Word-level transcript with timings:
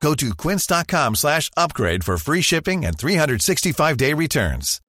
Go 0.00 0.14
to 0.14 0.34
quince.com 0.34 1.14
slash 1.14 1.50
upgrade 1.56 2.02
for 2.04 2.16
free 2.16 2.42
shipping 2.42 2.84
and 2.86 2.96
365-day 2.96 4.14
returns. 4.14 4.80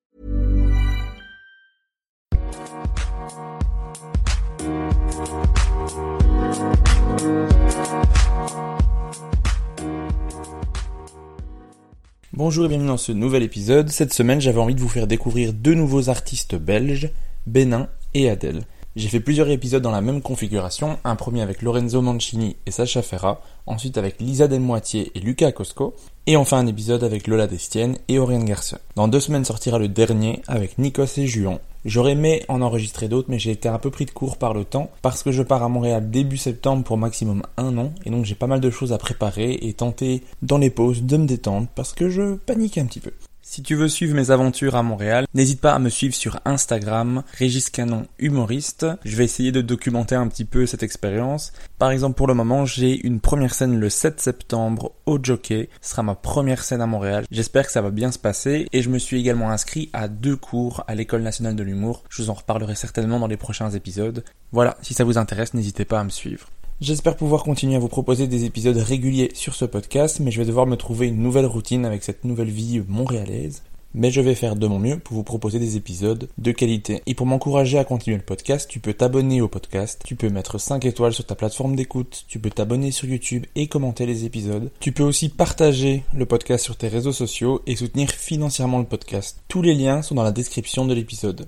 Bonjour 12.34 12.66
et 12.66 12.70
bienvenue 12.70 12.88
dans 12.88 12.98
ce 12.98 13.12
nouvel 13.12 13.44
épisode. 13.44 13.90
Cette 13.90 14.14
semaine, 14.14 14.40
j'avais 14.40 14.60
envie 14.60 14.74
de 14.74 14.80
vous 14.80 14.88
faire 14.88 15.06
découvrir 15.06 15.52
deux 15.52 15.74
nouveaux 15.74 16.10
artistes 16.10 16.56
belges, 16.56 17.12
Benin 17.46 17.90
et 18.14 18.30
Adèle. 18.30 18.64
J'ai 18.98 19.08
fait 19.08 19.22
plusieurs 19.22 19.50
épisodes 19.50 19.82
dans 19.82 19.92
la 19.92 20.02
même 20.02 20.22
configuration, 20.22 20.98
un 21.06 21.16
premier 21.16 21.42
avec 21.42 21.62
Lorenzo 21.62 22.02
Mancini 22.02 22.58
et 22.66 22.72
Sacha 22.72 23.02
Ferra, 23.02 23.42
ensuite 23.66 23.98
avec 23.98 24.20
Lisa 24.20 24.50
Delmoitier 24.50 25.14
et 25.16 25.22
Lucas 25.22 25.54
Cosco, 25.54 25.96
et 26.28 26.36
enfin 26.36 26.58
un 26.58 26.68
épisode 26.68 27.06
avec 27.06 27.28
Lola 27.28 27.48
Destienne 27.48 27.98
et 28.10 28.20
Oriane 28.20 28.44
Garcia. 28.44 28.80
Dans 28.98 29.08
deux 29.08 29.22
semaines 29.22 29.46
sortira 29.46 29.80
le 29.80 29.88
dernier 29.88 30.42
avec 30.46 30.78
Nikos 30.78 31.18
et 31.18 31.26
Juan. 31.26 31.60
J'aurais 31.86 32.12
aimé 32.12 32.44
en 32.50 32.62
enregistrer 32.62 33.08
d'autres, 33.08 33.30
mais 33.32 33.40
j'ai 33.40 33.52
été 33.52 33.70
un 33.70 33.80
peu 33.80 33.92
pris 33.92 34.06
de 34.06 34.12
court 34.12 34.36
par 34.36 34.54
le 34.54 34.66
temps, 34.66 34.92
parce 35.02 35.24
que 35.24 35.32
je 35.32 35.42
pars 35.42 35.64
à 35.64 35.70
Montréal 35.70 36.12
début 36.12 36.36
septembre 36.36 36.84
pour 36.84 36.98
maximum 36.98 37.44
un 37.56 37.78
an, 37.78 37.94
et 38.06 38.10
donc 38.10 38.26
j'ai 38.26 38.36
pas 38.36 38.48
mal 38.48 38.60
de 38.60 38.70
choses 38.70 38.92
à 38.92 38.98
préparer 38.98 39.54
et 39.54 39.72
tenter 39.72 40.22
dans 40.42 40.58
les 40.58 40.70
pauses 40.70 41.04
de 41.04 41.16
me 41.16 41.26
détendre, 41.26 41.68
parce 41.76 41.94
que 41.94 42.10
je 42.10 42.36
panique 42.36 42.78
un 42.78 42.88
petit 42.88 43.00
peu. 43.00 43.14
Si 43.44 43.64
tu 43.64 43.76
veux 43.76 43.88
suivre 43.88 44.16
mes 44.16 44.30
aventures 44.30 44.76
à 44.76 44.84
Montréal, 44.84 45.26
n'hésite 45.34 45.60
pas 45.60 45.74
à 45.74 45.80
me 45.80 45.90
suivre 45.90 46.14
sur 46.14 46.40
Instagram, 46.46 47.24
Régis 47.38 47.72
Canon 47.72 48.06
humoriste. 48.20 48.86
Je 49.04 49.16
vais 49.16 49.26
essayer 49.26 49.52
de 49.52 49.62
documenter 49.62 50.14
un 50.14 50.28
petit 50.28 50.46
peu 50.46 50.68
cette 50.68 50.84
expérience. 50.84 51.52
Par 51.80 51.90
exemple, 51.90 52.16
pour 52.16 52.28
le 52.28 52.36
moment, 52.36 52.66
j'ai 52.66 53.06
une 53.06 53.20
première 53.20 53.56
scène 53.56 53.80
le 53.80 53.90
7 53.90 54.22
septembre 54.22 54.92
au 55.08 55.18
Jockey. 55.22 55.70
Ce 55.82 55.90
sera 55.90 56.04
ma 56.04 56.16
première 56.16 56.64
scène 56.64 56.82
à 56.82 56.88
Montréal. 56.88 57.26
J'espère 57.32 57.66
que 57.66 57.72
ça 57.72 57.82
va 57.82 57.90
bien 57.90 58.12
se 58.12 58.20
passer 58.20 58.68
et 58.72 58.82
je 58.84 58.90
me 58.90 59.00
suis 59.00 59.20
également 59.20 59.50
inscrit 59.50 59.90
à 59.92 60.08
deux 60.08 60.36
cours 60.36 60.84
à 60.88 60.94
l'École 60.94 61.24
nationale 61.24 61.56
de 61.56 61.64
l'humour. 61.64 62.04
Je 62.10 62.22
vous 62.22 62.30
en 62.30 62.36
reparlerai 62.36 62.76
certainement 62.76 63.20
dans 63.20 63.28
les 63.28 63.38
prochains 63.38 63.72
épisodes. 63.72 64.24
Voilà, 64.52 64.78
si 64.84 64.94
ça 64.94 65.04
vous 65.04 65.18
intéresse, 65.18 65.56
n'hésitez 65.56 65.84
pas 65.84 66.00
à 66.00 66.04
me 66.04 66.10
suivre. 66.10 66.48
J'espère 66.82 67.16
pouvoir 67.16 67.44
continuer 67.44 67.76
à 67.76 67.80
vous 67.80 67.88
proposer 67.88 68.26
des 68.26 68.46
épisodes 68.46 68.76
réguliers 68.76 69.30
sur 69.36 69.54
ce 69.54 69.66
podcast, 69.66 70.20
mais 70.20 70.32
je 70.32 70.40
vais 70.40 70.48
devoir 70.48 70.66
me 70.66 70.76
trouver 70.76 71.10
une 71.10 71.22
nouvelle 71.22 71.46
routine 71.46 71.86
avec 71.86 72.04
cette 72.04 72.24
nouvelle 72.24 72.50
vie 72.50 72.82
montréalaise. 72.88 73.62
Mais 73.94 74.10
je 74.10 74.20
vais 74.20 74.34
faire 74.34 74.56
de 74.56 74.66
mon 74.66 74.80
mieux 74.80 74.98
pour 74.98 75.16
vous 75.16 75.24
proposer 75.24 75.60
des 75.60 75.78
épisodes 75.78 76.28
de 76.40 76.52
qualité. 76.52 77.04
Et 77.06 77.14
pour 77.14 77.28
m'encourager 77.28 77.78
à 77.78 77.84
continuer 77.84 78.18
le 78.18 78.24
podcast, 78.24 78.68
tu 78.68 78.80
peux 78.80 78.96
t'abonner 78.96 79.42
au 79.42 79.48
podcast, 79.48 80.02
tu 80.04 80.16
peux 80.16 80.30
mettre 80.30 80.58
5 80.58 80.84
étoiles 80.86 81.14
sur 81.14 81.28
ta 81.28 81.36
plateforme 81.36 81.76
d'écoute, 81.76 82.26
tu 82.28 82.40
peux 82.40 82.50
t'abonner 82.50 82.90
sur 82.90 83.08
YouTube 83.08 83.46
et 83.54 83.68
commenter 83.68 84.08
les 84.08 84.26
épisodes. 84.26 84.72
Tu 84.80 84.92
peux 84.92 85.04
aussi 85.04 85.30
partager 85.30 86.04
le 86.16 86.26
podcast 86.26 86.64
sur 86.64 86.78
tes 86.78 86.88
réseaux 86.88 87.14
sociaux 87.14 87.62
et 87.68 87.76
soutenir 87.76 88.10
financièrement 88.10 88.80
le 88.80 88.86
podcast. 88.86 89.44
Tous 89.50 89.62
les 89.62 89.76
liens 89.76 90.02
sont 90.02 90.16
dans 90.16 90.24
la 90.24 90.32
description 90.32 90.88
de 90.88 90.96
l'épisode. 90.96 91.48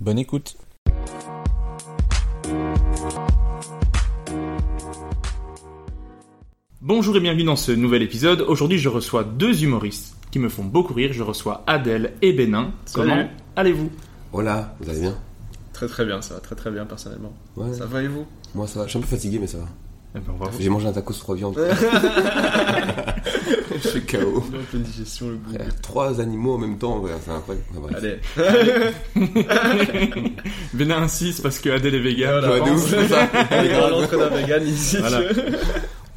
Bonne 0.00 0.18
écoute 0.18 0.56
Bonjour 6.84 7.16
et 7.16 7.20
bienvenue 7.20 7.44
dans 7.44 7.54
ce 7.54 7.70
nouvel 7.70 8.02
épisode. 8.02 8.40
Aujourd'hui, 8.40 8.76
je 8.76 8.88
reçois 8.88 9.22
deux 9.22 9.62
humoristes 9.62 10.16
qui 10.32 10.40
me 10.40 10.48
font 10.48 10.64
beaucoup 10.64 10.92
rire. 10.94 11.12
Je 11.12 11.22
reçois 11.22 11.62
Adèle 11.68 12.14
et 12.22 12.32
Bénin. 12.32 12.72
Comment 12.92 13.28
allez-vous? 13.54 13.88
Hola, 14.32 14.74
vous 14.80 14.90
allez 14.90 14.98
bien? 14.98 15.16
Très 15.72 15.86
très 15.86 16.04
bien, 16.04 16.20
ça 16.22 16.34
va 16.34 16.40
très 16.40 16.56
très 16.56 16.72
bien 16.72 16.84
personnellement. 16.84 17.32
Ouais. 17.56 17.72
Ça 17.72 17.86
va 17.86 18.02
et 18.02 18.08
vous? 18.08 18.26
Moi 18.56 18.66
ça 18.66 18.80
va, 18.80 18.86
je 18.86 18.90
suis 18.90 18.98
un 18.98 19.02
peu 19.02 19.06
fatigué 19.06 19.38
mais 19.38 19.46
ça 19.46 19.58
va. 19.58 19.66
Eh 20.16 20.18
ben, 20.18 20.34
on 20.34 20.44
va. 20.44 20.50
J'ai 20.58 20.68
mangé 20.70 20.88
un 20.88 20.92
tacos 20.92 21.14
trois 21.14 21.36
viandes. 21.36 21.56
je 23.80 23.88
suis 23.88 24.02
KO. 24.04 24.42
Un 24.48 24.62
peu 24.72 24.78
de 24.78 24.82
digestion, 24.82 25.28
le 25.28 25.36
bout. 25.36 25.56
Trois 25.82 26.20
animaux 26.20 26.54
en 26.54 26.58
même 26.58 26.78
temps, 26.78 26.98
ouais, 26.98 27.12
c'est 27.24 27.30
incroyable. 27.30 27.64
Enfin, 27.70 27.80
bref. 27.80 28.20
Allez, 29.14 30.32
Bénin 30.74 31.00
insiste 31.02 31.44
parce 31.44 31.60
que 31.60 31.70
Adèle 31.70 31.94
est 31.94 32.00
vegan. 32.00 32.40
Voilà. 32.40 32.56
je 32.56 32.60
Ouais, 32.60 32.70
de 32.70 32.74
ouf, 32.74 32.90
c'est 32.90 33.06
ça. 33.06 33.28
on 33.52 33.62
est 33.62 33.72
dans 33.72 33.88
l'entrée 33.88 34.16
d'un 34.16 34.30
vegan 34.30 34.66
ici. 34.66 34.96
Voilà. 34.98 35.20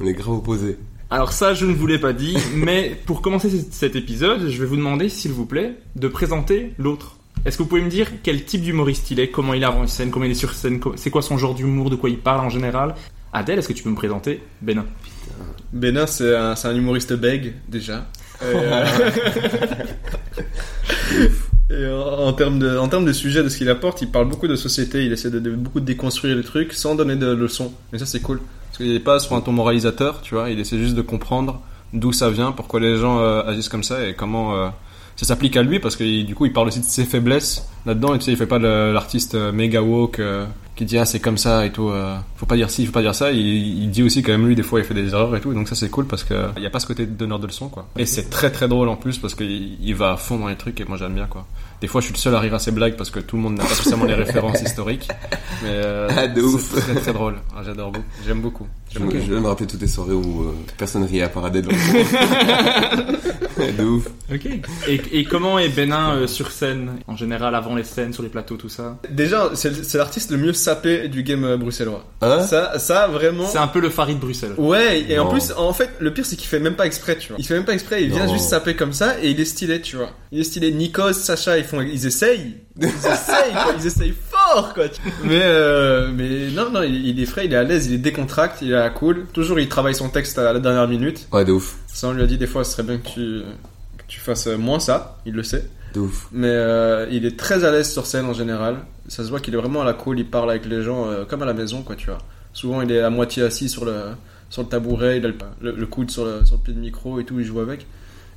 On 0.00 0.06
est 0.06 0.12
grave 0.12 0.34
opposés. 0.34 0.78
Alors 1.10 1.32
ça, 1.32 1.54
je 1.54 1.66
ne 1.66 1.72
vous 1.72 1.86
l'ai 1.86 1.98
pas 1.98 2.12
dit, 2.12 2.36
mais 2.54 2.96
pour 3.06 3.22
commencer 3.22 3.48
cet- 3.70 3.94
épisode, 3.96 4.48
je 4.48 4.60
vais 4.60 4.66
vous 4.66 4.76
demander, 4.76 5.08
s'il 5.08 5.32
vous 5.32 5.46
plaît, 5.46 5.74
de 5.94 6.08
présenter 6.08 6.72
l'autre. 6.78 7.16
Est-ce 7.44 7.56
que 7.56 7.62
vous 7.62 7.68
pouvez 7.68 7.82
me 7.82 7.88
dire 7.90 8.08
quel 8.24 8.44
type 8.44 8.62
d'humoriste 8.62 9.10
il 9.12 9.20
est, 9.20 9.28
comment 9.30 9.54
il 9.54 9.62
est 9.62 9.66
avant 9.66 9.86
scène, 9.86 10.10
comment 10.10 10.24
il 10.24 10.32
est 10.32 10.34
sur 10.34 10.52
scène, 10.52 10.80
c'est 10.96 11.10
quoi 11.10 11.22
son 11.22 11.38
genre 11.38 11.54
d'humour, 11.54 11.90
de 11.90 11.96
quoi 11.96 12.10
il 12.10 12.18
parle 12.18 12.40
en 12.44 12.50
général? 12.50 12.94
Adèle, 13.32 13.58
est-ce 13.60 13.68
que 13.68 13.72
tu 13.72 13.84
peux 13.84 13.90
me 13.90 13.94
présenter 13.94 14.40
Bénin? 14.62 14.84
Bénin, 15.72 16.06
c'est 16.06 16.34
un, 16.34 16.54
humoriste 16.74 17.12
bègue, 17.12 17.52
déjà. 17.68 18.08
Et, 18.42 18.44
euh, 18.46 18.84
et 21.70 21.86
en, 21.88 22.26
en 22.28 22.32
termes 22.32 22.58
de, 22.58 22.76
en 22.76 22.88
termes 22.88 23.04
de 23.04 23.12
sujet, 23.12 23.42
de 23.42 23.48
ce 23.48 23.58
qu'il 23.58 23.68
apporte, 23.68 24.02
il 24.02 24.10
parle 24.10 24.28
beaucoup 24.28 24.48
de 24.48 24.56
société, 24.56 25.04
il 25.04 25.12
essaie 25.12 25.30
de, 25.30 25.38
de- 25.38 25.50
beaucoup 25.54 25.80
de 25.80 25.84
déconstruire 25.84 26.36
les 26.36 26.42
trucs 26.44 26.72
sans 26.72 26.94
donner 26.94 27.16
de 27.16 27.26
leçons. 27.32 27.72
Et 27.92 27.98
ça, 27.98 28.06
c'est 28.06 28.20
cool. 28.20 28.40
Parce 28.76 28.84
qu'il 28.84 28.92
n'est 28.92 29.00
pas 29.00 29.18
sur 29.20 29.34
un 29.34 29.40
ton 29.40 29.52
moralisateur, 29.52 30.20
tu 30.20 30.34
vois, 30.34 30.50
il 30.50 30.60
essaie 30.60 30.76
juste 30.76 30.94
de 30.94 31.00
comprendre 31.00 31.62
d'où 31.94 32.12
ça 32.12 32.28
vient, 32.28 32.52
pourquoi 32.52 32.78
les 32.78 32.98
gens 32.98 33.20
euh, 33.20 33.42
agissent 33.46 33.70
comme 33.70 33.82
ça 33.82 34.06
et 34.06 34.12
comment 34.12 34.54
euh, 34.54 34.68
ça 35.16 35.24
s'applique 35.24 35.56
à 35.56 35.62
lui, 35.62 35.78
parce 35.80 35.96
que 35.96 36.22
du 36.22 36.34
coup, 36.34 36.44
il 36.44 36.52
parle 36.52 36.68
aussi 36.68 36.80
de 36.80 36.84
ses 36.84 37.06
faiblesses 37.06 37.66
là-dedans, 37.86 38.14
et 38.14 38.18
tu 38.18 38.26
sais, 38.26 38.32
il 38.32 38.36
fait 38.36 38.44
pas 38.44 38.58
l'artiste 38.58 39.34
euh, 39.34 39.50
méga 39.50 39.80
woke 39.80 40.20
qui 40.74 40.84
dit 40.84 40.98
ah 40.98 41.06
c'est 41.06 41.20
comme 41.20 41.38
ça 41.38 41.64
et 41.64 41.72
tout, 41.72 41.90
faut 42.36 42.44
pas 42.44 42.56
dire 42.56 42.68
ci, 42.68 42.84
faut 42.84 42.92
pas 42.92 43.00
dire 43.00 43.14
ça, 43.14 43.32
il, 43.32 43.88
dit 43.88 44.02
aussi 44.02 44.22
quand 44.22 44.32
même 44.32 44.46
lui 44.46 44.54
des 44.54 44.62
fois 44.62 44.78
il 44.78 44.84
fait 44.84 44.92
des 44.92 45.08
erreurs 45.08 45.34
et 45.34 45.40
tout, 45.40 45.54
donc 45.54 45.68
ça 45.70 45.74
c'est 45.74 45.88
cool 45.88 46.06
parce 46.06 46.22
que 46.22 46.34
il 46.58 46.62
y 46.62 46.66
a 46.66 46.70
pas 46.70 46.80
ce 46.80 46.86
côté 46.86 47.06
de 47.06 47.12
donneur 47.12 47.38
de 47.38 47.46
leçons 47.46 47.70
quoi. 47.70 47.86
Et 47.96 48.04
c'est 48.04 48.28
très 48.28 48.50
très 48.50 48.68
drôle 48.68 48.90
en 48.90 48.96
plus 48.96 49.16
parce 49.16 49.34
qu'il 49.34 49.82
il 49.82 49.94
va 49.94 50.12
à 50.12 50.16
fond 50.18 50.36
dans 50.36 50.48
les 50.48 50.56
trucs 50.56 50.78
et 50.78 50.84
moi 50.84 50.98
j'aime 50.98 51.14
bien 51.14 51.28
quoi. 51.28 51.46
Des 51.80 51.86
fois 51.88 52.00
je 52.00 52.06
suis 52.06 52.14
le 52.14 52.18
seul 52.18 52.34
à 52.34 52.40
rire 52.40 52.54
à 52.54 52.58
ses 52.58 52.70
blagues 52.70 52.96
parce 52.96 53.10
que 53.10 53.20
tout 53.20 53.36
le 53.36 53.42
monde 53.42 53.56
n'a 53.58 53.64
pas 53.64 53.70
forcément 53.74 54.04
les 54.04 54.14
références 54.14 54.60
historiques, 54.66 55.08
mais 55.62 55.68
euh, 55.70 56.08
Ah, 56.16 56.26
de 56.26 56.40
ouf. 56.42 56.70
c'est 56.74 56.80
très 56.80 56.94
très 56.94 57.12
drôle. 57.12 57.36
Ah, 57.56 57.62
J'adore 57.64 57.90
beaucoup, 57.92 58.06
j'aime 58.26 58.40
beaucoup. 58.40 58.66
Je, 58.94 58.98
de 58.98 59.38
me 59.38 59.46
rappeler 59.48 59.66
toutes 59.66 59.80
les 59.82 59.88
soirées 59.88 60.14
où 60.14 60.42
euh, 60.44 60.54
personne 60.78 61.04
riait 61.04 61.22
à 61.22 61.28
part 61.28 61.44
Adèle. 61.44 61.66
de 63.78 63.84
ouf. 63.84 64.06
Ok. 64.32 64.46
Et, 64.88 65.00
et 65.12 65.24
comment 65.24 65.58
est 65.58 65.68
Bénin 65.68 66.14
euh, 66.14 66.26
sur 66.26 66.50
scène, 66.50 66.92
en 67.06 67.16
général, 67.16 67.54
avant 67.54 67.74
les 67.74 67.84
scènes, 67.84 68.12
sur 68.12 68.22
les 68.22 68.28
plateaux, 68.28 68.56
tout 68.56 68.68
ça? 68.68 68.98
Déjà, 69.10 69.50
c'est 69.54 69.94
l'artiste 69.94 70.30
le 70.30 70.38
mieux 70.38 70.52
sapé 70.52 71.08
du 71.08 71.22
game 71.22 71.56
bruxellois. 71.56 72.04
Hein 72.22 72.40
ça, 72.42 72.78
ça 72.78 73.06
vraiment. 73.08 73.46
C'est 73.46 73.58
un 73.58 73.66
peu 73.66 73.80
le 73.80 73.90
Farid 73.90 74.16
de 74.16 74.20
Bruxelles. 74.22 74.54
Ouais, 74.58 75.04
et 75.08 75.18
en 75.18 75.26
plus, 75.26 75.52
en 75.56 75.72
fait, 75.72 75.90
le 75.98 76.12
pire 76.12 76.24
c'est 76.26 76.36
qu'il 76.36 76.48
fait 76.48 76.60
même 76.60 76.74
pas 76.76 76.86
exprès, 76.86 77.16
tu 77.18 77.28
vois. 77.28 77.36
Il 77.38 77.46
fait 77.46 77.54
même 77.54 77.64
pas 77.64 77.74
exprès, 77.74 78.02
il 78.02 78.10
vient 78.10 78.28
juste 78.28 78.48
saper 78.48 78.74
comme 78.76 78.92
ça 78.92 79.20
et 79.22 79.30
il 79.30 79.40
est 79.40 79.44
stylé, 79.44 79.80
tu 79.80 79.96
vois. 79.96 80.10
Il 80.32 80.40
est 80.40 80.44
stylé. 80.44 80.70
Nikos, 80.72 81.12
Sacha, 81.14 81.58
font, 81.66 81.80
ils 81.82 82.06
essayent. 82.06 82.56
Ils 82.80 82.86
essayent, 82.86 83.52
quoi. 83.52 83.74
Ils 83.78 83.86
essayent 83.86 84.14
fort. 84.30 84.72
quoi. 84.74 84.84
mais 85.24 85.40
euh, 85.42 86.10
mais 86.14 86.48
non 86.50 86.70
non, 86.70 86.82
il, 86.82 87.06
il 87.08 87.20
est 87.20 87.26
frais, 87.26 87.46
il 87.46 87.52
est 87.52 87.56
à 87.56 87.62
l'aise, 87.64 87.86
il 87.86 87.94
est 87.94 87.98
décontracté, 87.98 88.64
il 88.66 88.72
est 88.72 88.76
à 88.76 88.80
la 88.84 88.90
cool. 88.90 89.26
Toujours 89.32 89.58
il 89.60 89.68
travaille 89.68 89.94
son 89.94 90.08
texte 90.08 90.38
à 90.38 90.52
la 90.52 90.60
dernière 90.60 90.88
minute. 90.88 91.26
Ouais, 91.32 91.44
de 91.44 91.52
ouf. 91.52 91.76
Ça 91.86 92.08
on 92.08 92.12
lui 92.12 92.22
a 92.22 92.26
dit 92.26 92.38
des 92.38 92.46
fois, 92.46 92.64
ce 92.64 92.72
serait 92.72 92.82
bien 92.84 92.98
que 92.98 93.06
tu 93.08 93.42
que 93.98 94.04
tu 94.08 94.20
fasses 94.20 94.46
moins 94.46 94.80
ça, 94.80 95.18
il 95.26 95.34
le 95.34 95.42
sait. 95.42 95.68
De 95.94 96.00
ouf. 96.00 96.28
Mais 96.32 96.48
euh, 96.50 97.06
il 97.10 97.24
est 97.26 97.38
très 97.38 97.64
à 97.64 97.70
l'aise 97.70 97.90
sur 97.92 98.06
scène 98.06 98.26
en 98.26 98.34
général. 98.34 98.76
Ça 99.08 99.24
se 99.24 99.28
voit 99.30 99.40
qu'il 99.40 99.54
est 99.54 99.58
vraiment 99.58 99.82
à 99.82 99.84
la 99.84 99.92
cool, 99.94 100.18
il 100.18 100.26
parle 100.26 100.50
avec 100.50 100.66
les 100.66 100.82
gens 100.82 101.08
euh, 101.08 101.24
comme 101.24 101.42
à 101.42 101.46
la 101.46 101.54
maison 101.54 101.82
quoi, 101.82 101.96
tu 101.96 102.06
vois. 102.06 102.18
Souvent 102.52 102.82
il 102.82 102.90
est 102.92 103.00
à 103.00 103.10
moitié 103.10 103.42
assis 103.42 103.68
sur 103.68 103.84
le 103.84 103.94
sur 104.48 104.62
le 104.62 104.68
tabouret, 104.68 105.18
il 105.18 105.24
a 105.24 105.28
le, 105.28 105.34
le- 105.60 105.72
le 105.76 105.86
coude 105.86 106.10
sur 106.10 106.24
le, 106.24 106.44
sur 106.44 106.56
le 106.56 106.62
pied 106.62 106.72
de 106.74 106.78
micro 106.78 107.18
et 107.18 107.24
tout, 107.24 107.40
il 107.40 107.44
joue 107.46 107.58
avec. 107.60 107.86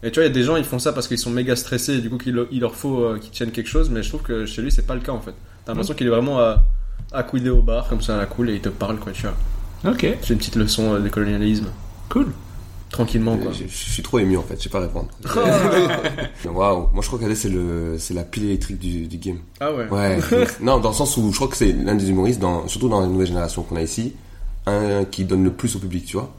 Et 0.02 0.12
tu 0.12 0.20
vois, 0.20 0.24
il 0.26 0.28
y 0.28 0.32
a 0.32 0.34
des 0.34 0.44
gens, 0.44 0.56
ils 0.56 0.64
font 0.64 0.80
ça 0.80 0.94
parce 0.94 1.08
qu'ils 1.08 1.18
sont 1.18 1.30
méga 1.30 1.56
stressés 1.56 1.96
et 1.96 2.02
du 2.02 2.10
coup 2.10 2.18
qu'il 2.18 2.42
il 2.52 2.62
leur 2.62 2.76
faut 2.76 3.04
euh, 3.04 3.20
qu'ils 3.20 3.32
tiennent 3.32 3.52
quelque 3.52 3.68
chose, 3.68 3.90
mais 3.90 4.02
je 4.02 4.10
trouve 4.10 4.22
que 4.22 4.46
chez 4.46 4.62
lui 4.62 4.72
c'est 4.72 4.86
pas 4.88 4.96
le 4.96 5.02
cas 5.02 5.12
en 5.12 5.20
fait. 5.20 5.34
T'as 5.66 5.74
l'impression 5.74 5.94
qu'il 5.94 6.08
est 6.08 6.12
vraiment 6.12 6.40
à, 6.40 6.64
accoudé 7.12 7.50
au 7.50 7.62
bar 7.62 7.90
comme 7.90 8.02
ça 8.02 8.16
à 8.16 8.18
la 8.18 8.26
cool 8.26 8.50
et 8.50 8.56
il 8.56 8.62
te 8.62 8.70
parle 8.70 8.98
quoi, 8.98 9.12
tu 9.12 9.24
vois. 9.24 9.92
Ok, 9.92 10.06
C'est 10.22 10.30
une 10.30 10.38
petite 10.38 10.56
leçon 10.56 10.94
euh, 10.94 11.00
de 11.00 11.10
colonialisme. 11.10 11.68
cool. 12.10 12.28
Tranquillement 12.90 13.38
quoi. 13.38 13.52
Je, 13.52 13.66
je 13.68 13.92
suis 13.92 14.02
trop 14.02 14.18
ému 14.18 14.36
en 14.38 14.42
fait, 14.42 14.56
je 14.58 14.64
sais 14.64 14.70
pas 14.70 14.80
répondre. 14.80 15.10
Waouh, 16.46 16.90
moi 16.92 17.02
je 17.02 17.08
crois 17.08 17.20
qu'Adèle 17.20 17.38
c'est 17.38 17.50
le 17.50 17.98
c'est 18.00 18.16
la 18.16 18.24
pile 18.24 18.46
électrique 18.46 18.80
du, 18.80 19.06
du 19.08 19.18
game. 19.18 19.38
Ah 19.60 19.72
ouais. 19.72 19.88
Ouais. 19.90 20.18
non, 20.62 20.80
dans 20.80 20.90
le 20.90 20.96
sens 20.96 21.16
où 21.18 21.30
je 21.30 21.36
crois 21.36 21.50
que 21.50 21.56
c'est 21.58 21.72
l'un 21.72 21.94
des 21.94 22.10
humoristes, 22.10 22.40
dans, 22.40 22.68
surtout 22.68 22.90
dans 22.90 23.02
la 23.02 23.08
nouvelle 23.08 23.28
génération 23.28 23.62
qu'on 23.62 23.76
a 23.76 23.84
ici, 23.84 24.16
un 24.66 25.06
qui 25.06 25.24
donne 25.26 25.44
le 25.44 25.52
plus 25.52 25.76
au 25.76 25.80
public, 25.80 26.06
tu 26.06 26.18
vois. 26.18 26.34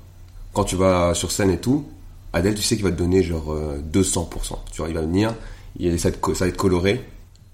Quand 0.53 0.65
tu 0.65 0.75
vas 0.75 1.15
sur 1.15 1.31
scène 1.31 1.51
et 1.51 1.59
tout, 1.59 1.87
Adèle, 2.33 2.55
tu 2.55 2.63
sais 2.63 2.77
qu'il 2.77 2.85
va 2.85 2.91
te 2.91 2.97
donner 2.97 3.23
genre 3.23 3.53
euh, 3.53 3.83
200%. 3.93 4.59
Tu 4.73 4.79
vois, 4.79 4.89
il 4.89 4.95
va 4.95 5.03
venir, 5.03 5.35
il, 5.79 5.99
ça, 5.99 6.11
va 6.11 6.47
être, 6.47 6.57
coloré. 6.57 7.05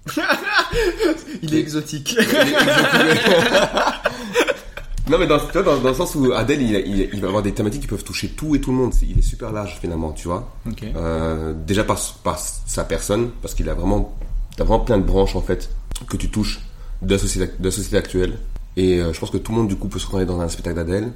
Il 1.41 1.53
est 1.53 1.59
exotique. 1.59 2.17
Non, 5.09 5.17
mais 5.17 5.27
dans, 5.27 5.37
dans, 5.53 5.77
dans 5.77 5.89
le 5.89 5.93
sens 5.93 6.15
où 6.15 6.33
Adèle, 6.33 6.61
il, 6.61 6.75
il, 6.85 7.09
il 7.13 7.21
va 7.21 7.27
avoir 7.27 7.41
des 7.41 7.53
thématiques 7.53 7.81
qui 7.81 7.87
peuvent 7.87 8.03
toucher 8.03 8.29
tout 8.29 8.55
et 8.55 8.61
tout 8.61 8.71
le 8.71 8.77
monde. 8.77 8.93
Il 9.01 9.17
est 9.17 9.21
super 9.21 9.51
large 9.51 9.77
finalement, 9.79 10.11
tu 10.11 10.27
vois. 10.27 10.53
Euh, 10.83 11.53
déjà 11.53 11.83
par, 11.83 11.97
par 12.23 12.37
sa 12.37 12.83
personne, 12.83 13.31
parce 13.41 13.53
qu'il 13.53 13.69
a 13.69 13.73
vraiment, 13.73 14.17
t'as 14.57 14.65
vraiment 14.65 14.83
plein 14.83 14.97
de 14.97 15.03
branches 15.03 15.35
en 15.35 15.41
fait 15.41 15.69
que 16.09 16.17
tu 16.17 16.29
touches 16.29 16.59
de 17.01 17.13
la 17.13 17.19
société, 17.19 17.53
de 17.57 17.63
la 17.63 17.71
société 17.71 17.97
actuelle. 17.97 18.37
Et 18.75 18.99
euh, 18.99 19.13
je 19.13 19.19
pense 19.19 19.29
que 19.29 19.37
tout 19.37 19.53
le 19.53 19.59
monde 19.59 19.67
du 19.69 19.77
coup 19.77 19.87
peut 19.87 19.99
se 19.99 20.05
reconnaître 20.05 20.31
dans 20.31 20.41
un 20.41 20.49
spectacle 20.49 20.75
d'Adèle, 20.75 21.13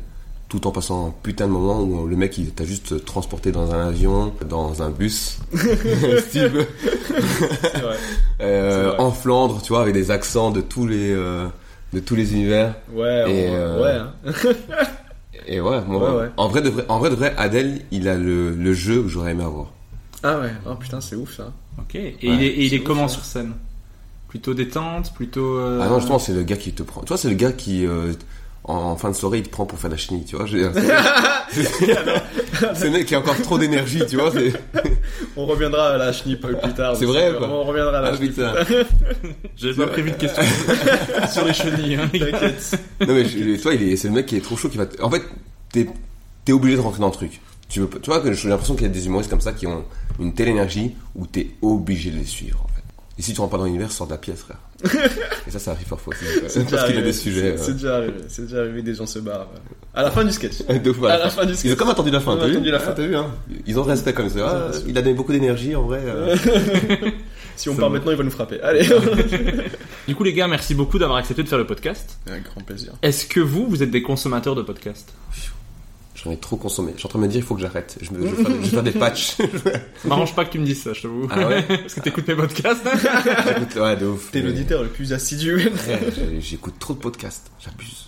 tout 0.51 0.68
en 0.68 0.71
passant 0.71 1.07
un 1.07 1.13
putain 1.24 1.48
de 1.48 1.51
moment 1.53 1.81
où 1.81 2.06
le 2.07 2.15
mec 2.18 2.38
il 2.38 2.51
t'a 2.51 2.65
juste 2.65 3.06
transporté 3.06 3.53
dans 3.53 3.74
un 3.74 3.88
avion, 3.88 4.33
dans 4.50 4.83
un 4.83 4.89
bus, 4.89 5.38
vrai. 5.53 6.68
euh, 8.42 8.89
vrai. 8.89 9.00
en 9.00 9.12
Flandre, 9.12 9.62
tu 9.62 9.69
vois, 9.71 9.81
avec 9.81 9.94
des 9.94 10.12
accents 10.12 10.51
de 10.51 10.59
tous 10.59 10.86
les, 10.86 11.12
euh, 11.12 11.48
de 11.94 12.01
tous 12.01 12.15
les 12.15 12.33
univers. 12.33 12.75
Ouais, 12.92 13.24
Et, 13.31 13.50
on- 13.50 13.53
euh, 13.56 13.81
ouais. 13.81 14.31
hein. 14.33 14.53
Et 15.48 15.62
ouais, 15.62 15.81
moi, 15.88 16.15
Ouais, 16.15 16.21
ouais. 16.24 16.30
en 16.36 16.50
vrai 16.50 16.62
de 16.62 16.69
vrai, 16.69 16.86
en 16.89 17.00
vrai 17.00 17.09
de 17.09 17.15
vrai, 17.15 17.33
Adèle, 17.38 17.81
il 17.92 18.09
a 18.09 18.18
le, 18.18 18.51
le 18.53 18.74
jeu 18.74 19.01
que 19.03 19.07
j'aurais 19.07 19.31
aimé 19.31 19.45
avoir. 19.45 19.71
Ah 20.24 20.38
ouais. 20.39 20.51
Oh 20.69 20.75
putain, 20.75 21.00
c'est 21.00 21.15
ouf 21.15 21.36
ça. 21.38 21.53
Ok. 21.80 21.95
Et 21.95 22.15
il 22.21 22.44
est, 22.44 22.48
et 22.48 22.63
il 22.65 22.69
c'est 22.71 22.75
est 22.75 22.80
ouf, 22.80 22.86
comment 22.86 23.07
sur 23.07 23.24
scène? 23.24 23.53
Plutôt 24.27 24.53
détente, 24.53 25.13
plutôt. 25.13 25.56
euh, 25.57 25.80
Ah 25.81 25.88
non, 25.88 26.00
justement, 26.00 26.19
c'est 26.19 26.33
le 26.33 26.44
gars 26.44 26.57
qui 26.57 26.74
te 26.74 26.83
prend. 26.83 27.01
Tu 27.03 27.07
vois, 27.07 27.18
c'est 27.18 27.30
le 27.30 27.36
gars 27.36 27.53
qui, 27.53 27.86
euh, 27.86 28.12
en, 28.63 28.74
en 28.75 28.96
fin 28.96 29.10
de 29.10 29.16
soirée, 29.16 29.40
il 29.40 29.44
te 29.44 29.50
prend 29.50 29.66
pour 29.66 29.80
faire 29.80 29.90
la 29.92 29.98
chenille, 29.98 30.24
tu 30.25 30.36
vois. 30.36 30.46
C'est 32.74 32.86
le 32.86 32.92
mec 32.92 33.06
qui 33.06 33.16
a 33.16 33.19
encore 33.19 33.40
trop 33.42 33.58
d'énergie, 33.58 34.04
tu 34.08 34.18
vois. 34.18 34.31
On 35.36 35.46
reviendra 35.46 35.90
à 35.92 35.98
la 35.98 36.13
chenille 36.13 36.36
plus 36.38 36.56
tard. 36.75 36.96
C'est 36.96 37.06
vrai, 37.06 37.31
On 37.36 37.38
quoi. 37.40 37.48
reviendra 37.66 37.98
à 37.98 38.02
la 38.02 38.08
Ah, 38.10 38.16
chenille. 38.16 38.30
putain. 38.30 38.54
J'avais 39.58 39.74
pas 39.74 39.88
prévu 39.88 40.12
de 40.12 40.16
questions 40.18 40.44
sur 41.31 41.46
les 41.46 41.54
chenilles. 41.54 41.96
hein. 41.96 42.10
T'inquiète. 42.12 42.80
Non, 43.02 43.13
mais 43.13 43.22
est- 43.22 43.96
c'est 43.96 44.08
le 44.08 44.13
mec 44.13 44.25
qui 44.28 44.36
est 44.38 44.42
trop 44.42 44.56
chaud 44.58 44.69
qui 44.69 44.78
va. 44.78 44.86
En 45.02 45.10
fait, 45.10 45.24
t'es 45.72 45.88
es 46.48 46.52
obligé 46.52 46.75
de 46.78 46.81
rentrer 46.81 47.00
dans 47.02 47.08
le 47.08 47.13
truc. 47.13 47.40
Tu, 47.69 47.80
veux, 47.80 47.90
tu 48.02 48.10
vois, 48.10 48.19
que 48.19 48.34
j'ai 48.34 48.50
l'impression 48.50 48.74
qu'il 48.75 48.84
y 48.84 48.90
a 48.90 48.94
des 48.94 49.06
humoristes 49.06 49.30
comme 49.30 49.40
ça 49.42 49.54
qui 49.54 49.66
ont 49.66 49.86
une 50.19 50.34
telle 50.34 50.50
énergie 50.50 50.94
où 51.16 51.25
t'es 51.25 51.52
obligé 51.62 52.12
de 52.12 52.18
les 52.18 52.25
suivre. 52.25 52.68
Et 53.19 53.22
si 53.22 53.34
tu 53.34 53.40
rentres 53.42 53.52
pas 53.52 53.58
dans 53.58 53.66
l'univers, 53.66 53.92
sors 53.92 54.08
de 54.08 54.12
la 54.13 54.18
pièce, 54.18 54.40
frère. 54.42 54.58
Et 55.48 55.52
ça, 55.52 55.60
ça 55.60 55.72
arrive 55.72 55.86
parfois 55.88 56.13
aussi. 56.16 56.25
C'est 56.48 56.63
déjà 56.63 56.78
Parce 56.78 56.88
qu'il 56.88 56.96
y 56.96 57.00
a 57.00 57.04
des 57.04 57.13
sujets. 57.13 57.56
C'est 57.58 57.63
c'est 57.66 57.74
déjà 57.74 57.98
arrivé. 57.98 58.13
C'est 58.30 58.42
déjà 58.44 58.60
arrivé. 58.62 58.81
Des 58.81 58.96
gens 58.96 59.06
se 59.06 59.19
barrent. 59.19 59.50
À 59.94 60.04
la 60.04 60.12
fin 60.12 60.24
du 60.24 60.31
sketch. 60.31 60.63
euh, 60.69 60.80
de 60.80 60.90
ouf, 60.90 61.04
À 61.04 61.18
la 61.18 61.30
fin 61.30 61.46
du 61.46 61.54
sketch. 61.54 61.66
Ils 61.66 61.74
ont 61.74 61.75
comme 61.75 61.90
attendu 61.90 62.10
la 62.10 62.19
fin, 62.22 62.38
t'as 62.38 62.46
vu 62.48 62.54
attendu 62.54 62.72
la 62.72 62.80
fin. 62.80 62.92
Ah, 62.92 62.96
T'as 62.96 63.06
vu, 63.06 63.16
hein 63.16 63.31
Ils 63.68 63.78
ont 63.78 63.84
respect 63.84 64.13
comme 64.13 64.30
ça. 64.30 64.69
Ah, 64.74 64.78
il 64.88 64.98
a 64.98 65.02
donné 65.02 65.13
beaucoup 65.13 65.34
d'énergie, 65.34 65.75
en 65.75 65.84
vrai. 65.84 66.00
euh. 66.06 66.36
Si 67.58 67.69
on 67.69 67.75
part 67.75 67.90
maintenant, 67.92 68.12
il 68.12 68.18
va 68.18 68.24
nous 68.24 68.31
frapper. 68.31 68.60
Allez. 68.62 68.88
Du 70.08 70.16
coup, 70.16 70.24
les 70.24 70.34
gars, 70.34 70.48
merci 70.48 70.74
beaucoup 70.74 70.98
d'avoir 70.98 71.19
accepté 71.19 71.44
de 71.44 71.48
faire 71.50 71.60
le 71.60 71.68
podcast. 71.68 72.18
Avec 72.25 72.44
grand 72.46 72.62
plaisir. 72.62 72.94
Est-ce 73.04 73.25
que 73.28 73.40
vous, 73.42 73.68
vous 73.68 73.84
êtes 73.84 73.92
des 73.92 74.02
consommateurs 74.02 74.56
de 74.56 74.63
podcasts? 74.63 75.13
J'en 76.24 76.30
ai 76.32 76.38
trop 76.38 76.56
consommé. 76.56 76.92
Je 76.94 77.00
suis 77.00 77.08
en 77.08 77.10
train 77.10 77.20
de 77.20 77.24
me 77.26 77.30
dire, 77.30 77.40
il 77.40 77.44
faut 77.46 77.56
que 77.56 77.62
j'arrête. 77.62 77.98
Je, 78.02 78.12
me- 78.12 78.22
je, 78.28 78.36
vais 78.36 78.44
faire, 78.44 78.52
je 78.56 78.58
vais 78.62 78.68
faire 78.68 78.84
des 78.84 78.92
patchs. 79.00 79.38
Ça 79.38 80.08
m'arrange 80.08 80.36
pas 80.36 80.46
que 80.46 80.52
tu 80.52 80.60
me 80.60 80.66
dises 80.66 80.84
ça, 80.84 80.94
je 80.94 81.02
t'avoue. 81.02 81.28
Ah 81.32 81.48
ouais 81.48 81.64
Parce 81.68 81.96
que 81.96 82.00
t'écoutes 82.02 82.28
mes 82.28 82.36
podcasts. 82.36 82.82
J'écoute- 83.48 83.76
ouais, 83.82 83.96
de 83.96 84.06
ouf. 84.06 84.32
T'es 84.32 84.42
Mais- 84.42 84.50
l'auditeur 84.50 84.84
le 84.84 84.90
plus 84.90 85.14
assidu. 85.14 85.70
J'écoute 86.40 86.76
trop 86.80 86.94
de 86.94 87.00
podcasts. 87.00 87.50
J'abuse. 87.60 88.08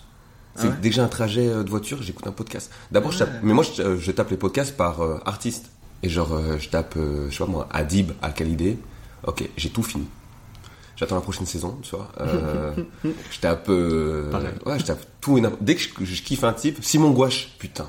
C'est 0.56 0.68
Ah 0.68 0.70
ouais 0.70 0.76
dès 0.82 0.90
que 0.90 0.96
j'ai 0.96 1.02
un 1.02 1.08
trajet 1.08 1.48
euh, 1.48 1.64
de 1.64 1.70
voiture, 1.72 2.04
j'écoute 2.04 2.28
un 2.28 2.32
podcast. 2.32 2.72
D'abord, 2.92 3.12
je 3.12 3.18
tape, 3.18 3.32
mais 3.42 3.54
moi, 3.54 3.64
je, 3.64 3.82
euh, 3.82 3.98
je 4.00 4.12
tape 4.12 4.30
les 4.30 4.38
podcasts 4.38 4.78
par 4.78 5.02
euh, 5.02 5.20
artiste. 5.26 5.72
Et 6.04 6.10
genre, 6.10 6.34
euh, 6.34 6.58
je 6.60 6.70
tape, 6.70 6.94
euh, 6.98 7.26
je 7.32 7.38
sais 7.38 7.44
pas 7.44 7.50
moi, 7.50 7.68
Adib, 7.72 8.12
Al-Khalidé. 8.22 8.78
Ok, 9.26 9.44
j'ai 9.58 9.70
tout 9.70 9.82
fini. 9.82 10.06
J'attends 10.96 11.16
la 11.16 11.22
prochaine 11.22 11.48
saison, 11.48 11.80
tu 11.82 11.96
vois. 11.96 12.12
Euh, 12.22 12.72
je 13.32 13.40
tape, 13.40 13.66
euh, 13.70 14.30
Pareil. 14.30 14.50
ouais, 14.68 14.78
je 14.78 14.86
tape 14.86 15.04
tout 15.22 15.40
et 15.40 15.42
n'importe- 15.42 15.64
Dès 15.64 15.74
que 15.74 15.82
je, 15.82 16.06
je 16.06 16.22
kiffe 16.22 16.44
un 16.44 16.54
type, 16.54 16.84
Simon 16.84 17.10
Gouache, 17.10 17.56
putain. 17.58 17.88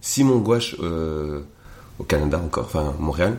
Simon 0.00 0.38
Gouache, 0.38 0.76
euh, 0.80 1.40
au 1.98 2.04
Canada 2.04 2.40
encore, 2.44 2.64
enfin, 2.66 2.94
Montréal, 2.98 3.38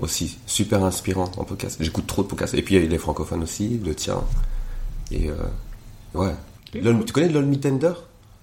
aussi, 0.00 0.38
super 0.46 0.82
inspirant 0.84 1.30
en 1.36 1.44
podcast. 1.44 1.76
J'écoute 1.80 2.06
trop 2.06 2.22
de 2.22 2.28
podcasts. 2.28 2.54
Et 2.54 2.62
puis, 2.62 2.74
il 2.76 2.82
y 2.82 2.86
a 2.86 2.88
les 2.88 2.98
francophones 2.98 3.42
aussi, 3.42 3.80
le 3.84 3.94
tien. 3.94 4.22
Et, 5.12 5.28
euh, 5.30 5.34
ouais. 6.14 6.34
LOL- 6.74 7.04
tu 7.04 7.12
connais 7.12 7.28
LOL 7.28 7.44
Me 7.46 7.56
Tender? 7.56 7.92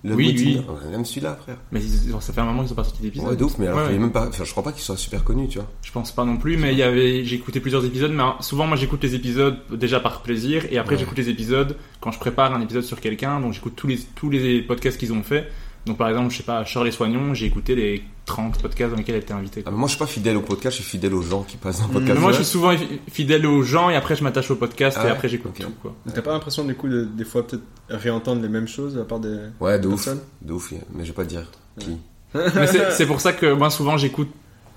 Oui, 0.05 0.33
oui. 0.37 0.61
Même 0.91 1.05
celui-là, 1.05 1.37
frère. 1.41 1.55
Mais 1.71 1.81
ils- 1.81 2.11
ça 2.19 2.33
fait 2.33 2.41
un 2.41 2.45
moment 2.45 2.63
qu'ils 2.63 2.73
ont 2.73 2.75
pas 2.75 2.83
sorti 2.83 3.01
d'épisode. 3.01 3.29
Ouais, 3.29 3.35
de 3.37 3.43
ouf, 3.45 3.57
mais 3.57 3.67
alors, 3.67 3.79
Ouais, 3.79 3.85
il 3.85 3.91
est 3.91 3.93
ouais. 3.93 3.99
même 3.99 4.11
pas, 4.11 4.27
enfin, 4.27 4.43
je 4.43 4.51
crois 4.51 4.63
pas 4.63 4.73
qu'il 4.73 4.81
soit 4.81 4.97
super 4.97 5.23
connu, 5.23 5.47
tu 5.47 5.59
vois. 5.59 5.67
Je 5.81 5.91
pense 5.93 6.11
pas 6.11 6.25
non 6.25 6.35
plus, 6.35 6.57
mais 6.57 6.73
il 6.73 6.77
y 6.77 6.83
avait, 6.83 7.23
j'ai 7.23 7.37
écouté 7.37 7.61
plusieurs 7.61 7.85
épisodes, 7.85 8.11
mais 8.11 8.23
souvent 8.41 8.67
moi 8.67 8.75
j'écoute 8.75 9.01
les 9.01 9.15
épisodes 9.15 9.57
déjà 9.71 10.01
par 10.01 10.21
plaisir, 10.21 10.65
et 10.71 10.77
après 10.77 10.95
Ouais. 10.95 10.99
j'écoute 10.99 11.17
les 11.17 11.29
épisodes 11.29 11.77
quand 12.01 12.11
je 12.11 12.19
prépare 12.19 12.53
un 12.53 12.59
épisode 12.59 12.83
sur 12.83 12.99
quelqu'un, 12.99 13.39
donc 13.39 13.53
j'écoute 13.53 13.73
tous 13.77 13.87
les, 13.87 13.97
tous 14.15 14.29
les 14.29 14.61
podcasts 14.61 14.97
qu'ils 14.97 15.13
ont 15.13 15.23
fait. 15.23 15.49
Donc 15.85 15.97
par 15.97 16.07
exemple, 16.09 16.31
je 16.31 16.37
sais 16.37 16.43
pas, 16.43 16.63
Charles 16.65 16.87
et 16.87 16.91
Soignon, 16.91 17.33
j'ai 17.33 17.45
écouté 17.45 17.75
les 17.75 18.03
30 18.25 18.61
podcasts 18.61 18.91
dans 18.91 18.97
lesquels 18.97 19.15
elle 19.15 19.21
était 19.21 19.33
invitée. 19.33 19.63
Ah, 19.65 19.71
mais 19.71 19.77
moi, 19.77 19.87
je 19.87 19.95
suis 19.95 19.99
pas 19.99 20.05
fidèle 20.07 20.37
au 20.37 20.41
podcast, 20.41 20.77
je 20.77 20.81
suis 20.81 20.91
fidèle 20.91 21.13
aux 21.13 21.21
gens 21.21 21.43
qui 21.43 21.57
passent 21.57 21.81
dans 21.81 21.87
le 21.87 21.93
podcast. 21.93 22.13
Mais 22.15 22.21
moi 22.21 22.31
je 22.31 22.37
Ouais. 22.37 22.43
suis 22.43 22.51
souvent 22.51 22.71
fidèle 23.11 23.45
aux 23.45 23.63
gens, 23.63 23.89
et 23.89 23.95
après 23.97 24.15
je 24.15 24.23
m'attache 24.23 24.49
au 24.49 24.55
podcast, 24.55 24.95
Ah 24.97 25.03
et 25.03 25.05
ouais 25.07 25.11
après 25.11 25.27
j'écoute 25.27 25.53
tout, 25.59 25.71
quoi. 25.81 25.93
T'as 26.13 26.21
pas 26.21 26.31
l'impression 26.31 26.63
du 26.63 26.73
coup 26.75 26.87
de, 26.87 27.03
des 27.03 27.25
fois 27.25 27.45
peut-être 27.45 27.63
réentendre 27.89 28.41
les 28.41 28.47
mêmes 28.47 28.67
choses 28.67 28.97
à 28.97 29.03
part 29.03 29.19
des 29.19 29.37
Ouais, 29.59 29.77
de 29.77 29.87
ouf. 29.87 29.95
personnes? 30.05 30.21
De 30.41 30.53
ouf, 30.53 30.71
mais 30.93 31.03
je 31.03 31.09
vais 31.09 31.15
pas 31.15 31.25
dire 31.25 31.43
qui. 31.79 31.97
Mais 32.33 32.65
c'est 32.67 32.91
c'est 32.91 33.05
pour 33.05 33.19
ça 33.19 33.33
que 33.33 33.51
moi 33.53 33.69
souvent 33.69 33.97
j'écoute 33.97 34.29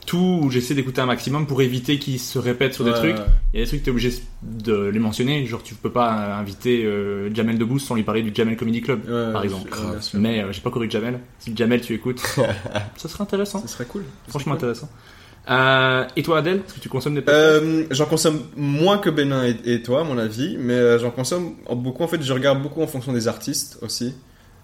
tout, 0.07 0.41
ou 0.45 0.51
j'essaie 0.51 0.75
d'écouter 0.75 1.01
un 1.01 1.07
maximum 1.07 1.47
pour 1.47 1.61
éviter 1.61 1.99
qu'ils 1.99 2.19
se 2.21 2.39
répètent 2.39 2.75
sur 2.75 2.85
des 2.85 2.93
Ouais, 2.93 2.97
trucs. 2.99 3.17
ouais. 3.17 3.25
Il 3.53 3.59
y 3.59 3.63
a 3.63 3.65
des 3.65 3.69
trucs 3.69 3.83
t'es 3.83 3.91
obligé 3.91 4.13
de 4.43 4.75
les 4.87 4.99
mentionner, 4.99 5.45
genre 5.47 5.63
tu 5.63 5.75
peux 5.75 5.91
pas 5.91 6.17
euh, 6.19 6.35
inviter 6.41 6.85
euh, 6.85 7.35
Jamel 7.35 7.59
Debbouze 7.59 7.83
sans 7.85 7.95
lui 7.97 8.03
parler 8.05 8.23
du 8.23 8.33
Jamel 8.35 8.57
Comedy 8.57 8.81
Club, 8.81 9.01
Ouais, 9.09 9.33
par 9.33 9.43
exemple. 9.45 9.71
sûr. 10.01 10.19
Mais 10.21 10.43
euh, 10.43 10.53
j'ai 10.53 10.61
pas 10.63 10.71
couru 10.71 10.87
de 10.87 10.93
Jamel. 10.93 11.21
Si 11.41 11.55
Jamel 11.57 11.81
tu 11.83 11.93
écoutes, 11.95 12.21
ça 12.97 13.09
serait 13.09 13.23
intéressant. 13.23 13.61
Ce 13.63 13.69
serait 13.69 13.85
cool. 13.87 14.05
Franchement 14.29 14.55
intéressant. 14.55 14.89
Euh, 15.49 16.05
et 16.17 16.23
toi 16.25 16.39
Adèle, 16.39 16.63
est-ce 16.67 16.75
que 16.75 16.81
tu 16.81 16.89
consommes 16.89 17.15
des 17.15 17.21
podcasts? 17.23 17.65
j'en 17.93 18.07
consomme 18.07 18.41
moins 18.57 18.99
que 18.99 19.11
Benin 19.11 19.45
et, 19.47 19.57
et 19.75 19.83
toi, 19.83 20.01
à 20.01 20.05
mon 20.05 20.19
avis, 20.19 20.57
mais 20.59 20.99
j'en 20.99 21.11
consomme 21.13 21.53
beaucoup. 21.73 22.03
En 22.03 22.09
fait, 22.09 22.21
je 22.23 22.33
regarde 22.33 22.61
beaucoup 22.63 22.83
en 22.83 22.87
fonction 22.89 23.13
des 23.13 23.29
artistes 23.29 23.79
aussi. 23.83 24.13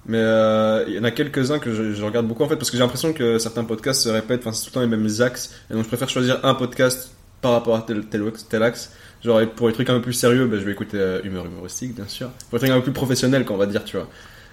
Mais 0.07 0.19
euh, 0.19 0.85
il 0.89 0.95
y 0.95 0.99
en 0.99 1.05
a 1.05 1.11
quelques-uns 1.13 1.59
que 1.61 1.73
je, 1.73 1.93
je 1.93 2.05
regarde 2.05 2.27
beaucoup 2.27 2.43
en 2.43 2.49
fait 2.49 2.57
parce 2.57 2.71
que 2.71 2.77
j'ai 2.77 2.83
l'impression 2.83 3.13
que 3.13 3.39
certains 3.39 3.63
podcasts 3.65 4.03
se 4.03 4.09
répètent, 4.09 4.41
enfin 4.41 4.53
c'est 4.53 4.65
tout 4.65 4.71
le 4.71 4.75
temps 4.75 4.81
les 4.81 4.87
mêmes 4.89 5.09
axes, 5.21 5.55
et 5.71 5.75
donc 5.75 5.85
je 5.85 5.89
préfère 5.89 6.09
choisir 6.09 6.41
un 6.45 6.55
podcast 6.55 7.13
par 7.41 7.53
rapport 7.53 7.77
à 7.77 7.83
tel, 7.83 8.05
tel, 8.07 8.23
tel 8.49 8.63
axe. 8.65 8.93
Genre 9.25 9.41
pour 9.55 9.69
les 9.69 9.75
trucs 9.75 9.89
un 9.91 9.95
peu 9.95 10.03
plus 10.03 10.13
sérieux, 10.15 10.47
ben, 10.47 10.59
je 10.59 10.65
vais 10.65 10.73
écouter 10.73 10.97
euh, 10.99 11.21
humeur 11.23 11.47
humoristique 11.47 11.95
bien 11.95 12.09
sûr. 12.09 12.31
Pour 12.51 12.57
les 12.57 12.59
trucs 12.59 12.71
un 12.73 12.77
peu 12.79 12.83
plus 12.83 12.93
professionnels, 12.93 13.45
qu'on 13.45 13.57
va 13.57 13.67
dire, 13.67 13.85
tu 13.85 13.97
vois. 13.97 14.09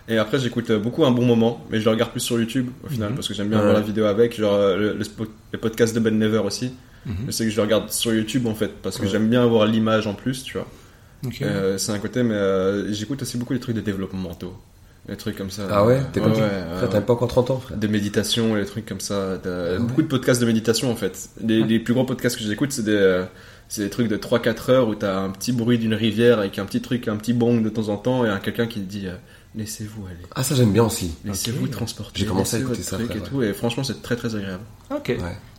Et 0.07 0.17
après 0.19 0.37
j'écoute 0.39 0.69
euh, 0.69 0.77
beaucoup 0.79 1.03
un 1.05 1.11
bon 1.11 1.25
moment, 1.25 1.65
mais 1.71 1.79
je 1.79 1.85
le 1.85 1.91
regarde 1.91 2.11
plus 2.11 2.19
sur 2.19 2.39
YouTube 2.39 2.69
au 2.83 2.87
final 2.89 3.09
Mhm. 3.09 3.15
parce 3.15 3.27
que 3.27 3.33
j'aime 3.33 3.47
bien 3.49 3.57
Ouais. 3.57 3.63
voir 3.63 3.73
la 3.75 3.81
vidéo 3.81 4.05
avec, 4.05 4.35
genre 4.39 4.53
euh, 4.53 4.77
le, 4.77 4.93
le, 4.93 5.03
spo- 5.03 5.27
le 5.51 5.57
podcast 5.59 5.95
de 5.95 5.99
Ben 5.99 6.15
Never 6.17 6.39
aussi. 6.39 6.73
Mhm. 7.07 7.15
Je 7.27 7.31
sais 7.31 7.45
que 7.45 7.49
je 7.49 7.55
le 7.55 7.63
regarde 7.63 7.89
sur 7.91 8.13
YouTube 8.13 8.45
en 8.45 8.53
fait 8.53 8.71
parce 8.83 8.97
que 8.97 9.03
Ouais. 9.03 9.09
j'aime 9.09 9.27
bien 9.29 9.41
avoir 9.43 9.65
l'image 9.65 10.05
en 10.05 10.13
plus, 10.13 10.43
tu 10.43 10.57
vois. 10.57 10.67
Euh, 11.41 11.77
c'est 11.79 11.91
un 11.91 11.99
côté, 11.99 12.21
mais 12.23 12.33
euh, 12.35 12.93
j'écoute 12.93 13.21
aussi 13.23 13.37
beaucoup 13.37 13.53
les 13.53 13.59
trucs 13.59 13.75
de 13.75 13.81
développement 13.81 14.19
mentaux. 14.19 14.53
Les 15.09 15.17
trucs 15.17 15.35
comme 15.37 15.49
ça. 15.49 15.63
Ah 15.71 15.85
ouais 15.85 16.01
T'es 16.13 16.19
comme 16.21 16.35
ça 16.35 16.41
ouais, 16.41 17.01
pas 17.01 17.13
encore 17.13 17.27
30 17.27 17.51
ans, 17.51 17.57
frère. 17.59 17.77
Des 17.77 17.87
méditations, 17.87 18.55
les 18.55 18.65
trucs 18.65 18.85
comme 18.85 18.99
ça. 18.99 19.37
de- 19.37 19.75
Ah 19.77 19.79
Beaucoup 19.79 20.01
de 20.03 20.07
podcasts 20.07 20.39
de 20.39 20.45
méditation 20.45 20.91
en 20.91 20.95
fait. 20.95 21.29
Les, 21.43 21.63
les 21.63 21.79
plus 21.79 21.93
gros 21.93 22.05
podcasts 22.05 22.37
que 22.37 22.43
j'écoute, 22.43 22.71
c'est 22.71 22.83
des, 22.85 22.91
euh, 22.91 23.25
c'est 23.67 23.81
des 23.83 23.89
trucs 23.89 24.07
de 24.07 24.17
3-4 24.17 24.69
heures 24.71 24.87
où 24.87 24.95
t'as 24.95 25.17
un 25.19 25.29
petit 25.29 25.51
bruit 25.51 25.77
d'une 25.79 25.93
rivière 25.93 26.39
avec 26.39 26.59
un 26.59 26.65
petit 26.65 26.81
truc, 26.81 27.07
un 27.07 27.15
petit 27.17 27.33
bong 27.33 27.61
de 27.63 27.69
temps 27.69 27.89
en 27.89 27.97
temps 27.97 28.25
et 28.25 28.29
un 28.29 28.39
quelqu'un 28.39 28.67
qui 28.67 28.79
te 28.81 28.89
dit 28.89 29.07
euh, 29.07 29.15
laissez-vous 29.55 30.05
aller. 30.05 30.15
Ah, 30.35 30.43
ça, 30.43 30.55
j'aime 30.55 30.71
bien 30.71 30.83
aussi. 30.85 31.15
Laissez-vous 31.25 31.67
transporter. 31.67 32.19
J'ai 32.19 32.25
commencé 32.25 32.57
à 32.57 32.59
écouter 32.59 32.83
ça, 32.83 32.95
truc 32.97 33.07
frère, 33.07 33.17
et 33.17 33.21
ouais. 33.21 33.29
tout. 33.29 33.43
Et 33.43 33.53
franchement, 33.53 33.83
c'est 33.83 34.01
très 34.01 34.15
très 34.15 34.35
agréable. 34.35 34.63
Ok. 34.91 35.07
Ouais. 35.09 35.15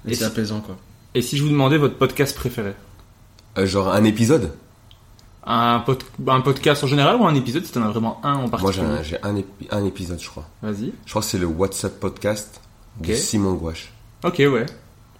Et, 0.06 0.12
Et 0.12 0.14
c'est 0.14 0.16
si- 0.16 0.24
apaisant 0.24 0.60
quoi. 0.60 0.76
Et 1.14 1.22
si 1.22 1.36
je 1.36 1.42
vous 1.42 1.48
demandais 1.50 1.76
votre 1.76 1.96
podcast 1.96 2.36
préféré? 2.36 2.72
Euh, 3.58 3.66
genre 3.66 3.92
un 3.92 4.04
épisode? 4.04 4.50
Un, 5.44 5.80
pod- 5.80 6.02
un 6.28 6.40
podcast 6.40 6.84
en 6.84 6.86
général 6.86 7.16
ou 7.16 7.26
un 7.26 7.34
épisode 7.34 7.64
si 7.64 7.72
t'en 7.72 7.82
as 7.82 7.88
vraiment 7.88 8.20
un 8.24 8.34
en 8.34 8.38
Moi, 8.38 8.44
j'ai 8.46 8.50
particulier 8.82 8.86
un, 8.86 9.02
j'ai 9.02 9.22
un, 9.22 9.36
épi- 9.36 9.68
un 9.70 9.84
épisode, 9.84 10.20
je 10.20 10.28
crois. 10.28 10.44
Vas-y. 10.62 10.92
Je 11.06 11.10
crois 11.10 11.22
que 11.22 11.28
c'est 11.28 11.38
le 11.38 11.46
WhatsApp 11.46 11.98
podcast 11.98 12.60
de. 13.00 13.14
Simon 13.14 13.54
Gouache. 13.54 13.92
Ok, 14.24 14.36
ouais. 14.38 14.66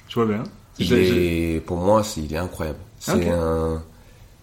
Je 0.09 0.15
vois 0.15 0.27
bien. 0.27 0.43
Il 0.79 0.93
est, 0.93 1.61
pour 1.61 1.77
moi, 1.79 2.03
c'est, 2.05 2.21
il 2.23 2.33
est 2.33 2.39
incroyable. 2.39 2.79
C'est 2.99 3.15
Ok. 3.15 3.27
un, 3.33 3.83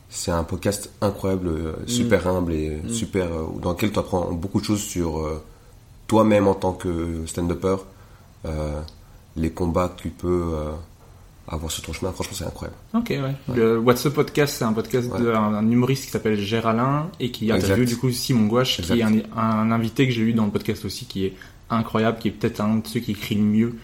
c'est 0.09 0.31
un 0.31 0.43
podcast 0.43 0.89
incroyable, 1.01 1.47
euh, 1.47 1.73
super 1.85 2.27
humble 2.27 2.53
et 2.53 2.81
super, 2.89 3.25
euh, 3.25 3.45
dans 3.61 3.71
lequel 3.71 3.91
tu 3.91 3.99
apprends 3.99 4.31
beaucoup 4.31 4.59
de 4.61 4.65
choses 4.65 4.81
sur 4.81 5.19
euh, 5.19 5.43
toi-même 6.07 6.47
en 6.47 6.53
tant 6.53 6.73
que 6.73 7.25
stand-upper, 7.25 7.75
euh, 8.45 8.79
les 9.35 9.51
combats 9.51 9.89
que 9.89 10.01
tu 10.03 10.09
peux 10.09 10.27
euh, 10.53 10.71
avoir 11.47 11.71
sur 11.71 11.81
ton 11.83 11.93
chemin. 11.93 12.11
Franchement, 12.11 12.33
c'est 12.37 12.45
incroyable. 12.45 12.77
Ok, 12.93 13.09
ouais. 13.09 13.55
Le 13.55 13.77
What's 13.79 14.05
Up 14.05 14.13
Podcast, 14.15 14.55
c'est 14.57 14.65
un 14.65 14.73
podcast 14.73 15.09
Ouais. 15.11 15.21
d'un 15.23 15.35
un 15.53 15.71
humoriste 15.71 16.05
qui 16.05 16.11
s'appelle 16.11 16.37
Géraldin 16.39 17.09
et 17.19 17.31
qui 17.31 17.51
interviewe 17.51 17.85
du 17.85 17.95
coup 17.97 18.11
Simon 18.11 18.47
Gouache, 18.47 18.81
qui 18.81 18.99
est 18.99 19.03
un, 19.03 19.71
invité 19.71 20.05
que 20.07 20.13
j'ai 20.13 20.23
eu 20.23 20.33
dans 20.33 20.45
le 20.45 20.51
podcast 20.51 20.83
aussi, 20.85 21.05
qui 21.05 21.25
est 21.25 21.33
incroyable, 21.69 22.17
qui 22.19 22.27
est 22.27 22.31
peut-être 22.31 22.59
un 22.61 22.77
de 22.77 22.87
ceux 22.87 22.99
qui 22.99 23.11
écrit 23.11 23.35
le 23.35 23.41
mieux 23.43 23.75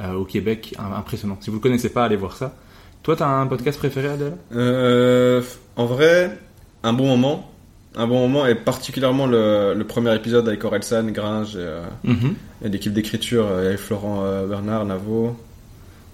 euh, 0.00 0.14
au 0.14 0.24
Québec. 0.24 0.74
Impressionnant. 0.78 1.38
Si 1.40 1.50
vous 1.50 1.56
le 1.56 1.62
connaissez 1.62 1.88
pas, 1.90 2.04
allez 2.04 2.16
voir 2.16 2.36
ça. 2.36 2.54
Toi, 3.02 3.16
t'as 3.16 3.28
un 3.28 3.46
podcast 3.46 3.78
préféré, 3.78 4.08
Adèle? 4.08 4.36
Euh, 4.54 5.42
en 5.76 5.86
vrai, 5.86 6.38
un 6.82 6.92
bon 6.92 7.06
moment. 7.06 7.50
Un 7.96 8.08
bon 8.08 8.18
moment 8.28 8.44
et 8.44 8.56
particulièrement 8.56 9.26
le, 9.28 9.72
le 9.72 9.84
premier 9.86 10.12
épisode 10.16 10.48
avec 10.48 10.64
Orelsan, 10.64 11.04
Gringe 11.12 11.54
et, 11.54 11.58
euh, 11.60 11.82
Mhm. 12.02 12.34
et 12.64 12.68
l'équipe 12.68 12.92
d'écriture 12.92 13.46
avec 13.46 13.78
Florent 13.78 14.24
euh, 14.24 14.48
Bernard, 14.48 14.84
Navo, 14.84 15.36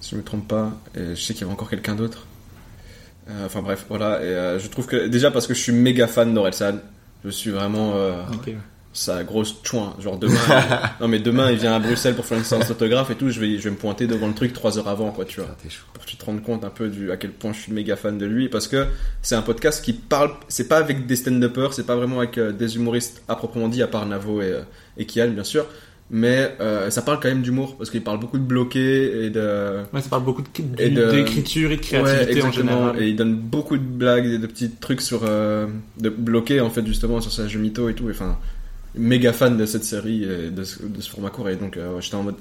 si 0.01 0.11
je 0.13 0.17
me 0.17 0.23
trompe 0.23 0.49
pas. 0.49 0.73
Et 0.95 1.15
je 1.15 1.21
sais 1.21 1.35
qu'il 1.35 1.43
y 1.43 1.45
avait 1.45 1.53
encore 1.53 1.71
quelqu'un 1.71 1.95
d'autre. 1.95 2.27
Euh, 3.29 3.47
enfin 3.47 3.63
bref, 3.63 3.87
voilà. 3.89 4.23
Et 4.23 4.27
euh, 4.29 4.59
je 4.59 4.69
trouve 4.69 4.87
que 4.87 5.07
déjà 5.07 5.31
parce 5.31 5.47
que 5.47 5.55
je 5.55 5.61
suis 5.61 5.73
méga 5.73 6.07
fan 6.07 6.33
d'Orelsan, 6.35 6.79
je 7.25 7.31
suis 7.31 7.51
vraiment 7.51 7.93
euh, 7.95 8.23
sa 8.93 9.23
grosse 9.23 9.57
chouin. 9.63 9.95
Genre 10.01 10.19
demain, 10.19 10.35
non 11.01 11.07
mais 11.07 11.21
demain 11.21 11.51
il 11.53 11.59
vient 11.59 11.75
à 11.75 11.79
Bruxelles 11.79 12.17
pour 12.17 12.25
faire 12.25 12.39
une 12.39 12.45
séance 12.45 12.67
d'autographe 12.67 13.11
et 13.11 13.15
tout. 13.15 13.31
Je 13.31 13.39
vais, 13.39 13.59
je 13.59 13.65
vais 13.65 13.71
me 13.71 13.77
pointer 13.77 14.07
devant 14.07 14.27
le 14.27 14.35
truc 14.35 14.53
trois 14.53 14.79
heures 14.79 14.89
avant, 14.89 15.13
quoi, 15.13 15.25
tu 15.25 15.41
vois 15.41 15.51
Ah, 15.53 15.69
pour 15.93 16.05
que 16.05 16.11
tu 16.11 16.17
te 16.17 16.25
rendes 16.25 16.43
compte 16.43 16.65
un 16.65 16.71
peu 16.71 16.89
du 16.89 17.13
à 17.13 17.17
quel 17.17 17.31
point 17.31 17.53
je 17.53 17.61
suis 17.61 17.73
méga 17.73 17.95
fan 17.95 18.19
de 18.19 18.27
lui 18.27 18.49
parce 18.49 18.67
que 18.67 18.87
c'est 19.23 19.37
un 19.37 19.43
podcast 19.43 19.85
qui 19.85 19.93
parle 19.93 20.33
c'est 20.49 20.67
pas 20.67 20.79
avec 20.79 21.07
des 21.07 21.17
stand-uppers 21.17 21.75
c'est 21.75 21.87
pas 21.87 21.95
vraiment 21.95 22.19
avec 22.19 22.39
des 22.41 22.77
humoristes 22.77 23.23
à 23.29 23.37
proprement 23.37 23.69
dit 23.69 23.83
à 23.83 23.87
part 23.87 24.07
Navo 24.07 24.43
et, 24.43 24.61
et 24.97 25.07
Kian 25.07 25.29
bien 25.29 25.45
sûr 25.45 25.67
mais 26.13 26.57
euh, 26.61 26.91
ça 26.91 27.03
parle 27.03 27.21
quand 27.21 27.29
même 27.29 27.43
d'humour 27.43 27.77
parce 27.77 27.89
qu'il 27.91 28.03
parle 28.03 28.19
beaucoup 28.19 28.39
de 28.39 28.43
bloqués 28.43 29.25
et 29.27 29.31
de 29.31 29.79
Ouais, 29.93 30.01
ça 30.03 30.09
parle 30.09 30.25
beaucoup 30.25 30.43
de- 30.43 30.49
Et 30.83 30.91
de- 30.91 31.11
d'écriture 31.13 31.71
et 31.71 31.77
de 31.77 31.81
créativité 31.83 32.43
Ouais, 32.43 32.49
en 32.49 32.53
général. 32.53 33.01
et 33.03 33.09
il 33.09 33.17
donne 33.17 33.37
beaucoup 33.37 33.77
de 33.79 33.83
blagues 33.85 34.27
et 34.27 34.39
de 34.39 34.47
petits 34.47 34.71
trucs 34.71 35.01
sur 35.03 35.21
euh, 35.25 35.67
de 35.99 36.09
bloqués 36.09 36.61
en 36.61 36.71
fait 36.71 36.85
justement 36.87 37.21
sur 37.21 37.31
sa 37.33 37.47
jeu 37.47 37.61
mytho 37.61 37.89
et 37.89 37.95
tout. 37.95 38.09
Et, 38.09 38.13
enfin 38.13 38.37
méga 38.97 39.33
fan 39.33 39.57
de 39.57 39.67
cette 39.67 39.85
série 39.85 40.25
et 40.25 40.51
de 40.51 40.65
ce, 40.65 40.83
de 40.83 41.01
ce 41.01 41.09
format 41.11 41.31
court. 41.31 41.49
Et 41.49 41.55
donc 41.57 41.77
euh, 41.77 42.01
j'étais 42.01 42.17
en 42.17 42.25
mode 42.25 42.35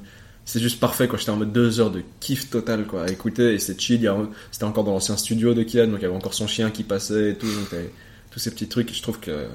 c'est 0.46 0.60
juste 0.60 0.80
parfait 0.80 1.08
quoi. 1.08 1.20
J'étais 1.20 1.30
en 1.32 1.36
mode 1.38 1.52
deux 1.54 1.80
heures 1.80 1.92
de 1.92 2.02
kiff 2.20 2.50
total 2.50 2.86
quoi 2.88 3.04
à 3.04 3.10
écouter. 3.12 3.54
Et 3.54 3.60
c'est 3.60 3.80
chill. 3.80 4.08
A- 4.08 4.18
c'était 4.52 4.64
encore 4.66 4.84
dans 4.84 4.94
l'ancien 4.94 5.16
studio 5.16 5.54
de 5.54 5.62
Kian 5.62 5.86
donc 5.88 5.98
il 6.00 6.04
y 6.04 6.06
avait 6.06 6.16
encore 6.16 6.34
son 6.34 6.48
chien 6.48 6.72
qui 6.72 6.82
passait 6.84 7.32
et 7.32 7.36
tout. 7.36 7.46
Donc 7.46 7.80
tous 8.32 8.40
ces 8.40 8.50
petits 8.50 8.68
trucs. 8.68 8.92
Je 8.96 9.02
trouve 9.04 9.20
que 9.20 9.46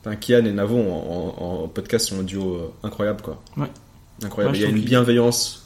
enfin, 0.00 0.16
Kian 0.16 0.44
et 0.44 0.52
Navo 0.52 0.76
en, 0.78 1.34
en- 1.40 1.44
en 1.64 1.68
podcast 1.68 2.08
sont 2.08 2.20
un 2.20 2.22
duo 2.22 2.54
euh, 2.54 2.72
incroyable 2.82 3.22
quoi 3.22 3.42
Ouais. 3.56 3.66
incroyable 4.22 4.54
Ouais, 4.56 4.60
il 4.60 4.62
y 4.62 4.66
a 4.66 4.70
une 4.76 4.82
bienveillance 4.82 5.64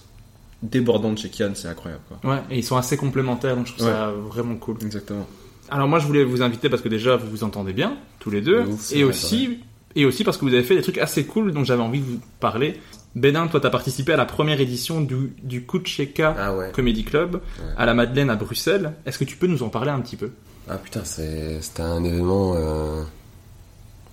débordante 0.62 1.18
chez 1.18 1.28
Kian 1.28 1.50
c'est 1.54 1.68
incroyable 1.68 2.02
quoi 2.08 2.30
Ouais, 2.30 2.40
et 2.50 2.58
ils 2.58 2.64
sont 2.64 2.76
assez 2.76 2.96
complémentaires, 2.96 3.56
donc 3.56 3.66
je 3.66 3.72
trouve 3.74 3.86
Ouais. 3.86 3.92
ça 3.92 4.10
vraiment 4.12 4.56
cool. 4.56 4.76
exactement 4.82 5.26
Alors 5.70 5.88
moi 5.88 5.98
je 5.98 6.06
voulais 6.06 6.24
vous 6.24 6.42
inviter 6.42 6.68
parce 6.68 6.82
que 6.82 6.88
déjà 6.88 7.16
vous 7.16 7.28
vous 7.28 7.44
entendez 7.44 7.72
bien 7.72 7.96
tous 8.20 8.30
les 8.30 8.40
deux 8.40 8.60
ouf, 8.62 8.92
et 8.92 9.02
vrai, 9.02 9.10
aussi 9.10 9.58
et 9.94 10.04
aussi 10.06 10.24
parce 10.24 10.38
que 10.38 10.44
vous 10.44 10.54
avez 10.54 10.62
fait 10.62 10.74
des 10.76 10.82
trucs 10.82 10.98
assez 10.98 11.24
cool 11.26 11.52
dont 11.52 11.64
j'avais 11.64 11.82
envie 11.82 12.00
de 12.00 12.04
vous 12.06 12.20
parler. 12.40 12.80
Bénin, 13.14 13.46
toi 13.48 13.60
t'as 13.60 13.68
participé 13.68 14.14
à 14.14 14.16
la 14.16 14.24
première 14.24 14.58
édition 14.60 15.02
du 15.02 15.34
du 15.42 15.66
Kucheka 15.66 16.34
Ah 16.38 16.56
ouais. 16.56 16.70
Comedy 16.72 17.04
Club 17.04 17.42
à 17.76 17.84
la 17.84 17.92
Madeleine 17.92 18.30
à 18.30 18.36
Bruxelles. 18.36 18.94
Est-ce 19.04 19.18
que 19.18 19.24
tu 19.24 19.36
peux 19.36 19.46
nous 19.48 19.62
en 19.62 19.68
parler 19.68 19.90
un 19.90 20.00
petit 20.00 20.16
peu? 20.16 20.30
Ah 20.66 20.76
putain, 20.78 21.04
c'est- 21.04 21.60
c'était 21.60 21.82
un 21.82 22.02
événement 22.04 22.54
euh, 22.56 23.02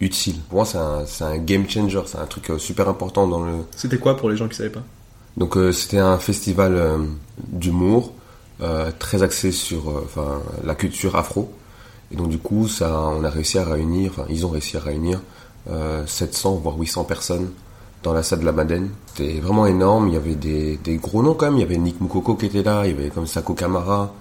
utile. 0.01 0.36
Pour 0.50 0.58
moi, 0.58 0.65
c'est 0.65 0.77
un, 0.77 1.06
c'est 1.06 1.24
un 1.24 1.38
game 1.38 1.70
changer. 1.70 2.01
C'est 2.06 2.18
un 2.18 2.25
truc 2.25 2.50
euh, 2.50 2.58
super 2.58 2.88
important 2.89 3.27
dans 3.27 3.44
le. 3.44 3.53
c'était 3.75 3.98
quoi 3.98 4.15
pour 4.18 4.29
les 4.29 4.38
gens 4.38 4.48
qui 4.48 4.56
savaient 4.56 4.70
pas? 4.70 4.84
Donc, 5.38 5.58
euh, 5.58 5.72
c'était 5.72 6.00
un 6.00 6.18
festival 6.18 6.75
euh, 6.75 6.98
d'humour 7.48 8.13
euh, 8.62 8.91
très 9.00 9.24
axé 9.24 9.51
sur 9.51 10.03
la 10.63 10.75
culture 10.75 11.15
afro. 11.15 11.53
Et 12.12 12.15
donc, 12.15 12.29
du 12.29 12.39
coup, 12.39 12.68
ça, 12.68 13.00
on 13.00 13.24
a 13.24 13.29
réussi 13.29 13.58
à 13.58 13.63
réunir, 13.63 14.12
enfin, 14.12 14.25
ils 14.29 14.46
ont 14.46 14.50
réussi 14.50 14.77
à 14.77 14.79
réunir 14.79 15.22
euh, 15.70 16.06
700 16.08 16.56
voire 16.56 16.77
800 16.77 17.03
personnes 17.03 17.51
dans 18.03 18.13
la 18.13 18.24
salle 18.24 18.39
de 18.39 18.46
la 18.46 18.51
Madeleine. 18.51 18.89
C'était 19.08 19.39
vraiment 19.39 19.65
énorme. 19.65 20.08
Il 20.08 20.13
y 20.13 20.18
avait 20.18 20.36
des, 20.36 20.77
des 20.77 20.96
gros 20.96 21.22
noms 21.22 21.36
quand 21.36 21.46
même. 21.46 21.58
Il 21.58 21.62
y 21.62 21.63
avait 21.63 21.77
Nick 21.77 22.01
Moukoko 22.01 22.36
qui 22.36 22.48
était 22.48 22.63
là. 22.63 22.86
Il 22.86 22.91
y 22.91 23.00
avait 23.00 23.10
comme 23.10 23.27
Sako 23.27 23.53
Kamara. 23.53 24.13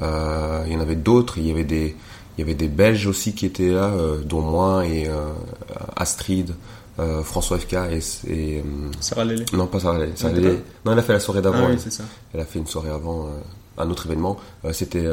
Il 0.00 0.72
y 0.72 0.76
en 0.76 0.80
avait 0.80 0.96
d'autres. 0.96 1.38
Il 1.38 1.46
y 1.46 1.50
avait 1.50 1.64
des, 1.64 1.94
il 2.38 2.42
y 2.42 2.44
avait 2.44 2.54
des 2.54 2.68
Belges 2.68 3.06
aussi 3.08 3.34
qui 3.34 3.46
étaient 3.46 3.70
là, 3.70 3.86
euh, 3.88 4.22
dont 4.22 4.40
moi 4.42 4.86
et 4.86 5.08
euh, 5.08 5.32
Astrid, 5.96 6.54
euh, 7.00 7.22
François 7.24 7.58
FK 7.58 7.74
et, 7.90 7.98
et, 8.32 8.64
Sarah 9.00 9.24
Lélé 9.24 9.44
non 9.52 9.66
pas 9.66 9.80
Sarah 9.80 9.98
Lélé. 9.98 10.12
Sarah 10.14 10.34
Lélé- 10.34 10.58
Non, 10.84 10.92
elle 10.92 10.98
a 11.00 11.02
fait 11.02 11.12
la 11.14 11.20
soirée 11.20 11.42
d'avant. 11.42 11.58
ah 11.62 11.66
oui 11.66 11.72
elle. 11.72 11.80
c'est 11.80 11.90
ça 11.92 12.04
Elle 12.32 12.40
a 12.40 12.44
fait 12.44 12.60
une 12.60 12.66
soirée 12.68 12.90
avant 12.90 13.26
euh, 13.26 13.30
un 13.78 13.90
autre 13.90 14.06
événement. 14.06 14.36
Euh, 14.64 14.72
C'était 14.72 15.04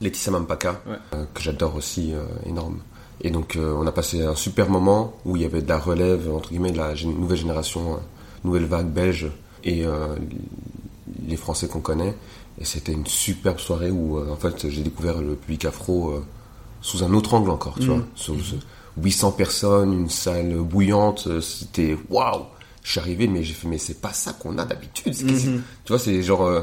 Laetitia 0.00 0.32
Mampaka, 0.32 0.80
Ouais. 0.88 0.96
que 1.34 1.40
j'adore 1.40 1.76
aussi 1.76 2.12
énorme. 2.44 2.78
Et 3.22 3.30
donc 3.30 3.56
on 3.58 3.86
a 3.86 3.92
passé 3.92 4.22
un 4.24 4.34
super 4.34 4.68
moment 4.68 5.14
où 5.24 5.36
il 5.36 5.42
y 5.42 5.44
avait 5.44 5.62
de 5.62 5.68
la 5.68 5.78
relève, 5.78 6.28
entre 6.34 6.50
guillemets, 6.50 6.72
de 6.72 6.78
la 6.78 6.94
nouvelle 7.04 7.38
génération, 7.38 7.98
nouvelle 8.44 8.66
vague 8.66 8.88
belge 8.88 9.28
et 9.64 9.84
les 11.26 11.36
Français 11.36 11.66
qu'on 11.68 11.80
connaît. 11.80 12.14
Et 12.60 12.64
c'était 12.64 12.92
une 12.92 13.06
superbe 13.06 13.58
soirée 13.58 13.90
où 13.90 14.18
en 14.18 14.36
fait 14.36 14.68
j'ai 14.68 14.82
découvert 14.82 15.20
le 15.20 15.34
public 15.34 15.64
afro 15.64 16.20
sous 16.80 17.02
un 17.04 17.12
autre 17.14 17.34
angle 17.34 17.50
encore, 17.50 17.74
tu 17.76 17.82
Mhm. 17.82 17.88
vois. 17.88 18.02
Sous, 18.14 18.38
sous 18.40 18.56
800 19.02 19.32
personnes, 19.32 19.92
une 19.92 20.08
salle 20.10 20.54
bouillante, 20.56 21.26
euh, 21.26 21.40
c'était 21.40 21.96
waouh. 22.10 22.44
Je 22.82 22.92
suis 22.92 23.00
arrivé, 23.00 23.26
mais 23.26 23.42
j'ai 23.42 23.54
fait, 23.54 23.66
mais 23.68 23.78
c'est 23.78 24.00
pas 24.00 24.12
ça 24.12 24.32
qu'on 24.32 24.56
a 24.58 24.64
d'habitude. 24.64 25.14
Mhm. 25.24 25.62
Tu 25.84 25.92
vois, 25.92 25.98
c'est 25.98 26.22
genre, 26.22 26.44
euh, 26.46 26.60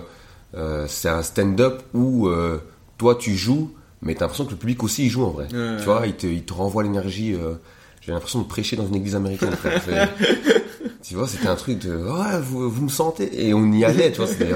euh, 0.55 0.85
c'est 0.87 1.09
un 1.09 1.21
stand-up 1.21 1.83
où 1.93 2.27
euh, 2.27 2.59
toi 2.97 3.15
tu 3.15 3.35
joues, 3.35 3.71
mais 4.01 4.15
t'as 4.15 4.21
l'impression 4.21 4.45
que 4.45 4.51
le 4.51 4.57
public 4.57 4.81
aussi 4.83 5.05
il 5.05 5.09
joue 5.09 5.23
en 5.25 5.31
vrai. 5.31 5.47
Tu 5.49 5.83
vois, 5.85 6.07
il 6.07 6.13
te, 6.15 6.25
il 6.27 6.43
te 6.43 6.53
renvoie 6.53 6.83
l'énergie. 6.83 7.35
j'ai 8.01 8.11
l'impression 8.13 8.39
de 8.41 8.45
prêcher 8.47 8.75
dans 8.77 8.87
une 8.87 8.95
église 8.95 9.15
américaine. 9.15 9.51
tu 11.03 11.15
vois, 11.15 11.27
c'était 11.27 11.47
un 11.47 11.55
truc 11.55 11.79
de, 11.79 11.95
ouais, 11.95 12.39
vous, 12.41 12.69
vous 12.69 12.83
me 12.83 12.89
sentez, 12.89 13.47
et 13.47 13.53
on 13.53 13.71
y 13.71 13.83
allait. 13.85 14.11
Tu 14.11 14.17
vois, 14.17 14.27
c'était, 14.27 14.51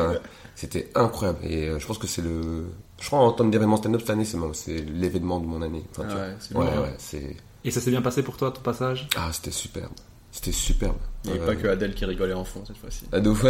c'était 0.57 0.89
incroyable. 0.95 1.39
Et 1.43 1.67
euh, 1.69 1.77
je 1.79 1.85
pense 1.85 1.97
que 1.99 2.07
c'est 2.07 2.23
le, 2.23 2.65
je 2.99 3.05
crois 3.07 3.19
en 3.19 3.31
termes 3.31 3.51
d'événement 3.51 3.77
stand-up 3.77 4.01
cette 4.01 4.09
année, 4.09 4.25
c'est 4.25 4.77
l'événement 4.93 5.39
de 5.39 5.45
mon 5.45 5.61
année. 5.61 5.83
Enfin, 5.91 6.03
tu 6.09 6.15
Ah 6.17 6.21
ouais, 6.27 6.35
c'est 6.39 6.55
ouais, 6.55 6.65
ouais, 6.65 6.95
c'est, 6.97 7.35
Et 7.63 7.69
ça 7.71 7.79
s'est 7.79 7.91
bien 7.91 8.01
passé 8.01 8.23
pour 8.23 8.37
toi 8.37 8.49
ton 8.51 8.61
passage? 8.61 9.07
Ah, 9.15 9.29
c'était 9.31 9.51
superbe. 9.51 9.91
C'était 10.31 10.51
superbe. 10.51 10.97
il 11.25 11.31
n'y 11.31 11.37
avait 11.37 11.45
Euh, 11.45 11.55
pas 11.55 11.55
que 11.55 11.67
Adèle 11.67 11.93
qui 11.95 12.05
rigolait 12.05 12.33
en 12.33 12.43
fond 12.43 12.61
cette 12.67 12.77
fois-ci 12.77 13.05
ah, 13.11 13.19
de 13.19 13.29
ouf. 13.29 13.43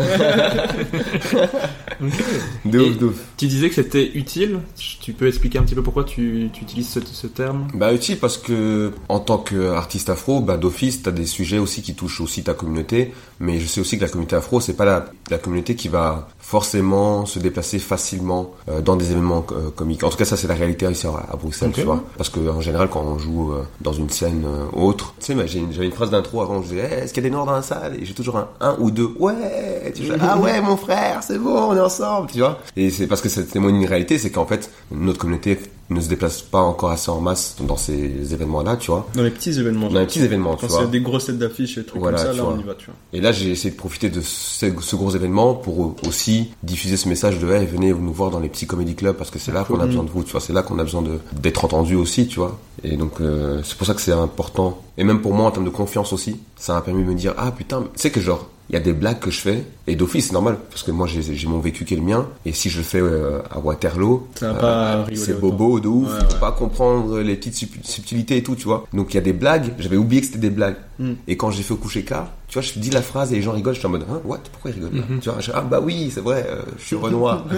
de 2.65 2.79
ouf, 2.79 2.97
de 2.97 3.05
ouf. 3.07 3.23
Tu 3.37 3.47
disais 3.47 3.69
que 3.69 3.75
c'était 3.75 4.11
utile. 4.15 4.59
Tu 5.01 5.13
peux 5.13 5.27
expliquer 5.27 5.59
un 5.59 5.63
petit 5.63 5.75
peu 5.75 5.83
pourquoi 5.83 6.03
tu, 6.03 6.49
tu 6.53 6.63
utilises 6.63 6.89
ce, 6.89 6.99
ce 7.01 7.27
terme? 7.27 7.67
Bah 7.73 7.93
utile 7.93 8.17
parce 8.19 8.37
que 8.37 8.91
en 9.09 9.19
tant 9.19 9.37
qu'artiste 9.37 10.09
afro, 10.09 10.39
bah 10.41 10.57
d'office 10.57 11.03
t'as 11.03 11.11
des 11.11 11.25
sujets 11.25 11.57
aussi 11.59 11.81
qui 11.81 11.95
touchent 11.95 12.21
aussi 12.21 12.43
ta 12.43 12.53
communauté, 12.53 13.13
mais 13.39 13.59
je 13.59 13.67
sais 13.67 13.81
aussi 13.81 13.97
que 13.97 14.03
la 14.03 14.09
communauté 14.09 14.35
afro 14.35 14.59
c'est 14.59 14.73
pas 14.73 14.85
la, 14.85 15.05
la 15.29 15.37
communauté 15.37 15.75
qui 15.75 15.87
va 15.89 16.27
forcément 16.39 17.25
se 17.25 17.39
déplacer 17.39 17.77
facilement 17.79 18.51
euh, 18.69 18.81
dans 18.81 18.95
des 18.95 19.11
événements 19.11 19.45
euh, 19.51 19.69
comiques. 19.75 20.03
En 20.03 20.09
tout 20.09 20.17
cas 20.17 20.25
ça 20.25 20.37
c'est 20.37 20.47
la 20.47 20.55
réalité 20.55 20.89
ici 20.89 21.05
à, 21.07 21.11
à 21.31 21.35
Bruxelles, 21.35 21.71
tu 21.73 21.81
vois. 21.83 22.03
Parce 22.17 22.29
que 22.29 22.39
en 22.49 22.61
général 22.61 22.89
quand 22.89 23.01
on 23.01 23.17
joue 23.19 23.51
euh, 23.53 23.63
dans 23.81 23.93
une 23.93 24.09
scène 24.09 24.43
euh, 24.45 24.65
autre, 24.81 25.13
tu 25.19 25.25
sais, 25.27 25.33
une- 25.33 25.71
j'avais 25.73 25.85
une 25.85 25.91
phrase 25.91 26.09
d'intro 26.09 26.41
avant, 26.41 26.61
je 26.63 26.69
disais 26.69 26.89
Eh, 26.91 26.95
est-ce 27.03 27.13
qu'il 27.13 27.23
y 27.23 27.25
a 27.27 27.29
des 27.29 27.33
noirs 27.35 27.45
dans 27.45 27.51
la 27.53 27.61
salle? 27.61 27.95
Et 28.01 28.05
j'ai 28.05 28.13
toujours 28.13 28.37
un 28.37 28.47
un 28.59 28.75
ou 28.79 28.89
deux 28.91 29.09
ouais 29.19 29.91
tu 29.95 30.03
vois, 30.05 30.15
ah 30.21 30.37
ouais 30.39 30.61
mon 30.61 30.77
frère 30.77 31.21
c'est 31.21 31.37
bon 31.37 31.55
on 31.69 31.75
est 31.75 31.79
ensemble 31.79 32.29
tu 32.31 32.39
vois 32.39 32.59
et 32.75 32.89
c'est 32.89 33.07
parce 33.07 33.21
que 33.21 33.29
ça 33.29 33.43
témoigne 33.43 33.75
une 33.75 33.85
réalité 33.87 34.17
c'est 34.17 34.31
qu'en 34.31 34.45
fait 34.45 34.69
notre 34.91 35.19
communauté 35.19 35.59
ne 35.89 36.01
se 36.01 36.09
déplace 36.09 36.41
pas 36.41 36.59
encore 36.61 36.91
assez 36.91 37.09
en 37.09 37.21
masse 37.21 37.55
dans 37.61 37.77
ces 37.77 38.33
événements 38.33 38.61
là 38.61 38.75
tu 38.75 38.91
vois. 38.91 39.07
Dans 39.15 39.23
les 39.23 39.31
petits 39.31 39.57
événements. 39.59 39.89
dans 39.89 39.99
les 39.99 40.05
petits 40.05 40.19
événements 40.21 40.55
tu 40.55 40.61
Quand 40.67 40.73
vois. 40.73 40.81
c'est 40.81 40.91
des 40.91 40.99
grosses 41.01 41.25
têtes 41.27 41.37
d'affiches 41.37 41.77
et 41.77 41.85
trucs 41.85 42.01
Voilà, 42.01 42.17
comme 42.17 42.27
ça, 42.27 42.33
là, 42.33 42.43
vois. 42.43 42.53
on 42.53 42.59
y 42.59 42.63
va, 42.63 42.75
tu 42.75 42.87
vois. 42.87 42.95
et 43.13 43.21
là 43.21 43.31
j'ai 43.31 43.49
essayé 43.51 43.71
de 43.71 43.77
profiter 43.77 44.09
de 44.09 44.19
ce, 44.21 44.67
ce 44.81 44.95
gros 44.97 45.11
événement 45.11 45.53
pour 45.53 45.95
aussi 46.07 46.49
diffuser 46.63 46.97
ce 46.97 47.07
message 47.07 47.39
de 47.39 47.49
hey, 47.51 47.65
venez 47.65 47.93
nous 47.93 48.11
voir 48.13 48.31
dans 48.31 48.39
les 48.39 48.49
petits 48.49 48.67
comédie 48.67 48.95
clubs 48.95 49.15
parce 49.15 49.29
que 49.31 49.39
c'est 49.39 49.51
là 49.53 49.63
qu'on 49.63 49.79
a 49.79 49.85
besoin 49.85 50.03
de 50.03 50.09
vous 50.09 50.23
tu 50.23 50.31
vois. 50.33 50.41
C'est 50.41 50.53
là 50.53 50.61
qu'on 50.63 50.77
a 50.79 50.83
besoin 50.83 51.03
d'être 51.33 51.63
entendu 51.63 51.95
aussi 51.95 52.27
tu 52.27 52.39
vois. 52.39 52.59
Et 52.83 52.97
donc 52.97 53.21
euh, 53.21 53.61
c'est 53.63 53.77
pour 53.77 53.87
ça 53.87 53.93
que 53.93 54.01
c'est 54.01 54.11
important. 54.11 54.81
Et 54.97 55.03
même 55.03 55.21
pour 55.21 55.33
moi 55.33 55.45
en 55.47 55.51
termes 55.51 55.65
de 55.65 55.69
confiance 55.69 56.11
aussi 56.13 56.39
ça 56.57 56.73
m'a 56.73 56.81
permis 56.81 57.03
de 57.03 57.09
me 57.09 57.15
dire 57.15 57.33
ah 57.37 57.51
putain 57.51 57.83
sais 57.95 58.11
que 58.11 58.19
genre 58.19 58.49
il 58.69 58.73
y 58.73 58.75
a 58.75 58.79
des 58.81 58.91
blagues 58.93 59.19
que 59.19 59.31
je 59.31 59.39
fais 59.39 59.63
et 59.87 59.95
d'office 59.95 60.27
c'est 60.27 60.33
normal 60.33 60.57
parce 60.69 60.83
que 60.83 60.91
moi 60.91 61.07
j'ai 61.07 61.47
mon 61.47 61.59
vécu 61.59 61.85
qui 61.85 61.93
est 61.93 61.97
le 61.97 62.03
mien 62.03 62.27
et 62.45 62.51
si 62.51 62.69
je 62.69 62.79
le 62.79 62.83
fais 62.83 62.99
euh, 62.99 63.39
à 63.49 63.59
Waterloo 63.59 64.27
rigoler 64.41 65.15
c'est 65.15 65.39
bobo 65.39 65.79
de 65.79 65.87
ouf 65.87 66.07
Ouais, 66.11 66.19
ouais. 66.19 66.39
pas 66.39 66.51
comprendre 66.51 67.19
les 67.19 67.35
petites 67.35 67.55
sub- 67.55 67.83
subtilités 67.83 68.37
et 68.37 68.43
tout 68.43 68.55
tu 68.55 68.65
vois 68.65 68.85
donc 68.93 69.13
il 69.13 69.15
y 69.15 69.19
a 69.19 69.21
des 69.21 69.33
blagues 69.33 69.73
j'avais 69.79 69.97
oublié 69.97 70.21
que 70.21 70.27
c'était 70.27 70.39
des 70.39 70.49
blagues 70.49 70.75
Hmm. 70.99 71.13
et 71.27 71.37
quand 71.37 71.51
j'ai 71.51 71.61
fait 71.61 71.73
au 71.73 71.77
coucher 71.77 72.01
K 72.03 72.13
tu 72.47 72.53
vois 72.53 72.63
je 72.63 72.79
dis 72.79 72.89
la 72.89 73.03
phrase 73.03 73.31
et 73.31 73.35
les 73.35 73.43
gens 73.43 73.51
rigolent 73.51 73.75
je 73.75 73.79
suis 73.79 73.85
en 73.85 73.91
mode 73.91 74.03
hein, 74.09 74.19
what? 74.25 74.39
Pourquoi 74.51 74.71
ils 74.71 74.83
rigolent 74.83 74.99
là? 74.99 75.05
Mhm. 75.07 75.19
tu 75.19 75.29
vois 75.29 75.39
je- 75.39 75.51
ah 75.53 75.61
bah 75.61 75.79
oui 75.79 76.09
c'est 76.11 76.21
vrai 76.21 76.43
euh, 76.49 76.63
je 76.79 76.83
suis 76.85 76.95
Renoir 76.95 77.45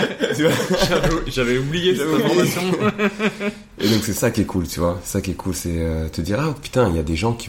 J'avais 1.26 1.58
oublié 1.58 1.96
cette 1.96 2.06
information. 2.06 2.62
Et 3.80 3.88
donc 3.88 4.02
c'est 4.04 4.12
ça 4.12 4.30
qui 4.30 4.42
est 4.42 4.44
cool, 4.44 4.66
tu 4.66 4.80
vois. 4.80 4.98
C'est 5.04 5.12
ça 5.12 5.20
qui 5.20 5.32
est 5.32 5.34
cool, 5.34 5.54
c'est 5.54 5.76
euh, 5.78 6.08
te 6.08 6.20
dire 6.20 6.38
ah 6.40 6.54
putain, 6.60 6.88
il 6.88 6.96
y 6.96 6.98
a 6.98 7.02
des 7.02 7.16
gens 7.16 7.32
qui 7.32 7.48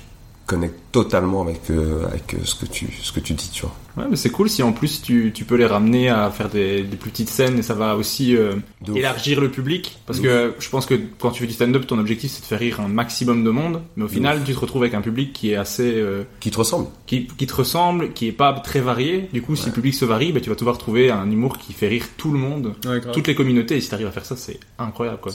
connectent 0.51 0.91
totalement 0.91 1.41
avec 1.41 1.62
euh, 1.70 2.05
avec 2.08 2.34
euh, 2.34 2.38
ce 2.43 2.55
que 2.55 2.65
tu 2.65 2.88
ce 3.01 3.12
que 3.12 3.20
tu 3.22 3.34
dis, 3.34 3.50
tu 3.51 3.62
vois. 3.62 3.74
Ouais, 3.98 4.05
mais 4.10 4.15
c'est 4.15 4.29
cool 4.29 4.50
si 4.50 4.63
en 4.63 4.72
plus 4.72 5.01
tu, 5.01 5.31
tu 5.34 5.43
peux 5.43 5.55
les 5.55 5.65
ramener 5.65 6.08
à 6.10 6.29
faire 6.31 6.48
des, 6.48 6.81
des 6.84 6.96
plus 6.96 7.10
petites 7.10 7.29
scènes 7.29 7.60
et 7.60 7.62
ça 7.62 7.74
va 7.74 7.98
aussi 7.98 8.36
euh, 8.38 8.53
élargir 8.96 9.41
le 9.41 9.51
public. 9.51 10.00
Parce 10.05 10.20
De 10.20 10.24
que 10.24 10.53
je 10.60 10.70
pense 10.70 10.86
que 10.86 10.96
quand 11.20 11.31
tu 11.31 11.41
fais 11.41 11.48
du 11.48 11.53
stand-up, 11.53 11.86
ton 11.88 12.00
objectif 12.00 12.31
c'est 12.31 12.41
de 12.41 12.46
faire 12.46 12.60
rire 12.60 12.79
un 12.79 12.88
maximum 12.88 13.43
de 13.43 13.50
monde. 13.50 13.81
Mais 13.98 14.05
au 14.05 14.08
final, 14.08 14.41
tu 14.46 14.53
te 14.53 14.60
retrouves 14.60 14.84
avec 14.84 14.93
un 14.93 15.01
public 15.01 15.34
qui 15.34 15.51
est 15.51 15.55
assez. 15.55 15.93
euh, 15.96 16.24
Qui 16.39 16.51
te 16.51 16.58
ressemblent. 16.58 16.88
qui, 17.05 17.27
qui 17.27 17.48
te 17.48 17.53
ressemble, 17.53 18.13
qui 18.13 18.27
est 18.27 18.31
pas 18.31 18.53
très 18.53 18.79
varié. 18.79 19.29
Du 19.34 19.41
coup, 19.41 19.55
si 19.58 19.65
le 19.67 19.74
public 19.74 19.93
se 19.93 20.05
varie, 20.05 20.31
ben, 20.31 20.41
tu 20.41 20.50
vas 20.50 20.55
pouvoir 20.55 20.77
trouver 20.77 21.12
un 21.12 21.29
humour 21.29 21.58
qui 21.58 21.74
fait 21.74 21.88
rire 21.89 22.05
tout 22.17 22.31
le 22.31 22.39
monde, 22.39 22.74
Ouais, 22.86 23.01
toutes 23.13 23.27
les 23.27 23.36
communautés. 23.36 23.75
Et 23.77 23.81
si 23.81 23.89
t'arrives 23.89 24.08
à 24.08 24.12
faire 24.12 24.25
ça, 24.25 24.36
c'est 24.38 24.60
incroyable. 24.79 25.20
Quoi. 25.22 25.31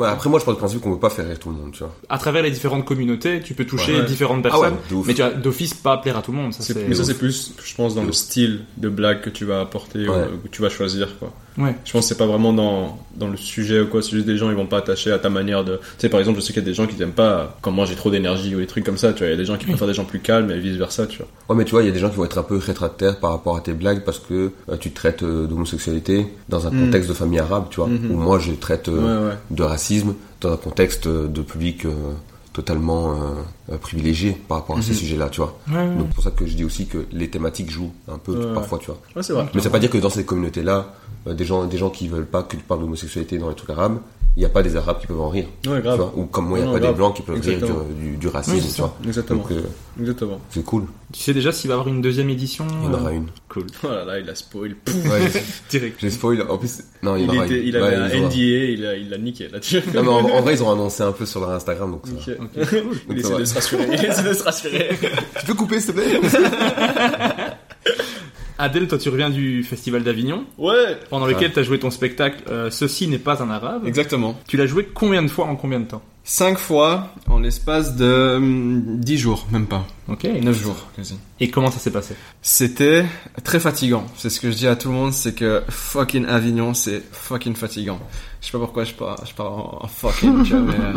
Ouais, 0.00 0.06
après 0.08 0.30
moi 0.30 0.38
je 0.38 0.44
pense 0.44 0.54
du 0.54 0.58
principe 0.58 0.80
qu'on 0.80 0.92
peut 0.94 1.00
pas 1.00 1.10
faire 1.10 1.26
rire 1.26 1.38
tout 1.40 1.50
le 1.50 1.56
monde, 1.56 1.72
tu 1.72 1.80
vois. 1.80 1.94
À 2.08 2.18
travers 2.18 2.42
les 2.44 2.50
différentes 2.52 2.84
communautés, 2.84 3.40
tu 3.40 3.54
peux 3.54 3.64
toucher 3.66 3.96
Ouais. 3.96 4.04
différentes 4.04 4.46
Ah 4.46 4.55
ouais, 4.58 4.68
personnes. 4.70 4.78
de 4.90 4.94
ouf. 4.96 5.06
mais 5.06 5.14
tu 5.14 5.22
vas 5.22 5.30
d'office 5.30 5.74
pas 5.74 5.96
plaire 5.98 6.16
à 6.16 6.22
tout 6.22 6.32
le 6.32 6.38
monde. 6.38 6.52
Ça, 6.52 6.62
C'est- 6.62 6.72
c'est... 6.74 6.88
mais 6.88 6.94
ça, 6.94 7.04
c'est 7.04 7.14
plus, 7.18 7.52
je 7.64 7.74
pense, 7.74 7.94
dans 7.94 8.04
le 8.04 8.12
style 8.12 8.60
de 8.76 8.88
blague 8.88 9.20
que 9.20 9.30
tu 9.30 9.44
vas 9.44 9.60
apporter, 9.60 10.08
Ouais. 10.08 10.24
ou 10.34 10.38
que 10.46 10.48
tu 10.50 10.62
vas 10.62 10.68
choisir, 10.68 11.18
quoi. 11.18 11.32
Ouais. 11.58 11.74
Je 11.86 11.92
pense 11.92 12.02
que 12.02 12.08
c'est 12.08 12.18
pas 12.18 12.26
vraiment 12.26 12.52
dans, 12.52 12.98
dans 13.16 13.28
le 13.28 13.36
sujet 13.38 13.80
ou 13.80 13.86
quoi, 13.86 14.02
c'est 14.02 14.10
juste 14.10 14.26
des 14.26 14.36
gens, 14.36 14.50
ils 14.50 14.56
vont 14.56 14.66
pas 14.66 14.76
attacher 14.76 15.10
à 15.10 15.18
ta 15.18 15.30
manière 15.30 15.64
de. 15.64 15.76
Tu 15.76 15.82
sais, 15.98 16.08
par 16.10 16.20
exemple, 16.20 16.38
je 16.38 16.44
sais 16.44 16.52
qu'il 16.52 16.60
y 16.62 16.66
a 16.66 16.68
des 16.68 16.74
gens 16.74 16.86
qui 16.86 16.96
t'aiment 16.96 17.12
pas 17.12 17.56
quand 17.62 17.70
moi 17.70 17.86
j'ai 17.86 17.94
trop 17.94 18.10
d'énergie 18.10 18.54
ou 18.54 18.58
des 18.58 18.66
trucs 18.66 18.84
comme 18.84 18.98
ça, 18.98 19.14
tu 19.14 19.20
vois. 19.20 19.28
Il 19.28 19.30
y 19.30 19.34
a 19.34 19.38
des 19.38 19.46
gens 19.46 19.56
qui 19.56 19.64
préfèrent 19.64 19.86
des 19.88 19.94
gens 19.94 20.04
plus 20.04 20.20
calmes 20.20 20.50
et 20.50 20.58
vice 20.58 20.76
versa, 20.76 21.06
tu 21.06 21.16
vois. 21.16 21.28
Ouais, 21.48 21.56
mais 21.56 21.64
tu 21.64 21.70
vois, 21.70 21.82
il 21.82 21.86
y 21.86 21.88
a 21.88 21.92
des 21.92 21.98
gens 21.98 22.10
qui 22.10 22.16
vont 22.16 22.26
être 22.26 22.36
un 22.36 22.42
peu 22.42 22.58
rétractaires 22.58 23.18
par 23.20 23.30
rapport 23.30 23.56
à 23.56 23.60
tes 23.62 23.72
blagues 23.72 24.04
parce 24.04 24.18
que 24.18 24.52
euh, 24.68 24.76
tu 24.78 24.90
traites 24.90 25.22
euh, 25.22 25.46
d'homosexualité 25.46 26.26
dans 26.50 26.66
un 26.66 26.70
contexte 26.70 27.08
de 27.08 27.14
famille 27.14 27.38
arabe, 27.38 27.68
tu 27.70 27.76
vois. 27.80 27.88
Mhm. 27.88 28.10
Ou 28.10 28.16
moi 28.18 28.38
je 28.38 28.52
traite 28.52 28.88
euh, 28.90 29.22
Ouais, 29.22 29.28
ouais. 29.30 29.36
de 29.50 29.62
racisme 29.62 30.12
dans 30.42 30.52
un 30.52 30.56
contexte 30.58 31.08
de 31.08 31.40
public 31.40 31.86
euh, 31.86 31.90
totalement 32.56 33.12
euh, 33.12 33.16
euh, 33.72 33.76
privilégié 33.76 34.32
par 34.32 34.58
rapport 34.58 34.78
à 34.78 34.82
ces 34.82 34.94
sujets-là, 34.94 35.28
tu 35.28 35.42
vois. 35.42 35.58
Ouais, 35.68 35.76
ouais. 35.76 35.94
Donc 35.94 36.06
c'est 36.08 36.14
pour 36.14 36.24
ça 36.24 36.30
que 36.30 36.46
je 36.46 36.54
dis 36.54 36.64
aussi 36.64 36.86
que 36.86 37.04
les 37.12 37.28
thématiques 37.28 37.70
jouent 37.70 37.92
un 38.08 38.16
peu 38.16 38.32
Ouais, 38.32 38.54
parfois, 38.54 38.78
tu 38.78 38.86
vois. 38.86 38.98
Ouais, 39.14 39.22
c'est 39.22 39.34
vrai. 39.34 39.46
Mais 39.54 39.60
ça 39.60 39.68
veut 39.68 39.72
pas 39.72 39.78
dire 39.78 39.90
que 39.90 39.98
dans 39.98 40.08
cette 40.08 40.24
communauté-là, 40.24 40.94
euh, 41.26 41.34
des 41.34 41.44
gens, 41.44 41.66
des 41.66 41.76
gens 41.76 41.90
qui 41.90 42.08
veulent 42.08 42.24
pas 42.24 42.42
que 42.42 42.56
tu 42.56 42.62
parles 42.62 42.80
d'homosexualité 42.80 43.36
dans 43.36 43.50
les 43.50 43.54
trucs 43.54 43.68
arabes, 43.68 43.98
il 44.36 44.40
n'y 44.40 44.44
a 44.44 44.50
pas 44.50 44.62
des 44.62 44.76
arabes 44.76 45.00
qui 45.00 45.06
peuvent 45.06 45.20
en 45.20 45.30
rire. 45.30 45.46
Ouais, 45.66 45.76
tu 45.76 45.82
grave. 45.82 45.96
vois. 45.98 46.12
Ou 46.14 46.26
comme 46.26 46.48
moi, 46.48 46.58
il 46.58 46.62
n'y 46.62 46.66
a 46.68 46.70
Non, 46.70 46.74
pas 46.74 46.80
grave. 46.80 46.92
des 46.92 46.96
blancs 46.98 47.16
qui 47.16 47.22
peuvent 47.22 47.36
Exactement. 47.36 47.78
rire 47.80 47.84
du, 47.98 48.10
du, 48.10 48.16
du 48.18 48.28
racisme, 48.28 48.56
Oui, 48.56 48.72
tu 48.74 48.80
vois. 48.82 48.96
Exactement. 49.06 49.42
Donc 49.42 49.52
euh, 49.52 49.60
Exactement. 50.00 50.40
c'est 50.50 50.62
cool. 50.64 50.84
Tu 51.12 51.20
sais 51.22 51.32
déjà 51.32 51.52
s'il 51.52 51.68
va 51.68 51.76
y 51.76 51.78
avoir 51.78 51.88
une 51.94 52.02
deuxième 52.02 52.28
édition 52.28 52.66
Il 52.82 52.84
y 52.84 52.88
en 52.88 52.94
euh, 52.94 53.00
aura 53.00 53.12
une. 53.12 53.26
Cool. 53.48 53.66
Oh 53.84 53.88
là 53.88 54.04
là, 54.04 54.18
il 54.18 54.28
a 54.28 54.34
spoil. 54.34 54.76
Ouais, 54.88 55.32
Direct. 55.70 55.96
j'ai 56.00 56.10
spoil. 56.10 56.42
En 56.48 56.58
plus, 56.58 56.80
non, 57.02 57.16
il 57.16 57.22
y 57.22 57.24
Il, 57.24 57.30
en 57.30 57.34
aura 57.34 57.46
était, 57.46 57.60
une. 57.60 57.66
il 57.68 57.76
avait 57.76 57.86
Ouais, 57.86 57.94
un 57.94 58.08
NDA, 58.26 58.36
il 58.36 58.86
a, 58.86 58.96
il 58.96 59.14
a 59.14 59.18
niqué 59.18 59.48
là-dessus. 59.48 59.82
Non, 59.94 60.02
mais 60.02 60.08
en, 60.08 60.36
en 60.36 60.42
vrai, 60.42 60.54
ils 60.54 60.62
ont 60.62 60.70
annoncé 60.70 61.02
un 61.02 61.12
peu 61.12 61.24
sur 61.24 61.40
leur 61.40 61.50
Instagram, 61.52 61.92
donc 61.92 62.02
ça. 62.06 62.32
Donc, 62.34 62.50
Il 63.08 63.18
essaie 63.18 63.38
de 63.38 63.44
se 63.44 63.54
rassurer. 63.54 63.86
Il 63.90 64.04
essaie 64.04 64.22
de 64.22 64.32
se 64.34 64.42
rassurer. 64.42 64.90
Tu 65.40 65.46
peux 65.46 65.54
couper, 65.54 65.80
s'il 65.80 65.94
te 65.94 66.00
plaît 66.00 66.20
Adèle, 68.58 68.88
toi 68.88 68.98
tu 68.98 69.08
reviens 69.10 69.30
du 69.30 69.62
Festival 69.62 70.02
d'Avignon, 70.02 70.44
Ouais. 70.58 70.98
pendant 71.10 71.26
lequel 71.26 71.52
tu 71.52 71.58
as 71.58 71.62
joué 71.62 71.78
ton 71.78 71.90
spectacle 71.90 72.42
euh, 72.50 72.70
Ceci 72.70 73.06
n'est 73.08 73.18
pas 73.18 73.42
un 73.42 73.50
arabe. 73.50 73.86
Exactement. 73.86 74.38
Tu 74.48 74.56
l'as 74.56 74.66
joué 74.66 74.88
combien 74.92 75.22
de 75.22 75.28
fois 75.28 75.46
en 75.46 75.56
combien 75.56 75.80
de 75.80 75.84
temps? 75.86 76.02
Cinq 76.24 76.58
fois 76.58 77.10
en 77.28 77.38
l'espace 77.38 77.94
de 77.96 78.34
hum, 78.36 78.82
10 78.98 79.18
jours, 79.18 79.46
même 79.52 79.66
pas. 79.66 79.86
Ok. 80.08 80.24
9 80.24 80.60
jours, 80.60 80.88
quasi. 80.96 81.16
Et 81.38 81.50
comment 81.50 81.70
ça 81.70 81.78
s'est 81.78 81.92
passé? 81.92 82.16
C'était 82.42 83.04
très 83.44 83.60
fatigant. 83.60 84.04
C'est 84.16 84.30
ce 84.30 84.40
que 84.40 84.50
je 84.50 84.56
dis 84.56 84.66
à 84.66 84.74
tout 84.74 84.88
le 84.88 84.94
monde, 84.94 85.12
c'est 85.12 85.34
que 85.34 85.62
fucking 85.68 86.26
Avignon, 86.26 86.74
c'est 86.74 87.02
fucking 87.12 87.54
fatigant. 87.54 88.00
Je 88.40 88.46
sais 88.46 88.52
pas 88.52 88.58
pourquoi 88.58 88.82
je 88.84 88.94
pars, 88.94 89.24
je 89.24 89.34
pars 89.34 89.52
en, 89.52 89.78
en 89.84 89.86
fucking, 89.86 90.42
tu 90.44 90.50
vois, 90.54 90.60
mais 90.62 90.74
euh, 90.74 90.92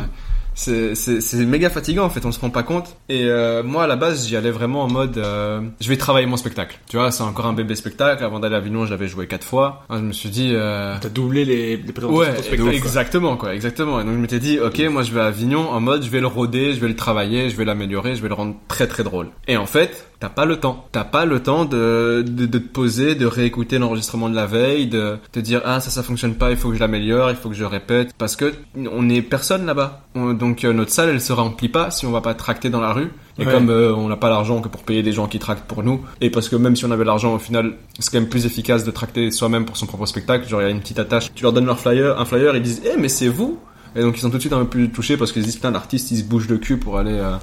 c'est, 0.60 1.46
méga 1.46 1.70
fatigant 1.70 2.04
en 2.06 2.10
fait, 2.10 2.26
on 2.26 2.32
se 2.32 2.40
rend 2.40 2.50
pas 2.50 2.64
compte. 2.64 2.98
Et 3.08 3.26
euh, 3.26 3.64
moi 3.64 3.84
à 3.84 3.88
la 3.88 3.96
base, 3.96 4.28
j'y 4.28 4.36
allais 4.36 4.52
vraiment 4.52 4.84
en 4.84 4.90
mode, 4.90 5.18
euh, 5.18 5.62
je 5.80 5.90
vais 5.90 5.98
travailler 5.98 6.28
mon 6.28 6.38
spectacle. 6.38 6.80
Tu 6.90 6.98
vois, 6.98 7.12
c'est 7.12 7.24
encore 7.24 7.46
un 7.46 7.54
bébé 7.54 7.76
spectacle. 7.76 8.24
Avant 8.24 8.40
d'aller 8.40 8.56
à 8.56 8.58
Avignon, 8.58 8.86
je 8.86 8.92
l'avais 8.92 9.08
joué 9.08 9.28
quatre 9.28 9.46
fois. 9.46 9.84
Je 9.90 9.96
me 9.98 10.12
suis 10.12 10.30
dit, 10.30 10.52
euh, 10.54 10.96
T'as 11.00 11.10
doublé 11.10 11.46
les, 11.46 11.78
les 11.78 11.94
présentations 11.94 12.20
Ouais, 12.20 12.38
de 12.38 12.44
spectacle. 12.44 12.76
exactement 12.76 13.38
quoi, 13.38 13.56
exactement. 13.56 14.02
Et 14.02 14.04
donc 14.04 14.14
je 14.14 14.20
m'étais 14.20 14.40
dit, 14.40 14.60
ok, 14.60 14.80
moi 14.90 15.04
je 15.04 15.14
vais 15.14 15.22
à 15.22 15.26
Avignon 15.28 15.70
en 15.70 15.80
mode, 15.80 16.04
je 16.04 16.10
vais 16.10 16.20
le 16.22 16.28
roder, 16.28 16.74
je 16.74 16.80
vais 16.80 16.88
le 16.90 16.96
travailler, 16.96 17.50
je 17.50 17.56
vais 17.56 17.66
l'améliorer, 17.66 18.16
je 18.16 18.22
vais 18.22 18.28
le 18.30 18.34
rendre 18.34 18.56
très 18.68 18.88
très 18.88 19.04
drôle. 19.04 19.28
Et 19.48 19.56
en 19.56 19.66
fait, 19.66 20.09
t'as 20.20 20.30
pas 20.30 20.46
le 20.46 20.58
temps. 20.58 20.86
T'as 20.92 21.04
pas 21.06 21.26
le 21.26 21.42
temps 21.42 21.66
de, 21.66 22.24
de, 22.28 22.46
de 22.46 22.58
te 22.58 22.68
poser, 22.68 23.16
de 23.16 23.26
réécouter 23.26 23.78
l'enregistrement 23.80 24.30
de 24.30 24.36
la 24.36 24.46
veille, 24.46 24.88
de 24.88 25.18
te 25.32 25.40
dire 25.40 25.62
ah 25.66 25.80
ça 25.80 25.90
ça 25.90 26.04
fonctionne 26.04 26.36
pas, 26.36 26.52
il 26.52 26.58
faut 26.58 26.70
que 26.70 26.76
je 26.76 26.80
l'améliore, 26.80 27.30
il 27.32 27.36
faut 27.38 27.50
que 27.50 27.56
je 27.56 27.64
répète, 27.64 28.12
parce 28.18 28.36
que 28.36 28.54
on 28.76 29.10
est 29.10 29.22
personne 29.22 29.66
là-bas. 29.66 30.04
On- 30.16 30.34
Donc 30.34 30.64
euh, 30.64 30.74
notre 30.74 30.92
salle 30.92 31.10
elle 31.10 31.22
se 31.22 31.32
remplit 31.34 31.70
pas 31.70 31.92
si 31.92 32.06
on 32.06 32.12
va 32.12 32.22
pas 32.22 32.34
tracter 32.34 32.70
dans 32.70 32.82
la 32.82 32.94
rue. 32.94 33.10
Et 33.38 33.46
Ouais. 33.46 33.54
comme 33.54 33.70
euh, 33.70 33.94
on 33.96 34.10
n'a 34.10 34.18
pas 34.18 34.30
l'argent 34.30 34.60
que 34.60 34.68
pour 34.68 34.84
payer 34.84 35.02
des 35.02 35.14
gens 35.14 35.28
qui 35.28 35.40
tractent 35.40 35.66
pour 35.66 35.82
nous, 35.82 36.02
et 36.20 36.30
parce 36.30 36.50
que 36.50 36.58
même 36.58 36.76
si 36.76 36.84
on 36.84 36.92
avait 36.92 37.06
l'argent 37.06 37.34
au 37.36 37.40
final, 37.40 37.76
c'est 37.98 38.12
quand 38.12 38.20
même 38.20 38.28
plus 38.28 38.46
efficace 38.46 38.84
de 38.84 38.92
tracter 38.92 39.32
soi-même 39.32 39.64
pour 39.64 39.78
son 39.78 39.86
propre 39.86 40.06
spectacle. 40.06 40.46
Genre 40.50 40.62
il 40.62 40.66
y 40.66 40.68
a 40.68 40.72
une 40.72 40.82
petite 40.82 41.00
attache, 41.00 41.32
tu 41.34 41.44
leur 41.44 41.54
donnes 41.54 41.66
leur 41.66 41.80
flyer, 41.80 42.20
un 42.20 42.26
flyer, 42.26 42.54
ils 42.58 42.62
disent 42.62 42.82
eh 42.86 43.00
mais 43.00 43.08
c'est 43.08 43.30
vous. 43.30 43.58
Et 43.96 44.02
donc 44.02 44.18
ils 44.18 44.20
sont 44.20 44.30
tout 44.30 44.36
de 44.36 44.42
suite 44.42 44.52
un 44.54 44.60
peu 44.60 44.68
plus 44.68 44.90
touchés 44.92 45.16
parce 45.16 45.32
qu'ils 45.32 45.44
disent 45.44 45.56
putain 45.56 45.72
l'artiste 45.72 46.12
il 46.12 46.18
se 46.18 46.24
bouge 46.24 46.48
le 46.50 46.58
cul 46.58 46.78
pour 46.78 46.98
aller 47.00 47.14
euh, 47.18 47.36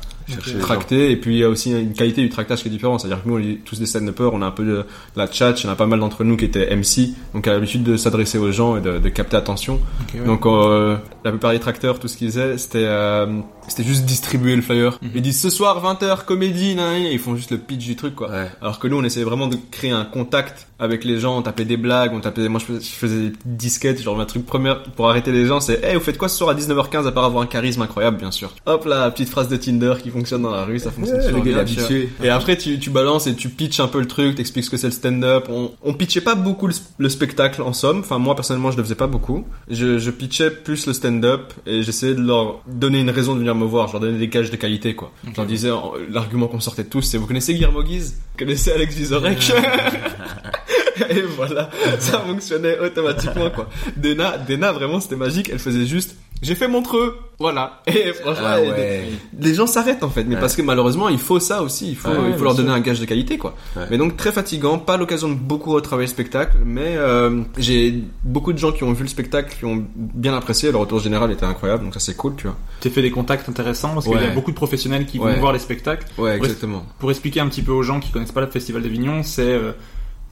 Tracter 0.60 1.10
et 1.10 1.16
puis 1.16 1.36
il 1.36 1.38
y 1.38 1.44
a 1.44 1.48
aussi 1.48 1.70
une 1.72 1.92
qualité 1.92 2.22
du 2.22 2.28
tractage 2.28 2.62
qui 2.62 2.68
est 2.68 2.70
différente. 2.70 3.00
C'est 3.00 3.06
à 3.06 3.10
dire 3.10 3.22
que 3.22 3.28
nous 3.28 3.36
on 3.36 3.38
est 3.38 3.64
tous 3.64 3.78
des 3.78 3.86
stand 3.86 4.10
peur 4.12 4.34
on 4.34 4.42
a 4.42 4.46
un 4.46 4.50
peu 4.50 4.64
de, 4.64 4.76
de 4.76 4.84
la 5.16 5.30
chat 5.30 5.52
il 5.60 5.66
y 5.66 5.68
en 5.68 5.72
a 5.72 5.76
pas 5.76 5.86
mal 5.86 6.00
d'entre 6.00 6.24
nous 6.24 6.36
qui 6.36 6.44
étaient 6.44 6.74
MC 6.74 7.14
donc 7.34 7.46
à 7.46 7.52
l'habitude 7.52 7.82
de 7.82 7.96
s'adresser 7.96 8.38
aux 8.38 8.50
gens 8.52 8.76
et 8.76 8.80
de, 8.80 8.98
de 8.98 9.08
capter 9.08 9.36
attention 9.36 9.80
ouais. 10.14 10.24
donc 10.24 10.46
euh, 10.46 10.96
la 11.24 11.30
plupart 11.30 11.52
des 11.52 11.60
tracteurs 11.60 11.98
tout 11.98 12.08
ce 12.08 12.16
qu'ils 12.16 12.28
faisaient 12.28 12.58
c'était 12.58 12.84
euh, 12.84 13.40
c'était 13.68 13.82
juste 13.82 14.04
distribuer 14.04 14.54
le 14.56 14.62
flyer. 14.62 14.98
Mhm. 15.02 15.10
ils 15.14 15.22
disent 15.22 15.40
ce 15.40 15.50
soir 15.50 15.82
20h 15.82 16.24
comédie 16.24 16.74
nan, 16.74 17.02
nan, 17.02 17.02
et 17.02 17.12
ils 17.12 17.18
font 17.18 17.36
juste 17.36 17.50
le 17.50 17.58
pitch 17.58 17.84
du 17.84 17.96
truc 17.96 18.14
quoi. 18.14 18.30
Ouais. 18.30 18.50
alors 18.60 18.78
que 18.78 18.88
nous 18.88 18.96
on 18.98 19.04
essayait 19.04 19.24
vraiment 19.24 19.46
de 19.48 19.56
créer 19.70 19.90
un 19.90 20.04
contact 20.04 20.68
avec 20.78 21.04
les 21.04 21.18
gens 21.18 21.38
on 21.38 21.42
tapait 21.42 21.64
des 21.64 21.76
blagues 21.76 22.12
on 22.14 22.20
tapait 22.20 22.48
moi 22.48 22.60
je 22.60 22.66
faisais, 22.66 22.80
je 22.80 22.90
faisais 22.90 23.20
des 23.28 23.32
disquettes 23.44 24.02
genre 24.02 24.16
ma 24.16 24.26
truc 24.26 24.44
première 24.46 24.82
pour 24.82 25.08
arrêter 25.08 25.32
les 25.32 25.46
gens 25.46 25.60
c'est 25.60 25.82
hey 25.84 25.94
vous 25.94 26.00
faites 26.00 26.18
quoi 26.18 26.28
ce 26.28 26.36
soir 26.36 26.50
à 26.50 26.54
19h15 26.54 27.06
à 27.06 27.12
part 27.12 27.24
avoir 27.24 27.42
un 27.42 27.46
charisme 27.46 27.82
incroyable 27.82 28.18
bien 28.18 28.30
sûr. 28.30 28.52
Hop 28.66 28.84
là 28.86 29.10
petite 29.10 29.28
phrase 29.28 29.48
de 29.48 29.56
Tinder 29.56 29.94
qui 30.02 30.10
fonctionne 30.18 30.42
dans 30.42 30.50
la 30.50 30.64
rue 30.64 30.78
ça 30.78 30.90
fonctionne 30.90 31.18
Ouais, 31.18 31.26
super 31.26 31.44
le 31.44 31.58
habitué. 31.58 32.08
et 32.22 32.28
après 32.28 32.56
tu, 32.56 32.78
tu 32.78 32.90
balances 32.90 33.26
et 33.26 33.34
tu 33.34 33.48
pitches 33.48 33.80
un 33.80 33.88
peu 33.88 34.00
le 34.00 34.06
truc 34.06 34.34
t'expliques 34.36 34.64
ce 34.64 34.70
que 34.70 34.76
c'est 34.76 34.86
le 34.88 34.92
stand-up. 34.92 35.46
On, 35.50 35.70
on 35.82 35.94
pitchait 35.94 36.20
pas 36.20 36.34
beaucoup 36.34 36.66
le, 36.66 36.74
le 36.98 37.08
spectacle 37.08 37.62
en 37.62 37.72
somme. 37.72 38.00
Enfin 38.00 38.18
moi 38.18 38.34
personnellement 38.34 38.70
je 38.70 38.76
le 38.76 38.82
faisais 38.82 38.94
pas 38.94 39.06
beaucoup. 39.06 39.44
Je, 39.70 39.98
je 39.98 40.10
pitchais 40.10 40.50
plus 40.50 40.86
le 40.86 40.92
stand-up 40.92 41.52
et 41.66 41.82
j'essayais 41.82 42.14
de 42.14 42.22
leur 42.22 42.60
donner 42.66 43.00
une 43.00 43.10
raison 43.10 43.34
de 43.34 43.38
venir 43.40 43.54
me 43.54 43.64
voir 43.66 43.88
je 43.88 43.92
leur 43.92 44.00
donnais 44.00 44.18
des 44.18 44.28
gages 44.28 44.50
de 44.50 44.56
qualité 44.56 44.94
quoi. 44.94 45.12
Je 45.30 45.36
leur 45.36 45.46
disais 45.46 45.70
en- 45.70 45.92
l'argument 46.10 46.48
qu'on 46.48 46.60
sortait 46.60 46.84
tous 46.84 47.02
c'est 47.02 47.18
vous 47.18 47.26
connaissez 47.26 47.54
Guillermo 47.54 47.82
Guise? 47.82 48.14
Vous 48.32 48.38
connaissez 48.44 48.72
Alex 48.72 48.94
Vizorek? 48.94 49.52
Et 51.10 51.20
voilà. 51.36 51.68
Ça 51.98 52.20
fonctionnait 52.20 52.78
automatiquement 52.78 53.50
quoi. 53.50 53.68
Dena 53.96 54.38
Dena 54.38 54.72
vraiment 54.72 54.98
c'était 55.00 55.16
magique. 55.16 55.50
Elle 55.52 55.58
faisait 55.58 55.84
juste 55.86 56.16
J'ai 56.42 56.54
fait 56.54 56.68
Montreux, 56.68 57.16
voilà. 57.38 57.80
Et 57.86 58.12
franchement, 58.12 58.44
Ah 58.46 58.60
les- 58.60 58.68
ouais. 58.68 59.04
les 59.40 59.54
gens 59.54 59.66
s'arrêtent 59.66 60.02
en 60.04 60.10
fait, 60.10 60.24
mais 60.24 60.34
Ouais. 60.34 60.40
parce 60.40 60.54
que 60.54 60.60
malheureusement, 60.62 61.08
il 61.08 61.18
faut 61.18 61.40
ça 61.40 61.62
aussi. 61.62 61.88
Il 61.90 61.96
faut, 61.96 62.08
Ouais, 62.10 62.14
il 62.14 62.20
ouais, 62.20 62.30
faut 62.32 62.34
bien 62.36 62.44
leur 62.44 62.54
sûr. 62.54 62.62
donner 62.64 62.74
un 62.76 62.80
gage 62.80 63.00
de 63.00 63.06
qualité, 63.06 63.38
quoi. 63.38 63.54
Ouais. 63.74 63.84
Mais 63.90 63.96
donc 63.98 64.16
très 64.18 64.32
fatigant, 64.32 64.78
pas 64.78 64.96
l'occasion 64.98 65.28
de 65.30 65.34
beaucoup 65.34 65.72
retravailler 65.72 66.06
le 66.06 66.12
spectacle, 66.12 66.58
mais 66.64 66.94
euh, 66.96 67.42
j'ai 67.56 67.94
beaucoup 68.22 68.52
de 68.52 68.58
gens 68.58 68.70
qui 68.72 68.84
ont 68.84 68.92
vu 68.92 69.02
le 69.02 69.08
spectacle, 69.08 69.56
qui 69.58 69.64
ont 69.64 69.84
bien 69.96 70.36
apprécié. 70.36 70.70
Le 70.70 70.76
retour 70.76 71.00
général 71.00 71.32
était 71.32 71.46
incroyable, 71.46 71.84
donc 71.84 71.94
ça 71.94 72.00
c'est 72.00 72.16
cool, 72.16 72.34
tu 72.36 72.46
vois. 72.48 72.56
T'as 72.80 72.90
fait 72.90 73.02
des 73.02 73.10
contacts 73.10 73.48
intéressants 73.48 73.94
parce 73.94 74.06
qu'il 74.06 74.14
y 74.14 74.24
a 74.24 74.30
beaucoup 74.30 74.50
de 74.50 74.56
professionnels 74.56 75.06
qui 75.06 75.18
Ouais. 75.18 75.32
vont 75.34 75.40
voir 75.40 75.52
les 75.54 75.58
spectacles. 75.58 76.06
Ouais, 76.18 76.36
Pour- 76.36 76.44
exactement. 76.46 76.84
Pour 76.98 77.10
expliquer 77.10 77.40
un 77.40 77.48
petit 77.48 77.62
peu 77.62 77.72
aux 77.72 77.82
gens 77.82 77.98
qui 77.98 78.10
connaissent 78.10 78.32
pas 78.32 78.42
le 78.42 78.46
Festival 78.48 78.82
d'Avignon, 78.82 79.22
c'est 79.22 79.42
euh, 79.42 79.72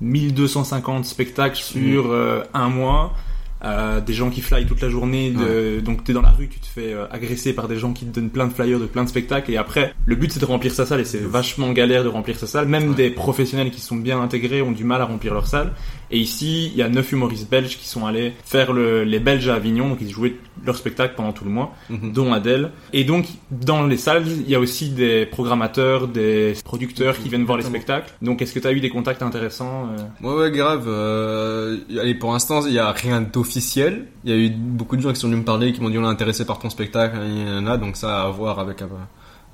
1250 0.01 1.05
spectacles 1.07 1.57
sur 1.57 2.07
euh, 2.13 2.43
un 2.53 2.69
mois. 2.69 3.13
Euh, 3.65 4.01
des 4.01 4.13
gens 4.13 4.31
qui 4.31 4.41
flyent 4.41 4.67
toute 4.67 4.81
la 4.83 4.89
journée, 4.89 5.31
de... 5.31 5.81
donc 5.81 6.05
t'es 6.05 6.13
dans 6.13 6.23
la 6.23 6.31
rue, 6.31 6.49
tu 6.49 6.61
te 6.61 6.67
fais 6.67 6.93
euh, 6.93 7.07
agresser 7.11 7.55
par 7.55 7.67
des 7.67 7.79
gens 7.79 7.93
qui 7.93 8.05
te 8.05 8.15
donnent 8.15 8.31
plein 8.31 8.47
de 8.47 8.53
flyers 8.53 8.79
de 8.79 8.87
plein 8.87 9.05
de 9.05 9.09
spectacles, 9.09 9.51
et 9.51 9.57
après, 9.57 9.95
le 10.07 10.17
but 10.17 10.33
c'est 10.33 10.41
de 10.41 10.45
remplir 10.45 10.73
sa 10.73 10.87
salle, 10.87 11.01
et 11.01 11.05
c'est 11.05 11.23
vachement 11.23 11.73
galère 11.73 12.05
de 12.05 12.09
remplir 12.09 12.39
sa 12.39 12.47
salle, 12.47 12.69
même 12.69 12.95
des 12.95 13.11
professionnels 13.11 13.71
qui 13.71 13.81
sont 13.81 13.97
bien 13.97 14.21
intégrés 14.21 14.63
ont 14.63 14.73
du 14.73 14.85
mal 14.85 15.01
à 15.01 15.07
remplir 15.07 15.35
leur 15.35 15.47
salle, 15.47 15.73
et 16.11 16.19
ici, 16.19 16.71
il 16.73 16.77
y 16.79 16.83
a 16.83 16.89
neuf 16.89 17.13
humoristes 17.13 17.51
belges 17.51 17.79
qui 17.79 17.89
sont 17.89 18.07
allés 18.07 18.33
faire 18.45 18.73
le... 18.73 19.05
les 19.05 19.19
Belges 19.19 19.49
à 19.49 19.55
Avignon, 19.55 19.89
donc 19.89 19.99
ils 20.01 20.11
jouaient 20.11 20.37
leur 20.65 20.77
spectacle 20.77 21.15
pendant 21.17 21.33
tout 21.33 21.45
le 21.45 21.51
mois, 21.51 21.75
Mhm. 21.91 22.13
dont 22.13 22.33
Adèle, 22.33 22.71
et 22.93 23.05
donc 23.05 23.27
dans 23.51 23.87
les 23.87 23.97
salles, 23.97 24.25
il 24.27 24.49
y 24.49 24.55
a 24.55 24.61
aussi 24.61 24.91
des 24.91 25.27
programmateurs, 25.27 26.09
des 26.09 26.55
producteurs 26.65 27.19
qui 27.19 27.29
viennent 27.29 27.45
voir 27.45 27.59
les 27.59 27.65
spectacles, 27.65 28.13
donc 28.23 28.41
est-ce 28.43 28.55
que 28.55 28.61
t'as 28.61 28.73
eu 28.73 28.81
des 28.81 28.91
contacts 28.91 29.23
intéressants 29.23 29.89
euh 29.99 30.27
Ouais, 30.27 30.43
ouais, 30.43 30.51
grave. 30.51 30.85
Euh, 30.89 31.79
allez, 32.01 32.15
pour 32.15 32.33
l'instant, 32.33 32.65
il 32.67 32.73
y 32.73 32.79
a 32.79 32.91
rien 32.93 33.21
d'officiel. 33.21 34.07
Il 34.25 34.31
y 34.31 34.33
a 34.33 34.37
eu 34.37 34.51
beaucoup 34.51 34.97
de 34.97 35.03
gens 35.03 35.13
qui 35.13 35.21
sont 35.21 35.27
venus 35.29 35.41
me 35.41 35.45
parler, 35.45 35.73
qui 35.73 35.81
m'ont 35.81 35.91
dit 35.91 35.99
on 35.99 36.05
est 36.05 36.07
intéressé 36.07 36.45
par 36.45 36.59
ton 36.59 36.71
spectacle, 36.71 37.17
il 37.27 37.47
y 37.47 37.51
en 37.51 37.67
a, 37.67 37.77
donc 37.77 37.97
ça 37.97 38.23
à 38.23 38.29
voir 38.31 38.59
avec 38.59 38.81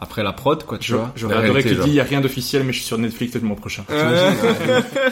après 0.02 0.22
la 0.22 0.32
prod, 0.32 0.64
quoi, 0.64 0.78
tu 0.78 0.92
Je- 0.92 0.96
vois. 0.96 1.12
J'aurais 1.14 1.36
adoré 1.36 1.62
que 1.62 1.68
tu 1.68 1.74
dis, 1.76 1.88
il 1.88 1.94
y 1.94 2.00
a 2.00 2.04
rien 2.04 2.20
d'officiel, 2.22 2.64
mais 2.64 2.72
je 2.72 2.78
suis 2.78 2.86
sur 2.86 2.96
Netflix 2.98 3.34
le 3.34 3.40
mois 3.42 3.56
prochain. 3.56 3.84
Euh, 3.90 4.32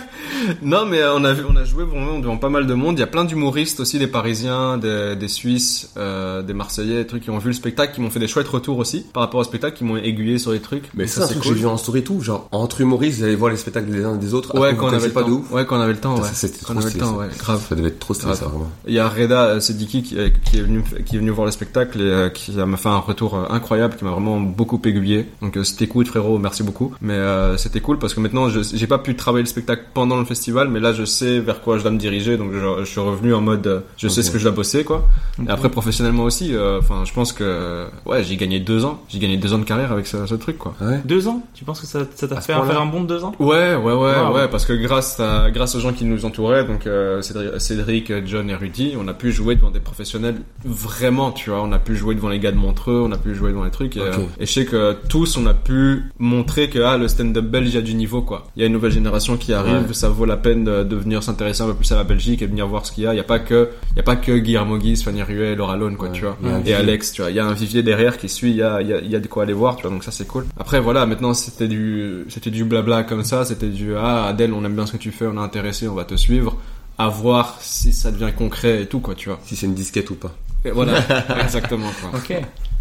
non, 0.62 0.86
mais 0.86 1.00
on 1.04 1.24
a, 1.24 1.34
on 1.48 1.56
a 1.56 1.64
joué 1.64 1.84
vraiment 1.84 2.18
devant 2.18 2.36
pas 2.38 2.48
mal 2.48 2.66
de 2.66 2.74
monde. 2.74 2.96
Il 2.96 3.00
y 3.00 3.04
a 3.04 3.06
plein 3.06 3.24
d'humoristes 3.24 3.80
aussi, 3.80 3.98
des 3.98 4.06
Parisiens, 4.06 4.78
des, 4.78 5.14
des 5.16 5.28
Suisses, 5.28 5.90
euh, 5.96 6.42
des 6.42 6.54
Marseillais, 6.54 6.96
des 6.96 7.06
trucs 7.06 7.22
qui 7.24 7.30
ont 7.30 7.38
vu 7.38 7.48
le 7.48 7.52
spectacle, 7.52 7.94
qui 7.94 8.00
m'ont 8.00 8.10
fait 8.10 8.18
des 8.20 8.28
chouettes 8.28 8.48
retours 8.48 8.78
aussi 8.78 9.04
par 9.12 9.22
rapport 9.22 9.40
au 9.40 9.44
spectacle, 9.44 9.76
qui 9.76 9.84
m'ont 9.84 9.96
aiguillé 9.96 10.38
sur 10.38 10.52
les 10.52 10.60
trucs. 10.60 10.84
Mais 10.94 11.06
ça, 11.06 11.22
c'est 11.26 11.34
truc 11.34 11.42
que 11.42 11.48
j'ai 11.48 11.54
vu 11.54 11.66
en 11.66 11.76
story 11.76 12.00
et 12.00 12.04
tout, 12.04 12.20
genre 12.20 12.48
entre 12.52 12.80
humoristes, 12.80 13.18
vous 13.18 13.24
allez 13.24 13.36
voir 13.36 13.50
les 13.50 13.56
spectacles 13.56 13.90
des 13.90 14.04
uns 14.04 14.14
et 14.14 14.18
des 14.18 14.34
autres. 14.34 14.54
Ouais, 14.58 14.68
après, 14.68 14.76
quand 14.78 14.86
on 14.88 14.92
avait 14.94 15.08
pas 15.10 15.22
temps. 15.22 15.28
de 15.28 15.32
ouf. 15.32 15.50
Ouais, 15.52 15.66
quand 15.66 15.76
on 15.76 15.80
avait 15.80 15.92
le 15.92 15.98
temps, 16.00 16.16
ouais. 16.16 16.22
Ça, 16.22 16.32
C'était 16.34 16.58
Quand 16.64 16.72
trop 16.72 16.74
on 16.74 16.76
avait 16.78 16.84
le 16.84 16.90
stylé. 16.90 17.04
temps, 17.04 17.12
ça. 17.12 17.18
ouais, 17.18 17.28
grave. 17.38 17.66
Ça 17.68 17.74
devait 17.74 17.88
être 17.88 17.98
trop 17.98 18.14
stylé, 18.14 18.28
Grave. 18.28 18.38
ça, 18.40 18.46
vraiment. 18.46 18.70
Il 18.86 18.94
y 18.94 18.98
a 18.98 19.08
Reda 19.08 19.44
euh, 19.46 19.60
Sediki 19.60 20.02
qui, 20.02 20.18
euh, 20.18 20.30
qui 20.50 20.58
est 20.58 20.62
venu 20.62 20.82
qui 21.04 21.16
est 21.16 21.18
venu 21.18 21.30
voir 21.30 21.44
le 21.46 21.52
spectacle 21.52 22.00
et 22.00 22.04
euh, 22.04 22.28
qui 22.30 22.52
m'a 22.52 22.76
fait 22.76 22.88
un 22.88 22.98
retour 22.98 23.34
euh, 23.36 23.44
incroyable 23.50 23.96
qui 23.96 24.04
m'a 24.04 24.10
vraiment 24.10 24.40
beaucoup 24.40 24.77
aiguillé. 24.86 25.26
Donc 25.42 25.56
euh, 25.56 25.64
c'était 25.64 25.86
cool 25.86 26.06
frérot, 26.06 26.38
merci 26.38 26.62
beaucoup. 26.62 26.94
Mais 27.00 27.14
euh, 27.14 27.56
c'était 27.56 27.80
cool 27.80 27.98
parce 27.98 28.14
que 28.14 28.20
maintenant 28.20 28.48
je 28.48 28.60
j'ai 28.62 28.86
pas 28.86 28.98
pu 28.98 29.14
travailler 29.16 29.42
le 29.44 29.48
spectacle 29.48 29.84
pendant 29.94 30.16
le 30.18 30.24
festival 30.24 30.68
mais 30.68 30.80
là 30.80 30.92
je 30.92 31.04
sais 31.04 31.40
vers 31.40 31.60
quoi 31.62 31.78
je 31.78 31.82
dois 31.82 31.90
me 31.92 31.98
diriger 31.98 32.36
donc 32.36 32.52
je, 32.52 32.84
je 32.84 32.90
suis 32.90 33.00
revenu 33.00 33.34
en 33.34 33.40
mode 33.40 33.66
euh, 33.66 33.80
je 33.96 34.08
sais 34.08 34.22
ce 34.22 34.30
que 34.30 34.38
je 34.38 34.44
dois 34.44 34.52
bosser 34.52 34.84
quoi. 34.84 35.08
Et 35.46 35.50
après 35.50 35.68
professionnellement 35.70 36.24
aussi 36.24 36.54
euh, 36.54 36.78
enfin 36.78 37.02
je 37.04 37.12
pense 37.12 37.32
que 37.32 37.86
ouais, 38.06 38.22
j'ai 38.24 38.36
gagné 38.36 38.60
deux 38.60 38.84
ans, 38.84 39.00
j'ai 39.08 39.18
gagné 39.18 39.36
deux 39.36 39.52
ans 39.52 39.58
de 39.58 39.64
carrière 39.64 39.92
avec 39.92 40.06
ce, 40.06 40.26
ce 40.26 40.34
truc 40.34 40.58
quoi. 40.58 40.74
Ouais. 40.80 41.00
Deux 41.04 41.28
ans? 41.28 41.42
Tu 41.54 41.64
penses 41.64 41.80
que 41.80 41.86
ça 41.86 42.00
ça 42.14 42.28
t'a 42.28 42.40
fait 42.40 42.52
faire 42.52 42.80
un 42.80 42.86
bond 42.86 43.02
de 43.02 43.06
deux 43.08 43.24
ans? 43.24 43.32
Ouais, 43.38 43.74
ouais, 43.74 43.92
ouais, 43.92 44.14
Wow. 44.18 44.34
ouais, 44.34 44.48
parce 44.48 44.64
que 44.64 44.72
grâce 44.72 45.20
à, 45.20 45.50
grâce 45.50 45.74
aux 45.74 45.80
gens 45.80 45.92
qui 45.92 46.04
nous 46.04 46.24
entouraient, 46.24 46.64
donc 46.64 46.86
euh, 46.86 47.22
Cédric, 47.58 48.12
John 48.26 48.50
et 48.50 48.54
Rudy, 48.54 48.94
on 48.98 49.06
a 49.08 49.14
pu 49.14 49.32
jouer 49.32 49.54
devant 49.54 49.70
des 49.70 49.80
professionnels 49.80 50.36
vraiment, 50.64 51.30
tu 51.32 51.50
vois. 51.50 51.62
On 51.62 51.72
a 51.72 51.78
pu 51.78 51.96
jouer 51.96 52.14
devant 52.14 52.28
les 52.28 52.38
gars 52.38 52.52
de 52.52 52.56
Montreux, 52.56 53.00
on 53.06 53.12
a 53.12 53.16
pu 53.18 53.34
jouer 53.34 53.50
devant 53.50 53.64
les 53.64 53.70
trucs. 53.70 53.96
Et, 53.96 54.00
euh, 54.00 54.12
et 54.38 54.46
je 54.46 54.52
sais 54.52 54.64
que 54.68 54.96
tous, 55.08 55.36
on 55.36 55.46
a 55.46 55.54
pu 55.54 56.04
montrer 56.18 56.68
que 56.70 56.78
ah, 56.78 56.96
le 56.96 57.08
stand-up 57.08 57.44
belge, 57.44 57.68
il 57.70 57.74
y 57.74 57.78
a 57.78 57.82
du 57.82 57.94
niveau, 57.94 58.22
quoi. 58.22 58.46
Il 58.56 58.60
y 58.60 58.62
a 58.62 58.66
une 58.66 58.72
nouvelle 58.72 58.92
génération 58.92 59.36
qui 59.36 59.52
arrive, 59.52 59.88
Ouais. 59.88 59.94
ça 59.94 60.08
vaut 60.08 60.24
la 60.26 60.36
peine 60.36 60.64
de, 60.64 60.84
de 60.84 60.96
venir 60.96 61.22
s'intéresser 61.22 61.62
un 61.62 61.66
peu 61.66 61.74
plus 61.74 61.90
à 61.92 61.96
la 61.96 62.04
Belgique 62.04 62.42
et 62.42 62.46
de 62.46 62.50
venir 62.50 62.66
voir 62.68 62.86
ce 62.86 62.92
qu'il 62.92 63.04
y 63.04 63.06
a. 63.06 63.14
Il 63.14 63.16
y 63.16 63.20
a 63.20 63.24
pas 63.24 63.38
que, 63.38 63.70
il 63.92 63.96
y 63.96 64.00
a 64.00 64.02
pas 64.04 64.16
que 64.16 64.38
Guillermo 64.38 64.78
Guise, 64.78 65.02
Fanny 65.02 65.22
Ruet, 65.22 65.54
Laura 65.56 65.76
Lone, 65.76 65.96
quoi, 65.96 66.08
Ouais. 66.08 66.14
tu 66.14 66.22
vois. 66.24 66.36
Et. 66.64 66.74
Alex, 66.74 67.12
tu 67.12 67.22
vois. 67.22 67.30
Il 67.30 67.36
y 67.36 67.40
a 67.40 67.46
un 67.46 67.54
vivier 67.54 67.82
derrière 67.82 68.18
qui 68.18 68.28
suit, 68.28 68.50
il 68.50 68.56
y 68.56 68.62
a, 68.62 68.80
il 68.82 68.88
y 68.88 68.92
a, 68.92 68.98
il 69.00 69.10
y 69.10 69.16
a 69.16 69.20
de 69.20 69.26
quoi 69.26 69.42
aller 69.44 69.52
voir, 69.52 69.76
tu 69.76 69.82
vois. 69.82 69.90
Donc 69.90 70.04
ça, 70.04 70.10
c'est 70.12 70.26
cool. 70.26 70.44
Après, 70.58 70.78
voilà, 70.80 71.06
maintenant, 71.06 71.34
c'était 71.34 71.68
du, 71.68 72.24
c'était 72.28 72.50
du 72.50 72.64
blabla 72.64 73.02
comme 73.04 73.24
ça, 73.24 73.44
c'était 73.44 73.68
du, 73.68 73.94
ah, 73.96 74.26
Adèle, 74.26 74.52
on 74.52 74.64
aime 74.64 74.74
bien 74.74 74.86
ce 74.86 74.92
que 74.92 74.96
tu 74.98 75.10
fais, 75.10 75.26
on 75.26 75.34
est 75.36 75.40
intéressé, 75.44 75.88
on 75.88 75.94
va 75.94 76.04
te 76.04 76.14
suivre. 76.14 76.56
À 77.00 77.08
voir 77.08 77.58
si 77.60 77.92
ça 77.92 78.10
devient 78.10 78.32
concret 78.36 78.82
et 78.82 78.86
tout, 78.86 78.98
quoi, 79.00 79.14
tu 79.14 79.28
vois. 79.28 79.38
Si 79.44 79.54
c'est 79.54 79.66
une 79.66 79.74
disquette 79.74 80.10
ou 80.10 80.16
pas. 80.16 80.34
Et 80.64 80.72
voilà, 80.72 80.94
exactement, 81.44 81.86
quoi. 82.02 82.18
Ok. 82.18 82.34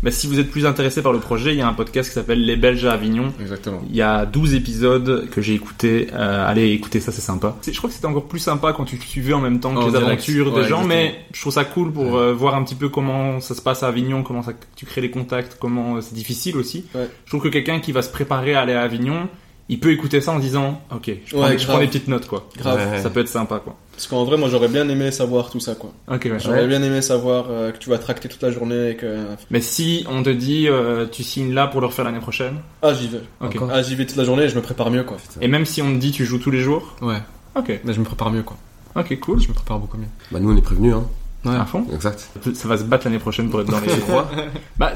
Bah, 0.03 0.11
si 0.11 0.27
vous 0.27 0.39
êtes 0.39 0.51
plus 0.51 0.67
intéressé 0.67 1.01
par 1.01 1.11
le 1.11 1.19
projet, 1.19 1.53
il 1.53 1.57
y 1.57 1.61
a 1.61 1.67
un 1.67 1.73
podcast 1.73 2.09
qui 2.09 2.13
s'appelle 2.15 2.45
Les 2.45 2.55
Belges 2.55 2.85
à 2.85 2.91
Avignon. 2.93 3.33
Exactement. 3.41 3.81
Il 3.89 3.95
y 3.95 4.03
a 4.03 4.27
12 4.27 4.53
épisodes 4.53 5.27
que 5.31 5.41
j'ai 5.41 5.55
écoutés. 5.55 6.07
Euh, 6.13 6.47
allez, 6.47 6.69
écoutez 6.69 6.99
ça, 6.99 7.11
c'est 7.11 7.21
sympa. 7.21 7.55
C'est- 7.61 7.73
Je 7.73 7.77
crois 7.79 7.89
que 7.89 7.95
c'était 7.95 8.05
encore 8.07 8.25
plus 8.27 8.37
sympa 8.39 8.73
quand 8.73 8.85
tu 8.85 8.97
suivais 8.97 9.33
en 9.33 9.41
même 9.41 9.59
temps 9.59 9.73
que 9.73 9.79
les 9.85 9.89
direct. 9.89 10.05
aventures 10.07 10.53
Ouais, 10.53 10.61
des 10.61 10.67
gens, 10.67 10.81
exactement. 10.83 10.87
mais 10.87 11.15
je 11.33 11.41
trouve 11.41 11.53
ça 11.53 11.65
cool 11.65 11.91
pour 11.91 12.15
euh, 12.15 12.31
voir 12.33 12.53
un 12.53 12.63
petit 12.63 12.75
peu 12.75 12.89
comment 12.89 13.39
ça 13.39 13.55
se 13.55 13.61
passe 13.61 13.81
à 13.81 13.87
Avignon, 13.87 14.21
comment 14.21 14.43
ça, 14.43 14.53
tu 14.75 14.85
crées 14.85 15.01
les 15.01 15.09
contacts, 15.11 15.57
comment 15.59 15.95
euh, 15.97 16.01
c'est 16.01 16.13
difficile 16.13 16.57
aussi. 16.57 16.85
Ouais. 16.93 17.09
Je 17.25 17.31
trouve 17.31 17.41
que 17.41 17.49
quelqu'un 17.49 17.79
qui 17.79 17.91
va 17.91 18.03
se 18.03 18.11
préparer 18.11 18.53
à 18.53 18.61
aller 18.61 18.73
à 18.73 18.81
Avignon, 18.83 19.27
il 19.69 19.79
peut 19.79 19.91
écouter 19.91 20.21
ça 20.21 20.31
en 20.31 20.39
disant, 20.39 20.81
ok, 20.95 21.11
je 21.25 21.31
prends, 21.35 21.43
Ouais, 21.45 21.51
des, 21.51 21.57
je 21.59 21.63
prends 21.65 21.73
grave. 21.73 21.81
des 21.85 21.87
petites 21.87 22.07
notes, 22.07 22.27
quoi. 22.27 22.47
Grave. 22.57 22.91
Ouais. 22.91 23.01
Ça 23.01 23.09
peut 23.09 23.19
être 23.19 23.27
sympa, 23.27 23.59
quoi. 23.59 23.75
Parce 23.91 24.07
qu'en 24.07 24.23
vrai, 24.25 24.37
moi, 24.37 24.47
j'aurais 24.49 24.67
bien 24.67 24.87
aimé 24.87 25.11
savoir 25.11 25.49
tout 25.49 25.59
ça, 25.59 25.73
quoi. 25.75 25.91
Ok, 26.07 26.25
ouais. 26.31 26.39
J'aurais 26.39 26.67
bien 26.67 26.81
aimé 26.83 27.01
savoir 27.01 27.45
euh, 27.49 27.71
que 27.71 27.77
tu 27.79 27.89
vas 27.89 27.97
tracter 27.97 28.29
toute 28.29 28.41
la 28.43 28.51
journée 28.51 28.91
et 28.91 28.95
que, 28.95 29.25
Mais 29.49 29.59
si 29.59 30.05
on 30.09 30.21
te 30.23 30.29
dit, 30.29 30.67
euh, 30.69 31.05
tu 31.11 31.23
signes 31.23 31.53
là 31.53 31.67
pour 31.67 31.81
le 31.81 31.87
refaire 31.87 32.05
l'année 32.05 32.19
prochaine, 32.19 32.57
ah, 32.81 32.93
j'y 32.93 33.07
vais. 33.07 33.21
Ah, 33.41 33.81
j'y 33.81 33.95
vais 33.95 34.05
toute 34.05 34.17
la 34.17 34.23
journée 34.23 34.43
et 34.43 34.49
je 34.49 34.55
me 34.55 34.61
prépare 34.61 34.89
mieux, 34.91 35.03
quoi. 35.03 35.17
Et 35.41 35.47
même 35.47 35.65
si 35.65 35.81
on 35.81 35.91
te 35.93 35.97
dit, 35.99 36.11
tu 36.11 36.25
joues 36.25 36.39
tous 36.39 36.51
les 36.51 36.61
jours, 36.61 36.95
Ouais. 37.01 37.21
ok, 37.55 37.81
Mais 37.83 37.93
je 37.93 37.99
me 37.99 38.05
prépare 38.05 38.31
mieux, 38.31 38.43
quoi. 38.43 38.55
ok, 38.95 39.19
cool. 39.19 39.41
Je 39.41 39.47
me 39.49 39.53
prépare 39.53 39.79
beaucoup 39.79 39.97
mieux. 39.97 40.07
Bah, 40.31 40.39
nous, 40.39 40.53
on 40.53 40.57
est 40.57 40.61
prévenus, 40.61 40.93
hein. 40.93 41.07
Ouais. 41.47 41.55
À 41.57 41.65
fond. 41.65 41.85
Exact. 41.93 42.29
Ça 42.53 42.67
va 42.67 42.77
se 42.77 42.83
battre 42.83 43.05
l'année 43.05 43.19
prochaine 43.19 43.49
pour 43.49 43.61
être 43.61 43.69
dans 43.69 43.79
les 43.79 43.87
trois. 43.99 44.29
Bah, 44.77 44.93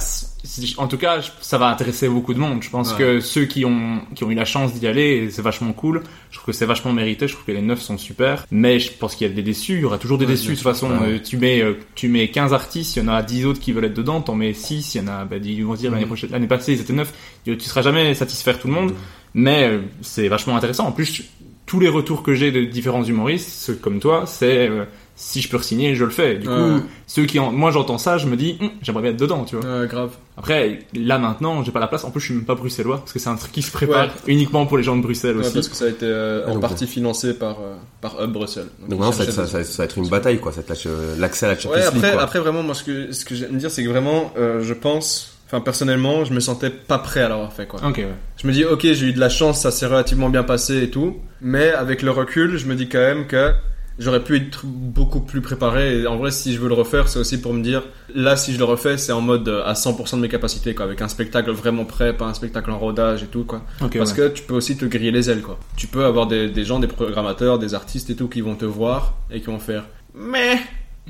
en 0.78 0.88
tout 0.88 0.98
cas, 0.98 1.20
ça 1.42 1.58
va 1.58 1.68
intéresser 1.68 2.10
beaucoup 2.10 2.34
de 2.34 2.40
monde. 2.40 2.62
Je 2.64 2.70
pense 2.70 2.92
Ouais. 2.94 2.98
que 2.98 3.20
ceux 3.20 3.46
qui 3.46 3.64
ont 3.66 4.02
qui 4.16 4.24
ont 4.24 4.32
eu 4.32 4.36
la 4.36 4.46
chance 4.46 4.74
d'y 4.74 4.88
aller, 4.88 5.30
c'est 5.30 5.42
vachement 5.42 5.72
cool. 5.74 6.04
Je 6.32 6.38
trouve 6.38 6.48
que 6.48 6.52
c'est 6.52 6.66
vachement 6.66 6.94
mérité. 6.94 7.28
Je 7.28 7.34
trouve 7.34 7.46
que 7.46 7.52
les 7.52 7.62
neuf 7.62 7.82
sont 7.82 7.98
super. 7.98 8.46
Mais 8.52 8.80
je 8.80 8.92
pense 8.92 9.16
qu'il 9.16 9.28
y 9.28 9.32
a 9.32 9.34
des 9.34 9.44
déçus. 9.44 9.76
Il 9.76 9.82
y 9.82 9.86
aura 9.86 9.98
toujours 9.98 10.18
des 10.18 10.26
Ouais, 10.26 10.32
déçus. 10.32 10.50
De 10.52 10.56
toute 10.56 10.64
façon. 10.64 10.90
Euh, 11.04 11.20
tu 11.24 11.38
mets 11.38 11.62
euh, 11.62 11.78
tu 11.96 12.08
mets 12.08 12.30
15 12.30 12.54
artistes, 12.54 12.96
il 12.96 13.04
y 13.04 13.06
en 13.06 13.08
a 13.10 13.22
10 13.24 13.46
autres 13.46 13.60
qui 13.60 13.72
veulent 13.72 13.86
être 13.86 13.94
dedans. 13.94 14.22
T'en 14.22 14.36
mets 14.36 14.54
6 14.54 14.96
il 14.96 15.02
y 15.02 15.04
en 15.04 15.08
a. 15.08 15.26
Bah, 15.26 15.38
ils 15.44 15.64
vont 15.64 15.76
se 15.76 15.82
dire 15.82 15.92
l'année 15.92 16.04
Mhm. 16.04 16.08
prochaine, 16.10 16.32
l'année 16.32 16.48
passée 16.48 16.74
ils 16.74 16.82
étaient 16.82 16.94
9 16.94 17.14
Tu 17.46 17.60
seras 17.62 17.82
jamais 17.82 18.14
satisfaire 18.14 18.60
tout 18.60 18.68
le 18.68 18.74
monde. 18.74 18.94
Mais 19.34 19.64
euh, 19.70 19.80
c'est 20.02 20.28
vachement 20.28 20.58
intéressant. 20.58 20.88
En 20.88 20.92
plus, 20.92 21.24
tous 21.66 21.80
les 21.80 21.88
retours 21.88 22.22
que 22.24 22.34
j'ai 22.34 22.52
de 22.52 22.66
différents 22.66 23.04
humoristes, 23.04 23.48
ceux 23.50 23.76
comme 23.76 24.00
toi, 24.02 24.26
c'est 24.26 24.68
euh, 24.68 24.84
si 25.24 25.40
je 25.40 25.50
peux 25.50 25.58
re-signer, 25.58 25.94
je 25.94 26.04
le 26.04 26.10
fais. 26.10 26.36
Du 26.40 26.48
Ouais. 26.48 26.56
coup, 26.56 26.84
ceux 27.06 27.26
qui 27.26 27.38
en... 27.38 27.52
moi 27.52 27.70
j'entends 27.72 28.00
ça, 28.00 28.18
je 28.18 28.26
me 28.26 28.36
dis, 28.36 28.58
Hum, 28.60 28.72
j'aimerais 28.82 29.04
bien 29.04 29.12
être 29.12 29.18
dedans, 29.20 29.46
tu 29.46 29.56
vois. 29.56 29.82
Ouais, 29.82 29.88
grave. 29.88 30.10
Après, 30.36 30.80
là 30.96 31.20
maintenant, 31.20 31.64
j'ai 31.64 31.72
pas 31.72 31.80
la 31.80 31.88
place. 31.88 32.04
En 32.04 32.10
plus, 32.10 32.20
je 32.22 32.26
suis 32.26 32.34
même 32.34 32.46
pas 32.46 32.56
bruxellois 32.56 32.98
parce 32.98 33.14
que 33.14 33.20
c'est 33.20 33.30
un 33.30 33.36
truc 33.36 33.52
qui 33.52 33.62
se 33.62 33.72
prépare 33.72 34.06
Ouais. 34.08 34.12
uniquement 34.34 34.66
pour 34.66 34.78
les 34.78 34.84
gens 34.84 34.96
de 34.98 35.02
Bruxelles 35.04 35.36
Ouais, 35.38 35.42
aussi. 35.46 35.54
parce 35.54 35.68
que 35.70 35.76
ça 35.76 35.86
a 35.86 35.90
été 35.90 36.06
euh, 36.08 36.44
Ah, 36.48 36.50
en 36.50 36.54
donc, 36.54 36.62
partie 36.62 36.88
financé 36.88 37.34
par, 37.36 37.60
euh, 37.60 37.76
par 38.02 38.20
Hub 38.24 38.32
Bruxelles. 38.32 38.66
Donc 38.90 39.04
ça, 39.04 39.12
cherchaient 39.12 39.32
ça, 39.32 39.44
des- 39.44 39.48
ça, 39.50 39.64
ça 39.64 39.78
va 39.80 39.84
être 39.86 39.98
une 40.00 40.10
bataille, 40.10 40.40
quoi. 40.40 40.52
L'accès 41.20 41.46
à 41.46 41.50
la 41.50 41.56
Champions 41.56 41.72
Ouais, 41.72 41.78
League, 41.78 41.88
après, 41.96 42.12
quoi. 42.14 42.22
après 42.24 42.40
vraiment, 42.40 42.64
moi, 42.64 42.74
ce 42.74 42.84
que, 42.84 43.12
ce 43.12 43.24
que 43.24 43.36
j'aime 43.36 43.58
dire, 43.58 43.70
c'est 43.70 43.84
que 43.84 43.90
vraiment, 43.90 44.34
euh, 44.38 44.62
je 44.64 44.74
pense, 44.74 45.38
enfin, 45.48 45.62
personnellement, 45.62 46.26
je 46.26 46.34
me 46.34 46.40
sentais 46.40 46.70
pas 46.72 46.98
prêt 46.98 47.22
à 47.22 47.30
l'avoir 47.30 47.54
fait, 47.54 47.68
quoi. 47.68 47.80
Ok, 47.88 47.98
ouais. 47.98 48.08
Je 48.42 48.48
me 48.48 48.54
dis, 48.54 48.66
ok, 48.66 48.82
j'ai 48.82 49.06
eu 49.08 49.14
de 49.14 49.20
la 49.20 49.30
chance, 49.30 49.62
ça 49.62 49.70
s'est 49.70 49.86
relativement 49.86 50.30
bien 50.30 50.44
passé 50.44 50.82
et 50.84 50.90
tout, 50.90 51.18
mais 51.42 51.70
avec 51.72 52.02
le 52.02 52.10
recul, 52.12 52.58
je 52.58 52.66
me 52.66 52.74
dis 52.76 52.90
quand 52.90 52.98
même 53.00 53.28
que 53.28 53.52
j'aurais 54.02 54.24
pu 54.24 54.36
être 54.36 54.66
beaucoup 54.66 55.22
plus 55.22 55.40
préparé. 55.42 56.02
Et 56.02 56.08
en 56.08 56.18
vrai, 56.18 56.32
si 56.32 56.54
je 56.54 56.60
veux 56.60 56.68
le 56.68 56.74
refaire, 56.74 57.08
c'est 57.08 57.20
aussi 57.20 57.40
pour 57.40 57.54
me 57.54 57.62
dire, 57.64 57.84
là, 58.14 58.36
si 58.36 58.52
je 58.54 58.58
le 58.58 58.66
refais, 58.66 58.98
c'est 58.98 59.12
en 59.14 59.22
mode 59.22 59.48
euh, 59.48 59.64
à 59.66 59.74
100% 59.74 60.18
de 60.18 60.22
mes 60.22 60.28
capacités, 60.30 60.76
quoi, 60.76 60.86
avec 60.86 61.02
un 61.02 61.08
spectacle 61.08 61.52
vraiment 61.52 61.86
prêt, 61.86 62.16
pas 62.16 62.26
un 62.26 62.34
spectacle 62.34 62.70
en 62.72 62.78
rodage 62.80 63.24
et 63.24 63.28
tout, 63.28 63.46
quoi. 63.46 63.62
Parce 63.80 64.12
ouais. 64.12 64.18
que 64.18 64.28
tu 64.30 64.44
peux 64.44 64.54
aussi 64.56 64.76
te 64.76 64.86
griller 64.86 65.12
les 65.12 65.30
ailes, 65.30 65.42
quoi. 65.42 65.58
Tu 65.78 65.88
peux 65.88 66.04
avoir 66.04 66.28
des, 66.28 66.50
des 66.50 66.66
gens, 66.66 66.80
des 66.80 66.88
programmateurs, 66.88 67.60
des 67.60 67.74
artistes 67.74 68.10
et 68.10 68.16
tout 68.16 68.28
qui 68.28 68.42
vont 68.42 68.56
te 68.56 68.66
voir 68.66 69.14
et 69.32 69.40
qui 69.40 69.48
vont 69.48 69.60
faire, 69.60 69.86
mais 70.14 70.60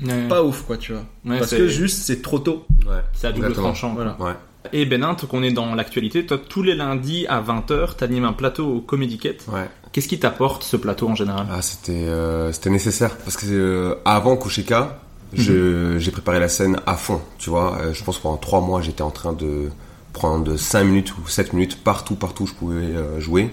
Ouais. 0.02 0.26
pas 0.28 0.42
ouf, 0.42 0.62
quoi, 0.62 0.78
tu 0.78 0.92
vois. 0.92 1.04
Ouais, 1.24 1.38
Parce 1.38 1.50
que 1.54 1.68
juste, 1.68 1.98
c'est 2.02 2.22
trop 2.22 2.38
tôt. 2.38 2.64
Ouais. 2.86 2.96
c'est 3.12 3.26
à 3.26 3.30
double 3.32 3.46
Exactement. 3.46 3.68
tranchant. 3.68 3.94
Voilà. 3.94 4.16
Ouais. 4.20 4.32
Et 4.72 4.86
Benin, 4.86 5.14
tant 5.14 5.26
qu'on 5.26 5.42
est 5.42 5.52
dans 5.52 5.74
l'actualité, 5.74 6.24
toi, 6.24 6.38
tous 6.38 6.62
les 6.62 6.74
lundis 6.74 7.26
à 7.28 7.40
20h, 7.42 7.96
t'animes 7.96 8.24
un 8.24 8.32
plateau 8.32 8.66
au 8.76 8.80
Comedy 8.80 9.18
Cat. 9.18 9.30
Ouais. 9.52 9.68
Qu'est-ce 9.92 10.08
qui 10.08 10.18
t'apporte 10.18 10.62
ce 10.62 10.76
plateau 10.76 11.08
en 11.08 11.14
général 11.14 11.46
Ah, 11.52 11.60
c'était 11.62 11.92
euh, 11.92 12.50
c'était 12.52 12.70
nécessaire 12.70 13.16
parce 13.18 13.36
que 13.36 13.46
euh, 13.50 13.94
avant 14.04 14.36
Kushika, 14.36 14.98
je- 15.34 15.98
j'ai 15.98 16.10
préparé 16.10 16.40
la 16.40 16.48
scène 16.48 16.78
à 16.86 16.94
fond, 16.96 17.20
tu 17.38 17.50
vois. 17.50 17.76
Euh, 17.80 17.92
je 17.92 18.02
pense 18.02 18.16
que 18.16 18.22
pendant 18.22 18.38
trois 18.38 18.60
mois, 18.60 18.80
j'étais 18.80 19.02
en 19.02 19.10
train 19.10 19.32
de 19.34 19.68
prendre 20.14 20.56
5 20.56 20.84
minutes 20.84 21.14
ou 21.18 21.28
7 21.28 21.52
minutes 21.52 21.82
partout, 21.82 22.14
partout 22.16 22.44
où 22.44 22.46
je 22.46 22.54
pouvais 22.54 22.76
euh, 22.84 23.20
jouer. 23.20 23.50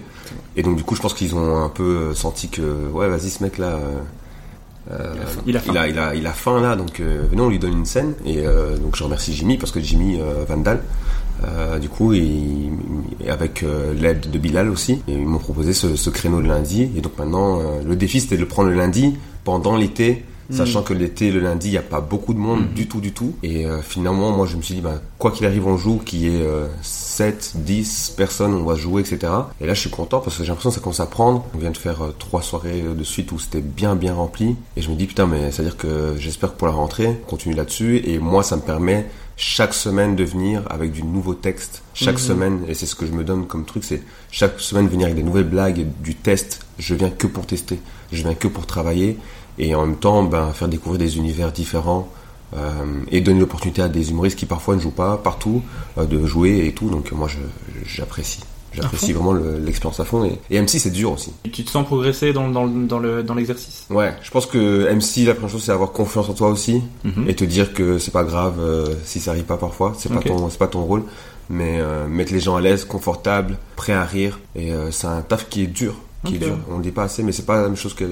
Et 0.56 0.62
donc 0.62 0.76
du 0.76 0.82
coup, 0.82 0.94
je 0.94 1.00
pense 1.02 1.14
qu'ils 1.14 1.34
ont 1.34 1.62
un 1.62 1.68
peu 1.68 2.14
senti 2.14 2.48
que 2.48 2.88
ouais, 2.90 3.08
vas-y, 3.08 3.30
ce 3.30 3.42
mec 3.42 3.58
là, 3.58 3.66
euh, 3.76 3.98
Euh, 4.90 5.14
Il 5.46 5.56
a 5.56 5.60
faim. 5.60 5.70
il 5.72 5.78
a, 5.78 5.88
il 5.88 5.98
a, 5.98 6.14
il 6.14 6.26
a 6.26 6.32
faim 6.32 6.60
là, 6.60 6.74
donc 6.74 7.00
euh, 7.00 7.22
venez, 7.30 7.42
on 7.42 7.48
lui 7.50 7.58
donne 7.58 7.74
une 7.74 7.84
scène. 7.86 8.14
Et 8.24 8.38
euh, 8.46 8.76
donc 8.78 8.96
je 8.96 9.04
remercie 9.04 9.34
Jimmy 9.34 9.56
parce 9.58 9.72
que 9.72 9.78
Jimmy 9.80 10.18
Vandal, 10.48 10.82
euh, 11.44 11.78
du 11.78 11.88
coup, 11.88 12.12
avec 13.28 13.62
euh, 13.62 13.94
l'aide 13.94 14.30
de 14.30 14.38
Bilal 14.38 14.70
aussi, 14.70 15.02
et 15.08 15.12
ils 15.12 15.26
m'ont 15.26 15.38
proposé 15.38 15.72
ce, 15.72 15.96
ce 15.96 16.10
créneau 16.10 16.40
le 16.40 16.48
lundi. 16.48 16.90
Et 16.96 17.00
donc 17.00 17.18
maintenant, 17.18 17.60
euh, 17.60 17.82
le 17.86 17.96
défi 17.96 18.20
c'était 18.20 18.36
de 18.36 18.40
le 18.40 18.48
prendre 18.48 18.70
le 18.70 18.76
lundi 18.76 19.16
pendant 19.44 19.76
l'été. 19.76 20.24
Sachant 20.52 20.82
que 20.82 20.92
l'été, 20.92 21.30
le 21.30 21.38
lundi, 21.38 21.68
il 21.68 21.70
n'y 21.70 21.78
a 21.78 21.82
pas 21.82 22.00
beaucoup 22.00 22.34
de 22.34 22.40
monde 22.40 22.74
du 22.74 22.88
tout, 22.88 23.00
du 23.00 23.12
tout. 23.12 23.36
Et 23.44 23.66
finalement, 23.82 24.32
moi, 24.32 24.46
je 24.46 24.56
me 24.56 24.62
suis 24.62 24.74
dit, 24.74 24.80
bah, 24.80 25.00
quoi 25.16 25.30
qu'il 25.30 25.46
arrive, 25.46 25.64
on 25.64 25.76
joue, 25.76 25.98
qu'il 25.98 26.22
y 26.22 26.26
ait 26.26 26.42
euh, 26.42 26.66
7, 26.82 27.52
10 27.54 28.14
personnes, 28.16 28.54
on 28.54 28.64
va 28.64 28.74
jouer, 28.74 29.02
etc. 29.02 29.32
Et 29.60 29.66
là, 29.66 29.74
je 29.74 29.80
suis 29.80 29.90
content 29.90 30.18
parce 30.18 30.36
que 30.36 30.42
j'ai 30.42 30.48
l'impression 30.48 30.70
que 30.70 30.74
ça 30.74 30.80
commence 30.80 30.98
à 30.98 31.06
prendre. 31.06 31.44
On 31.54 31.58
vient 31.58 31.70
de 31.70 31.76
faire 31.76 32.00
trois 32.18 32.42
soirées 32.42 32.82
de 32.82 33.04
suite 33.04 33.30
où 33.30 33.38
c'était 33.38 33.60
bien, 33.60 33.94
bien 33.94 34.12
rempli. 34.12 34.56
Et 34.76 34.82
je 34.82 34.90
me 34.90 34.96
dis, 34.96 35.06
putain, 35.06 35.28
mais 35.28 35.52
c'est-à-dire 35.52 35.76
que 35.76 36.16
j'espère 36.18 36.52
que 36.52 36.58
pour 36.58 36.66
la 36.66 36.74
rentrée, 36.74 37.06
on 37.06 37.30
continue 37.30 37.54
là-dessus. 37.54 38.02
Et 38.04 38.18
moi, 38.18 38.42
ça 38.42 38.56
me 38.56 38.62
permet 38.62 39.06
chaque 39.40 39.72
semaine 39.72 40.16
de 40.16 40.24
venir 40.24 40.62
avec 40.68 40.92
du 40.92 41.02
nouveau 41.02 41.32
texte. 41.32 41.82
Chaque 41.94 42.18
semaine, 42.18 42.62
et 42.68 42.74
c'est 42.74 42.84
ce 42.84 42.94
que 42.94 43.06
je 43.06 43.12
me 43.12 43.24
donne 43.24 43.46
comme 43.46 43.64
truc, 43.64 43.84
c'est 43.84 44.02
chaque 44.30 44.60
semaine 44.60 44.86
venir 44.86 45.06
avec 45.06 45.16
des 45.16 45.22
nouvelles 45.22 45.48
blagues, 45.48 45.78
et 45.78 45.84
du 45.84 46.14
test. 46.14 46.60
Je 46.78 46.94
viens 46.94 47.08
que 47.08 47.26
pour 47.26 47.46
tester. 47.46 47.80
Je 48.12 48.22
viens 48.22 48.34
que 48.34 48.48
pour 48.48 48.66
travailler. 48.66 49.18
Et 49.58 49.74
en 49.74 49.86
même 49.86 49.96
temps, 49.96 50.22
ben, 50.24 50.52
faire 50.52 50.68
découvrir 50.68 50.98
des 50.98 51.16
univers 51.16 51.52
différents. 51.52 52.12
euh, 52.56 52.84
et 53.10 53.20
donner 53.20 53.40
l'opportunité 53.40 53.82
à 53.82 53.88
des 53.88 54.10
humoristes 54.10 54.38
qui 54.38 54.46
parfois 54.46 54.74
ne 54.74 54.80
jouent 54.80 54.90
pas 54.90 55.16
partout 55.16 55.62
euh, 55.98 56.04
de 56.04 56.26
jouer 56.26 56.66
et 56.66 56.72
tout 56.72 56.90
donc 56.90 57.12
moi 57.12 57.28
je 57.28 57.38
j'apprécie 57.86 58.40
j'apprécie 58.72 59.12
vraiment 59.12 59.32
le- 59.32 59.58
l'expérience 59.58 60.00
à 60.00 60.04
fond 60.04 60.24
et, 60.24 60.38
et 60.50 60.60
MC 60.60 60.78
c'est 60.78 60.90
dur 60.90 61.12
aussi. 61.12 61.32
Tu 61.52 61.64
te 61.64 61.70
sens 61.70 61.84
progresser 61.86 62.32
dans, 62.32 62.48
dans, 62.48 62.66
dans 62.66 62.98
le- 62.98 63.22
dans 63.22 63.34
l'exercice? 63.34 63.86
Ouais 63.90 64.12
je 64.22 64.30
pense 64.30 64.46
que 64.46 64.92
MC 64.94 65.24
la 65.26 65.34
première 65.34 65.50
chose 65.50 65.62
c'est 65.64 65.72
avoir 65.72 65.92
confiance 65.92 66.28
en 66.28 66.34
toi 66.34 66.48
aussi 66.48 66.82
Mhm. 67.04 67.28
et 67.28 67.34
te 67.34 67.44
dire 67.44 67.72
que 67.74 67.98
c'est 67.98 68.10
pas 68.12 68.24
grave 68.24 68.54
euh, 68.60 68.86
si 69.04 69.20
ça 69.20 69.32
arrive 69.32 69.44
pas 69.44 69.56
parfois 69.56 69.94
c'est 69.98 70.12
pas 70.12 70.20
ton 70.20 70.48
c'est 70.50 70.58
pas 70.58 70.68
ton 70.68 70.82
rôle 70.82 71.02
mais 71.48 71.78
euh, 71.80 72.06
mettre 72.06 72.32
les 72.32 72.38
gens 72.40 72.54
à 72.56 72.60
l'aise 72.60 72.84
confortables 72.84 73.58
prêts 73.76 73.92
à 73.92 74.04
rire 74.04 74.38
et 74.54 74.72
euh, 74.72 74.90
c'est 74.92 75.06
un 75.08 75.20
taf 75.22 75.48
qui 75.48 75.62
est 75.62 75.66
dur 75.66 75.94
qui 76.24 76.36
Ok. 76.36 76.42
est 76.42 76.44
dur. 76.46 76.58
On 76.70 76.76
le 76.76 76.82
dit 76.82 76.90
pas 76.92 77.04
assez 77.04 77.22
mais 77.22 77.32
c'est 77.32 77.46
pas 77.46 77.56
la 77.56 77.62
même 77.62 77.76
chose 77.76 77.94
que 77.94 78.04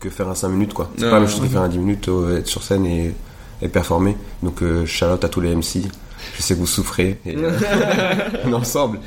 que 0.00 0.10
faire 0.10 0.28
un 0.28 0.34
5 0.34 0.48
minutes 0.50 0.74
quoi. 0.74 0.90
C'est 0.96 1.04
pas 1.06 1.12
la 1.12 1.20
même 1.20 1.28
chose 1.28 1.40
que 1.40 1.46
faire 1.48 1.62
un 1.62 1.68
10 1.68 1.78
minutes 1.78 2.08
euh, 2.08 2.38
être 2.38 2.46
sur 2.46 2.62
scène 2.62 2.84
et, 2.86 3.14
et 3.62 3.68
performer. 3.68 4.16
Donc 4.42 4.62
euh, 4.62 4.84
shout 4.86 5.06
out 5.06 5.24
à 5.24 5.28
tous 5.28 5.40
les 5.40 5.54
MC 5.54 5.82
je 6.36 6.42
sais 6.42 6.54
que 6.54 6.58
vous 6.60 6.66
souffrez 6.66 7.18
et, 7.26 7.36
euh, 7.36 7.50
on 8.44 8.50
est 8.50 8.54
ensemble 8.54 9.00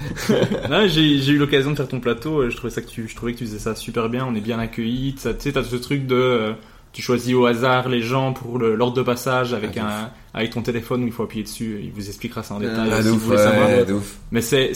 j'ai 0.88 1.28
eu 1.32 1.38
l'occasion 1.38 1.72
de 1.72 1.76
faire 1.76 1.88
ton 1.88 2.00
plateau. 2.00 2.40
euh, 2.42 2.50
Je 2.50 2.58
trouvais 2.58 2.72
ça 2.74 2.82
que 2.82 2.88
tu, 2.90 3.08
je 3.08 3.16
trouvais 3.16 3.34
que 3.34 3.38
tu 3.40 3.46
faisais 3.46 3.60
ça 3.60 3.76
super 3.76 4.10
bien. 4.10 4.26
On 4.26 4.36
est 4.36 4.42
bien 4.42 4.60
accueillis. 4.60 5.16
Tu 5.16 5.22
sais, 5.40 5.52
t'as 5.52 5.64
ce 5.64 5.76
truc 5.76 6.06
de, 6.08 6.16
euh, 6.16 6.54
tu 6.94 7.02
choisis 7.02 7.34
au 7.34 7.46
hasard 7.46 7.88
les 7.90 8.02
gens 8.02 8.34
pour 8.34 8.60
l'ordre 8.60 8.96
de 8.98 9.02
passage 9.02 9.54
avec 9.54 9.78
Ah, 9.78 10.10
un, 10.34 10.40
avec 10.40 10.52
ton 10.52 10.62
téléphone 10.62 11.04
où 11.04 11.08
il 11.08 11.14
faut 11.14 11.24
appuyer 11.24 11.44
dessus. 11.44 11.80
Il 11.84 11.92
vous 11.92 12.08
expliquera 12.08 12.44
ça 12.44 12.56
en 12.56 12.60
détail 12.60 12.90
Ah, 12.92 12.98
si 13.02 13.06
de 13.06 13.10
vous 13.10 13.16
ouf, 13.18 13.22
voulez 13.24 13.38
savoir. 13.38 13.70
ouais, 13.70 13.92
ouf. 13.92 14.18
Mais 14.32 14.42
c'est 14.42 14.72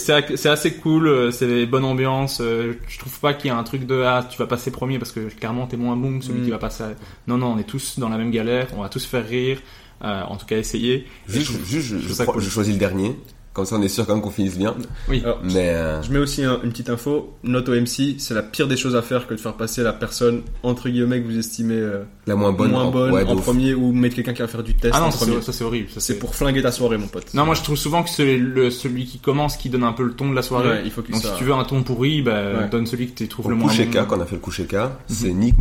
assez 0.49 0.73
cool. 0.75 1.31
C'est 1.33 1.47
des 1.47 1.65
bonnes 1.65 1.85
ambiances. 1.85 2.39
euh, 2.41 2.73
Je 2.87 2.99
trouve 2.99 3.19
pas 3.19 3.33
qu'il 3.33 3.49
y 3.49 3.53
a 3.53 3.57
un 3.57 3.63
truc 3.63 3.85
de 3.85 4.01
ah 4.01 4.25
tu 4.29 4.37
vas 4.37 4.47
passer 4.47 4.71
premier 4.71 4.97
parce 4.99 5.11
que 5.11 5.21
clairement 5.33 5.67
t'es 5.67 5.77
moins 5.77 5.95
bon 5.97 6.19
que 6.19 6.25
celui 6.25 6.41
Mm. 6.41 6.45
qui 6.45 6.51
va 6.51 6.57
passer. 6.57 6.83
à- 6.83 6.93
Non 7.27 7.37
non, 7.37 7.53
on 7.53 7.57
est 7.57 7.63
tous 7.67 7.99
dans 7.99 8.09
la 8.09 8.17
même 8.17 8.31
galère. 8.31 8.67
On 8.77 8.81
va 8.81 8.89
tous 8.89 9.05
faire 9.05 9.27
rire. 9.27 9.59
Euh, 10.03 10.23
en 10.23 10.35
tout 10.35 10.45
cas 10.45 10.57
essayer. 10.57 10.93
Et 10.95 11.07
Juste, 11.27 11.51
je 11.51 11.63
juste, 11.65 11.87
je, 11.87 11.97
je, 12.13 12.23
cool. 12.23 12.41
je 12.41 12.49
choisis 12.49 12.73
le 12.73 12.79
dernier. 12.79 13.17
Comme 13.55 13.65
ça, 13.65 13.77
on 13.77 13.81
est 13.81 13.87
sûr 13.87 14.05
quand 14.05 14.13
même 14.13 14.21
qu'on 14.21 14.29
finisse 14.29 14.57
bien. 14.57 14.75
Oui. 15.07 15.21
Alors, 15.23 15.39
Mais 15.43 15.69
euh, 15.69 16.01
Je 16.03 16.11
mets 16.11 16.19
aussi 16.19 16.43
un- 16.43 16.59
une 16.61 16.71
petite 16.71 16.89
info. 16.89 17.33
Note 17.43 17.69
au 17.69 17.73
MC, 17.73 18.15
c'est 18.19 18.33
la 18.33 18.43
pire 18.43 18.67
des 18.67 18.75
choses 18.75 18.95
à 18.97 19.01
faire 19.01 19.25
que 19.27 19.33
de 19.33 19.39
faire 19.39 19.53
passer 19.53 19.81
la 19.81 19.93
personne 19.93 20.41
entre 20.61 20.89
guillemets 20.89 21.21
que 21.21 21.25
vous 21.25 21.37
estimez 21.37 21.75
euh, 21.77 22.03
la 22.27 22.35
moins 22.35 22.51
bonne, 22.51 22.71
moins 22.71 22.83
en- 22.83 22.91
ouais, 23.11 23.23
premier 23.37 23.73
ou 23.73 23.93
mettre 23.93 24.15
quelqu'un 24.15 24.33
qui 24.33 24.41
va 24.41 24.49
faire 24.49 24.61
du 24.61 24.73
test 24.75 24.93
Ah 24.95 24.99
non, 24.99 25.05
en 25.07 25.11
ça 25.11 25.19
premier. 25.19 25.37
c'est 25.39 25.45
ça, 25.45 25.53
c'est 25.53 25.63
horrible. 25.63 25.87
Ça, 25.89 26.01
C'est 26.01 26.19
pour 26.19 26.35
flinguer 26.35 26.61
ta 26.61 26.71
soirée, 26.73 26.97
mon 26.97 27.07
pote. 27.07 27.33
Non, 27.33 27.45
moi 27.45 27.55
je 27.55 27.61
trouve 27.63 27.77
souvent 27.77 28.03
que 28.03 28.09
c'est 28.09 28.35
le, 28.37 28.69
celui 28.69 29.05
qui 29.05 29.19
commence 29.19 29.55
qui 29.55 29.69
donne 29.69 29.83
un 29.85 29.93
peu 29.93 30.03
le 30.03 30.11
ton 30.13 30.29
de 30.29 30.35
la 30.35 30.41
soirée. 30.41 30.67
Ouais, 30.69 30.81
il 30.83 30.91
faut 30.91 31.01
Donc 31.01 31.15
soit- 31.21 31.31
si 31.31 31.37
tu 31.37 31.45
veux 31.45 31.53
un 31.53 31.63
ton 31.63 31.81
pourri, 31.81 32.21
bah, 32.21 32.33
Ouais. 32.61 32.69
donne 32.69 32.85
celui 32.85 33.07
que 33.07 33.15
tu 33.15 33.27
trouves 33.29 33.45
le 33.47 33.51
le 33.53 33.59
moins 33.59 33.69
coucher 33.69 33.85
bon. 33.85 33.91
K, 34.03 34.07
quand 34.07 34.17
on 34.17 34.21
a 34.21 34.25
fait 34.25 34.35
le 34.35 34.41
coucher 34.41 34.65
K, 34.65 34.75
c'est 35.07 35.31
Nick 35.31 35.55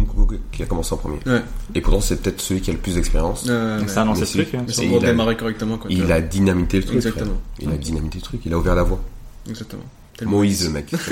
qui 0.51 0.65
a 0.65 0.67
commencé 0.67 0.93
en 0.95 0.97
premier. 0.97 1.19
Ouais. 1.27 1.43
Et 1.77 1.81
pourtant, 1.81 2.01
c'est 2.01 2.21
peut-être 2.21 2.41
celui 2.41 2.61
qui 2.61 2.71
a 2.71 2.73
le 2.73 2.81
plus 2.81 2.97
d'expérience. 2.97 3.47
Euh, 3.49 3.79
Donc 3.79 3.89
ça 3.89 4.03
a 4.03 4.05
lancé 4.05 4.21
mais 4.23 4.27
ce 4.27 4.33
si. 4.33 4.39
truc. 4.39 4.55
hein. 4.55 4.65
c'est 4.67 4.85
il 4.87 4.97
a- 4.97 4.99
démarrer 4.99 5.37
correctement. 5.37 5.79
Il 5.89 6.11
a 6.11 6.21
dynamité 6.21 6.79
le 6.79 6.83
truc. 6.83 6.97
Exactement. 6.97 7.41
Le 7.93 8.21
truc. 8.21 8.41
Il 8.45 8.53
a 8.53 8.59
ouvert 8.59 8.75
la 8.75 8.83
voie. 8.83 9.01
Exactement. 9.49 9.83
Moïse, 10.23 10.65
le 10.67 10.71
mec. 10.71 10.91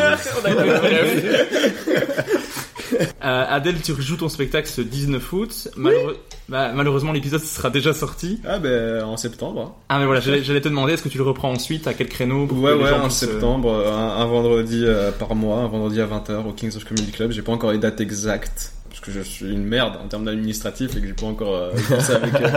Euh, 3.25 3.45
Adèle, 3.49 3.81
tu 3.81 3.93
rejoues 3.93 4.17
ton 4.19 4.29
spectacle 4.29 4.69
ce 4.69 4.81
19 4.83 5.33
août. 5.33 5.69
Malheureux- 5.77 6.19
bah, 6.49 6.73
malheureusement, 6.75 7.13
l'épisode 7.13 7.41
sera 7.43 7.71
déjà 7.71 7.95
sorti. 7.95 8.41
Ah 8.47 8.59
ben 8.59 9.03
en 9.05 9.17
septembre. 9.17 9.77
Ah 9.89 9.99
mais 9.99 10.05
voilà, 10.05 10.21
j'allais 10.21 10.61
te 10.61 10.69
demander, 10.69 10.93
est-ce 10.93 11.03
que 11.03 11.09
tu 11.09 11.17
le 11.19 11.25
reprends 11.25 11.51
ensuite 11.53 11.87
À 11.87 11.95
quel 11.95 12.09
créneau 12.09 12.47
pour 12.47 12.59
Ouais 12.61 12.75
ouais 12.75 12.91
en 12.91 13.03
puissent, 13.05 13.23
euh, 13.23 13.27
septembre, 13.29 13.71
euh, 13.73 13.91
un, 13.93 14.21
un 14.21 14.27
vendredi 14.27 14.83
euh, 14.85 15.11
par 15.13 15.35
mois, 15.35 15.61
un 15.61 15.69
vendredi 15.69 16.01
à 16.01 16.07
20h 16.07 16.47
au 16.47 16.53
Kings 16.53 16.77
of 16.77 16.85
Comedy 16.85 17.13
Club. 17.13 17.31
J'ai 17.33 17.43
pas 17.43 17.53
encore 17.53 17.73
les 17.73 17.79
dates 17.79 18.01
exactes 18.01 18.73
que 19.03 19.11
je 19.13 19.21
suis 19.21 19.47
une 19.53 19.65
merde 19.65 19.95
en 20.03 20.09
termes 20.09 20.25
d'administratif 20.25 20.97
et 20.97 21.01
que 21.01 21.07
j'ai 21.07 21.13
pas 21.13 21.27
encore 21.27 21.55
euh, 21.55 21.73
ça 22.01 22.17
avec, 22.17 22.35
euh, 22.41 22.49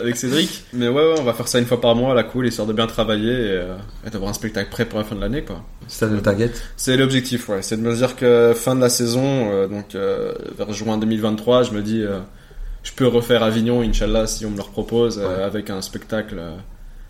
avec 0.00 0.16
Cédric. 0.16 0.64
Mais 0.72 0.88
ouais, 0.88 0.94
ouais 0.94 1.14
on 1.18 1.24
va 1.24 1.32
faire 1.32 1.48
ça 1.48 1.58
une 1.58 1.66
fois 1.66 1.80
par 1.80 1.96
mois 1.96 2.12
à 2.12 2.14
la 2.14 2.22
cool, 2.24 2.46
histoire 2.46 2.68
de 2.68 2.72
bien 2.72 2.86
travailler 2.86 3.32
et, 3.32 3.50
euh, 3.50 3.74
et 4.06 4.10
d'avoir 4.10 4.30
un 4.30 4.34
spectacle 4.34 4.70
prêt 4.70 4.84
pour 4.84 4.98
la 4.98 5.04
fin 5.04 5.16
de 5.16 5.20
l'année 5.20 5.42
quoi. 5.42 5.64
C'est 5.88 6.06
ça 6.06 6.12
le 6.12 6.20
target. 6.22 6.50
C'est 6.76 6.96
l'objectif, 6.96 7.48
ouais. 7.48 7.62
C'est 7.62 7.76
de 7.76 7.82
me 7.82 7.94
dire 7.96 8.16
que 8.16 8.52
fin 8.54 8.74
de 8.76 8.80
la 8.80 8.88
saison, 8.90 9.50
euh, 9.52 9.66
donc 9.66 9.94
euh, 9.94 10.34
vers 10.56 10.72
juin 10.72 10.98
2023, 10.98 11.62
je 11.64 11.72
me 11.72 11.82
dis, 11.82 12.02
euh, 12.02 12.20
je 12.82 12.92
peux 12.92 13.06
refaire 13.06 13.42
Avignon, 13.42 13.80
Inch'Allah, 13.82 14.26
si 14.26 14.44
on 14.46 14.50
me 14.50 14.56
le 14.58 14.62
propose, 14.62 15.18
euh, 15.18 15.26
Ouais. 15.38 15.42
avec 15.42 15.70
un 15.70 15.80
spectacle 15.82 16.36
euh, 16.38 16.56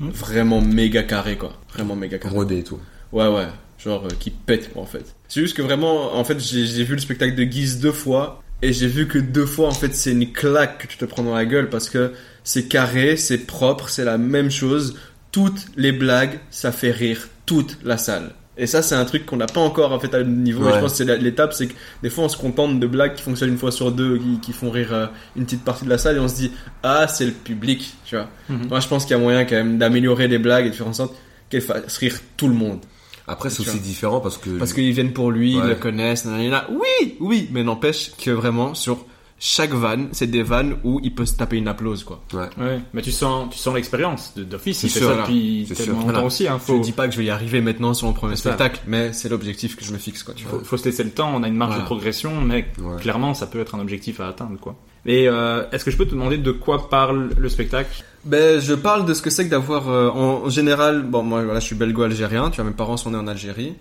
Hmm. 0.01 0.11
vraiment 0.11 0.61
méga 0.61 1.05
carré, 1.05 1.37
quoi. 1.37 1.53
Vraiment 1.73 1.95
méga 1.95 2.19
carré. 2.19 2.35
Rodé 2.35 2.59
et 2.59 2.65
tout. 2.65 2.81
Ouais, 3.13 3.29
ouais. 3.29 3.47
Genre 3.79 4.05
euh, 4.07 4.09
qui 4.19 4.31
pète, 4.31 4.73
quoi, 4.73 4.83
en 4.83 4.87
fait. 4.87 5.15
C'est 5.29 5.41
juste 5.41 5.57
que 5.57 5.63
vraiment, 5.63 6.17
en 6.17 6.25
fait, 6.25 6.41
j'ai 6.41 6.67
j'ai 6.67 6.83
vu 6.83 6.95
le 6.95 7.01
spectacle 7.01 7.37
de 7.37 7.45
Guise 7.45 7.79
deux 7.79 7.93
fois. 7.93 8.43
Et 8.63 8.73
j'ai 8.73 8.89
vu 8.89 9.07
que 9.09 9.19
deux 9.19 9.47
fois, 9.47 9.69
en 9.69 9.73
fait, 9.73 9.95
c'est 9.95 10.13
une 10.13 10.33
claque 10.33 10.79
que 10.79 10.87
tu 10.87 10.97
te 10.97 11.05
prends 11.05 11.23
dans 11.23 11.35
la 11.35 11.45
gueule 11.45 11.69
parce 11.69 11.91
que 11.91 12.13
c'est 12.45 12.67
carré, 12.69 13.17
c'est 13.17 13.39
propre, 13.39 13.89
c'est 13.89 14.05
la 14.05 14.19
même 14.19 14.51
chose. 14.51 14.99
Toutes 15.33 15.67
les 15.77 15.93
blagues, 15.93 16.41
ça 16.51 16.73
fait 16.73 16.91
rire 16.91 17.29
toute 17.47 17.79
la 17.85 17.99
salle. 17.99 18.33
Et 18.57 18.67
ça, 18.67 18.83
c'est 18.83 18.95
un 18.95 19.05
truc 19.05 19.27
qu'on 19.27 19.37
n'a 19.37 19.47
pas 19.47 19.61
encore 19.61 19.93
en 19.93 19.99
fait 19.99 20.15
à 20.15 20.23
niveau. 20.23 20.69
Et 20.69 20.73
je 20.73 20.79
pense 20.79 20.93
que 20.93 20.99
c'est 20.99 21.17
l'étape, 21.19 21.53
c'est 21.53 21.67
que 21.67 21.75
des 22.03 22.11
fois, 22.11 22.25
on 22.25 22.29
se 22.29 22.37
contente 22.37 22.79
de 22.79 22.87
blagues 22.87 23.15
qui 23.15 23.23
fonctionnent 23.23 23.51
une 23.51 23.59
fois 23.59 23.73
sur 23.73 23.91
deux, 23.91 24.19
qui, 24.19 24.39
qui 24.41 24.53
font 24.53 24.71
rire 24.71 24.93
euh, 24.93 25.07
une 25.35 25.45
petite 25.45 25.65
partie 25.65 25.85
de 25.85 25.91
la 25.91 25.99
salle, 25.99 26.17
et 26.17 26.21
on 26.21 26.29
se 26.29 26.37
dit 26.37 26.53
ah, 26.85 27.09
c'est 27.09 27.27
le 27.27 27.33
public, 27.33 27.95
tu 28.05 28.15
vois. 28.15 28.29
Mhm. 28.49 28.69
Moi, 28.69 28.81
je 28.81 28.87
pense 28.87 29.05
qu'il 29.05 29.17
y 29.17 29.19
a 29.19 29.23
moyen 29.23 29.45
quand 29.45 29.57
même 29.57 29.79
d'améliorer 29.79 30.29
les 30.29 30.39
blagues 30.39 30.67
et 30.67 30.71
de 30.71 30.75
faire 30.75 30.87
en 30.87 30.93
sorte 30.93 31.17
qu'elles 31.51 31.63
fassent 31.63 31.99
rire 31.99 32.21
tout 32.37 32.47
le 32.47 32.55
monde. 32.55 32.79
Après, 33.27 33.49
c'est 33.51 33.61
aussi 33.67 33.81
différent 33.81 34.21
parce 34.21 34.37
que. 34.39 34.51
Parce 34.51 34.73
qu'ils 34.73 34.93
viennent 34.93 35.13
pour 35.13 35.31
lui, 35.31 35.53
ils 35.55 35.63
le 35.63 35.75
connaissent, 35.77 36.25
nanana. 36.27 36.67
Oui, 36.71 37.17
oui, 37.21 37.49
mais 37.53 37.63
n'empêche 37.63 38.13
que 38.17 38.31
vraiment, 38.31 38.75
sur 38.75 39.07
chaque 39.39 39.73
vanne, 39.73 40.09
c'est 40.13 40.27
des 40.29 40.43
vannes 40.43 40.77
où 40.85 41.01
il 41.03 41.15
peut 41.15 41.27
se 41.27 41.35
taper 41.35 41.57
une 41.57 41.67
applause, 41.69 42.05
quoi. 42.05 42.23
Ouais. 42.33 42.49
Ouais, 42.59 42.81
mais 42.93 43.03
tu 43.03 43.11
sens, 43.11 43.49
tu 43.53 43.59
sens 43.59 43.75
l'expérience 43.75 44.33
d'office. 44.37 44.79
C'est 44.79 44.87
Il 44.87 44.91
fait 44.91 44.99
sûr, 45.01 45.09
ça 45.09 45.17
depuis 45.23 45.65
C'est 45.69 45.75
tellement 45.75 45.93
sûr. 45.93 46.01
longtemps 46.01 46.13
Voilà. 46.13 46.27
aussi. 46.27 46.47
Hein, 46.49 46.59
Je 46.61 46.65
faut, 46.67 46.79
ne 46.79 46.83
dis 46.83 46.93
pas 46.93 47.09
que 47.09 47.13
je 47.15 47.19
vais 47.19 47.25
y 47.25 47.31
arriver 47.31 47.61
maintenant 47.61 47.95
sur 47.95 48.07
mon 48.07 48.13
premier 48.13 48.37
ça. 48.37 48.43
spectacle, 48.51 48.81
mais 48.87 49.13
c'est 49.13 49.29
l'objectif 49.29 49.77
que 49.77 49.85
je 49.85 49.93
me 49.93 49.99
fixe, 49.99 50.23
quoi, 50.23 50.35
tu 50.35 50.45
vois. 50.47 50.59
faut, 50.61 50.65
faut 50.65 50.77
se 50.77 50.85
laisser 50.85 51.03
le 51.05 51.11
temps. 51.11 51.33
On 51.35 51.43
a 51.43 51.49
une 51.49 51.57
marge 51.57 51.71
Voilà. 51.73 51.83
de 51.83 51.87
progression, 51.87 52.41
mais 52.41 52.67
Ouais. 52.81 53.01
clairement, 53.01 53.35
ça 53.35 53.47
peut 53.47 53.61
être 53.61 53.75
un 53.75 53.81
objectif 53.81 54.21
à 54.21 54.29
atteindre, 54.29 54.59
quoi. 54.61 54.77
Et 55.07 55.29
euh, 55.29 55.65
est-ce 55.71 55.85
que 55.85 55.91
je 55.91 55.97
peux 55.97 56.07
te 56.07 56.13
demander 56.13 56.39
de 56.39 56.51
quoi 56.51 56.89
parle 56.89 57.31
le 57.37 57.49
spectacle? 57.49 58.05
Ben, 58.25 58.59
je 58.59 58.73
parle 58.73 59.05
de 59.05 59.13
ce 59.13 59.21
que 59.21 59.29
c'est 59.29 59.45
que 59.45 59.51
d'avoir, 59.51 59.89
euh, 59.89 60.09
en, 60.09 60.49
général, 60.49 61.03
bon, 61.03 61.23
moi, 61.23 61.43
voilà, 61.43 61.61
je 61.61 61.67
suis 61.67 61.77
belgo-algérien, 61.77 62.51
tu 62.51 62.61
vois, 62.61 62.71
mes 62.71 62.77
parents 62.77 62.97
sont 62.97 63.11
nés 63.11 63.19
en 63.19 63.27
Algérie, 63.27 63.75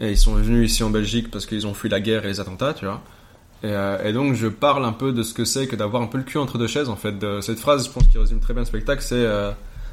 et 0.00 0.10
ils 0.10 0.18
sont 0.18 0.34
venus 0.34 0.72
ici 0.72 0.82
en 0.82 0.90
Belgique 0.90 1.30
parce 1.30 1.46
qu'ils 1.46 1.66
ont 1.68 1.74
fui 1.74 1.88
la 1.88 2.00
guerre 2.00 2.24
et 2.24 2.28
les 2.28 2.40
attentats, 2.40 2.74
tu 2.74 2.86
vois. 2.86 3.02
Et, 3.62 3.68
euh, 3.68 4.12
donc, 4.12 4.34
je 4.34 4.48
parle 4.48 4.84
un 4.84 4.92
peu 4.92 5.12
de 5.12 5.22
ce 5.22 5.32
que 5.32 5.44
c'est 5.44 5.68
que 5.68 5.76
d'avoir 5.76 6.02
un 6.02 6.08
peu 6.08 6.18
le 6.18 6.24
cul 6.24 6.38
entre 6.38 6.58
deux 6.58 6.66
chaises, 6.66 6.88
en 6.88 6.96
fait. 6.96 7.14
Cette 7.40 7.60
phrase, 7.60 7.86
je 7.86 7.92
pense, 7.92 8.08
qui 8.08 8.18
résume 8.18 8.40
très 8.40 8.52
bien 8.52 8.62
le 8.62 8.66
spectacle, 8.66 9.02
c'est, 9.02 9.24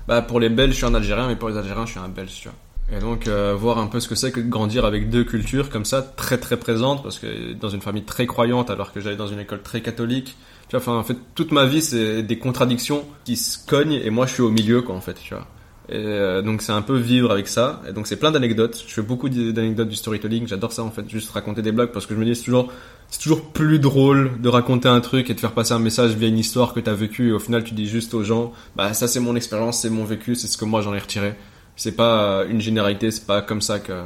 bah, 0.07 0.23
pour 0.23 0.39
les 0.39 0.49
Belges, 0.49 0.71
je 0.71 0.77
suis 0.77 0.85
un 0.85 0.95
Algérien, 0.95 1.27
mais 1.27 1.35
pour 1.35 1.49
les 1.49 1.57
Algériens, 1.57 1.85
je 1.85 1.91
suis 1.91 1.99
un 1.99 2.09
Belge, 2.09 2.33
tu 2.33 2.49
vois. 2.49 2.97
Et 2.97 2.99
donc, 2.99 3.27
voir 3.27 3.77
un 3.77 3.85
peu 3.85 3.99
ce 3.99 4.07
que 4.07 4.15
c'est 4.15 4.31
que 4.31 4.39
de 4.39 4.49
grandir 4.49 4.83
avec 4.83 5.11
deux 5.11 5.23
cultures 5.23 5.69
comme 5.69 5.85
ça, 5.85 6.01
très 6.01 6.39
très 6.39 6.57
présentes, 6.57 7.03
parce 7.03 7.19
que 7.19 7.53
dans 7.53 7.69
une 7.69 7.81
famille 7.81 8.03
très 8.03 8.25
croyante, 8.25 8.71
alors 8.71 8.91
que 8.91 8.99
j'allais 8.99 9.15
dans 9.15 9.27
une 9.27 9.39
école 9.39 9.61
très 9.61 9.81
catholique, 9.81 10.35
en 10.77 11.03
fait, 11.03 11.17
toute 11.35 11.51
ma 11.51 11.65
vie, 11.65 11.81
c'est 11.81 12.23
des 12.23 12.37
contradictions 12.37 13.05
qui 13.25 13.35
se 13.35 13.57
cognent, 13.65 13.99
et 14.03 14.09
moi, 14.09 14.25
je 14.25 14.33
suis 14.33 14.41
au 14.41 14.51
milieu, 14.51 14.81
quoi, 14.81 14.95
en 14.95 15.01
fait, 15.01 15.15
tu 15.21 15.33
vois. 15.33 15.47
Et 15.89 15.95
euh, 15.95 16.41
donc, 16.41 16.61
c'est 16.61 16.71
un 16.71 16.81
peu 16.81 16.95
vivre 16.95 17.31
avec 17.31 17.47
ça. 17.47 17.81
Et 17.89 17.91
donc, 17.91 18.07
c'est 18.07 18.15
plein 18.15 18.31
d'anecdotes. 18.31 18.81
Je 18.87 18.93
fais 18.93 19.01
beaucoup 19.01 19.27
d'anecdotes 19.27 19.89
du 19.89 19.95
storytelling. 19.95 20.47
J'adore 20.47 20.71
ça, 20.71 20.83
en 20.83 20.91
fait, 20.91 21.09
juste 21.09 21.29
raconter 21.31 21.61
des 21.61 21.73
blagues, 21.73 21.91
parce 21.91 22.05
que 22.05 22.13
je 22.13 22.19
me 22.19 22.25
dis, 22.25 22.35
c'est 22.35 22.45
toujours, 22.45 22.71
c'est 23.09 23.19
toujours 23.21 23.51
plus 23.51 23.79
drôle 23.79 24.39
de 24.39 24.47
raconter 24.47 24.87
un 24.87 25.01
truc 25.01 25.29
et 25.29 25.33
de 25.33 25.39
faire 25.39 25.51
passer 25.51 25.73
un 25.73 25.79
message 25.79 26.11
via 26.11 26.29
une 26.29 26.39
histoire 26.39 26.73
que 26.73 26.79
t'as 26.79 26.93
vécue, 26.93 27.29
et 27.29 27.31
au 27.33 27.39
final, 27.39 27.63
tu 27.63 27.73
dis 27.73 27.87
juste 27.87 28.13
aux 28.13 28.23
gens, 28.23 28.53
bah, 28.75 28.93
ça, 28.93 29.07
c'est 29.07 29.19
mon 29.19 29.35
expérience, 29.35 29.81
c'est 29.81 29.89
mon 29.89 30.05
vécu, 30.05 30.35
c'est 30.35 30.47
ce 30.47 30.57
que 30.57 30.65
moi, 30.65 30.81
j'en 30.81 30.93
ai 30.93 30.99
retiré. 30.99 31.35
C'est 31.75 31.95
pas 31.95 32.41
euh, 32.41 32.47
une 32.49 32.61
généralité, 32.61 33.11
c'est 33.11 33.25
pas 33.25 33.41
comme 33.41 33.61
ça 33.61 33.79
que, 33.79 34.03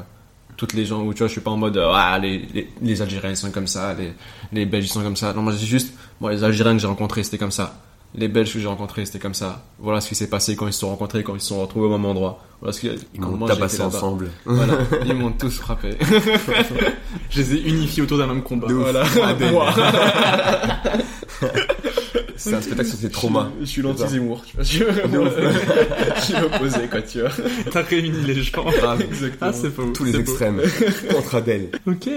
toutes 0.58 0.74
les 0.74 0.86
gens 0.86 1.02
où 1.04 1.14
tu 1.14 1.20
vois 1.20 1.28
je 1.28 1.34
suis 1.34 1.42
pas 1.42 1.52
en 1.52 1.58
mode 1.58 1.78
euh, 1.78 1.92
ah 1.94 2.18
les, 2.20 2.40
les, 2.54 2.70
les 2.82 3.02
Algériens 3.02 3.32
ils 3.32 3.38
sont 3.38 3.52
comme 3.52 3.68
ça 3.68 3.94
les 3.94 4.14
les 4.54 4.66
Belges 4.66 4.86
ils 4.86 4.90
sont 4.90 5.02
comme 5.04 5.16
ça. 5.16 5.34
Non 5.34 5.42
moi 5.42 5.52
je 5.54 5.58
dis 5.58 5.68
juste 5.68 5.94
moi 6.22 6.32
les 6.32 6.44
Algériens 6.44 6.74
que 6.76 6.80
j'ai 6.82 6.88
rencontrés 6.88 7.24
c'était 7.24 7.38
comme 7.38 7.52
ça. 7.52 7.80
Les 8.18 8.30
Belges 8.30 8.54
que 8.54 8.60
j'ai 8.60 8.68
rencontrés 8.68 9.06
c'était 9.06 9.20
comme 9.20 9.34
ça. 9.34 9.64
Voilà 9.80 10.00
ce 10.02 10.08
qui 10.08 10.16
s'est 10.16 10.30
passé 10.30 10.56
quand 10.56 10.68
ils 10.68 10.74
se 10.74 10.80
sont 10.80 10.90
rencontrés 10.90 11.24
quand 11.24 11.36
ils 11.36 11.42
se 11.42 11.48
sont 11.48 11.62
retrouvés 11.62 11.88
au 11.88 11.92
même 11.92 12.06
endroit. 12.06 12.42
Voilà 12.62 12.72
ce 12.74 12.80
qui 12.80 12.90
Ils 13.14 13.22
m'ont 13.22 13.46
tabassé 13.46 13.82
ensemble. 13.82 14.32
voilà 14.46 14.76
ils 15.06 15.14
m'ont 15.14 15.32
tous 15.32 15.58
frappé. 15.60 15.98
Je 17.30 17.42
les 17.42 17.56
ai 17.56 17.62
unifiés 17.70 18.04
autour 18.04 18.18
d'un 18.18 18.28
même 18.28 18.44
combat. 18.44 18.68
Voilà. 18.70 19.04
Ah. 19.22 19.34
C'est 22.50 22.56
un 22.56 22.62
spectacle 22.62 22.90
sur 22.90 23.00
tes 23.00 23.10
traumas. 23.10 23.50
je 23.60 23.66
suis 23.66 23.82
l'anti-Zemmour 23.82 24.44
tu 24.46 24.56
vois 24.56 24.64
je 24.64 24.72
je 26.16 26.22
suis 26.22 26.34
l'opposé 26.34 26.88
quoi 26.90 27.02
tu 27.02 27.22
vois 27.22 27.30
T'as 27.72 27.82
réuni 27.82 28.12
les 28.26 28.42
gens. 28.42 28.66
exactement 28.68 29.36
Ah, 29.42 29.54
c'est 29.54 29.70
faux. 29.72 29.86
Tous 29.94 30.04
les 30.04 30.16
extrêmes. 30.18 30.62
Contre 31.14 31.36
Adèle. 31.36 31.70
Ok. 31.88 32.08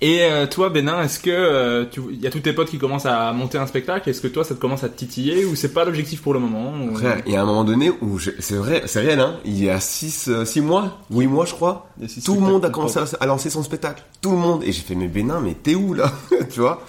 Et 0.00 0.22
euh, 0.22 0.46
toi, 0.46 0.68
Bénin, 0.70 1.02
est-ce 1.02 1.18
que 1.20 1.30
euh, 1.30 1.84
il 2.10 2.20
y 2.20 2.26
a 2.26 2.30
tous 2.30 2.40
tes 2.40 2.52
potes 2.52 2.68
qui 2.68 2.78
commencent 2.78 3.06
à 3.06 3.32
monter 3.32 3.58
un 3.58 3.66
spectacle? 3.66 4.10
Est-ce 4.10 4.20
que 4.20 4.26
toi, 4.28 4.44
ça 4.44 4.54
te 4.54 4.60
commence 4.60 4.84
à 4.84 4.88
te 4.88 4.98
titiller 4.98 5.44
ou 5.44 5.54
c'est 5.54 5.72
pas 5.72 5.84
l'objectif 5.84 6.20
pour 6.20 6.34
le 6.34 6.40
moment 6.40 6.74
ou- 6.84 6.94
Frère, 6.96 7.22
il 7.26 7.32
y 7.32 7.36
a 7.36 7.42
un 7.42 7.44
moment 7.46 7.64
donné 7.64 7.90
où 8.02 8.18
c'est 8.18 8.56
vrai, 8.56 8.82
c'est 8.86 9.00
réel, 9.00 9.20
hein. 9.20 9.36
Il 9.44 9.62
y 9.62 9.70
a 9.70 9.80
6 9.80 10.30
six 10.44 10.60
mois, 10.60 10.98
8 11.10 11.26
mois, 11.28 11.46
je 11.46 11.54
crois. 11.54 11.88
Il 11.96 12.02
y 12.02 12.06
a 12.06 12.08
six 12.08 12.22
Tout 12.22 12.34
le 12.34 12.40
monde 12.40 12.64
a 12.64 12.70
commencé 12.70 12.98
à, 12.98 13.04
à 13.20 13.26
lancer 13.26 13.50
son 13.50 13.62
spectacle. 13.62 14.02
Tout 14.20 14.32
le 14.32 14.36
monde. 14.36 14.62
Et 14.64 14.72
j'ai 14.72 14.82
fait, 14.82 14.94
mais 14.96 15.08
Bénin, 15.08 15.40
mais 15.40 15.54
t'es 15.54 15.74
où 15.76 15.94
là? 15.94 16.12
Tu 16.52 16.60
vois? 16.60 16.84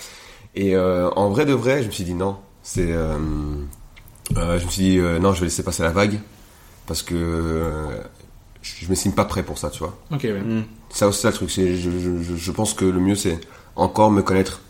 Et 0.55 0.75
euh, 0.75 1.09
en 1.11 1.29
vrai 1.29 1.45
de 1.45 1.53
vrai, 1.53 1.83
je 1.83 1.87
me 1.87 1.91
suis 1.91 2.03
dit 2.05 2.15
non. 2.15 2.37
C'est, 2.67 2.91
euh, 2.91 3.15
euh, 4.37 4.57
je 4.59 4.65
me 4.65 4.69
suis 4.71 4.81
dit 4.83 4.97
euh, 4.97 5.19
non, 5.19 5.33
je 5.33 5.41
vais 5.41 5.45
laisser 5.45 5.61
passer 5.63 5.83
la 5.83 5.91
vague 5.91 6.19
parce 6.87 7.03
que 7.03 7.13
euh, 7.15 8.01
je 8.63 8.89
me 8.89 8.95
signe 8.95 9.11
pas 9.11 9.25
prêt 9.25 9.43
pour 9.43 9.59
ça, 9.59 9.69
tu 9.69 9.79
vois. 9.79 9.95
Ok, 10.11 10.21
ouais. 10.23 10.41
Mm. 10.41 10.63
Ça 10.89 11.07
aussi, 11.07 11.21
c'est 11.21 11.27
le 11.27 11.33
truc. 11.35 11.51
C'est, 11.51 11.75
je, 11.75 11.91
je, 11.91 12.23
je- 12.23 12.35
je 12.35 12.51
pense 12.51 12.73
que 12.73 12.85
le 12.85 12.99
mieux, 12.99 13.13
c'est 13.15 13.39
encore 13.75 14.09
me 14.09 14.23
connaître, 14.23 14.61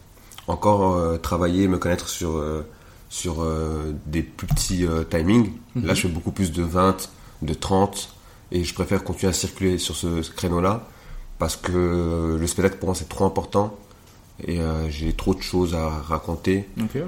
encore 0.47 0.95
euh, 0.97 1.17
travailler, 1.17 1.69
me 1.69 1.77
connaître 1.77 2.09
sur 2.09 2.35
euh, 2.35 2.67
sur 3.09 3.41
euh, 3.43 3.93
des 4.07 4.23
plus 4.23 4.47
petits 4.47 4.85
euh, 4.85 5.03
timings. 5.05 5.53
Là, 5.77 5.93
je 5.93 6.01
fais 6.01 6.07
beaucoup 6.09 6.31
plus 6.31 6.51
de 6.51 6.63
20, 6.63 7.09
de 7.43 7.53
30, 7.53 8.09
et 8.51 8.63
je 8.65 8.73
préfère 8.73 9.03
continuer 9.05 9.29
à 9.29 9.33
circuler 9.33 9.77
sur 9.77 9.95
ce, 9.95 10.21
ce 10.21 10.31
créneau-là 10.31 10.87
parce 11.39 11.55
que 11.57 12.37
le 12.39 12.47
spectacle 12.47 12.77
pour 12.77 12.87
moi 12.87 12.95
c'est 12.95 13.09
trop 13.09 13.25
important 13.25 13.75
et 14.45 14.59
euh, 14.59 14.89
j'ai 14.89 15.13
trop 15.13 15.33
de 15.33 15.41
choses 15.41 15.73
à 15.75 15.89
raconter 15.89 16.67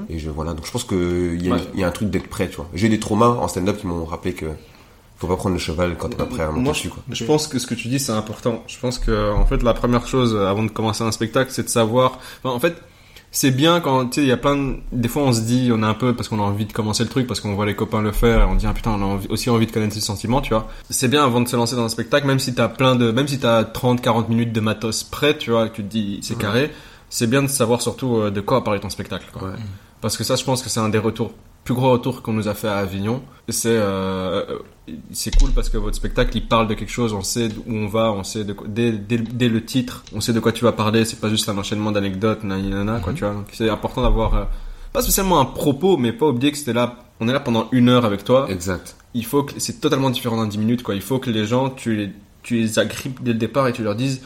et 0.09 0.19
je 0.19 0.29
voilà 0.29 0.53
donc 0.53 0.65
je 0.65 0.71
pense 0.71 0.83
que 0.85 1.33
il 1.35 1.45
y, 1.45 1.49
a- 1.51 1.55
Ouais. 1.55 1.61
il 1.73 1.79
y 1.79 1.83
a 1.83 1.87
un 1.87 1.91
truc 1.91 2.09
d'être 2.09 2.27
prêt 2.27 2.47
tu 2.49 2.55
vois 2.57 2.69
j'ai 2.73 2.87
eu 2.87 2.89
des 2.89 2.99
traumas 2.99 3.27
en 3.27 3.47
stand-up 3.47 3.77
qui 3.77 3.87
m'ont 3.87 4.05
rappelé 4.05 4.33
que 4.33 4.45
faut 5.17 5.27
pas 5.27 5.35
prendre 5.35 5.55
le 5.55 5.59
cheval 5.59 5.95
quand 5.97 6.09
t'es 6.09 6.15
pas 6.15 6.25
prêt 6.27 6.43
à 6.43 6.47
monter 6.51 6.61
Moi, 6.61 6.73
dessus 6.73 6.89
quoi 6.89 7.01
Je 7.11 7.25
pense 7.25 7.47
que 7.47 7.57
ce 7.59 7.65
que 7.65 7.73
tu 7.73 7.87
dis, 7.87 7.97
c'est 7.99 8.11
important. 8.11 8.63
Je 8.67 8.77
pense 8.77 8.99
que, 8.99 9.31
en 9.33 9.47
fait, 9.47 9.63
la 9.63 9.73
première 9.73 10.05
chose 10.05 10.35
euh, 10.35 10.45
avant 10.45 10.61
de 10.61 10.69
commencer 10.69 11.03
un 11.03 11.11
spectacle, 11.11 11.49
c'est 11.51 11.63
de 11.63 11.69
savoir. 11.69 12.19
Enfin, 12.43 12.53
en 12.55 12.59
fait, 12.59 12.75
c'est 13.31 13.49
bien 13.49 13.79
quand, 13.79 14.05
tu 14.09 14.13
sais, 14.13 14.21
il 14.21 14.27
y 14.27 14.31
a 14.31 14.37
plein 14.37 14.55
de... 14.55 14.75
Des 14.91 15.07
fois, 15.07 15.23
on 15.23 15.33
se 15.33 15.41
dit, 15.41 15.71
on 15.73 15.81
a 15.81 15.87
un 15.87 15.95
peu, 15.95 16.15
parce 16.15 16.29
qu'on 16.29 16.37
a 16.37 16.43
envie 16.43 16.67
de 16.67 16.71
commencer 16.71 17.01
le 17.01 17.09
truc, 17.09 17.25
parce 17.25 17.39
qu'on 17.39 17.55
voit 17.55 17.65
les 17.65 17.75
copains 17.75 18.03
le 18.03 18.11
faire, 18.11 18.41
et 18.41 18.43
on 18.43 18.53
dit, 18.53 18.67
ah 18.67 18.73
putain, 18.73 18.91
on 18.91 19.01
a 19.01 19.05
envie- 19.05 19.27
aussi 19.29 19.49
envie 19.49 19.65
de 19.65 19.71
connaître 19.71 19.95
ses 19.95 20.01
sentiments, 20.01 20.39
tu 20.41 20.53
vois. 20.53 20.67
C'est 20.91 21.07
bien 21.07 21.23
avant 21.25 21.41
de 21.41 21.47
se 21.47 21.55
lancer 21.55 21.75
dans 21.75 21.85
un 21.85 21.89
spectacle, 21.89 22.27
même 22.27 22.37
si 22.37 22.53
t'as 22.53 22.67
plein 22.69 22.95
de, 22.95 23.09
même 23.09 23.27
si 23.27 23.39
t'as 23.39 23.63
30, 23.63 24.01
40 24.03 24.29
minutes 24.29 24.53
de 24.53 24.59
matos 24.59 25.03
prêt, 25.03 25.35
tu 25.35 25.49
vois, 25.49 25.65
et 25.65 25.69
que 25.71 25.77
tu 25.77 25.83
te 25.83 25.87
dis, 25.89 26.19
c'est 26.21 26.37
carré, 26.37 26.69
c'est 27.09 27.27
bien 27.27 27.43
de 27.43 27.47
savoir 27.47 27.81
surtout 27.81 28.17
euh, 28.17 28.31
de 28.31 28.41
quoi 28.41 28.63
parler 28.63 28.79
ton 28.79 28.89
spectacle, 28.89 29.27
quoi. 29.31 29.49
Ouais. 29.49 29.55
Parce 30.01 30.17
que 30.17 30.23
ça, 30.23 30.35
je 30.35 30.43
pense 30.43 30.61
que 30.61 30.69
c'est 30.69 30.79
un 30.79 30.89
des 30.89 30.97
retours, 30.97 31.31
plus 31.63 31.73
gros 31.73 31.91
retours 31.91 32.21
qu'on 32.21 32.33
nous 32.33 32.47
a 32.47 32.53
fait 32.53 32.67
à 32.67 32.77
Avignon. 32.77 33.21
C'est, 33.49 33.69
euh, 33.69 34.59
c'est 35.11 35.35
cool 35.37 35.51
parce 35.51 35.69
que 35.69 35.77
votre 35.77 35.95
spectacle, 35.95 36.37
il 36.37 36.47
parle 36.47 36.67
de 36.67 36.73
quelque 36.75 36.91
chose, 36.91 37.13
on 37.13 37.23
sait 37.23 37.49
où 37.65 37.73
on 37.73 37.87
va, 37.87 38.11
on 38.11 38.23
sait 38.23 38.43
de 38.43 38.53
quoi, 38.53 38.67
dès, 38.69 38.91
dès, 38.91 39.17
dès 39.17 39.49
le 39.49 39.63
titre, 39.65 40.03
on 40.13 40.21
sait 40.21 40.33
de 40.33 40.39
quoi 40.39 40.51
tu 40.51 40.63
vas 40.63 40.71
parler, 40.71 41.03
c'est 41.03 41.19
pas 41.19 41.29
juste 41.29 41.49
un 41.49 41.57
enchaînement 41.57 41.91
d'anecdotes, 41.91 42.43
nanana, 42.43 42.99
quoi, 42.99 43.13
tu 43.13 43.25
vois. 43.25 43.43
C'est 43.51 43.69
important 43.69 44.01
d'avoir, 44.01 44.35
euh, 44.35 44.43
pas 44.93 45.01
spécialement 45.01 45.39
un 45.39 45.45
propos, 45.45 45.97
mais 45.97 46.13
pas 46.13 46.27
oublier 46.27 46.51
que 46.51 46.57
c'était 46.57 46.73
là, 46.73 46.95
on 47.19 47.27
est 47.27 47.33
là 47.33 47.39
pendant 47.39 47.67
une 47.71 47.89
heure 47.89 48.05
avec 48.05 48.23
toi. 48.23 48.47
exact 48.49 48.95
Il 49.13 49.25
faut 49.25 49.43
que, 49.43 49.59
c'est 49.59 49.81
totalement 49.81 50.09
différent 50.09 50.37
dans 50.37 50.45
10 50.45 50.57
minutes, 50.59 50.83
quoi. 50.83 50.95
Il 50.95 51.01
faut 51.01 51.19
que 51.19 51.29
les 51.29 51.45
gens, 51.45 51.69
tu 51.69 51.95
les, 51.95 52.11
tu 52.43 52.55
les 52.55 52.79
agrippes 52.79 53.23
dès 53.23 53.33
le 53.33 53.39
départ 53.39 53.67
et 53.67 53.73
tu 53.73 53.83
leur 53.83 53.95
dises, 53.95 54.21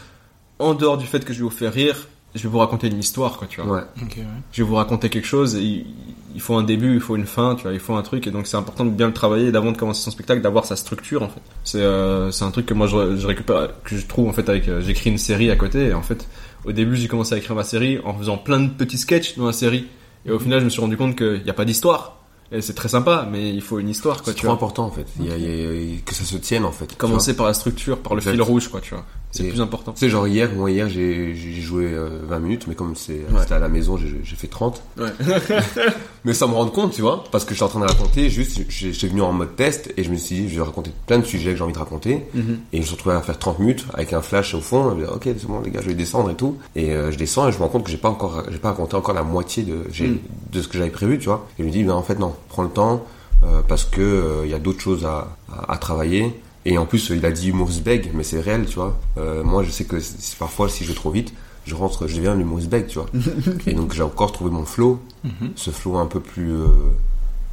en 0.60 0.74
dehors 0.74 0.98
du 0.98 1.08
fait 1.08 1.26
que 1.26 1.34
je 1.34 1.39
vais 1.39 1.46
vous 1.46 1.50
faire 1.50 1.74
rire, 1.74 2.08
je 2.36 2.44
vais 2.44 2.50
vous 2.50 2.60
raconter 2.60 2.88
une 2.88 3.00
histoire, 3.00 3.38
quoi, 3.38 3.48
tu 3.48 3.62
vois 3.62 3.76
ouais 3.78 3.82
Ok, 4.02 4.13
ouais. 4.17 4.24
je 4.52 4.63
vais 4.63 4.70
vous 4.70 4.76
raconter 4.76 5.10
quelque 5.10 5.28
chose 5.28 5.56
et 5.56 5.86
il, 6.34 6.39
faut 6.41 6.56
un 6.56 6.63
début, 6.63 6.94
il 6.96 7.02
faut 7.02 7.15
une 7.17 7.26
fin, 7.26 7.56
tu 7.56 7.63
vois, 7.63 7.74
il 7.74 7.80
faut 7.80 7.94
un 7.96 8.02
truc 8.02 8.26
et 8.28 8.32
donc 8.32 8.48
c'est 8.48 8.56
important 8.58 8.86
de 8.86 8.89
bien 8.91 9.08
le 9.08 9.13
travailler 9.13 9.52
d'avant 9.52 9.72
de 9.74 9.78
commencer 9.78 10.02
son 10.02 10.12
spectacle, 10.12 10.41
d'avoir 10.41 10.65
sa 10.65 10.76
structure 10.78 11.24
en 11.24 11.28
fait. 11.30 11.41
C'est 11.65 11.82
euh, 11.82 12.32
c'est 12.32 12.46
un 12.46 12.52
truc 12.52 12.65
que 12.65 12.74
moi 12.74 12.88
je, 12.88 13.17
je 13.17 13.28
récupère, 13.28 13.70
que 13.84 13.98
je 13.98 14.06
trouve 14.06 14.30
en 14.30 14.34
fait 14.34 14.48
avec, 14.48 14.67
euh, 14.70 14.82
j'écris 14.82 15.10
une 15.10 15.17
série 15.17 15.52
à 15.52 15.56
côté 15.58 15.88
et 15.88 15.94
en 15.94 16.02
fait 16.02 16.28
au 16.63 16.72
début 16.72 16.96
j'ai 16.96 17.08
commencé 17.08 17.34
à 17.36 17.38
écrire 17.38 17.56
ma 17.56 17.63
série 17.65 18.00
en 18.06 18.13
faisant 18.13 18.38
plein 18.38 18.60
de 18.62 18.70
petits 18.70 18.98
sketchs 18.98 19.38
dans 19.38 19.48
la 19.48 19.54
série 19.54 19.88
et 20.26 20.32
au 20.32 20.39
final 20.39 20.60
je 20.60 20.65
me 20.65 20.70
suis 20.70 20.80
rendu 20.82 20.96
compte 20.96 21.17
qu'il 21.17 21.41
n'y 21.44 21.50
a 21.50 21.54
pas 21.54 21.65
d'histoire 21.65 22.17
et 22.54 22.62
c'est 22.62 22.74
très 22.76 22.89
sympa 22.89 23.28
mais 23.32 23.50
il 23.54 23.62
faut 23.62 23.80
une 23.80 23.89
histoire 23.89 24.17
quoi, 24.24 24.28
c'est 24.28 24.34
tu 24.34 24.46
trop 24.46 24.48
vois. 24.48 24.54
important 24.56 24.86
en 24.86 24.91
fait 24.91 25.08
il 25.20 25.26
y 25.28 25.32
a, 25.32 25.38
il 25.38 25.44
y 25.94 25.98
a- 25.98 26.00
que 26.06 26.13
ça 26.13 26.24
se 26.24 26.38
tienne 26.38 26.63
en 26.65 26.72
fait 26.72 26.96
Commencer 26.98 27.36
par 27.36 27.46
la 27.48 27.54
structure, 27.54 27.98
par 27.98 28.13
le 28.13 28.20
Exact. 28.20 28.32
fil 28.34 28.41
rouge 28.41 28.67
quoi, 28.70 28.80
tu 28.80 28.94
vois. 28.94 29.06
C'est 29.32 29.44
Et- 29.46 29.50
plus 29.50 29.62
important. 29.62 29.94
sais 29.96 30.10
genre 30.10 30.28
hier 30.28 30.50
moi 30.54 30.70
hier 30.70 30.89
j'ai 30.89 31.34
joué 31.62 31.86
euh, 31.86 32.20
20 32.28 32.39
minutes 32.39 32.65
mais 32.67 32.76
comme 32.76 32.96
c'est 32.98 33.22
c'était 33.39 33.54
à 33.54 33.60
la 33.60 33.70
maison 33.70 33.98
j'ai 33.98 34.36
fait 34.36 34.48
30 34.48 34.82
Ouais. 34.98 35.10
mais 36.26 36.34
sans 36.34 36.48
me 36.48 36.54
rendre 36.54 36.72
compte 36.72 36.91
tu 36.94 37.02
vois 37.02 37.24
parce 37.32 37.46
que 37.46 37.54
j'étais 37.54 37.63
en 37.63 37.70
train 37.70 37.80
de 37.80 37.86
raconter 37.86 38.30
juste 38.30 38.62
j'étais 38.70 39.08
venu 39.08 39.22
en 39.22 39.32
mode 39.32 39.56
test 39.56 39.94
et 39.98 40.04
je 40.04 40.12
me 40.12 40.15
suis 40.17 40.36
dit 40.36 40.50
je 40.50 40.56
vais 40.58 40.62
raconter 40.65 40.91
plein 41.08 41.20
de 41.20 41.26
sujets 41.26 41.52
que 41.52 41.58
j'ai 41.58 41.63
envie 41.63 41.74
de 41.74 41.78
raconter 41.80 42.26
Mhm. 42.34 42.60
et 42.74 42.78
je 42.78 42.82
me 42.82 42.86
suis 42.86 42.96
retrouvé 42.96 43.15
à 43.15 43.22
faire 43.22 43.39
30 43.39 43.60
minutes 43.60 43.86
avec 43.94 44.13
un 44.13 44.22
flash 44.22 44.54
au 44.54 44.62
fond 44.62 44.89
je 44.91 44.96
me 44.96 45.06
dis, 45.06 45.12
ok 45.12 45.22
c'est 45.24 45.46
bon 45.48 45.62
les 45.62 45.72
gars 45.72 45.82
je 45.82 45.88
vais 45.88 45.94
descendre 45.96 46.30
et 46.30 46.36
tout 46.36 46.58
et 46.76 46.91
euh, 46.91 47.12
je 47.12 47.17
descends 47.17 47.48
et 47.48 47.52
je 47.52 47.58
me 47.58 47.63
rends 47.63 47.70
compte 47.70 47.84
que 47.86 47.91
j'ai 47.91 47.98
pas 47.98 48.10
encore 48.10 48.44
j'ai 48.52 48.58
pas 48.58 48.70
raconté 48.70 48.96
encore 48.96 49.13
la 49.15 49.24
moitié 49.24 49.63
de 49.63 49.76
Mhm. 50.02 50.17
de 50.52 50.62
ce 50.62 50.67
que 50.67 50.78
j'avais 50.78 50.89
prévu 50.89 51.20
tu 51.20 51.26
vois 51.26 51.48
et 51.58 51.63
je 51.63 51.67
me 51.67 51.72
dis 51.72 51.84
ben 51.84 51.94
en 51.94 52.04
fait 52.04 52.20
non 52.20 52.34
prends 52.50 52.63
le 52.63 52.70
temps 52.70 53.06
euh, 53.44 53.62
parce 53.67 53.86
que 53.86 54.02
euh, 54.02 54.41
il 54.46 54.52
y 54.52 54.54
a 54.54 54.60
d'autres 54.60 54.82
choses 54.82 55.06
à, 55.06 55.30
à, 55.52 55.74
à 55.74 55.78
travailler 55.78 56.34
et 56.65 56.78
en 56.78 56.86
plus 56.86 57.10
il 57.10 57.26
a 57.26 57.32
dit 57.32 57.50
humorous 57.50 57.82
beg 57.84 58.12
mais 58.13 58.24
c'est 58.24 58.39
réel 58.39 58.65
tu 58.67 58.76
vois. 58.76 59.00
Euh, 59.17 59.43
moi 59.43 59.63
je 59.63 59.71
sais 59.71 59.86
que 59.86 59.97
parfois 60.39 60.69
si 60.69 60.84
je 60.84 60.89
vais 60.89 60.95
trop 60.95 61.12
vite 61.12 61.34
je 61.65 61.76
rentre 61.76 62.08
je 62.08 62.15
deviens 62.17 62.38
humorous 62.38 62.67
beg 62.67 62.88
tu 62.88 63.00
vois. 63.00 63.08
Et 63.67 63.74
donc 63.74 63.93
j'ai 63.93 64.04
encore 64.04 64.32
trouvé 64.32 64.52
mon 64.52 64.65
flow 64.65 65.00
ce 65.56 65.69
flow 65.71 65.97
un 65.97 66.06
peu 66.08 66.19
plus 66.19 66.52
euh, 66.54 66.67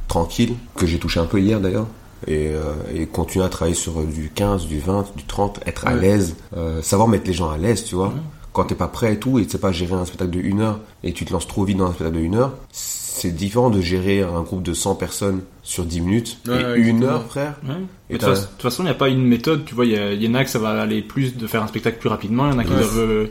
tranquille 0.07 0.55
que 0.75 0.85
j'ai 0.85 0.99
touché 0.99 1.19
un 1.19 1.25
peu 1.25 1.39
hier 1.39 1.59
d'ailleurs. 1.59 1.87
Et, 2.27 2.47
euh, 2.49 2.73
et 2.93 3.05
continuer 3.05 3.45
à 3.45 3.49
travailler 3.49 3.75
sur 3.75 3.97
euh, 4.01 4.03
du 4.05 4.29
15, 4.35 4.65
du 4.67 4.79
20, 4.79 5.15
du 5.15 5.23
30, 5.23 5.61
être 5.65 5.87
à 5.87 5.93
Ouais. 5.93 6.01
l'aise, 6.01 6.35
euh, 6.57 6.81
savoir 6.81 7.07
mettre 7.07 7.25
les 7.27 7.33
gens 7.33 7.49
à 7.49 7.57
l'aise, 7.57 7.85
tu 7.85 7.95
vois. 7.95 8.13
Quand 8.53 8.63
t'es 8.65 8.75
pas 8.75 8.87
prêt 8.87 9.13
et 9.13 9.19
tout, 9.19 9.37
et 9.39 9.45
tu 9.45 9.51
sais 9.51 9.57
pas 9.59 9.71
gérer 9.71 9.93
un 9.93 10.05
spectacle 10.05 10.31
de 10.31 10.39
une 10.39 10.61
heure, 10.61 10.79
et 11.03 11.13
tu 11.13 11.23
te 11.25 11.31
lances 11.31 11.47
trop 11.47 11.63
vite 11.65 11.77
dans 11.77 11.85
un 11.85 11.93
spectacle 11.93 12.17
de 12.17 12.21
une 12.23 12.35
heure, 12.35 12.53
c'est 12.71 13.31
différent 13.35 13.69
de 13.69 13.79
gérer 13.81 14.21
un 14.21 14.41
groupe 14.41 14.63
de 14.63 14.73
100 14.73 14.95
personnes 14.95 15.41
sur 15.61 15.85
10 15.85 16.01
minutes, 16.01 16.37
Ouais, 16.47 16.61
et 16.61 16.65
ouais, 16.65 16.79
une 16.79 17.03
heure, 17.03 17.25
frère. 17.25 17.55
Ouais. 17.63 17.75
De 18.09 18.17
toute 18.17 18.61
façon- 18.61 18.81
il 18.83 18.85
n'y 18.85 18.91
a 18.91 18.95
pas 18.95 19.09
une 19.09 19.23
méthode. 19.23 19.65
Tu 19.65 19.75
vois, 19.75 19.85
il 19.85 19.91
y, 19.91 20.25
y 20.25 20.27
en 20.27 20.33
a 20.33 20.43
que 20.43 20.49
ça 20.49 20.57
va 20.59 20.69
aller 20.81 21.01
plus 21.01 21.35
de 21.37 21.45
faire 21.47 21.61
un 21.61 21.67
spectacle 21.67 21.99
plus 21.99 22.09
rapidement. 22.09 22.47
Il 22.49 22.53
y 22.53 22.55
en 22.55 22.59
a 22.59 22.63
qui 22.63 22.71
doivent 22.71 22.97
euh, 22.99 23.27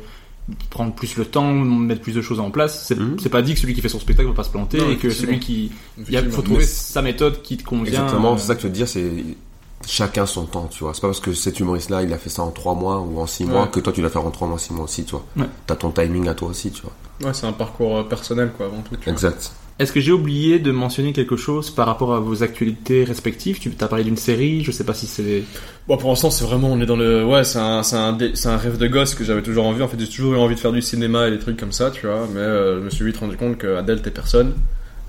prendre 0.70 0.94
plus 0.94 1.16
le 1.16 1.24
temps, 1.24 1.52
mettre 1.52 2.00
plus 2.02 2.14
de 2.14 2.22
choses 2.22 2.38
en 2.38 2.50
place. 2.50 2.84
C'est 2.86 2.96
c'est 3.20 3.28
pas 3.28 3.42
dit 3.42 3.54
que 3.54 3.60
celui 3.60 3.74
qui 3.74 3.80
fait 3.80 3.88
son 3.88 3.98
spectacle 3.98 4.28
va 4.28 4.34
pas 4.34 4.44
se 4.44 4.50
planter 4.50 4.78
Non, 4.78 4.90
et 4.90 4.96
que 4.96 5.10
celui 5.10 5.40
qui. 5.40 5.72
Il 6.08 6.30
faut 6.30 6.42
trouver 6.42 6.64
sa 6.64 7.02
méthode 7.02 7.42
qui 7.42 7.56
te 7.56 7.64
convient. 7.64 8.02
Exactement, 8.04 8.34
euh, 8.34 8.36
c'est 8.38 8.46
ça 8.46 8.54
que 8.54 8.60
je 8.62 8.66
veux 8.66 8.72
te 8.72 8.76
dire, 8.78 8.88
c'est 8.88 9.10
chacun 9.88 10.26
son 10.26 10.44
temps, 10.44 10.68
tu 10.70 10.84
vois. 10.84 10.92
C'est 10.94 11.00
pas 11.00 11.08
parce 11.08 11.20
que 11.20 11.32
cet 11.32 11.58
humoriste-là, 11.60 12.02
il 12.02 12.12
a 12.12 12.18
fait 12.18 12.28
ça 12.30 12.42
en 12.42 12.50
3 12.50 12.74
mois 12.74 13.00
ou 13.00 13.18
en 13.20 13.26
6 13.26 13.44
mois 13.46 13.62
Ouais. 13.62 13.68
que 13.72 13.80
toi 13.80 13.92
tu 13.92 14.00
dois 14.02 14.10
faire 14.10 14.24
en 14.26 14.30
3 14.30 14.46
mois, 14.46 14.58
6 14.58 14.72
mois 14.74 14.84
aussi, 14.84 15.04
tu 15.04 15.12
vois. 15.12 15.24
Ouais. 15.36 15.46
T'as 15.66 15.76
ton 15.76 15.90
timing 15.90 16.28
à 16.28 16.34
toi 16.34 16.48
aussi, 16.48 16.70
tu 16.70 16.82
vois. 16.82 16.92
Ouais, 17.26 17.34
c'est 17.34 17.46
un 17.46 17.52
parcours 17.52 17.96
euh, 17.98 18.02
personnel 18.04 18.52
quoi 18.56 18.66
avant 18.66 18.82
tout. 18.82 18.96
tu 18.96 19.04
vois. 19.04 19.12
Exact. 19.12 19.50
Est-ce 19.80 19.92
que 19.92 20.00
j'ai 20.00 20.10
oublié 20.10 20.58
de 20.58 20.72
mentionner 20.72 21.12
quelque 21.12 21.36
chose 21.36 21.70
par 21.70 21.86
rapport 21.86 22.12
à 22.12 22.18
vos 22.18 22.42
actualités 22.42 23.04
respectives? 23.04 23.60
Tu 23.60 23.70
as 23.80 23.86
parlé 23.86 24.02
d'une 24.04 24.16
série, 24.16 24.64
je 24.64 24.72
sais 24.72 24.82
pas 24.82 24.92
si 24.92 25.06
c'est. 25.06 25.44
Bon, 25.86 25.96
pour 25.96 26.10
l'instant, 26.10 26.30
c'est 26.32 26.44
vraiment, 26.44 26.68
on 26.68 26.80
est 26.80 26.86
dans 26.86 26.96
le, 26.96 27.24
ouais, 27.24 27.44
c'est 27.44 27.60
un, 27.60 27.84
c'est 27.84 27.94
un, 27.94 28.12
dé- 28.12 28.32
c'est 28.34 28.48
un 28.48 28.56
rêve 28.56 28.76
de 28.76 28.88
gosse 28.88 29.14
que 29.14 29.22
j'avais 29.22 29.42
toujours 29.42 29.66
envie. 29.66 29.80
En 29.82 29.86
fait, 29.86 29.96
j'ai 30.00 30.08
toujours 30.08 30.34
eu 30.34 30.36
envie 30.38 30.56
de 30.56 30.60
faire 30.60 30.72
du 30.72 30.82
cinéma 30.82 31.28
et 31.28 31.30
des 31.30 31.38
trucs 31.38 31.56
comme 31.56 31.70
ça, 31.70 31.92
tu 31.92 32.06
vois. 32.08 32.26
Mais 32.34 32.40
euh, 32.40 32.80
je 32.80 32.84
me 32.86 32.90
suis 32.90 33.04
vite 33.04 33.18
rendu 33.18 33.36
compte 33.36 33.56
que 33.56 33.76
Adèle, 33.76 34.02
t'es 34.02 34.10
personne. 34.10 34.52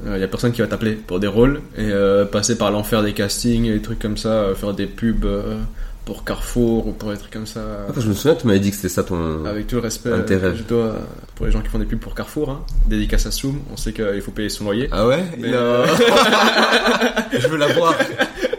Il 0.05 0.17
y 0.19 0.23
a 0.23 0.27
personne 0.27 0.51
qui 0.53 0.62
va 0.62 0.67
t'appeler 0.67 0.93
pour 0.93 1.19
des 1.19 1.27
rôles 1.27 1.62
et 1.77 1.81
euh, 1.91 2.23
passer 2.25 2.57
par 2.57 2.71
l'enfer 2.71 3.03
des 3.03 3.13
castings 3.13 3.65
et 3.65 3.73
des 3.73 3.81
trucs 3.81 3.99
comme 3.99 4.15
ça, 4.17 4.29
euh, 4.29 4.55
faire 4.55 4.73
des 4.73 4.85
pubs 4.85 5.25
euh, 5.25 5.57
pour 6.05 6.23
Carrefour 6.23 6.88
ou 6.88 6.91
pour 6.93 7.12
des 7.12 7.17
trucs 7.17 7.31
comme 7.33 7.45
ça. 7.45 7.59
Je 7.97 8.07
me 8.07 8.13
souviens, 8.13 8.35
tu 8.35 8.47
m'avais 8.47 8.59
dit 8.62 8.69
que 8.69 8.77
c'était 8.77 8.88
ça 8.89 9.03
ton. 9.03 9.43
Avec 9.45 9.67
tout 9.67 9.75
le 9.75 9.81
respect 9.81 10.09
euh, 10.09 10.55
je 10.55 10.63
dois 10.63 10.95
pour 11.35 11.45
les 11.45 11.51
gens 11.51 11.62
qui 11.62 11.67
font 11.67 11.79
des 11.79 11.85
pubs 11.85 11.99
pour 11.99 12.15
Carrefour, 12.15 12.49
hein, 12.49 12.62
dédicace 12.88 13.25
à 13.25 13.31
Soum, 13.31 13.59
on 13.73 13.77
sait 13.77 13.91
qu'il 13.93 14.21
faut 14.21 14.31
payer 14.31 14.49
son 14.49 14.63
loyer. 14.65 14.88
Ah 14.91 15.05
ouais? 15.05 15.23
Mais- 15.38 15.51
Non. 15.51 15.83
Je 17.31 17.47
veux 17.47 17.57
la 17.57 17.67
voir. 17.73 17.93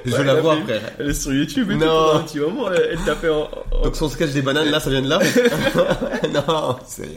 Je 0.05 0.15
veux 0.17 0.25
la 0.25 0.35
voir, 0.35 0.57
vu- 0.57 0.63
frère. 0.65 0.81
Elle 0.99 1.11
est 1.11 1.15
sur 1.15 1.33
YouTube 1.33 1.71
et 1.71 1.75
Non. 1.77 1.87
tout 2.13 2.17
un 2.19 2.21
petit 2.23 2.39
moment, 2.39 2.71
elle, 2.73 2.89
elle 2.93 2.99
tapait 3.05 3.29
en, 3.29 3.49
en- 3.73 3.83
Donc 3.85 3.97
son 3.97 4.09
sketch 4.09 4.31
des 4.31 4.43
bananes, 4.43 4.71
là, 4.71 4.81
ça 4.81 4.89
vient 4.91 5.03
de 5.03 5.09
là 5.09 5.19
Non, 6.35 6.77
c'est... 6.87 7.09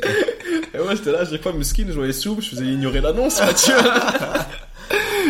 Et 0.73 0.79
ouais, 0.79 0.95
j'étais 0.95 1.11
là, 1.11 1.23
j'ai 1.23 1.37
pas 1.37 1.51
skin, 1.63 1.85
je 1.87 1.93
voyais 1.93 2.13
Soum, 2.13 2.41
je 2.41 2.49
faisais 2.49 2.65
ignorer 2.65 3.01
l'annonce, 3.01 3.39
vois. 3.71 3.93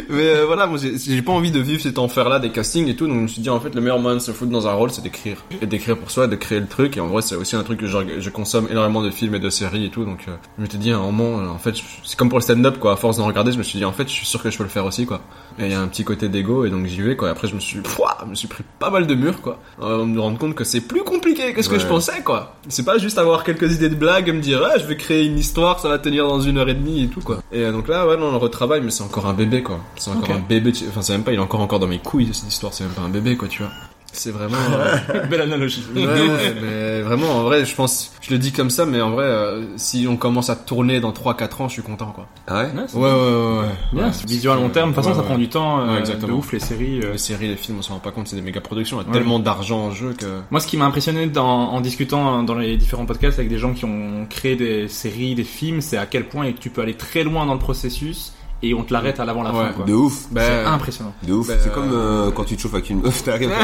Mais 0.09 0.27
euh, 0.27 0.45
voilà, 0.45 0.67
moi 0.67 0.77
j'ai 0.79 1.21
pas 1.21 1.31
envie 1.31 1.51
de 1.51 1.59
vivre 1.59 1.81
cet 1.81 1.97
enfer-là 1.97 2.39
des 2.39 2.49
castings 2.49 2.87
et 2.87 2.95
tout, 2.95 3.07
donc 3.07 3.17
je 3.17 3.21
me 3.21 3.27
suis 3.27 3.41
dit 3.41 3.49
en 3.49 3.59
fait 3.59 3.73
le 3.73 3.81
meilleur 3.81 3.99
moyen 3.99 4.17
de 4.17 4.21
se 4.21 4.31
foutre 4.31 4.51
dans 4.51 4.67
un 4.67 4.73
rôle 4.73 4.91
c'est 4.91 5.01
d'écrire. 5.01 5.37
Et 5.61 5.65
d'écrire 5.65 5.97
pour 5.97 6.11
soi, 6.11 6.27
de 6.27 6.35
créer 6.35 6.59
le 6.59 6.67
truc, 6.67 6.97
et 6.97 6.99
en 6.99 7.07
vrai 7.07 7.21
c'est 7.21 7.35
aussi 7.35 7.55
un 7.55 7.63
truc 7.63 7.79
que 7.79 7.87
je, 7.87 7.97
je 8.19 8.29
consomme 8.29 8.67
énormément 8.69 9.01
de 9.01 9.09
films 9.09 9.35
et 9.35 9.39
de 9.39 9.49
séries 9.49 9.85
et 9.85 9.89
tout, 9.89 10.05
donc 10.05 10.25
euh, 10.27 10.31
je 10.57 10.61
m'étais 10.61 10.77
dit 10.77 10.91
à 10.91 10.97
un 10.97 11.01
moment, 11.01 11.39
euh, 11.39 11.47
en 11.47 11.57
fait 11.57 11.75
c'est 12.03 12.17
comme 12.17 12.29
pour 12.29 12.39
le 12.39 12.43
stand-up 12.43 12.79
quoi, 12.79 12.93
à 12.93 12.95
force 12.95 13.17
d'en 13.17 13.25
regarder 13.25 13.51
je 13.51 13.57
me 13.57 13.63
suis 13.63 13.79
dit 13.79 13.85
en 13.85 13.93
fait 13.93 14.07
je 14.07 14.13
suis 14.13 14.25
sûr 14.25 14.41
que 14.41 14.49
je 14.49 14.57
peux 14.57 14.63
le 14.63 14.69
faire 14.69 14.85
aussi 14.85 15.05
quoi. 15.05 15.21
Et 15.59 15.65
il 15.65 15.71
y 15.71 15.75
a 15.75 15.81
un 15.81 15.87
petit 15.87 16.03
côté 16.03 16.29
d'ego 16.29 16.65
et 16.65 16.69
donc 16.69 16.85
j'y 16.85 17.01
vais 17.01 17.15
quoi, 17.15 17.27
et 17.27 17.31
après 17.31 17.47
je 17.47 17.55
me 17.55 17.59
suis, 17.59 17.79
pouah, 17.79 18.17
je 18.23 18.29
me 18.29 18.35
suis 18.35 18.47
pris 18.47 18.63
pas 18.79 18.89
mal 18.89 19.07
de 19.07 19.15
murs 19.15 19.41
quoi, 19.41 19.59
euh, 19.81 20.05
me 20.05 20.19
rendre 20.19 20.37
compte 20.37 20.55
que 20.55 20.63
c'est 20.63 20.81
plus 20.81 21.03
compliqué 21.03 21.53
que 21.53 21.61
ce 21.61 21.69
que 21.69 21.79
je 21.79 21.87
pensais 21.87 22.21
quoi. 22.23 22.55
C'est 22.69 22.85
pas 22.85 22.97
juste 22.97 23.17
avoir 23.17 23.43
quelques 23.43 23.73
idées 23.75 23.89
de 23.89 23.95
blagues 23.95 24.29
et 24.29 24.33
me 24.33 24.41
dire 24.41 24.61
ah 24.63 24.77
je 24.77 24.85
vais 24.85 24.97
créer 24.97 25.25
une 25.25 25.37
histoire, 25.37 25.79
ça 25.79 25.89
va 25.89 25.99
tenir 25.99 26.27
dans 26.27 26.41
une 26.41 26.57
heure 26.57 26.69
et 26.69 26.73
demie 26.73 27.03
et 27.03 27.07
tout 27.07 27.21
quoi. 27.21 27.39
Et 27.51 27.61
euh, 27.63 27.71
donc 27.71 27.87
là 27.87 28.07
ouais 28.07 28.17
non, 28.17 28.27
on 28.27 28.31
le 28.31 28.37
retravaille 28.37 28.81
mais 28.81 28.91
c'est 28.91 29.03
encore 29.03 29.25
un 29.27 29.33
bébé 29.33 29.61
quoi. 29.63 29.79
C'est 29.95 30.11
encore 30.11 30.35
un 30.35 30.39
bébé, 30.39 30.71
tu- 30.71 30.85
enfin 30.89 31.01
c'est 31.01 31.13
même 31.13 31.23
pas, 31.23 31.31
il 31.31 31.35
est 31.35 31.39
encore 31.41 31.61
encore 31.61 31.79
dans 31.79 31.87
mes 31.87 31.99
couilles 31.99 32.29
cette 32.33 32.47
histoire, 32.49 32.73
c'est 32.73 32.83
même 32.83 32.93
pas 32.93 33.01
un 33.03 33.09
bébé 33.09 33.35
quoi 33.37 33.47
tu 33.47 33.61
vois. 33.63 33.71
C'est 34.15 34.29
vraiment... 34.29 34.57
euh, 34.69 35.25
Belle 35.29 35.41
analogie. 35.41 35.83
Ouais, 35.95 36.05
ouais, 36.05 36.53
mais 36.61 37.01
vraiment, 37.01 37.31
en 37.31 37.41
vrai, 37.45 37.65
je 37.65 37.73
pense, 37.73 38.11
je 38.21 38.29
le 38.29 38.37
dis 38.37 38.51
comme 38.51 38.69
ça, 38.69 38.85
mais 38.85 39.01
en 39.01 39.09
vrai, 39.09 39.23
euh, 39.25 39.63
si 39.75 40.05
on 40.07 40.17
commence 40.17 40.51
à 40.51 40.55
tourner 40.55 40.99
dans 40.99 41.11
3-4 41.11 41.63
ans, 41.63 41.67
je 41.67 41.73
suis 41.73 41.81
content, 41.81 42.11
quoi. 42.11 42.27
Ah 42.45 42.57
ouais? 42.61 42.65
Ouais, 42.75 42.83
c'est 42.87 42.95
Ouais, 42.95 43.09
ouais, 43.11 43.63
ouais, 43.95 44.03
ouais. 44.03 44.11
vision 44.27 44.51
à 44.51 44.55
long 44.55 44.69
terme. 44.69 44.91
De 44.91 44.95
toute 44.95 45.03
façon, 45.03 45.15
ça 45.19 45.23
prend 45.23 45.39
du 45.39 45.49
temps. 45.49 45.79
euh, 45.79 45.93
Ouais, 45.93 45.99
exactement. 46.01 46.27
De 46.27 46.33
ouf, 46.37 46.51
les 46.53 46.59
séries. 46.59 46.99
euh. 47.03 47.13
Les 47.13 47.17
séries, 47.17 47.47
les 47.47 47.55
films, 47.55 47.79
on 47.79 47.81
s'en 47.81 47.93
rend 47.95 47.99
pas 48.01 48.11
compte, 48.11 48.27
c'est 48.27 48.35
des 48.35 48.43
méga 48.43 48.61
productions, 48.61 48.97
il 48.97 49.01
y 49.01 49.05
a 49.05 49.07
Ouais. 49.07 49.13
tellement 49.17 49.39
d'argent 49.39 49.79
en 49.79 49.89
jeu 49.91 50.13
que... 50.15 50.41
Moi, 50.51 50.59
ce 50.59 50.67
qui 50.67 50.77
m'a 50.77 50.85
impressionné 50.85 51.25
dans- 51.25 51.71
en 51.71 51.81
discutant 51.81 52.43
dans 52.43 52.53
les 52.53 52.77
différents 52.77 53.07
podcasts 53.07 53.39
avec 53.39 53.49
des 53.49 53.57
gens 53.57 53.73
qui 53.73 53.85
ont 53.85 54.27
créé 54.29 54.55
des 54.55 54.89
séries, 54.89 55.33
des 55.33 55.43
films, 55.43 55.81
c'est 55.81 55.97
à 55.97 56.05
quel 56.05 56.25
point 56.29 56.51
tu 56.51 56.69
peux 56.69 56.81
aller 56.81 56.93
très 56.93 57.23
loin 57.23 57.47
dans 57.47 57.53
le 57.53 57.59
processus 57.59 58.31
et 58.63 58.73
on 58.73 58.83
te 58.83 58.91
l'arrête 58.93 59.19
à 59.19 59.25
l'avant 59.25 59.43
la 59.43 59.51
Ouais. 59.51 59.65
fin. 59.67 59.71
Quoi. 59.73 59.85
De 59.85 59.93
ouf. 59.93 60.25
Bah, 60.31 60.41
C'est 60.45 60.63
impressionnant. 60.65 61.13
De 61.21 61.33
ouf. 61.33 61.47
Bah, 61.47 61.53
c'est 61.59 61.69
euh, 61.69 61.73
comme 61.73 61.91
euh, 61.93 62.31
quand 62.31 62.45
tu 62.45 62.55
te 62.55 62.61
chauffes 62.61 62.73
avec 62.73 62.89
une 62.89 63.01
meuf, 63.01 63.23
t'arrives. 63.23 63.51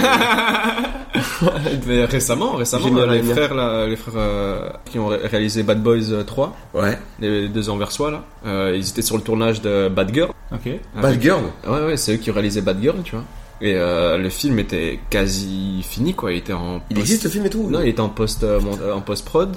Mais 1.87 2.05
récemment, 2.05 2.53
récemment, 2.53 2.87
Génial, 2.87 3.09
euh, 3.09 3.13
les 3.13 3.19
génial. 3.19 3.35
frères, 3.35 3.53
là, 3.55 3.87
les 3.87 3.95
frères 3.95 4.13
euh, 4.17 4.69
qui 4.85 4.99
ont 4.99 5.07
ré- 5.07 5.19
réalisé 5.25 5.63
Bad 5.63 5.81
Boys 5.81 6.11
euh, 6.11 6.23
3, 6.23 6.55
ouais. 6.75 6.97
les 7.19 7.47
deux 7.49 7.69
anversois, 7.69 8.11
là, 8.11 8.23
euh, 8.45 8.73
ils 8.75 8.87
étaient 8.89 9.01
sur 9.01 9.17
le 9.17 9.23
tournage 9.23 9.61
de 9.61 9.89
Bad 9.89 10.13
Girl. 10.13 10.31
Ok. 10.53 10.69
Bad 11.01 11.21
Girl. 11.21 11.41
Ouais, 11.67 11.85
ouais, 11.85 11.97
c'est 11.97 12.13
eux 12.15 12.17
qui 12.17 12.29
ont 12.29 12.33
réalisé 12.33 12.61
Bad 12.61 12.81
Girl, 12.81 12.97
tu 13.03 13.15
vois. 13.15 13.23
Et 13.61 13.73
euh, 13.75 14.17
le 14.17 14.29
film 14.29 14.57
était 14.59 14.99
quasi 15.09 15.83
fini, 15.83 16.13
quoi. 16.13 16.31
Il 16.31 16.37
était 16.37 16.53
en. 16.53 16.81
Il 16.89 16.97
existe 16.99 17.23
le 17.25 17.29
film 17.29 17.45
et 17.45 17.49
tout 17.49 17.67
Non, 17.69 17.81
il 17.81 17.89
était 17.89 17.99
en 17.99 18.07
post 18.09 18.43
euh, 18.43 18.59
euh, 18.81 18.93
en 18.93 19.01
post 19.01 19.25
prod. 19.25 19.55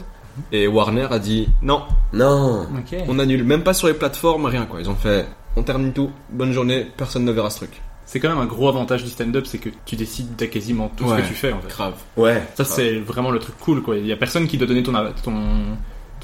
Et 0.53 0.67
Warner 0.67 1.09
a 1.11 1.19
dit 1.19 1.49
non, 1.63 1.83
Non. 2.13 2.67
On 3.09 3.19
annule. 3.19 3.45
Même 3.45 3.63
pas 3.63 3.75
sur 3.75 3.89
les 3.89 3.95
plateformes, 3.95 4.47
rien 4.47 4.67
quoi. 4.67 4.81
Ils 4.81 4.89
ont 4.91 4.95
fait, 4.95 5.27
on 5.57 5.63
termine 5.63 5.93
tout. 5.93 6.11
Bonne 6.31 6.53
journée. 6.53 6.87
Personne 6.97 7.25
ne 7.25 7.33
verra 7.33 7.51
ce 7.51 7.59
truc. 7.59 7.81
C'est 8.05 8.21
quand 8.21 8.29
même 8.29 8.39
un 8.41 8.47
gros 8.47 8.69
avantage 8.69 9.05
du 9.05 9.11
stand-up, 9.11 9.47
c'est 9.47 9.59
que 9.59 9.71
tu 9.87 9.97
décides 9.97 10.37
de 10.37 10.45
quasiment 10.47 10.91
tout 10.97 11.09
ce 11.09 11.15
que 11.15 11.27
tu 11.29 11.35
fais 11.35 11.53
en 11.53 11.61
fait. 11.61 11.69
Grave. 11.69 11.95
Ouais. 12.17 12.43
Ça, 12.57 12.65
c'est 12.65 12.99
vraiment 12.99 13.31
le 13.31 13.39
truc 13.39 13.55
cool 13.59 13.83
quoi. 13.83 13.97
Il 13.97 14.07
y 14.07 14.13
a 14.13 14.17
personne 14.17 14.47
qui 14.47 14.59
doit 14.59 14.67
donner 14.67 14.83
ton, 14.83 14.93
ton, 15.25 15.33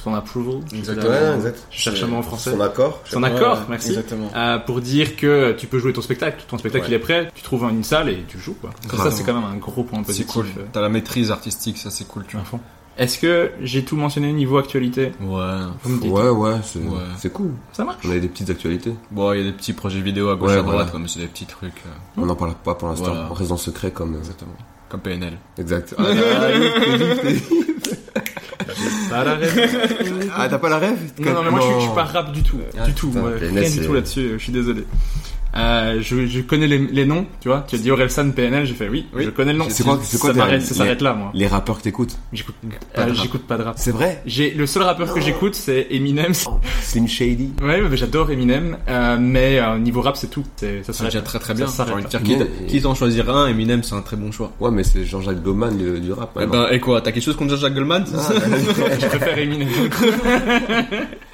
ton 0.04 0.14
approval. 0.14 0.60
Exactement. 0.74 1.08
Ouais, 1.10 1.34
exact. 1.36 1.66
Je 1.70 1.78
cherche 1.80 2.02
un 2.02 2.08
mot 2.08 2.16
en 2.16 2.22
français. 2.22 2.50
Son 2.50 2.60
accord. 2.60 3.00
Son 3.06 3.22
accord, 3.22 3.58
Ouais, 3.60 3.64
merci. 3.70 3.88
Exactement. 3.90 4.28
Euh, 4.36 4.58
pour 4.58 4.80
dire 4.82 5.16
que 5.16 5.52
tu 5.52 5.66
peux 5.66 5.78
jouer 5.78 5.92
ton 5.94 6.02
spectacle. 6.02 6.44
Ton 6.46 6.58
spectacle 6.58 6.84
Ouais. 6.84 6.90
il 6.90 6.94
est 6.94 6.98
prêt, 6.98 7.30
tu 7.34 7.42
trouves 7.42 7.64
une 7.70 7.84
salle 7.84 8.10
et 8.10 8.24
tu 8.28 8.38
joues 8.38 8.56
quoi. 8.60 8.70
Ça, 8.82 8.88
Grave. 8.96 9.14
c'est 9.16 9.24
quand 9.24 9.34
même 9.34 9.44
un 9.50 9.56
gros 9.56 9.82
point 9.84 10.00
C'est 10.00 10.06
positif. 10.08 10.32
cool. 10.32 10.46
euh, 10.58 10.64
T'as 10.72 10.82
la 10.82 10.88
maîtrise 10.90 11.30
artistique, 11.30 11.78
ça 11.78 11.90
c'est 11.90 12.06
cool, 12.06 12.24
tu 12.28 12.36
vois. 12.36 12.60
Est-ce 12.98 13.18
que 13.18 13.52
j'ai 13.62 13.84
tout 13.84 13.94
mentionné 13.96 14.32
niveau 14.32 14.58
actualité 14.58 15.12
Ouais. 15.20 15.40
Vous 15.84 15.90
me 15.90 16.00
dites. 16.00 16.10
Ouais, 16.12 16.28
ouais, 16.30 16.56
c'est 16.64 16.80
Ouais. 16.80 16.98
c'est 17.16 17.32
cool. 17.32 17.52
Ça 17.72 17.84
marche 17.84 18.04
On 18.04 18.10
a 18.10 18.18
des 18.18 18.28
petites 18.28 18.50
actualités. 18.50 18.92
Bon, 19.12 19.32
il 19.32 19.38
y 19.38 19.40
a 19.42 19.44
des 19.44 19.52
petits 19.52 19.72
projets 19.72 20.00
vidéo 20.00 20.30
à 20.30 20.34
gauche 20.36 20.50
Ouais, 20.50 20.58
à 20.58 20.62
droite, 20.62 20.74
voilà. 20.74 20.90
quoi, 20.90 20.98
mais 21.00 21.06
c'est 21.08 21.20
des 21.20 21.28
petits 21.28 21.46
trucs. 21.46 21.76
euh, 21.86 21.90
On 22.16 22.26
n'en 22.26 22.34
parle 22.34 22.54
pas 22.64 22.74
pour 22.74 22.88
l'instant. 22.88 23.04
Voilà. 23.06 23.28
On 23.30 23.34
reste 23.34 23.50
dans 23.50 23.54
le 23.54 23.60
secret 23.60 23.92
comme. 23.92 24.14
euh, 24.16 24.18
exactement. 24.18 24.50
Comme 24.88 25.00
PNL. 25.00 25.34
Exact. 25.58 25.94
Ça 29.08 29.20
a 29.20 29.24
la 29.24 29.34
rêve. 29.34 30.28
Ah, 30.34 30.48
t'as 30.48 30.58
pas 30.58 30.68
la 30.68 30.78
rêve? 30.78 30.98
Non, 31.20 31.32
non, 31.34 31.42
mais 31.44 31.50
moi 31.50 31.60
je 31.60 31.66
suis, 31.66 31.74
je 31.76 31.80
suis 31.80 31.94
pas 31.94 32.04
rap 32.04 32.32
du 32.32 32.42
tout. 32.42 32.58
Ah, 32.78 32.84
du 32.86 32.92
tout. 32.94 33.12
rien 33.12 33.70
du 33.70 33.80
tout 33.86 33.92
là-dessus. 33.92 34.32
Je 34.34 34.42
suis 34.42 34.52
désolé. 34.52 34.84
Euh, 35.56 36.00
je, 36.02 36.26
je 36.26 36.40
connais 36.42 36.66
les, 36.66 36.78
les 36.78 37.06
noms, 37.06 37.26
tu 37.40 37.48
vois. 37.48 37.64
Tu 37.66 37.76
as 37.76 37.78
dit 37.78 37.90
Orelsan 37.90 38.30
PNL, 38.32 38.66
j'ai 38.66 38.74
fait 38.74 38.88
oui, 38.88 39.06
Oui. 39.14 39.24
je 39.24 39.30
connais 39.30 39.52
le 39.52 39.58
nom. 39.58 39.66
C'est 39.70 39.82
quoi- 39.82 39.98
c'est 40.02 40.18
quoi 40.20 40.34
ça 40.34 40.40
ça 40.40 40.50
les- 40.54 40.60
s'arrête 40.60 41.00
là, 41.00 41.14
moi. 41.14 41.30
Les 41.34 41.46
rappeurs 41.46 41.78
que 41.78 41.82
t'écoutes. 41.84 42.16
J'écoute 42.32 42.54
Pas 42.94 43.04
de 43.04 43.10
euh, 43.10 43.12
rap. 43.14 43.22
j'écoute 43.22 43.42
pas 43.46 43.56
de 43.56 43.62
rap. 43.62 43.74
C'est 43.78 43.90
vrai 43.90 44.22
J'ai 44.26 44.50
le 44.50 44.66
seul 44.66 44.82
rappeur 44.82 45.12
que 45.12 45.20
j'écoute, 45.20 45.54
c'est 45.54 45.86
Eminem. 45.90 46.32
Slim 46.82 47.08
Shady. 47.08 47.52
Ouais, 47.62 47.80
mais 47.80 47.96
j'adore 47.96 48.30
Eminem, 48.30 48.76
euh, 48.88 49.16
mais 49.18 49.58
euh, 49.58 49.78
niveau 49.78 50.02
rap, 50.02 50.16
c'est 50.16 50.28
tout. 50.30 50.44
C'est- 50.56 50.78
Ça 50.84 50.92
C'est 50.92 50.92
s'arrête 50.92 51.12
déjà 51.14 51.22
très 51.24 51.38
très 51.38 51.54
Ça 51.66 51.84
bien. 51.84 51.96
là. 51.96 52.02
dire, 52.02 52.22
quitte 52.68 52.84
à 52.84 52.88
en 52.88 52.94
choisir 52.94 53.34
un, 53.34 53.46
Eminem 53.48 53.82
c'est 53.82 53.94
un 53.94 54.02
très 54.02 54.16
bon 54.16 54.30
choix. 54.30 54.52
Ouais, 54.60 54.70
mais 54.70 54.84
c'est 54.84 55.04
Jean-Jacques 55.06 55.42
Goldman 55.42 55.76
du, 55.78 56.00
du 56.00 56.12
rap. 56.12 56.38
Eh 56.40 56.46
ben, 56.46 56.68
et 56.70 56.78
quoi, 56.78 57.00
t'as 57.00 57.10
quelque 57.10 57.24
chose 57.24 57.36
contre 57.36 57.52
Jean-Jacques 57.54 57.74
Goldman 57.74 58.04
Je 59.00 59.06
préfère 59.06 59.38
Eminem. 59.38 59.68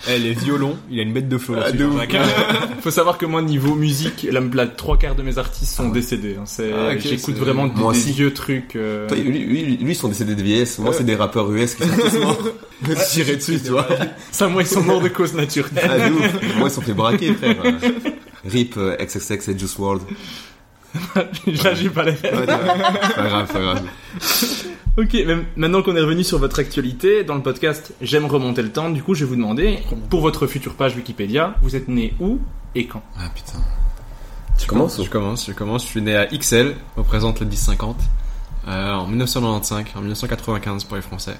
Eh, 0.08 0.18
les 0.18 0.32
violons, 0.34 0.76
il 0.90 1.00
a 1.00 1.02
une 1.02 1.12
bête 1.12 1.28
de 1.28 1.38
flow 1.38 1.56
Ah. 1.58 1.70
Jean-Jacques. 1.76 2.16
Faut 2.80 2.90
savoir 2.90 3.16
que 3.18 3.26
moi, 3.26 3.40
niveau 3.42 3.74
musique, 3.74 4.03
la, 4.30 4.40
la 4.40 4.66
trois 4.66 4.98
quarts 4.98 5.14
de 5.14 5.22
mes 5.22 5.38
artistes 5.38 5.74
sont 5.74 5.88
décédés. 5.88 6.36
hein. 6.40 6.44
Ah, 6.74 6.96
J'écoute 6.98 7.34
vraiment 7.36 7.66
des, 7.66 7.82
des 8.04 8.12
vieux 8.12 8.32
trucs. 8.34 8.76
euh, 8.76 9.06
Toi, 9.08 9.16
lui, 9.18 9.30
lui, 9.38 9.62
lui, 9.64 9.76
lui, 9.76 9.92
ils 9.92 9.94
sont 9.94 10.08
décédés 10.08 10.34
de 10.34 10.42
vieillesse. 10.42 10.78
Moi, 10.78 10.92
c'est 10.92 11.04
des 11.04 11.16
rappeurs 11.16 11.50
US 11.52 11.74
qui 11.74 11.82
sont 11.86 11.96
tous 11.96 12.18
morts. 12.18 12.38
Tirés 13.10 13.36
dessus, 13.36 13.60
tu 13.62 13.70
vois. 13.70 13.86
Ça, 14.30 14.48
moi, 14.48 14.62
ils 14.62 14.68
sont 14.68 14.82
morts 14.82 15.00
de 15.00 15.08
cause 15.08 15.34
naturelle. 15.34 15.72
Ah, 15.82 16.08
ouf. 16.10 16.56
Moi, 16.58 16.68
ils 16.68 16.72
sont 16.72 16.80
fait 16.82 16.94
braquer, 16.94 17.34
frère. 17.34 17.56
Euh, 17.64 17.72
Rip, 18.44 18.74
euh, 18.76 18.96
XXX 19.00 19.48
et 19.48 19.58
Juice 19.58 19.76
WRLD. 19.78 20.02
Là, 21.64 21.74
j'ai 21.74 21.90
pas 21.90 22.04
les 22.04 22.12
rêves. 22.12 22.46
Pas 22.46 23.26
grave, 23.26 23.52
pas 23.52 23.60
grave. 23.60 23.82
Ok, 24.96 25.12
mais 25.26 25.36
maintenant 25.56 25.82
qu'on 25.82 25.96
est 25.96 26.00
revenu 26.00 26.22
sur 26.22 26.38
votre 26.38 26.60
actualité, 26.60 27.24
dans 27.24 27.34
le 27.34 27.42
podcast 27.42 27.92
J'aime 28.00 28.26
remonter 28.26 28.62
le 28.62 28.68
temps, 28.70 28.90
du 28.90 29.02
coup, 29.02 29.14
je 29.14 29.24
vais 29.24 29.30
vous 29.30 29.34
demander, 29.36 29.80
pour 30.08 30.20
votre 30.20 30.46
future 30.46 30.74
page 30.74 30.94
Wikipédia, 30.94 31.56
vous 31.62 31.74
êtes 31.74 31.88
né 31.88 32.14
où 32.20 32.38
et 32.76 32.86
quand? 32.86 33.02
Ah, 33.18 33.28
putain. 33.34 33.58
Tu 34.58 34.66
commences 34.66 35.02
Je 35.02 35.10
commence, 35.10 35.46
je 35.46 35.52
commence. 35.52 35.82
Je 35.82 35.88
suis 35.88 36.02
né 36.02 36.16
à 36.16 36.26
XL, 36.26 36.76
représente 36.96 37.40
le 37.40 37.46
1050, 37.46 37.96
euh, 38.68 38.92
en 38.92 39.06
1995, 39.06 39.84
en 39.96 40.00
1995 40.00 40.84
pour 40.84 40.96
les 40.96 41.02
Français, 41.02 41.36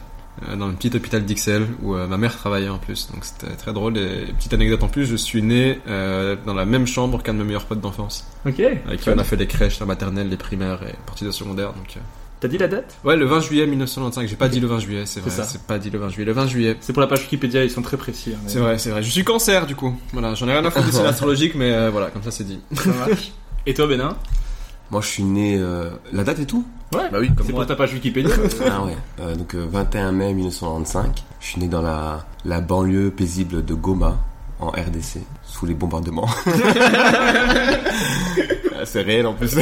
euh, 0.48 0.56
dans 0.56 0.66
un 0.68 0.72
petit 0.72 0.94
hôpital 0.94 1.24
d'XL 1.24 1.66
où 1.82 1.94
euh, 1.94 2.06
ma 2.06 2.18
mère 2.18 2.36
travaillait 2.36 2.68
en 2.68 2.78
plus. 2.78 3.10
Donc 3.12 3.24
c'était 3.24 3.54
très 3.56 3.72
drôle. 3.72 3.96
Et 3.96 4.26
petite 4.36 4.52
anecdote 4.52 4.82
en 4.82 4.88
plus, 4.88 5.06
je 5.06 5.16
suis 5.16 5.42
né 5.42 5.80
euh, 5.88 6.36
dans 6.44 6.54
la 6.54 6.64
même 6.66 6.86
chambre 6.86 7.22
qu'un 7.22 7.32
de 7.34 7.38
mes 7.38 7.44
meilleurs 7.44 7.66
potes 7.66 7.80
d'enfance, 7.80 8.26
Ok. 8.46 8.60
avec 8.60 9.00
qui 9.00 9.08
on 9.10 9.18
a 9.18 9.24
fait 9.24 9.36
des 9.36 9.46
crèches, 9.46 9.78
la 9.80 9.86
maternelle, 9.86 10.28
les 10.28 10.36
primaires 10.36 10.82
et 10.82 10.94
partie 11.06 11.24
de 11.24 11.30
secondaire. 11.30 11.72
Donc 11.72 11.96
euh, 11.96 12.00
T'as 12.44 12.48
dit 12.48 12.58
la 12.58 12.68
date? 12.68 12.98
Ouais, 13.04 13.16
le 13.16 13.24
20 13.24 13.40
juillet 13.40 13.66
1995. 13.66 14.28
J'ai 14.28 14.36
pas 14.36 14.48
dit 14.50 14.60
le 14.60 14.66
20 14.66 14.78
juillet, 14.78 15.06
c'est 15.06 15.20
vrai. 15.20 15.30
C'est. 15.30 15.44
C'est 15.46 15.62
pas 15.62 15.78
dit 15.78 15.88
le 15.88 15.98
20 15.98 16.10
juillet. 16.10 16.26
Le 16.26 16.32
20 16.32 16.46
juillet. 16.46 16.76
C'est 16.80 16.92
pour 16.92 17.00
la 17.00 17.06
page 17.06 17.20
Wikipédia, 17.22 17.64
ils 17.64 17.70
sont 17.70 17.80
très 17.80 17.96
précis. 17.96 18.32
hein, 18.34 18.38
mais- 18.44 18.50
C'est 18.50 18.58
vrai, 18.58 18.76
c'est 18.76 18.90
vrai. 18.90 19.02
Je 19.02 19.08
suis 19.08 19.24
cancer 19.24 19.64
du 19.66 19.74
coup. 19.74 19.98
Voilà, 20.12 20.34
j'en 20.34 20.46
ai 20.48 20.52
rien 20.52 20.62
à 20.62 20.70
foutre 20.70 20.92
signe 20.92 21.06
astrologique, 21.06 21.54
mais 21.54 21.72
euh, 21.72 21.88
voilà, 21.88 22.08
comme 22.10 22.22
ça 22.22 22.30
c'est 22.30 22.44
dit. 22.44 22.60
Ça 22.74 22.90
marche. 22.90 23.32
Et 23.64 23.72
toi, 23.72 23.86
Bénin? 23.86 24.14
Moi, 24.90 25.00
je 25.00 25.06
suis 25.06 25.22
né. 25.22 25.56
euh, 25.58 25.88
La 26.12 26.22
date 26.22 26.40
et 26.40 26.44
tout 26.44 26.66
Ouais. 26.94 27.08
Bah 27.10 27.16
oui, 27.18 27.30
comme 27.34 27.46
C'est 27.46 27.52
pour 27.54 27.64
ta 27.64 27.76
page 27.76 27.94
Wikipédia. 27.94 28.34
Ah 28.70 28.84
ouais. 28.84 28.94
Euh, 29.20 29.34
donc, 29.34 29.54
euh, 29.54 29.66
21 29.72 30.12
mai 30.12 30.34
1995. 30.34 31.12
Je 31.40 31.46
suis 31.46 31.60
né 31.62 31.68
dans 31.68 31.80
la, 31.80 32.26
la 32.44 32.60
banlieue 32.60 33.10
paisible 33.10 33.64
de 33.64 33.72
Goma, 33.72 34.18
en 34.60 34.68
RDC, 34.68 35.20
sous 35.44 35.64
les 35.64 35.72
bombardements. 35.72 36.28
Ah, 38.76 38.84
C'est 38.84 39.00
réel 39.00 39.26
en 39.26 39.32
plus. 39.32 39.56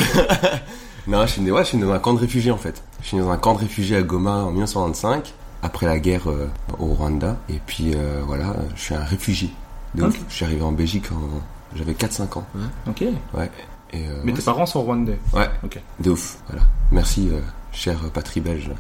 Non, 1.07 1.26
je 1.26 1.32
suis 1.32 1.42
né, 1.42 1.50
ouais, 1.50 1.62
je 1.62 1.68
suis 1.68 1.76
né 1.78 1.84
dans 1.84 1.92
un 1.92 1.98
camp 1.98 2.14
de 2.14 2.20
réfugiés 2.20 2.50
en 2.53 2.57
fait. 2.59 2.82
Je 3.00 3.09
suis 3.09 3.16
né 3.16 3.22
dans 3.22 3.30
un 3.30 3.36
camp 3.38 3.55
de 3.55 3.59
réfugiés 3.61 3.96
à 3.96 4.03
Goma 4.03 4.44
en 4.44 4.50
1995, 4.50 5.34
après 5.62 5.86
la 5.86 5.98
guerre 5.98 6.30
euh, 6.30 6.48
au 6.78 6.86
Rwanda. 6.86 7.36
Et 7.48 7.61
puis 7.66 7.92
euh, 7.94 8.20
voilà, 8.26 8.55
je 8.76 8.80
suis 8.80 8.94
un 8.94 9.05
réfugié. 9.05 9.50
De 9.94 10.05
ouf. 10.05 10.14
Ok. 10.14 10.20
Je 10.28 10.34
suis 10.34 10.44
arrivé 10.44 10.62
en 10.62 10.72
Belgique 10.72 11.07
en. 11.12 11.40
J'avais 11.74 11.92
4-5 11.92 12.38
ans. 12.38 12.46
ok. 12.86 13.05
Ouais. 13.34 13.50
Et, 13.94 14.07
euh, 14.07 14.20
Mais 14.24 14.32
ouais, 14.32 14.38
tes 14.38 14.44
parents 14.44 14.66
sont 14.66 14.82
rwandais. 14.82 15.18
Ouais. 15.34 15.48
Ok. 15.64 15.78
De 16.00 16.11
ouf. 16.11 16.38
Voilà. 16.48 16.64
Merci, 16.90 17.28
euh, 17.32 17.40
cher 17.72 17.98
patrie 18.12 18.40
belge, 18.40 18.70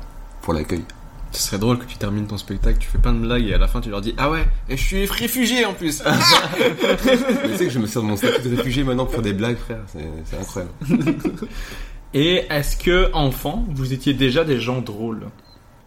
pour 0.42 0.54
l'accueil. 0.54 0.84
Ce 1.32 1.40
serait 1.42 1.58
drôle 1.58 1.78
que 1.78 1.84
tu 1.86 1.96
termines 1.96 2.26
ton 2.26 2.36
spectacle, 2.36 2.76
tu 2.78 2.88
fais 2.88 2.98
plein 2.98 3.14
de 3.14 3.20
blagues 3.20 3.46
et 3.46 3.54
à 3.54 3.58
la 3.58 3.66
fin 3.66 3.80
tu 3.80 3.88
leur 3.88 4.02
dis 4.02 4.14
Ah 4.18 4.30
ouais, 4.30 4.44
et 4.68 4.76
je 4.76 4.82
suis 4.84 5.06
réfugié 5.06 5.64
en 5.64 5.72
plus 5.72 6.02
Mais 6.06 7.48
tu 7.52 7.56
sais 7.56 7.64
que 7.64 7.70
je 7.70 7.78
me 7.78 7.86
sers 7.86 8.02
de 8.02 8.06
mon 8.06 8.16
statut 8.16 8.46
de 8.50 8.54
réfugié 8.56 8.84
maintenant 8.84 9.06
pour 9.06 9.14
faire 9.14 9.22
des 9.22 9.32
blagues, 9.32 9.56
frère. 9.56 9.80
C'est 9.86 10.38
incroyable. 10.38 10.72
Et 12.14 12.44
est-ce 12.50 12.76
que, 12.76 13.10
enfant, 13.12 13.64
vous 13.70 13.92
étiez 13.92 14.12
déjà 14.14 14.44
des 14.44 14.60
gens 14.60 14.80
drôles? 14.80 15.26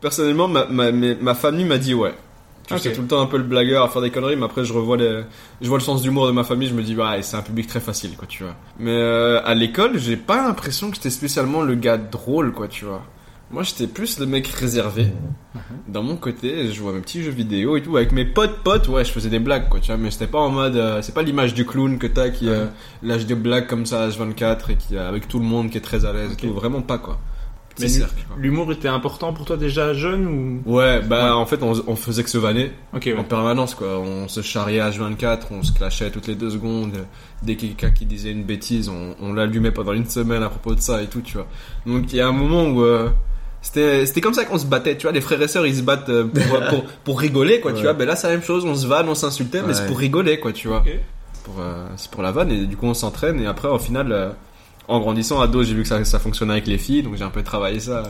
Personnellement, 0.02 0.48
ma, 0.48 0.66
ma, 0.66 0.92
ma, 0.92 1.36
famille 1.36 1.66
m'a 1.66 1.78
dit 1.78 1.94
ouais. 1.94 2.14
Tu 2.68 2.74
Ok. 2.74 2.80
sais, 2.80 2.94
tout 2.94 3.02
le 3.04 3.08
temps 3.08 3.22
un 3.22 3.28
peu 3.28 3.38
le 3.38 3.44
blagueur 3.44 3.84
à 3.84 3.90
faire 3.90 4.02
des 4.02 4.10
conneries, 4.10 4.36
mais 4.36 4.46
après 4.46 4.66
je 4.66 4.74
revois 4.74 4.98
les, 4.98 5.22
je 5.62 5.68
vois 5.68 5.78
le 5.78 5.84
sens 5.84 6.02
d'humour 6.02 6.26
de 6.26 6.32
ma 6.32 6.44
famille, 6.44 6.68
je 6.68 6.74
me 6.74 6.82
dis 6.82 6.96
ouais, 6.96 7.22
c'est 7.22 7.38
un 7.38 7.44
public 7.44 7.68
très 7.68 7.80
facile 7.80 8.16
quoi, 8.18 8.28
tu 8.28 8.44
vois. 8.44 8.56
Mais 8.80 8.90
euh, 8.92 9.40
à 9.46 9.54
l'école, 9.54 10.00
j'ai 10.00 10.18
pas 10.18 10.38
l'impression 10.38 10.90
que 10.90 10.96
j'étais 10.96 11.12
spécialement 11.12 11.62
le 11.62 11.76
gars 11.76 11.98
drôle 11.98 12.54
quoi, 12.54 12.68
tu 12.68 12.86
vois. 12.86 13.04
Moi, 13.52 13.64
j'étais 13.64 13.88
plus 13.88 14.20
le 14.20 14.26
mec 14.26 14.48
réservé. 14.48 15.08
Dans 15.88 16.04
mon 16.04 16.18
côté, 16.18 16.68
je 16.68 16.74
jouais 16.74 16.90
à 16.90 16.94
mes 16.94 17.02
petits 17.02 17.24
jeux 17.24 17.32
vidéo 17.32 17.78
et 17.78 17.82
tout. 17.82 17.96
Avec 17.96 18.12
mes 18.12 18.26
potes 18.26 18.64
potes, 18.64 18.88
ouais, 18.88 19.06
je 19.06 19.12
faisais 19.12 19.30
des 19.30 19.40
blagues, 19.40 19.70
quoi, 19.70 19.80
tu 19.80 19.88
vois. 19.88 19.98
Mais 19.98 20.12
c'était 20.12 20.28
pas 20.28 20.40
en 20.40 20.50
mode... 20.50 20.76
euh, 20.76 21.02
c'est 21.02 21.14
pas 21.14 21.22
l'image 21.24 21.54
du 21.54 21.66
clown 21.66 21.98
que 21.98 22.08
t'as 22.08 22.30
qui 22.30 22.50
euh, 22.50 22.66
lâche 23.04 23.26
des 23.26 23.36
blagues 23.36 23.68
comme 23.68 23.86
ça 23.86 24.04
à 24.04 24.10
H24 24.10 24.72
et 24.72 24.76
qui, 24.76 24.98
euh, 24.98 25.08
avec 25.08 25.28
tout 25.28 25.40
le 25.40 25.46
monde 25.46 25.70
qui 25.70 25.78
est 25.78 25.82
très 25.82 26.06
à 26.06 26.12
l'aise 26.12 26.34
et 26.34 26.36
tout. 26.36 26.54
Vraiment 26.54 26.82
pas, 26.82 26.98
quoi. 26.98 27.20
Mais 27.80 27.88
l'humour 28.38 28.72
était 28.72 28.88
important 28.88 29.34
pour 29.34 29.46
toi 29.46 29.58
déjà 29.58 29.94
jeune 29.94 30.28
ou? 30.28 30.62
Ouais, 30.78 31.02
bah 31.02 31.36
en 31.36 31.46
fait, 31.46 31.62
on, 31.62 31.74
on 31.88 31.96
faisait 31.98 32.24
que 32.24 32.30
se 32.30 32.38
vanner 32.38 32.72
ouais. 32.94 33.18
en 33.18 33.26
permanence, 33.26 33.76
quoi. 33.76 34.00
On 34.00 34.30
se 34.30 34.42
charriait 34.42 34.80
à 34.80 34.90
H24, 34.92 35.48
on 35.52 35.62
se 35.62 35.74
clashait 35.74 36.10
toutes 36.10 36.28
les 36.28 36.36
deux 36.36 36.52
secondes. 36.52 37.06
Dès 37.44 37.58
qu'il 37.58 37.68
y 37.68 37.72
a 37.74 37.76
quelqu'un 37.76 37.94
qui 37.94 38.06
disait 38.06 38.32
une 38.32 38.44
bêtise, 38.44 38.88
on, 38.88 39.16
on 39.22 39.34
l'allumait 39.34 39.72
pendant 39.72 39.92
une 39.92 40.06
semaine 40.10 40.42
à 40.42 40.48
propos 40.50 40.74
de 40.74 40.80
ça 40.80 41.02
et 41.04 41.08
tout, 41.08 41.20
tu 41.22 41.36
vois. 41.36 41.48
Donc 41.86 42.14
il 42.14 42.16
y 42.16 42.22
a 42.22 42.28
un 42.30 42.32
moment 42.32 42.64
où 42.64 42.82
euh, 42.82 43.10
c'était 43.66 44.06
c'était 44.06 44.22
comme 44.22 44.34
ça 44.36 44.46
qu'on 44.46 44.58
se 44.60 44.66
battait, 44.68 44.96
tu 44.96 45.04
vois. 45.04 45.12
Les 45.12 45.22
frères 45.22 45.42
et 45.42 45.48
sœurs, 45.48 45.66
ils 45.66 45.76
se 45.78 45.82
battent 45.82 46.10
euh, 46.10 46.26
pour, 46.26 46.60
pour, 46.70 46.84
pour 47.04 47.20
rigoler, 47.20 47.60
quoi, 47.60 47.74
tu 47.74 47.82
vois. 47.82 47.94
Ben 47.94 48.08
là, 48.08 48.16
c'est 48.16 48.28
la 48.28 48.34
même 48.34 48.44
chose, 48.44 48.64
on 48.66 48.76
se 48.76 48.86
vanne, 48.88 49.10
on 49.10 49.16
s'insultait, 49.16 49.62
mais 49.64 49.74
c'est 49.74 49.88
pour 49.88 49.98
rigoler, 49.98 50.40
quoi, 50.40 50.54
tu 50.54 50.68
vois. 50.68 50.84
Euh, 51.60 51.88
c'est 51.98 52.10
pour 52.12 52.22
la 52.24 52.32
vanne 52.32 52.52
et 52.52 52.66
du 52.66 52.76
coup, 52.78 52.86
on 52.88 52.94
s'entraîne 52.94 53.40
et 53.42 53.48
après, 53.48 53.68
au 53.68 53.80
final. 53.80 54.12
euh, 54.12 54.30
en 54.88 55.00
grandissant 55.00 55.42
ado, 55.42 55.64
j'ai 55.64 55.74
vu 55.74 55.82
que 55.82 55.88
ça, 55.88 56.06
ça 56.06 56.20
fonctionnait 56.20 56.52
avec 56.54 56.68
les 56.68 56.78
filles, 56.78 57.02
donc 57.02 57.16
j'ai 57.16 57.24
un 57.24 57.32
peu 57.32 57.42
travaillé 57.42 57.80
ça. 57.80 58.04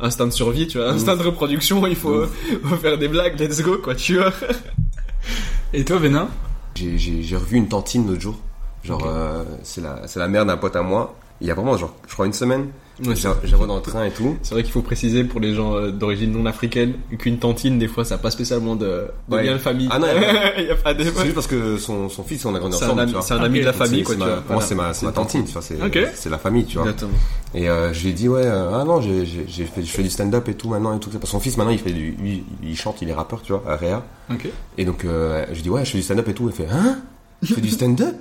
Instinct 0.00 0.26
de 0.28 0.30
survie, 0.32 0.66
tu 0.66 0.78
vois, 0.78 0.88
instinct 0.88 1.16
de 1.16 1.22
reproduction, 1.22 1.86
il 1.86 1.96
faut, 1.96 2.24
faut 2.64 2.76
faire 2.76 2.96
des 2.96 3.08
blagues, 3.08 3.38
let's 3.38 3.60
go, 3.60 3.76
quoi, 3.84 3.94
tu 3.94 4.16
vois. 4.16 4.32
Et 5.74 5.84
toi, 5.84 5.98
Vénin? 5.98 6.28
J'ai- 6.74 6.96
J'ai 6.98 7.22
j'ai 7.22 7.36
revu 7.36 7.56
une 7.56 7.68
tantine 7.68 8.06
l'autre 8.08 8.20
jour. 8.22 8.38
Genre, 8.82 9.00
Ok. 9.02 9.06
euh, 9.06 9.44
c'est 9.62 9.80
la, 9.82 10.06
c'est 10.06 10.18
la 10.18 10.28
mère 10.28 10.46
d'un 10.46 10.56
pote 10.56 10.76
à 10.76 10.82
moi. 10.82 11.14
Il 11.40 11.46
y 11.46 11.50
a 11.50 11.54
vraiment, 11.54 11.76
genre, 11.76 11.94
je 12.08 12.12
crois 12.14 12.26
une 12.26 12.32
semaine. 12.32 12.68
Ouais, 13.00 13.14
revu 13.14 13.66
dans 13.66 13.76
le 13.76 13.82
train 13.82 14.04
et 14.04 14.10
tout. 14.12 14.36
C'est 14.42 14.54
vrai 14.54 14.62
qu'il 14.62 14.70
faut 14.72 14.80
préciser 14.82 15.24
pour 15.24 15.40
les 15.40 15.52
gens 15.52 15.74
euh, 15.74 15.90
d'origine 15.90 16.30
non 16.30 16.46
africaine 16.46 16.92
qu'une 17.18 17.38
tantine, 17.38 17.76
des 17.78 17.88
fois, 17.88 18.04
ça 18.04 18.14
n'a 18.14 18.22
pas 18.22 18.30
spécialement 18.30 18.76
de, 18.76 19.06
de 19.28 19.34
Ouais. 19.34 19.42
lien 19.44 19.54
de 19.54 19.58
famille. 19.58 19.88
Ah 19.90 19.98
non, 19.98 20.06
il 20.58 20.64
y 20.66 20.70
a 20.70 20.76
pas 20.76 20.94
de. 20.94 21.02
C'est 21.02 21.22
juste 21.22 21.34
parce 21.34 21.48
que 21.48 21.76
son, 21.76 22.08
son 22.08 22.22
fils, 22.22 22.44
on 22.44 22.54
a 22.54 22.58
grandi 22.60 22.76
C'est 22.76 22.84
un 22.84 22.90
ensemble, 22.90 23.22
c'est 23.22 23.34
un 23.34 23.42
ami 23.42 23.60
de 23.60 23.64
la 23.64 23.72
famille, 23.72 24.04
quoi, 24.04 24.14
ma- 24.16 24.42
moi, 24.48 24.62
c'est 24.62 24.76
ma, 24.76 24.92
ma 25.02 25.12
tantine, 25.12 25.44
tu 25.44 25.52
vois. 25.52 25.62
C'est 25.62 25.82
Ok. 25.82 25.98
c'est 26.14 26.30
la 26.30 26.38
famille, 26.38 26.66
tu 26.66 26.78
vois. 26.78 26.86
Exactement. 26.86 27.18
Et 27.56 27.68
euh, 27.68 27.92
je 27.92 28.02
lui 28.04 28.10
ai 28.10 28.12
dit, 28.12 28.28
ouais, 28.28 28.42
euh, 28.44 28.78
ah 28.80 28.84
non, 28.84 29.00
j'ai 29.00 29.24
fait, 29.26 29.82
je 29.82 29.90
fais 29.90 30.02
du 30.04 30.10
stand-up 30.10 30.48
et 30.48 30.54
tout 30.54 30.68
maintenant 30.68 30.96
et 30.96 31.00
tout. 31.00 31.10
Parce 31.10 31.22
que 31.24 31.28
son 31.28 31.40
fils, 31.40 31.56
maintenant, 31.56 31.72
il 31.72 31.78
fait 31.80 31.92
du, 31.92 32.12
lui, 32.12 32.44
il 32.62 32.76
chante, 32.76 33.02
il 33.02 33.08
est 33.08 33.14
rappeur, 33.14 33.42
tu 33.42 33.52
vois, 33.52 33.64
à 33.68 33.74
Réa. 33.76 34.04
Et 34.78 34.84
donc, 34.84 35.04
euh, 35.04 35.44
je 35.50 35.54
lui 35.56 35.62
dis, 35.62 35.70
ouais, 35.70 35.84
je 35.84 35.90
fais 35.90 35.98
du 35.98 36.04
stand-up 36.04 36.28
et 36.28 36.34
tout. 36.34 36.48
Il 36.48 36.54
fait, 36.54 36.68
hein? 36.72 36.98
Tu 37.44 37.54
fais 37.54 37.60
du 37.60 37.70
stand-up? 37.70 38.14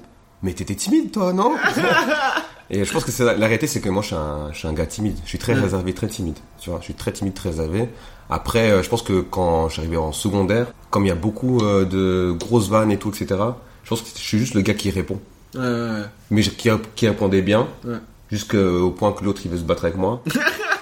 Mais 0.43 0.53
t'étais 0.53 0.75
timide, 0.75 1.11
toi, 1.11 1.33
non 1.33 1.55
Et 2.69 2.85
je 2.85 2.91
pense 2.93 3.03
que 3.03 3.11
c'est 3.11 3.23
la, 3.23 3.33
la 3.33 3.45
réalité, 3.45 3.67
c'est 3.67 3.81
que 3.81 3.89
moi, 3.89 4.01
je 4.01 4.07
suis, 4.07 4.15
un, 4.15 4.49
je 4.51 4.57
suis 4.59 4.67
un 4.67 4.73
gars 4.73 4.85
timide. 4.85 5.17
Je 5.23 5.29
suis 5.29 5.37
très 5.37 5.53
réservé, 5.53 5.93
très 5.93 6.07
timide. 6.07 6.37
Tu 6.59 6.69
vois, 6.69 6.79
je 6.79 6.85
suis 6.85 6.93
très 6.93 7.11
timide, 7.11 7.33
très 7.33 7.49
réservé. 7.49 7.89
Après, 8.29 8.71
euh, 8.71 8.81
je 8.83 8.89
pense 8.89 9.01
que 9.03 9.21
quand 9.21 9.67
je 9.67 9.73
suis 9.73 9.81
arrivé 9.81 9.97
en 9.97 10.11
secondaire, 10.11 10.67
comme 10.89 11.05
il 11.05 11.09
y 11.09 11.11
a 11.11 11.15
beaucoup 11.15 11.59
euh, 11.61 11.85
de 11.85 12.31
grosses 12.37 12.69
vannes 12.69 12.91
et 12.91 12.97
tout, 12.97 13.09
etc., 13.09 13.39
je 13.83 13.89
pense 13.89 14.01
que 14.01 14.07
je 14.15 14.23
suis 14.23 14.39
juste 14.39 14.53
le 14.55 14.61
gars 14.61 14.73
qui 14.73 14.89
répond. 14.89 15.19
Ouais, 15.55 15.61
ouais, 15.61 15.67
ouais. 15.67 16.03
Mais 16.31 16.41
qui, 16.41 16.69
qui 16.95 17.07
répondait 17.07 17.41
bien, 17.41 17.67
Ouais. 17.85 17.97
jusqu'au 18.31 18.89
point 18.91 19.11
que 19.11 19.23
l'autre, 19.23 19.41
il 19.45 19.51
veut 19.51 19.57
se 19.57 19.63
battre 19.63 19.85
avec 19.85 19.97
moi. 19.97 20.23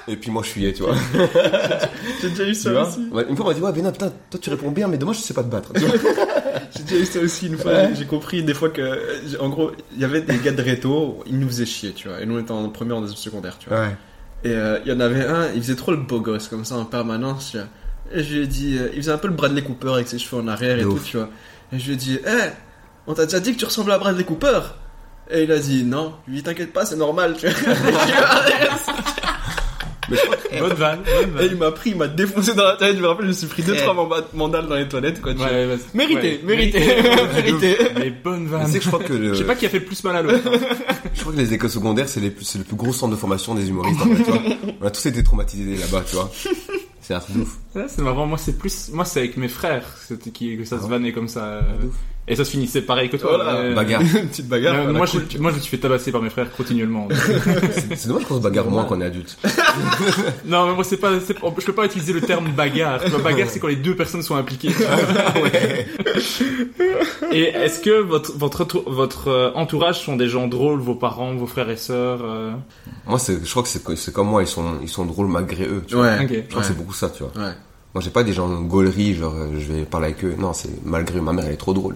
et 0.07 0.15
puis 0.15 0.31
moi, 0.31 0.43
je 0.43 0.49
fuyais, 0.49 0.73
tu 0.73 0.83
vois. 0.83 0.95
J'ai 2.21 2.29
déjà 2.29 2.43
eu 2.43 2.73
vois 2.73 2.89
Ouais, 3.11 3.25
Une 3.29 3.35
fois, 3.35 3.45
on 3.45 3.49
m'a 3.49 3.53
dit, 3.53 3.61
ouais, 3.61 3.71
Bénin, 3.71 3.91
putain, 3.91 4.11
toi, 4.29 4.39
tu 4.41 4.49
réponds 4.49 4.71
bien, 4.71 4.87
mais 4.87 4.97
dommage, 4.97 5.17
je 5.17 5.21
sais 5.21 5.33
pas 5.33 5.43
te 5.43 5.49
battre. 5.49 5.71
J'ai 6.75 6.83
déjà 6.83 6.95
eu 6.97 7.05
ça 7.05 7.19
aussi 7.19 7.47
une 7.47 7.57
fois. 7.57 7.93
J'ai 7.93 8.05
compris 8.05 8.43
des 8.43 8.53
fois 8.53 8.69
que, 8.69 9.37
en 9.39 9.49
gros, 9.49 9.71
il 9.93 10.01
y 10.01 10.05
avait 10.05 10.21
des 10.21 10.37
gars 10.37 10.51
de 10.51 10.61
réto, 10.61 11.23
ils 11.27 11.37
nous 11.39 11.47
faisaient 11.47 11.65
chier, 11.65 11.91
tu 11.93 12.07
vois. 12.07 12.21
Et 12.21 12.25
nous, 12.25 12.35
on 12.37 12.39
était 12.39 12.51
en 12.51 12.69
première, 12.69 12.97
en 12.97 13.01
deuxième 13.01 13.17
secondaire, 13.17 13.57
tu 13.59 13.69
vois. 13.69 13.81
ouais. 13.81 13.95
Et 14.43 14.49
euh, 14.53 14.79
il 14.85 14.91
y 14.91 14.95
en 14.95 14.99
avait 14.99 15.25
un, 15.25 15.51
il 15.53 15.61
faisait 15.61 15.75
trop 15.75 15.91
le 15.91 15.97
beau 15.97 16.19
gosse 16.19 16.47
comme 16.47 16.65
ça 16.65 16.75
en 16.75 16.85
permanence. 16.85 17.51
Tu 17.51 17.57
vois. 17.57 17.67
Et 18.13 18.23
je 18.23 18.33
lui 18.35 18.43
ai 18.43 18.47
dit, 18.47 18.77
euh, 18.77 18.89
il 18.93 18.97
faisait 19.01 19.11
un 19.11 19.17
peu 19.17 19.27
le 19.27 19.35
Bradley 19.35 19.61
Cooper 19.61 19.93
avec 19.93 20.07
ses 20.07 20.17
cheveux 20.17 20.41
en 20.41 20.47
arrière 20.47 20.79
et 20.79 20.83
tout, 20.83 20.99
tu 21.03 21.17
vois. 21.17 21.29
Et 21.71 21.79
je 21.79 21.85
lui 21.85 21.93
ai 21.93 21.97
dit, 21.97 22.15
hé, 22.15 22.49
on 23.07 23.13
t'a 23.13 23.25
déjà 23.25 23.39
dit 23.39 23.53
que 23.53 23.59
tu 23.59 23.65
ressembles 23.65 23.91
à 23.91 23.99
Bradley 23.99 24.23
Cooper? 24.23 24.59
Et 25.29 25.43
il 25.43 25.51
a 25.51 25.59
dit, 25.59 25.83
non. 25.83 26.13
Lui 26.27 26.43
t'inquiète 26.43 26.73
pas, 26.73 26.85
c'est 26.85 26.97
normal, 26.97 27.35
tu 27.37 27.47
vois. 27.47 27.75
Bonne 30.59 30.73
vanne, 30.73 30.99
bonne 31.33 31.43
Et 31.43 31.47
il 31.47 31.55
m'a 31.57 31.71
pris, 31.71 31.91
il 31.91 31.95
m'a 31.97 32.07
défoncé 32.07 32.53
dans 32.53 32.65
la 32.65 32.75
tête. 32.75 32.95
Je 32.97 33.01
me 33.01 33.07
rappelle, 33.07 33.25
je 33.25 33.29
me 33.31 33.35
suis 33.35 33.47
pris 33.47 33.63
deux, 33.63 33.73
Eh. 33.75 33.81
trois 33.81 33.93
manda- 33.93 34.27
mandales 34.33 34.67
dans 34.67 34.75
les 34.75 34.87
toilettes, 34.87 35.21
quoi. 35.21 35.33
tu 35.33 35.39
Ouais, 35.41 35.65
ouais. 35.65 35.77
Mérité, 35.93 36.39
Ouais, 36.45 36.55
mérité, 36.55 36.79
mérité. 37.35 37.77
Mais 37.97 38.09
bonne 38.11 38.43
Tu 38.45 38.49
vanne. 38.51 38.71
que 38.73 38.79
je 38.81 38.87
crois 38.87 39.03
que 39.03 39.13
le, 39.13 39.33
Je 39.33 39.39
sais 39.39 39.43
pas 39.45 39.55
qui 39.55 39.65
a 39.65 39.69
fait 39.69 39.79
le 39.79 39.85
plus 39.85 40.03
mal 40.03 40.15
à 40.17 40.21
l'autre. 40.21 40.39
hein. 40.45 40.59
je 41.13 41.21
crois 41.21 41.33
que 41.33 41.37
les 41.37 41.53
écoles 41.53 41.69
secondaires, 41.69 42.09
c'est 42.09 42.19
les 42.19 42.31
plus- 42.31 42.45
c'est 42.45 42.57
le 42.57 42.63
plus 42.63 42.75
gros 42.75 42.91
centre 42.93 43.11
de 43.11 43.19
formation 43.19 43.55
des 43.55 43.69
humoristes, 43.69 44.01
en 44.01 44.05
fait, 44.05 44.23
tu 44.23 44.31
vois. 44.31 44.41
On 44.81 44.85
a 44.85 44.91
tous 44.91 45.05
été 45.05 45.23
traumatisés 45.23 45.77
là-bas, 45.77 46.03
tu 46.07 46.15
vois. 46.15 46.31
C'est 47.01 47.13
un 47.15 47.19
truc 47.19 47.35
de 47.37 47.41
ouf. 47.41 47.57
Ouais, 47.75 47.85
c'est 47.87 48.01
marrant. 48.01 48.25
Moi, 48.27 48.37
c'est 48.37 48.57
plus, 48.57 48.89
moi, 48.93 49.05
c'est 49.05 49.19
avec 49.19 49.35
mes 49.37 49.47
frères 49.47 49.85
qui, 50.33 50.57
que 50.57 50.63
ça 50.65 50.77
se 50.77 50.81
Ah 50.81 50.85
ouais 50.85 50.89
vannait 50.91 51.11
comme 51.11 51.27
ça. 51.27 51.43
euh, 51.45 51.61
ouf. 51.87 51.95
Et 52.27 52.35
ça 52.35 52.45
se 52.45 52.51
finissait 52.51 52.83
pareil 52.83 53.09
que 53.09 53.17
toi. 53.17 53.31
Voilà. 53.43 53.73
Bagarre. 53.73 54.01
Une 54.01 54.27
petite 54.29 54.47
bagarre. 54.47 54.75
Euh, 54.75 54.93
moi, 54.93 55.07
cool. 55.07 55.25
je, 55.29 55.37
moi, 55.39 55.51
je 55.51 55.55
me 55.57 55.61
suis 55.61 55.71
fait 55.71 55.77
tabasser 55.81 56.11
par 56.11 56.21
mes 56.21 56.29
frères 56.29 56.51
continuellement. 56.55 57.07
C'est 57.95 58.07
dommage 58.07 58.25
qu'on 58.25 58.35
se 58.37 58.41
bagarre 58.41 58.69
moins 58.69 58.85
quand 58.85 58.95
on 58.97 59.01
est 59.01 59.05
adulte. 59.05 59.37
non, 60.45 60.67
mais 60.67 60.75
moi, 60.75 60.83
c'est 60.83 60.97
pas, 60.97 61.19
c'est- 61.19 61.35
je 61.57 61.65
peux 61.65 61.73
pas 61.73 61.85
utiliser 61.85 62.13
le 62.13 62.21
terme 62.21 62.49
bagarre. 62.51 62.99
Vois, 63.09 63.19
bagarre, 63.19 63.49
c'est 63.49 63.59
quand 63.59 63.67
les 63.67 63.75
deux 63.75 63.95
personnes 63.95 64.21
sont 64.21 64.35
impliquées. 64.35 64.69
Et 67.31 67.43
est-ce 67.43 67.79
que 67.81 68.01
votre, 68.01 68.37
votre, 68.37 68.83
votre 68.87 69.27
euh, 69.29 69.51
entourage 69.55 69.99
sont 70.03 70.15
des 70.15 70.27
gens 70.27 70.47
drôles, 70.47 70.79
vos 70.79 70.95
parents, 70.95 71.33
vos 71.33 71.47
frères 71.47 71.69
et 71.69 71.77
sœurs 71.77 72.19
euh, 72.23 72.51
Moi, 73.07 73.19
c'est, 73.19 73.43
je 73.43 73.49
crois 73.49 73.63
que 73.63 73.69
c'est, 73.69 73.81
c'est 73.95 74.13
comme 74.13 74.27
moi, 74.27 74.43
ils 74.43 74.47
sont, 74.47 74.75
ils 74.81 74.89
sont 74.89 75.05
drôles 75.05 75.27
malgré 75.27 75.65
eux, 75.65 75.83
tu 75.87 75.95
vois. 75.95 76.05
Ouais. 76.05 76.17
Je 76.21 76.25
crois 76.25 76.57
Ouais. 76.57 76.61
que 76.61 76.67
c'est 76.67 76.77
beaucoup 76.77 76.93
ça, 76.93 77.09
tu 77.09 77.23
vois. 77.23 77.31
Ouais. 77.35 77.53
Moi, 77.93 78.01
j'ai 78.01 78.09
pas 78.09 78.23
des 78.23 78.33
gens 78.33 78.47
gauleries, 78.61 79.15
genre, 79.15 79.33
euh, 79.35 79.47
je 79.59 79.73
vais 79.73 79.81
parler 79.83 80.07
avec 80.07 80.23
eux. 80.23 80.35
Non, 80.37 80.53
c'est 80.53 80.69
malgré 80.85 81.17
eux. 81.19 81.21
Ma 81.21 81.33
mère, 81.33 81.45
elle 81.45 81.53
est 81.53 81.57
trop 81.57 81.73
drôle. 81.73 81.95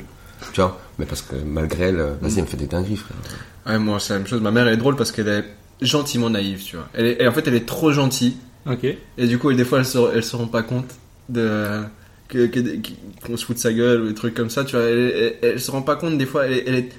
Tu 0.53 0.61
vois. 0.61 0.79
Mais 0.99 1.05
parce 1.05 1.21
que 1.21 1.35
malgré 1.35 1.85
elle, 1.85 1.97
vas-y, 2.21 2.35
elle 2.37 2.41
me 2.41 2.45
fait 2.45 2.57
des 2.57 2.67
dingueries, 2.67 2.97
frère. 2.97 3.17
Ouais, 3.65 3.79
moi, 3.79 3.99
c'est 3.99 4.13
la 4.13 4.19
même 4.19 4.27
chose. 4.27 4.41
Ma 4.41 4.51
mère, 4.51 4.67
elle 4.67 4.73
est 4.73 4.77
drôle 4.77 4.95
parce 4.95 5.11
qu'elle 5.11 5.27
est 5.27 5.45
gentiment 5.81 6.29
naïve, 6.29 6.63
tu 6.63 6.75
vois. 6.77 6.87
Elle 6.93 7.05
est, 7.07 7.21
et 7.21 7.27
en 7.27 7.31
fait, 7.31 7.47
elle 7.47 7.55
est 7.55 7.65
trop 7.65 7.91
gentille. 7.91 8.37
Ok. 8.65 8.85
Et 9.17 9.27
du 9.27 9.37
coup, 9.37 9.51
des 9.53 9.65
fois, 9.65 9.79
elles 9.79 9.85
se, 9.85 9.97
elles 10.15 10.23
se 10.23 10.35
rendent 10.35 10.51
pas 10.51 10.63
compte 10.63 10.95
de 11.29 11.81
que- 12.27 12.47
qu'on 13.25 13.37
se 13.37 13.45
fout 13.45 13.55
de 13.55 13.61
sa 13.61 13.73
gueule 13.73 14.01
ou 14.01 14.07
des 14.07 14.13
trucs 14.15 14.33
comme 14.33 14.49
ça, 14.49 14.63
tu 14.63 14.75
vois. 14.75 14.85
Elle, 14.85 14.97
elle, 14.99 15.35
elle 15.41 15.59
se 15.59 15.69
rend 15.71 15.81
pas 15.81 15.95
compte 15.95 16.17
des 16.17 16.25
fois. 16.25 16.45
Elle, 16.45 16.63
elle 16.65 16.75
est 16.75 16.89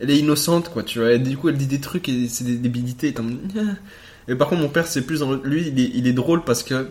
elle 0.00 0.10
est 0.10 0.18
innocente, 0.18 0.70
quoi, 0.70 0.82
tu 0.82 0.98
vois. 0.98 1.12
Et 1.12 1.18
du 1.18 1.36
coup, 1.36 1.48
elle 1.48 1.56
dit 1.56 1.66
des 1.66 1.80
trucs 1.80 2.08
et 2.08 2.28
c'est 2.28 2.44
des 2.44 2.56
débilités. 2.56 3.14
Et, 4.28 4.34
par 4.36 4.48
contre, 4.48 4.62
mon 4.62 4.68
père, 4.70 4.86
c'est 4.86 5.02
plus 5.02 5.20
dans 5.20 5.34
lui, 5.34 5.68
il 5.68 5.78
est, 5.78 5.90
il 5.94 6.06
est 6.06 6.12
drôle 6.14 6.44
parce 6.44 6.62
que 6.62 6.88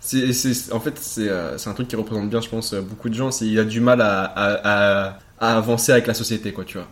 c'est 0.00 0.72
en 0.72 0.80
fait 0.80 0.98
c'est 0.98 1.28
euh, 1.28 1.56
c'est 1.58 1.68
un 1.70 1.74
truc 1.74 1.86
qui 1.86 1.96
représente 1.96 2.28
bien, 2.30 2.40
je 2.40 2.48
pense, 2.48 2.72
euh, 2.72 2.80
beaucoup 2.80 3.08
de 3.10 3.14
gens. 3.14 3.30
Il 3.42 3.58
a 3.58 3.64
du 3.64 3.80
mal 3.80 4.00
à, 4.00 4.22
à, 4.24 5.08
à, 5.10 5.18
à 5.42 5.56
avancer 5.58 5.92
avec 5.92 6.06
la 6.06 6.14
société, 6.14 6.52
quoi, 6.52 6.64
tu 6.64 6.78
vois. 6.78 6.88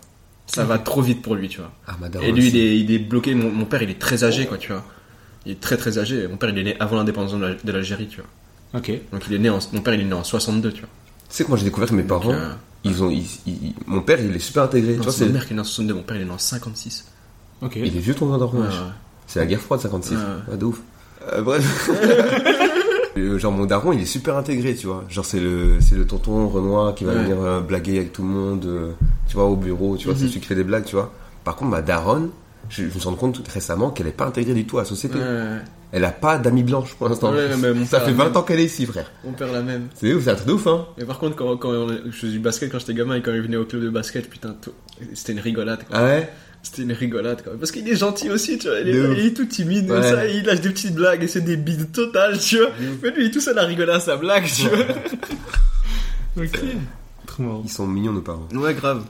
Ça 0.46 0.64
va 0.64 0.78
trop 0.78 1.00
vite 1.00 1.22
pour 1.22 1.36
lui, 1.36 1.48
tu 1.48 1.58
vois. 1.60 1.70
Ah. 1.86 1.96
Et 2.22 2.32
lui, 2.32 2.48
il 2.48 2.56
est, 2.56 2.78
il 2.80 2.90
est 2.90 2.98
bloqué. 2.98 3.34
Mon, 3.34 3.50
mon 3.50 3.64
père, 3.64 3.82
il 3.82 3.90
est 3.90 3.98
très 4.00 4.24
âgé, 4.24 4.46
quoi, 4.46 4.58
tu 4.58 4.72
vois. 4.72 4.84
Il 5.46 5.52
est 5.52 5.60
très 5.60 5.76
très 5.76 5.96
âgé. 5.98 6.26
Mon 6.28 6.36
père, 6.36 6.50
il 6.50 6.58
est 6.58 6.64
né 6.64 6.76
avant 6.80 6.96
l'indépendance 6.96 7.32
de 7.32 7.38
la- 7.38 7.54
de 7.54 7.72
l'Algérie, 7.72 8.08
tu 8.08 8.16
vois. 8.20 8.80
Ok. 8.80 8.90
Donc 9.12 9.22
il 9.28 9.34
est 9.34 9.38
né 9.38 9.48
en, 9.48 9.58
mon 9.72 9.80
père, 9.80 9.94
il 9.94 10.00
est 10.00 10.04
né 10.04 10.12
en 10.12 10.24
62, 10.24 10.72
tu 10.72 10.80
vois. 10.80 10.88
Tu 11.28 11.36
sais 11.36 11.44
que 11.44 11.48
moi, 11.48 11.56
j'ai 11.56 11.64
découvert 11.64 11.88
que 11.88 11.94
mes 11.94 12.02
parents, 12.02 12.24
Donc, 12.32 12.34
euh, 12.34 12.52
ils 12.84 13.02
ont, 13.04 13.10
ils- 13.10 13.24
ils- 13.46 13.74
mon 13.86 14.00
père, 14.02 14.18
il 14.20 14.34
est 14.34 14.38
super 14.40 14.64
intégré. 14.64 14.96
tu 14.96 15.02
vois, 15.02 15.12
c'est 15.12 15.26
ma 15.26 15.32
mère 15.32 15.46
qui 15.46 15.52
est 15.52 15.56
née 15.56 15.60
en 15.60 15.64
62, 15.64 15.94
mon 15.94 16.02
père, 16.02 16.16
il 16.16 16.22
est 16.22 16.24
né 16.24 16.30
en 16.32 16.38
56. 16.38 17.04
Ok. 17.62 17.76
il 17.76 17.96
est 17.96 18.00
vieux 18.00 18.14
ton 18.14 18.36
daron, 18.36 18.58
Ouais, 18.58 18.66
ouais. 18.66 18.72
C'est 19.28 19.38
la 19.38 19.46
guerre 19.46 19.60
froide, 19.60 19.80
56. 19.80 20.14
Ouais. 20.16 20.20
Ouais, 20.50 20.56
de 20.56 20.64
ouf. 20.64 20.80
Euh, 21.32 21.42
bref. 21.42 21.90
Euh, 23.16 23.38
Genre 23.38 23.50
mon 23.52 23.66
daron 23.66 23.92
il 23.92 24.00
est 24.00 24.04
super 24.06 24.36
intégré 24.36 24.74
tu 24.74 24.86
vois 24.86 25.04
genre 25.08 25.24
c'est 25.24 25.40
le 25.40 25.78
c'est 25.80 25.96
le 25.96 26.06
tonton 26.06 26.48
Renoir 26.48 26.94
qui 26.94 27.04
va 27.04 27.12
Ouais. 27.12 27.22
venir 27.24 27.40
euh, 27.42 27.60
blaguer 27.60 27.98
avec 27.98 28.12
tout 28.12 28.22
le 28.22 28.28
monde 28.28 28.64
euh, 28.66 28.92
tu 29.28 29.34
vois 29.34 29.46
au 29.46 29.56
bureau 29.56 29.96
tu 29.96 30.06
vois 30.06 30.14
c'est 30.14 30.22
Mhm. 30.24 30.28
celui 30.28 30.40
qui 30.40 30.46
fait 30.46 30.54
des 30.54 30.62
blagues 30.64 30.84
tu 30.84 30.94
vois 30.94 31.12
par 31.42 31.56
contre 31.56 31.70
ma 31.72 31.82
daronne 31.82 32.30
je, 32.68 32.82
je 32.82 32.84
me 32.86 32.90
suis 32.90 33.00
rendu 33.04 33.16
compte 33.18 33.42
récemment 33.48 33.90
qu'elle 33.90 34.06
est 34.06 34.12
pas 34.12 34.26
intégrée 34.26 34.54
du 34.54 34.64
tout 34.64 34.78
à 34.78 34.82
la 34.82 34.86
société 34.86 35.18
Ouais, 35.18 35.24
elle 35.90 36.04
a 36.04 36.12
pas 36.12 36.38
d'amis 36.38 36.62
blanches 36.62 36.94
pour 36.94 37.08
l'instant 37.08 37.32
Ouais, 37.32 37.48
ça 37.50 37.98
fait 38.00 38.10
a 38.10 38.14
20 38.14 38.24
même. 38.26 38.36
ans 38.36 38.42
qu'elle 38.42 38.60
est 38.60 38.66
ici 38.66 38.86
frère 38.86 39.10
Mon 39.24 39.32
père 39.32 39.50
la 39.50 39.62
même. 39.62 39.88
c'est 39.96 40.14
ouf 40.14 40.22
c'est 40.22 40.30
un 40.30 40.34
truc 40.36 40.46
de 40.46 40.52
ouf 40.52 40.66
hein 40.68 40.86
Mais 40.96 41.04
par 41.04 41.18
contre, 41.18 41.34
quand, 41.34 41.56
quand 41.56 41.70
on- 41.70 41.88
je 42.06 42.10
faisais 42.12 42.30
du 42.32 42.38
basket 42.38 42.70
quand 42.70 42.78
j'étais 42.78 42.94
gamin 42.94 43.16
et 43.16 43.22
quand 43.22 43.32
il 43.32 43.40
venait 43.42 43.56
au 43.56 43.64
club 43.64 43.82
de 43.82 43.90
basket, 43.90 44.30
putain, 44.30 44.54
c'était 45.14 45.32
une 45.32 45.40
rigolade. 45.40 45.80
Quoi. 45.88 45.98
ah 45.98 46.04
ouais? 46.04 46.30
C'était 46.62 46.82
une 46.82 46.92
rigolade, 46.92 47.42
quoi. 47.42 47.54
Parce 47.58 47.72
qu'il 47.72 47.88
est 47.88 47.96
gentil 47.96 48.30
aussi, 48.30 48.58
tu 48.58 48.68
vois. 48.68 48.80
Il 48.80 48.88
est, 48.88 49.24
il 49.24 49.34
tout 49.34 49.46
timide, 49.46 49.90
Ouais. 49.90 50.02
ça, 50.02 50.26
il 50.26 50.44
lâche 50.44 50.60
des 50.60 50.68
petites 50.70 50.94
blagues 50.94 51.22
et 51.22 51.26
c'est 51.28 51.40
des 51.40 51.56
bides 51.56 51.90
totales, 51.90 52.38
tu 52.38 52.58
vois. 52.58 52.68
Mais 53.02 53.10
lui, 53.10 53.24
il 53.24 53.26
est 53.26 53.30
tout 53.30 53.40
seul 53.40 53.58
à 53.58 53.64
rigoler 53.64 53.92
à 53.92 54.00
sa 54.00 54.16
blague, 54.16 54.44
tu 54.46 54.68
vois. 54.68 54.78
Ok. 56.36 56.60
Trop 57.26 57.42
marrant. 57.42 57.62
ils 57.64 57.70
sont 57.70 57.86
mignons 57.86 58.12
nos 58.12 58.20
parents 58.20 58.46
Ouais, 58.54 58.74
grave. 58.74 59.04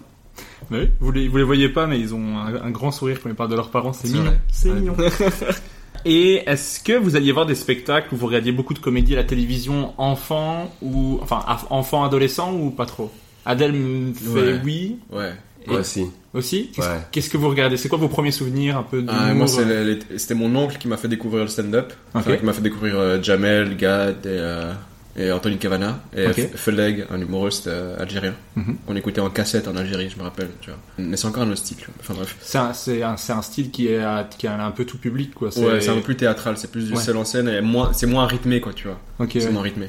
Bah 0.70 0.78
oui, 0.80 0.88
vous 1.00 1.10
les, 1.12 1.28
vous 1.28 1.36
les 1.36 1.42
voyez 1.44 1.68
pas, 1.68 1.86
mais 1.86 1.98
ils 2.00 2.14
ont 2.14 2.38
un, 2.38 2.54
un 2.62 2.70
grand 2.70 2.90
sourire 2.92 3.18
quand 3.22 3.28
ils 3.28 3.34
parlent 3.34 3.50
de 3.50 3.56
leurs 3.56 3.70
parents. 3.70 3.92
C'est 3.92 4.08
mignon. 4.08 4.32
C'est 4.50 4.70
mignon. 4.70 4.96
Et 6.06 6.48
est-ce 6.48 6.80
que 6.80 6.94
vous 6.94 7.16
alliez 7.16 7.32
voir 7.32 7.44
des 7.44 7.54
spectacles 7.54 8.14
où 8.14 8.16
vous 8.16 8.26
regardiez 8.26 8.52
beaucoup 8.52 8.72
de 8.72 8.78
comédies 8.78 9.12
à 9.14 9.16
la 9.18 9.24
télévision 9.24 9.92
enfant 10.00 10.74
ou 10.80 11.18
enfin 11.22 11.44
enfant 11.68 12.04
adolescent 12.04 12.54
ou 12.54 12.70
pas 12.70 12.86
trop? 12.86 13.10
Adèle 13.44 13.72
me 13.74 14.14
fait 14.14 14.28
Ouais. 14.54 14.60
oui. 14.64 14.96
Ouais. 15.10 15.32
Et- 15.66 15.70
Ouais, 15.70 15.84
si. 15.84 16.06
Aussi 16.32 16.70
Qu'est-ce 17.10 17.26
Ouais. 17.26 17.32
que 17.32 17.36
vous 17.36 17.48
regardez? 17.48 17.76
C'est 17.76 17.88
quoi 17.88 17.98
vos 17.98 18.08
premiers 18.08 18.30
souvenirs 18.30 18.76
un 18.78 18.82
peu 18.84 19.04
Ah, 19.08 19.34
moi, 19.34 19.46
les- 19.66 19.98
c'était 20.18 20.34
mon 20.34 20.54
oncle 20.54 20.76
qui 20.78 20.86
m'a 20.86 20.96
fait 20.96 21.08
découvrir 21.08 21.42
le 21.42 21.48
stand-up. 21.50 21.92
Enfin, 22.14 22.30
Ok. 22.32 22.38
qui 22.38 22.44
m'a 22.44 22.52
fait 22.52 22.60
découvrir 22.62 22.98
euh, 22.98 23.20
Jamel, 23.20 23.76
Gad 23.76 24.24
et, 24.24 24.28
euh, 24.28 24.72
et 25.16 25.32
Anthony 25.32 25.58
Cavana. 25.58 25.98
Et 26.16 26.28
Ok. 26.28 26.38
F- 26.38 26.56
Feleg, 26.56 27.04
un 27.10 27.20
humoriste 27.20 27.66
euh, 27.66 28.00
algérien. 28.00 28.34
Mhm. 28.54 28.76
On 28.86 28.94
écoutait 28.94 29.20
en 29.20 29.28
cassette 29.28 29.66
en 29.66 29.76
Algérie, 29.76 30.08
je 30.08 30.16
me 30.18 30.22
rappelle. 30.22 30.50
Tu 30.60 30.70
vois. 30.70 30.78
Mais 30.98 31.16
c'est 31.16 31.26
encore 31.26 31.42
un 31.42 31.48
autre 31.50 31.58
style. 31.58 31.78
Enfin 31.98 32.14
bref. 32.14 32.36
C'est 32.40 32.58
un, 33.02 33.42
style 33.42 33.72
qui, 33.72 33.88
est, 33.88 34.00
qui 34.38 34.46
a 34.46 34.64
un 34.64 34.70
peu 34.70 34.84
tout 34.84 34.98
public, 34.98 35.34
quoi. 35.34 35.48
Ouais, 35.58 35.80
c'est 35.80 35.88
un 35.90 35.96
peu 35.96 36.00
plus 36.02 36.16
théâtral, 36.16 36.56
c'est 36.56 36.70
plus 36.70 36.86
du 36.86 36.92
Ouais. 36.94 37.00
seul 37.02 37.16
en 37.16 37.24
scène 37.24 37.48
et 37.48 37.60
moins, 37.60 37.92
c'est 37.92 38.06
moins 38.06 38.26
rythmé, 38.28 38.60
quoi, 38.60 38.72
tu 38.72 38.86
vois. 38.86 39.00
C'est 39.28 39.50
moins 39.50 39.62
rythmé. 39.62 39.88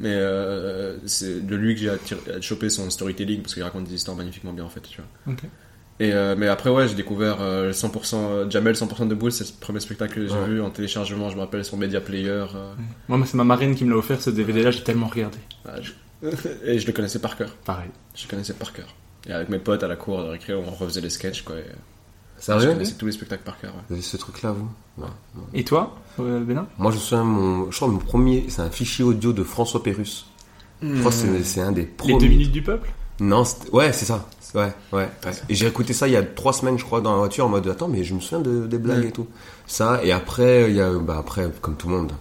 Mais 0.00 0.14
euh, 0.14 0.96
c'est 1.06 1.44
de 1.46 1.56
lui 1.56 1.74
que 1.74 1.80
j'ai 1.80 2.40
chopé 2.40 2.70
son 2.70 2.88
storytelling 2.90 3.42
parce 3.42 3.54
qu'il 3.54 3.62
raconte 3.64 3.84
des 3.84 3.94
histoires 3.94 4.16
magnifiquement 4.16 4.52
bien 4.52 4.64
en 4.64 4.68
fait, 4.68 4.80
tu 4.82 5.00
vois. 5.26 5.34
Et 6.00 6.12
euh, 6.12 6.36
mais 6.38 6.46
après 6.46 6.70
ouais, 6.70 6.86
j'ai 6.86 6.94
découvert 6.94 7.38
euh, 7.40 7.72
100% 7.72 8.48
Jamel 8.50 8.74
100% 8.76 9.08
de 9.08 9.14
boule, 9.16 9.32
c'est 9.32 9.44
le 9.48 9.50
premier 9.58 9.80
spectacle 9.80 10.14
que 10.14 10.26
j'ai 10.28 10.32
Ouais. 10.34 10.46
vu 10.46 10.60
en 10.62 10.70
téléchargement, 10.70 11.28
je 11.30 11.34
me 11.34 11.40
rappelle 11.40 11.64
sur 11.64 11.76
Media 11.76 12.00
Player. 12.00 12.28
euh, 12.28 12.74
Moi, 13.08 13.20
c'est 13.26 13.36
ma 13.36 13.42
marraine 13.42 13.74
qui 13.74 13.84
me 13.84 13.90
l'a 13.90 13.96
offert, 13.96 14.22
ce 14.22 14.30
DVD-là, 14.30 14.70
j'ai 14.70 14.84
tellement 14.84 15.08
regardé. 15.08 15.38
ah, 15.66 15.80
je- 15.82 15.90
et 16.64 16.78
je 16.78 16.86
le 16.86 16.92
connaissais 16.92 17.18
par 17.18 17.36
cœur. 17.36 17.54
Pareil. 17.64 17.90
Je 18.14 18.24
le 18.24 18.30
connaissais 18.30 18.52
par 18.54 18.72
cœur. 18.72 18.86
Et 19.28 19.32
avec 19.32 19.48
mes 19.48 19.58
potes 19.58 19.82
à 19.82 19.88
la 19.88 19.96
cour 19.96 20.18
de 20.22 20.28
récré, 20.28 20.54
on 20.54 20.62
refaisait 20.70 21.00
les 21.00 21.10
sketchs 21.10 21.42
quoi. 21.42 21.56
Et, 21.56 21.64
je 22.38 22.44
Sérieux 22.44 22.72
connaissais 22.72 22.94
tous 22.94 23.06
les 23.06 23.12
spectacles 23.12 23.42
par 23.44 23.58
cœur. 23.60 23.72
ouais. 23.74 23.80
Vous 23.88 23.94
avez 23.94 24.02
ce 24.02 24.16
truc-là, 24.16 24.52
vous? 24.52 24.68
Ouais. 25.02 25.08
Et 25.54 25.64
toi, 25.64 25.96
euh, 26.20 26.40
Bénin? 26.44 26.66
Moi, 26.78 26.90
je 26.92 26.96
me 26.96 27.00
souviens, 27.00 27.24
mon, 27.24 27.70
je 27.70 27.76
crois, 27.76 27.88
mon 27.88 27.98
premier, 27.98 28.46
c'est 28.48 28.62
un 28.62 28.70
fichier 28.70 29.04
audio 29.04 29.32
de 29.32 29.42
François 29.44 29.82
Pérus. 29.82 30.26
Je 30.82 30.98
crois 31.00 31.10
que 31.10 31.42
c'est- 31.42 31.60
un 31.60 31.72
des 31.72 31.80
Les 31.82 31.86
premiers. 31.86 32.18
deux 32.18 32.28
minutes 32.28 32.52
du 32.52 32.62
peuple? 32.62 32.88
Non, 33.20 33.42
ouais, 33.72 33.92
c'est 33.92 34.04
ça. 34.04 34.26
Ouais, 34.54 34.72
ouais, 34.92 35.08
ouais. 35.24 35.32
Et 35.48 35.54
j'ai 35.54 35.66
écouté 35.66 35.92
ça 35.92 36.06
il 36.06 36.12
y 36.12 36.16
a 36.16 36.22
trois 36.22 36.52
semaines, 36.52 36.78
je 36.78 36.84
crois, 36.84 37.00
dans 37.00 37.10
la 37.12 37.18
voiture, 37.18 37.44
en 37.44 37.48
mode 37.48 37.66
attends, 37.66 37.88
mais 37.88 38.04
je 38.04 38.14
me 38.14 38.20
souviens 38.20 38.40
de, 38.40 38.66
des 38.66 38.78
blagues 38.78 39.00
Ouais. 39.02 39.08
et 39.08 39.12
tout. 39.12 39.26
Ça, 39.66 40.00
et 40.04 40.12
après, 40.12 40.70
il 40.70 40.76
y 40.76 40.80
a, 40.80 40.90
bah 40.98 41.16
après, 41.18 41.50
comme 41.60 41.74
tout 41.76 41.88
le 41.88 41.96
monde, 41.96 42.12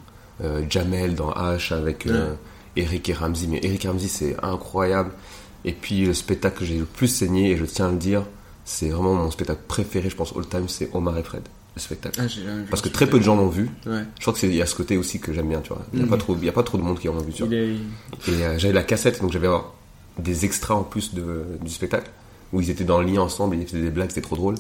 euh, 0.44 0.64
Jamel 0.70 1.14
dans 1.16 1.32
H 1.32 1.74
avec 1.74 2.08
euh, 2.08 2.34
Eric 2.76 3.08
et 3.10 3.14
Ramsey. 3.14 3.48
Mais 3.48 3.60
Eric 3.64 3.86
et 3.86 3.88
Ramsey, 3.90 4.08
c'est 4.08 4.36
incroyable. 4.44 5.12
Et 5.66 5.72
puis, 5.72 6.06
le 6.06 6.14
spectacle 6.14 6.60
que 6.60 6.66
j'ai 6.66 6.78
le 6.80 6.86
plus 6.86 7.08
saigné, 7.08 7.52
et 7.52 7.58
je 7.58 7.66
tiens 7.66 7.88
à 7.90 7.92
le 7.92 7.98
dire, 7.98 8.24
c'est 8.70 8.90
vraiment 8.90 9.14
mon 9.14 9.32
spectacle 9.32 9.62
préféré, 9.66 10.10
je 10.10 10.16
pense, 10.18 10.34
all 10.36 10.46
time, 10.46 10.68
c'est 10.68 10.90
Omar 10.94 11.18
et 11.18 11.24
Fred, 11.24 11.44
le 11.76 11.80
spectacle. 11.82 12.20
Ah, 12.22 12.28
Parce 12.70 12.82
que 12.82 12.90
très 12.90 13.08
peu 13.08 13.18
de 13.18 13.24
gens 13.24 13.38
l'ont 13.38 13.48
vu. 13.48 13.70
Ouais. 13.86 14.04
Je 14.18 14.22
crois 14.22 14.34
que 14.34 14.40
c'est 14.40 14.48
il 14.50 14.56
y 14.56 14.62
a 14.62 14.66
ce 14.66 14.76
côté 14.76 14.98
aussi 14.98 15.22
que 15.22 15.32
j'aime 15.32 15.48
bien, 15.48 15.62
tu 15.62 15.70
vois. 15.70 15.84
Il 15.94 16.00
y 16.00 16.02
a 16.02 16.06
Mhm. 16.06 16.14
a 16.14 16.18
pas 16.52 16.64
trop 16.64 16.78
de 16.78 16.84
monde 16.84 17.00
qui 17.00 17.08
en 17.08 17.14
ont 17.16 17.22
vu, 17.22 17.32
tu 17.32 17.44
vois. 17.44 17.56
Est... 17.56 17.76
Et 18.28 18.44
euh, 18.44 18.58
j'avais 18.60 18.74
la 18.74 18.84
cassette, 18.84 19.22
donc 19.22 19.32
j'avais 19.32 19.48
des 20.20 20.44
extras 20.44 20.74
en 20.76 20.84
plus 20.84 21.14
de, 21.14 21.46
du 21.62 21.70
spectacle, 21.72 22.10
où 22.52 22.60
ils 22.60 22.70
étaient 22.70 22.84
dans 22.84 23.00
le 23.00 23.06
lit 23.08 23.18
ensemble, 23.20 23.56
et 23.56 23.60
ils 23.60 23.68
faisaient 23.68 23.82
des 23.82 23.90
blagues, 23.90 24.10
c'était 24.10 24.22
trop 24.22 24.36
drôle. 24.36 24.56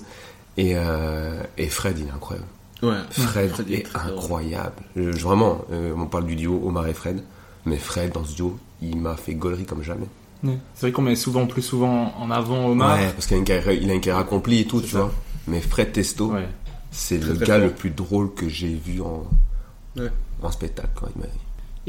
Et, 0.55 0.71
euh, 0.75 1.41
et 1.57 1.67
Fred, 1.67 1.99
il 1.99 2.07
est 2.07 2.11
incroyable. 2.11 2.47
Ouais. 2.83 2.95
Fred, 3.11 3.51
est 3.69 3.87
incroyable. 3.95 4.75
Je- 4.95 5.11
je- 5.11 5.23
vraiment, 5.23 5.65
euh, 5.71 5.93
on 5.97 6.05
parle 6.05 6.25
du 6.27 6.35
duo 6.35 6.61
Omar 6.65 6.87
et 6.87 6.93
Fred, 6.93 7.21
mais 7.65 7.77
Fred, 7.77 8.11
dans 8.13 8.23
ce 8.23 8.35
duo, 8.35 8.57
il 8.81 8.97
m'a 8.97 9.15
fait 9.17 9.33
gaulerie 9.33 9.65
comme 9.65 9.83
jamais. 9.83 10.05
C'est 10.43 10.81
vrai 10.81 10.91
qu'on 10.91 11.01
met 11.01 11.15
souvent 11.15 11.45
plus 11.47 11.61
souvent 11.61 12.13
en 12.17 12.31
avant 12.31 12.67
Omar. 12.67 12.97
Ouais, 12.97 13.11
parce 13.13 13.25
qu'il 13.27 13.35
a 13.35 13.39
une 13.39 13.45
carrière, 13.45 13.71
il 13.71 13.89
a 13.89 13.93
une 13.93 14.01
carrière 14.01 14.21
accomplie 14.21 14.59
et 14.61 14.65
tout, 14.65 14.81
tu 14.81 14.89
ça. 14.89 14.99
vois. 15.01 15.13
Mais 15.47 15.61
Fred 15.61 15.91
Testo, 15.91 16.31
Ouais. 16.33 16.47
c'est 16.91 17.17
le 17.17 17.35
très 17.35 17.45
gars 17.45 17.57
le 17.57 17.71
plus 17.71 17.89
drôle 17.89 18.33
que 18.33 18.47
j'ai 18.49 18.73
vu 18.73 19.01
en, 19.01 19.27
Ouais. 19.97 20.09
en 20.43 20.51
spectacle. 20.51 20.89
Quand 20.95 21.07
il 21.15 21.21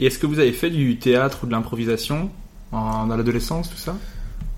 Et 0.02 0.06
est-ce 0.06 0.18
que 0.18 0.26
vous 0.26 0.38
avez 0.38 0.52
fait 0.52 0.70
du 0.70 0.98
théâtre 0.98 1.40
ou 1.42 1.46
de 1.46 1.52
l'improvisation 1.52 2.30
en, 2.72 3.10
à 3.10 3.16
l'adolescence, 3.16 3.68
tout 3.70 3.76
ça? 3.76 3.96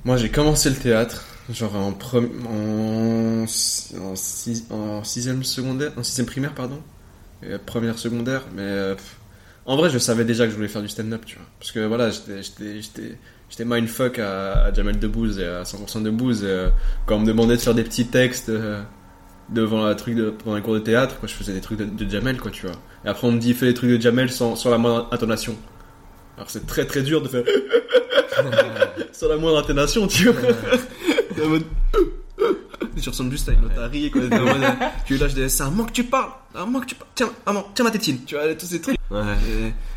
Moi, 0.04 0.16
j'ai 0.16 0.30
commencé 0.30 0.70
le 0.70 0.76
théâtre, 0.76 1.24
genre 1.52 1.74
en, 1.76 1.92
pre- 1.92 2.28
en, 2.46 3.42
en, 3.44 4.16
six- 4.16 4.64
en 4.70 5.02
sixième 5.04 5.44
secondaire, 5.44 5.92
en 5.96 6.02
sixième 6.02 6.26
primaire, 6.26 6.54
pardon, 6.54 6.78
et 7.42 7.56
première 7.58 7.98
secondaire, 7.98 8.42
mais 8.54 8.62
euh, 8.62 8.94
en 9.66 9.76
vrai, 9.76 9.90
je 9.90 9.98
savais 9.98 10.24
déjà 10.24 10.44
que 10.44 10.50
je 10.52 10.56
voulais 10.56 10.68
faire 10.68 10.82
du 10.82 10.88
stand-up, 10.88 11.22
tu 11.26 11.36
vois, 11.36 11.44
parce 11.58 11.72
que 11.72 11.80
voilà, 11.86 12.10
j'étais, 12.10 13.18
j'étais, 13.50 13.64
mindfuck 13.64 14.18
à, 14.18 14.64
à 14.64 14.72
Jamel 14.72 14.98
Debbouze 14.98 15.38
et 15.38 15.46
à 15.46 15.62
100% 15.64 16.02
Debbouze, 16.02 16.44
et, 16.44 16.46
euh, 16.46 16.68
quand 17.06 17.16
on 17.16 17.20
me 17.20 17.26
demandait 17.26 17.56
de 17.56 17.60
faire 17.60 17.74
des 17.74 17.84
petits 17.84 18.06
textes 18.06 18.48
euh, 18.48 18.82
devant 19.50 19.84
un 19.84 19.94
truc 19.94 20.14
de, 20.14 20.30
pendant 20.30 20.56
un 20.56 20.60
cours 20.60 20.74
de 20.74 20.78
théâtre, 20.78 21.18
quoi, 21.18 21.28
je 21.28 21.34
faisais 21.34 21.52
des 21.52 21.60
trucs 21.60 21.78
de, 21.78 21.84
de 21.84 22.10
Jamel, 22.10 22.38
quoi, 22.38 22.50
tu 22.50 22.66
vois. 22.66 22.76
Et 23.04 23.08
après, 23.08 23.26
on 23.26 23.32
me 23.32 23.38
dit, 23.38 23.52
fais 23.52 23.66
les 23.66 23.74
trucs 23.74 23.90
de 23.90 24.00
Jamel 24.00 24.30
sans, 24.30 24.56
sans 24.56 24.70
la 24.70 24.78
moindre 24.78 25.08
intonation. 25.10 25.56
Alors, 26.36 26.48
c'est 26.48 26.66
très 26.66 26.86
très 26.86 27.02
dur 27.02 27.20
de 27.20 27.28
faire 27.28 27.44
sans 29.12 29.28
la 29.28 29.36
moindre 29.36 29.58
intonation, 29.58 30.06
tu 30.06 30.30
vois. 30.30 30.50
Tu 33.00 33.08
ressembles 33.08 33.30
juste 33.30 33.48
à 33.48 33.52
une 33.52 33.64
otarie, 33.64 34.10
quoi. 34.10 34.22
Tu 35.06 35.16
lâches 35.16 35.34
des. 35.34 35.48
C'est 35.48 35.62
un 35.62 35.70
mot 35.70 35.84
que 35.84 35.92
tu 35.92 36.04
parles, 36.04 36.32
un 36.54 36.66
mot 36.66 36.80
que 36.80 36.86
tu 36.86 36.94
parles. 36.94 37.10
Tiens, 37.14 37.30
un 37.46 37.52
mot, 37.52 37.66
tiens 37.74 37.84
ma 37.84 37.90
tétine, 37.90 38.18
tu 38.26 38.34
vois, 38.34 38.54
tous 38.54 38.66
ces 38.66 38.80
trucs. 38.80 38.99
Ouais. 39.10 39.20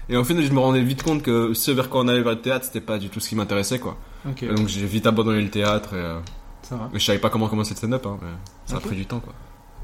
Et, 0.09 0.13
et 0.13 0.17
en 0.17 0.23
fait, 0.23 0.41
je 0.41 0.51
me 0.51 0.59
rendais 0.59 0.81
vite 0.81 1.03
compte 1.03 1.21
que 1.21 1.53
ce 1.53 1.71
vers 1.71 1.89
quoi 1.89 2.01
on 2.01 2.07
allait 2.07 2.21
vers 2.23 2.33
le 2.33 2.41
théâtre, 2.41 2.65
c'était 2.65 2.81
pas 2.81 2.97
du 2.97 3.09
tout 3.09 3.19
ce 3.19 3.29
qui 3.29 3.35
m'intéressait, 3.35 3.79
quoi. 3.79 3.97
Donc 4.25 4.67
j'ai 4.67 4.85
vite 4.85 5.05
abandonné 5.05 5.41
le 5.41 5.49
théâtre 5.49 5.93
et, 5.93 5.97
euh, 5.97 6.19
ça 6.61 6.75
va. 6.77 6.89
et 6.93 6.99
je 6.99 7.05
savais 7.05 7.19
pas 7.19 7.29
comment 7.29 7.47
commencer 7.49 7.71
le 7.71 7.77
stand-up, 7.77 8.05
hein, 8.05 8.17
mais 8.21 8.29
ça 8.65 8.77
a 8.77 8.79
pris 8.79 8.95
du 8.95 9.05
temps, 9.05 9.19
quoi. 9.19 9.33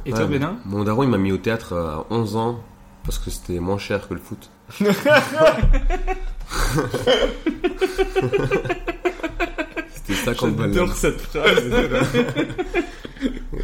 Et 0.05 0.11
toi, 0.11 0.25
Bénin 0.25 0.55
Mon 0.65 0.83
daron, 0.83 1.03
il 1.03 1.09
m'a 1.09 1.17
mis 1.17 1.31
au 1.31 1.37
théâtre 1.37 1.73
euh, 1.73 1.97
à 1.97 2.05
11 2.09 2.35
ans 2.37 2.59
parce 3.03 3.19
que 3.19 3.29
c'était 3.29 3.59
moins 3.59 3.77
cher 3.77 4.07
que 4.07 4.13
le 4.13 4.19
foot. 4.19 4.49
c'était 9.93 10.13
50 10.13 10.55
balles. 10.55 10.73
J'adore 10.73 10.93
cette 10.95 11.21
phrase. 11.21 11.63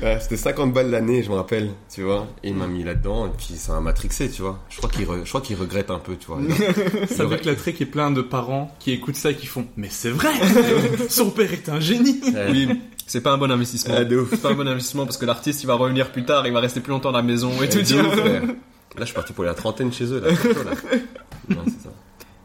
Ouais, 0.01 0.17
c'était 0.21 0.37
50 0.37 0.73
balles 0.73 0.89
l'année, 0.89 1.23
je 1.23 1.29
me 1.29 1.35
rappelle, 1.35 1.69
tu 1.93 2.03
vois. 2.03 2.27
Et 2.43 2.49
il 2.49 2.55
m'a 2.55 2.67
mis 2.67 2.83
là-dedans 2.83 3.27
et 3.27 3.29
puis 3.37 3.55
ça 3.55 3.73
m'a 3.73 3.79
matrixé, 3.81 4.29
tu 4.29 4.41
vois. 4.41 4.59
Je 4.69 4.77
crois 4.77 4.89
qu'il 4.89 5.05
re- 5.05 5.23
je 5.23 5.29
crois 5.29 5.41
qu'il 5.41 5.55
regrette 5.55 5.91
un 5.91 5.99
peu, 5.99 6.15
tu 6.15 6.27
vois. 6.27 6.39
Ça 7.07 7.25
veut 7.25 7.37
que 7.37 7.45
la 7.45 7.55
trick 7.55 7.79
est 7.81 7.85
plein 7.85 8.11
de 8.11 8.21
parents 8.21 8.75
qui 8.79 8.91
écoutent 8.91 9.15
ça 9.15 9.31
et 9.31 9.35
qui 9.35 9.45
font 9.45 9.65
Mais 9.77 9.87
c'est 9.89 10.09
vrai 10.09 10.29
Son 11.09 11.29
père 11.29 11.51
est 11.53 11.69
un 11.69 11.79
génie 11.79 12.19
Ouais. 12.25 12.47
Oui, 12.51 12.69
c'est 13.07 13.21
pas 13.21 13.31
un 13.31 13.37
bon 13.37 13.49
investissement. 13.51 13.95
Ah. 13.97 14.03
C'est 14.31 14.41
pas 14.41 14.49
un 14.49 14.55
bon 14.55 14.67
investissement 14.67 15.05
parce 15.05 15.17
que 15.17 15.25
l'artiste 15.25 15.63
il 15.63 15.67
va 15.67 15.75
revenir 15.75 16.11
plus 16.11 16.25
tard, 16.25 16.45
il 16.47 16.53
va 16.53 16.59
rester 16.59 16.79
plus 16.81 16.91
longtemps 16.91 17.09
à 17.09 17.13
la 17.13 17.21
maison 17.21 17.51
et 17.61 17.69
tout. 17.69 17.77
Là, 17.77 19.01
je 19.01 19.05
suis 19.05 19.13
parti 19.13 19.33
pour 19.33 19.43
la 19.43 19.53
trentaine 19.53 19.91
chez 19.91 20.05
eux, 20.05 20.21
là. 20.21 20.29
là. 20.31 20.71
Non, 21.49 21.57
c'est 21.65 21.83
ça. 21.83 21.84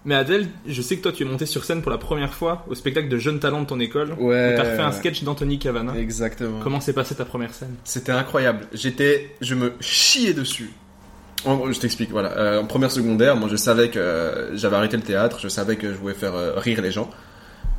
Mais 0.04 0.14
Adèle, 0.14 0.48
je 0.66 0.80
sais 0.80 0.96
que 0.96 1.02
toi 1.02 1.12
tu 1.12 1.24
es 1.24 1.26
monté 1.26 1.44
sur 1.44 1.64
scène 1.64 1.82
pour 1.82 1.90
la 1.90 1.98
première 1.98 2.32
fois 2.32 2.64
au 2.68 2.74
spectacle 2.74 3.08
de 3.08 3.18
jeunes 3.18 3.38
talents 3.38 3.60
de 3.60 3.66
ton 3.66 3.78
école. 3.80 4.14
Ouais. 4.18 4.54
T'as 4.56 4.62
refait 4.62 4.82
un 4.82 4.92
sketch 4.92 5.22
d'Anthony 5.24 5.58
Cavana. 5.58 5.94
Exactement. 5.96 6.60
Comment 6.62 6.80
s'est 6.80 6.94
passée 6.94 7.14
ta 7.14 7.24
première 7.24 7.52
scène? 7.52 7.74
C'était 7.84 8.12
incroyable. 8.12 8.66
J'étais, 8.72 9.34
je 9.40 9.54
me 9.54 9.74
chiais 9.80 10.32
dessus. 10.32 10.70
En 11.44 11.56
gros, 11.56 11.72
je 11.72 11.78
t'explique. 11.78 12.10
Voilà. 12.10 12.32
Euh, 12.32 12.60
en 12.60 12.66
première 12.66 12.90
secondaire, 12.90 13.36
moi, 13.36 13.48
je 13.50 13.56
savais 13.56 13.88
que 13.90 13.98
euh, 13.98 14.56
j'avais 14.56 14.76
arrêté 14.76 14.96
le 14.96 15.02
théâtre. 15.02 15.38
Je 15.40 15.48
savais 15.48 15.76
que 15.76 15.88
je 15.88 15.96
voulais 15.96 16.14
faire 16.14 16.34
euh, 16.34 16.58
rire 16.58 16.82
les 16.82 16.92
gens. 16.92 17.10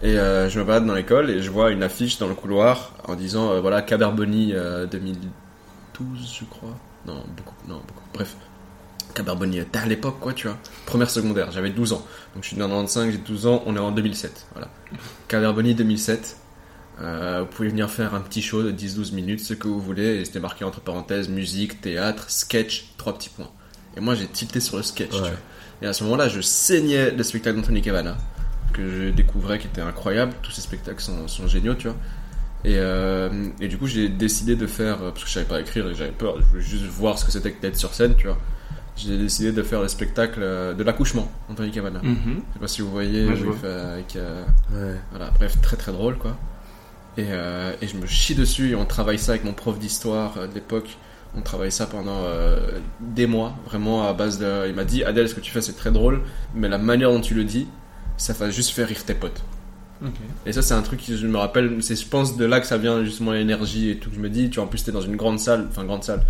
Et 0.03 0.13
je 0.13 0.59
me 0.59 0.63
balade 0.63 0.87
dans 0.87 0.95
l'école 0.95 1.29
et 1.29 1.43
je 1.43 1.51
vois 1.51 1.69
une 1.69 1.83
affiche 1.83 2.17
dans 2.17 2.27
le 2.27 2.33
couloir 2.33 2.93
en 3.07 3.13
disant 3.13 3.61
voilà 3.61 3.83
Caberboni 3.83 4.51
euh, 4.55 4.87
2012, 4.87 6.39
je 6.39 6.45
crois. 6.45 6.75
Non, 7.05 7.23
beaucoup, 7.37 7.53
non, 7.67 7.81
beaucoup. 7.87 8.01
Bref. 8.11 8.35
Caberboni, 9.13 9.59
euh, 9.59 9.65
t'es 9.71 9.79
à 9.79 9.85
l'époque, 9.85 10.19
quoi, 10.19 10.33
tu 10.33 10.47
vois. 10.47 10.57
Première 10.85 11.09
secondaire, 11.09 11.51
j'avais 11.51 11.69
12 11.69 11.93
ans. 11.93 12.05
Donc 12.33 12.43
je 12.43 12.49
suis 12.49 12.57
né 12.57 12.63
en 12.63 12.69
95, 12.69 13.11
j'ai 13.11 13.17
12 13.17 13.47
ans, 13.47 13.63
on 13.65 13.75
est 13.75 13.79
en 13.79 13.91
2007. 13.91 14.47
Voilà. 14.53 14.69
Caberboni 15.27 15.75
2007. 15.75 16.37
Euh, 17.01 17.41
vous 17.41 17.47
pouvez 17.47 17.69
venir 17.69 17.89
faire 17.89 18.13
un 18.13 18.21
petit 18.21 18.41
show 18.41 18.61
de 18.63 18.71
10-12 18.71 19.13
minutes, 19.13 19.39
ce 19.39 19.53
que 19.53 19.67
vous 19.67 19.79
voulez, 19.79 20.17
et 20.17 20.25
c'était 20.25 20.39
marqué 20.39 20.65
entre 20.65 20.81
parenthèses 20.81 21.29
musique, 21.29 21.81
théâtre, 21.81 22.29
sketch, 22.29 22.93
trois 22.97 23.17
petits 23.17 23.29
points. 23.29 23.49
Et 23.97 24.01
moi 24.01 24.13
j'ai 24.13 24.27
tilté 24.27 24.59
sur 24.59 24.77
le 24.77 24.83
sketch, 24.83 25.09
tu 25.09 25.17
vois. 25.17 25.29
Et 25.81 25.87
à 25.87 25.93
ce 25.93 26.03
moment-là, 26.03 26.27
je 26.27 26.41
saignais 26.41 27.09
le 27.09 27.23
spectacle 27.23 27.57
d'Anthony 27.57 27.81
Cavana, 27.81 28.17
que 28.71 28.87
je 28.87 29.09
découvrais 29.09 29.57
qui 29.57 29.67
était 29.67 29.81
incroyable. 29.81 30.33
Tous 30.43 30.51
ces 30.51 30.61
spectacles 30.61 31.01
sont, 31.01 31.27
sont 31.27 31.47
géniaux, 31.47 31.73
tu 31.73 31.87
vois. 31.87 31.97
Et, 32.63 32.75
euh, 32.77 33.47
et 33.59 33.67
du 33.67 33.77
coup, 33.77 33.87
j'ai 33.87 34.07
décidé 34.07 34.55
de 34.55 34.67
faire, 34.67 35.01
euh, 35.01 35.09
parce 35.11 35.23
que 35.23 35.29
je 35.29 35.33
savais 35.33 35.47
pas 35.47 35.59
écrire 35.59 35.87
et 35.87 35.95
j'avais 35.95 36.11
peur, 36.11 36.35
je 36.39 36.45
voulais 36.45 36.61
juste 36.61 36.83
voir 36.83 37.17
ce 37.17 37.25
que 37.25 37.31
c'était 37.31 37.51
que 37.51 37.61
d'être 37.61 37.77
sur 37.77 37.93
scène, 37.93 38.15
tu 38.15 38.27
vois. 38.27 38.37
J'ai 38.97 39.17
décidé 39.17 39.51
de 39.51 39.63
faire 39.63 39.81
le 39.81 39.87
spectacle 39.87 40.39
euh, 40.43 40.73
de 40.73 40.83
l'accouchement, 40.83 41.31
Anthony 41.49 41.71
Cavana. 41.71 41.99
Mhm. 42.03 42.17
Je 42.49 42.53
sais 42.53 42.59
pas 42.59 42.67
si 42.67 42.81
vous 42.81 42.91
voyez, 42.91 43.25
Ouais, 43.27 43.35
je 43.35 43.41
il 43.41 43.45
vois. 43.45 43.55
fait 43.55 43.67
avec, 43.67 44.15
euh, 44.15 44.43
Ouais. 44.73 44.99
voilà, 45.11 45.31
bref, 45.31 45.59
très 45.61 45.77
très 45.77 45.91
drôle 45.91 46.17
quoi. 46.17 46.37
Et, 47.17 47.25
euh, 47.29 47.73
et 47.81 47.87
je 47.87 47.97
me 47.97 48.05
chie 48.05 48.35
dessus 48.35 48.69
et 48.71 48.75
on 48.75 48.85
travaille 48.85 49.17
ça 49.19 49.31
avec 49.33 49.43
mon 49.43 49.53
prof 49.53 49.79
d'histoire 49.79 50.33
euh, 50.37 50.47
de 50.47 50.53
l'époque. 50.53 50.97
On 51.35 51.41
travaille 51.41 51.71
ça 51.71 51.85
pendant 51.87 52.23
euh, 52.25 52.79
des 52.99 53.25
mois, 53.27 53.55
vraiment 53.65 54.07
à 54.07 54.13
base 54.13 54.37
de. 54.39 54.67
Il 54.67 54.75
m'a 54.75 54.83
dit 54.83 55.03
Adèle, 55.05 55.29
ce 55.29 55.35
que 55.35 55.39
tu 55.39 55.51
fais 55.51 55.61
c'est 55.61 55.73
très 55.77 55.91
drôle, 55.91 56.21
mais 56.53 56.67
la 56.67 56.77
manière 56.77 57.09
dont 57.11 57.21
tu 57.21 57.33
le 57.33 57.45
dis, 57.45 57.67
ça 58.17 58.33
va 58.33 58.49
juste 58.49 58.71
faire 58.71 58.87
rire 58.87 59.03
tes 59.05 59.13
potes. 59.15 59.41
Et 60.47 60.51
ça, 60.51 60.63
c'est 60.63 60.73
un 60.73 60.81
truc 60.81 61.05
que 61.05 61.15
je 61.15 61.27
me 61.27 61.37
rappelle, 61.37 61.77
c'est 61.83 61.95
je 61.95 62.07
pense 62.07 62.35
de 62.35 62.43
là 62.43 62.59
que 62.59 62.65
ça 62.65 62.77
vient 62.79 63.03
justement 63.03 63.33
l'énergie 63.33 63.91
et 63.91 63.97
tout. 63.97 64.09
que 64.09 64.15
Je 64.15 64.19
me 64.19 64.29
dis, 64.31 64.49
tu 64.49 64.55
vois, 64.55 64.63
en 64.63 64.67
plus, 64.67 64.83
t'es 64.83 64.91
dans 64.91 64.99
une 65.01 65.15
grande 65.15 65.39
salle, 65.39 65.67
enfin, 65.69 65.83
grande 65.85 66.03
salle. 66.03 66.23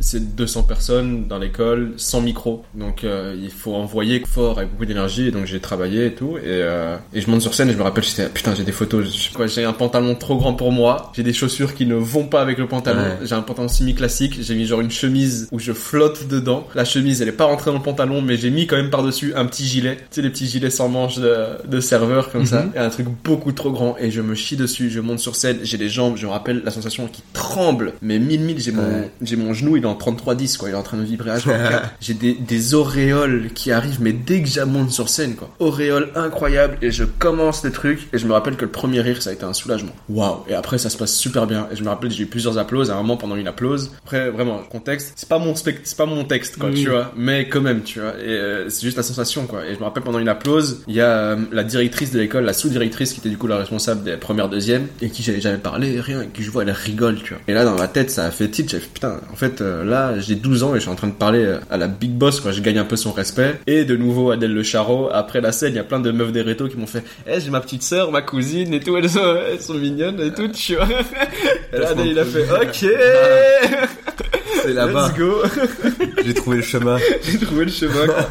C'est 0.00 0.34
200 0.36 0.62
personnes 0.64 1.26
dans 1.28 1.38
l'école, 1.38 1.92
sans 1.96 2.20
micro. 2.20 2.64
Donc 2.74 3.04
euh, 3.04 3.34
il 3.40 3.50
faut 3.50 3.74
envoyer 3.74 4.22
fort 4.26 4.58
avec 4.58 4.70
beaucoup 4.70 4.86
d'énergie. 4.86 5.30
Donc 5.32 5.46
j'ai 5.46 5.60
travaillé 5.60 6.06
et 6.06 6.14
tout. 6.14 6.36
Et, 6.38 6.42
euh, 6.46 6.96
et 7.14 7.20
je 7.20 7.30
monte 7.30 7.42
sur 7.42 7.54
scène 7.54 7.68
et 7.68 7.72
je 7.72 7.78
me 7.78 7.82
rappelle, 7.82 8.04
j'étais 8.04 8.28
putain, 8.28 8.54
j'ai 8.54 8.64
des 8.64 8.72
photos. 8.72 9.04
J'ai 9.46 9.64
un 9.64 9.72
pantalon 9.72 10.14
trop 10.14 10.36
grand 10.36 10.54
pour 10.54 10.72
moi. 10.72 11.12
J'ai 11.16 11.22
des 11.22 11.32
chaussures 11.32 11.74
qui 11.74 11.86
ne 11.86 11.94
vont 11.94 12.24
pas 12.26 12.40
avec 12.42 12.58
le 12.58 12.66
pantalon. 12.68 13.02
Ouais. 13.02 13.18
J'ai 13.24 13.34
un 13.34 13.42
pantalon 13.42 13.68
semi-classique. 13.68 14.38
J'ai 14.40 14.54
mis 14.54 14.66
genre 14.66 14.80
une 14.80 14.90
chemise 14.90 15.48
où 15.52 15.58
je 15.58 15.72
flotte 15.72 16.28
dedans. 16.28 16.66
La 16.74 16.84
chemise, 16.84 17.20
elle 17.22 17.28
est 17.28 17.32
pas 17.32 17.44
rentrée 17.46 17.70
dans 17.70 17.78
le 17.78 17.82
pantalon, 17.82 18.22
mais 18.22 18.36
j'ai 18.36 18.50
mis 18.50 18.66
quand 18.66 18.76
même 18.76 18.90
par-dessus 18.90 19.34
un 19.34 19.46
petit 19.46 19.64
gilet. 19.66 19.96
Tu 19.96 20.02
sais, 20.10 20.22
les 20.22 20.30
petits 20.30 20.46
gilets 20.46 20.70
sans 20.70 20.88
manches 20.88 21.18
de, 21.18 21.36
de 21.66 21.80
serveur 21.80 22.30
comme 22.30 22.46
ça. 22.46 22.66
Et 22.74 22.78
un 22.78 22.90
truc 22.90 23.06
beaucoup 23.24 23.52
trop 23.52 23.70
grand. 23.72 23.96
Et 23.98 24.10
je 24.10 24.20
me 24.20 24.34
chie 24.34 24.56
dessus. 24.56 24.90
Je 24.90 25.00
monte 25.00 25.18
sur 25.18 25.34
scène. 25.36 25.58
J'ai 25.62 25.76
les 25.76 25.88
jambes. 25.88 26.16
Je 26.16 26.26
me 26.26 26.30
rappelle 26.32 26.62
la 26.64 26.70
sensation 26.70 27.06
qui 27.08 27.22
tremble. 27.32 27.94
Mais 28.02 28.18
mille 28.18 28.40
mille, 28.42 28.60
j'ai 28.60 28.72
mon, 28.72 28.82
Ouais. 28.88 29.10
j'ai 29.22 29.36
mon 29.36 29.52
genou, 29.52 29.76
il 29.76 29.84
en 29.88 29.94
33-10, 29.94 30.56
quoi. 30.58 30.68
Il 30.68 30.72
est 30.72 30.76
en 30.76 30.82
train 30.82 30.96
de 30.96 31.02
vibrer 31.04 31.30
à 31.30 31.38
24. 31.38 31.94
J'ai 32.00 32.14
des, 32.14 32.34
des 32.34 32.74
auréoles 32.74 33.50
qui 33.54 33.72
arrivent, 33.72 33.98
mais 34.00 34.12
dès 34.12 34.42
que 34.42 34.48
je 34.48 34.60
monte 34.60 34.90
sur 34.90 35.08
scène, 35.08 35.34
quoi. 35.34 35.50
Auréoles 35.58 36.10
incroyables. 36.14 36.76
Et 36.82 36.90
je 36.90 37.04
commence 37.04 37.64
les 37.64 37.70
trucs. 37.72 38.08
Et 38.12 38.18
je 38.18 38.26
me 38.26 38.32
rappelle 38.32 38.56
que 38.56 38.64
le 38.64 38.70
premier 38.70 39.00
rire, 39.00 39.22
ça 39.22 39.30
a 39.30 39.32
été 39.32 39.44
un 39.44 39.52
soulagement. 39.52 39.92
Waouh. 40.08 40.44
Et 40.48 40.54
après, 40.54 40.78
ça 40.78 40.90
se 40.90 40.96
passe 40.96 41.14
super 41.14 41.46
bien. 41.46 41.68
Et 41.72 41.76
je 41.76 41.82
me 41.82 41.88
rappelle, 41.88 42.10
j'ai 42.10 42.22
eu 42.24 42.26
plusieurs 42.26 42.58
applauses. 42.58 42.90
À 42.90 42.94
un 42.94 42.98
moment, 42.98 43.16
pendant 43.16 43.36
une 43.36 43.48
applause. 43.48 43.90
Après, 44.04 44.30
vraiment, 44.30 44.58
contexte. 44.70 45.12
C'est 45.16 45.28
pas 45.28 45.38
mon 45.38 45.54
spect, 45.54 45.80
c'est 45.84 45.96
pas 45.96 46.06
mon 46.06 46.24
texte, 46.24 46.56
quoi, 46.58 46.70
Oui. 46.70 46.82
tu 46.82 46.90
vois. 46.90 47.12
Mais 47.16 47.48
quand 47.48 47.60
même, 47.60 47.82
tu 47.82 48.00
vois. 48.00 48.14
Et 48.20 48.28
euh, 48.28 48.68
c'est 48.68 48.82
juste 48.82 48.96
la 48.96 49.02
sensation, 49.02 49.46
quoi. 49.46 49.66
Et 49.66 49.74
je 49.74 49.78
me 49.78 49.84
rappelle, 49.84 50.02
pendant 50.02 50.18
une 50.18 50.28
applause, 50.28 50.82
il 50.88 50.94
y 50.94 51.00
a 51.00 51.08
euh, 51.10 51.36
la 51.52 51.64
directrice 51.64 52.10
de 52.12 52.18
l'école, 52.18 52.44
la 52.44 52.52
sous-directrice, 52.52 53.12
qui 53.12 53.20
était 53.20 53.28
du 53.28 53.38
coup 53.38 53.46
la 53.46 53.56
responsable 53.56 54.02
des 54.04 54.16
premières, 54.16 54.48
deuxièmes. 54.48 54.86
Et 55.02 55.10
qui 55.10 55.22
j'avais 55.22 55.40
jamais 55.40 55.58
parlé, 55.58 56.00
rien. 56.00 56.22
Et 56.22 56.26
qui 56.28 56.42
je 56.42 56.50
vois, 56.50 56.62
elle 56.62 56.70
rigole, 56.70 57.16
tu 57.22 57.34
vois. 57.34 57.42
Et 57.48 57.52
là, 57.54 57.64
dans 57.64 57.76
ma 57.76 57.88
tête, 57.88 58.10
ça 58.10 58.24
a 58.24 58.30
fait 58.30 58.48
tilt. 58.48 58.68
J'ai 58.70 58.78
fait, 58.80 58.88
putain, 58.92 59.20
en 59.32 59.36
fait, 59.36 59.60
euh, 59.60 59.77
là, 59.84 60.18
j'ai 60.18 60.34
12 60.34 60.62
ans 60.62 60.74
et 60.74 60.76
je 60.76 60.82
suis 60.82 60.90
en 60.90 60.94
train 60.94 61.08
de 61.08 61.12
parler 61.12 61.44
euh, 61.44 61.58
à 61.70 61.76
la 61.76 61.88
big 61.88 62.12
boss, 62.12 62.40
quoi. 62.40 62.52
Je 62.52 62.60
gagne 62.60 62.78
un 62.78 62.84
peu 62.84 62.96
son 62.96 63.12
respect. 63.12 63.60
Et 63.66 63.84
de 63.84 63.96
nouveau, 63.96 64.30
Adèle 64.30 64.52
Le 64.52 64.62
Charot. 64.62 65.08
Après 65.12 65.40
la 65.40 65.52
scène, 65.52 65.72
il 65.72 65.76
y 65.76 65.80
a 65.80 65.84
plein 65.84 66.00
de 66.00 66.10
meufs 66.10 66.32
des 66.32 66.42
rétos 66.42 66.68
qui 66.68 66.76
m'ont 66.76 66.86
fait, 66.86 67.04
eh, 67.26 67.40
j'ai 67.40 67.50
ma 67.50 67.60
petite 67.60 67.82
sœur, 67.82 68.10
ma 68.10 68.22
cousine 68.22 68.74
et 68.74 68.80
tout. 68.80 68.96
Elles 68.96 69.10
sont, 69.10 69.36
elles 69.50 69.60
sont 69.60 69.74
mignonnes 69.74 70.20
et 70.20 70.32
tout, 70.32 70.48
tu 70.48 70.76
vois. 70.76 70.88
Et 71.72 71.78
là, 71.78 71.90
Adèle, 71.90 72.06
il 72.06 72.18
a 72.18 72.24
fait, 72.24 72.44
ok. 72.50 72.92
C'est 74.62 74.72
là-bas. 74.72 75.08
Let's 75.08 75.18
go. 75.18 75.42
J'ai 76.24 76.34
trouvé 76.34 76.56
le 76.56 76.62
chemin. 76.62 76.98
J'ai 77.22 77.38
trouvé 77.38 77.64
le 77.64 77.70
chemin. 77.70 78.06
quoi. 78.06 78.26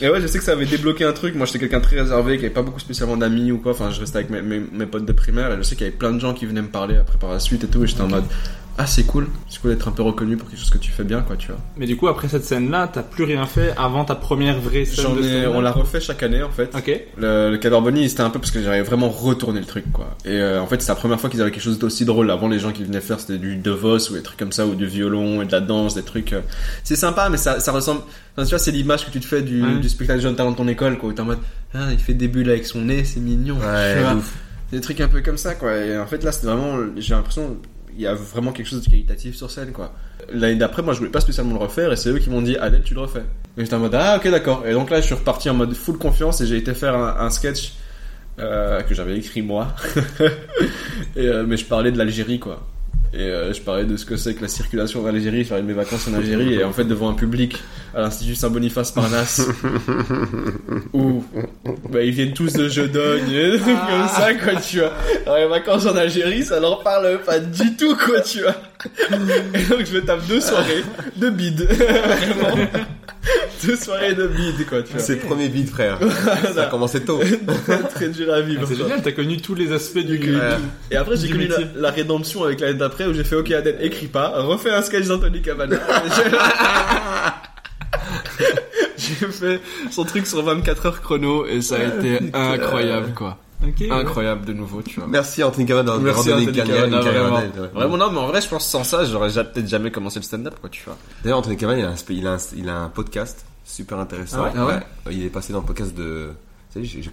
Et 0.00 0.08
ouais, 0.08 0.20
je 0.20 0.26
sais 0.26 0.38
que 0.38 0.44
ça 0.44 0.52
avait 0.52 0.66
débloqué 0.66 1.04
un 1.04 1.12
truc. 1.12 1.34
Moi, 1.34 1.46
j'étais 1.46 1.58
quelqu'un 1.58 1.80
très 1.80 2.00
réservé, 2.00 2.38
qui 2.38 2.44
avait 2.44 2.54
pas 2.54 2.62
beaucoup 2.62 2.80
spécialement 2.80 3.16
d'amis 3.16 3.50
ou 3.52 3.58
quoi. 3.58 3.72
Enfin, 3.72 3.90
je 3.90 4.00
restais 4.00 4.18
avec 4.18 4.30
mes, 4.30 4.42
mes, 4.42 4.60
mes 4.72 4.86
potes 4.86 5.06
de 5.06 5.12
primaire 5.12 5.52
et 5.52 5.56
je 5.56 5.62
sais 5.62 5.74
qu'il 5.74 5.86
y 5.86 5.88
avait 5.88 5.96
plein 5.96 6.12
de 6.12 6.20
gens 6.20 6.34
qui 6.34 6.46
venaient 6.46 6.62
me 6.62 6.68
parler 6.68 6.96
après 6.96 7.18
par 7.18 7.32
la 7.32 7.40
suite 7.40 7.64
et 7.64 7.66
tout. 7.66 7.82
Et 7.84 7.86
j'étais 7.86 8.02
en 8.02 8.08
mode, 8.08 8.24
ah, 8.78 8.86
c'est 8.86 9.04
cool. 9.04 9.28
C'est 9.48 9.60
cool 9.60 9.70
d'être 9.70 9.88
un 9.88 9.92
peu 9.92 10.02
reconnu 10.02 10.36
pour 10.36 10.48
quelque 10.50 10.58
chose 10.58 10.70
que 10.70 10.78
tu 10.78 10.90
fais 10.90 11.04
bien, 11.04 11.22
quoi, 11.22 11.36
tu 11.36 11.48
vois. 11.48 11.56
Mais 11.78 11.86
du 11.86 11.96
coup, 11.96 12.08
après 12.08 12.28
cette 12.28 12.44
scène-là, 12.44 12.88
t'as 12.92 13.02
plus 13.02 13.24
rien 13.24 13.46
fait 13.46 13.72
avant 13.78 14.04
ta 14.04 14.14
première 14.14 14.60
vraie 14.60 14.84
scène 14.84 15.04
J'en 15.04 15.14
de 15.14 15.22
ai, 15.22 15.46
on 15.46 15.60
l'a 15.60 15.72
refait 15.72 16.00
chaque 16.00 16.22
année, 16.22 16.42
en 16.42 16.50
fait. 16.50 16.74
Ok. 16.76 16.90
Le, 17.16 17.50
le 17.50 17.56
Cadre 17.58 17.80
Bonnie, 17.80 18.08
c'était 18.08 18.20
un 18.22 18.30
peu 18.30 18.38
parce 18.38 18.50
que 18.50 18.62
j'avais 18.62 18.82
vraiment 18.82 19.08
retourné 19.08 19.60
le 19.60 19.66
truc, 19.66 19.90
quoi. 19.92 20.16
Et 20.24 20.30
euh, 20.30 20.60
en 20.60 20.66
fait, 20.66 20.82
c'est 20.82 20.88
la 20.88 20.94
première 20.96 21.18
fois 21.20 21.30
qu'ils 21.30 21.40
avaient 21.40 21.50
quelque 21.50 21.62
chose 21.62 21.78
d'aussi 21.78 22.04
drôle. 22.04 22.30
Avant, 22.30 22.48
les 22.48 22.58
gens 22.58 22.72
qui 22.72 22.84
venaient 22.84 23.00
faire, 23.00 23.18
c'était 23.18 23.38
du 23.38 23.56
De 23.56 23.70
Vos 23.70 23.98
ou 24.10 24.14
des 24.14 24.22
trucs 24.22 24.38
comme 24.38 24.52
ça, 24.52 24.66
ou 24.66 24.74
du 24.74 24.86
violon 24.86 25.40
et 25.42 25.46
de 25.46 25.52
la 25.52 25.60
danse, 25.60 25.94
des 25.94 26.02
trucs. 26.02 26.32
euh, 26.34 26.40
C'est 26.84 26.96
sympa, 26.96 27.28
mais 27.30 27.38
ça, 27.38 27.60
ça 27.60 27.72
ressemble. 27.72 28.02
Enfin, 28.36 28.44
tu 28.44 28.50
vois, 28.50 28.58
c'est 28.58 28.72
l'image 28.72 29.06
que 29.06 29.10
tu 29.10 29.20
te 29.20 29.26
fais 29.26 29.40
du, 29.42 29.62
Ouais. 29.62 29.78
du 29.78 29.88
spectacle 29.88 30.20
jeune 30.20 30.36
talent 30.36 30.50
de 30.52 30.56
ton 30.56 30.68
école, 30.68 30.98
quoi. 30.98 31.12
T'es 31.14 31.20
en 31.22 31.24
mode, 31.24 31.38
ah, 31.74 31.86
il 31.92 31.98
fait 31.98 32.12
des 32.14 32.28
bulles 32.28 32.50
avec 32.50 32.66
son 32.66 32.82
nez, 32.82 33.04
c'est 33.04 33.20
mignon. 33.20 33.56
Ouais. 33.58 33.96
Des 34.72 34.80
trucs 34.80 35.00
un 35.00 35.08
peu 35.08 35.20
comme 35.22 35.38
ça, 35.38 35.54
quoi. 35.54 35.76
Et 35.76 35.96
en 35.96 36.06
fait, 36.06 36.22
là, 36.24 36.32
c'était 36.32 36.48
vraiment, 36.48 36.76
j'ai 36.96 37.14
l'impression, 37.14 37.56
il 37.96 38.02
y 38.02 38.06
a 38.06 38.14
vraiment 38.14 38.52
quelque 38.52 38.66
chose 38.66 38.82
de 38.82 38.88
qualitatif 38.88 39.36
sur 39.36 39.50
scène, 39.50 39.72
quoi. 39.72 39.92
L'année 40.32 40.56
d'après, 40.56 40.82
moi, 40.82 40.92
je 40.92 40.98
voulais 40.98 41.10
pas 41.10 41.20
spécialement 41.20 41.54
le 41.54 41.60
refaire, 41.60 41.92
et 41.92 41.96
c'est 41.96 42.10
eux 42.10 42.18
qui 42.18 42.30
m'ont 42.30 42.42
dit, 42.42 42.56
Adèle, 42.56 42.82
tu 42.82 42.94
le 42.94 43.00
refais. 43.00 43.24
Et 43.56 43.62
j'étais 43.62 43.74
en 43.74 43.78
mode, 43.78 43.94
ah, 43.94 44.16
ok, 44.16 44.30
d'accord. 44.30 44.66
Et 44.66 44.72
donc 44.72 44.90
là, 44.90 45.00
je 45.00 45.06
suis 45.06 45.14
reparti 45.14 45.48
en 45.48 45.54
mode 45.54 45.74
full 45.74 45.96
confiance, 45.98 46.40
et 46.40 46.46
j'ai 46.46 46.56
été 46.56 46.74
faire 46.74 46.94
un, 46.94 47.30
sketch, 47.30 47.72
euh, 48.38 48.82
que 48.82 48.94
j'avais 48.94 49.16
écrit 49.16 49.42
moi. 49.42 49.74
euh, 51.16 51.44
mais 51.46 51.56
je 51.56 51.64
parlais 51.64 51.90
de 51.90 51.98
l'Algérie, 51.98 52.38
quoi. 52.38 52.66
Et 53.18 53.22
euh, 53.22 53.52
je 53.54 53.62
parlais 53.62 53.84
de 53.84 53.96
ce 53.96 54.04
que 54.04 54.16
c'est 54.16 54.34
que 54.34 54.42
la 54.42 54.48
circulation 54.48 55.02
en 55.02 55.06
Algérie, 55.06 55.42
je 55.42 55.48
parlais 55.48 55.62
de 55.62 55.68
mes 55.68 55.72
vacances 55.72 56.06
en 56.06 56.12
Algérie, 56.14 56.52
et 56.52 56.64
en 56.64 56.72
fait, 56.72 56.84
devant 56.84 57.08
un 57.08 57.14
public 57.14 57.56
à 57.94 58.02
l'Institut 58.02 58.34
Saint-Boniface 58.34 58.92
Parnasse, 58.92 59.48
où 60.92 61.24
bah, 61.88 62.02
ils 62.02 62.12
viennent 62.12 62.34
tous 62.34 62.52
de 62.52 62.68
Jodogne, 62.68 63.58
trucs 63.58 63.86
comme 63.88 64.08
ça, 64.08 64.34
quoi, 64.34 64.60
tu 64.60 64.80
vois. 64.80 64.92
Alors, 65.24 65.38
les 65.38 65.46
vacances 65.46 65.86
en 65.86 65.96
Algérie, 65.96 66.42
ça 66.42 66.60
leur 66.60 66.82
parle 66.82 67.18
pas 67.24 67.38
du 67.38 67.74
tout, 67.76 67.96
quoi, 67.96 68.20
tu 68.20 68.42
vois. 68.42 68.54
Et 69.54 69.62
donc, 69.64 69.84
je 69.86 69.94
me 69.94 70.04
tape 70.04 70.26
deux 70.26 70.40
soirées 70.40 70.84
de 71.16 71.30
bide. 71.30 71.62
Vraiment. 71.70 72.56
Deux 73.64 73.74
soirées 73.76 74.14
de 74.14 74.26
bide, 74.28 74.66
quoi, 74.68 74.82
tu 74.82 74.92
vois. 74.92 75.00
C'est 75.00 75.14
le 75.14 75.20
premier 75.20 75.48
beat, 75.48 75.68
frère. 75.68 75.98
Ça 76.54 76.64
a 76.64 76.66
commencé 76.66 77.02
tôt. 77.02 77.20
très 77.94 78.08
dur 78.10 78.32
à 78.32 78.40
vivre. 78.40 78.60
Ah, 78.62 78.66
c'est 78.68 78.76
quoi. 78.76 78.84
génial, 78.84 79.02
t'as 79.02 79.12
connu 79.12 79.38
tous 79.38 79.54
les 79.56 79.72
aspects 79.72 79.98
du. 79.98 80.18
Du- 80.18 80.36
Et 80.92 80.96
après, 80.96 81.16
j'ai 81.16 81.26
Du 81.28 81.32
connu 81.32 81.48
la, 81.74 81.90
rédemption 81.90 82.44
avec 82.44 82.60
l'année 82.60 82.78
d'après 82.78 83.06
où 83.06 83.14
j'ai 83.14 83.24
fait 83.24 83.34
OK, 83.34 83.50
Adèle, 83.50 83.78
écris 83.80 84.06
pas, 84.06 84.28
refais 84.42 84.70
un 84.70 84.82
sketch 84.82 85.06
d'Anthony 85.06 85.42
Cavana. 85.42 85.76
j'ai 88.96 89.26
fait 89.26 89.60
son 89.90 90.04
truc 90.04 90.26
sur 90.26 90.42
24 90.42 90.86
heures 90.86 91.00
chrono 91.02 91.46
et 91.46 91.62
ça 91.62 91.76
a 91.76 91.82
été 91.84 92.18
incroyable, 92.32 93.12
quoi. 93.14 93.38
Incroyable 93.90 94.44
de 94.44 94.52
nouveau, 94.52 94.82
tu 94.82 95.00
vois. 95.00 95.08
Merci 95.08 95.42
Anthony 95.42 95.66
Cavana 95.66 95.84
d'avoir 95.92 96.02
Merci 96.02 96.28
donné 96.28 96.42
Anthony 96.42 96.56
Cavana, 96.68 97.00
vraiment. 97.00 97.36
ouais. 97.36 97.50
Vraiment, 97.74 97.96
non, 97.96 98.10
mais 98.12 98.18
en 98.18 98.26
vrai, 98.28 98.40
je 98.40 98.48
pense 98.48 98.64
que 98.64 98.70
sans 98.70 98.84
ça, 98.84 99.04
j'aurais 99.04 99.30
ja- 99.30 99.44
peut-être 99.44 99.68
jamais 99.68 99.90
commencé 99.90 100.18
le 100.18 100.24
stand-up, 100.24 100.54
quoi, 100.60 100.68
tu 100.70 100.84
vois. 100.84 100.96
D'ailleurs, 101.22 101.38
Anthony 101.38 101.56
Cavana, 101.56 101.78
il 101.80 101.84
a 101.84 101.88
un, 101.90 101.94
sp- 101.94 102.10
il 102.14 102.26
a 102.26 102.32
un, 102.34 102.38
il 102.56 102.68
a 102.68 102.78
un 102.78 102.88
podcast 102.88 103.44
super 103.64 103.98
intéressant. 103.98 104.38
Ah 104.40 104.44
ouais 104.44 104.52
Ah 104.56 104.66
ouais 105.08 105.14
Il 105.14 105.24
est 105.24 105.30
passé 105.30 105.52
dans 105.52 105.60
le 105.60 105.66
podcast 105.66 105.94
de. 105.94 106.28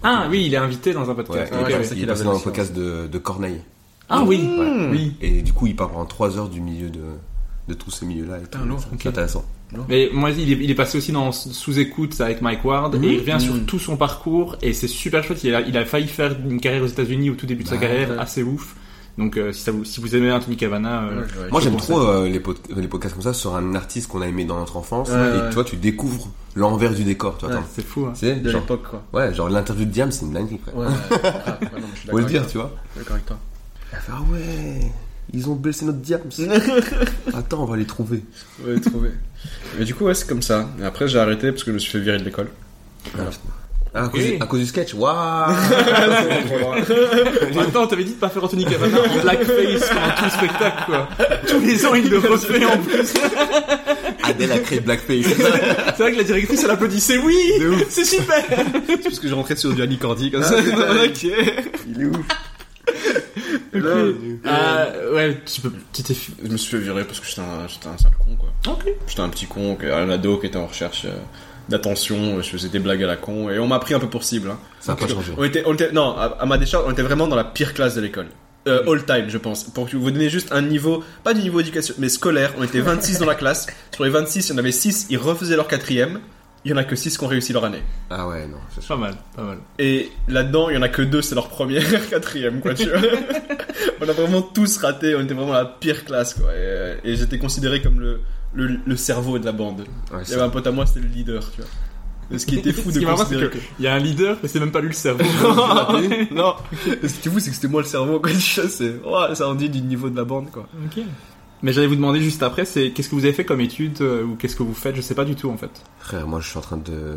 Ah 0.02 0.26
oui, 0.28 0.44
il 0.46 0.52
est 0.52 0.58
invité 0.58 0.92
dans 0.92 1.08
un 1.10 1.14
podcast. 1.14 1.50
il, 1.52 1.58
est 1.58 1.64
ouais. 1.64 1.78
passé- 1.78 1.94
il 1.94 1.98
est 1.98 2.00
qu'il 2.00 2.06
passé 2.06 2.20
avait 2.20 2.24
dans 2.24 2.30
le 2.32 2.36
aussi, 2.36 2.44
podcast 2.44 2.72
de, 2.74 3.06
de 3.10 3.18
Corneille. 3.18 3.62
Ah 4.10 4.22
oui, 4.22 4.46
Ouais. 4.58 4.88
oui. 4.90 5.16
Et 5.22 5.40
du 5.40 5.54
coup, 5.54 5.66
il 5.66 5.74
parle 5.74 5.92
pendant 5.92 6.04
3 6.04 6.36
heures 6.38 6.50
du 6.50 6.60
milieu 6.60 6.90
de, 6.90 7.00
de 7.68 7.74
tous 7.74 7.90
ces 7.90 8.04
milieux-là. 8.04 8.38
et 8.38 8.46
tout. 8.46 8.58
lourd, 8.58 8.80
C'est 8.80 8.94
ok. 8.94 9.06
intéressant. 9.06 9.42
Mais 9.88 10.08
moi, 10.12 10.30
il 10.30 10.52
est, 10.52 10.56
il 10.64 10.70
est 10.70 10.74
passé 10.74 10.98
aussi 10.98 11.12
dans 11.12 11.32
sous-écoute 11.32 12.20
avec 12.20 12.40
Mike 12.42 12.64
Ward 12.64 12.94
et 12.94 12.98
il 13.06 13.18
revient 13.20 13.40
sur 13.40 13.54
tout 13.66 13.78
son 13.78 13.96
parcours 13.96 14.56
et 14.62 14.72
c'est 14.72 14.88
super 14.88 15.22
chouette. 15.24 15.42
Il 15.44 15.54
a, 15.54 15.60
il 15.60 15.76
a 15.76 15.84
failli 15.84 16.06
faire 16.08 16.34
une 16.48 16.60
carrière 16.60 16.82
aux 16.82 16.86
États-Unis 16.86 17.30
au 17.30 17.34
tout 17.34 17.46
début 17.46 17.64
de 17.64 17.68
sa 17.68 17.74
Bah, 17.76 17.82
carrière, 17.82 18.10
ouais. 18.10 18.18
assez 18.18 18.42
ouf. 18.42 18.76
Donc 19.16 19.36
euh, 19.36 19.52
si, 19.52 19.60
ça 19.62 19.70
vous, 19.70 19.84
si 19.84 20.00
vous 20.00 20.16
aimez 20.16 20.32
Anthony 20.32 20.56
Cavana, 20.56 21.04
euh, 21.04 21.22
Moi, 21.52 21.60
j'aime 21.60 21.76
trop 21.76 22.00
euh, 22.00 22.28
les, 22.28 22.40
pod- 22.40 22.58
les 22.76 22.88
podcasts 22.88 23.14
comme 23.14 23.22
ça 23.22 23.32
sur 23.32 23.54
un 23.54 23.76
artiste 23.76 24.08
qu'on 24.08 24.20
a 24.22 24.26
aimé 24.26 24.44
dans 24.44 24.58
notre 24.58 24.76
enfance. 24.76 25.08
Ouais, 25.10 25.14
et 25.38 25.40
ouais. 25.42 25.50
toi, 25.50 25.62
tu 25.62 25.76
découvres 25.76 26.28
l'envers 26.56 26.92
du 26.92 27.04
décor. 27.04 27.36
Tu 27.38 27.44
vois, 27.46 27.54
Ouais. 27.54 27.60
attends. 27.60 27.68
c'est 27.72 27.86
fou. 27.86 28.06
Hein. 28.06 28.14
Sais, 28.16 28.34
De 28.36 28.50
genre, 28.50 28.62
l'époque, 28.62 28.82
quoi. 28.90 29.02
ouais, 29.12 29.32
genre 29.32 29.48
l'interview 29.48 29.84
de 29.84 29.90
Diam, 29.90 30.10
c'est 30.10 30.24
une 30.26 30.32
dinguerie, 30.32 30.58
frère. 30.58 30.76
Ouais, 30.76 30.86
ouais, 30.86 30.90
ouais, 30.90 31.22
ouais, 31.22 31.30
non, 31.62 31.68
mais 31.74 31.82
je 31.94 32.00
suis 32.00 32.08
Faut 32.08 32.18
le 32.18 32.24
dire, 32.24 32.44
tu 32.48 32.58
vois. 32.58 32.66
toi. 32.70 32.78
D'accord 32.96 33.12
avec 33.14 33.26
toi. 33.26 33.38
Elle 33.92 33.98
fait, 34.00 34.12
ah 34.12 34.22
ouais, 34.32 34.92
ils 35.34 35.50
ont 35.50 35.54
blessé 35.54 35.84
notre 35.84 35.98
Diams. 35.98 36.20
Attends, 37.34 37.62
on 37.64 37.66
va 37.66 37.76
les 37.76 37.84
trouver. 37.84 38.22
Ouais, 38.64 38.78
trouvé. 38.80 39.10
Mais 39.78 39.84
du 39.84 39.94
coup, 39.94 40.04
ouais, 40.04 40.14
c'est 40.14 40.28
comme 40.28 40.42
ça. 40.42 40.68
Et 40.80 40.84
après, 40.84 41.08
j'ai 41.08 41.18
arrêté 41.18 41.50
parce 41.50 41.64
que 41.64 41.70
je 41.70 41.74
me 41.74 41.78
suis 41.78 41.90
fait 41.92 42.00
virer 42.00 42.18
de 42.18 42.24
l'école. 42.24 42.48
Ah, 43.18 43.22
à, 43.96 44.08
cause, 44.08 44.20
Ok. 44.22 44.36
à 44.40 44.46
cause 44.46 44.60
du 44.60 44.66
sketch, 44.66 44.94
waouh 44.94 45.54
temps, 47.72 47.86
t'avais 47.86 48.02
dit 48.04 48.14
de 48.14 48.18
pas 48.18 48.28
faire 48.28 48.42
Anthony 48.42 48.64
Cavana 48.64 48.98
en 48.98 49.22
blackface 49.22 49.88
pendant 49.88 50.14
tout 50.16 50.24
le 50.24 50.30
spectacle, 50.30 50.82
quoi. 50.86 51.08
Tous 51.46 51.60
les 51.60 51.86
ans, 51.86 51.94
il 51.94 52.10
le 52.10 52.18
refait 52.18 52.64
en 52.64 52.78
plus. 52.78 53.14
Adèle 54.22 54.52
a 54.52 54.58
créé 54.58 54.80
Blackface. 54.80 55.26
C'est 55.26 55.98
vrai 56.02 56.12
que 56.12 56.18
la 56.18 56.24
directrice, 56.24 56.64
elle 56.64 56.70
applaudissait. 56.70 57.18
Oui, 57.18 57.36
c'est 57.88 58.04
super. 58.04 58.42
Parce 59.02 59.18
que 59.20 59.28
je 59.28 59.34
rentrais 59.34 59.56
sur 59.56 59.72
du 59.72 59.82
Annie 59.82 59.98
Cordy 59.98 60.30
comme 60.30 60.42
ça. 60.42 60.60
putain. 60.62 61.04
ok. 61.04 61.26
Il 61.88 62.02
est 62.02 62.06
ouf. 62.06 62.26
Ah, 64.44 64.86
ouais, 65.12 65.40
tu 65.44 65.60
peux, 65.60 65.72
tu 65.92 66.02
t'es. 66.02 66.14
fi- 66.14 66.32
Je 66.42 66.48
me 66.48 66.56
suis 66.56 66.70
fait 66.70 66.82
virer 66.82 67.04
parce 67.04 67.20
que 67.20 67.26
j'étais 67.26 67.40
un, 67.40 67.66
j'étais 67.68 67.86
un 67.88 67.98
sale 67.98 68.12
con, 68.18 68.36
quoi. 68.36 68.50
Ok. 68.72 68.86
J'étais 69.06 69.20
un 69.20 69.28
petit 69.28 69.46
con, 69.46 69.76
un 69.82 70.10
ado 70.10 70.38
qui 70.38 70.46
était 70.46 70.56
en 70.56 70.66
recherche 70.66 71.04
euh, 71.06 71.10
d'attention. 71.68 72.40
Je 72.42 72.48
faisais 72.50 72.68
des 72.68 72.78
blagues 72.78 73.02
à 73.02 73.06
la 73.06 73.16
con 73.16 73.50
et 73.50 73.58
on 73.58 73.66
m'a 73.66 73.78
pris 73.78 73.94
un 73.94 73.98
peu 74.00 74.08
pour 74.08 74.24
cible. 74.24 74.50
Hein. 74.50 74.58
Ça 74.80 74.92
a 74.92 74.96
pas 74.96 75.08
changé. 75.08 75.32
On 75.36 75.44
était, 75.44 75.62
on 75.66 75.74
était, 75.74 75.92
non, 75.92 76.16
à, 76.16 76.36
à 76.40 76.46
ma 76.46 76.58
décharge, 76.58 76.84
on 76.86 76.92
était 76.92 77.02
vraiment 77.02 77.26
dans 77.26 77.36
la 77.36 77.44
pire 77.44 77.74
classe 77.74 77.94
de 77.94 78.00
l'école. 78.00 78.26
Euh, 78.66 78.82
all 78.90 79.04
time, 79.04 79.26
je 79.28 79.36
pense. 79.36 79.64
Pour 79.64 79.86
vous 79.86 80.10
donner 80.10 80.30
juste 80.30 80.50
un 80.52 80.62
niveau, 80.62 81.04
pas 81.22 81.34
du 81.34 81.42
niveau 81.42 81.58
d'éducation, 81.58 81.94
mais 81.98 82.08
scolaire. 82.08 82.54
On 82.58 82.62
était 82.64 82.80
26 82.80 83.18
dans 83.18 83.26
la 83.26 83.34
classe. 83.34 83.66
Sur 83.94 84.04
les 84.04 84.10
26, 84.10 84.48
il 84.48 84.52
y 84.52 84.54
en 84.54 84.58
avait 84.58 84.72
6, 84.72 85.06
ils 85.10 85.18
refaisaient 85.18 85.56
leur 85.56 85.68
quatrième. 85.68 86.20
Il 86.64 86.70
y 86.70 86.74
en 86.74 86.78
a 86.78 86.84
que 86.84 86.96
6 86.96 87.18
qui 87.18 87.24
ont 87.24 87.28
réussi 87.28 87.52
leur 87.52 87.64
année. 87.64 87.82
Ah 88.08 88.26
ouais, 88.26 88.46
non. 88.46 88.56
c'est 88.70 88.86
Pas 88.86 88.96
mal, 88.96 89.14
pas 89.36 89.42
mal. 89.42 89.58
Et 89.78 90.10
là-dedans, 90.28 90.70
il 90.70 90.74
y 90.76 90.78
en 90.78 90.82
a 90.82 90.88
que 90.88 91.02
deux, 91.02 91.20
c'est 91.20 91.34
leur 91.34 91.48
première, 91.48 92.08
quatrième, 92.10 92.60
quoi, 92.60 92.72
tu 92.72 92.88
vois. 92.88 93.00
on 94.00 94.08
a 94.08 94.12
vraiment 94.12 94.40
tous 94.40 94.78
raté, 94.78 95.14
on 95.14 95.20
était 95.20 95.34
vraiment 95.34 95.52
la 95.52 95.66
pire 95.66 96.04
classe, 96.06 96.34
quoi. 96.34 96.50
Et, 96.52 96.56
euh, 96.56 96.96
et 97.04 97.16
j'étais 97.16 97.38
considéré 97.38 97.82
comme 97.82 98.00
le, 98.00 98.20
le, 98.54 98.78
le 98.84 98.96
cerveau 98.96 99.38
de 99.38 99.44
la 99.44 99.52
bande. 99.52 99.80
Ouais, 100.12 100.22
Il 100.26 100.30
y 100.30 100.34
avait 100.34 100.42
un 100.42 100.48
pote 100.48 100.66
à 100.66 100.70
moi, 100.72 100.86
c'était 100.86 101.00
le 101.00 101.08
leader, 101.08 101.42
tu 101.52 101.60
vois. 101.60 101.70
Et 102.30 102.38
ce 102.38 102.46
qui 102.46 102.56
était 102.56 102.72
fou 102.72 102.90
Ce 102.90 102.98
de 102.98 103.04
considérer 103.04 103.50
que 103.50 103.58
que... 103.58 103.64
il 103.78 103.84
y 103.84 103.88
a 103.88 103.92
un 103.92 103.98
leader, 103.98 104.38
mais 104.42 104.48
c'est 104.48 104.58
même 104.58 104.72
pas 104.72 104.80
lui 104.80 104.88
le 104.88 104.94
cerveau. 104.94 105.22
non, 106.30 106.54
ce 106.72 107.20
qui 107.20 107.28
est 107.28 107.30
fou, 107.30 107.38
c'est 107.38 107.50
que 107.50 107.56
c'était 107.56 107.68
moi 107.68 107.82
le 107.82 107.86
cerveau, 107.86 108.18
quoi, 108.20 108.30
tu 108.30 108.60
vois, 108.60 108.70
c'est, 108.70 108.94
ouais, 109.04 109.34
ça 109.34 109.46
en 109.46 109.54
dit 109.54 109.68
du 109.68 109.82
niveau 109.82 110.08
de 110.08 110.16
la 110.16 110.24
bande, 110.24 110.50
quoi. 110.50 110.66
ok. 110.86 111.04
Mais 111.62 111.72
j'allais 111.72 111.86
vous 111.86 111.96
demander 111.96 112.20
juste 112.20 112.42
après, 112.42 112.64
c'est 112.64 112.90
qu'est-ce 112.90 113.08
que 113.08 113.14
vous 113.14 113.24
avez 113.24 113.32
fait 113.32 113.44
comme 113.44 113.60
études 113.60 114.00
euh, 114.02 114.22
ou 114.24 114.34
qu'est-ce 114.36 114.56
que 114.56 114.62
vous 114.62 114.74
faites 114.74 114.94
Je 114.96 115.00
sais 115.00 115.14
pas 115.14 115.24
du 115.24 115.34
tout 115.34 115.48
en 115.50 115.56
fait. 115.56 115.70
Frère, 116.00 116.26
moi 116.26 116.40
je 116.40 116.48
suis 116.48 116.58
en 116.58 116.62
train 116.62 116.76
de. 116.76 117.16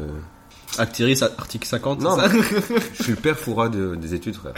Actiris, 0.77 1.21
article 1.37 1.65
50, 1.67 2.01
Non, 2.01 2.15
ça 2.17 2.29
je 2.97 3.03
suis 3.03 3.11
le 3.13 3.17
père 3.17 3.37
Foura 3.37 3.67
de- 3.69 3.95
des 3.95 4.13
études, 4.13 4.35
frère. 4.35 4.53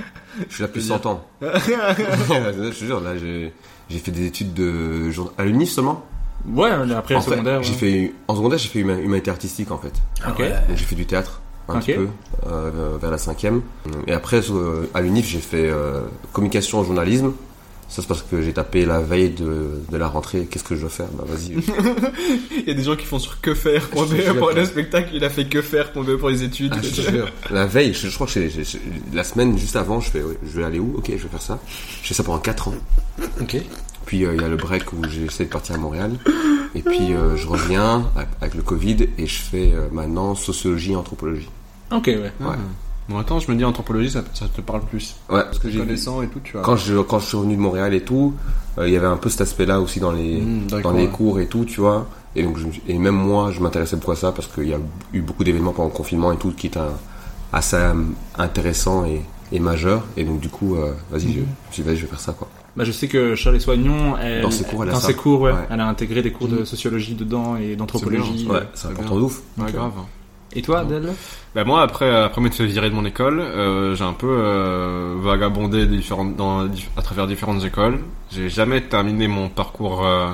Je 0.50 0.54
suis 0.54 0.62
là 0.62 0.68
depuis 0.68 0.82
100 0.84 1.06
ans. 1.06 1.26
je 1.42 2.70
te 2.70 2.86
jure, 2.86 3.00
là 3.02 3.18
j'ai 3.18 3.54
j'ai 3.90 4.00
fait 4.00 4.12
des 4.12 4.26
études 4.26 4.54
de 4.54 5.10
à 5.38 5.44
l'UNIF 5.46 5.70
seulement. 5.72 6.06
Ouais, 6.48 6.70
après 6.96 7.16
En 7.16 7.22
secondaire. 7.22 7.64
j'ai 7.64 7.74
fait 7.74 8.14
en 8.28 8.36
secondaire 8.36 8.58
j'ai 8.60 8.70
fait 8.70 8.80
huma- 8.80 9.00
humanité 9.02 9.30
artistique 9.32 9.72
en 9.72 9.78
fait. 9.78 9.94
Ok. 10.28 10.38
Donc, 10.40 10.50
j'ai 10.76 10.86
fait 10.86 10.96
du 10.96 11.06
théâtre 11.06 11.42
un 11.68 11.76
Ok. 11.76 11.86
petit 11.86 11.94
peu 11.94 12.08
euh, 12.48 12.98
vers 13.00 13.12
la 13.12 13.18
cinquième. 13.18 13.62
Et 14.08 14.14
après 14.14 14.42
euh, 14.52 14.90
à 14.94 15.02
l'UNIF 15.02 15.28
j'ai 15.28 15.40
fait 15.40 15.70
euh, 15.70 16.02
communication 16.34 16.84
journalisme. 16.84 17.34
Ça 17.90 18.04
c'est 18.04 18.08
parce 18.08 18.22
que 18.22 18.40
j'ai 18.42 18.54
tapé 18.54 18.86
la 18.86 19.00
veille 19.00 19.32
de, 19.32 19.82
de 19.92 19.98
la 19.98 20.08
rentrée. 20.08 20.46
Qu'est-ce 20.50 20.64
que 20.64 20.76
je 20.76 20.82
dois 20.82 20.90
faire? 20.92 21.08
Bah 21.14 21.24
vas-y. 21.28 21.54
Il 22.58 22.68
y 22.68 22.72
a 22.72 22.74
des 22.76 22.84
gens 22.84 22.96
qui 22.96 23.06
font 23.06 23.18
sur 23.20 23.42
que 23.42 23.56
faire 23.56 23.90
te 23.90 23.96
jure, 24.16 24.38
pour 24.38 24.52
le 24.52 24.64
spectacle, 24.66 25.10
il 25.14 25.24
a 25.24 25.30
fait 25.32 25.46
que 25.46 25.62
faire 25.64 25.92
pour 25.92 26.06
pour 26.20 26.30
les 26.30 26.44
études. 26.44 26.72
Ah, 26.76 26.80
je 26.84 26.90
te 27.02 27.10
jure. 27.10 27.28
La 27.50 27.66
veille, 27.66 27.94
je, 27.96 28.08
je 28.08 28.14
crois 28.14 28.28
que 28.28 28.34
c'est- 28.34 28.80
la 29.12 29.24
semaine 29.24 29.58
juste 29.58 29.76
avant, 29.76 30.00
je 30.02 30.12
fais, 30.12 30.22
je 30.44 30.58
vais 30.60 30.64
aller 30.64 30.80
où? 30.80 30.94
Ok, 30.98 31.08
je 31.10 31.14
vais 31.24 31.30
faire 31.30 31.42
ça. 31.42 31.60
Je 32.04 32.08
fais 32.10 32.14
ça 32.14 32.24
pendant 32.24 32.38
4 32.40 32.68
ans. 32.68 32.76
Ok. 33.42 33.58
Puis 34.06 34.24
euh, 34.26 34.36
il 34.36 34.42
y 34.42 34.46
a 34.46 34.48
le 34.48 34.56
break 34.58 34.94
où 34.94 35.04
j'essaie 35.10 35.46
de 35.46 35.50
partir 35.50 35.76
à 35.76 35.78
Montréal. 35.80 36.12
Et 36.76 36.82
puis 36.84 37.14
euh, 37.14 37.36
je 37.38 37.48
reviens 37.48 38.10
avec- 38.42 38.54
le 38.54 38.62
Covid 38.62 38.98
et 39.18 39.26
je 39.26 39.40
fais 39.40 39.72
euh, 39.74 39.88
maintenant 39.92 40.36
sociologie 40.36 40.92
et 40.92 40.96
anthropologie. 40.96 41.50
Ok, 41.92 42.06
ouais. 42.08 42.32
Ouais. 42.40 42.56
Bon, 43.10 43.18
attends, 43.18 43.40
je 43.40 43.52
me 43.52 43.58
dis 43.58 43.66
anthropologie, 43.66 44.12
ça, 44.12 44.24
ça 44.34 44.46
te 44.48 44.62
parle 44.62 44.82
plus. 44.82 45.16
Ouais, 45.30 45.42
parce 45.44 45.58
que 45.60 45.70
j'ai 45.70 45.80
Connaissant 45.80 46.22
et 46.22 46.28
tout, 46.28 46.40
tu 46.44 46.54
vois. 46.54 46.62
quand 46.62 46.76
je 46.76 46.96
quand 47.00 47.20
je 47.20 47.26
suis 47.26 47.38
revenu 47.38 47.56
de 47.56 47.60
Montréal 47.62 47.94
et 47.96 48.02
tout, 48.02 48.36
euh, 48.78 48.88
il 48.88 48.94
y 48.94 48.98
avait 48.98 49.08
un 49.08 49.18
peu 49.18 49.30
cet 49.30 49.42
aspect-là 49.42 49.82
aussi 49.82 50.00
dans 50.00 50.12
les 50.12 50.40
Mmh, 50.42 50.68
dans 50.84 50.92
les 50.92 51.06
ouais. 51.06 51.12
cours 51.12 51.40
et 51.40 51.48
tout, 51.48 51.66
tu 51.66 51.82
vois. 51.82 52.08
Et 52.36 52.44
donc 52.44 52.58
je 52.60 52.68
et 52.88 52.98
même 53.00 53.16
moi, 53.16 53.52
je 53.52 53.60
m'intéressais 53.62 53.96
beaucoup 53.96 54.12
à 54.12 54.16
ça 54.16 54.32
parce 54.32 54.48
qu'il 54.48 54.68
y 54.70 54.74
a 54.74 54.80
eu 55.14 55.22
beaucoup 55.22 55.44
d'événements 55.44 55.72
pendant 55.74 55.90
le 55.90 55.94
confinement 55.96 56.32
et 56.32 56.38
tout 56.38 56.52
qui 56.52 56.68
étaient 56.68 56.80
assez 57.52 57.76
euh, 57.78 57.94
intéressants 58.38 59.06
et, 59.06 59.22
et 59.52 59.60
majeurs. 59.60 60.04
Et 60.16 60.24
donc 60.24 60.40
du 60.40 60.50
coup, 60.50 60.76
euh, 60.76 60.94
vas-y, 61.12 61.22
je, 61.22 61.28
je 61.34 61.40
me 61.40 61.46
suis 61.72 61.82
dit, 61.82 61.90
vas-y, 61.90 61.96
je 61.98 62.02
vais 62.04 62.08
faire 62.10 62.20
ça 62.20 62.34
quoi. 62.34 62.48
Bah, 62.78 62.84
je 62.84 62.92
sais 62.92 63.08
que 63.08 63.34
Charles 63.34 63.60
Soignon, 63.60 64.16
elle, 64.22 64.44
Dans 64.44 64.52
ses 64.52 64.64
cours, 64.64 64.84
elle 64.84 64.90
a 64.90 64.94
dans 64.94 65.00
ses 65.00 65.16
cours, 65.16 65.42
ouais, 65.42 65.52
Ouais. 65.52 65.68
elle 65.72 65.80
a 65.82 65.88
intégré 65.88 66.22
des 66.22 66.32
cours 66.32 66.48
de 66.48 66.64
sociologie 66.64 67.16
dedans 67.16 67.58
et 67.58 67.76
d'anthropologie. 67.76 68.48
Ouais, 68.48 68.60
c'est 68.76 68.88
important 68.90 69.10
bien. 69.16 69.20
de 69.22 69.26
ouf. 69.26 69.42
Ouais, 69.58 69.72
grave. 69.72 69.92
Et 70.56 70.62
toi, 70.64 70.80
Adèle 70.80 71.14
Bah 71.54 71.64
moi 71.64 71.82
après 71.84 72.10
après 72.10 72.42
m'être 72.42 72.56
fait 72.56 72.66
virer 72.66 72.90
de 72.90 72.96
mon 72.96 73.06
école, 73.06 73.40
euh, 73.40 73.94
j'ai 73.96 74.04
un 74.04 74.14
peu 74.14 74.28
euh, 74.28 75.16
vagabondé 75.20 75.86
différentes 75.86 76.36
dans 76.36 76.66
dif- 76.66 76.90
à 76.98 77.02
travers 77.04 77.28
différentes 77.28 77.64
écoles. 77.64 78.00
J'ai 78.32 78.50
jamais 78.50 78.82
terminé 78.82 79.28
mon 79.28 79.50
parcours 79.50 80.06
euh, 80.06 80.30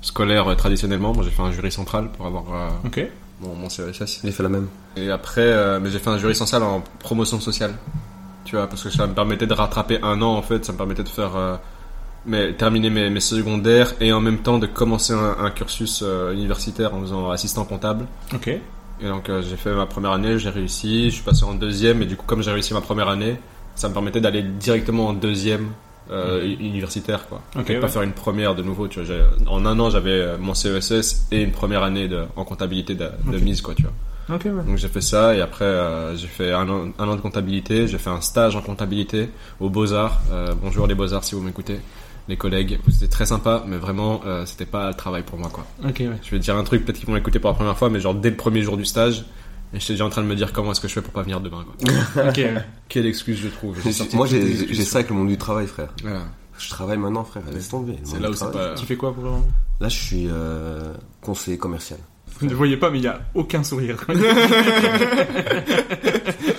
scolaire 0.00 0.48
euh, 0.48 0.54
traditionnellement. 0.56 1.12
Moi 1.14 1.22
j'ai 1.24 1.30
fait 1.30 1.42
un 1.42 1.52
jury 1.52 1.70
central 1.70 2.08
pour 2.16 2.26
avoir 2.26 2.44
euh, 2.52 2.68
Ok. 2.86 3.06
mon, 3.40 3.54
mon 3.54 3.68
CESS. 3.68 4.22
J'ai 4.24 4.32
fait 4.32 4.42
la 4.42 4.48
même. 4.48 4.66
Et 4.96 5.10
après 5.10 5.42
euh, 5.42 5.78
mais 5.80 5.90
j'ai 5.90 6.00
fait 6.00 6.10
un 6.10 6.18
jury 6.18 6.34
central 6.34 6.64
en 6.64 6.82
promotion 6.98 7.38
sociale. 7.38 7.74
Tu 8.44 8.56
vois 8.56 8.66
parce 8.66 8.82
que 8.82 8.90
ça 8.90 9.06
me 9.06 9.14
permettait 9.14 9.46
de 9.46 9.54
rattraper 9.54 10.00
un 10.02 10.20
an 10.22 10.34
en 10.34 10.42
fait, 10.42 10.64
ça 10.64 10.72
me 10.72 10.76
permettait 10.78 11.04
de 11.04 11.08
faire 11.08 11.36
euh, 11.36 11.54
mais 12.26 12.52
terminer 12.54 12.90
mes, 12.90 13.10
mes 13.10 13.20
secondaires 13.20 13.94
et 14.00 14.12
en 14.12 14.20
même 14.20 14.38
temps 14.38 14.58
de 14.58 14.66
commencer 14.66 15.12
un, 15.12 15.36
un 15.38 15.50
cursus 15.50 16.02
euh, 16.04 16.32
universitaire 16.34 16.94
en 16.94 17.00
faisant 17.02 17.30
assistant 17.30 17.64
comptable. 17.64 18.06
Ok. 18.34 18.50
Et 19.02 19.08
donc 19.08 19.28
euh, 19.28 19.42
j'ai 19.42 19.56
fait 19.56 19.72
ma 19.74 19.86
première 19.86 20.12
année, 20.12 20.38
j'ai 20.38 20.50
réussi, 20.50 21.06
je 21.10 21.14
suis 21.16 21.24
passé 21.24 21.44
en 21.44 21.54
deuxième 21.54 22.02
et 22.02 22.06
du 22.06 22.16
coup 22.16 22.24
comme 22.26 22.42
j'ai 22.42 22.52
réussi 22.52 22.72
ma 22.72 22.80
première 22.80 23.08
année, 23.08 23.36
ça 23.74 23.88
me 23.88 23.94
permettait 23.94 24.20
d'aller 24.20 24.42
directement 24.42 25.08
en 25.08 25.12
deuxième 25.12 25.70
euh, 26.10 26.44
u- 26.44 26.54
universitaire 26.54 27.26
quoi. 27.28 27.40
Ok, 27.58 27.70
Et 27.70 27.76
pas 27.76 27.86
ouais. 27.86 27.92
faire 27.92 28.02
une 28.02 28.12
première 28.12 28.54
de 28.54 28.62
nouveau, 28.62 28.86
tu 28.86 29.00
vois. 29.00 29.14
En 29.48 29.64
un 29.66 29.78
an 29.80 29.90
j'avais 29.90 30.10
euh, 30.10 30.36
mon 30.38 30.54
CESS 30.54 31.26
et 31.32 31.42
une 31.42 31.50
première 31.52 31.82
année 31.82 32.06
de, 32.06 32.24
en 32.36 32.44
comptabilité 32.44 32.94
de, 32.94 33.08
de 33.26 33.38
mise 33.38 33.60
quoi, 33.60 33.74
tu 33.74 33.82
vois. 33.82 33.92
Ouais. 34.36 34.38
Donc 34.64 34.76
j'ai 34.78 34.86
fait 34.88 35.00
ça 35.00 35.34
et 35.34 35.40
après 35.40 35.64
euh, 35.64 36.14
j'ai 36.16 36.28
fait 36.28 36.52
un 36.52 36.68
an, 36.68 36.92
un 36.98 37.08
an 37.08 37.16
de 37.16 37.20
comptabilité, 37.20 37.88
j'ai 37.88 37.98
fait 37.98 38.10
un 38.10 38.20
stage 38.20 38.54
en 38.54 38.62
comptabilité 38.62 39.28
aux 39.58 39.68
Beaux 39.68 39.92
Arts. 39.92 40.20
Euh, 40.30 40.54
bonjour 40.62 40.86
les 40.86 40.94
Beaux 40.94 41.12
Arts 41.12 41.24
si 41.24 41.34
vous 41.34 41.40
m'écoutez, 41.42 41.80
les 42.28 42.36
collègues, 42.36 42.78
c'était 42.90 43.08
très 43.08 43.26
sympa, 43.26 43.64
mais 43.66 43.76
vraiment 43.76 44.20
euh, 44.26 44.46
c'était 44.46 44.66
pas 44.66 44.88
le 44.88 44.94
travail 44.94 45.22
pour 45.22 45.38
moi 45.38 45.50
quoi. 45.52 45.66
Ok, 45.84 45.96
ouais. 46.00 46.10
Je 46.22 46.30
vais 46.30 46.38
te 46.38 46.44
dire 46.44 46.56
un 46.56 46.64
truc, 46.64 46.84
peut-être 46.84 46.98
qu'ils 46.98 47.08
vont 47.08 47.14
l'écouter 47.14 47.38
pour 47.38 47.50
la 47.50 47.56
première 47.56 47.76
fois, 47.76 47.90
mais 47.90 48.00
genre 48.00 48.14
dès 48.14 48.30
le 48.30 48.36
premier 48.36 48.62
jour 48.62 48.76
du 48.76 48.84
stage, 48.84 49.24
et 49.74 49.80
j'étais 49.80 49.94
déjà 49.94 50.04
en 50.06 50.10
train 50.10 50.22
de 50.22 50.26
me 50.28 50.34
dire 50.36 50.52
comment 50.52 50.72
est-ce 50.72 50.80
que 50.80 50.88
je 50.88 50.92
fais 50.94 51.02
pour 51.02 51.12
pas 51.12 51.22
venir 51.22 51.40
demain. 51.40 51.64
Quoi. 51.64 51.92
Ok. 52.28 52.40
Quelle 52.88 53.06
excuse 53.06 53.38
je 53.42 53.48
trouve. 53.48 53.76
Moi 54.14 54.26
j'ai 54.26 54.84
ça 54.84 54.98
avec 54.98 55.10
le 55.10 55.16
monde 55.16 55.28
du 55.28 55.36
travail, 55.38 55.66
frère. 55.66 55.88
Voilà. 56.02 56.22
Je 56.58 56.68
travaille 56.70 56.98
maintenant, 56.98 57.24
frère. 57.24 57.42
Laisse 57.52 57.68
tomber. 57.70 57.96
C'est 58.04 58.20
là 58.20 58.30
où 58.30 58.34
c'est 58.34 58.50
pas. 58.52 58.74
Tu 58.74 58.86
fais 58.86 58.96
quoi 58.96 59.12
pour 59.12 59.24
le 59.24 59.30
moment? 59.30 59.46
Là, 59.80 59.88
je 59.88 59.96
suis 59.96 60.26
euh, 60.30 60.92
conseiller 61.20 61.58
commercial. 61.58 61.98
Vous 62.38 62.46
ne 62.46 62.54
voyez 62.54 62.76
pas, 62.76 62.88
mais 62.90 62.98
il 62.98 63.04
y 63.04 63.08
a 63.08 63.20
aucun 63.34 63.64
sourire. 63.64 63.96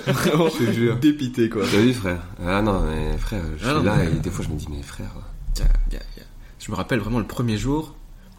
Je 0.06 0.64
te 0.66 0.72
jure. 0.72 0.96
Dépité 0.96 1.48
quoi. 1.48 1.62
T'as 1.70 1.78
vu, 1.78 1.92
frère? 1.94 2.20
Ah 2.46 2.62
non, 2.62 2.82
mais 2.82 3.16
frère, 3.18 3.42
je 3.58 3.64
Ah 3.64 3.68
suis 3.68 3.76
non, 3.78 3.82
là 3.84 3.96
mais- 3.98 4.06
et 4.06 4.20
des 4.20 4.30
fois 4.30 4.44
je 4.44 4.50
me 4.52 4.58
dis, 4.58 4.66
mais 4.70 4.82
frère. 4.82 5.10
Tiens, 5.54 5.66
y 5.92 5.96
a- 5.96 5.98
y 5.98 6.20
a- 6.20 6.24
Je 6.58 6.70
me 6.70 6.76
rappelle 6.76 6.98
vraiment 7.00 7.18
le 7.18 7.26
premier 7.26 7.56
jour. 7.56 7.94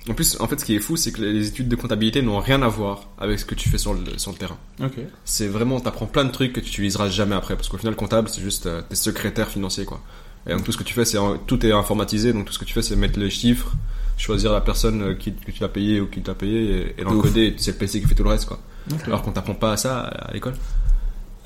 En 0.07 0.13
plus, 0.13 0.37
en 0.39 0.47
fait, 0.47 0.59
ce 0.59 0.65
qui 0.65 0.75
est 0.75 0.79
fou, 0.79 0.97
c'est 0.97 1.11
que 1.11 1.21
les 1.21 1.47
études 1.47 1.67
de 1.67 1.75
comptabilité 1.75 2.21
n'ont 2.21 2.39
rien 2.39 2.61
à 2.61 2.67
voir 2.67 3.09
avec 3.17 3.39
ce 3.39 3.45
que 3.45 3.55
tu 3.55 3.69
fais 3.69 3.79
sur 3.79 3.93
le, 3.95 4.01
sur 4.17 4.31
le 4.31 4.37
terrain. 4.37 4.57
ok. 4.83 4.93
C'est 5.25 5.47
vraiment, 5.47 5.79
t'apprends 5.79 6.05
plein 6.05 6.25
de 6.25 6.31
trucs 6.31 6.53
que 6.53 6.59
tu 6.59 6.67
utiliseras 6.69 7.09
jamais 7.09 7.33
après, 7.35 7.55
parce 7.55 7.69
qu'au 7.69 7.77
final, 7.77 7.95
comptable, 7.95 8.29
c'est 8.29 8.41
juste 8.41 8.67
euh, 8.67 8.81
t'es 8.87 8.95
secrétaire 8.95 9.47
financier, 9.49 9.83
quoi. 9.85 10.01
Et 10.47 10.51
donc 10.51 10.63
tout 10.63 10.71
ce 10.71 10.77
que 10.77 10.83
tu 10.83 10.93
fais, 10.93 11.05
c'est 11.05 11.17
tout 11.47 11.65
est 11.65 11.71
informatisé, 11.71 12.31
donc 12.33 12.45
tout 12.45 12.53
ce 12.53 12.59
que 12.59 12.65
tu 12.65 12.73
fais, 12.73 12.83
c'est 12.83 12.95
mettre 12.95 13.17
les 13.19 13.31
chiffres, 13.31 13.71
choisir 14.15 14.51
la 14.53 14.61
personne 14.61 15.01
euh, 15.01 15.13
qui, 15.15 15.33
que 15.33 15.49
tu 15.49 15.59
vas 15.59 15.69
payer 15.69 15.99
ou 15.99 16.05
qui 16.05 16.21
t'a 16.21 16.35
payé 16.35 16.93
et, 16.97 17.01
et 17.01 17.03
l'encoder. 17.03 17.55
C'est 17.57 17.71
le 17.71 17.77
PC 17.77 17.99
qui 18.01 18.05
fait 18.07 18.13
tout 18.13 18.23
le 18.23 18.29
reste, 18.29 18.45
quoi. 18.45 18.59
Alors 19.07 19.23
qu'on 19.23 19.31
t'apprend 19.31 19.55
pas 19.55 19.71
à 19.71 19.77
ça 19.77 20.01
à 20.01 20.31
l'école. 20.33 20.53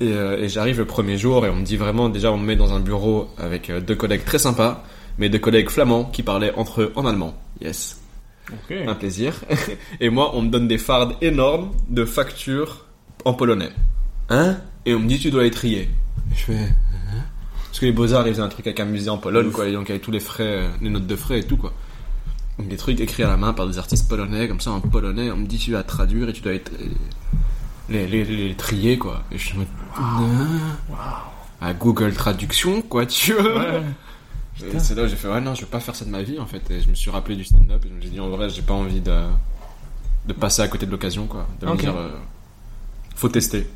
Et, 0.00 0.12
euh, 0.12 0.38
et 0.38 0.50
j'arrive 0.50 0.78
le 0.78 0.84
premier 0.84 1.16
jour 1.16 1.46
et 1.46 1.50
on 1.50 1.56
me 1.56 1.64
dit 1.64 1.76
vraiment, 1.78 2.10
déjà 2.10 2.30
on 2.30 2.36
me 2.38 2.44
met 2.44 2.56
dans 2.56 2.74
un 2.74 2.80
bureau 2.80 3.28
avec 3.38 3.70
euh, 3.70 3.80
deux 3.80 3.94
collègues 3.96 4.24
très 4.26 4.38
sympas, 4.38 4.84
mais 5.20 5.28
deux 5.28 5.38
collègues 5.38 5.68
flamands 5.70 6.04
qui 6.06 6.22
parlaient 6.24 6.52
entre 6.56 6.80
eux 6.82 6.92
en 6.96 7.06
allemand. 7.06 7.34
Yes, 7.60 8.00
Ok. 8.50 8.74
un 8.88 8.94
plaisir. 8.94 9.34
et 10.00 10.08
moi, 10.10 10.32
on 10.34 10.42
me 10.42 10.48
donne 10.48 10.66
des 10.66 10.78
fardes 10.78 11.14
énormes 11.20 11.70
de 11.88 12.04
factures 12.04 12.86
en 13.24 13.34
polonais. 13.34 13.70
Hein? 14.30 14.56
Et 14.86 14.94
on 14.94 14.98
me 14.98 15.06
dit 15.06 15.18
tu 15.20 15.30
dois 15.30 15.44
les 15.44 15.50
trier. 15.52 15.82
Et 16.32 16.34
je 16.34 16.44
fais. 16.46 16.54
Hein? 16.58 17.22
Parce 17.66 17.78
que 17.78 17.86
les 17.86 17.92
beaux-arts, 17.92 18.26
ils 18.26 18.32
faisaient 18.32 18.42
un 18.42 18.48
truc 18.48 18.66
avec 18.66 18.80
un 18.80 18.84
musée 18.86 19.10
en 19.10 19.18
Pologne, 19.18 19.50
quoi, 19.52 19.68
et 19.68 19.72
donc 19.72 19.90
avec 19.90 20.02
tous 20.02 20.10
les 20.10 20.18
frais, 20.20 20.42
euh, 20.64 20.68
les 20.80 20.90
notes 20.90 21.06
de 21.06 21.16
frais 21.16 21.38
et 21.38 21.44
tout, 21.44 21.56
quoi. 21.56 21.72
Donc 22.58 22.68
des 22.68 22.76
trucs 22.76 22.98
écrits 23.00 23.22
à 23.22 23.28
la 23.28 23.36
main 23.36 23.52
par 23.52 23.68
des 23.68 23.78
artistes 23.78 24.08
polonais, 24.08 24.48
comme 24.48 24.60
ça, 24.60 24.70
en 24.72 24.80
polonais, 24.80 25.30
on 25.30 25.36
me 25.36 25.46
dit 25.46 25.58
tu 25.58 25.70
dois 25.70 25.82
traduire 25.84 26.28
et 26.28 26.32
tu 26.32 26.40
dois 26.42 26.54
être, 26.54 26.72
les, 27.88 28.06
les, 28.08 28.24
les, 28.24 28.48
les 28.48 28.54
trier, 28.54 28.98
quoi. 28.98 29.22
Et 29.30 29.38
je 29.38 29.44
suis 29.46 29.54
en 29.54 29.58
mode, 29.58 29.68
Hein? 29.96 30.48
À 31.60 31.74
Google 31.74 32.12
Traduction, 32.14 32.80
quoi, 32.82 33.04
tu 33.06 33.34
vois? 33.34 33.80
Et 34.66 34.78
c'est 34.78 34.94
là 34.94 35.04
où 35.04 35.08
j'ai 35.08 35.16
fait, 35.16 35.28
ouais, 35.28 35.40
non, 35.40 35.54
je 35.54 35.62
vais 35.62 35.66
pas 35.66 35.80
faire 35.80 35.96
ça 35.96 36.04
de 36.04 36.10
ma 36.10 36.22
vie, 36.22 36.38
en 36.38 36.46
fait. 36.46 36.70
Et 36.70 36.80
je 36.80 36.88
me 36.88 36.94
suis 36.94 37.10
rappelé 37.10 37.36
du 37.36 37.44
stand-up, 37.44 37.84
et 37.84 37.88
je 37.88 37.94
me 37.94 38.00
suis 38.00 38.10
dit, 38.10 38.20
en 38.20 38.28
vrai, 38.28 38.50
j'ai 38.50 38.62
pas 38.62 38.74
envie 38.74 39.00
de, 39.00 39.18
de 40.26 40.32
passer 40.32 40.62
à 40.62 40.68
côté 40.68 40.86
de 40.86 40.90
l'occasion, 40.90 41.26
quoi. 41.26 41.46
De 41.60 41.66
me 41.66 41.72
Ok. 41.72 41.80
dire, 41.80 41.96
euh, 41.96 42.10
faut 43.16 43.28
tester. 43.28 43.68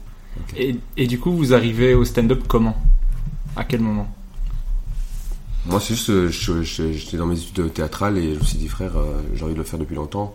Et, 0.56 0.76
et 0.96 1.06
du 1.06 1.18
coup, 1.18 1.32
vous 1.32 1.54
arrivez 1.54 1.94
au 1.94 2.04
stand-up 2.04 2.44
comment? 2.48 2.76
À 3.56 3.64
quel 3.64 3.80
moment? 3.80 4.08
Moi, 5.66 5.80
c'est 5.80 5.94
juste, 5.94 6.10
euh, 6.10 6.28
je- 6.28 6.62
je- 6.62 6.92
j'étais 6.92 7.16
dans 7.16 7.26
mes 7.26 7.38
études 7.38 7.72
théâtrales 7.72 8.18
et 8.18 8.34
je 8.34 8.38
me 8.38 8.44
suis 8.44 8.58
dit, 8.58 8.68
frère, 8.68 8.96
euh, 8.96 9.22
j'ai 9.34 9.44
envie 9.44 9.54
de 9.54 9.58
le 9.58 9.64
faire 9.64 9.78
depuis 9.78 9.94
longtemps. 9.94 10.34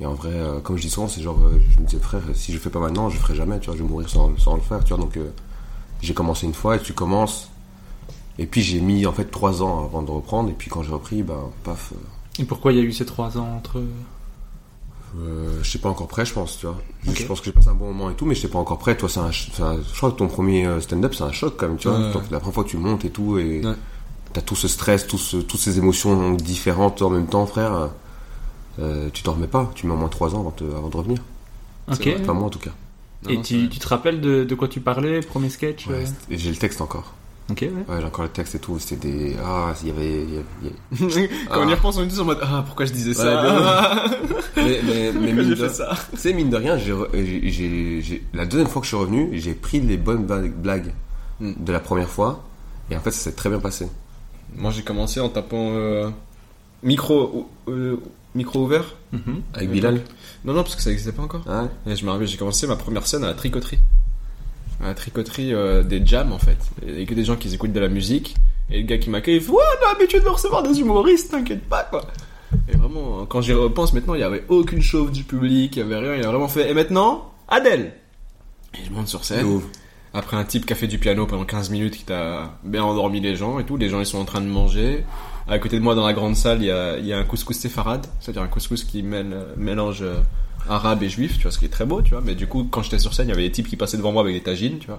Et 0.00 0.06
en 0.06 0.14
vrai, 0.14 0.30
euh, 0.32 0.60
comme 0.60 0.76
je 0.76 0.82
dis 0.82 0.90
souvent, 0.90 1.08
c'est 1.08 1.22
genre, 1.22 1.38
euh, 1.46 1.60
je 1.76 1.80
me 1.82 1.86
disais, 1.86 2.02
frère, 2.02 2.22
si 2.34 2.52
je 2.52 2.58
fais 2.58 2.70
pas 2.70 2.80
maintenant, 2.80 3.10
je 3.10 3.16
le 3.16 3.22
ferai 3.22 3.36
jamais, 3.36 3.60
tu 3.60 3.66
vois, 3.66 3.76
je 3.76 3.82
vais 3.82 3.88
mourir 3.88 4.08
sans, 4.10 4.36
sans 4.38 4.56
le 4.56 4.62
faire, 4.62 4.84
tu 4.84 4.94
vois. 4.94 5.02
Donc, 5.02 5.16
euh, 5.16 5.30
j'ai 6.02 6.14
commencé 6.14 6.46
une 6.46 6.54
fois 6.54 6.76
et 6.76 6.80
tu 6.80 6.94
commences. 6.94 7.50
Et 8.38 8.46
puis, 8.46 8.62
j'ai 8.62 8.80
mis 8.80 9.04
en 9.06 9.12
fait 9.12 9.26
trois 9.30 9.62
ans 9.62 9.84
avant 9.84 10.02
de 10.02 10.10
reprendre. 10.10 10.48
Et 10.50 10.54
puis, 10.54 10.70
quand 10.70 10.82
j'ai 10.82 10.92
repris, 10.92 11.22
ben, 11.22 11.38
paf, 11.64 11.92
euh, 11.92 12.42
Et 12.42 12.44
pourquoi 12.44 12.72
il 12.72 12.78
y 12.78 12.80
a 12.80 12.84
eu 12.84 12.92
ces 12.92 13.04
trois 13.06 13.36
ans 13.38 13.56
entre. 13.56 13.82
Euh, 15.18 15.58
je 15.62 15.68
suis 15.68 15.78
pas 15.78 15.90
encore 15.90 16.08
prêt, 16.08 16.24
je 16.24 16.32
pense, 16.32 16.56
tu 16.58 16.64
vois. 16.66 16.78
Je 17.04 17.24
pense 17.26 17.40
que 17.40 17.46
j'ai 17.46 17.52
passé 17.52 17.68
un 17.68 17.74
bon 17.74 17.88
moment 17.92 18.08
et 18.10 18.14
tout, 18.14 18.24
mais 18.24 18.34
je 18.34 18.40
suis 18.40 18.48
pas 18.48 18.58
encore 18.58 18.78
prêt. 18.78 18.96
Toi, 18.96 19.10
c'est 19.10 19.20
un, 19.20 19.26
un- 19.26 19.76
je 19.82 19.96
crois 19.96 20.10
que 20.10 20.16
ton 20.16 20.28
premier 20.28 20.66
euh, 20.66 20.80
stand-up, 20.80 21.14
c'est 21.14 21.24
un 21.24 21.32
choc 21.32 21.54
quand 21.58 21.68
même, 21.68 21.76
tu 21.76 21.88
vois. 21.88 21.98
Ouais, 21.98 22.06
ouais. 22.06 22.12
Donc, 22.14 22.22
la 22.30 22.38
première 22.40 22.54
fois 22.54 22.64
que 22.64 22.70
tu 22.70 22.78
montes 22.78 23.04
et 23.04 23.10
tout, 23.10 23.36
et 23.38 23.60
Ouais. 23.62 23.74
t'as 24.32 24.40
tout 24.40 24.56
ce 24.56 24.68
stress, 24.68 25.06
tout 25.06 25.18
ce- 25.18 25.36
toutes 25.36 25.60
ces 25.60 25.76
émotions 25.78 26.32
différentes 26.32 27.02
en 27.02 27.10
même 27.10 27.26
temps, 27.26 27.44
frère. 27.44 27.90
Euh, 28.78 29.10
tu 29.12 29.22
t'en 29.22 29.32
remets 29.32 29.46
pas. 29.48 29.70
Tu 29.74 29.86
mets 29.86 29.92
au 29.92 29.96
moins 29.98 30.08
trois 30.08 30.34
ans 30.34 30.40
avant, 30.40 30.54
de- 30.56 30.74
avant 30.74 30.88
de 30.88 30.96
revenir. 30.96 31.18
Ok. 31.90 32.00
vrai. 32.00 32.16
Enfin, 32.22 32.32
moi 32.32 32.44
en 32.46 32.50
tout 32.50 32.58
cas. 32.58 32.70
Et 33.28 33.36
Non, 33.36 33.42
tu, 33.42 33.68
tu 33.68 33.78
te 33.78 33.88
rappelles 33.88 34.22
de, 34.22 34.44
de 34.44 34.54
quoi 34.54 34.66
tu 34.68 34.80
parlais, 34.80 35.20
premier 35.20 35.50
sketch 35.50 35.86
Ouais, 35.88 36.04
euh 36.06 36.06
et 36.34 36.38
j'ai 36.38 36.48
le 36.50 36.56
texte 36.56 36.80
encore. 36.80 37.12
Ok, 37.50 37.58
ouais. 37.62 37.70
Ouais, 37.88 38.00
j'ai 38.00 38.06
encore 38.06 38.24
le 38.24 38.30
texte 38.30 38.54
et 38.54 38.58
tout. 38.58 38.78
C'était 38.78 39.08
des. 39.08 39.36
Ah, 39.44 39.74
il 39.82 39.88
y 39.88 39.90
avait. 39.90 40.22
y 40.22 41.28
Quand 41.50 41.64
on 41.64 41.68
y 41.68 41.74
repense, 41.74 41.96
on 41.98 42.04
est 42.04 42.08
tous 42.08 42.20
en 42.20 42.24
mode 42.24 42.38
Ah, 42.42 42.62
pourquoi 42.64 42.86
je 42.86 42.92
disais 42.92 43.10
Ouais, 43.10 43.14
ça 43.14 44.04
mais, 44.56 44.80
mais, 44.84 45.12
mais 45.12 45.32
mine 45.32 45.54
de- 45.54 45.68
ça 45.68 45.96
mine 46.32 46.50
de 46.50 46.56
rien, 46.56 46.78
j'ai, 46.78 46.92
re- 46.92 47.08
j'ai, 47.12 47.50
j'ai- 47.50 48.00
j'ai- 48.02 48.22
la 48.32 48.46
deuxième 48.46 48.68
fois 48.68 48.80
que 48.80 48.86
je 48.86 48.90
suis 48.90 48.96
revenu, 48.96 49.30
j'ai 49.32 49.54
pris 49.54 49.80
les 49.80 49.96
bonnes 49.96 50.24
blagues 50.24 50.92
Hmm. 51.40 51.52
de 51.58 51.72
la 51.72 51.80
première 51.80 52.08
fois. 52.08 52.44
Et 52.90 52.96
en 52.96 53.00
fait, 53.00 53.10
ça 53.10 53.18
s'est 53.30 53.32
très 53.36 53.48
bien 53.48 53.58
passé. 53.58 53.88
Moi, 54.54 54.70
j'ai 54.70 54.82
commencé 54.82 55.18
en 55.18 55.28
tapant 55.28 55.70
euh, 55.72 56.08
micro, 56.82 57.48
euh, 57.68 57.96
micro 58.34 58.62
ouvert. 58.64 58.84
Mhm. 59.12 59.42
Avec 59.54 59.70
Bilal 59.70 60.00
Non, 60.44 60.52
non, 60.52 60.62
parce 60.62 60.76
que 60.76 60.82
ça 60.82 60.90
n'existait 60.90 61.12
pas 61.12 61.22
encore. 61.22 61.42
Ah 61.48 61.62
ouais 61.86 61.92
Et 61.92 61.96
je 61.96 62.04
me 62.04 62.10
rappelle, 62.10 62.26
j'ai 62.28 62.36
commencé 62.36 62.66
ma 62.66 62.76
première 62.76 63.06
scène 63.06 63.24
à 63.24 63.28
la 63.28 63.34
tricoterie. 63.34 63.78
La 64.82 64.94
tricoterie 64.94 65.54
euh, 65.54 65.82
des 65.82 66.04
jams, 66.04 66.32
en 66.32 66.38
fait. 66.38 66.58
A 66.82 67.04
que 67.04 67.14
des 67.14 67.24
gens 67.24 67.36
qui 67.36 67.52
écoutent 67.52 67.72
de 67.72 67.80
la 67.80 67.88
musique. 67.88 68.34
Et 68.70 68.80
le 68.80 68.86
gars 68.86 68.98
qui 68.98 69.10
m'accueille, 69.10 69.36
il 69.36 69.40
fait 69.40 69.50
Ouais, 69.50 69.62
on 69.80 69.86
a 69.86 69.92
l'habitude 69.92 70.24
de 70.24 70.28
recevoir 70.28 70.62
des 70.62 70.80
humoristes, 70.80 71.30
t'inquiète 71.30 71.64
pas, 71.64 71.84
quoi. 71.84 72.02
Et 72.68 72.76
vraiment, 72.76 73.24
quand 73.26 73.40
j'y 73.40 73.52
repense 73.52 73.92
maintenant, 73.92 74.14
il 74.14 74.20
y 74.20 74.24
avait 74.24 74.44
aucune 74.48 74.82
chauve 74.82 75.10
du 75.10 75.24
public, 75.24 75.76
il 75.76 75.78
y 75.80 75.82
avait 75.82 75.98
rien. 75.98 76.16
Il 76.16 76.24
a 76.24 76.28
vraiment 76.28 76.48
fait 76.48 76.70
Et 76.70 76.74
maintenant, 76.74 77.32
Adèle 77.48 77.94
Et 78.74 78.84
je 78.84 78.90
monte 78.90 79.08
sur 79.08 79.24
scène. 79.24 79.46
Ouf. 79.46 79.64
Après 80.14 80.36
un 80.36 80.44
type 80.44 80.66
qui 80.66 80.72
a 80.72 80.76
fait 80.76 80.88
du 80.88 80.98
piano 80.98 81.26
pendant 81.26 81.44
15 81.44 81.70
minutes, 81.70 81.96
qui 81.96 82.04
t'a 82.04 82.58
bien 82.64 82.84
endormi 82.84 83.20
les 83.20 83.34
gens 83.34 83.58
et 83.58 83.64
tout. 83.64 83.76
Les 83.76 83.88
gens, 83.88 84.00
ils 84.00 84.06
sont 84.06 84.18
en 84.18 84.26
train 84.26 84.42
de 84.42 84.46
manger. 84.46 85.04
À 85.48 85.58
côté 85.58 85.78
de 85.78 85.82
moi, 85.84 85.94
dans 85.94 86.06
la 86.06 86.12
grande 86.12 86.36
salle, 86.36 86.62
il 86.62 86.66
y 86.66 86.70
a, 86.70 86.98
il 86.98 87.06
y 87.06 87.12
a 87.12 87.18
un 87.18 87.24
couscous 87.24 87.56
séfarade. 87.56 88.06
C'est-à-dire 88.20 88.42
un 88.42 88.48
couscous 88.48 88.84
qui 88.84 89.02
mêle, 89.02 89.36
mélange 89.56 90.02
euh, 90.02 90.16
arabe 90.68 91.02
et 91.02 91.08
juif, 91.08 91.36
tu 91.36 91.42
vois, 91.42 91.50
ce 91.50 91.58
qui 91.58 91.64
est 91.64 91.68
très 91.68 91.84
beau, 91.84 92.00
tu 92.02 92.10
vois. 92.12 92.22
Mais 92.24 92.34
du 92.34 92.46
coup, 92.46 92.64
quand 92.70 92.82
j'étais 92.82 92.98
sur 92.98 93.12
scène, 93.14 93.26
il 93.26 93.30
y 93.30 93.34
avait 93.34 93.42
des 93.42 93.52
types 93.52 93.68
qui 93.68 93.76
passaient 93.76 93.96
devant 93.96 94.12
moi 94.12 94.22
avec 94.22 94.34
des 94.34 94.42
tagines, 94.42 94.78
tu 94.78 94.86
vois. 94.86 94.98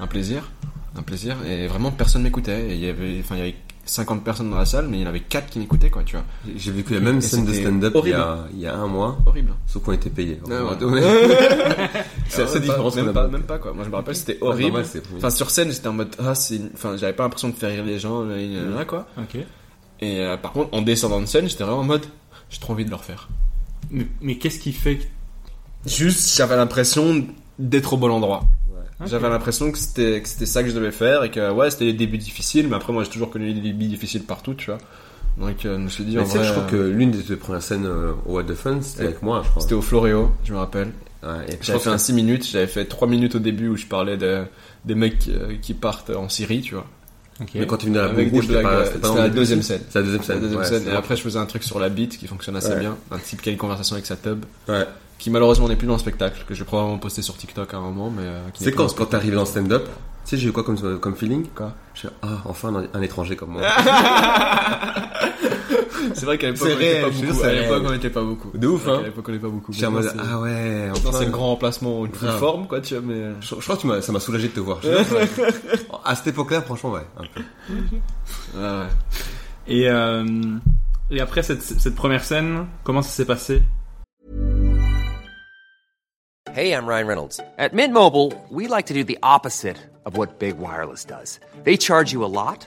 Un 0.00 0.06
plaisir. 0.06 0.50
Un 0.96 1.02
plaisir. 1.02 1.36
Et 1.46 1.66
vraiment, 1.68 1.90
personne 1.92 2.22
m'écoutait. 2.22 2.74
Il 2.74 2.84
y 2.84 2.88
avait, 2.88 3.18
enfin, 3.20 3.36
il 3.36 3.38
y 3.38 3.42
avait 3.42 3.54
50 3.84 4.22
personnes 4.24 4.50
dans 4.50 4.58
la 4.58 4.66
salle, 4.66 4.86
mais 4.88 4.98
il 4.98 5.00
y 5.02 5.04
en 5.04 5.08
avait 5.08 5.20
4 5.20 5.48
qui 5.48 5.58
m'écoutaient, 5.60 5.88
quoi, 5.90 6.02
tu 6.04 6.16
vois. 6.16 6.24
J'ai 6.56 6.72
vécu 6.72 6.92
la 6.94 7.00
même 7.00 7.18
Et 7.18 7.20
scène 7.22 7.44
de 7.46 7.52
stand-up 7.54 7.94
il 8.04 8.10
y, 8.10 8.12
a, 8.12 8.38
il 8.52 8.58
y 8.60 8.66
a 8.66 8.74
un 8.76 8.86
mois, 8.86 9.16
Horrible. 9.26 9.52
sauf 9.66 9.82
qu'on 9.82 9.92
était 9.92 10.10
payé. 10.10 10.38
Ah 10.50 10.64
ouais. 10.64 11.02
c'est 12.28 12.42
assez 12.42 12.58
Même 12.60 12.68
pas- 12.68 12.74
différent. 12.78 12.90
Même 12.96 13.08
a 13.08 13.12
pas, 13.12 13.22
pas. 13.22 13.28
même 13.28 13.42
pas, 13.44 13.58
quoi. 13.58 13.72
Moi, 13.72 13.84
je 13.84 13.90
me 13.90 13.94
rappelle, 13.96 14.16
c'était 14.16 14.38
Ah, 14.42 14.46
horrible. 14.46 14.78
normal, 14.78 14.86
Enfin, 15.16 15.30
sur 15.30 15.48
scène, 15.50 15.70
j'étais 15.72 15.88
en 15.88 15.92
mode, 15.94 16.14
ah, 16.18 16.34
c'est, 16.34 16.56
une- 16.56 16.70
enfin, 16.74 16.96
j'avais 16.96 17.12
pas 17.14 17.22
l'impression 17.22 17.48
de 17.48 17.54
faire 17.54 17.70
rire 17.70 17.84
les 17.84 17.98
gens, 17.98 18.24
là, 18.24 18.36
là, 18.36 18.76
là, 18.78 18.84
quoi. 18.84 19.06
Ok. 19.16 19.38
Et 20.00 20.20
euh, 20.20 20.36
par 20.36 20.52
contre, 20.52 20.68
en 20.72 20.82
descendant 20.82 21.20
de 21.20 21.26
scène, 21.26 21.48
j'étais 21.48 21.64
vraiment 21.64 21.80
en 21.80 21.84
mode, 21.84 22.06
j'ai 22.50 22.58
trop 22.58 22.72
envie 22.72 22.84
de 22.84 22.90
le 22.90 22.96
refaire. 22.96 23.28
Mais, 23.90 24.06
mais 24.20 24.36
qu'est-ce 24.38 24.58
qui 24.60 24.72
fait 24.72 24.96
que... 24.96 25.04
Juste, 25.86 26.36
j'avais 26.36 26.56
l'impression 26.56 27.24
d'être 27.58 27.92
au 27.94 27.96
bon 27.96 28.10
endroit. 28.10 28.44
J'avais 29.06 29.28
l'impression 29.28 29.70
que 29.70 29.78
c'était 29.78 30.20
que 30.20 30.28
c'était 30.28 30.44
ça 30.46 30.64
que 30.64 30.70
je 30.70 30.74
devais 30.74 30.90
faire 30.90 31.22
et 31.22 31.30
que 31.30 31.52
ouais, 31.52 31.70
c'était 31.70 31.84
des 31.86 31.92
débuts 31.92 32.18
difficiles, 32.18 32.66
mais 32.68 32.74
après 32.74 32.92
moi 32.92 33.04
j'ai 33.04 33.10
toujours 33.10 33.30
connu 33.30 33.52
des 33.54 33.60
débuts 33.60 33.86
difficiles 33.86 34.24
partout, 34.24 34.54
tu 34.54 34.70
vois. 34.72 34.78
Donc 35.38 35.64
euh, 35.64 35.76
je 35.76 35.82
me 35.82 35.88
suis 35.88 36.04
dit 36.04 36.16
Mais 36.16 36.22
en 36.22 36.24
vrai, 36.24 36.42
je 36.42 36.50
crois 36.50 36.64
que 36.64 36.74
euh, 36.74 36.90
l'une 36.90 37.12
des 37.12 37.36
premières 37.36 37.62
scènes 37.62 37.86
euh, 37.86 38.12
au 38.26 38.32
What 38.34 38.44
the 38.44 38.54
Fun, 38.54 38.80
c'était 38.82 39.04
avec 39.04 39.22
moi, 39.22 39.42
je 39.44 39.50
crois. 39.50 39.62
c'était 39.62 39.74
au 39.76 39.82
Floréo, 39.82 40.32
je 40.44 40.52
me 40.52 40.58
rappelle. 40.58 40.90
Ouais, 41.22 41.46
et 41.48 41.52
fait 41.64 41.72
après- 41.72 41.90
un 41.90 41.98
6 41.98 42.12
minutes, 42.12 42.48
j'avais 42.50 42.66
fait 42.66 42.86
3 42.86 43.06
minutes 43.06 43.36
au 43.36 43.38
début 43.38 43.68
où 43.68 43.76
je 43.76 43.86
parlais 43.86 44.16
de, 44.16 44.42
des 44.84 44.96
mecs 44.96 45.28
euh, 45.28 45.54
qui 45.62 45.74
partent 45.74 46.10
en 46.10 46.28
Syrie, 46.28 46.62
tu 46.62 46.74
vois. 46.74 46.86
Ok. 47.40 47.50
Mais 47.54 47.66
quand 47.66 47.76
tu 47.76 47.86
venais 47.86 47.98
à 48.00 48.02
la 48.02 48.08
Avec 48.10 48.30
c'était 48.34 48.62
pas, 48.62 48.84
c'était 48.84 49.14
la 49.14 49.28
deuxième 49.28 49.62
scène. 49.62 49.80
C'est 49.90 49.98
la 50.00 50.04
deuxième 50.04 50.20
la 50.22 50.26
scène. 50.26 50.40
deuxième 50.40 50.60
ouais, 50.60 50.66
scène. 50.66 50.82
c'est 50.84 50.90
Et 50.90 50.96
après 50.96 51.16
je 51.16 51.22
faisais 51.22 51.38
un 51.38 51.46
truc 51.46 51.62
sur 51.62 51.78
la 51.78 51.88
beat 51.88 52.18
qui 52.18 52.26
fonctionne 52.26 52.56
assez 52.56 52.70
Ouais. 52.70 52.80
bien. 52.80 52.96
Un 53.10 53.18
type 53.18 53.40
qui 53.42 53.48
a 53.48 53.52
une 53.52 53.58
conversation 53.58 53.94
avec 53.94 54.06
sa 54.06 54.16
tub. 54.16 54.44
Ouais. 54.68 54.84
Qui 55.18 55.30
malheureusement 55.30 55.68
n'est 55.68 55.76
plus 55.76 55.86
dans 55.86 55.94
le 55.94 55.98
spectacle, 56.00 56.44
que 56.48 56.54
je 56.54 56.60
vais 56.60 56.64
probablement 56.66 56.98
poster 56.98 57.22
sur 57.22 57.36
TikTok 57.36 57.74
à 57.74 57.76
un 57.76 57.80
moment, 57.80 58.10
mais 58.10 58.22
euh, 58.24 58.40
C'est 58.54 58.72
quand, 58.72 58.92
quand 58.94 59.06
t'es 59.06 59.16
arrivé 59.16 59.34
dans 59.34 59.42
le 59.42 59.46
stand-up, 59.46 59.84
tu 59.84 59.90
sais, 60.24 60.36
j'ai 60.36 60.48
eu 60.48 60.52
quoi 60.52 60.62
comme, 60.62 60.98
comme 61.00 61.16
feeling 61.16 61.46
Quoi? 61.54 61.72
Je 61.94 62.02
fais, 62.02 62.08
ah, 62.22 62.38
enfin 62.44 62.72
un, 62.74 62.86
un 62.98 63.02
étranger 63.02 63.34
comme 63.34 63.50
moi. 63.52 63.62
C'est 66.14 66.24
vrai 66.26 66.38
qu'à 66.38 66.50
l'époque, 66.50 66.68
on 66.68 66.78
était 66.80 67.00
pas 67.00 67.08
beaucoup. 67.10 67.24
jure, 67.26 67.34
c'est 67.34 67.46
À 67.46 67.52
l'époque, 67.52 67.78
réel. 67.78 67.86
on 67.90 67.94
était 67.94 68.10
pas 68.10 68.22
beaucoup. 68.22 68.50
De 68.58 68.66
ouf, 68.66 68.88
hein. 68.88 68.98
qu'à 68.98 69.04
l'époque, 69.06 69.24
on 69.28 69.32
était 69.32 69.42
pas 69.42 69.48
beaucoup. 69.48 69.72
Ah 69.82 70.40
ouais, 70.40 70.90
c'est 71.12 71.24
le 71.24 71.30
grand 71.30 71.46
remplacement, 71.48 72.04
une 72.06 72.12
Grave. 72.12 72.38
forme, 72.38 72.66
quoi, 72.66 72.80
tu 72.80 72.94
vois, 72.96 73.02
mais. 73.14 73.32
Je, 73.40 73.54
je 73.54 73.60
crois 73.60 73.76
que 73.76 73.80
tu 73.82 73.86
m'as- 73.86 74.02
ça 74.02 74.12
m'a 74.12 74.20
soulagé 74.20 74.48
de 74.48 74.52
te 74.54 74.60
voir. 74.60 74.80
À 76.04 76.14
cette 76.14 76.28
époque-là, 76.28 76.62
franchement, 76.62 76.92
ouais. 76.92 77.06
un 77.18 77.24
peu. 77.34 77.40
Ouais, 78.58 78.62
ouais. 78.80 78.86
Et, 79.66 79.88
euh, 79.90 80.24
et 81.10 81.20
après 81.20 81.42
cette, 81.42 81.62
cette 81.62 81.94
première 81.94 82.24
scène, 82.24 82.66
comment 82.84 83.02
ça 83.02 83.10
s'est 83.10 83.26
passé? 83.26 83.62
Hey, 86.54 86.72
I'm 86.72 86.86
Ryan 86.86 87.06
Reynolds. 87.06 87.40
At 87.58 87.72
Mint 87.74 87.92
Mobile, 87.92 88.32
we 88.50 88.66
like 88.68 88.86
to 88.86 88.94
do 88.94 89.04
the 89.04 89.18
opposite 89.22 89.76
of 90.06 90.16
what 90.16 90.38
Big 90.40 90.56
Wireless 90.58 91.04
does. 91.04 91.38
They 91.64 91.76
charge 91.76 92.12
you 92.12 92.24
a 92.24 92.26
lot, 92.26 92.66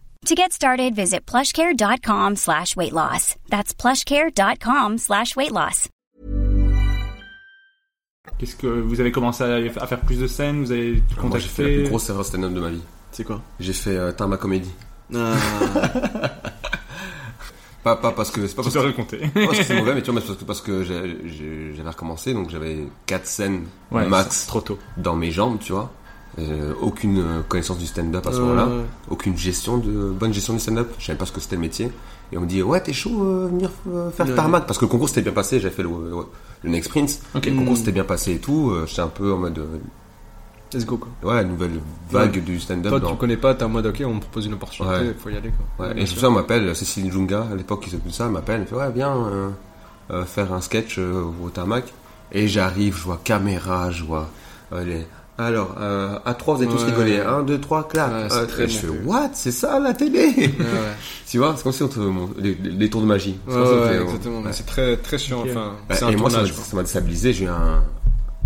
To 0.27 0.35
get 0.35 0.51
started, 0.53 0.93
visit 0.95 1.25
plushcare.com 1.25 2.35
slash 2.35 2.75
weight 2.75 2.93
loss. 2.93 3.35
That's 3.49 3.73
plushcare.com 3.73 4.99
slash 4.99 5.35
weight 5.35 5.51
loss. 5.51 5.87
Qu'est-ce 8.37 8.55
que 8.55 8.67
vous 8.67 8.99
avez 9.01 9.11
commencé 9.11 9.43
à, 9.43 9.55
à 9.81 9.87
faire 9.87 10.01
plus 10.01 10.19
de 10.19 10.27
scènes? 10.27 10.61
Vous 10.63 10.71
avez 10.71 11.01
Ah, 11.17 11.23
Moi, 11.25 11.39
j'ai 11.39 11.47
fait 11.47 11.63
la 11.63 11.67
plus 11.69 11.73
contacté 11.77 11.89
grosse 11.89 12.09
erreur 12.11 12.23
stand-up 12.25 12.53
de 12.53 12.59
ma 12.59 12.69
vie. 12.69 12.83
C'est 13.11 13.23
quoi? 13.23 13.41
J'ai 13.59 13.73
fait 13.73 13.97
euh, 13.97 14.11
Tarma 14.11 14.37
Comédie. 14.37 14.71
Ah, 15.15 15.33
Pas, 17.83 17.95
pas 17.95 18.11
parce 18.11 18.29
que 18.29 18.45
c'est 18.45 18.55
pas 18.55 18.61
Tu 18.61 18.69
parce 18.69 18.75
que, 18.85 18.89
raconter. 18.91 19.17
pas 19.17 19.45
parce 19.47 19.57
que 19.57 19.63
c'est 19.63 19.75
mauvais, 19.79 19.95
mais 19.95 20.03
tu 20.03 20.11
vois, 20.11 20.19
mais 20.21 20.27
parce 20.27 20.37
que, 20.37 20.45
parce 20.45 20.61
que 20.61 20.83
j'ai- 20.83 21.17
j'ai- 21.31 21.73
j'avais 21.75 21.89
recommencé, 21.89 22.31
donc 22.35 22.51
j'avais 22.51 22.77
quatre 23.07 23.25
scènes 23.25 23.65
Ouais, 23.89 24.05
max 24.05 24.45
trop 24.45 24.61
tôt. 24.61 24.77
dans 24.97 25.15
mes 25.15 25.31
jambes, 25.31 25.57
tu 25.59 25.71
vois. 25.73 25.91
Euh, 26.39 26.73
aucune 26.81 27.19
euh, 27.19 27.41
connaissance 27.47 27.77
du 27.77 27.85
stand-up 27.85 28.25
à 28.25 28.31
ce 28.31 28.37
Ouais, 28.37 28.43
moment-là, 28.43 28.69
aucune 29.09 29.37
gestion 29.37 29.77
de 29.77 30.11
bonne 30.11 30.33
gestion 30.33 30.53
du 30.53 30.59
stand-up. 30.59 30.89
Je 30.97 31.05
savais 31.07 31.17
pas 31.17 31.25
ce 31.25 31.31
que 31.33 31.41
c'était 31.41 31.55
le 31.57 31.61
métier. 31.61 31.91
Et 32.31 32.37
on 32.37 32.41
me 32.41 32.45
dit 32.47 32.61
ouais 32.63 32.79
t'es 32.81 32.93
chaud 32.93 33.21
euh, 33.21 33.47
venir 33.51 33.69
euh, 33.93 34.09
faire 34.11 34.25
Ouais. 34.25 34.33
tarmac 34.35 34.65
parce 34.65 34.79
que 34.79 34.85
le 34.85 34.89
concours 34.91 35.09
s'était 35.09 35.23
bien 35.23 35.33
passé. 35.33 35.59
J'avais 35.59 35.75
fait 35.75 35.83
le, 35.83 35.89
le, 35.89 36.15
le 36.63 36.69
Next 36.69 36.89
Prince. 36.89 37.19
Ok. 37.35 37.47
Le 37.47 37.55
concours 37.57 37.75
s'était 37.75 37.91
bien 37.91 38.05
passé 38.05 38.31
et 38.35 38.39
tout. 38.39 38.69
euh, 38.71 38.85
J'étais 38.87 39.01
un 39.01 39.07
peu 39.09 39.33
en 39.33 39.37
mode 39.39 39.59
euh, 39.59 39.77
Let's 40.73 40.85
go, 40.85 40.95
quoi. 40.97 41.33
ouais 41.33 41.43
nouvelle 41.43 41.81
vague 42.09 42.41
du 42.45 42.57
stand-up. 42.61 42.91
Toi, 42.91 42.99
dans- 43.01 43.09
tu 43.11 43.17
connais 43.17 43.35
pas, 43.35 43.53
t'es 43.53 43.65
en 43.65 43.69
mode, 43.69 43.87
ok, 43.87 44.01
on 44.05 44.13
me 44.13 44.19
propose 44.21 44.45
une 44.45 44.53
opportunité, 44.53 44.95
Ouais. 44.95 45.15
faut 45.21 45.29
y 45.29 45.35
aller, 45.35 45.51
quoi. 45.77 45.87
Ouais, 45.87 46.01
et 46.01 46.05
tout 46.05 46.15
ça, 46.15 46.29
on 46.29 46.31
m'appelle, 46.31 46.73
Cécile 46.77 47.11
Junga, 47.11 47.45
à 47.51 47.55
l'époque 47.55 47.83
qui 47.83 47.89
s'occupe 47.89 48.07
de 48.07 48.13
ça, 48.13 48.23
elle 48.27 48.31
m'appelle, 48.31 48.61
elle 48.61 48.67
fait, 48.67 48.75
ouais, 48.77 48.89
viens 48.95 49.13
euh, 49.17 49.49
euh, 50.11 50.23
faire 50.23 50.53
un 50.53 50.61
sketch 50.61 50.95
euh, 50.97 51.23
au 51.43 51.49
tarmac. 51.49 51.91
Et 52.31 52.47
j'arrive, 52.47 52.95
je 52.95 53.03
vois 53.03 53.19
caméra, 53.21 53.91
je 53.91 54.05
vois 54.05 54.29
euh, 54.71 54.85
les... 54.85 55.05
Alors, 55.37 55.75
euh, 55.79 56.19
à 56.25 56.33
trois, 56.35 56.55
vous 56.55 56.61
avez 56.63 56.71
tous 56.71 56.83
Ouais. 56.83 56.91
rigolé. 56.91 57.19
Un, 57.19 57.41
deux, 57.41 57.59
trois, 57.59 57.87
clap. 57.87 58.11
Ouais, 58.11 58.27
Euh, 58.31 58.45
très 58.45 58.65
et 58.65 58.67
je 58.67 58.77
fais, 58.77 58.87
what? 59.05 59.29
C'est 59.33 59.51
ça, 59.51 59.79
la 59.79 59.93
télé? 59.93 60.27
Ouais. 60.37 60.51
Tu 61.27 61.37
vois, 61.37 61.53
c'est 61.55 61.63
comme 61.63 61.71
si 61.71 61.81
on 61.83 61.87
te... 61.87 61.99
les, 62.39 62.53
les 62.55 62.89
tours 62.89 63.01
de 63.01 63.05
magie. 63.07 63.37
C'est 63.47 64.01
exactement. 64.01 64.43
très, 64.67 64.97
très 64.97 65.17
chiant, 65.17 65.43
enfin. 65.49 65.73
Bah, 65.89 65.95
un 66.01 66.09
et 66.09 66.15
moi, 66.17 66.29
ça 66.29 66.37
m'a- 66.37 66.43
tournage, 66.43 66.53
quoi. 66.53 66.63
ça 66.65 66.75
m'a 66.75 66.83
déstabilisé. 66.83 67.31
J'ai 67.33 67.45
eu 67.45 67.47
un, 67.47 67.81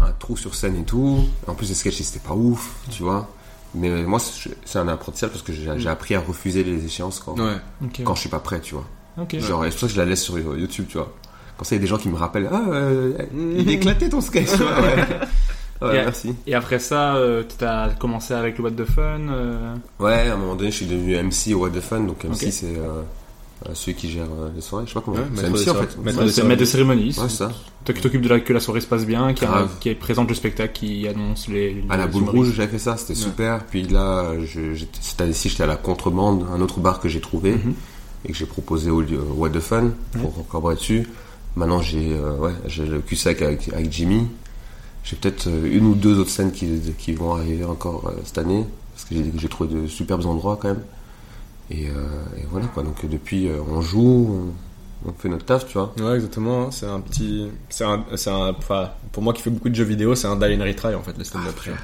un 0.02 0.12
trou 0.20 0.38
sur 0.38 0.54
scène 0.56 0.80
et 0.80 0.84
tout. 0.84 1.26
En 1.48 1.56
plus, 1.56 1.68
les 1.68 1.76
sketchs, 1.76 2.02
c'était 2.02 2.26
pas 2.26 2.36
ouf, 2.36 2.76
tu 2.92 3.02
vois. 3.04 3.28
Mais 3.74 4.04
moi, 4.04 4.20
c'est 4.64 4.80
un 4.80 4.88
apprentissage 4.88 5.32
parce 5.32 5.42
que 5.42 5.52
j'ai 5.52 5.90
appris 5.90 6.14
à 6.16 6.20
refuser 6.22 6.64
les 6.64 6.86
échéances 6.86 7.20
quand, 7.20 7.38
Ouais. 7.40 7.58
Ok. 7.84 8.02
quand 8.06 8.14
je 8.16 8.20
suis 8.22 8.30
pas 8.30 8.40
prêt, 8.40 8.60
tu 8.62 8.76
vois. 8.76 8.86
Genre, 9.34 9.64
c'est 9.64 9.70
pour 9.72 9.80
ça 9.80 9.88
que 9.88 9.94
je 9.94 9.98
la 9.98 10.06
laisse 10.06 10.22
sur 10.24 10.38
YouTube, 10.38 10.86
tu 10.88 10.98
vois. 10.98 11.12
Quand 11.58 11.64
ça, 11.66 11.76
il 11.76 11.80
y 11.80 11.80
a 11.80 11.82
des 11.82 11.88
gens 11.88 11.98
qui 11.98 12.10
me 12.10 12.16
rappellent, 12.18 12.50
ah, 12.52 12.62
euh, 12.70 13.14
il 13.34 13.68
est 13.70 13.74
éclaté 13.74 14.10
ton 14.10 14.22
sketch, 14.22 14.52
tu 14.52 14.58
vois, 14.58 14.80
ouais. 14.82 15.06
Ouais, 15.82 15.90
Et- 15.90 16.04
merci. 16.06 16.34
Et 16.48 16.56
après 16.56 16.80
ça, 16.80 17.16
euh, 17.18 17.44
tu 17.58 17.64
as 17.66 17.90
commencé 18.00 18.34
avec 18.34 18.58
le 18.58 18.64
What 18.64 18.72
the 18.72 18.86
Fun. 18.86 19.28
euh, 19.30 19.76
Ouais, 20.00 20.30
à 20.30 20.34
un 20.34 20.38
moment 20.38 20.56
donné, 20.56 20.72
je 20.72 20.78
suis 20.78 20.86
devenu 20.86 21.16
MC 21.18 21.54
au 21.54 21.60
What 21.64 21.72
the 21.72 21.82
Fun, 21.82 22.02
donc 22.02 22.24
MC, 22.24 22.50
c'est 22.52 22.68
euh, 22.78 23.02
euh, 23.68 23.72
celui 23.74 23.96
qui 23.96 24.10
gère 24.10 24.24
euh, 24.26 24.50
les 24.56 24.62
soirées, 24.62 24.86
je 24.86 24.92
sais 24.92 25.00
pas 25.00 25.02
comment. 25.04 25.18
Ouais, 25.18 25.24
c'est 25.36 25.50
MC 25.50 25.70
en 25.70 25.74
fait. 25.76 25.98
Maître 26.02 26.20
Ouais, 26.20 26.44
maître 26.48 26.60
de 26.62 26.66
cérémonie. 26.66 27.08
Ouais, 27.18 27.28
c'est 27.28 27.36
ça. 27.38 27.52
Toi 27.84 27.94
qui 27.94 28.02
t'occupes 28.02 28.22
de 28.22 28.30
la, 28.30 28.40
que 28.40 28.54
la 28.54 28.60
soirée 28.62 28.80
se 28.82 28.88
passe 28.88 29.06
bien, 29.06 29.34
qui, 29.80 29.94
présente 29.96 30.30
le 30.30 30.36
spectacle, 30.36 30.72
qui 30.74 31.08
annonce 31.08 31.48
les. 31.50 31.84
À 31.90 31.98
la 31.98 32.06
les 32.06 32.12
boule 32.12 32.30
rouge, 32.30 32.54
j'avais 32.56 32.70
fait 32.70 32.80
ça, 32.80 32.96
c'était 32.98 33.14
super. 33.16 33.64
Puis 33.66 33.84
là, 33.84 34.32
je, 34.46 34.82
cette 35.02 35.20
année-ci, 35.22 35.50
j'étais 35.50 35.64
à 35.64 35.68
la 35.68 35.76
contrebande, 35.76 36.46
un 36.56 36.62
autre 36.62 36.80
bar 36.80 37.00
que 37.02 37.10
j'ai 37.10 37.20
trouvé 37.22 37.52
Mhm. 37.52 37.74
et 38.26 38.32
que 38.32 38.38
j'ai 38.38 38.46
proposé 38.46 38.90
au 38.92 39.02
lieu- 39.02 39.20
What 39.36 39.50
the 39.50 39.60
Fun 39.60 39.92
pour 40.22 40.48
collaborer 40.48 40.76
dessus. 40.76 41.08
Maintenant, 41.58 41.82
j'ai 41.82 42.14
euh, 42.14 42.36
ouais, 42.38 42.54
le 42.80 43.00
cul 43.00 43.16
sec 43.18 43.42
avec, 43.42 43.70
avec 43.74 43.92
Jimmy. 43.92 44.28
J'ai 45.06 45.16
peut-être 45.16 45.48
euh, 45.48 45.70
une 45.72 45.86
ou 45.86 45.96
deux 45.96 46.20
autres 46.20 46.32
scènes 46.32 46.52
qui, 46.52 47.14
vont 47.14 47.36
arriver 47.36 47.64
encore 47.64 48.08
euh, 48.08 48.20
cette 48.26 48.40
année 48.40 48.66
parce 48.94 49.06
que 49.06 49.16
j'ai, 49.38 49.48
trouvé 49.50 49.74
de 49.74 49.88
superbes 49.88 50.26
endroits 50.26 50.58
quand 50.60 50.70
même. 50.70 50.84
Et, 51.70 51.90
euh, 51.90 52.08
voilà 52.50 52.66
quoi. 52.68 52.82
Donc 52.84 53.06
depuis, 53.06 53.48
on 53.70 53.82
joue, 53.82 54.52
on 55.08 55.14
fait 55.14 55.30
notre 55.30 55.46
taf, 55.46 55.68
tu 55.68 55.78
vois. 55.78 55.94
Ouais, 56.00 56.16
exactement. 56.16 56.72
C'est 56.72 56.86
un 56.88 57.00
petit. 57.00 57.48
C'est 57.70 57.84
un. 57.84 58.04
C'est 58.16 58.30
un. 58.30 58.50
Enfin, 58.58 58.92
pour 59.12 59.24
moi 59.24 59.34
qui 59.34 59.42
fais 59.42 59.50
beaucoup 59.50 59.70
de 59.70 59.76
jeux 59.76 59.84
vidéo, 59.84 60.16
c'est 60.16 60.28
un 60.28 60.36
die 60.36 60.56
and 60.60 60.64
retry 60.64 60.96
en 60.96 61.02
fait, 61.04 61.18
le 61.18 61.24
stand-up. 61.24 61.56
tu 61.64 61.70
vois. 61.70 61.78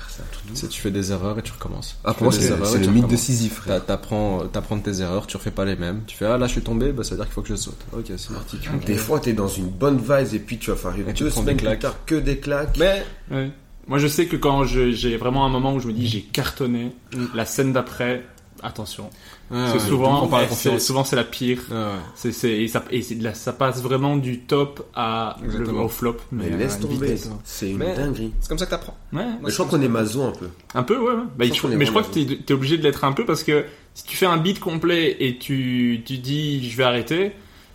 c'est 0.54 0.68
tu 0.70 0.82
fais 0.82 0.92
des 0.92 1.12
erreurs 1.12 1.38
et 1.40 1.42
tu 1.42 1.52
recommences. 1.52 1.98
Ah, 2.04 2.12
Tu 2.12 2.18
pour 2.18 2.24
moi, 2.26 2.34
c'est 2.34 2.46
erreurs 2.48 2.66
c'est 2.68 2.76
et 2.76 2.80
le 2.80 2.86
tu 2.86 2.92
mythe 2.92 3.08
de. 3.08 3.16
Sisyphe, 3.16 3.62
T'apprends, 3.88 4.44
tes 4.84 5.02
erreurs, 5.02 5.28
tu 5.28 5.38
refais 5.38 5.52
pas 5.52 5.66
les 5.66 5.76
mêmes. 5.76 6.02
Tu 6.08 6.16
fais 6.18 6.26
ah 6.26 6.38
là 6.38 6.48
je 6.48 6.52
suis 6.54 6.62
tombé, 6.62 6.92
bah 6.92 7.04
ça 7.04 7.12
veut 7.12 7.18
dire 7.18 7.26
qu'il 7.26 7.34
faut 7.34 7.42
que 7.42 7.50
je 7.50 7.56
saute. 7.56 7.80
Ok, 7.94 8.06
c'est 8.18 8.34
parti. 8.34 8.58
Tu 8.60 8.70
Des 8.86 8.98
fois, 8.98 9.20
t'es 9.20 9.34
dans 9.34 9.48
une 9.48 9.68
bonne 9.70 9.98
vibe 9.98 10.34
et 10.34 10.40
puis 10.40 10.58
tu 10.58 10.72
vas 10.72 10.76
faire 10.78 10.94
Et 11.08 11.14
tu 11.14 11.24
deux 11.24 11.30
semaines 11.30 11.46
des 11.46 11.54
plus 11.56 11.66
claques. 11.66 11.80
tard 11.80 11.96
que 12.06 12.16
des 12.16 12.38
claques. 12.40 12.78
Mais 12.80 13.04
Ouais. 13.32 13.52
Moi, 13.88 13.98
je 13.98 14.08
sais 14.08 14.28
que 14.28 14.36
quand 14.38 14.64
je- 14.64 14.92
j'ai 14.92 15.18
vraiment 15.18 15.46
un 15.46 15.50
moment 15.50 15.74
où 15.74 15.80
je 15.80 15.88
me 15.88 15.94
dis 15.94 16.08
j'ai 16.08 16.22
cartonné, 16.22 16.96
la 17.34 17.46
scène 17.46 17.74
d'après, 17.74 18.24
attention. 18.64 19.10
Ah, 19.54 19.70
c'est 19.74 19.80
souvent, 19.80 20.24
on 20.24 20.28
parle 20.28 20.48
c'est- 20.50 20.80
souvent 20.80 21.04
c'est 21.04 21.16
la 21.16 21.24
pire. 21.24 21.60
Ah 21.72 21.74
ouais. 21.74 21.82
C'est, 22.16 22.32
c'est, 22.32 22.52
et 22.52 22.68
ça, 22.68 22.84
et 22.92 23.02
la- 23.20 23.34
ça 23.34 23.52
passe 23.54 23.82
vraiment 23.82 24.16
du 24.18 24.40
top 24.40 24.88
à 24.96 25.38
le, 25.44 25.70
au 25.74 25.88
flop. 25.90 26.18
Mais 26.32 26.46
à 26.54 26.58
laisse 26.58 26.76
une 26.82 26.88
tomber, 26.90 27.18
c'est 27.44 27.70
une 27.72 27.78
Mais- 27.78 27.96
dinguerie. 27.96 28.32
C'est 28.40 28.50
comme 28.50 28.58
ça 28.58 28.66
que 28.66 28.72
t'apprends. 28.72 28.98
Ouais. 29.14 29.26
Mais 29.42 29.50
je 29.50 29.54
crois 29.56 29.66
qu'on 29.66 29.82
est 29.82 29.88
maso 29.88 30.24
un 30.24 30.32
peu. 30.32 30.48
Un 30.74 30.84
peu, 30.84 30.98
ouais. 30.98 31.14
ouais. 31.14 31.24
Bah, 31.38 31.46
Je 31.46 31.68
mais 31.68 31.86
je 31.86 31.92
crois 31.92 32.04
que 32.04 32.14
t'es, 32.14 32.26
t'es 32.46 32.54
obligé 32.54 32.78
de 32.78 32.84
l'être 32.84 33.04
un 33.04 33.12
peu 33.12 33.26
parce 33.26 33.44
que 33.44 33.66
si 33.94 34.06
tu 34.06 34.16
fais 34.16 34.26
un 34.26 34.38
beat 34.38 34.60
complet 34.60 35.18
et 35.20 35.38
tu, 35.38 36.02
tu 36.06 36.18
dis 36.18 36.70
je 36.70 36.78
vais 36.78 36.84
arrêter, 36.86 37.34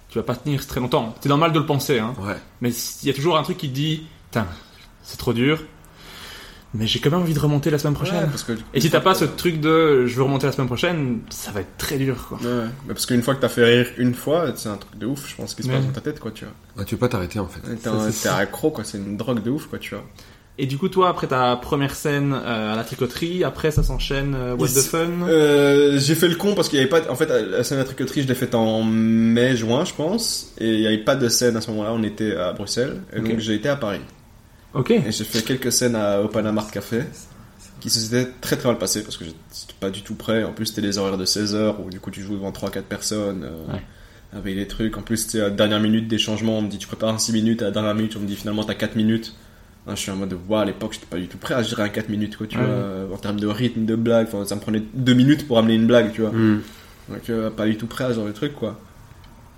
tu 0.09 0.18
vas 0.18 0.24
pas 0.24 0.35
tenir 0.37 0.66
très 0.66 0.81
longtemps. 0.81 1.14
C'est 1.20 1.29
normal 1.29 1.53
de 1.53 1.59
le 1.59 1.66
penser, 1.66 1.99
hein. 1.99 2.14
Ouais. 2.20 2.37
Mais 2.62 2.70
il 3.03 3.07
y 3.09 3.11
a 3.11 3.14
toujours 3.14 3.37
un 3.37 3.43
truc 3.43 3.59
qui 3.59 3.68
te 3.68 3.74
dit, 3.74 4.05
putain, 4.31 4.47
c'est 5.03 5.18
trop 5.18 5.33
dur. 5.33 5.62
Mais 6.79 6.87
j'ai 6.87 6.99
quand 6.99 7.11
même 7.11 7.20
envie 7.20 7.35
de 7.35 7.39
remonter 7.39 7.70
la 7.70 7.79
semaine 7.79 7.95
prochaine. 7.95 8.16
Ouais, 8.24 8.27
parce 8.31 8.43
que 8.43 8.53
Et 8.74 8.81
si 8.81 8.91
t'as 8.91 9.01
pas 9.01 9.14
ce 9.14 9.24
truc 9.24 9.61
de 9.61 10.07
je 10.07 10.16
veux 10.16 10.22
remonter 10.22 10.47
la 10.47 10.53
semaine 10.53 10.66
prochaine, 10.66 11.20
ça 11.31 11.51
va 11.53 11.61
être 11.61 11.77
très 11.79 11.97
dur, 11.97 12.27
quoi. 12.29 12.39
Ouais. 12.39 12.66
Mais 12.87 12.95
parce 12.95 13.07
qu'une 13.07 13.22
fois 13.22 13.35
que 13.35 13.41
t'as 13.41 13.49
fait 13.49 13.64
rire 13.64 13.87
une 13.99 14.14
fois, 14.14 14.53
c'est 14.57 14.68
un 14.68 14.77
truc 14.77 14.99
de 14.99 15.07
ouf, 15.07 15.29
je 15.29 15.37
pense, 15.37 15.55
qui 15.55 15.62
se 15.62 15.68
Ouais. 15.68 15.74
passe 15.74 15.87
dans 15.87 15.93
ta 15.93 16.01
tête, 16.01 16.20
quoi, 16.20 16.31
tu 16.33 16.45
vois. 16.45 16.55
Ouais, 16.77 16.85
tu 16.85 16.97
peux 16.97 17.01
pas 17.01 17.09
t'arrêter 17.09 17.39
en 17.39 17.47
fait. 17.49 17.61
T'es 18.22 18.29
accro, 18.29 18.70
quoi, 18.70 18.85
c'est 18.85 18.99
une 18.99 19.16
drogue 19.16 19.43
de 19.43 19.51
ouf, 19.51 19.66
quoi, 19.66 19.79
tu 19.79 19.95
vois. 19.95 20.05
Et 20.59 20.64
du 20.64 20.79
coup, 20.79 20.89
toi, 20.89 21.11
après 21.11 21.27
ta 21.27 21.55
première 21.57 21.95
scène 21.95 22.33
euh, 22.33 22.72
à 22.72 22.77
la 22.77 22.83
tricoterie, 22.83 23.45
après 23.45 23.70
ça 23.70 23.83
s'enchaîne 23.83 24.35
euh, 24.35 24.57
What 24.57 24.68
the 24.68 24.81
Fun? 24.81 25.09
Euh, 25.29 25.99
j'ai 25.99 26.14
fait 26.14 26.29
le 26.29 26.35
con 26.37 26.55
parce 26.55 26.70
qu'il 26.70 26.79
y 26.79 26.81
avait 26.81 26.89
pas, 26.89 27.11
en 27.11 27.14
fait, 27.14 27.27
la 27.29 27.62
scène 27.62 27.77
à 27.77 27.83
la 27.83 27.85
tricoterie, 27.87 28.22
je 28.22 28.27
l'ai 28.29 28.35
faite 28.35 28.55
en 28.55 28.83
mai, 28.83 29.55
juin, 29.55 29.85
je 29.85 29.93
pense, 29.93 30.55
et 30.59 30.72
il 30.72 30.81
y 30.81 30.87
avait 30.87 30.97
pas 30.97 31.14
de 31.14 31.29
scène 31.29 31.59
à 31.59 31.61
ce 31.61 31.70
moment-là, 31.72 31.91
on 31.93 32.03
était 32.03 32.35
à 32.37 32.53
Bruxelles, 32.53 33.03
et 33.14 33.20
donc 33.20 33.39
j'ai 33.39 33.55
été 33.55 33.68
à 33.68 33.77
Paris. 33.77 34.01
Ok. 34.77 34.91
Et 34.91 35.11
j'ai 35.11 35.24
fait 35.24 35.43
quelques 35.43 35.72
scènes 35.72 35.97
à, 35.97 36.20
au 36.20 36.29
Panama 36.29 36.64
Café, 36.70 37.03
qui 37.81 37.91
se 37.91 37.99
s'étaient 38.01 38.31
très 38.41 38.57
très 38.57 38.68
mal 38.68 38.79
passées 38.79 39.03
parce 39.03 39.16
que 39.16 39.24
j'étais 39.24 39.37
pas 39.81 39.91
du 39.91 40.03
tout 40.03 40.14
prêt. 40.14 40.45
En 40.45 40.53
plus, 40.53 40.66
c'était 40.66 40.83
des 40.83 40.99
horaires 40.99 41.18
de 41.18 41.24
16 41.24 41.55
heures 41.55 41.81
où 41.85 41.91
du 41.91 41.99
coup 42.01 42.11
tu 42.11 42.20
joues 42.22 42.35
devant 42.35 42.51
3-4 42.53 42.83
personnes, 42.83 43.45
euh, 43.45 43.72
Ouais. 43.72 43.83
avec 44.37 44.55
des 44.55 44.66
trucs. 44.66 44.97
En 44.97 45.03
plus, 45.03 45.16
c'était 45.18 45.41
à 45.41 45.45
la 45.45 45.51
dernière 45.51 45.81
minute 45.81 46.09
des 46.09 46.18
changements, 46.18 46.59
on 46.59 46.62
me 46.62 46.68
dit 46.68 46.79
tu 46.79 46.87
prépares 46.87 47.14
un 47.14 47.18
6 47.18 47.33
minutes, 47.33 47.62
à 47.62 47.66
la 47.66 47.70
dernière 47.70 47.95
minute, 47.95 48.14
on 48.16 48.20
me 48.20 48.27
dit 48.27 48.37
finalement 48.37 48.64
t'as 48.64 48.74
4 48.74 48.97
minutes. 48.97 49.35
Hein, 49.89 49.93
je 49.95 50.01
suis 50.01 50.11
en 50.11 50.16
mode, 50.16 50.37
waouh, 50.49 50.61
à 50.61 50.64
l'époque, 50.64 50.95
j'étais 50.95 51.07
pas 51.07 51.16
du 51.16 51.29
tout 51.29 51.39
prêt 51.39 51.55
à 51.55 51.62
gérer 51.62 51.83
un 51.85 51.89
4 51.89 52.09
minutes, 52.09 52.37
quoi, 52.37 52.47
tu 52.49 52.59
Ouais. 52.59 52.64
vois, 52.64 52.72
euh, 52.74 53.14
en 53.14 53.16
termes 53.18 53.39
de 53.39 53.47
rythme, 53.47 53.85
de 53.85 53.95
blague, 53.95 54.27
enfin, 54.27 54.45
ça 54.45 54.57
me 54.57 54.61
prenait 54.61 54.83
2 54.95 55.14
minutes 55.14 55.47
pour 55.47 55.59
amener 55.59 55.74
une 55.74 55.87
blague, 55.87 56.12
tu 56.12 56.22
vois. 56.22 56.31
Hmm. 56.31 56.61
Donc, 57.09 57.31
euh, 57.31 57.51
pas 57.51 57.66
du 57.66 57.77
tout 57.77 57.87
prêt 57.87 58.03
à 58.05 58.09
ce 58.09 58.14
genre 58.14 58.27
de 58.27 58.33
truc, 58.33 58.53
quoi. 58.55 58.81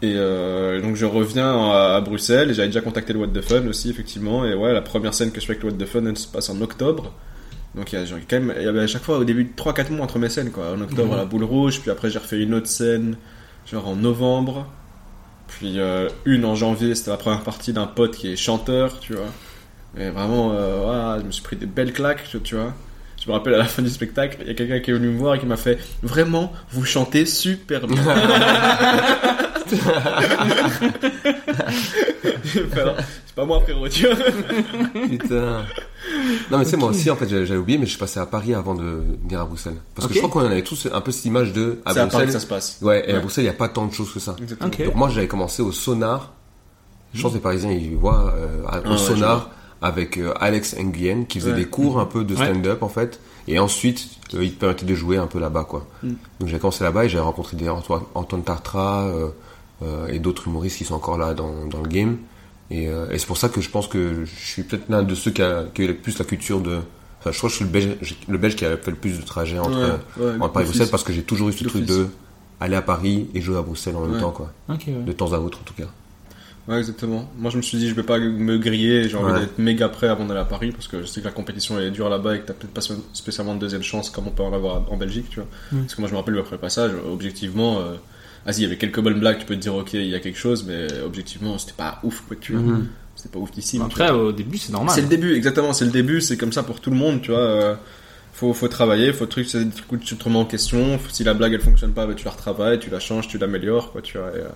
Et 0.01 0.13
euh, 0.17 0.81
donc, 0.81 0.95
je 0.97 1.05
reviens 1.07 1.51
à, 1.73 1.97
à 1.97 2.01
Bruxelles, 2.01 2.51
et 2.51 2.55
j'avais 2.55 2.69
déjà 2.69 2.81
contacté 2.81 3.13
le 3.13 3.19
What 3.19 3.29
the 3.29 3.41
Fun 3.41 3.67
aussi, 3.67 3.91
effectivement, 3.91 4.45
et 4.45 4.55
ouais, 4.55 4.73
la 4.73 4.81
première 4.83 5.13
scène 5.15 5.33
que 5.33 5.41
je 5.41 5.47
fais 5.47 5.53
avec 5.53 5.65
le 5.65 5.71
What 5.71 5.77
the 5.77 5.89
Fun, 5.89 6.07
elle 6.07 6.17
se 6.17 6.29
passe 6.29 6.51
en 6.51 6.61
octobre. 6.61 7.13
Donc, 7.75 7.93
il 7.93 7.99
y 7.99 8.03
a 8.03 8.05
quand 8.29 8.37
même, 8.41 8.55
il 8.57 8.65
y 8.65 8.69
avait 8.69 8.81
à 8.81 8.87
chaque 8.87 9.03
fois 9.03 9.19
au 9.19 9.25
début 9.25 9.53
3-4 9.57 9.91
mois 9.93 10.05
entre 10.05 10.19
mes 10.19 10.29
scènes, 10.29 10.51
quoi. 10.51 10.73
En 10.77 10.81
octobre, 10.81 11.09
Mhm. 11.09 11.15
à 11.15 11.17
la 11.17 11.25
boule 11.25 11.45
rouge, 11.45 11.81
puis 11.81 11.91
après, 11.91 12.11
j'ai 12.11 12.19
refait 12.19 12.41
une 12.41 12.55
autre 12.55 12.69
scène, 12.69 13.17
genre 13.71 13.89
en 13.89 13.97
novembre. 13.97 14.67
Puis 15.49 15.79
euh, 15.81 16.09
une 16.27 16.45
en 16.45 16.55
janvier, 16.55 16.95
c'était 16.95 17.11
la 17.11 17.17
première 17.17 17.43
partie 17.43 17.73
d'un 17.73 17.87
pote 17.87 18.15
qui 18.17 18.31
est 18.33 18.37
chanteur, 18.37 19.01
tu 19.01 19.15
vois. 19.15 19.27
Et 19.99 20.11
vraiment, 20.11 20.53
euh, 20.53 21.19
je 21.21 21.25
me 21.25 21.31
suis 21.33 21.43
pris 21.43 21.57
des 21.57 21.67
belles 21.67 21.93
claques, 21.93 22.25
tu 22.45 22.55
vois. 22.55 22.73
Je 23.23 23.29
me 23.29 23.35
rappelle 23.35 23.55
à 23.55 23.59
la 23.59 23.65
fin 23.65 23.83
du 23.83 23.91
spectacle, 23.91 24.39
il 24.43 24.47
y 24.49 24.51
a 24.51 24.55
quelqu'un 24.55 24.79
qui 24.81 24.91
est 24.91 24.95
venu 24.95 25.09
me 25.09 25.19
voir 25.19 25.35
et 25.35 25.39
qui 25.39 25.47
m'a 25.47 25.57
fait 25.57 25.79
Vraiment, 26.03 26.53
vous 26.71 26.85
chantez 26.85 27.25
super 27.27 27.87
bien. 27.87 27.97
C'est 32.45 33.35
pas 33.35 33.45
moi, 33.45 33.61
frérot, 33.61 33.89
tu 33.89 34.07
vois. 34.07 34.17
Putain. 35.09 35.65
Non 36.51 36.59
mais 36.59 36.65
c'est 36.65 36.77
moi 36.77 36.91
aussi 36.91 37.11
en 37.11 37.17
fait 37.17 37.29
j'avais 37.29 37.57
oublié 37.57 37.79
mais 37.79 37.85
je 37.85 37.91
suis 37.91 37.99
passé 37.99 38.19
à 38.19 38.27
Paris 38.27 38.55
avant 38.55 38.75
de 38.75 39.03
venir 39.23 39.41
à 39.41 39.45
Bruxelles 39.45 39.77
parce 39.95 40.09
que 40.09 40.15
je 40.15 40.19
crois 40.19 40.31
qu'on 40.31 40.41
avait 40.47 40.63
tous 40.63 40.89
un 40.93 41.01
peu 41.01 41.11
cette 41.13 41.25
image 41.27 41.53
de 41.53 41.81
à 41.85 41.93
C'est 41.93 42.01
à 42.01 42.07
Paris 42.07 42.11
Bruxelles 42.11 42.27
que 42.27 42.33
ça 42.33 42.41
se 42.41 42.47
passe. 42.47 42.79
ouais 42.83 43.09
et 43.09 43.15
à. 43.15 43.21
Bruxelles 43.21 43.45
il 43.45 43.47
y 43.47 43.51
a 43.51 43.55
pas 43.55 43.69
tant 43.69 43.87
de 43.87 43.93
choses 43.93 44.13
que 44.13 44.21
ça 44.21 44.35
Exactement. 44.41 44.69
Ok. 44.71 44.85
donc 44.85 44.95
moi 44.95 45.09
j'avais 45.11 45.29
commencé 45.29 45.63
au 45.63 45.71
Sonar 45.73 46.33
je 47.15 47.23
pense 47.23 47.33
que 47.33 47.37
les 47.37 47.43
Parisiens 47.43 47.71
ils 47.73 47.97
voient 47.97 48.33
euh, 48.37 48.63
au 48.63 48.67
Ah 48.69 48.81
ouais, 48.91 48.99
Sonar 48.99 49.51
avec 49.83 50.17
euh, 50.19 50.33
Alex 50.41 50.77
Nguyen 50.79 51.25
qui 51.27 51.41
faisait 51.41 51.53
Ouais. 51.53 51.59
des 51.59 51.67
cours 51.67 52.01
un 52.01 52.07
peu 52.07 52.25
de 52.25 52.35
Ouais. 52.35 52.45
stand-up 52.47 52.83
en 52.83 52.89
fait 52.89 53.21
et 53.47 53.59
ensuite 53.59 54.09
euh, 54.35 54.45
il 54.45 54.55
te 54.55 54.61
permettait 54.61 54.87
de 54.87 54.95
jouer 54.95 55.19
un 55.19 55.27
peu 55.27 55.39
là-bas 55.41 55.65
quoi 55.65 55.87
Mm. 56.03 56.13
donc 56.41 56.49
j'ai 56.49 56.59
commencé 56.59 56.85
là-bas 56.85 57.05
et 57.05 57.09
j'ai 57.09 57.19
rencontré 57.19 57.57
des 57.57 57.69
Antoine, 57.69 58.03
Antoine 58.15 58.43
Tartra 58.43 59.07
euh, 59.09 59.29
et 60.09 60.19
d'autres 60.19 60.49
humoristes 60.49 60.79
qui 60.79 60.85
sont 60.85 60.95
encore 60.95 61.19
là 61.19 61.35
dans, 61.35 61.67
dans 61.67 61.81
le 61.81 61.89
game 61.89 62.17
et, 62.71 62.89
euh, 62.89 63.11
et 63.11 63.19
c'est 63.19 63.27
pour 63.27 63.39
ça 63.39 63.49
que 63.49 63.61
je 63.61 63.71
pense 63.71 63.89
que 63.89 64.25
je 64.25 64.47
suis 64.47 64.63
peut-être 64.63 64.89
l'un 64.89 65.03
de 65.03 65.15
ceux 65.15 65.31
qui 65.31 65.43
a, 65.43 65.65
qui 65.73 65.83
a 65.83 65.85
eu 65.87 65.89
le 65.89 65.97
plus 65.97 66.19
la 66.19 66.25
culture 66.25 66.61
de. 66.61 66.81
Enfin, 67.21 67.33
je 67.33 67.39
crois 67.39 67.49
que 67.49 67.53
je 67.53 67.57
suis 67.57 67.65
le 67.65 67.71
belge, 67.71 68.17
le 68.29 68.39
belge 68.39 68.57
qui 68.57 68.65
a 68.65 68.77
fait 68.77 68.91
le 68.91 68.97
plus 68.97 69.19
de 69.19 69.25
trajets 69.25 69.59
entre, 69.59 69.79
Ouais, 70.19 70.25
ouais, 70.27 70.35
entre 70.41 70.53
Paris 70.53 70.65
et. 70.67 70.69
Bruxelles 70.69 70.89
parce 70.91 71.03
que 71.03 71.13
j'ai 71.13 71.23
toujours 71.23 71.49
eu 71.49 71.53
ce 71.53 71.65
truc 71.65 71.85
de 71.87 72.07
aller 72.61 72.77
à 72.77 72.83
Paris 72.83 73.29
et 73.35 73.41
jouer 73.41 73.57
à 73.57 73.63
Bruxelles 73.63 73.97
en 73.97 74.03
même 74.03 74.13
Ouais. 74.15 74.21
temps, 74.21 74.33
quoi. 74.33 74.53
De 74.69 75.13
temps 75.13 75.33
à 75.33 75.39
autre, 75.39 75.59
en 75.61 75.65
tout 75.65 75.75
cas. 75.75 75.87
Ouais, 76.69 76.77
exactement. 76.79 77.31
Moi, 77.39 77.51
je 77.51 77.57
me 77.57 77.63
suis 77.63 77.79
dit, 77.79 77.89
je 77.89 77.95
vais 77.95 78.03
pas 78.03 78.19
me 78.19 78.59
griller, 78.59 79.09
j'ai 79.09 79.17
envie 79.17 79.33
Ouais. 79.33 79.41
d'être 79.41 79.59
méga 79.59 79.89
prêt 79.89 80.09
avant 80.09 80.27
d'aller 80.27 80.41
à 80.41 80.45
Paris, 80.45 80.71
parce 80.73 80.87
que 80.87 81.01
je 81.01 81.07
sais 81.07 81.21
que 81.21 81.25
la 81.27 81.33
compétition 81.33 81.81
est 81.81 81.91
dure 81.91 82.11
là-bas 82.11 82.37
et 82.37 82.41
que 82.41 82.47
t'as 82.47 82.53
peut-être 82.53 82.75
pas 82.75 82.83
spécialement 83.15 83.55
de 83.55 83.61
deuxième 83.61 83.83
chance 83.83 84.11
comme 84.11 84.27
on 84.27 84.31
peut 84.33 84.43
en 84.43 84.53
avoir 84.53 84.83
en 84.93 84.97
Belgique, 84.99 85.27
tu 85.31 85.37
vois. 85.37 85.49
Mm. 85.73 85.79
Parce 85.85 85.95
que 85.95 86.01
moi, 86.03 86.09
je 86.09 86.13
me 86.13 86.19
rappelle, 86.19 86.39
après 86.39 86.57
le 86.57 86.61
passage, 86.61 86.91
objectivement, 87.11 87.79
euh, 87.79 87.95
ah 88.47 88.53
si, 88.53 88.61
il 88.61 88.65
y 88.65 88.67
avait 88.67 88.77
quelques 88.79 89.01
bonnes 89.01 89.19
blagues, 89.21 89.39
tu 89.39 89.47
peux 89.47 89.55
te 89.57 89.61
dire, 89.61 89.75
ok, 89.75 89.93
il 89.95 90.07
y 90.09 90.15
a 90.15 90.21
quelque 90.21 90.39
chose, 90.39 90.65
mais 90.67 90.87
objectivement, 91.05 91.59
c'était 91.59 91.73
pas 91.77 91.99
ouf, 92.03 92.23
quoi, 92.27 92.37
tu 92.41 92.53
vois. 92.53 92.63
Mhm. 92.63 92.87
C'était 93.17 93.31
pas 93.31 93.39
oufissime. 93.41 93.81
tu 93.81 93.87
Après, 93.87 94.11
au 94.11 94.33
début, 94.33 94.59
c'est 94.59 94.73
normal. 94.73 94.95
C'est 94.95 95.03
le 95.03 95.09
début, 95.09 95.35
exactement, 95.35 95.73
c'est 95.73 95.85
le 95.85 95.91
début, 95.91 96.21
c'est 96.21 96.37
comme 96.37 96.53
ça 96.53 96.63
pour 96.63 96.81
tout 96.81 96.91
le 96.91 96.97
monde, 96.97 97.21
tu 97.23 97.31
vois. 97.33 97.41
euh, 97.41 97.75
faut, 98.33 98.53
faut 98.55 98.69
travailler, 98.69 99.13
faut 99.13 99.27
truc, 99.27 99.49
c'est 99.49 99.65
du 99.65 99.83
coup, 99.83 99.97
tu 99.97 100.17
te 100.17 100.23
remets 100.25 100.37
en 100.39 100.45
question. 100.45 101.01
Si 101.11 101.25
la 101.25 101.35
blague 101.35 101.53
elle 101.55 101.61
fonctionne 101.61 101.93
pas, 101.93 102.07
bah, 102.07 102.15
tu 102.15 102.25
la 102.25 102.31
retravailles, 102.31 102.79
tu 102.79 102.89
la 102.91 103.01
changes, 103.01 103.27
tu 103.27 103.37
l'améliores, 103.39 103.91
quoi, 103.91 104.01
tu 104.01 104.17
vois. 104.17 104.29
Et, 104.29 104.39
euh, 104.41 104.49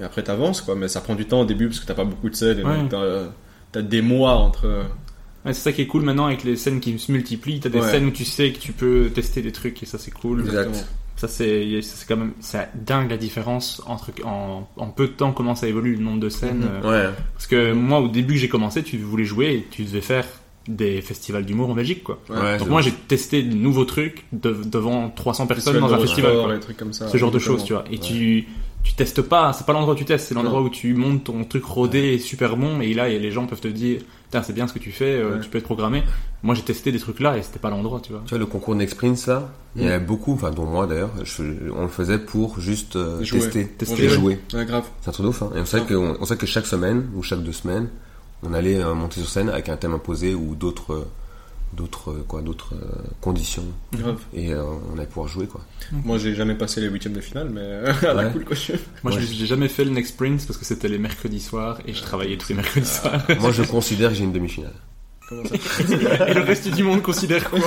et 0.00 0.04
après 0.04 0.22
t'avances, 0.22 0.60
quoi. 0.60 0.76
Mais 0.76 0.86
ça 0.86 1.00
prend 1.00 1.16
du 1.16 1.24
temps 1.26 1.40
au 1.40 1.44
début 1.44 1.66
parce 1.66 1.80
que 1.80 1.86
t'as 1.86 1.94
pas 1.94 2.04
beaucoup 2.04 2.30
de 2.30 2.36
scènes 2.36 2.60
et 2.60 2.64
Ouais. 2.64 2.76
donc 2.78 2.90
t'as, 2.90 3.00
euh, 3.00 3.28
des 3.82 4.02
mois 4.02 4.34
entre. 4.34 4.66
euh, 4.66 4.84
Ouais, 5.44 5.52
c'est 5.52 5.62
ça 5.62 5.72
qui 5.72 5.82
est 5.82 5.88
cool 5.88 6.02
maintenant 6.02 6.26
avec 6.26 6.44
les 6.44 6.54
scènes 6.54 6.78
qui 6.78 6.96
se 7.00 7.10
multiplient. 7.10 7.58
T'as 7.58 7.68
des 7.70 7.80
Ouais. 7.80 7.90
scènes 7.90 8.06
où 8.06 8.10
tu 8.12 8.24
sais 8.24 8.52
que 8.52 8.58
tu 8.60 8.72
peux 8.72 9.10
tester 9.12 9.42
des 9.42 9.50
trucs 9.50 9.82
et 9.82 9.86
ça 9.86 9.98
c'est 9.98 10.12
cool. 10.12 10.42
Exact. 10.42 10.70
C'est 10.72 10.84
ça, 11.16 11.28
c'est 11.28 11.80
quand 12.08 12.16
même 12.16 12.32
c'est 12.40 12.68
dingue 12.74 13.10
la 13.10 13.16
différence 13.16 13.80
entre 13.86 14.10
en, 14.24 14.68
en 14.76 14.86
peu 14.88 15.06
de 15.06 15.12
temps 15.12 15.32
comment 15.32 15.54
ça 15.54 15.68
évolue 15.68 15.94
le 15.96 16.02
nombre 16.02 16.20
de 16.20 16.28
scènes. 16.28 16.60
Mhm. 16.60 16.80
euh, 16.84 17.08
Ouais. 17.08 17.14
Parce 17.34 17.46
que 17.46 17.72
moi 17.72 18.00
au 18.00 18.08
début 18.08 18.34
que 18.34 18.40
j'ai 18.40 18.48
commencé, 18.48 18.82
tu 18.82 18.98
voulais 18.98 19.24
jouer 19.24 19.54
et 19.54 19.66
tu 19.70 19.84
devais 19.84 20.00
faire 20.00 20.26
des 20.68 21.00
festivals 21.02 21.44
d'humour 21.44 21.70
en 21.70 21.74
Belgique 21.74 22.02
quoi. 22.04 22.20
Ouais. 22.30 22.56
Donc 22.58 22.68
moi 22.68 22.80
j'ai 22.82 22.92
testé 22.92 23.42
de 23.42 23.54
nouveaux 23.54 23.84
trucs 23.84 24.24
de- 24.32 24.56
devant 24.64 25.10
300 25.10 25.46
personnes 25.46 25.78
dans 25.80 25.92
un 25.92 25.98
festival. 25.98 26.32
quoi. 26.42 26.58
trucs 26.58 26.76
comme 26.76 26.92
ça. 26.92 27.08
ce 27.08 27.16
genre 27.16 27.30
de 27.32 27.38
choses, 27.38 27.64
tu 27.64 27.72
vois. 27.72 27.84
Et 27.90 27.94
Ouais. 27.94 27.98
tu, 27.98 28.46
tu 28.84 28.94
testes 28.94 29.22
pas, 29.22 29.52
c'est 29.52 29.66
pas 29.66 29.72
l'endroit 29.72 29.94
où 29.94 29.96
tu 29.96 30.04
testes, 30.04 30.28
c'est 30.28 30.34
l'endroit 30.34 30.60
où 30.62 30.68
tu 30.70 30.94
montes 30.94 31.24
ton 31.24 31.44
truc 31.44 31.64
rodé 31.64 32.14
et 32.14 32.18
super 32.18 32.56
bon, 32.56 32.80
et 32.80 32.94
là, 32.94 33.08
et 33.08 33.18
les 33.18 33.30
gens 33.30 33.46
peuvent 33.46 33.60
te 33.60 33.68
dire, 33.68 34.00
c'est 34.42 34.52
bien 34.54 34.66
ce 34.66 34.72
que 34.72 34.78
tu 34.78 34.92
fais, 34.92 35.16
euh, 35.16 35.34
Ouais. 35.34 35.40
tu 35.40 35.50
peux 35.50 35.58
être 35.58 35.64
programmé. 35.64 36.02
Moi, 36.42 36.54
j'ai 36.54 36.62
testé 36.62 36.90
des 36.90 36.98
trucs 36.98 37.20
là 37.20 37.36
et 37.36 37.42
c'était 37.42 37.58
pas 37.58 37.68
l'endroit, 37.68 38.00
tu 38.02 38.12
vois. 38.12 38.22
Tu 38.24 38.30
vois, 38.30 38.38
le 38.38 38.46
concours 38.46 38.74
Next 38.74 38.96
Prince, 38.96 39.26
là, 39.26 39.50
il 39.76 39.82
y 39.82 39.86
en 39.86 39.88
avait 39.90 39.98
beaucoup, 39.98 40.32
enfin, 40.32 40.50
dont 40.50 40.64
moi 40.64 40.86
d'ailleurs, 40.86 41.10
on 41.76 41.82
le 41.82 41.88
faisait 41.88 42.18
pour 42.18 42.58
juste 42.60 42.96
euh, 42.96 43.22
Jouer. 43.22 43.40
tester, 43.40 43.66
Tester, 43.68 44.04
et 44.04 44.08
jouer. 44.08 44.38
Ouais, 44.54 44.64
grave. 44.64 44.84
C'est 45.02 45.10
un 45.10 45.12
truc 45.12 45.24
de 45.24 45.30
ouf, 45.30 45.42
hein. 45.42 45.50
Et 45.54 45.60
on 45.60 45.66
savait, 45.66 45.84
que, 45.84 45.94
on, 45.94 46.16
on 46.20 46.24
savait 46.24 46.38
que 46.40 46.46
chaque 46.46 46.66
semaine, 46.66 47.08
ou 47.14 47.22
chaque 47.22 47.42
deux 47.42 47.52
semaines, 47.52 47.88
on 48.42 48.54
allait 48.54 48.82
euh, 48.82 48.94
monter 48.94 49.20
sur 49.20 49.28
scène 49.28 49.50
avec 49.50 49.68
un 49.68 49.76
thème 49.76 49.92
imposé 49.94 50.34
ou 50.34 50.54
d'autres, 50.54 50.94
euh, 50.94 51.04
d'autres, 51.72 52.10
euh, 52.10 52.24
quoi, 52.28 52.42
d'autres 52.42 52.74
euh, 52.74 52.86
conditions. 53.20 53.64
Grave. 53.94 54.18
Et 54.34 54.52
euh, 54.52 54.62
on 54.92 54.96
allait 54.98 55.06
pouvoir 55.06 55.28
jouer, 55.28 55.46
quoi. 55.46 55.62
Moi, 55.90 56.18
j'ai 56.18 56.34
jamais 56.34 56.54
passé 56.54 56.80
les 56.80 56.88
huitièmes 56.88 57.14
de 57.14 57.20
finale, 57.20 57.48
mais 57.50 57.60
à 58.08 58.12
la 58.14 58.24
Ouais. 58.26 58.32
cool, 58.32 58.44
quoi. 58.44 58.56
Moi, 59.02 59.14
Ouais. 59.14 59.20
j'ai- 59.22 59.46
jamais 59.46 59.68
fait 59.68 59.84
le 59.84 59.90
Next 59.90 60.16
Prince 60.16 60.44
parce 60.46 60.58
que 60.58 60.64
c'était 60.64 60.88
les 60.88 60.98
mercredis 60.98 61.40
soirs 61.40 61.78
et 61.86 61.92
je 61.94 62.02
travaillais 62.02 62.36
tous 62.36 62.48
les 62.50 62.54
mercredis 62.56 62.86
soirs. 62.86 63.22
Moi, 63.40 63.50
je 63.52 63.62
considère 63.62 64.10
que 64.10 64.16
j'ai 64.16 64.24
une 64.24 64.32
demi-finale. 64.32 64.74
Comment 65.28 65.44
ça 65.46 65.54
et 66.28 66.34
le 66.34 66.40
reste 66.42 66.68
du 66.68 66.82
monde 66.82 67.00
considère 67.02 67.48
quoi 67.48 67.58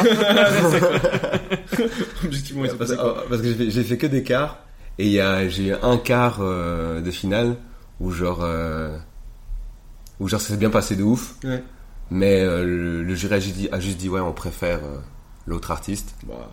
Objectivement, 2.24 2.64
Parce, 2.64 2.76
passé 2.78 2.95
quoi 2.95 3.18
euh, 3.20 3.22
parce 3.30 3.41
que 3.41 3.70
j'ai 3.70 3.84
fait, 3.84 3.97
que 3.97 4.08
des 4.08 4.24
quarts 4.24 4.60
et 4.97 5.06
il 5.08 5.12
y 5.12 5.20
a 5.20 5.47
j'ai 5.49 5.68
eu 5.70 5.74
un 5.82 5.97
quart 5.97 6.38
euh, 6.41 7.01
de 7.01 7.12
finale 7.12 7.56
où 7.99 8.12
genre 8.12 8.39
euh, 8.43 8.95
où 10.20 10.28
genre 10.28 10.39
ça 10.39 10.49
s'est 10.49 10.58
bien 10.58 10.70
passé 10.70 10.95
de 10.95 11.03
ouf 11.03 11.36
Ouais. 11.43 11.64
Mais 12.11 12.41
euh, 12.41 12.63
le, 12.65 13.03
le 13.03 13.15
jury 13.15 13.33
a 13.36 13.39
juste 13.39 13.55
dit, 13.55 13.69
a 13.71 13.79
juste 13.79 13.97
dit 13.97 14.09
ouais 14.09 14.19
on 14.21 14.32
préfère 14.33 14.77
euh, 14.77 14.97
l'autre 15.47 15.71
artiste 15.71 16.15
Bah, 16.27 16.49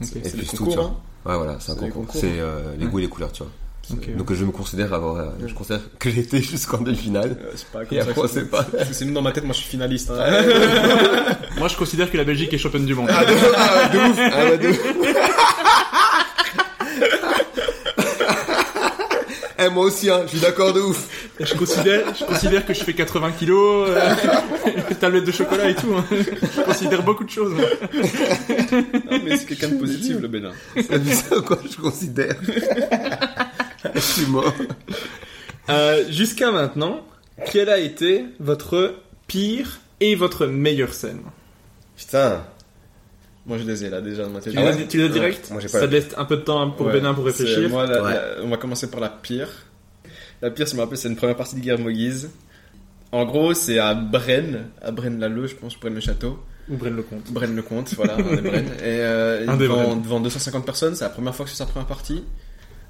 Ok. 0.00 0.08
et 0.16 0.20
c'est 0.28 0.36
puis 0.36 0.46
tout 0.46 0.56
concours, 0.58 0.72
tu 0.74 0.78
vois. 0.80 0.88
hein. 0.88 0.96
Ouais, 1.30 1.36
voilà, 1.36 1.56
c'est 1.60 1.72
un 1.72 1.74
C'est 1.76 1.84
les 1.84 1.90
concours. 1.90 2.20
C'est 2.20 2.38
euh, 2.38 2.74
les 2.78 2.86
goûts 2.86 2.98
et 3.00 3.02
les 3.02 3.08
couleurs, 3.08 3.32
tu 3.32 3.42
vois. 3.42 3.52
Ok. 3.90 4.16
Donc 4.16 4.32
je 4.34 4.44
me 4.44 4.50
considère 4.52 4.92
avoir, 4.92 5.16
euh, 5.16 5.30
je 5.46 5.54
considère 5.54 5.80
que 5.98 6.10
j'ai 6.10 6.20
été 6.20 6.40
jusqu'en 6.42 6.78
demi-finale. 6.78 7.36
Euh, 7.40 7.52
C'est 7.56 7.96
Et 7.96 8.00
ça 8.02 8.10
après, 8.10 8.28
sait 8.28 8.44
pas. 8.44 8.64
C'est 8.92 9.04
nous 9.06 9.14
dans 9.14 9.22
ma 9.22 9.32
tête, 9.32 9.44
moi 9.44 9.52
je 9.54 9.60
suis 9.60 9.68
finaliste. 9.70 10.10
hein. 10.10 10.16
Moi, 11.58 11.66
je 11.66 11.76
considère 11.76 12.08
que 12.08 12.16
la 12.16 12.22
Belgique 12.22 12.54
est 12.54 12.58
championne 12.58 12.86
du 12.86 12.94
monde. 12.94 13.08
Ah, 13.10 13.24
de, 13.24 13.32
ah, 13.56 13.88
de 13.88 13.98
ouf. 13.98 14.18
Ah, 14.32 14.44
ouais, 14.44 14.58
de 14.58 14.68
ouf. 14.68 14.78
Eh, 19.60 19.68
moi 19.70 19.86
aussi, 19.86 20.08
hein, 20.08 20.20
je 20.24 20.28
suis 20.28 20.38
d'accord 20.40 20.72
de 20.72 20.80
ouf. 20.80 21.17
Je 21.40 21.54
considère, 21.54 22.14
je 22.14 22.24
considère 22.24 22.66
que 22.66 22.74
je 22.74 22.82
fais 22.82 22.94
80 22.94 23.32
kilos, 23.32 23.90
euh, 23.90 24.14
tablette 25.00 25.24
de 25.24 25.30
chocolat 25.32 25.68
et 25.70 25.74
tout. 25.74 25.94
hein. 25.96 26.04
Je 26.10 26.62
considère 26.62 27.02
beaucoup 27.04 27.24
de 27.24 27.30
choses. 27.30 27.52
Non, 27.54 29.20
mais 29.24 29.36
c'est 29.36 29.46
quelqu'un 29.46 29.68
de 29.68 29.78
positif, 29.78 30.16
le 30.20 30.28
Bénin. 30.28 30.50
C'est 30.74 31.04
ça 31.14 31.40
quoi, 31.40 31.58
je 31.70 31.76
considère? 31.76 32.34
je 33.94 34.00
suis 34.00 34.26
mort. 34.26 34.52
Euh, 35.70 36.04
Jusqu'à 36.10 36.50
maintenant, 36.50 37.00
quelle 37.52 37.68
a 37.68 37.78
été 37.78 38.24
votre 38.40 38.94
pire 39.26 39.78
et 40.00 40.14
votre 40.16 40.46
meilleure 40.46 40.92
scène? 40.94 41.20
Putain. 41.96 42.42
Moi 43.46 43.56
je 43.58 43.64
les 43.64 43.84
ai 43.84 43.90
là 43.90 44.00
déjà 44.00 44.24
dans 44.24 44.30
ma 44.30 44.40
tête. 44.40 44.52
Tu 44.52 44.58
les 44.98 45.04
as- 45.04 45.06
as 45.06 45.12
direct? 45.12 45.44
Ouais, 45.46 45.52
moi, 45.52 45.60
j'ai 45.60 45.68
pas 45.68 45.80
Ça 45.80 45.86
te 45.88 45.92
laisse 45.92 46.06
un 46.16 46.24
peu 46.24 46.36
de 46.36 46.42
temps 46.42 46.68
pour 46.70 46.86
Ouais, 46.86 46.92
Bénin 46.94 47.14
pour 47.14 47.24
réfléchir? 47.24 47.68
Moi, 47.70 47.86
la- 47.86 48.02
Ouais. 48.02 48.12
la- 48.14 48.42
on 48.44 48.48
va 48.48 48.56
commencer 48.56 48.90
par 48.90 49.00
la 49.00 49.08
pire. 49.08 49.48
La 50.42 50.50
pire, 50.50 50.66
je 50.66 50.74
me 50.76 50.80
rappelle, 50.80 50.98
c'est 50.98 51.08
une 51.08 51.16
première 51.16 51.36
partie 51.36 51.56
de 51.56 51.60
Guillermo 51.60 51.90
Guise. 51.90 52.30
En 53.10 53.24
gros, 53.24 53.54
c'est 53.54 53.78
à 53.78 53.94
Brenne, 53.94 54.66
à 54.82 54.90
Brenne-l'Alleud, 54.90 55.48
je 55.48 55.54
pense, 55.56 55.78
Brenne-le-Château. 55.78 56.38
Ou 56.70 56.76
Braine-le-Comte. 56.76 57.32
Brenne-le-Comte, 57.32 57.94
voilà, 57.94 58.16
un 58.16 58.36
des 58.36 58.42
Brennes. 58.42 58.66
Et 58.80 59.00
euh, 59.00 59.46
Un 59.48 59.56
des 59.56 59.64
devant, 59.64 59.84
Brennes. 59.86 60.02
devant 60.02 60.20
250 60.20 60.64
personnes, 60.66 60.94
c'est 60.94 61.04
la 61.04 61.10
première 61.10 61.34
fois 61.34 61.44
que 61.44 61.50
je 61.50 61.56
fais 61.56 61.64
sa 61.64 61.66
première 61.66 61.86
partie. 61.88 62.22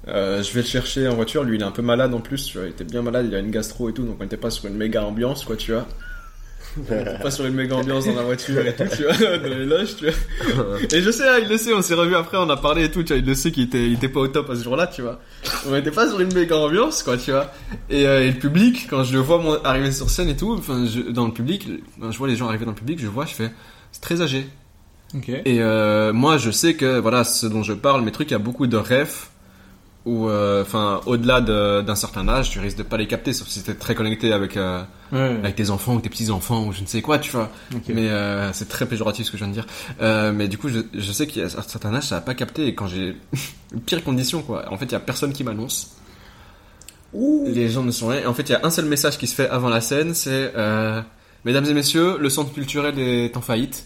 Euh, 0.07 0.43
je 0.43 0.53
vais 0.53 0.61
le 0.61 0.67
chercher 0.67 1.07
en 1.07 1.15
voiture, 1.15 1.43
lui 1.43 1.57
il 1.57 1.61
est 1.61 1.65
un 1.65 1.71
peu 1.71 1.81
malade 1.81 2.13
en 2.13 2.19
plus, 2.21 2.45
tu 2.45 2.57
vois, 2.57 2.67
il 2.67 2.71
était 2.71 2.83
bien 2.85 3.01
malade, 3.01 3.25
il 3.27 3.35
a 3.35 3.39
une 3.39 3.51
gastro 3.51 3.89
et 3.89 3.93
tout, 3.93 4.03
donc 4.05 4.15
on 4.19 4.23
n'était 4.23 4.37
pas 4.37 4.49
sur 4.49 4.65
une 4.67 4.75
méga 4.75 5.03
ambiance, 5.03 5.43
quoi, 5.43 5.55
tu 5.55 5.71
vois. 5.73 5.87
On 6.77 6.83
était 7.01 7.19
pas 7.19 7.31
sur 7.31 7.45
une 7.45 7.55
méga 7.55 7.75
ambiance 7.75 8.05
dans 8.05 8.15
la 8.15 8.21
voiture 8.23 8.65
et 8.65 8.75
tout, 8.75 8.83
tu 8.95 9.03
vois, 9.03 9.13
dans 9.37 9.43
les 9.49 9.65
loges, 9.65 9.95
tu 9.97 10.05
vois. 10.05 10.77
Et 10.91 11.01
je 11.01 11.11
sais, 11.11 11.27
hein, 11.27 11.39
il 11.41 11.49
le 11.49 11.57
sait, 11.57 11.73
on 11.73 11.81
s'est 11.81 11.95
revu 11.95 12.15
après, 12.15 12.37
on 12.37 12.49
a 12.49 12.57
parlé 12.57 12.85
et 12.85 12.91
tout, 12.91 13.01
tu 13.03 13.13
vois, 13.13 13.17
il 13.17 13.25
le 13.25 13.33
sait 13.35 13.51
qu'il 13.51 13.63
était, 13.63 13.85
il 13.87 13.93
était 13.93 14.09
pas 14.09 14.19
au 14.19 14.27
top 14.27 14.49
à 14.49 14.55
ce 14.55 14.63
jour-là, 14.63 14.87
tu 14.87 15.01
vois. 15.01 15.19
On 15.67 15.71
n'était 15.71 15.91
pas 15.91 16.07
sur 16.07 16.19
une 16.19 16.33
méga 16.33 16.55
ambiance, 16.57 17.01
quoi, 17.03 17.17
tu 17.17 17.31
vois. 17.31 17.51
Et, 17.89 18.05
euh, 18.07 18.21
et 18.25 18.31
le 18.31 18.37
public, 18.37 18.87
quand 18.89 19.03
je 19.03 19.13
le 19.13 19.19
vois 19.19 19.39
mon- 19.39 19.61
arriver 19.63 19.91
sur 19.91 20.09
scène 20.09 20.29
et 20.29 20.35
tout, 20.37 20.53
enfin, 20.57 20.85
dans 21.09 21.25
le 21.25 21.33
public, 21.33 21.67
je 22.09 22.17
vois 22.17 22.27
les 22.27 22.35
gens 22.35 22.47
arriver 22.47 22.65
dans 22.65 22.71
le 22.71 22.77
public, 22.77 22.99
je 23.01 23.07
vois, 23.07 23.25
je 23.25 23.33
fais, 23.33 23.51
c'est 23.91 24.01
très 24.01 24.21
âgé. 24.21 24.45
Ok. 25.15 25.29
Et 25.29 25.43
euh, 25.61 26.13
moi, 26.13 26.37
je 26.37 26.51
sais 26.51 26.75
que 26.75 26.99
voilà, 26.99 27.23
ce 27.23 27.47
dont 27.47 27.63
je 27.63 27.73
parle, 27.73 28.03
mes 28.03 28.11
trucs, 28.11 28.29
il 28.29 28.33
y 28.33 28.35
a 28.35 28.39
beaucoup 28.39 28.67
de 28.67 28.77
rêves 28.77 29.15
où, 30.05 30.27
euh, 30.27 30.61
enfin, 30.63 31.01
au-delà 31.05 31.41
de- 31.41 31.81
d'un 31.81 31.95
certain 31.95 32.27
âge, 32.29 32.49
tu 32.49 32.59
risques 32.59 32.77
de 32.77 32.83
pas 32.83 32.97
les 32.97 33.05
capter, 33.07 33.33
sauf 33.33 33.47
si 33.47 33.61
t'es 33.63 33.73
très 33.75 33.95
connecté 33.95 34.31
avec 34.33 34.55
euh, 34.57 34.81
Ouais. 35.11 35.35
avec 35.43 35.55
tes 35.55 35.69
enfants 35.71 35.95
ou 35.95 35.99
tes 36.01 36.09
petits 36.09 36.29
enfants 36.31 36.65
ou 36.65 36.71
je 36.71 36.81
ne 36.81 36.85
sais 36.85 37.01
quoi, 37.01 37.17
tu 37.19 37.31
vois. 37.31 37.49
Mais 37.89 38.09
euh, 38.09 38.51
c'est 38.53 38.69
très 38.69 38.85
péjoratif 38.85 39.25
ce 39.25 39.31
que 39.31 39.37
je 39.37 39.43
viens 39.43 39.49
de 39.53 39.53
dire. 39.59 39.67
Euh, 40.01 40.31
mais 40.31 40.47
du 40.47 40.57
coup, 40.57 40.69
je, 40.69 40.79
je 40.93 41.11
sais 41.11 41.27
qu'à 41.27 41.45
un 41.45 41.49
certain 41.49 41.93
âge, 41.95 42.03
ça 42.07 42.15
va 42.15 42.21
pas 42.21 42.33
capter. 42.35 42.67
Et 42.67 42.75
quand 42.75 42.87
j'ai 42.87 43.15
pire 43.85 44.03
condition, 44.03 44.41
quoi. 44.41 44.71
En 44.71 44.77
fait, 44.77 44.85
il 44.85 44.91
y 44.93 44.95
a 44.95 44.99
personne 44.99 45.33
qui 45.33 45.43
m'annonce. 45.43 45.95
Les 47.13 47.69
gens 47.69 47.83
ne 47.83 47.91
sont 47.91 48.07
rien. 48.07 48.21
Et 48.21 48.25
en 48.27 48.33
fait, 48.33 48.43
il 48.43 48.51
y 48.51 48.55
a 48.55 48.61
un 48.63 48.69
seul 48.69 48.85
message 48.85 49.17
qui 49.17 49.25
se 49.27 49.33
fait 49.35 49.49
avant 49.49 49.69
la 49.69 49.81
scène, 49.81 50.13
c'est 50.13 50.53
euh, 50.55 51.01
Mesdames 51.45 51.65
et 51.65 51.73
messieurs, 51.73 52.17
le 52.19 52.29
centre 52.29 52.53
culturel 52.53 52.99
est 52.99 53.35
en 53.37 53.41
faillite. 53.41 53.85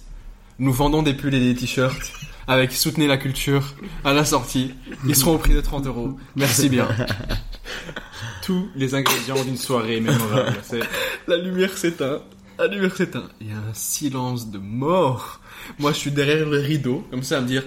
Nous 0.59 0.73
vendons 0.73 1.03
des 1.03 1.13
pulls 1.13 1.33
et 1.35 1.39
des 1.39 1.55
t-shirts 1.55 2.11
avec 2.47 2.71
soutenez 2.71 3.07
la 3.07 3.17
culture 3.17 3.73
à 4.03 4.13
la 4.13 4.25
sortie. 4.25 4.73
Ils 5.07 5.15
seront 5.15 5.35
au 5.35 5.37
prix 5.37 5.53
de 5.53 5.61
30 5.61 5.87
euros. 5.87 6.17
Merci 6.35 6.69
bien. 6.69 6.87
Tous 8.43 8.67
les 8.75 8.93
ingrédients 8.95 9.41
d'une 9.43 9.57
soirée 9.57 10.01
mémorable. 10.01 10.57
C'est- 10.63 10.81
La 11.27 11.37
lumière 11.37 11.77
s'éteint. 11.77 12.21
La 12.59 12.67
lumière 12.67 12.95
s'éteint. 12.95 13.29
Il 13.41 13.47
y 13.49 13.51
a 13.51 13.55
un 13.57 13.73
silence 13.73 14.51
de 14.51 14.57
mort. 14.59 15.39
Moi, 15.79 15.91
je 15.93 15.97
suis 15.97 16.11
derrière 16.11 16.47
le 16.47 16.59
rideau, 16.59 17.05
comme 17.09 17.23
ça, 17.23 17.37
à 17.37 17.41
me 17.41 17.47
dire, 17.47 17.63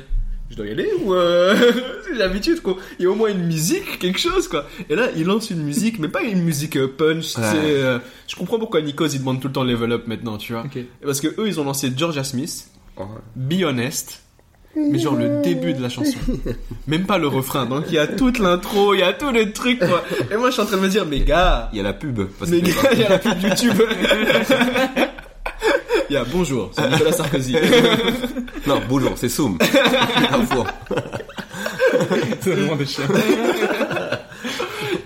je 0.51 0.55
dois 0.57 0.67
y 0.67 0.71
aller 0.71 0.89
ou 1.03 1.13
euh... 1.15 1.73
j'ai 2.13 2.19
l'habitude 2.19 2.61
quoi. 2.61 2.77
Il 2.99 3.03
y 3.03 3.07
a 3.07 3.11
au 3.11 3.15
moins 3.17 3.31
une 3.31 3.47
musique, 3.47 3.99
quelque 3.99 4.21
chose 4.21 4.47
quoi. 4.47 4.67
Et 4.89 4.95
là, 4.95 5.09
il 5.17 5.25
lance 5.25 5.51
une 5.51 5.63
musique, 5.63 5.99
mais 5.99 6.09
pas 6.09 6.23
une 6.23 6.43
musique 6.43 6.77
euh, 6.77 6.87
punch. 6.87 7.37
Ouais. 7.37 7.43
euh, 7.55 7.99
Je 8.29 8.37
comprends 8.37 8.59
pourquoi 8.59 8.81
Nikos 8.81 9.09
il 9.09 9.19
demande 9.21 9.41
tout 9.41 9.49
le 9.49 9.55
temps 9.55 9.65
level 9.65 9.91
up 9.93 10.07
maintenant, 10.07 10.37
tu 10.39 10.53
vois. 10.53 10.63
Parce 11.03 11.21
que 11.21 11.29
eux, 11.41 11.49
ils 11.49 11.59
ont 11.59 11.65
lancé 11.65 11.91
Georgia 11.97 12.23
Smith. 12.23 12.69
Be 13.35 13.63
Honest. 13.65 14.23
Mais 14.77 14.99
genre 14.99 15.17
le 15.17 15.41
début 15.43 15.73
de 15.75 15.81
la 15.83 15.89
chanson. 15.89 16.19
Même 16.87 17.05
pas 17.07 17.17
le 17.19 17.29
refrain. 17.29 17.65
Donc 17.67 17.85
il 17.89 17.95
y 17.95 17.99
a 17.99 18.07
toute 18.07 18.39
l'intro, 18.39 18.93
il 18.95 19.01
y 19.01 19.03
a 19.03 19.13
tous 19.15 19.31
les 19.33 19.53
trucs 19.53 19.79
quoi. 19.79 20.05
Et 20.31 20.37
moi 20.37 20.49
je 20.49 20.53
suis 20.55 20.63
en 20.63 20.67
train 20.67 20.77
de 20.77 20.83
me 20.83 20.89
dire, 20.89 21.07
mais 21.07 21.21
gars, 21.21 21.71
Il 21.73 21.79
y 21.79 21.81
a 21.81 21.83
la 21.83 21.93
pub. 21.95 22.21
Parce 22.39 22.51
mais 22.51 22.61
que- 22.61 22.67
gars, 22.67 22.91
il 22.93 22.99
y 23.01 23.05
a 23.05 23.09
la 23.09 23.19
pub 23.19 23.43
YouTube. 23.43 23.83
Il 26.09 26.13
y 26.13 26.17
a 26.17 26.25
bonjour, 26.25 26.71
c'est 26.75 26.89
Nicolas 26.91 27.13
Sarkozy. 27.13 27.57
Non, 28.67 28.81
bonjour, 28.89 29.13
c'est 29.17 29.29
Soum. 29.29 29.59
C'est 32.41 32.51
vraiment 32.53 32.77
des 32.77 32.87
chiens. 32.87 33.05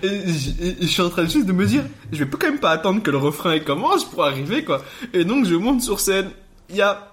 Et 0.02 0.08
j- 0.32 0.56
et 0.62 0.76
je 0.80 0.86
suis 0.86 1.02
en 1.02 1.10
train 1.10 1.24
juste 1.24 1.44
de 1.46 1.52
me 1.52 1.66
dire, 1.66 1.82
je 2.10 2.24
vais 2.24 2.30
quand 2.30 2.46
même 2.48 2.58
pas 2.58 2.70
attendre 2.70 3.02
que 3.02 3.10
le 3.10 3.18
refrain 3.18 3.58
commence 3.60 4.04
pour 4.08 4.24
arriver 4.24 4.64
quoi. 4.64 4.82
Et 5.12 5.24
donc 5.24 5.44
je 5.46 5.54
monte 5.54 5.82
sur 5.82 6.00
scène, 6.00 6.30
il 6.70 6.76
y 6.76 6.82
a 6.82 7.09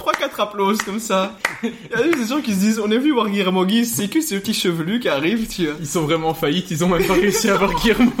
3-4 0.00 0.40
applauses 0.42 0.78
comme 0.78 1.00
ça. 1.00 1.36
Il 1.62 1.72
y 1.90 1.94
a 1.94 2.02
des 2.02 2.26
gens 2.26 2.40
qui 2.40 2.54
se 2.54 2.58
disent, 2.60 2.80
on 2.80 2.90
est 2.90 2.98
venu 2.98 3.12
voir 3.12 3.28
Guillermo 3.28 3.66
c'est 3.84 4.08
que 4.08 4.20
ce 4.20 4.34
petit 4.36 4.54
chevelu 4.54 4.98
qui 5.00 5.08
arrive, 5.08 5.46
tu 5.46 5.66
vois. 5.66 5.74
Ils 5.78 5.86
sont 5.86 6.02
vraiment 6.02 6.30
en 6.30 6.34
faillite, 6.34 6.70
ils 6.70 6.82
ont 6.84 6.88
même 6.88 7.06
pas 7.06 7.14
réussi 7.14 7.50
à 7.50 7.54
avoir 7.54 7.74
Guillermo. 7.74 8.10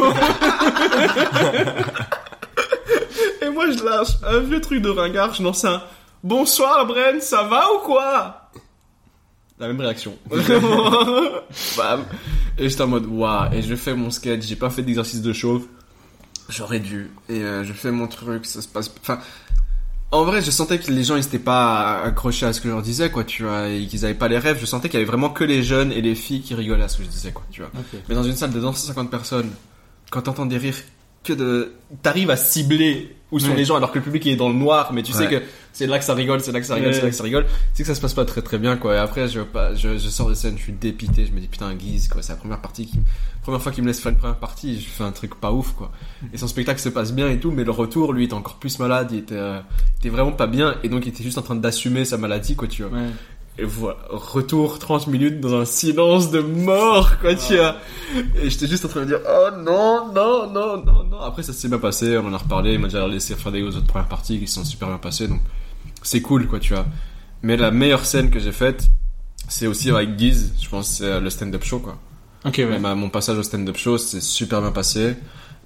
Et 3.42 3.48
moi 3.48 3.70
je 3.70 3.82
lâche 3.82 4.10
un 4.26 4.40
vieux 4.40 4.60
truc 4.60 4.82
de 4.82 4.90
ringard, 4.90 5.34
je 5.34 5.42
lance 5.42 5.64
un 5.64 5.82
Bonsoir 6.22 6.86
Bren, 6.86 7.20
ça 7.20 7.44
va 7.44 7.64
ou 7.74 7.78
quoi? 7.78 8.50
La 9.58 9.68
même 9.68 9.80
réaction. 9.80 10.18
Bam. 11.76 12.04
Et 12.58 12.68
j'étais 12.68 12.82
en 12.82 12.88
mode 12.88 13.06
waouh. 13.06 13.52
Et 13.52 13.62
je 13.62 13.74
fais 13.74 13.94
mon 13.94 14.10
sketch, 14.10 14.46
j'ai 14.46 14.56
pas 14.56 14.68
fait 14.70 14.82
d'exercice 14.82 15.22
de 15.22 15.32
chauve. 15.32 15.66
J'aurais 16.50 16.80
dû. 16.80 17.10
Et 17.28 17.40
euh, 17.40 17.64
je 17.64 17.72
fais 17.72 17.90
mon 17.90 18.06
truc, 18.06 18.44
ça 18.44 18.60
se 18.60 18.68
passe. 18.68 18.92
Enfin. 19.00 19.18
En 20.12 20.24
vrai, 20.24 20.42
je 20.42 20.50
sentais 20.50 20.78
que 20.78 20.90
les 20.90 21.04
gens 21.04 21.14
ils 21.16 21.22
s'étaient 21.22 21.38
pas 21.38 22.02
accrochés 22.02 22.44
à 22.44 22.52
ce 22.52 22.60
que 22.60 22.68
je 22.68 22.72
leur 22.72 22.82
disais, 22.82 23.10
quoi, 23.10 23.22
tu 23.22 23.44
vois, 23.44 23.68
et 23.68 23.86
qu'ils 23.86 24.04
avaient 24.04 24.14
pas 24.14 24.26
les 24.26 24.38
rêves. 24.38 24.58
Je 24.60 24.66
sentais 24.66 24.88
qu'il 24.88 24.98
y 24.98 25.02
avait 25.02 25.10
vraiment 25.10 25.30
que 25.30 25.44
les 25.44 25.62
jeunes 25.62 25.92
et 25.92 26.00
les 26.00 26.16
filles 26.16 26.40
qui 26.42 26.54
rigolaient 26.54 26.82
à 26.82 26.88
ce 26.88 26.98
que 26.98 27.04
je 27.04 27.08
disais, 27.08 27.30
quoi, 27.30 27.44
tu 27.50 27.60
vois. 27.60 27.70
Mais 28.08 28.14
dans 28.16 28.24
une 28.24 28.34
salle 28.34 28.50
de 28.50 28.58
250 28.58 29.08
personnes, 29.08 29.50
quand 30.10 30.22
t'entends 30.22 30.46
des 30.46 30.58
rires 30.58 30.74
que 31.22 31.32
de, 31.32 31.74
t'arrives 32.02 32.30
à 32.30 32.36
cibler 32.36 33.16
sont 33.38 33.50
Ouais. 33.50 33.56
les 33.56 33.64
gens 33.64 33.76
alors 33.76 33.92
que 33.92 33.98
le 33.98 34.04
public 34.04 34.26
est 34.26 34.34
dans 34.36 34.48
le 34.48 34.54
noir, 34.56 34.92
mais 34.92 35.02
tu 35.04 35.12
sais 35.12 35.28
que 35.28 35.40
c'est 35.72 35.86
là 35.86 35.98
que 36.00 36.04
ça 36.04 36.14
rigole, 36.14 36.40
c'est 36.40 36.50
là 36.50 36.58
que 36.60 36.66
ça 36.66 36.74
rigole, 36.74 36.92
c'est 36.94 37.02
là 37.02 37.10
que 37.10 37.14
ça 37.14 37.22
rigole. 37.22 37.44
Tu 37.44 37.50
sais 37.74 37.82
que 37.84 37.86
ça 37.88 37.94
se 37.94 38.00
passe 38.00 38.14
pas 38.14 38.24
très 38.24 38.42
très 38.42 38.58
bien, 38.58 38.76
quoi. 38.76 38.94
Et 38.96 38.98
après, 38.98 39.28
je, 39.28 39.40
pas, 39.42 39.74
je, 39.76 39.98
je 39.98 40.08
sors 40.08 40.28
de 40.28 40.34
scène, 40.34 40.56
je 40.58 40.62
suis 40.64 40.72
dépité, 40.72 41.24
je 41.26 41.32
me 41.32 41.38
dis 41.38 41.46
putain, 41.46 41.72
Guise, 41.74 42.08
quoi, 42.08 42.22
c'est 42.22 42.32
la 42.32 42.38
première 42.38 42.60
partie 42.60 42.86
qui, 42.86 42.98
première 43.42 43.62
fois 43.62 43.70
qu'il 43.70 43.84
me 43.84 43.88
laisse 43.88 44.00
faire 44.00 44.10
une 44.10 44.18
première 44.18 44.38
partie, 44.38 44.80
je 44.80 44.88
fais 44.88 45.04
un 45.04 45.12
truc 45.12 45.36
pas 45.36 45.52
ouf, 45.52 45.72
quoi. 45.74 45.92
Et 46.32 46.38
son 46.38 46.48
spectacle 46.48 46.80
se 46.80 46.88
passe 46.88 47.12
bien 47.12 47.28
et 47.28 47.38
tout, 47.38 47.52
mais 47.52 47.62
le 47.62 47.70
retour, 47.70 48.12
lui, 48.12 48.24
était 48.24 48.34
encore 48.34 48.56
plus 48.56 48.78
malade, 48.80 49.10
il 49.12 49.18
était, 49.18 49.34
euh, 49.36 49.60
il 49.94 50.06
était 50.06 50.08
vraiment 50.16 50.32
pas 50.32 50.46
bien, 50.48 50.74
et 50.82 50.88
donc 50.88 51.06
il 51.06 51.10
était 51.10 51.22
juste 51.22 51.38
en 51.38 51.42
train 51.42 51.54
d'assumer 51.54 52.04
sa 52.04 52.16
maladie, 52.16 52.56
quoi, 52.56 52.66
tu 52.66 52.82
vois. 52.82 52.98
Ouais. 52.98 53.06
Et 53.58 53.64
voilà, 53.64 53.98
retour 54.08 54.78
30 54.78 55.08
minutes 55.08 55.40
dans 55.40 55.54
un 55.60 55.64
silence 55.66 56.30
de 56.30 56.40
mort, 56.40 57.18
quoi, 57.20 57.34
tu 57.34 57.56
vois. 57.56 57.76
Et 58.42 58.48
j'étais 58.48 58.66
juste 58.66 58.84
en 58.86 58.88
train 58.88 59.00
de 59.00 59.06
dire, 59.06 59.20
oh 59.28 59.48
non, 59.58 60.12
non, 60.14 60.50
non, 60.50 60.76
non. 60.84 60.89
Après, 61.30 61.42
ça 61.42 61.52
s'est 61.52 61.68
bien 61.68 61.78
passé, 61.78 62.18
on 62.18 62.26
en 62.26 62.32
a 62.34 62.38
reparlé, 62.38 62.74
il 62.74 62.78
m'a 62.78 62.88
déjà 62.88 63.06
laissé 63.08 63.34
faire 63.34 63.52
des 63.52 63.62
autres 63.62 63.86
premières 63.86 64.08
parties 64.08 64.38
qui 64.38 64.46
se 64.46 64.54
sont 64.56 64.64
super 64.64 64.88
bien 64.88 64.98
passées, 64.98 65.28
donc 65.28 65.40
c'est 66.02 66.20
cool, 66.22 66.46
quoi, 66.46 66.58
tu 66.60 66.74
vois. 66.74 66.86
Mais 67.42 67.56
la 67.56 67.70
meilleure 67.70 68.04
scène 68.04 68.30
que 68.30 68.38
j'ai 68.38 68.52
faite, 68.52 68.90
c'est 69.48 69.66
aussi 69.66 69.90
avec 69.90 70.16
Guise, 70.16 70.54
je 70.60 70.68
pense, 70.68 70.88
c'est 70.98 71.20
le 71.20 71.30
stand-up 71.30 71.64
show, 71.64 71.78
quoi. 71.78 71.98
Ok, 72.44 72.54
ouais. 72.58 72.66
Mais 72.66 72.78
ma- 72.78 72.94
mon 72.94 73.08
passage 73.10 73.38
au 73.38 73.42
stand-up 73.42 73.76
show, 73.76 73.96
c'est 73.98 74.20
super 74.20 74.60
bien 74.60 74.72
passé. 74.72 75.16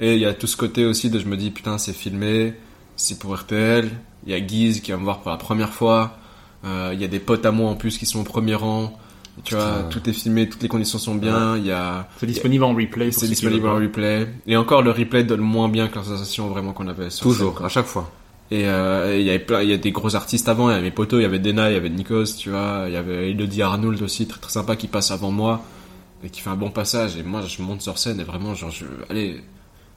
Et 0.01 0.15
il 0.15 0.20
y 0.20 0.24
a 0.27 0.35
tout 0.35 0.47
ce 0.47 0.57
côté 0.57 0.85
aussi 0.85 1.09
de 1.11 1.19
je 1.19 1.27
me 1.27 1.36
dis, 1.36 1.51
putain, 1.51 1.78
c'est 1.78 1.93
filmé, 1.93 2.55
c'est 2.97 3.19
pour 3.19 3.35
RTL. 3.35 3.91
Il 4.27 4.32
y 4.32 4.35
a 4.35 4.41
Guise 4.41 4.81
qui 4.81 4.91
va 4.91 4.97
me 4.99 5.05
voir 5.05 5.20
pour 5.20 5.31
la 5.31 5.36
première 5.36 5.73
fois. 5.73 6.19
Euh, 6.65 6.91
Il 6.95 7.01
y 7.01 7.05
a 7.05 7.09
des 7.09 7.20
potes 7.20 7.47
à 7.47 7.53
moi 7.53 7.70
en 7.70 7.77
plus 7.77 7.97
qui 7.99 8.07
sont 8.07 8.20
au 8.20 8.24
premier 8.24 8.55
rang. 8.55 8.99
Tu 9.43 9.55
vois, 9.55 9.65
Putain. 9.65 9.89
tout 9.89 10.09
est 10.11 10.12
filmé, 10.12 10.48
toutes 10.48 10.62
les 10.62 10.69
conditions 10.69 10.98
sont 10.98 11.16
bien. 11.16 11.56
Il 11.56 11.66
y 11.66 11.73
a, 11.73 12.09
C'est 12.19 12.27
disponible 12.27 12.62
en 12.65 12.74
replay. 12.74 13.11
c'est 13.11 13.27
disponible 13.27 13.66
en 13.66 13.74
replay. 13.74 14.28
Et 14.47 14.56
encore, 14.56 14.82
le 14.82 14.90
replay 14.93 15.24
donne 15.24 15.40
moins 15.40 15.69
bien 15.69 15.89
que 15.89 15.97
la 15.97 16.05
sensation 16.05 16.48
vraiment 16.48 16.73
qu'on 16.73 16.86
avait 16.86 17.11
sur 17.11 17.24
Toujours, 17.24 17.65
à 17.65 17.69
chaque 17.69 17.86
fois. 17.86 18.11
Et 18.51 18.69
euh, 18.69 19.16
il 19.19 19.24
y 19.27 19.31
avait 19.31 19.39
plein, 19.40 19.62
il 19.62 19.70
y 19.70 19.73
a 19.73 19.78
des 19.78 19.90
gros 19.90 20.15
artistes 20.15 20.48
avant. 20.48 20.69
Il 20.70 20.73
y 20.73 20.74
avait 20.77 20.82
mes 20.85 20.90
potos, 20.93 21.19
il 21.19 21.23
y 21.23 21.27
avait 21.27 21.39
Dena, 21.40 21.70
il 21.70 21.74
y 21.74 21.77
avait 21.77 21.89
Nikos, 21.90 22.36
tu 22.39 22.51
vois. 22.51 22.85
Il 22.86 22.93
y 22.93 22.97
avait 22.97 23.31
Elodie 23.31 23.62
Arnold 23.62 24.01
aussi, 24.02 24.27
très 24.28 24.39
très 24.39 24.52
sympa, 24.52 24.77
qui 24.77 24.86
passe 24.86 25.11
avant 25.11 25.31
moi 25.32 25.62
et 26.23 26.31
qui 26.31 26.40
fait 26.40 26.51
un 26.51 26.56
bon 26.56 26.70
passage. 26.70 27.16
Et 27.16 27.23
moi, 27.23 27.43
je 27.43 27.61
monte 27.62 27.82
sur 27.82 27.98
scène 27.98 28.20
et 28.20 28.24
vraiment, 28.24 28.55
genre, 28.55 28.70
je, 28.70 28.85
allez, 29.11 29.43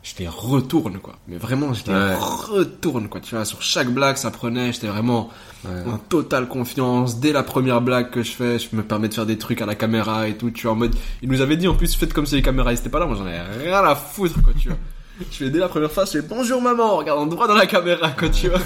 je 0.02 0.14
les 0.20 0.28
retourne 0.28 0.98
quoi. 1.00 1.16
Mais 1.28 1.38
vraiment, 1.38 1.74
je 1.74 1.84
les 1.86 1.92
Ouais. 1.94 2.16
retourne 2.16 3.08
quoi. 3.10 3.22
Tu 3.22 3.36
vois, 3.36 3.46
sur 3.46 3.62
chaque 3.62 3.90
blague, 3.92 4.16
ça 4.18 4.32
prenait, 4.32 4.72
j'étais 4.74 4.88
vraiment 4.88 5.30
Ouais. 5.68 5.92
en 5.94 5.98
totale 5.98 6.48
confiance. 6.48 7.20
Dès 7.20 7.32
la 7.32 7.44
première 7.44 7.82
blague 7.82 8.10
que 8.10 8.24
je 8.24 8.32
fais, 8.32 8.60
je 8.60 8.76
me 8.76 8.84
permets 8.84 9.08
de 9.10 9.14
faire 9.14 9.26
des 9.26 9.38
trucs 9.38 9.62
à 9.62 9.66
la 9.66 9.76
caméra 9.76 10.28
et 10.28 10.36
tout. 10.38 10.52
Tu 10.52 10.64
vois, 10.64 10.74
en 10.74 10.76
mode, 10.76 10.96
il 11.22 11.30
nous 11.30 11.42
avait 11.42 11.58
dit 11.58 11.68
en 11.68 11.74
plus, 11.76 11.96
faites 11.96 12.14
comme 12.14 12.26
si 12.26 12.36
les 12.36 12.42
caméras 12.42 12.74
étaient 12.74 12.90
pas 12.90 13.00
là. 13.00 13.06
Moi, 13.06 13.16
j'en 13.18 13.28
ai 13.28 13.40
rien 13.64 13.84
à 13.84 13.96
foutre 13.96 14.42
quoi, 14.42 14.54
tu 14.58 14.70
vois. 14.70 14.78
Je 15.32 15.38
fais 15.38 15.50
dès 15.50 15.58
la 15.60 15.68
première 15.68 15.92
phase, 15.92 16.14
je 16.14 16.22
fais 16.22 16.28
bonjour 16.28 16.62
maman, 16.62 16.94
en 16.94 16.98
regardant 16.98 17.26
droit 17.26 17.48
dans 17.48 17.56
la 17.56 17.66
caméra 17.66 18.12
quoi, 18.12 18.30
tu 18.30 18.50
vois. 18.50 18.60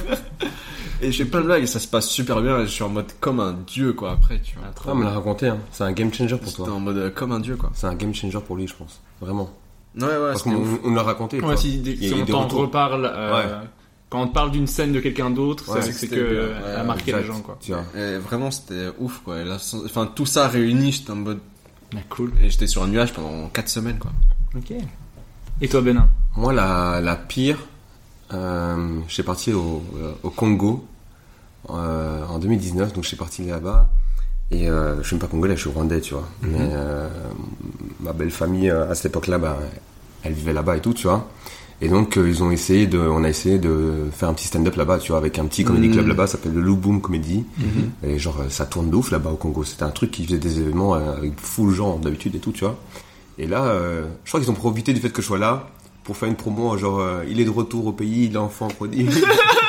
Et 1.01 1.11
je 1.11 1.23
fais 1.23 1.29
plein 1.29 1.39
de 1.41 1.45
blagues 1.45 1.63
et 1.63 1.67
ça 1.67 1.79
se 1.79 1.87
passe 1.87 2.07
super 2.07 2.41
bien. 2.41 2.59
et 2.59 2.63
Je 2.63 2.71
suis 2.71 2.83
en 2.83 2.89
mode 2.89 3.11
comme 3.19 3.39
un 3.39 3.53
dieu 3.53 3.93
quoi 3.93 4.11
après, 4.11 4.39
tu 4.39 4.55
vois. 4.57 4.67
Ah, 4.67 4.89
on 4.91 4.95
me 4.95 5.03
l'a 5.03 5.11
raconté, 5.11 5.47
hein. 5.47 5.57
c'est 5.71 5.83
un 5.83 5.93
game 5.93 6.13
changer 6.13 6.37
pour 6.37 6.53
toi. 6.53 6.69
en 6.69 6.79
mode 6.79 6.97
euh, 6.97 7.09
comme 7.09 7.31
un 7.31 7.39
dieu 7.39 7.55
quoi. 7.55 7.71
C'est 7.73 7.87
un 7.87 7.95
game 7.95 8.13
changer 8.13 8.37
pour 8.39 8.55
lui, 8.55 8.67
je 8.67 8.75
pense. 8.75 9.01
Vraiment. 9.19 9.49
Ouais 9.99 10.05
ouais. 10.05 10.17
Parce 10.27 10.43
qu'on 10.43 10.63
on 10.83 10.93
l'a 10.93 11.01
raconté. 11.01 11.37
Ouais, 11.37 11.43
quoi. 11.43 11.57
si, 11.57 11.81
on 12.13 12.25
t'en 12.25 12.47
reparle, 12.47 13.11
euh, 13.11 13.35
Ouais. 13.35 13.67
Quand 14.11 14.21
on 14.21 14.27
te 14.27 14.33
parle 14.33 14.51
d'une 14.51 14.67
scène 14.67 14.91
de 14.93 14.99
quelqu'un 14.99 15.31
d'autre, 15.31 15.73
Ouais, 15.73 15.81
c'est 15.81 16.07
que 16.07 16.49
ouais, 16.51 16.75
a 16.75 16.83
marqué 16.83 17.11
les 17.13 17.19
Exact. 17.19 17.33
gens, 17.33 17.41
quoi. 17.41 17.57
Tu 17.59 17.71
vois. 17.71 17.83
Et 17.97 18.17
vraiment 18.19 18.51
c'était 18.51 18.89
ouf 18.99 19.21
quoi. 19.25 19.39
Et 19.39 19.45
là, 19.45 19.57
enfin 19.85 20.05
tout 20.13 20.27
ça 20.27 20.47
réuni, 20.47 20.91
j'étais 20.91 21.11
en 21.11 21.15
mode 21.15 21.39
Ah, 21.95 21.99
cool. 22.09 22.31
et 22.43 22.49
j'étais 22.51 22.67
sur 22.67 22.83
un 22.83 22.87
nuage 22.87 23.13
pendant 23.13 23.47
4 23.49 23.67
semaines 23.69 23.97
quoi. 23.97 24.11
Ok. 24.55 24.73
Et 25.61 25.67
toi, 25.67 25.81
Benin 25.81 26.07
Moi, 26.35 26.53
la, 26.53 26.99
la 27.01 27.15
pire, 27.15 27.57
euh, 28.33 28.99
je 29.07 29.13
suis 29.13 29.23
parti 29.23 29.53
au, 29.53 29.81
euh, 29.97 30.11
au 30.23 30.29
Congo 30.29 30.85
euh, 31.69 32.25
en 32.27 32.39
2019, 32.39 32.93
donc 32.93 33.03
je 33.03 33.07
suis 33.09 33.17
parti 33.17 33.45
là-bas. 33.45 33.89
Et 34.49 34.67
euh, 34.69 35.01
je 35.01 35.07
suis 35.07 35.15
même 35.15 35.21
pas 35.21 35.27
congolais, 35.27 35.55
je 35.55 35.61
suis 35.61 35.69
rwandais, 35.69 36.01
tu 36.01 36.13
vois. 36.13 36.27
Mais 36.41 36.57
euh, 36.59 37.07
ma 38.01 38.11
belle 38.11 38.31
famille 38.31 38.69
à 38.69 38.93
cette 38.95 39.05
époque-là, 39.05 39.37
bah, 39.37 39.57
elle 40.23 40.33
vivait 40.33 40.51
là-bas 40.51 40.75
et 40.77 40.81
tout, 40.81 40.93
tu 40.93 41.07
vois. 41.07 41.29
Et 41.81 41.89
donc 41.89 42.17
euh, 42.17 42.29
ils 42.29 42.43
ont 42.43 42.51
essayé 42.51 42.85
de, 42.85 42.99
on 42.99 43.23
a 43.23 43.29
essayé 43.29 43.57
de 43.57 44.07
faire 44.11 44.29
un 44.29 44.33
petit 44.33 44.47
stand-up 44.47 44.75
là-bas, 44.75 44.99
tu 44.99 45.11
vois, 45.11 45.17
avec 45.17 45.39
un 45.39 45.45
petit 45.45 45.63
comedy 45.63 45.89
club 45.89 46.07
là-bas, 46.07 46.27
ça 46.27 46.33
s'appelle 46.33 46.53
le 46.53 46.61
Luboom 46.61 47.01
Comedy. 47.01 47.43
Et 48.03 48.19
genre 48.19 48.43
ça 48.49 48.65
tourne 48.65 48.89
de 48.89 48.95
ouf 48.95 49.11
là-bas 49.11 49.31
au 49.31 49.35
Congo. 49.35 49.63
C'était 49.63 49.83
un 49.83 49.89
truc 49.89 50.11
qui 50.11 50.25
faisait 50.25 50.37
des 50.37 50.59
événements 50.59 50.95
euh, 50.95 51.17
avec 51.17 51.39
full 51.39 51.73
gens 51.73 51.97
d'habitude 51.97 52.35
et 52.35 52.39
tout, 52.39 52.51
tu 52.51 52.63
vois. 52.63 52.77
Et 53.37 53.47
là, 53.47 53.65
euh, 53.65 54.05
je 54.23 54.29
crois 54.29 54.39
qu'ils 54.39 54.51
ont 54.51 54.55
profité 54.55 54.93
du 54.93 54.99
fait 54.99 55.09
que 55.09 55.21
je 55.21 55.27
sois 55.27 55.39
là 55.39 55.67
pour 56.03 56.17
faire 56.17 56.29
une 56.29 56.35
promo, 56.35 56.77
genre 56.77 56.99
euh, 56.99 57.23
il 57.27 57.39
est 57.39 57.45
de 57.45 57.49
retour 57.49 57.87
au 57.87 57.91
pays, 57.91 58.29
l'enfant 58.29 58.67
prodigue. 58.67 59.09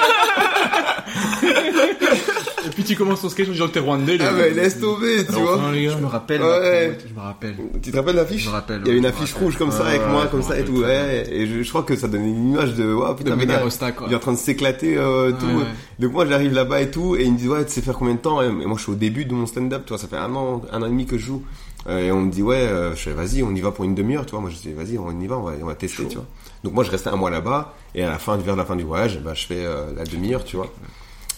Et 2.72 2.74
puis 2.74 2.84
tu 2.84 2.96
commences 2.96 3.20
ton 3.20 3.28
sketch 3.28 3.48
en 3.48 3.52
disant 3.52 3.66
que 3.68 3.72
t'es 3.72 3.80
rwandais. 3.80 4.18
ah 4.20 4.32
mais 4.36 4.50
laisse 4.50 4.80
tomber, 4.80 5.24
tu 5.26 5.32
vois. 5.32 5.56
Enfin, 5.58 5.72
les 5.72 5.84
gars. 5.84 5.90
Je 5.96 6.02
me 6.02 6.06
rappelle. 6.06 6.42
Ouais. 6.42 6.98
Je 7.06 7.14
me 7.14 7.20
rappelle. 7.20 7.56
Tu 7.82 7.90
te 7.90 7.96
rappelles 7.96 8.16
l'affiche 8.16 8.44
Je 8.44 8.48
me 8.48 8.52
rappelle, 8.52 8.80
Il 8.82 8.86
y 8.86 8.90
avait 8.90 8.98
une 8.98 9.06
affiche 9.06 9.34
rouge 9.34 9.56
comme 9.56 9.70
ça 9.70 9.86
avec 9.86 10.06
moi, 10.08 10.26
comme 10.26 10.40
me 10.40 10.44
ça 10.44 10.58
et 10.58 10.64
tout. 10.64 10.80
Ouais, 10.80 11.24
et 11.30 11.46
je, 11.46 11.62
je 11.62 11.68
crois 11.68 11.82
que 11.82 11.96
ça 11.96 12.08
donnait 12.08 12.28
une 12.28 12.52
image 12.52 12.74
de, 12.74 12.92
waouh, 12.92 13.14
putain, 13.14 13.36
mais 13.36 13.44
il 13.44 13.50
est 13.50 14.14
en 14.16 14.18
train 14.18 14.32
de 14.32 14.38
s'éclater, 14.38 14.96
euh, 14.96 15.32
tout. 15.32 15.64
Donc 15.98 16.12
moi, 16.12 16.26
j'arrive 16.26 16.52
là-bas 16.52 16.80
et 16.80 16.90
tout, 16.90 17.16
et 17.16 17.24
ils 17.24 17.32
me 17.32 17.38
disent, 17.38 17.48
ouais, 17.48 17.64
tu 17.64 17.72
sais 17.72 17.80
faire 17.80 17.96
combien 17.96 18.14
de 18.14 18.20
temps? 18.20 18.42
Et 18.42 18.50
moi, 18.50 18.76
je 18.76 18.82
suis 18.82 18.92
au 18.92 18.96
début 18.96 19.24
de 19.24 19.32
mon 19.32 19.46
stand-up, 19.46 19.82
tu 19.84 19.90
vois, 19.90 19.98
ça 19.98 20.08
fait 20.08 20.16
un 20.16 20.34
an, 20.34 20.62
un 20.72 20.82
an 20.82 20.86
et 20.86 20.88
demi 20.88 21.06
que 21.06 21.18
je 21.18 21.24
joue. 21.26 21.42
Euh, 21.88 22.06
et 22.06 22.12
on 22.12 22.20
me 22.22 22.30
dit, 22.30 22.42
ouais, 22.42 22.56
euh, 22.56 22.94
je 22.94 23.00
fais, 23.00 23.12
vas-y, 23.12 23.42
on 23.42 23.54
y 23.54 23.60
va 23.60 23.72
pour 23.72 23.84
une 23.84 23.94
demi-heure, 23.94 24.24
tu 24.24 24.32
vois. 24.32 24.40
Moi, 24.40 24.50
je 24.50 24.56
dis, 24.56 24.72
vas-y, 24.72 24.98
on 24.98 25.18
y 25.20 25.26
va, 25.26 25.38
on 25.38 25.42
va, 25.42 25.52
on 25.60 25.66
va 25.66 25.74
tester, 25.74 26.06
tu 26.06 26.16
vois. 26.16 26.26
Donc 26.62 26.74
moi, 26.74 26.84
je 26.84 26.90
restais 26.90 27.10
un 27.10 27.16
mois 27.16 27.30
là-bas, 27.30 27.74
et 27.94 28.04
à 28.04 28.10
la 28.10 28.18
fin, 28.18 28.36
vers 28.36 28.56
la 28.56 28.64
fin 28.64 28.76
du 28.76 28.84
voyage, 28.84 29.20
bah, 29.20 29.34
je 29.34 29.46
fais 29.46 29.64
euh, 29.64 29.86
la 29.96 30.04
demi-heure, 30.04 30.44
tu 30.44 30.56
vois. 30.56 30.72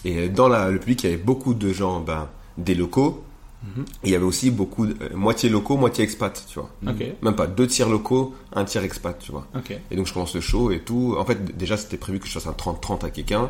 Et 0.05 0.29
dans 0.29 0.47
la, 0.47 0.69
le 0.69 0.79
public, 0.79 1.03
il 1.03 1.09
y 1.09 1.13
avait 1.13 1.21
beaucoup 1.21 1.53
de 1.53 1.73
gens, 1.73 1.99
ben, 1.99 2.29
des 2.57 2.75
locaux. 2.75 3.23
Mhm. 3.63 3.85
Il 4.03 4.11
y 4.11 4.15
avait 4.15 4.23
aussi 4.23 4.51
beaucoup, 4.51 4.85
de, 4.85 4.93
euh, 5.01 5.09
moitié 5.15 5.49
locaux, 5.49 5.75
moitié 5.75 6.03
expats, 6.03 6.45
tu 6.47 6.59
vois. 6.59 6.69
Même 7.23 7.35
pas, 7.35 7.47
deux 7.47 7.65
tiers 7.67 7.89
locaux, 7.89 8.35
un 8.53 8.63
tiers 8.63 8.83
expat, 8.83 9.17
tu 9.17 9.31
vois. 9.31 9.47
Et 9.91 9.95
donc 9.95 10.05
je 10.05 10.13
commence 10.13 10.35
le 10.35 10.41
show 10.41 10.69
et 10.71 10.79
tout. 10.79 11.15
En 11.17 11.25
fait, 11.25 11.57
déjà 11.57 11.75
c'était 11.75 11.97
prévu 11.97 12.19
que 12.19 12.27
je 12.27 12.33
fasse 12.33 12.45
un 12.47 12.51
30-30 12.51 13.03
à 13.05 13.09
quelqu'un. 13.09 13.49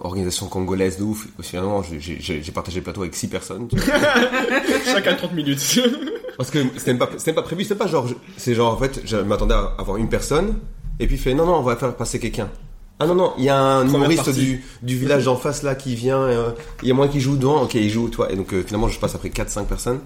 Organisation 0.00 0.48
congolaise 0.48 0.98
de 0.98 1.04
ouf. 1.04 1.28
Finalement, 1.40 1.82
j'ai- 1.82 2.42
partagé 2.52 2.80
le 2.80 2.84
plateau 2.84 3.02
avec 3.02 3.14
6 3.14 3.28
personnes. 3.28 3.68
Chacun 4.84 5.14
30 5.14 5.32
minutes. 5.32 5.80
Parce 6.36 6.50
que 6.50 6.58
c'était 6.76 6.92
même 6.92 7.06
même 7.26 7.34
pas 7.34 7.42
prévu, 7.42 7.62
c'était 7.62 7.76
pas 7.76 7.86
genre, 7.86 8.06
c'est 8.36 8.54
genre 8.54 8.74
en 8.74 8.76
fait, 8.76 9.00
je 9.06 9.16
m'attendais 9.16 9.54
à 9.54 9.72
avoir 9.78 9.96
une 9.96 10.08
personne. 10.08 10.58
Et 10.98 11.06
puis 11.06 11.16
il 11.16 11.18
fait, 11.18 11.32
non, 11.34 11.46
non, 11.46 11.56
on 11.56 11.62
va 11.62 11.76
faire 11.76 11.94
passer 11.96 12.18
quelqu'un. 12.18 12.50
Ah 12.98 13.06
non, 13.06 13.14
non, 13.14 13.34
il 13.36 13.44
y 13.44 13.48
a 13.50 13.60
un 13.62 13.84
humoriste 13.96 14.22
du, 14.40 14.64
du 14.82 14.96
village 14.96 15.28
en 15.28 15.36
face 15.36 15.62
là 15.62 15.74
qui 15.74 15.94
vient, 15.94 16.18
euh, 16.22 16.50
il 16.82 16.88
y 16.88 16.90
a 16.90 16.94
moi 16.94 17.08
qui 17.08 17.20
joue 17.20 17.36
devant, 17.36 17.62
ok, 17.64 17.74
il 17.74 17.90
joue, 17.90 18.08
toi. 18.08 18.32
Et 18.32 18.36
donc 18.36 18.52
euh, 18.54 18.62
finalement, 18.62 18.88
je 18.88 18.98
passe 18.98 19.14
après 19.14 19.28
4-5 19.28 19.66
personnes. 19.66 20.00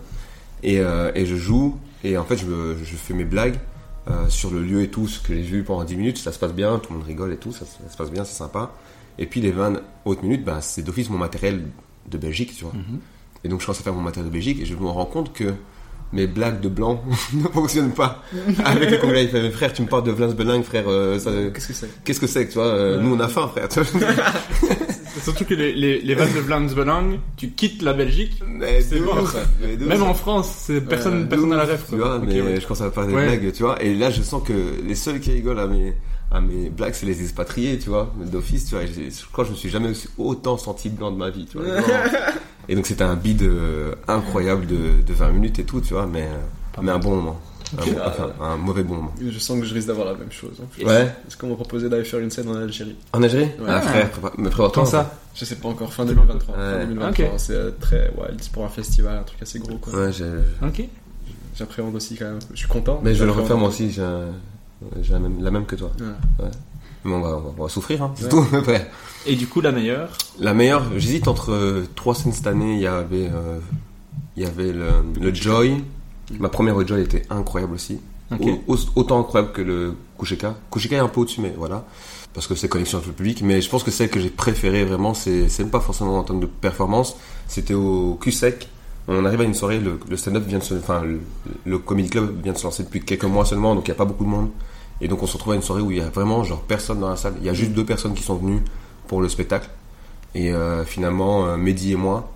Et, 0.62 0.80
euh, 0.80 1.12
et 1.14 1.24
je 1.24 1.36
joue, 1.36 1.78
et 2.04 2.18
en 2.18 2.24
fait, 2.24 2.36
je, 2.36 2.46
me- 2.46 2.76
je 2.82 2.96
fais 2.96 3.14
mes 3.14 3.24
blagues 3.24 3.58
euh, 4.10 4.28
sur 4.28 4.50
le 4.50 4.60
lieu 4.62 4.82
et 4.82 4.88
tout, 4.88 5.06
ce 5.06 5.20
que 5.20 5.34
j'ai 5.34 5.40
vu 5.40 5.62
pendant 5.62 5.84
10 5.84 5.96
minutes, 5.96 6.18
ça 6.18 6.32
se 6.32 6.38
passe 6.38 6.52
bien, 6.52 6.78
tout 6.80 6.92
le 6.92 6.98
monde 6.98 7.06
rigole 7.06 7.32
et 7.32 7.36
tout, 7.36 7.52
ça, 7.52 7.60
se- 7.64 7.82
ça 7.86 7.92
se 7.92 7.96
passe 7.96 8.10
bien, 8.10 8.24
c'est 8.24 8.36
sympa. 8.36 8.72
Et 9.18 9.26
puis 9.26 9.40
les 9.40 9.52
20 9.52 9.80
autres 10.04 10.22
minutes, 10.22 10.44
ben, 10.44 10.60
c'est 10.60 10.82
d'office 10.82 11.08
mon 11.10 11.18
matériel 11.18 11.62
de 12.10 12.18
Belgique, 12.18 12.54
tu 12.56 12.64
vois. 12.64 12.72
Et 13.44 13.48
donc 13.48 13.60
je 13.60 13.66
commence 13.66 13.80
à 13.80 13.84
faire 13.84 13.94
mon 13.94 14.02
matériel 14.02 14.28
de 14.28 14.32
Belgique, 14.34 14.58
et 14.60 14.66
je 14.66 14.74
me 14.74 14.86
rends 14.88 15.04
compte 15.06 15.32
que 15.32 15.54
mes 16.12 16.26
blagues 16.26 16.60
de 16.60 16.68
blanc 16.68 17.02
ne 17.34 17.44
fonctionnent 17.48 17.92
pas 17.92 18.22
avec 18.64 18.90
les 18.90 18.98
Congolais. 18.98 19.24
Il 19.24 19.30
fait, 19.30 19.42
mais 19.42 19.50
frère, 19.50 19.72
tu 19.72 19.82
me 19.82 19.86
parles 19.86 20.04
de 20.04 20.10
Vlaams 20.12 20.32
Belang, 20.34 20.62
frère, 20.62 20.84
euh, 20.88 21.18
ça- 21.18 21.30
Qu'est-ce 21.54 21.68
que 21.68 21.72
c'est? 21.74 21.88
qu'est-ce 22.04 22.20
que 22.20 22.26
c'est 22.26 22.46
que 22.46 22.52
tu 22.52 22.58
vois 22.58 22.66
euh, 22.68 23.00
Nous 23.00 23.14
on 23.14 23.20
a 23.20 23.28
faim, 23.28 23.48
frère. 23.48 23.68
Surtout 25.22 25.44
que 25.44 25.54
les, 25.54 25.72
les, 25.74 26.14
de 26.14 26.40
Vlaams 26.40 26.72
Belang, 26.72 27.18
tu 27.36 27.50
quittes 27.50 27.82
la 27.82 27.92
Belgique. 27.92 28.40
Mais 28.46 28.80
C'est 28.80 29.00
mort, 29.00 29.28
Même 29.80 30.02
en 30.02 30.14
France, 30.14 30.50
c'est 30.66 30.80
personne, 30.80 31.24
De 31.24 31.28
personne 31.28 31.52
à 31.52 31.56
la 31.56 31.64
rêve. 31.64 31.82
Tu 31.88 31.96
vois, 31.96 32.18
mais 32.18 32.60
je 32.60 32.66
commence 32.66 32.80
à 32.80 32.90
faire 32.90 33.06
des 33.06 33.14
Ouais. 33.14 33.26
blagues, 33.26 33.52
tu 33.52 33.62
vois. 33.62 33.82
Et 33.82 33.94
là, 33.94 34.10
je 34.10 34.22
sens 34.22 34.42
que 34.42 34.52
les 34.86 34.94
seuls 34.94 35.20
qui 35.20 35.32
rigolent 35.32 35.58
à 35.58 35.66
mes, 35.66 35.94
à 36.30 36.40
mes 36.40 36.70
blagues, 36.70 36.94
c'est 36.94 37.06
les 37.06 37.20
expatriés, 37.22 37.78
tu 37.78 37.90
vois, 37.90 38.12
d'office, 38.24 38.66
tu 38.66 38.76
vois. 38.76 38.86
J'ai- 38.86 39.10
Je 39.10 39.26
crois 39.30 39.44
que 39.44 39.48
je 39.48 39.54
me 39.54 39.58
suis 39.58 39.68
jamais 39.68 39.88
aussi 39.90 40.08
autant 40.16 40.56
senti 40.56 40.88
blanc 40.88 41.10
de 41.10 41.16
ma 41.18 41.28
vie, 41.30 41.44
tu 41.50 41.58
vois. 41.58 41.66
Et 42.70 42.76
donc, 42.76 42.86
c'était 42.86 43.02
un 43.04 43.16
bide 43.16 43.42
euh, 43.42 43.94
incroyable 44.08 44.64
de, 44.66 45.02
de 45.04 45.12
20 45.12 45.30
minutes 45.30 45.58
et 45.58 45.64
tout, 45.64 45.80
tu 45.80 45.92
vois, 45.92 46.06
mais, 46.06 46.28
mais 46.80 46.92
un 46.92 46.98
bon 47.00 47.16
moment. 47.16 47.40
Un, 47.76 47.84
bon- 47.84 47.98
enfin, 48.06 48.30
un 48.40 48.56
mauvais 48.56 48.82
bon 48.84 48.94
moment. 48.96 49.14
Je 49.20 49.38
sens 49.38 49.58
que 49.60 49.66
je 49.66 49.74
risque 49.74 49.88
d'avoir 49.88 50.06
la 50.06 50.14
même 50.14 50.30
chose. 50.30 50.52
en 50.62 50.66
plus. 50.66 50.84
Ouais. 50.84 51.02
Est-ce 51.26 51.36
qu'on 51.36 51.48
m'a 51.48 51.54
proposé 51.56 51.88
d'aller 51.88 52.04
faire 52.04 52.20
une 52.20 52.30
scène 52.30 52.48
en 52.48 52.54
Algérie? 52.54 52.96
En 53.12 53.22
Algérie? 53.22 53.50
Ouais. 53.58 53.66
Ah, 53.68 53.80
frère, 53.82 54.08
prépa- 54.08 54.32
mais 54.38 54.50
prépare-toi. 54.50 54.84
Quand 54.84 54.88
ça? 54.90 55.14
Je 55.34 55.44
sais 55.44 55.56
pas 55.56 55.68
encore, 55.68 55.92
fin 55.92 56.04
2023. 56.04 56.56
Ouais. 56.56 56.60
Fin 56.72 56.78
2023, 56.86 57.26
Ok. 57.26 57.32
c'est 57.38 57.52
euh, 57.54 57.70
très. 57.80 58.08
Ouais, 58.16 58.28
c'est 58.40 58.50
pour 58.52 58.64
un 58.64 58.68
festival, 58.68 59.18
un 59.18 59.22
truc 59.24 59.42
assez 59.42 59.58
gros 59.58 59.76
quoi. 59.78 59.92
Ouais, 59.92 60.12
j'ai- 60.12 60.24
Ok. 60.66 60.82
J'appréhende 61.56 61.94
aussi 61.96 62.16
quand 62.16 62.24
même. 62.26 62.38
Je 62.52 62.56
suis 62.58 62.68
content. 62.68 63.00
mais 63.04 63.14
je 63.14 63.20
vais 63.20 63.26
le 63.26 63.32
refaire 63.32 63.56
moi 63.58 63.68
aussi, 63.68 63.90
j'ai 63.90 64.02
un- 64.02 64.28
j'ai 65.02 65.12
la 65.12 65.18
même, 65.18 65.42
la 65.42 65.50
même 65.50 65.66
que 65.66 65.76
toi. 65.76 65.90
Ouais. 66.00 66.46
Mais 67.04 67.14
on 67.14 67.20
va, 67.20 67.28
on 67.28 67.40
va- 67.40 67.52
on 67.58 67.62
va 67.64 67.68
souffrir, 67.68 68.02
hein, 68.02 68.12
c'est 68.14 68.24
Ouais. 68.24 68.30
tout. 68.30 68.46
Ouais. 68.70 68.86
Et 69.26 69.36
du 69.36 69.46
coup, 69.46 69.60
la 69.60 69.72
meilleure? 69.72 70.08
La 70.38 70.54
meilleure, 70.54 70.84
j'hésite 70.96 71.28
entre 71.28 71.52
euh, 71.52 71.86
trois 71.94 72.14
scènes 72.14 72.32
cette 72.32 72.46
année. 72.46 72.74
Il 72.74 72.80
y 72.80 72.86
avait, 72.86 73.28
euh, 73.32 73.58
il 74.36 74.42
y 74.42 74.46
avait 74.46 74.72
le, 74.72 74.88
le 75.20 75.34
Joy. 75.34 75.82
Ma 76.38 76.48
première 76.48 76.76
au 76.76 76.86
Joy 76.86 77.02
était 77.02 77.22
incroyable 77.30 77.74
aussi. 77.74 78.00
Ok. 78.32 78.40
Au- 78.66 78.74
au- 78.74 78.78
autant 78.96 79.18
incroyable 79.20 79.52
que 79.52 79.62
le 79.62 79.94
Kushika. 80.18 80.56
Kushika 80.70 80.96
est 80.96 81.00
un 81.00 81.08
peu 81.08 81.20
au-dessus, 81.20 81.40
mais 81.40 81.52
voilà. 81.56 81.84
Parce 82.32 82.46
que 82.46 82.54
c'est 82.54 82.68
connexion 82.68 82.98
avec 82.98 83.08
le 83.08 83.14
public. 83.14 83.42
Mais 83.42 83.60
je 83.60 83.68
pense 83.68 83.82
que 83.82 83.90
celle 83.90 84.08
que 84.08 84.20
j'ai 84.20 84.30
préférée 84.30 84.84
vraiment, 84.84 85.14
c'est, 85.14 85.48
c'est 85.48 85.64
même 85.64 85.70
pas 85.72 85.80
forcément 85.80 86.18
en 86.18 86.22
termes 86.22 86.40
de 86.40 86.46
performance. 86.46 87.16
C'était 87.48 87.74
au 87.74 88.16
QSEC. 88.22 88.68
On 89.08 89.24
arrive 89.24 89.40
à 89.40 89.44
une 89.44 89.54
soirée, 89.54 89.80
le, 89.80 89.98
le 90.08 90.16
stand-up 90.16 90.44
vient 90.46 90.58
de 90.58 90.62
se, 90.62 90.74
enfin, 90.74 91.02
le, 91.02 91.20
le 91.66 91.78
comedy 91.78 92.08
club 92.08 92.40
vient 92.44 92.52
de 92.52 92.58
se 92.58 92.62
lancer 92.64 92.84
depuis 92.84 93.00
quelques 93.04 93.24
mois 93.24 93.44
seulement, 93.44 93.74
donc 93.74 93.88
il 93.88 93.90
n'y 93.90 93.94
a 93.96 93.98
pas 93.98 94.04
beaucoup 94.04 94.22
de 94.24 94.28
monde. 94.28 94.50
Et 95.00 95.08
donc 95.08 95.22
on 95.22 95.26
se 95.26 95.34
retrouve 95.34 95.52
à 95.54 95.56
une 95.56 95.62
soirée 95.62 95.82
où 95.82 95.90
il 95.90 95.98
y 95.98 96.00
a 96.00 96.08
vraiment 96.08 96.44
genre 96.44 96.60
personne 96.62 97.00
dans 97.00 97.08
la 97.08 97.16
salle. 97.16 97.34
Il 97.40 97.46
y 97.46 97.48
a 97.48 97.54
juste 97.54 97.72
deux 97.72 97.84
personnes 97.84 98.14
qui 98.14 98.22
sont 98.22 98.36
venues 98.36 98.62
pour 99.06 99.20
le 99.20 99.28
spectacle. 99.28 99.68
Et 100.34 100.52
euh, 100.52 100.84
finalement, 100.84 101.46
euh, 101.46 101.56
Mehdi 101.56 101.92
et 101.92 101.96
moi, 101.96 102.32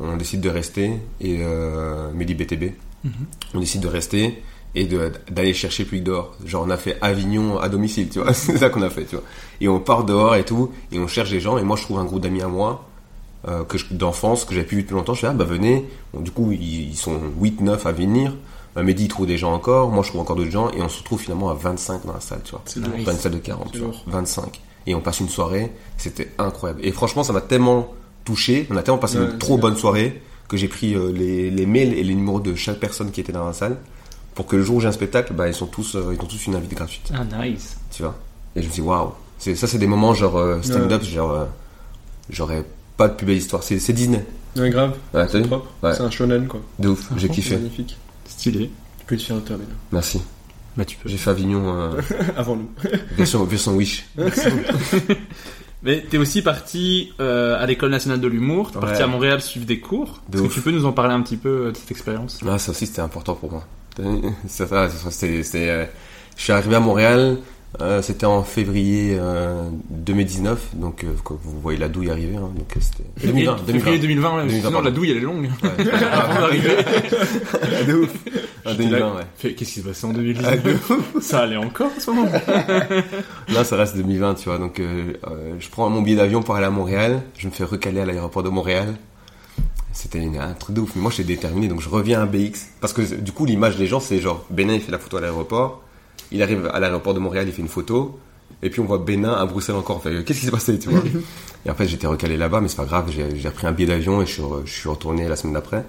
on 0.00 0.16
décide 0.16 0.40
de 0.40 0.48
rester. 0.48 0.92
Et 1.20 1.38
euh, 1.40 2.10
Mehdi 2.12 2.34
BTB, 2.34 2.64
on 3.54 3.60
décide 3.60 3.82
de 3.82 3.88
rester 3.88 4.42
et 4.76 4.86
d'aller 5.30 5.54
chercher 5.54 5.84
public 5.84 6.04
dehors. 6.04 6.36
Genre 6.44 6.64
on 6.66 6.70
a 6.70 6.76
fait 6.76 6.98
Avignon 7.00 7.58
à 7.58 7.68
domicile, 7.68 8.10
tu 8.10 8.20
vois. 8.20 8.32
C'est 8.34 8.58
ça 8.58 8.68
qu'on 8.68 8.82
a 8.82 8.90
fait, 8.90 9.04
tu 9.06 9.16
vois. 9.16 9.24
Et 9.60 9.68
on 9.68 9.80
part 9.80 10.04
dehors 10.04 10.36
et 10.36 10.44
tout, 10.44 10.70
et 10.92 10.98
on 10.98 11.08
cherche 11.08 11.30
des 11.30 11.40
gens. 11.40 11.56
Et 11.58 11.62
moi, 11.62 11.76
je 11.76 11.82
trouve 11.82 11.98
un 11.98 12.04
groupe 12.04 12.20
d'amis 12.20 12.42
à 12.42 12.48
moi, 12.48 12.86
euh, 13.48 13.64
que 13.64 13.78
d'enfance, 13.94 14.44
que 14.44 14.54
j'avais 14.54 14.66
plus 14.66 14.76
vu 14.76 14.82
depuis 14.82 14.94
longtemps. 14.94 15.14
Je 15.14 15.20
fais, 15.20 15.28
ah 15.28 15.32
bah 15.32 15.44
venez. 15.44 15.86
Bon, 16.12 16.20
du 16.20 16.30
coup, 16.30 16.52
ils, 16.52 16.90
ils 16.90 16.96
sont 16.96 17.18
8-9 17.40 17.86
à 17.86 17.92
venir. 17.92 18.34
Euh, 18.76 18.82
Mehdi, 18.82 19.04
il 19.04 19.08
trouve 19.08 19.26
des 19.26 19.38
gens 19.38 19.52
encore. 19.52 19.90
Moi, 19.90 20.02
je 20.02 20.08
trouve 20.10 20.20
encore 20.20 20.36
d'autres 20.36 20.50
gens. 20.50 20.70
Et 20.70 20.82
on 20.82 20.88
se 20.88 20.98
retrouve 20.98 21.20
finalement 21.20 21.50
à 21.50 21.54
25 21.54 22.04
dans 22.06 22.12
la 22.12 22.20
salle, 22.20 22.40
tu 22.44 22.50
vois. 22.52 22.62
C'est 22.66 22.80
une 22.80 23.04
salle 23.18 23.32
de 23.32 23.38
40, 23.38 23.66
C'est 23.66 23.72
tu 23.72 23.78
vois. 23.78 23.88
lourd. 23.88 24.02
25. 24.06 24.60
Et 24.86 24.94
on 24.94 25.00
passe 25.00 25.20
une 25.20 25.28
soirée. 25.28 25.72
C'était 25.96 26.30
incroyable. 26.38 26.80
Et 26.84 26.92
franchement, 26.92 27.22
ça 27.24 27.32
m'a 27.32 27.40
tellement 27.40 27.92
touché. 28.24 28.66
On 28.70 28.76
a 28.76 28.82
tellement 28.82 28.98
passé 28.98 29.18
Ouais, 29.18 29.24
une 29.26 29.38
trop 29.38 29.56
bien. 29.56 29.62
bonne 29.70 29.76
soirée 29.76 30.20
que 30.48 30.56
j'ai 30.56 30.68
pris 30.68 30.94
euh, 30.94 31.10
les, 31.12 31.50
les 31.50 31.66
mails 31.66 31.92
et 31.94 32.04
les 32.04 32.14
numéros 32.14 32.38
de 32.40 32.54
chaque 32.54 32.78
personne 32.78 33.10
qui 33.10 33.20
était 33.20 33.32
dans 33.32 33.46
la 33.46 33.52
salle 33.52 33.76
pour 34.34 34.46
que 34.46 34.54
le 34.56 34.62
jour 34.62 34.76
où 34.76 34.80
j'ai 34.80 34.88
un 34.88 34.92
spectacle, 34.92 35.32
bah, 35.32 35.48
ils 35.48 35.54
sont 35.54 35.66
tous, 35.66 35.96
euh, 35.96 36.12
ils 36.14 36.20
ont 36.20 36.26
tous 36.26 36.46
une 36.46 36.54
invite 36.54 36.74
gratuite, 36.74 37.10
Ah, 37.14 37.24
nice. 37.44 37.78
tu 37.90 38.02
vois. 38.02 38.14
Et 38.54 38.62
je 38.62 38.68
me 38.68 38.72
dis 38.72 38.80
waouh, 38.82 39.12
c'est 39.38 39.56
ça, 39.56 39.66
c'est 39.66 39.78
des 39.78 39.86
moments 39.86 40.12
genre 40.14 40.36
euh, 40.36 40.60
stand-up, 40.62 41.02
genre 41.02 41.30
euh, 41.32 41.44
j'aurais 42.30 42.62
pas 42.96 43.08
de 43.08 43.14
plus 43.14 43.26
belle 43.26 43.38
histoire. 43.38 43.62
C'est 43.62 43.92
Disney. 43.92 44.24
Ouais, 44.56 44.70
grave. 44.70 44.94
Ouais, 45.14 45.26
C'est 45.30 45.40
propre. 45.42 45.66
Ouais. 45.82 45.94
C'est 45.94 46.02
un 46.02 46.10
shonen 46.10 46.46
quoi. 46.46 46.60
De 46.78 46.88
ouf, 46.90 47.08
j'ai 47.16 47.26
C'est 47.28 47.28
kiffé. 47.34 47.56
magnifique. 47.56 47.96
Stylé. 48.28 48.70
Tu 49.00 49.04
peux 49.06 49.16
fier 49.16 49.36
de 49.36 49.40
toi, 49.40 49.56
Bénin. 49.56 49.70
Merci. 49.92 50.20
Bah 50.76 50.84
tu 50.84 50.96
peux. 50.96 51.08
J'ai 51.08 51.16
fait 51.16 51.30
Avignon 51.30 51.62
euh, 51.74 52.00
Avant 52.36 52.56
nous. 52.56 52.68
version, 53.16 53.44
version 53.44 53.74
Wish. 53.74 54.06
Mais 55.82 56.00
t'es 56.10 56.18
aussi 56.18 56.42
parti 56.42 57.12
euh, 57.20 57.62
à 57.62 57.66
l'école 57.66 57.90
nationale 57.90 58.20
de 58.20 58.26
l'humour, 58.26 58.72
t'es 58.72 58.80
parti 58.80 58.96
Ouais. 58.96 59.02
à 59.02 59.06
Montréal 59.06 59.40
suivre 59.40 59.66
des 59.66 59.78
cours. 59.78 60.22
De 60.28 60.38
Est-ce 60.38 60.48
que 60.48 60.52
tu 60.54 60.60
peux 60.60 60.70
nous 60.72 60.84
en 60.86 60.92
parler 60.92 61.14
un 61.14 61.20
petit 61.22 61.36
peu 61.36 61.66
euh, 61.66 61.72
de 61.72 61.76
cette 61.76 61.90
expérience? 61.90 62.40
Ah, 62.48 62.58
ça 62.58 62.72
aussi, 62.72 62.86
c'était 62.86 63.02
important 63.02 63.34
pour 63.34 63.52
moi. 63.52 63.64
C'est 64.48 64.66
ça, 64.66 64.88
c'est 64.90 64.96
ça, 65.04 65.10
c'était, 65.10 65.42
c'était, 65.42 65.68
euh, 65.70 65.84
je 66.36 66.42
suis 66.42 66.52
arrivé 66.52 66.74
à 66.74 66.80
Montréal, 66.80 67.38
euh, 67.80 68.02
c'était 68.02 68.26
en 68.26 68.42
février 68.42 69.16
euh, 69.18 69.68
2019, 69.90 70.76
donc 70.76 71.04
euh, 71.04 71.08
vous 71.42 71.60
voyez 71.60 71.78
la 71.78 71.88
douille 71.88 72.10
arriver, 72.10 72.36
hein, 72.36 72.50
donc 72.56 72.76
euh, 72.76 72.80
c'était 72.80 73.04
2020, 73.26 73.56
Février 73.66 73.98
2020, 73.98 74.36
ouais, 74.36 74.46
2020, 74.46 74.68
sinon 74.68 74.80
la 74.80 74.90
douille 74.90 75.10
elle 75.10 75.16
est 75.18 75.20
longue. 75.20 75.50
Ouais. 75.62 75.92
Avant 76.12 76.40
d'arriver. 76.40 76.76
de 77.86 77.94
ouf. 77.94 78.10
Ah, 78.64 78.70
J'étais 78.72 78.84
2020, 78.84 78.98
là, 78.98 79.14
ouais. 79.14 79.52
Qu'est-ce 79.54 79.72
qui 79.74 79.80
se 79.80 79.86
passait 79.86 80.06
en 80.06 80.10
Ah, 80.10 80.14
2019 80.14 80.62
de 80.62 80.72
ouf. 80.72 81.22
Ça 81.22 81.40
allait 81.42 81.56
encore 81.56 81.90
en 81.96 82.00
ce 82.00 82.10
moment 82.10 82.30
Là, 83.48 83.62
ça 83.62 83.76
reste 83.76 83.96
2020, 83.96 84.34
tu 84.34 84.48
vois. 84.48 84.58
Donc, 84.58 84.80
euh, 84.80 85.12
euh, 85.28 85.54
je 85.60 85.68
prends 85.68 85.88
mon 85.88 86.02
billet 86.02 86.16
d'avion 86.16 86.42
pour 86.42 86.56
aller 86.56 86.66
à 86.66 86.70
Montréal. 86.70 87.22
Je 87.38 87.46
me 87.46 87.52
fais 87.52 87.62
recaler 87.62 88.00
à 88.00 88.04
l'aéroport 88.06 88.42
de 88.42 88.48
Montréal. 88.48 88.94
C'était 89.92 90.18
un 90.38 90.52
truc 90.54 90.74
de 90.74 90.80
ouf. 90.80 90.90
Mais 90.96 91.02
moi, 91.02 91.12
j'étais 91.12 91.34
déterminé. 91.34 91.68
Donc, 91.68 91.80
je 91.80 91.88
reviens 91.88 92.20
à 92.22 92.26
BX. 92.26 92.66
Parce 92.80 92.92
que, 92.92 93.02
du 93.02 93.30
coup, 93.30 93.44
l'image 93.44 93.76
des 93.76 93.86
gens, 93.86 94.00
c'est 94.00 94.18
genre, 94.20 94.44
Bénin, 94.50 94.74
il 94.74 94.80
fait 94.80 94.90
la 94.92 94.98
photo 94.98 95.18
à 95.18 95.20
l'aéroport. 95.20 95.82
Il 96.32 96.42
arrive 96.42 96.70
à 96.72 96.80
l'aéroport 96.80 97.14
de 97.14 97.18
Montréal, 97.20 97.44
il 97.48 97.52
fait 97.52 97.62
une 97.62 97.68
photo. 97.68 98.18
Et 98.62 98.70
puis, 98.70 98.80
on 98.80 98.84
voit 98.84 98.98
Bénin 98.98 99.32
à 99.34 99.44
Bruxelles 99.44 99.74
encore. 99.76 100.02
Fait, 100.02 100.24
Qu'est-ce 100.24 100.40
qui 100.40 100.44
s'est 100.46 100.50
passé, 100.50 100.78
tu 100.78 100.88
vois 100.88 101.00
Et 101.66 101.68
après, 101.68 101.86
j'étais 101.88 102.06
recalé 102.06 102.36
là-bas, 102.36 102.60
mais 102.60 102.68
c'est 102.68 102.76
pas 102.76 102.84
grave. 102.84 103.10
J'ai 103.10 103.48
repris 103.48 103.66
un 103.66 103.72
billet 103.72 103.88
d'avion 103.88 104.22
et 104.22 104.26
je 104.26 104.32
suis, 104.32 104.42
re- 104.42 104.62
je 104.64 104.72
suis 104.72 104.88
retourné 104.88 105.28
la 105.28 105.34
semaine 105.36 105.54
d'après. 105.54 105.84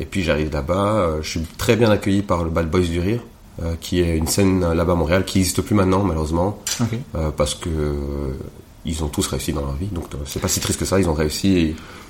Et 0.00 0.04
puis 0.04 0.22
j'arrive 0.22 0.52
là-bas, 0.52 0.94
euh, 0.96 1.22
je 1.22 1.28
suis 1.30 1.40
très 1.56 1.76
bien 1.76 1.90
accueilli 1.90 2.22
par 2.22 2.42
le 2.44 2.50
Bad 2.50 2.68
Boys 2.68 2.80
du 2.80 2.98
Rire, 2.98 3.20
euh, 3.62 3.74
qui 3.80 4.00
est 4.00 4.16
une 4.16 4.26
scène 4.26 4.64
euh, 4.64 4.74
là-bas 4.74 4.94
à 4.94 4.96
Montréal 4.96 5.24
qui 5.24 5.38
n'existe 5.38 5.62
plus 5.62 5.76
maintenant 5.76 6.02
malheureusement, 6.02 6.58
euh, 7.14 7.30
parce 7.30 7.54
que 7.54 7.68
euh, 7.68 8.32
ils 8.84 9.04
ont 9.04 9.08
tous 9.08 9.26
réussi 9.28 9.52
dans 9.52 9.60
leur 9.60 9.74
vie, 9.76 9.86
donc 9.86 10.06
c'est 10.26 10.40
pas 10.40 10.48
si 10.48 10.58
triste 10.58 10.80
que 10.80 10.84
ça, 10.84 10.98
ils 10.98 11.08
ont 11.08 11.14
réussi 11.14 11.56
et, 11.56 11.66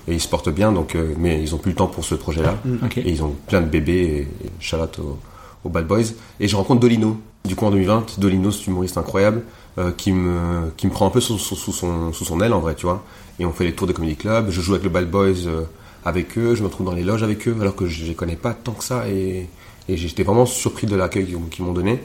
et 0.09 0.15
ils 0.15 0.21
se 0.21 0.27
portent 0.29 0.49
bien, 0.49 0.73
donc 0.73 0.97
mais 1.19 1.41
ils 1.43 1.55
ont 1.55 1.59
plus 1.59 1.71
le 1.73 1.77
temps 1.77 1.87
pour 1.89 2.05
ce 2.07 2.15
projet-là, 2.15 2.57
Ok. 2.85 2.97
et 2.99 3.11
ils 3.11 3.23
ont 3.23 3.35
plein 3.47 3.61
de 3.61 3.67
bébés 3.69 4.27
et, 4.43 4.47
et 4.47 4.51
shout 4.61 4.77
out 4.77 4.99
aux, 4.99 5.19
aux 5.65 5.69
Bad 5.69 5.87
Boys. 5.87 6.03
Et 6.41 6.49
je 6.49 6.57
rencontre 6.57 6.81
Dolino, 6.81 7.19
du 7.45 7.57
coup 7.57 7.67
en 7.67 7.71
2020, 7.71 8.19
Dolino, 8.19 8.51
c'est 8.51 8.69
un 8.69 8.73
humoriste 8.73 8.97
incroyable, 8.99 9.43
euh, 9.79 9.91
qui 9.97 10.13
me 10.13 10.71
qui 10.77 10.87
me 10.87 10.93
prend 10.93 11.07
un 11.07 11.11
peu 11.11 11.21
sous, 11.21 11.39
sous, 11.39 11.57
sous 11.57 11.73
son 11.73 12.13
sous 12.13 12.25
son 12.25 12.41
aile 12.41 12.53
en 12.53 12.61
vrai, 12.61 12.75
tu 12.75 12.87
vois. 12.87 13.03
Et 13.39 13.45
on 13.45 13.53
fait 13.53 13.65
les 13.65 13.75
tours 13.75 13.87
des 13.87 13.93
comedy 13.95 14.17
clubs, 14.17 14.51
je 14.51 14.61
joue 14.61 14.73
avec 14.73 14.85
le 14.85 14.91
Bad 14.91 15.11
Boys 15.11 15.47
euh, 15.47 15.63
avec 16.05 16.39
eux, 16.39 16.55
je 16.55 16.63
me 16.63 16.69
retrouve 16.69 16.87
dans 16.87 16.93
les 16.95 17.03
loges 17.03 17.23
avec 17.23 17.47
eux, 17.49 17.57
alors 17.61 17.75
que 17.77 17.87
je 17.87 18.05
les 18.05 18.15
connais 18.15 18.37
pas 18.37 18.55
tant 18.55 18.73
que 18.73 18.85
ça, 18.85 19.09
et, 19.09 19.49
et 19.89 19.97
j'étais 19.97 20.23
vraiment 20.23 20.47
surpris 20.47 20.87
de 20.87 20.97
l'accueil 20.97 21.27
qu'ils, 21.51 21.65
m'ont 21.65 21.73
donné. 21.73 22.01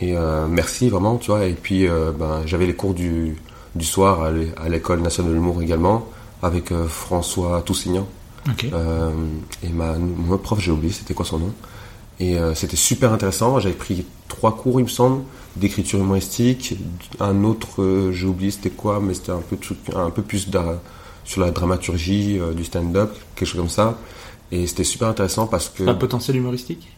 Et 0.00 0.16
euh, 0.16 0.46
merci 0.48 0.88
vraiment, 0.88 1.16
tu 1.16 1.30
vois. 1.30 1.46
Et 1.46 1.54
puis 1.54 1.86
ben, 2.18 2.42
j'avais 2.46 2.66
les 2.66 2.74
cours 2.74 2.94
du, 2.94 3.36
du 3.74 3.84
soir 3.84 4.22
à 4.22 4.30
l'é- 4.32 4.52
à 4.56 4.68
l'école 4.68 5.00
nationale 5.00 5.32
de 5.32 5.36
l'humour 5.36 5.62
également, 5.62 6.06
avec 6.42 6.72
François 6.88 7.62
Toussignan. 7.62 8.06
Et 9.62 9.68
ma, 9.70 9.94
mon 9.98 10.36
prof, 10.38 10.60
j'ai 10.60 10.70
oublié, 10.70 10.92
c'était 10.92 11.14
quoi 11.14 11.24
son 11.24 11.38
nom? 11.38 11.52
Et 12.20 12.38
euh, 12.38 12.54
c'était 12.54 12.76
super 12.76 13.12
intéressant. 13.12 13.60
J'avais 13.60 13.74
pris 13.74 14.04
trois 14.26 14.56
cours, 14.56 14.80
il 14.80 14.84
me 14.84 14.88
semble, 14.88 15.22
d'écriture 15.56 16.00
humoristique. 16.00 16.74
Un 17.20 17.44
autre, 17.44 17.82
euh, 17.82 18.12
j'ai 18.12 18.26
oublié 18.26 18.50
c'était 18.50 18.70
quoi, 18.70 19.00
mais 19.00 19.14
c'était 19.14 19.32
un 19.32 19.40
peu, 19.40 19.56
un 19.94 20.10
plus 20.10 20.48
sur 21.24 21.40
la 21.40 21.50
dramaturgie, 21.50 22.38
euh, 22.38 22.54
du 22.54 22.64
stand-up, 22.64 23.14
quelque 23.34 23.48
chose 23.48 23.60
comme 23.60 23.68
ça. 23.68 23.98
Et 24.50 24.66
c'était 24.66 24.84
super 24.84 25.08
intéressant 25.08 25.46
parce 25.46 25.68
que... 25.68 25.84
De 25.84 25.92
potentiel 25.92 26.36
humoristique? 26.36 26.88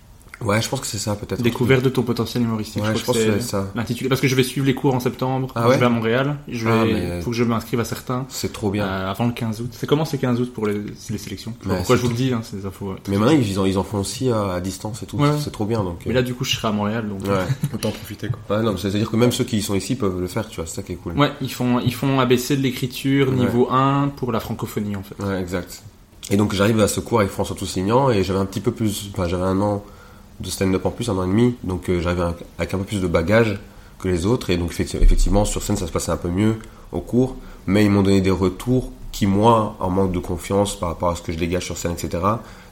Ouais, 0.42 0.62
je 0.62 0.68
pense 0.68 0.80
que 0.80 0.86
c'est 0.86 0.98
ça 0.98 1.14
peut-être. 1.16 1.42
Découverte 1.42 1.82
de 1.84 1.88
ton 1.90 2.02
potentiel 2.02 2.42
humoristique. 2.42 2.82
Ouais, 2.82 2.96
je 2.96 3.04
pense 3.04 3.16
que 3.16 3.22
c'est 3.22 3.40
ça. 3.42 3.70
l'intitulé. 3.74 4.08
Parce 4.08 4.20
que 4.20 4.28
je 4.28 4.34
vais 4.34 4.42
suivre 4.42 4.66
les 4.66 4.74
cours 4.74 4.94
en 4.94 5.00
septembre. 5.00 5.48
Ah 5.54 5.68
je 5.72 5.78
vais 5.78 5.84
à 5.86 5.88
Montréal. 5.90 6.36
Je 6.48 6.64
vais, 6.66 6.72
Ah, 6.72 6.84
mais- 6.84 7.20
faut 7.22 7.30
que 7.30 7.36
je 7.36 7.44
m'inscrive 7.44 7.80
à 7.80 7.84
certains. 7.84 8.24
C'est 8.28 8.52
trop 8.52 8.70
bien. 8.70 8.84
euh, 8.86 9.10
avant 9.10 9.26
le 9.26 9.32
15 9.32 9.60
août. 9.60 9.70
C'est 9.72 9.86
comment 9.86 10.04
c'est 10.04 10.18
15 10.18 10.40
août 10.40 10.52
pour 10.54 10.66
les, 10.66 10.74
les 11.10 11.18
sélections? 11.18 11.52
Ouais, 11.66 11.76
Pourquoi 11.76 11.96
c'est 11.96 12.02
je 12.02 12.06
vous 12.06 12.08
le 12.12 12.16
dis, 12.16 12.32
hein, 12.32 12.40
c'est 12.42 12.56
des 12.56 12.66
infos. 12.66 12.90
euh, 12.90 12.96
Mais 13.08 13.18
maintenant, 13.18 13.36
ils 13.38 13.58
en, 13.58 13.64
ils 13.66 13.76
en 13.78 13.84
font 13.84 13.98
aussi 13.98 14.30
à, 14.30 14.52
à 14.54 14.60
distance 14.60 15.02
et 15.02 15.06
tout. 15.06 15.18
Ouais. 15.18 15.28
C'est 15.38 15.52
trop 15.52 15.64
bien. 15.66 15.82
Donc, 15.84 16.00
Mais 16.06 16.12
euh, 16.12 16.14
là, 16.14 16.22
du 16.22 16.34
coup, 16.34 16.44
je 16.44 16.54
serai 16.56 16.68
à 16.68 16.72
Montréal, 16.72 17.06
donc. 17.08 17.22
ouais. 17.24 17.44
Autant 17.74 17.88
en 17.90 17.92
profiter, 17.92 18.28
quoi. 18.28 18.56
ouais, 18.56 18.62
non, 18.62 18.76
c'est-à-dire 18.76 19.10
que 19.10 19.16
même 19.16 19.32
ceux 19.32 19.44
qui 19.44 19.60
sont 19.62 19.74
ici 19.74 19.94
peuvent 19.94 20.20
le 20.20 20.26
faire, 20.26 20.48
tu 20.48 20.56
vois. 20.56 20.66
C'est 20.66 20.76
ça 20.76 20.82
qui 20.82 20.92
est 20.92 20.96
cool. 20.96 21.18
Ouais, 21.18 21.32
ils 21.42 21.52
font, 21.52 21.80
ils 21.80 21.94
font 21.94 22.18
ABC 22.18 22.56
de 22.56 22.62
l'écriture 22.62 23.28
Ouais. 23.28 23.34
niveau 23.36 23.68
1 23.70 24.08
pour 24.16 24.32
la 24.32 24.40
francophonie, 24.40 24.96
en 24.96 25.02
fait. 25.02 25.22
Ouais, 25.22 25.38
exact. 25.40 25.82
Et 26.30 26.36
donc 26.36 26.54
j'arrive 26.54 26.78
à 26.80 26.86
ce 26.86 27.00
cours 27.00 27.18
avec 27.20 27.32
François 27.32 27.56
Toussignan 27.56 28.08
et 28.10 28.22
j'avais 28.22 28.38
un 28.38 28.44
petit 28.46 28.60
peu 28.60 28.70
plus, 28.70 29.10
enfin 29.12 29.26
j'avais 29.26 29.42
un 29.42 29.60
an 29.60 29.82
de 30.40 30.48
stand-up 30.48 30.84
en 30.86 30.90
plus, 30.90 31.08
un 31.08 31.16
an 31.16 31.24
et 31.24 31.28
demi, 31.28 31.54
donc 31.64 31.88
euh, 31.88 32.00
j'arrivais 32.00 32.22
avec- 32.58 32.74
un 32.74 32.78
peu 32.78 32.84
plus 32.84 33.00
de 33.00 33.06
bagages 33.06 33.58
que 33.98 34.08
les 34.08 34.26
autres. 34.26 34.50
Et 34.50 34.56
donc 34.56 34.72
effecti- 34.72 34.96
effectivement 35.00 35.44
sur 35.44 35.62
scène 35.62 35.76
ça 35.76 35.86
se 35.86 35.92
passait 35.92 36.12
un 36.12 36.16
peu 36.16 36.28
mieux 36.30 36.56
au 36.92 37.00
cours, 37.00 37.36
mais 37.66 37.84
ils 37.84 37.90
m'ont 37.90 38.02
donné 38.02 38.20
des 38.20 38.30
retours 38.30 38.90
qui 39.12 39.26
moi, 39.26 39.76
en 39.80 39.90
manque 39.90 40.12
de 40.12 40.18
confiance 40.18 40.78
par 40.78 40.88
rapport 40.90 41.10
à 41.10 41.16
ce 41.16 41.22
que 41.22 41.32
je 41.32 41.38
dégage 41.38 41.64
sur 41.64 41.76
scène, 41.76 41.92
etc., 41.92 42.22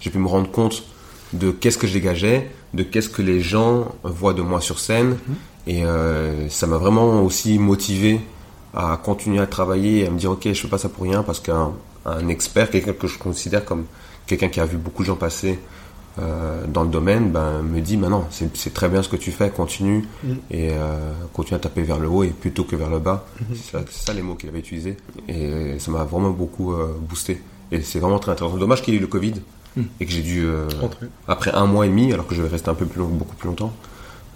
j'ai 0.01 0.11
pu 0.11 0.19
me 0.19 0.29
rendre 0.29 0.51
compte 0.51 0.85
de 1.33 1.51
qu'est-ce 1.51 1.77
que 1.77 1.87
je 1.87 1.93
dégageais, 1.93 2.51
de 2.75 2.83
qu'est-ce 2.83 3.09
que 3.11 3.21
les 3.23 3.41
gens 3.41 3.89
voient 4.05 4.33
de 4.35 4.41
moi 4.43 4.61
sur 4.61 4.79
scène. 4.79 5.19
Et 5.67 5.85
euh, 5.85 6.49
ça 6.49 6.67
m'a 6.67 6.79
vraiment 6.79 7.23
aussi 7.23 7.59
motivé 7.59 8.21
à 8.73 8.99
continuer 9.03 9.41
à 9.41 9.47
travailler 9.47 10.01
et 10.01 10.07
à 10.07 10.11
me 10.11 10.19
dire 10.19 10.31
ok 10.31 10.47
je 10.47 10.55
fais 10.55 10.69
pas 10.69 10.79
ça 10.79 10.89
pour 10.89 11.03
rien 11.05 11.23
parce 11.23 11.41
qu'un 11.41 11.73
un 12.07 12.29
expert, 12.29 12.71
quelqu'un 12.71 12.93
que 12.95 13.07
je 13.07 13.19
considère 13.19 13.65
comme 13.65 13.85
quelqu'un 14.27 14.49
qui 14.49 14.61
a 14.61 14.65
vu 14.65 14.77
beaucoup 14.79 15.03
de 15.03 15.09
gens 15.09 15.17
passer 15.17 15.59
euh, 16.19 16.65
dans 16.67 16.83
le 16.83 16.89
domaine, 16.91 17.31
ben, 17.31 17.63
me 17.63 17.81
dit 17.81 17.97
maintenant 17.97 18.27
c'est 18.31 18.57
c'est 18.57 18.75
très 18.75 18.89
bien 18.89 19.03
ce 19.03 19.09
que 19.09 19.17
tu 19.17 19.31
fais, 19.31 19.51
continue 19.51 20.07
Mm. 20.25 20.33
et 20.51 20.71
euh, 20.73 21.13
continue 21.33 21.57
à 21.57 21.61
taper 21.61 21.83
vers 21.83 21.99
le 21.99 22.09
haut 22.09 22.25
et 22.25 22.29
plutôt 22.29 22.65
que 22.65 22.77
vers 22.77 22.91
le 22.91 22.99
bas. 22.99 23.25
C'est 23.55 23.73
ça, 23.79 23.85
c'est 23.91 24.07
ça 24.07 24.13
les 24.13 24.23
mots 24.23 24.35
qu'il 24.35 24.49
avait 24.49 24.59
utilisés 24.61 24.97
et 25.29 25.79
ça 25.79 25.91
m'a 25.91 26.05
vraiment 26.05 26.31
beaucoup 26.31 26.73
euh, 26.73 26.89
boosté. 27.01 27.43
Et 27.71 27.83
c'est 27.83 27.99
vraiment 28.01 28.19
très 28.19 28.33
intéressant. 28.33 28.57
Dommage 28.57 28.83
qu'il 28.83 28.95
y 28.95 28.97
ait 28.97 29.01
eu 29.01 29.03
le 29.03 29.09
Covid 29.09 29.35
Mm. 29.77 29.83
et 30.01 30.07
que 30.07 30.11
j'ai 30.13 30.23
dû 30.23 30.45
euh, 30.47 30.67
après 31.29 31.53
un 31.55 31.67
mois 31.67 31.85
et 31.87 31.91
demi, 31.91 32.11
alors 32.13 32.27
que 32.27 32.35
je 32.35 32.43
vais 32.43 32.49
rester 32.49 32.71
un 32.71 32.75
peu 32.75 32.87
plus 32.87 33.01
long, 33.01 33.09
beaucoup 33.09 33.37
plus 33.37 33.49
longtemps. 33.49 33.73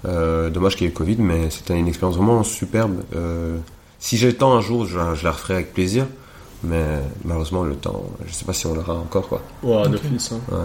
Euh, 0.04 0.50
dommage 0.50 0.74
qu'il 0.76 0.82
y 0.82 0.84
ait 0.84 0.90
eu 0.90 0.92
le 0.92 0.98
Covid, 0.98 1.16
mais 1.18 1.48
c'était 1.50 1.76
une 1.78 1.88
expérience 1.88 2.16
vraiment 2.16 2.42
superbe. 2.42 2.96
Euh, 3.16 3.56
si 3.98 4.16
j'ai 4.18 4.26
le 4.28 4.36
temps 4.36 4.52
un 4.54 4.60
jour, 4.60 4.84
je, 4.84 4.98
la- 4.98 5.14
je 5.14 5.24
la 5.24 5.32
referai 5.32 5.54
avec 5.54 5.72
plaisir. 5.72 6.06
Mais 6.64 6.84
malheureusement, 7.24 7.64
le 7.64 7.74
temps, 7.74 8.04
je 8.26 8.32
sais 8.32 8.44
pas 8.44 8.52
si 8.52 8.66
on 8.66 8.74
l'aura 8.74 8.94
encore, 8.94 9.26
quoi. 9.28 9.42
Ouah, 9.64 9.88
d'office, 9.88 10.30
hein. 10.32 10.40
Ouais. 10.52 10.58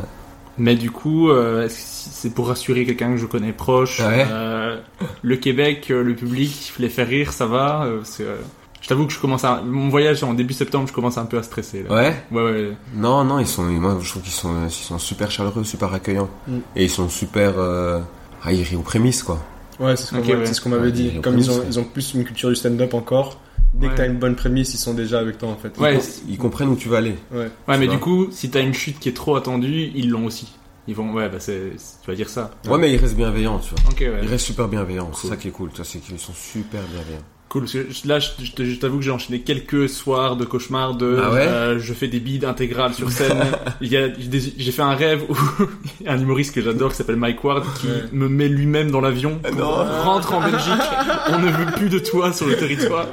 Mais 0.57 0.75
du 0.75 0.89
coup, 0.91 1.29
euh, 1.29 1.67
c'est 1.69 2.33
pour 2.33 2.47
rassurer 2.47 2.85
quelqu'un 2.85 3.11
que 3.11 3.17
je 3.17 3.25
connais 3.25 3.53
proche. 3.53 3.99
Ouais. 3.99 4.25
euh, 4.29 4.79
le 5.21 5.35
Québec, 5.35 5.87
euh, 5.91 6.03
le 6.03 6.15
public, 6.15 6.73
les 6.79 6.89
faire 6.89 7.07
rire, 7.07 7.31
ça 7.33 7.45
va. 7.45 7.85
euh, 7.85 8.01
euh, 8.21 8.37
je 8.81 8.87
t'avoue 8.87 9.05
que 9.05 9.13
je 9.13 9.19
commence 9.19 9.43
à... 9.43 9.61
Mon 9.61 9.89
voyage 9.89 10.23
en 10.23 10.33
début 10.33 10.53
septembre, 10.53 10.87
je 10.87 10.93
commence 10.93 11.17
un 11.17 11.25
peu 11.25 11.37
à 11.37 11.43
stresser. 11.43 11.83
Là. 11.83 11.93
Ouais. 11.93 12.15
Ouais, 12.31 12.41
ouais. 12.51 12.71
Non, 12.95 13.23
non, 13.23 13.39
ils 13.39 13.47
sont, 13.47 13.63
moi, 13.63 13.97
je 14.01 14.09
trouve 14.09 14.21
qu'ils 14.23 14.31
sont, 14.31 14.53
ils 14.65 14.71
sont 14.71 14.97
super 14.99 15.29
chaleureux, 15.29 15.63
super 15.63 15.93
accueillants. 15.93 16.29
Mm. 16.47 16.57
Et 16.75 16.83
ils 16.85 16.89
sont 16.89 17.09
super, 17.09 17.53
euh, 17.57 17.99
ah, 18.43 18.51
ils 18.53 18.63
rient 18.63 18.77
aux 18.77 18.81
prémices, 18.81 19.23
quoi. 19.23 19.39
Ouais, 19.79 19.95
c'est 19.95 20.05
ce 20.05 20.11
qu'on 20.11 20.17
ouais. 20.23 20.45
ce 20.45 20.69
m'avait 20.69 20.81
Ouais, 20.85 20.91
dit. 20.91 21.19
Comme 21.21 21.37
ils 21.37 21.51
ont, 21.51 21.59
ouais. 21.59 21.65
ils 21.67 21.79
ont 21.79 21.83
plus 21.83 22.13
une 22.15 22.23
culture 22.23 22.49
du 22.49 22.55
stand-up 22.55 22.93
encore, 22.95 23.39
dès 23.73 23.87
Ouais. 23.87 23.93
que 23.93 23.97
t'as 23.97 24.07
une 24.07 24.17
bonne 24.17 24.35
prémisse, 24.35 24.73
ils 24.73 24.77
sont 24.77 24.93
déjà 24.93 25.19
avec 25.19 25.37
toi, 25.37 25.49
en 25.49 25.55
fait. 25.57 25.77
Ouais, 25.77 25.97
Ils, 26.27 26.33
ils 26.33 26.37
comprennent 26.37 26.69
où 26.69 26.75
tu 26.75 26.89
vas 26.89 26.97
aller. 26.97 27.15
Ouais. 27.31 27.49
Mais 27.67 27.87
du 27.87 27.97
coup, 27.99 28.27
si 28.31 28.49
t'as 28.49 28.61
une 28.61 28.73
chute 28.73 28.99
qui 28.99 29.09
est 29.09 29.13
trop 29.15 29.35
attendue, 29.35 29.91
ils 29.95 30.09
l'ont 30.09 30.25
aussi. 30.25 30.53
Ils 30.89 30.95
vont, 30.95 31.11
ouais, 31.13 31.27
bah 31.27 31.39
c'est, 31.41 31.71
tu 32.01 32.09
vas 32.09 32.15
dire 32.15 32.29
ça. 32.29 32.51
Ouais, 32.65 32.77
mais 32.77 32.93
ils 32.93 32.97
restent 32.97 33.15
bienveillants, 33.17 33.59
tu 33.59 33.71
vois. 33.75 34.19
Ils 34.21 34.27
restent 34.29 34.45
super 34.45 34.67
bienveillants. 34.69 35.11
C'est 35.13 35.21
Cool. 35.21 35.29
ça 35.31 35.35
qui 35.35 35.47
est 35.49 35.51
cool, 35.51 35.69
tu 35.71 35.75
vois, 35.77 35.85
c'est 35.85 35.99
qu'ils 35.99 36.17
sont 36.17 36.33
super 36.33 36.81
bienveillants. 36.83 37.23
Cool, 37.49 37.61
parce 37.61 37.71
que 37.73 38.07
là, 38.09 38.19
je, 38.19 38.27
je 38.43 38.51
te- 38.51 38.65
je 38.65 38.75
t'avoue 38.75 38.97
que 38.97 39.05
j'ai 39.05 39.11
enchaîné 39.11 39.39
quelques 39.39 39.87
soirs 39.87 40.35
de 40.35 40.43
cauchemars 40.43 40.95
de, 40.95 41.17
Ah 41.23 41.31
ouais 41.31 41.47
euh, 41.47 41.79
je 41.79 41.93
fais 41.93 42.09
des 42.09 42.19
bides 42.19 42.43
intégrales 42.43 42.93
sur 42.93 43.09
scène. 43.09 43.37
Il 43.81 43.87
y 43.89 43.95
a, 43.95 44.09
j'ai 44.57 44.71
fait 44.73 44.81
un 44.81 44.95
rêve 44.95 45.23
où 45.29 45.35
un 46.07 46.19
humoriste 46.19 46.53
que 46.53 46.61
j'adore 46.61 46.91
qui 46.91 46.97
s'appelle 46.97 47.15
Mike 47.15 47.41
Ward 47.45 47.63
qui 47.79 47.87
Ouais. 47.87 47.93
me 48.11 48.27
met 48.27 48.49
lui-même 48.49 48.91
dans 48.91 48.99
l'avion, 48.99 49.39
Ah 49.45 50.01
rentre 50.03 50.33
en 50.33 50.41
Belgique, 50.41 50.73
on 51.29 51.39
ne 51.39 51.49
veut 51.49 51.71
plus 51.77 51.87
de 51.89 51.99
toi 51.99 52.33
sur 52.33 52.47
le 52.47 52.57
territoire. 52.57 53.05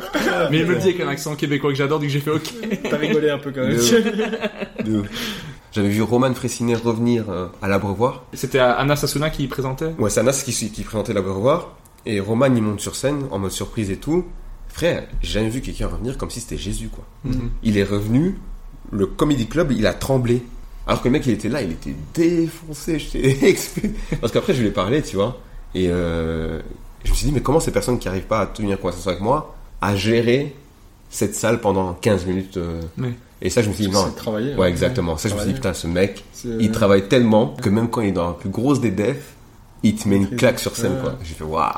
Mais 0.50 0.58
il 0.58 0.66
me 0.66 0.72
le 0.72 0.78
dit 0.80 0.88
avec 0.88 1.00
un 1.00 1.08
accent 1.08 1.36
québécois 1.36 1.70
que 1.70 1.76
j'adore, 1.76 2.00
donc 2.00 2.08
j'ai 2.08 2.18
fait 2.20 2.32
ok. 2.32 2.52
T'as 2.90 2.96
rigolé 2.96 3.30
un 3.30 3.38
peu 3.38 3.52
quand 3.52 3.60
même. 3.62 3.78
J'avais 5.72 5.88
vu 5.88 6.02
Roman 6.02 6.32
Fressinet 6.34 6.74
revenir 6.76 7.30
euh, 7.30 7.46
à 7.60 7.66
l'Abreuvoir. 7.68 8.24
C'était 8.32 8.60
Anna 8.60 8.94
Sasuna 8.94 9.30
qui 9.30 9.46
présentait? 9.48 9.92
Ouais, 9.98 10.08
c'est 10.10 10.20
Anas 10.20 10.42
qui, 10.44 10.52
qui 10.70 10.82
présentait 10.82 11.12
l'Abreuvoir. 11.12 11.72
Et 12.06 12.20
Roman, 12.20 12.46
il 12.54 12.62
monte 12.62 12.80
sur 12.80 12.96
scène 12.96 13.26
en 13.30 13.38
mode 13.38 13.50
surprise 13.50 13.90
et 13.90 13.96
tout. 13.96 14.24
Frère, 14.68 15.06
j'ai 15.22 15.34
jamais 15.34 15.48
vu 15.48 15.60
quelqu'un 15.60 15.86
revenir 15.86 16.18
comme 16.18 16.30
si 16.30 16.40
c'était 16.40 16.58
Jésus, 16.58 16.88
quoi. 16.88 17.04
Mhm. 17.24 17.50
Il 17.62 17.78
est 17.78 17.84
revenu, 17.84 18.36
le 18.90 19.06
Comedy 19.06 19.46
Club, 19.46 19.72
il 19.72 19.86
a 19.86 19.94
tremblé. 19.94 20.42
Alors 20.86 21.00
que 21.00 21.08
le 21.08 21.12
mec, 21.12 21.24
il 21.26 21.32
était 21.32 21.48
là, 21.48 21.62
il 21.62 21.72
était 21.72 21.94
défoncé. 22.12 22.98
Parce 24.20 24.32
qu'après, 24.32 24.52
je 24.52 24.60
lui 24.60 24.68
ai 24.68 24.72
parlé, 24.72 25.00
tu 25.02 25.16
vois. 25.16 25.40
Et 25.74 25.88
euh, 25.88 26.60
je 27.04 27.10
me 27.10 27.14
suis 27.14 27.26
dit, 27.26 27.32
mais 27.32 27.40
comment 27.40 27.60
ces 27.60 27.70
personnes 27.70 27.98
qui 27.98 28.08
n'arrivent 28.08 28.26
pas 28.26 28.40
à 28.40 28.46
tenir 28.46 28.78
conversation 28.78 29.10
avec 29.10 29.22
moi, 29.22 29.54
à 29.80 29.96
gérer 29.96 30.54
cette 31.08 31.34
salle 31.34 31.60
pendant 31.60 31.94
15 31.94 32.26
minutes 32.26 32.56
euh. 32.56 32.80
Et 33.40 33.50
ça, 33.50 33.62
je 33.62 33.68
me 33.68 33.74
suis 33.74 33.86
dit, 33.86 33.92
non. 33.92 34.06
C'est 34.06 34.16
travailler. 34.16 34.54
Ouais, 34.56 34.68
exactement. 34.68 35.16
Ça, 35.16 35.28
je 35.28 35.34
me 35.34 35.40
suis 35.40 35.48
dit, 35.48 35.54
putain, 35.54 35.72
ce 35.72 35.86
mec, 35.86 36.24
il 36.44 36.70
travaille 36.70 37.08
tellement 37.08 37.48
que 37.48 37.68
même 37.68 37.88
quand 37.88 38.00
il 38.00 38.08
est 38.08 38.12
dans 38.12 38.28
la 38.28 38.34
plus 38.34 38.48
grosse 38.48 38.80
des 38.80 38.90
defs, 38.90 39.33
il 39.84 39.94
te 39.94 40.08
met 40.08 40.16
une 40.16 40.28
claque 40.30 40.58
sur 40.58 40.74
scène, 40.74 40.94
Ouais. 40.94 41.00
quoi. 41.00 41.18
J'ai 41.22 41.34
fait 41.34 41.44
waouh, 41.44 41.72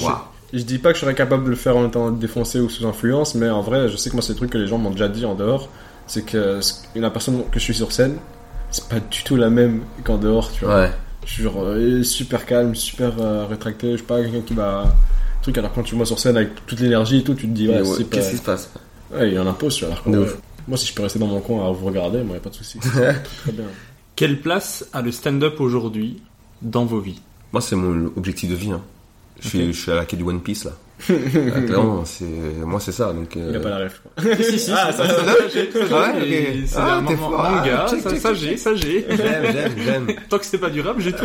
waouh. 0.00 0.14
Je 0.54 0.62
dis 0.62 0.78
pas 0.78 0.90
que 0.92 0.96
je 0.96 1.02
serais 1.02 1.14
capable 1.14 1.44
de 1.44 1.50
le 1.50 1.56
faire 1.56 1.76
en 1.76 1.86
étant 1.86 2.10
défoncé 2.10 2.58
ou 2.58 2.70
sous 2.70 2.86
influence, 2.86 3.34
mais 3.34 3.50
en 3.50 3.60
vrai, 3.60 3.88
je 3.90 3.96
sais 3.98 4.08
que 4.08 4.14
moi, 4.14 4.22
c'est 4.22 4.32
des 4.32 4.38
trucs 4.38 4.50
que 4.50 4.56
les 4.58 4.66
gens 4.66 4.78
m'ont 4.78 4.90
déjà 4.90 5.08
dit 5.08 5.26
en 5.26 5.34
dehors. 5.34 5.68
C'est 6.06 6.24
que 6.24 6.60
la 6.94 7.10
personne 7.10 7.42
que 7.52 7.58
je 7.58 7.64
suis 7.64 7.74
sur 7.74 7.92
scène, 7.92 8.16
c'est 8.70 8.88
pas 8.88 8.98
du 9.00 9.22
tout 9.24 9.36
la 9.36 9.50
même 9.50 9.82
qu'en 10.04 10.16
dehors, 10.16 10.50
tu 10.50 10.64
vois. 10.64 10.82
Ouais. 10.84 10.90
Je 11.26 11.32
suis 11.34 11.42
genre 11.42 11.60
euh, 11.62 12.02
super 12.02 12.46
calme, 12.46 12.74
super 12.74 13.12
euh, 13.20 13.44
rétracté. 13.44 13.90
Je 13.92 13.96
suis 13.98 14.06
pas 14.06 14.22
quelqu'un 14.22 14.40
qui 14.40 14.54
va. 14.54 14.84
Truc, 15.42 15.58
alors 15.58 15.72
quand 15.74 15.82
tu 15.82 15.94
me 15.94 15.98
vois 15.98 16.06
sur 16.06 16.18
scène 16.18 16.36
avec 16.38 16.64
toute 16.66 16.80
l'énergie 16.80 17.18
et 17.18 17.22
tout, 17.24 17.34
tu 17.34 17.46
te 17.46 17.52
dis, 17.52 17.68
ouais, 17.68 17.80
ouais, 17.82 17.84
c'est 17.98 18.04
pas. 18.08 18.16
Qu'est-ce 18.16 18.30
qui 18.30 18.36
se 18.38 18.42
passe? 18.42 18.70
Ouais, 19.12 19.30
il 19.30 19.38
en 19.38 19.46
impose, 19.46 19.74
tu 19.76 19.84
vois. 19.84 19.94
Alors 19.94 20.08
De 20.10 20.18
ouf. 20.20 20.36
moi, 20.66 20.78
si 20.78 20.86
je 20.86 20.94
peux 20.94 21.02
rester 21.02 21.18
dans 21.18 21.26
mon 21.26 21.40
coin 21.40 21.66
à 21.68 21.70
vous 21.70 21.84
regarder, 21.84 22.22
moi, 22.22 22.36
y 22.36 22.38
a 22.38 22.40
pas 22.40 22.48
de 22.48 22.54
souci. 22.54 22.78
Très 22.80 23.52
bien. 23.52 23.64
Quelle 24.16 24.40
place 24.40 24.86
a 24.94 25.02
le 25.02 25.12
stand-up 25.12 25.60
aujourd'hui 25.60 26.22
dans 26.62 26.86
vos 26.86 27.00
vies? 27.00 27.20
Moi, 27.52 27.60
c'est 27.62 27.76
mon 27.76 28.06
objectif 28.16 28.50
de 28.50 28.54
vie. 28.54 28.70
Hein. 28.72 28.82
Je, 29.40 29.48
suis, 29.48 29.72
je 29.72 29.80
suis 29.80 29.92
à 29.92 29.94
la 29.94 30.04
quête 30.04 30.18
du 30.18 30.24
One 30.24 30.40
Piece 30.40 30.64
là. 30.64 30.72
Ah, 31.08 31.60
clairement, 31.60 32.04
c'est 32.04 32.24
moi 32.64 32.80
c'est 32.80 32.90
ça. 32.90 33.12
Donc, 33.12 33.36
euh, 33.36 33.46
Il 33.50 33.56
a 33.56 33.60
pas 33.60 33.70
la 33.70 33.78
ref, 33.84 34.02
quoi. 34.02 34.34
Si, 34.42 34.58
si, 34.58 34.70
Ah, 34.72 34.92
ça, 34.92 35.06
ça, 35.06 35.14
ça, 35.14 35.24
ça, 35.24 35.32
j'ai, 35.54 35.70
ça, 35.70 35.78
j'ai. 35.86 35.94
Ah 35.94 36.12
ouais. 36.18 36.62
C'est 36.66 36.76
Ah, 36.76 36.96
un. 36.98 37.04
Ah, 37.38 37.86
check, 37.88 38.00
ça, 38.00 38.10
check, 38.10 38.18
ça, 38.20 38.34
j'ai, 38.34 38.56
ça, 38.56 38.74
j'ai. 38.74 39.06
J'aime, 39.08 39.52
j'aime, 39.52 39.72
j'aime. 39.78 40.06
Tant 40.28 40.38
que 40.38 40.44
c'était 40.44 40.58
pas 40.58 40.70
durable, 40.70 41.00
j'ai 41.00 41.12
tout. 41.12 41.24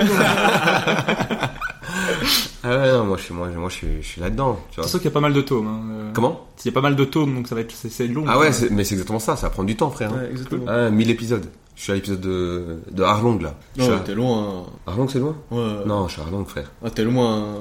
Ah 2.66 2.70
ouais, 2.78 2.92
non, 2.94 3.04
moi 3.06 3.18
je 3.18 3.24
suis, 3.24 3.34
moi, 3.34 3.48
moi, 3.50 3.70
je 3.70 3.74
suis, 3.76 3.88
je 4.02 4.08
suis 4.08 4.22
là-dedans. 4.22 4.60
Tu 4.70 4.76
vois. 4.76 4.84
C'est 4.86 4.92
sûr 4.92 5.00
qu'il 5.00 5.10
y 5.10 5.12
a 5.12 5.14
pas 5.14 5.20
mal 5.20 5.34
de 5.34 5.42
tomes. 5.42 5.68
Hein. 5.68 5.82
euh, 5.92 6.12
Comment? 6.14 6.48
Il 6.64 6.68
y 6.68 6.70
a 6.70 6.72
pas 6.74 6.82
mal 6.82 6.96
de 6.96 7.04
tomes, 7.06 7.36
donc 7.36 7.48
ça 7.48 7.56
va 7.56 7.62
être 7.62 7.74
c'est, 7.76 7.90
c'est 7.90 8.08
long. 8.08 8.24
Ah 8.28 8.40
ouais, 8.40 8.52
c'est- 8.54 8.70
mais 8.70 8.84
c'est 8.84 8.94
exactement 8.94 9.20
ça. 9.20 9.36
Ça 9.36 9.48
va 9.48 9.50
prendre 9.50 9.68
du 9.68 9.76
temps, 9.76 9.90
frère. 9.90 10.12
hein. 10.14 10.20
Ouais, 10.22 10.30
exactement. 10.32 10.66
Ah, 10.68 10.90
1000 10.90 11.10
épisodes. 11.10 11.46
Je 11.76 11.82
suis 11.82 11.92
à 11.92 11.96
l'épisode 11.96 12.22
de, 12.22 12.80
de 12.92 13.04
Arlong 13.04 13.40
là. 13.42 13.56
Je 13.76 13.82
Non, 13.82 13.86
suis 13.88 13.96
à- 13.96 14.00
t'es 14.00 14.14
loin. 14.16 14.66
Arlong, 14.86 15.08
c'est 15.10 15.20
loin 15.20 15.36
Ouais. 15.52 15.86
Non, 15.86 16.08
je 16.08 16.14
suis 16.14 16.22
à 16.22 16.26
Arlong, 16.26 16.46
frère. 16.46 16.72
Ah, 16.86 16.90
t'es 16.90 17.04
loin. 17.04 17.56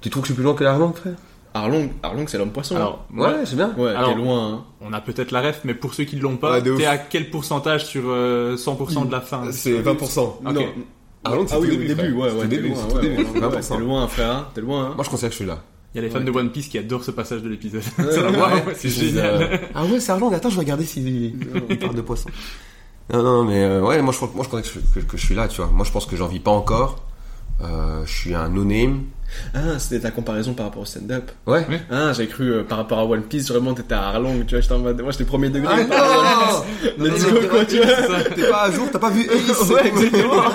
Tu 0.00 0.08
trouves 0.10 0.22
que 0.22 0.28
je 0.28 0.32
suis 0.32 0.36
plus 0.36 0.44
loin 0.44 0.54
que 0.54 0.64
Arlong, 0.64 0.92
frère? 0.94 1.14
Arlong, 1.54 1.88
Arlong 2.02 2.26
c'est 2.28 2.36
l'homme 2.38 2.50
poisson. 2.50 2.76
Alors, 2.76 3.06
Ouais, 3.14 3.44
c'est 3.44 3.56
bien. 3.56 3.72
ouais, 3.78 3.90
alors- 3.90 4.10
t'es 4.10 4.16
loin. 4.20 4.52
hein. 4.52 4.64
on 4.82 4.92
a 4.92 5.00
peut-être 5.00 5.30
la 5.32 5.40
ref, 5.40 5.62
mais 5.64 5.74
pour 5.74 5.94
ceux 5.94 6.04
qui 6.04 6.16
ne 6.16 6.20
l'ont 6.22 6.36
pas, 6.36 6.60
Ouais, 6.60 6.76
t'es 6.76 6.84
à 6.84 6.98
quel 6.98 7.30
pourcentage 7.30 7.86
sur 7.86 8.02
euh, 8.06 8.56
100% 8.56 9.06
de 9.06 9.12
la 9.12 9.20
fin 9.22 9.50
C'est 9.52 9.80
20%. 9.82 10.20
Ok. 10.20 10.52
Non. 10.54 10.62
Arlong, 11.24 11.46
c'est 11.48 11.54
ah 11.56 11.58
oui, 11.58 11.68
début, 11.70 11.84
au 11.84 11.88
début, 11.88 12.00
frère. 12.02 12.16
ouais, 12.16 12.28
C'est 12.30 12.36
ouais, 12.36 12.46
début, 12.46 12.68
loin, 12.68 12.78
ouais, 12.94 13.00
début, 13.00 13.16
ouais, 13.16 13.26
c'est 13.34 13.40
ouais, 13.40 13.48
20%. 13.48 13.68
T'es 13.76 13.80
loin, 13.82 14.06
frère, 14.06 14.30
hein, 14.30 14.48
t'es 14.54 14.60
loin. 14.60 14.84
hein. 14.84 14.92
Moi, 14.94 15.04
je 15.04 15.10
considère 15.10 15.30
que 15.30 15.34
je 15.34 15.38
suis 15.38 15.46
là. 15.48 15.58
Il 15.94 15.96
y 15.96 16.00
a 16.00 16.02
les 16.02 16.10
fans 16.10 16.18
Ouais, 16.18 16.24
de 16.26 16.30
One 16.30 16.50
Piece 16.50 16.68
qui 16.68 16.76
adorent 16.78 17.02
ce 17.04 17.10
passage 17.10 17.42
de 17.42 17.48
l'épisode. 17.48 17.82
C'est 18.76 18.88
génial. 18.90 19.60
Ah 19.74 19.84
ouais, 19.86 19.98
c'est 19.98 20.12
Arlong. 20.12 20.32
Attends, 20.34 20.50
je 20.50 20.54
vais 20.56 20.60
regarder 20.60 20.84
s'il 20.84 21.08
il 21.08 21.78
parle 21.78 21.94
de 21.94 22.02
poisson. 22.02 22.28
Non, 23.12 23.22
non, 23.22 23.44
mais 23.44 23.62
euh, 23.62 23.80
ouais, 23.82 24.02
moi 24.02 24.12
je, 24.12 24.24
moi, 24.34 24.44
je 24.44 24.48
connais 24.48 24.62
que 24.62 24.68
je, 24.68 25.00
que, 25.00 25.04
que 25.06 25.16
je 25.16 25.24
suis 25.24 25.34
là, 25.34 25.46
tu 25.48 25.60
vois. 25.60 25.70
Moi, 25.72 25.84
je 25.86 25.92
pense 25.92 26.06
que 26.06 26.16
j'en 26.16 26.26
vis 26.26 26.40
pas 26.40 26.50
encore. 26.50 26.96
Euh, 27.62 28.02
je 28.04 28.12
suis 28.12 28.34
un 28.34 28.48
no-name. 28.48 29.04
Ah, 29.54 29.78
c'était 29.78 30.00
ta 30.00 30.10
comparaison 30.10 30.54
par 30.54 30.66
rapport 30.66 30.82
au 30.82 30.86
stand-up. 30.86 31.30
Ouais. 31.46 31.66
Ah, 31.90 32.12
j'ai 32.12 32.26
cru 32.26 32.52
euh, 32.52 32.64
par 32.64 32.78
rapport 32.78 32.98
à 32.98 33.04
One 33.06 33.22
Piece, 33.22 33.48
vraiment 33.48 33.74
t'étais 33.74 33.94
à 33.94 34.08
Arlong, 34.08 34.44
tu 34.46 34.54
vois, 34.54 34.60
j'étais 34.60 34.74
en 34.74 34.78
mode, 34.80 35.00
moi 35.02 35.10
j'étais 35.12 35.24
premier 35.24 35.48
degré. 35.48 35.86
Ah 35.90 36.62
non 36.96 37.06
Piece. 37.06 37.24
Let's 37.24 37.24
go, 37.32 37.38
quoi, 37.48 37.64
tu 37.64 37.76
vois. 37.78 38.22
T'es 38.34 38.48
pas 38.48 38.62
à 38.64 38.70
jour, 38.70 38.88
t'as 38.92 38.98
pas 38.98 39.10
vu 39.10 39.22
Ace 39.30 39.70
Ouais, 39.70 39.86
exactement. 39.88 40.42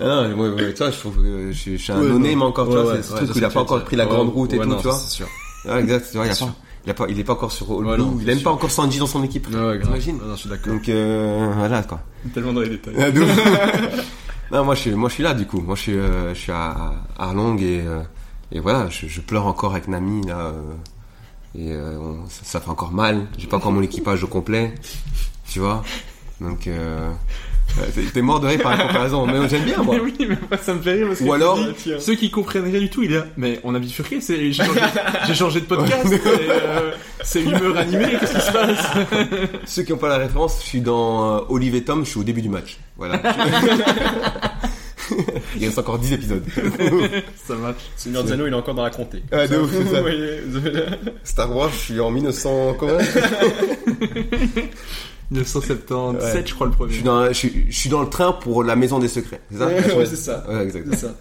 Ah 0.00 0.04
non, 0.28 0.36
moi, 0.36 0.48
ouais, 0.48 0.72
tu 0.72 0.78
vois, 0.82 0.90
je 0.90 0.98
trouve 0.98 1.16
que 1.16 1.52
je, 1.52 1.56
suis- 1.58 1.78
je 1.78 1.82
suis 1.82 1.92
un 1.92 2.00
Ouais, 2.00 2.08
no-name 2.08 2.38
non. 2.40 2.46
encore, 2.46 2.68
tu 2.68 2.74
Ouais, 2.76 2.82
vois. 2.82 2.92
ouais, 2.94 2.98
c'est 3.02 3.08
ce 3.10 3.12
ouais, 3.14 3.24
truc 3.24 3.36
il 3.36 3.44
a 3.44 3.50
pas 3.50 3.60
encore 3.60 3.84
pris 3.84 3.94
la 3.96 4.06
grande 4.06 4.28
Ouais, 4.28 4.32
route 4.34 4.52
et 4.52 4.58
ouais, 4.58 4.64
tout, 4.64 4.70
non, 4.70 4.76
tu 4.78 4.88
vois. 4.88 4.96
C'est 4.98 5.10
sûr. 5.10 5.26
Ah, 5.68 5.78
exact, 5.78 6.08
tu 6.10 6.16
vois, 6.16 6.26
il, 6.26 6.32
a 6.32 6.34
pas. 6.34 6.54
Il, 6.86 6.90
a 6.90 6.94
pas, 6.94 7.06
il 7.08 7.18
est 7.18 7.24
pas 7.24 7.32
encore 7.34 7.52
sur 7.52 7.70
All 7.70 7.86
Ouais, 7.86 7.94
Blue, 7.96 8.04
non, 8.04 8.12
il 8.18 8.18
c'est 8.18 8.24
a 8.24 8.26
même 8.26 8.38
sûr. 8.38 8.44
pas 8.44 8.50
encore 8.54 8.70
Sanji 8.70 8.98
dans 8.98 9.06
son 9.06 9.22
équipe. 9.24 9.46
Ouais, 9.48 9.52
grave. 9.54 9.80
T'imagines 9.82 10.18
non, 10.18 10.34
je 10.34 10.40
suis 10.40 10.48
d'accord. 10.50 10.72
Donc, 10.72 10.88
euh, 10.88 11.52
voilà, 11.56 11.82
quoi. 11.82 12.00
Tellement 12.34 12.52
dans 12.52 12.60
les 12.60 12.70
détails. 12.70 12.94
Ah, 12.98 13.10
non, 14.52 14.64
moi 14.64 14.74
je 14.74 14.80
suis, 14.80 14.90
moi 14.92 15.08
je 15.08 15.14
suis 15.14 15.22
là 15.22 15.34
du 15.34 15.46
coup. 15.46 15.60
Moi 15.60 15.74
je 15.76 15.80
suis, 15.80 15.96
euh, 15.98 16.34
je 16.34 16.38
suis 16.40 16.52
à, 16.52 16.70
à 16.70 16.92
Arlong 17.18 17.56
et 17.60 17.80
euh, 17.86 18.00
et 18.50 18.60
voilà, 18.60 18.88
je, 18.90 19.06
je 19.06 19.20
pleure 19.20 19.46
encore 19.46 19.72
avec 19.72 19.88
Nami 19.88 20.26
là. 20.26 20.38
euh, 20.38 20.74
et 21.54 21.72
euh, 21.72 21.98
on- 21.98 22.28
ça, 22.28 22.44
ça 22.44 22.60
fait 22.60 22.70
encore 22.70 22.92
mal. 22.92 23.26
J'ai 23.38 23.46
pas 23.46 23.56
encore 23.58 23.72
mon 23.72 23.82
équipage 23.82 24.24
au 24.24 24.26
complet, 24.28 24.74
tu 25.48 25.58
vois. 25.60 25.82
Donc 26.40 26.66
t'es- 28.12 28.22
mort 28.22 28.40
de 28.40 28.46
rire 28.48 28.60
par 28.62 28.76
la 28.76 28.84
comparaison, 28.86 29.26
mais 29.26 29.48
j'aime 29.48 29.62
bien 29.64 29.78
moi. 29.82 29.96
oui, 30.02 30.14
mais 30.20 30.26
moi, 30.28 30.58
ça 30.62 30.74
me 30.74 30.80
fait 30.82 30.92
rire 30.92 31.06
parce 31.08 31.18
que 31.20 31.24
Ou 31.24 31.32
alors- 31.32 31.58
dis, 31.58 31.92
ceux 31.98 32.14
qui 32.14 32.30
comprennent 32.30 32.64
rien 32.64 32.80
du 32.80 32.90
tout, 32.90 33.02
il 33.02 33.12
est 33.12 33.16
là, 33.16 33.26
mais 33.36 33.60
on 33.64 33.74
a 33.74 33.78
bifurqué, 33.78 34.20
c'est, 34.20 34.52
j'ai 34.52 34.64
changé, 34.64 34.80
j'ai 35.26 35.34
changé 35.34 35.60
de 35.60 35.66
podcast, 35.66 36.12
et, 36.12 36.20
euh, 36.26 36.90
c'est 37.22 37.42
humeur 37.42 37.76
animée, 37.76 38.16
qu'est-ce 38.20 38.34
qui 38.34 38.40
se 38.40 38.52
passe? 38.52 38.86
Ceux 39.66 39.82
qui 39.82 39.92
ont 39.92 39.98
pas 39.98 40.08
la 40.08 40.18
référence, 40.18 40.58
je 40.62 40.66
suis 40.68 40.80
dans 40.80 41.36
euh, 41.36 41.40
Olive 41.48 41.74
et 41.74 41.82
Tom, 41.84 42.04
je 42.04 42.10
suis 42.10 42.20
au 42.20 42.24
début 42.24 42.42
du 42.42 42.48
match. 42.48 42.78
Voilà. 42.96 43.20
Il 45.58 45.66
reste 45.66 45.78
encore 45.78 45.98
10 45.98 46.12
épisodes. 46.14 46.42
Ça 47.46 47.54
marche. 47.54 47.82
Seigneur 47.96 48.26
Zeno, 48.26 48.46
il 48.46 48.52
est 48.52 48.56
encore 48.56 48.74
dans 48.74 48.84
la 48.84 48.90
comté. 48.90 49.22
Ah, 49.30 49.46
de 49.46 49.58
ouf, 49.58 49.70
c'est 49.70 49.94
ça. 49.94 50.00
Star 51.22 51.54
Wars, 51.54 51.70
je 51.70 51.76
suis 51.78 52.00
en 52.00 52.10
1900 52.10 52.76
comment 52.78 52.96
1977, 55.30 56.34
Ouais. 56.34 56.42
je 56.46 56.54
crois, 56.54 56.66
le 56.66 56.72
premier. 56.72 56.90
Je 56.90 56.94
suis, 56.96 57.04
dans, 57.04 57.28
je, 57.28 57.32
suis, 57.32 57.66
je 57.70 57.76
suis 57.78 57.88
dans 57.90 58.02
le 58.02 58.08
train 58.08 58.32
pour 58.32 58.64
la 58.64 58.76
maison 58.76 58.98
des 58.98 59.08
secrets. 59.08 59.40
C'est 59.50 59.58
ça 59.58 59.66
Ouais, 59.66 60.06
c'est 60.06 60.16
ça. 60.16 60.44
Ouais. 60.48 60.68
C'est 60.70 60.96
ça. 60.96 61.14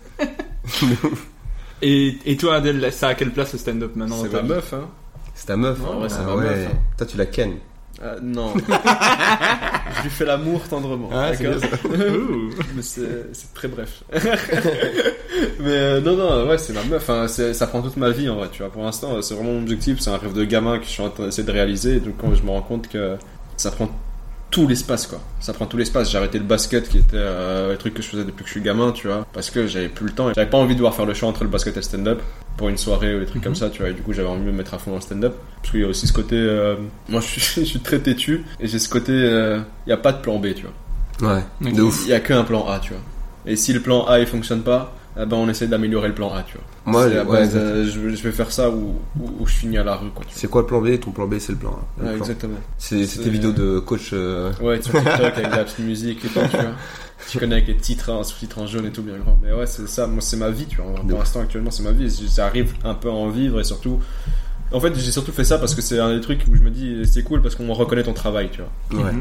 Et, 1.82 2.18
et 2.26 2.38
toi, 2.38 2.56
Adèle, 2.56 2.92
ça 2.94 3.10
a 3.10 3.14
quelle 3.16 3.32
place 3.32 3.54
le 3.54 3.60
stand-up 3.60 3.96
maintenant 3.96 4.18
C'est 4.22 4.30
ta 4.30 4.42
ma 4.44 4.56
meuf, 4.56 4.74
hein. 4.74 4.88
C'est 5.34 5.48
ta 5.48 5.58
meuf. 5.58 5.80
Ouais, 5.80 6.02
ouais, 6.04 6.10
c'est 6.10 6.18
Ah 6.22 6.36
ma 6.36 6.42
meuf, 6.42 6.68
hein. 6.72 6.78
Toi, 6.98 7.08
tu 7.08 7.18
la 7.18 7.26
ken. 7.26 7.54
Ah, 8.04 8.16
non. 8.22 8.54
je 9.98 10.04
lui 10.04 10.10
fais 10.10 10.26
l'amour 10.26 10.62
tendrement. 10.68 11.10
Ah, 11.14 11.32
c'est 11.36 11.44
d'accord. 11.44 11.92
Mais 12.76 12.82
c'est 12.82 13.28
c'est 13.34 13.54
très 13.54 13.68
bref. 13.68 14.04
Mais 14.14 15.70
euh, 15.70 16.02
non, 16.02 16.16
non, 16.16 16.48
ouais, 16.50 16.58
c'est 16.58 16.74
ma 16.74 16.84
meuf. 16.84 17.10
Hein, 17.10 17.28
c'est- 17.28 17.54
ça 17.54 17.68
prend 17.68 17.82
toute 17.82 17.98
ma 17.98 18.10
vie 18.12 18.28
en 18.30 18.36
vrai, 18.38 18.50
tu 18.52 18.64
vois. 18.64 18.72
Pour 18.72 18.84
l'instant, 18.84 19.22
c'est 19.22 19.34
vraiment 19.36 19.52
mon 19.54 19.62
objectif. 19.62 20.00
C'est 20.00 20.10
un 20.10 20.18
rêve 20.18 20.34
de 20.34 20.44
gamin 20.46 20.80
que 20.80 20.86
je 20.86 20.90
suis 20.90 21.04
en 21.04 21.10
train 21.10 21.26
d'essayer 21.26 21.46
de 21.46 21.52
réaliser. 21.52 22.00
Donc, 22.00 22.16
quand 22.20 22.34
je 22.34 22.42
me 22.44 22.50
rends 22.50 22.62
compte 22.64 22.88
que 22.88 23.18
ça 23.62 23.72
prend 23.72 23.90
tout 24.50 24.68
l'espace, 24.68 25.08
quoi. 25.08 25.22
Ça 25.40 25.54
prend 25.54 25.66
tout 25.66 25.78
l'espace. 25.78 26.12
J'ai 26.12 26.18
arrêté 26.18 26.38
le 26.38 26.44
basket 26.44 26.90
qui 26.90 26.98
était 26.98 27.12
euh, 27.16 27.72
le 27.72 27.78
truc 27.78 27.94
que 27.94 28.02
je 28.02 28.08
faisais 28.10 28.26
depuis 28.26 28.44
que 28.44 28.48
je 28.48 28.52
suis 28.52 28.62
gamin, 28.62 28.92
tu 28.92 29.08
vois. 29.08 29.26
Parce 29.32 29.50
que 29.50 29.66
j'avais 29.66 29.88
plus 29.88 30.08
le 30.08 30.12
temps. 30.12 30.34
J'avais 30.34 30.50
pas 30.50 30.58
envie 30.58 30.74
de 30.74 30.80
devoir 30.80 30.94
faire 30.94 31.06
le 31.06 31.14
choix 31.14 31.30
entre 31.30 31.44
le 31.44 31.50
basket 31.50 31.74
et 31.74 31.78
le 31.78 31.84
stand-up 31.84 32.22
pour 32.58 32.68
une 32.68 32.78
soirée 32.78 33.16
ou 33.16 33.20
des 33.22 33.26
trucs 33.26 33.42
comme 33.44 33.56
ça, 33.56 33.70
tu 33.70 33.80
vois. 33.82 33.92
Et 33.92 33.94
du 33.94 34.02
coup, 34.02 34.12
j'avais 34.12 34.28
envie 34.28 34.42
de 34.42 34.46
me 34.48 34.52
mettre 34.52 34.74
à 34.74 34.78
fond 34.78 34.90
dans 34.92 34.98
le 34.98 35.02
stand-up. 35.02 35.36
Parce 35.62 35.72
qu'il 35.72 35.80
y 35.80 35.84
a 35.86 35.88
aussi 35.88 36.06
ce 36.06 36.12
côté. 36.14 36.36
euh, 36.36 36.76
moi, 37.08 37.22
je 37.26 37.28
suis, 37.40 37.62
je 37.62 37.70
suis 37.70 37.80
très 37.80 38.00
têtu. 38.00 38.44
Et 38.60 38.68
j'ai 38.68 38.80
ce 38.80 38.90
côté. 38.90 39.14
euh, 39.14 39.60
Il 39.88 39.90
y 39.90 39.94
a 39.94 39.98
pas 39.98 40.12
de 40.12 40.22
plan 40.22 40.38
B, 40.38 40.48
tu 40.54 40.66
vois. 41.22 41.36
Ouais. 41.36 41.72
De 41.72 41.82
ouf. 41.82 42.02
Il 42.06 42.10
y 42.10 42.14
a 42.14 42.20
qu'un 42.20 42.44
plan 42.44 42.68
A, 42.68 42.80
tu 42.80 42.92
vois. 42.92 43.02
Et 43.46 43.56
si 43.56 43.72
le 43.74 43.80
plan 43.80 44.06
A 44.06 44.20
il 44.20 44.28
fonctionne 44.28 44.64
pas, 44.64 44.94
eh 45.20 45.26
ben 45.26 45.36
on 45.38 45.50
essaie 45.50 45.68
d'améliorer 45.68 46.08
le 46.10 46.14
plan 46.16 46.34
A, 46.34 46.44
tu 46.44 46.54
vois. 46.58 46.64
Moi, 46.86 47.04
à 47.06 47.24
ouais, 47.26 47.56
euh, 47.56 47.86
je, 47.86 47.92
je 48.16 48.24
vais 48.24 48.32
faire 48.32 48.52
ça 48.52 48.70
ou, 48.70 48.96
ou, 49.20 49.30
ou 49.42 49.46
je 49.48 49.54
finis 49.54 49.78
à 49.78 49.84
la 49.84 49.96
rue, 49.96 50.08
C'est 50.30 50.50
quoi 50.50 50.62
le 50.62 50.68
plan 50.68 50.82
B? 50.82 51.00
Ton 51.00 51.12
plan 51.12 51.28
B, 51.28 51.36
c'est 51.40 51.52
le 51.52 51.58
plan 51.58 51.78
A. 52.00 52.04
Ouais, 52.04 52.18
exactement. 52.18 52.58
C'est 52.78 53.06
tes 53.06 53.30
vidéos 53.30 53.52
de 53.52 53.80
coach. 53.80 54.12
euh, 54.14 54.52
Ouais, 54.62 54.82
sur 54.82 54.94
TikTok 54.94 55.20
avec 55.38 55.50
la 55.56 55.64
petite 55.64 55.80
musique 55.80 56.24
et 56.26 56.28
tout, 56.28 56.40
tu 56.50 56.58
vois. 56.58 56.72
Tu 57.30 57.38
connais 57.38 57.56
avec 57.56 57.68
les 57.68 57.78
titres, 57.78 58.10
hein, 58.10 58.24
sous-titres 58.24 58.58
en 58.60 58.66
jaune 58.68 58.86
et 58.88 58.92
tout 58.92 59.04
bien 59.04 59.18
grand. 59.18 59.38
Mais 59.44 59.54
ouais, 59.54 59.68
c'est 59.68 59.88
ça, 59.88 60.08
moi 60.08 60.22
c'est 60.22 60.38
ma 60.38 60.50
vie, 60.50 60.66
tu 60.66 60.78
vois. 60.82 60.94
Pour 61.08 61.20
l'instant, 61.20 61.42
actuellement, 61.42 61.72
c'est 61.72 61.84
ma 61.84 61.92
vie. 61.92 62.10
J'arrive 62.36 62.74
un 62.84 62.94
peu 62.96 63.10
à 63.10 63.14
en 63.14 63.30
vivre 63.30 63.60
et 63.60 63.64
surtout. 63.64 64.00
En 64.74 64.80
fait, 64.80 64.96
j'ai 64.98 65.12
surtout 65.12 65.34
fait 65.34 65.44
ça 65.44 65.58
parce 65.60 65.76
que 65.76 65.82
c'est 65.82 66.00
un 66.00 66.16
des 66.16 66.22
trucs 66.22 66.46
où 66.50 66.56
je 66.56 66.62
me 66.62 66.70
dis, 66.70 67.02
c'est 67.06 67.24
cool 67.24 67.42
parce 67.42 67.56
qu'on 67.56 67.72
reconnaît 67.74 68.04
ton 68.04 68.14
travail, 68.14 68.50
tu 68.52 68.62
vois. 68.62 69.04
Ouais. 69.04 69.12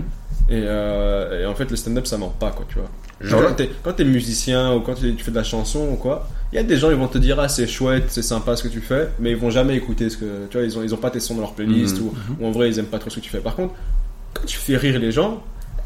Et, 0.49 0.63
euh, 0.65 1.43
et 1.43 1.47
en 1.47 1.55
fait, 1.57 1.69
le 1.71 1.77
stand-up, 1.77 2.07
ça 2.07 2.17
ment 2.19 2.29
pas, 2.29 2.53
quoi, 2.53 2.65
tu 2.69 2.77
vois. 2.79 2.89
Genre- 3.21 3.43
quand 3.43 3.55
t'es, 3.55 3.71
quand 3.83 3.93
t'es 3.93 4.05
musicien 4.05 4.75
ou 4.75 4.81
quand 4.81 4.95
tu 4.95 5.15
tu 5.15 5.23
fais 5.25 5.31
de 5.31 5.37
la 5.37 5.45
chanson 5.45 5.89
ou 5.93 5.97
quoi, 5.97 6.29
il 6.53 6.57
y 6.57 6.59
a 6.59 6.63
des 6.63 6.77
gens, 6.79 6.91
ils 6.91 6.97
vont 6.97 7.07
te 7.09 7.19
dire, 7.19 7.39
ah, 7.39 7.49
c'est 7.49 7.67
chouette, 7.67 8.05
c'est 8.09 8.23
sympa 8.23 8.57
ce 8.57 8.63
que 8.63 8.69
tu 8.69 8.81
fais, 8.81 9.09
mais 9.19 9.31
ils 9.33 9.37
vont 9.37 9.51
jamais 9.51 9.77
écouter 9.77 10.09
ce 10.11 10.17
que, 10.17 10.47
tu 10.49 10.57
vois, 10.57 10.67
ils 10.67 10.77
ont, 10.79 10.83
ils 10.83 10.95
ont 10.95 10.99
pas 10.99 11.11
tes 11.11 11.21
sons 11.21 11.35
dans 11.35 11.43
leur 11.43 11.53
playlist 11.53 11.99
Mhm. 12.01 12.03
ou, 12.07 12.15
ou 12.41 12.47
en 12.47 12.51
vrai, 12.51 12.69
ils 12.71 12.79
aiment 12.79 12.87
pas 12.87 12.99
trop 12.99 13.11
ce 13.11 13.17
que 13.17 13.21
tu 13.21 13.31
fais. 13.31 13.39
Par 13.41 13.55
contre, 13.57 13.75
quand 14.35 14.47
tu 14.47 14.57
fais 14.59 14.77
rire 14.77 14.99
les 14.99 15.13
gens, 15.13 15.43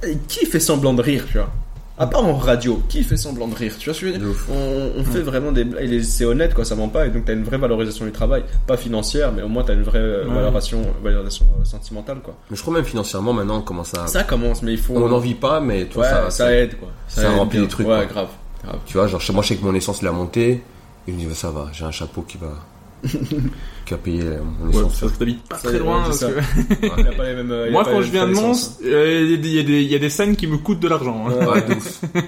eh, 0.06 0.16
qui 0.28 0.46
fait 0.46 0.60
semblant 0.60 0.94
de 0.94 1.02
rire, 1.02 1.24
tu 1.26 1.38
vois? 1.38 1.52
À 1.96 2.08
part 2.08 2.24
en 2.26 2.34
radio, 2.36 2.82
qui 2.88 3.04
fait 3.04 3.16
semblant 3.16 3.46
de 3.46 3.54
rire 3.54 3.74
Tu 3.78 3.84
vois 3.88 3.94
ce 3.94 4.00
que 4.00 4.08
je 4.08 4.12
veux 4.12 4.18
dire. 4.18 4.36
On, 4.50 4.90
on 5.00 5.04
fait 5.04 5.20
vraiment 5.20 5.52
des 5.52 5.62
blagues, 5.62 5.92
et 5.92 6.02
c'est 6.02 6.24
honnête 6.24 6.52
quoi, 6.52 6.64
ça 6.64 6.74
ment 6.74 6.88
pas, 6.88 7.06
et 7.06 7.10
donc 7.10 7.24
t'as 7.24 7.34
une 7.34 7.44
vraie 7.44 7.56
valorisation 7.58 8.04
du 8.04 8.10
travail, 8.10 8.42
pas 8.66 8.76
financière, 8.76 9.30
mais 9.30 9.42
au 9.42 9.48
moins 9.48 9.62
t'as 9.62 9.74
une 9.74 9.84
vraie 9.84 10.00
euh, 10.00 10.26
Ouais. 10.26 10.34
valorisation, 10.34 10.82
valorisation 11.04 11.46
euh, 11.60 11.64
sentimentale 11.64 12.18
quoi. 12.24 12.34
Mais 12.50 12.56
je 12.56 12.62
crois 12.62 12.74
même 12.74 12.84
financièrement 12.84 13.32
maintenant 13.32 13.58
on 13.58 13.62
commence 13.62 13.94
à. 13.94 14.08
Ça 14.08 14.24
commence, 14.24 14.62
mais 14.62 14.72
il 14.72 14.78
faut. 14.78 14.96
On 14.96 15.08
n'en 15.08 15.18
vit 15.20 15.34
pas, 15.34 15.60
mais 15.60 15.86
tu 15.86 15.94
vois, 15.94 16.04
Ouais, 16.04 16.10
ça, 16.10 16.30
ça, 16.30 16.52
aide 16.52 16.76
quoi. 16.78 16.88
ça 17.06 17.30
aide 17.30 17.38
remplit 17.38 17.58
bien. 17.58 17.62
les 17.62 17.68
trucs, 17.68 17.86
Ouais, 17.86 17.94
quoi. 17.94 18.06
grave. 18.06 18.28
grave. 18.64 18.78
Tu 18.86 18.94
vois, 18.96 19.06
genre 19.06 19.20
moi 19.32 19.42
je 19.44 19.48
sais 19.48 19.56
que 19.56 19.64
mon 19.64 19.74
essence 19.74 20.00
il 20.02 20.08
a 20.08 20.12
monté. 20.12 20.62
Et 21.06 21.12
je 21.12 21.16
me 21.24 21.28
bah, 21.28 21.34
ça 21.36 21.50
va, 21.50 21.68
j'ai 21.72 21.84
un 21.84 21.90
chapeau 21.92 22.22
qui 22.22 22.38
va 22.38 22.48
euh, 24.20 24.38
mon 24.60 24.72
Ouais, 24.72 24.82
parce 24.82 25.00
que 25.12 25.18
t'habites 25.18 25.42
pas 25.48 25.58
Ça, 25.58 25.68
très 25.68 25.78
loin. 25.78 26.02
parce 26.04 26.20
que- 26.24 26.26
Il 26.82 26.86
a 27.08 27.12
pas 27.12 27.24
les 27.24 27.34
mêmes, 27.34 27.48
il 27.48 27.68
a 27.68 27.70
Moi, 27.70 27.84
pas 27.84 27.90
quand 27.92 28.00
les 28.00 28.06
je 28.06 28.12
viens 28.12 28.26
de 28.26 28.32
Mons, 28.32 28.40
connaissances, 28.42 28.78
euh, 28.84 29.22
il 29.24 29.30
y, 29.30 29.58
a 29.58 29.62
des- 29.62 29.82
y 29.82 29.86
y 29.92 29.94
a 29.94 29.98
scènes 30.10 30.36
qui 30.36 30.46
me 30.46 30.56
coûtent 30.58 30.80
de 30.80 30.88
l'argent. 30.88 31.26
hein. 31.28 31.46
Ouais, 31.46 31.62
de 31.62 31.74
ouf. 31.76 32.00
hein. 32.14 32.20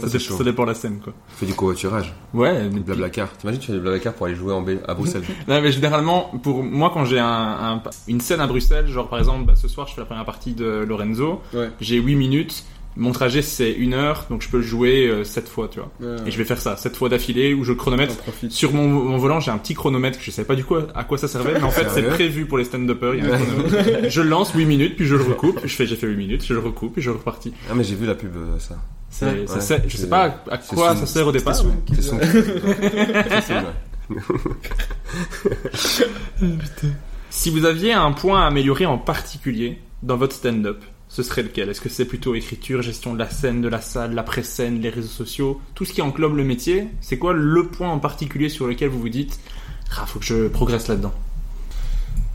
Ça, 0.00 0.44
dépend 0.44 0.62
de 0.64 0.68
la 0.68 0.74
scène, 0.74 0.98
quoi. 1.02 1.12
Fais 1.28 1.46
du 1.46 1.54
covoiturage, 1.54 2.12
Ouais, 2.32 2.68
du 2.68 2.80
blablacar. 2.80 3.36
T'imagines 3.36 3.60
tu 3.60 3.68
fais 3.68 3.72
du 3.74 3.80
blablacar 3.80 4.12
pour 4.14 4.26
aller 4.26 4.34
jouer 4.34 4.52
en 4.52 4.62
B- 4.62 4.78
à 4.86 4.94
Bruxelles. 4.94 5.22
Non, 5.48 5.60
mais 5.60 5.70
généralement, 5.72 6.30
pour 6.42 6.62
moi, 6.62 6.90
quand 6.92 7.04
j'ai 7.04 7.18
un, 7.20 7.26
un- 7.26 7.82
une 8.08 8.20
scène 8.20 8.40
à 8.40 8.46
Bruxelles, 8.46 8.88
genre 8.88 9.08
par 9.08 9.18
exemple, 9.20 9.44
bah, 9.46 9.54
ce 9.56 9.68
soir, 9.68 9.86
je 9.88 9.94
fais 9.94 10.00
la 10.00 10.06
première 10.06 10.24
partie 10.24 10.52
de 10.54 10.84
Lorenzo, 10.86 11.40
Ouais. 11.52 11.70
j'ai 11.80 11.96
8 11.96 12.16
minutes, 12.16 12.64
Mon 12.96 13.10
trajet 13.10 13.42
c'est 13.42 13.72
une 13.72 13.92
heure, 13.92 14.26
donc 14.30 14.42
je 14.42 14.48
peux 14.48 14.58
le 14.58 14.62
jouer 14.62 15.06
euh, 15.08 15.24
sept 15.24 15.48
fois, 15.48 15.68
tu 15.68 15.80
vois. 15.80 15.90
Ouais. 16.00 16.16
Et 16.26 16.30
je 16.30 16.38
vais 16.38 16.44
faire 16.44 16.60
ça, 16.60 16.76
sept 16.76 16.96
fois 16.96 17.08
d'affilée 17.08 17.52
où 17.52 17.64
je 17.64 17.72
chronomètre. 17.72 18.14
Sur 18.50 18.72
mon, 18.72 18.86
mon 18.88 19.16
volant, 19.18 19.40
j'ai 19.40 19.50
un 19.50 19.58
petit 19.58 19.74
chronomètre 19.74 20.18
que 20.18 20.24
je 20.24 20.30
savais 20.30 20.46
pas 20.46 20.54
du 20.54 20.64
coup 20.64 20.76
à 20.76 21.04
quoi 21.04 21.18
ça 21.18 21.26
servait, 21.26 21.54
mais 21.54 21.62
en 21.64 21.70
fait 21.70 21.86
c'est 21.92 22.02
prévu 22.04 22.46
pour 22.46 22.56
les 22.58 22.64
stand-uppers. 22.64 23.14
il 23.16 23.24
y 23.26 23.30
a 23.30 23.34
un 23.34 23.38
chronomètre. 23.38 24.10
je 24.10 24.20
le 24.22 24.28
lance 24.28 24.52
8 24.52 24.64
minutes, 24.66 24.96
puis 24.96 25.06
je 25.06 25.16
le 25.16 25.22
recoupe, 25.24 25.60
je 25.64 25.74
fais 25.74 25.86
j'ai 25.86 25.96
fait 25.96 26.06
8 26.06 26.16
minutes, 26.16 26.44
je 26.46 26.54
le 26.54 26.60
recoupe, 26.60 26.92
puis 26.92 27.02
je 27.02 27.10
repartis. 27.10 27.52
Ah, 27.68 27.74
mais 27.74 27.82
j'ai 27.82 27.96
vu 27.96 28.06
la 28.06 28.14
pub, 28.14 28.36
euh, 28.36 28.58
ça. 28.60 28.76
C'est, 29.10 29.26
Ouais. 29.26 29.44
ça 29.46 29.60
sert- 29.60 29.82
je 29.88 29.96
sais 29.96 30.08
pas 30.08 30.42
à, 30.50 30.58
quoi 30.58 30.94
son- 30.94 31.00
ça 31.00 31.06
sert 31.06 31.26
au 31.26 31.32
départ. 31.32 31.54
C'est 31.56 32.02
son. 32.02 32.16
Ouais. 32.16 32.24
Si 37.30 37.50
vous 37.50 37.64
aviez 37.64 37.92
un 37.92 38.12
point 38.12 38.42
à 38.42 38.46
améliorer 38.46 38.86
en 38.86 38.96
particulier 38.98 39.78
dans 40.02 40.16
votre 40.16 40.34
stand-up, 40.36 40.82
ce 41.14 41.22
serait 41.22 41.44
lequel? 41.44 41.68
Est-ce 41.68 41.80
que 41.80 41.88
c'est 41.88 42.06
plutôt 42.06 42.34
écriture, 42.34 42.82
gestion 42.82 43.14
de 43.14 43.20
la 43.20 43.30
scène, 43.30 43.62
de 43.62 43.68
la 43.68 43.80
salle, 43.80 44.14
la 44.14 44.24
pré-scène, 44.24 44.80
les 44.80 44.88
réseaux 44.90 45.06
sociaux, 45.06 45.60
tout 45.76 45.84
ce 45.84 45.92
qui 45.92 46.02
englobe 46.02 46.36
le 46.36 46.42
métier 46.42 46.88
C'est 47.00 47.18
quoi 47.18 47.32
le 47.32 47.68
point 47.68 47.88
en 47.88 48.00
particulier 48.00 48.48
sur 48.48 48.66
lequel 48.66 48.88
vous 48.88 48.98
vous 48.98 49.08
dites 49.08 49.38
Ah, 49.96 50.06
faut 50.06 50.18
que 50.18 50.24
je 50.24 50.48
progresse 50.48 50.88
là-dedans 50.88 51.14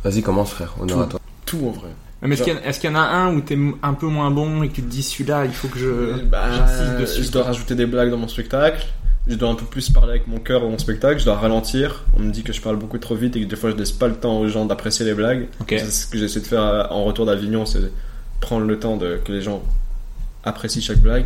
Vas-y, 0.05 0.21
commence, 0.21 0.51
frère. 0.51 0.75
On 0.79 0.87
aura 0.87 1.07
toi. 1.07 1.19
Tout 1.45 1.57
en 1.67 1.71
vrai. 1.71 1.89
Mais 2.21 2.35
est-ce 2.35 2.79
qu'il 2.79 2.89
y, 2.89 2.93
y 2.93 2.95
en 2.95 2.99
a 2.99 3.05
un 3.05 3.35
où 3.35 3.41
t'es 3.41 3.57
un 3.83 3.93
peu 3.93 4.07
moins 4.07 4.31
bon 4.31 4.63
et 4.63 4.69
que 4.69 4.75
tu 4.75 4.81
te 4.81 4.89
dis 4.89 5.03
celui-là, 5.03 5.43
il 5.43 5.51
faut 5.51 5.67
que 5.67 5.77
je 5.79 6.23
Bah, 6.23 6.49
j'insiste 6.49 6.97
dessus 6.99 7.23
je 7.23 7.31
dois 7.31 7.43
rajouter 7.43 7.75
des 7.75 7.85
blagues 7.85 8.11
dans 8.11 8.17
mon 8.17 8.29
spectacle. 8.29 8.87
Je 9.27 9.35
dois 9.35 9.49
un 9.49 9.55
peu 9.55 9.65
plus 9.65 9.89
parler 9.89 10.11
avec 10.11 10.27
mon 10.27 10.39
cœur 10.39 10.61
dans 10.61 10.69
mon 10.69 10.77
spectacle. 10.77 11.19
Je 11.19 11.25
dois 11.25 11.35
ralentir. 11.35 12.05
On 12.17 12.21
me 12.21 12.31
dit 12.31 12.43
que 12.43 12.53
je 12.53 12.61
parle 12.61 12.77
beaucoup 12.77 12.97
trop 12.97 13.15
vite 13.15 13.35
et 13.35 13.41
que 13.41 13.45
des 13.45 13.57
fois 13.57 13.71
je 13.71 13.75
laisse 13.75 13.91
pas 13.91 14.07
le 14.07 14.15
temps 14.15 14.39
aux 14.39 14.47
gens 14.47 14.65
d'apprécier 14.65 15.05
les 15.05 15.13
blagues. 15.13 15.49
C'est 15.67 15.91
ce 15.91 16.07
que 16.07 16.17
j'essaie 16.17 16.39
de 16.39 16.47
faire 16.47 16.63
euh, 16.63 16.83
en 16.89 17.03
retour 17.03 17.25
d'Avignon, 17.25 17.65
c'est 17.65 17.91
prendre 18.39 18.65
le 18.65 18.79
temps 18.79 18.97
de 18.97 19.17
que 19.23 19.31
les 19.31 19.41
gens 19.41 19.63
apprécient 20.43 20.81
chaque 20.81 20.99
blague. 20.99 21.25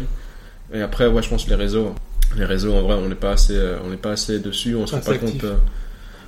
Et 0.74 0.82
après, 0.82 1.08
ouais, 1.08 1.22
je 1.22 1.30
pense 1.30 1.44
que 1.46 1.50
les 1.50 1.56
réseaux, 1.56 1.94
les 2.38 2.46
réseaux 2.46 2.74
en 2.74 2.82
vrai, 2.82 2.96
on 2.96 3.08
n'est 3.08 3.16
pas 3.16 3.32
assez, 3.32 3.56
euh, 3.56 3.78
on 3.86 3.90
n'est 3.90 3.98
pas 3.98 4.12
assez 4.12 4.40
dessus. 4.40 4.76
On 4.76 4.88
se 4.88 4.96
rend 4.96 5.02
pas 5.02 5.18
compte. 5.18 5.44
euh, 5.44 5.56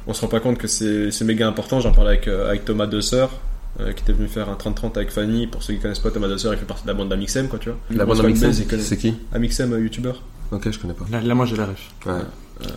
on 0.07 0.13
se 0.13 0.21
rend 0.21 0.27
pas 0.27 0.39
compte 0.39 0.57
que 0.57 0.67
c'est 0.67 1.09
c'est 1.11 1.25
méga 1.25 1.47
important. 1.47 1.79
J'en 1.79 1.91
parlais 1.93 2.11
avec, 2.11 2.27
euh, 2.27 2.47
avec 2.49 2.63
Thomas 2.65 2.85
Desseur, 2.85 3.31
euh, 3.79 3.91
qui 3.93 4.03
était 4.03 4.13
venu 4.13 4.27
faire 4.27 4.49
un 4.49 4.55
30-30 4.55 4.97
avec 4.97 5.09
Fanny. 5.09 5.47
Pour 5.47 5.63
ceux 5.63 5.73
qui 5.73 5.79
connaissent 5.79 5.99
pas 5.99 6.11
Thomas 6.11 6.27
Desseur, 6.27 6.53
il 6.53 6.59
fait 6.59 6.65
partie 6.65 6.83
de 6.83 6.87
la 6.89 6.93
bande 6.93 7.09
d'Amixem, 7.09 7.47
quoi, 7.47 7.57
tu 7.59 7.69
vois. 7.69 7.79
La 7.89 8.05
bande 8.05 8.17
se 8.17 8.21
fait 8.21 8.27
Amixem, 8.27 8.49
baiser, 8.49 8.63
il 8.63 8.67
connaît- 8.69 8.83
c'est 8.83 8.97
qui? 8.97 9.15
Amixem, 9.33 9.73
euh, 9.73 9.79
youtubeur. 9.81 10.21
Ok, 10.51 10.69
je 10.69 10.77
connais 10.77 10.93
pas. 10.93 11.05
Là, 11.09 11.21
là, 11.21 11.33
moi 11.33 11.47
j'ai 11.47 11.55
la 11.57 11.65
ref. 11.65 11.89
Ouais. 12.05 12.13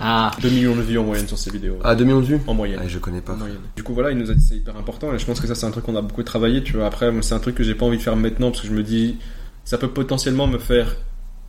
Ah 0.00 0.30
2 0.42 0.48
millions 0.50 0.74
de 0.76 0.82
vues 0.82 0.98
en 0.98 1.04
moyenne 1.04 1.26
sur 1.28 1.38
ses 1.38 1.50
vidéos. 1.50 1.78
Ah, 1.84 1.94
2 1.94 2.04
millions 2.04 2.20
de 2.20 2.26
vues 2.26 2.40
En 2.46 2.54
moyenne. 2.54 2.80
Ah, 2.82 2.88
je 2.88 2.98
connais 2.98 3.20
pas. 3.20 3.32
En 3.34 3.36
moyenne. 3.36 3.58
Du 3.76 3.82
coup, 3.82 3.94
voilà, 3.94 4.10
il 4.10 4.18
nous 4.18 4.30
a 4.30 4.34
dit 4.34 4.44
c'est 4.44 4.56
hyper 4.56 4.76
important 4.76 5.12
et 5.14 5.18
je 5.18 5.24
pense 5.26 5.40
que 5.40 5.46
ça, 5.46 5.54
c'est 5.54 5.66
un 5.66 5.70
truc 5.70 5.84
qu'on 5.84 5.96
a 5.96 6.02
beaucoup 6.02 6.22
travaillé, 6.22 6.62
tu 6.62 6.74
vois. 6.74 6.86
Après, 6.86 7.10
c'est 7.22 7.34
un 7.34 7.38
truc 7.38 7.54
que 7.54 7.62
j'ai 7.64 7.74
pas 7.74 7.86
envie 7.86 7.98
de 7.98 8.02
faire 8.02 8.16
maintenant 8.16 8.50
parce 8.50 8.62
que 8.62 8.68
je 8.68 8.72
me 8.72 8.82
dis, 8.82 9.16
ça 9.64 9.78
peut 9.78 9.88
potentiellement 9.88 10.46
me 10.46 10.58
faire 10.58 10.96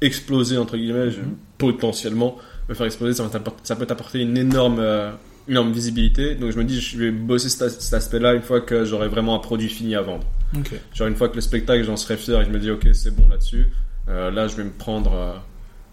exploser, 0.02 0.58
entre 0.58 0.78
guillemets, 0.78 1.12
je- 1.12 1.20
potentiellement 1.58 2.38
me 2.70 2.74
faire 2.74 2.86
exploser, 2.86 3.14
ça, 3.14 3.76
peut 3.76 3.86
t'apporter 3.86 4.20
une 4.22 4.38
énorme, 4.38 4.78
euh, 4.80 5.12
énorme 5.48 5.72
visibilité. 5.72 6.36
Donc, 6.36 6.52
je 6.52 6.58
me 6.58 6.64
dis, 6.64 6.80
je 6.80 6.98
vais 6.98 7.12
bosser 7.12 7.50
cet, 7.50 7.64
as- 7.64 7.80
cet 7.82 7.94
aspect-là 7.94 8.34
une 8.36 8.42
fois 8.44 8.62
que 8.62 8.86
j'aurai 8.86 9.08
vraiment 9.08 9.36
un 9.36 9.40
produit 9.40 9.68
fini 9.70 9.96
à 9.96 10.02
vendre. 10.02 10.26
Ok. 10.56 10.72
Genre, 10.94 11.08
une 11.08 11.16
fois 11.16 11.30
que 11.30 11.36
le 11.36 11.42
spectacle, 11.42 11.84
j'en 11.84 11.98
serai 11.98 12.16
fier 12.18 12.40
et 12.42 12.46
je 12.46 12.50
me 12.50 12.60
dis, 12.60 12.70
ok, 12.72 12.88
c'est 12.94 13.14
bon 13.16 13.28
là-dessus, 13.28 13.66
euh, 14.08 14.32
là, 14.32 14.48
je 14.48 14.56
vais 14.56 14.64
me 14.64 14.72
prendre. 14.72 15.42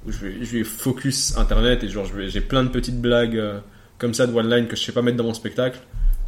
Je, 0.08 0.26
vais, 0.26 0.34
je 0.44 0.58
vais 0.58 0.64
focus 0.64 1.36
internet 1.36 1.82
et 1.84 1.88
genre, 1.88 2.06
j'ai 2.28 2.40
plein 2.40 2.64
de 2.64 2.68
petites 2.68 3.00
blagues 3.00 3.36
euh, 3.36 3.58
comme 3.98 4.14
ça 4.14 4.26
de 4.26 4.32
one-line 4.32 4.66
que 4.68 4.76
je 4.76 4.82
sais 4.82 4.92
pas 4.92 5.02
mettre 5.02 5.16
dans 5.16 5.24
mon 5.24 5.34
spectacle. 5.34 5.78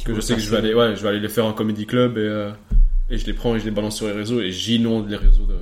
Que 0.03 0.13
je 0.15 0.21
sais 0.21 0.35
que 0.35 0.39
je 0.39 0.49
vais, 0.49 0.57
aller, 0.57 0.73
ouais, 0.73 0.95
je 0.95 1.01
vais 1.03 1.09
aller 1.09 1.19
les 1.19 1.27
faire 1.29 1.45
en 1.45 1.51
comedy 1.53 1.85
club 1.85 2.17
et, 2.17 2.21
euh, 2.21 2.51
et 3.09 3.17
je 3.17 3.25
les 3.25 3.33
prends 3.33 3.55
et 3.55 3.59
je 3.59 3.65
les 3.65 3.71
balance 3.71 3.97
sur 3.97 4.05
les 4.07 4.13
réseaux 4.13 4.39
et 4.39 4.51
j'inonde 4.51 5.09
les 5.09 5.17
réseaux 5.17 5.45
de, 5.45 5.57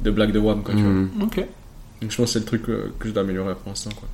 de 0.00 0.10
blagues 0.10 0.32
de 0.32 0.40
WAM, 0.40 0.62
quoi, 0.64 0.74
tu 0.74 0.80
vois. 0.82 0.90
Mhm. 0.90 1.10
Ok. 1.22 1.36
Donc, 2.02 2.10
je 2.10 2.16
pense 2.16 2.26
que 2.26 2.32
c'est 2.32 2.38
le 2.40 2.44
truc 2.44 2.68
euh, 2.68 2.92
que 2.98 3.08
je 3.08 3.14
dois 3.14 3.22
améliorer 3.22 3.54
pour 3.54 3.68
l'instant, 3.68 3.90
quoi. 3.96 4.08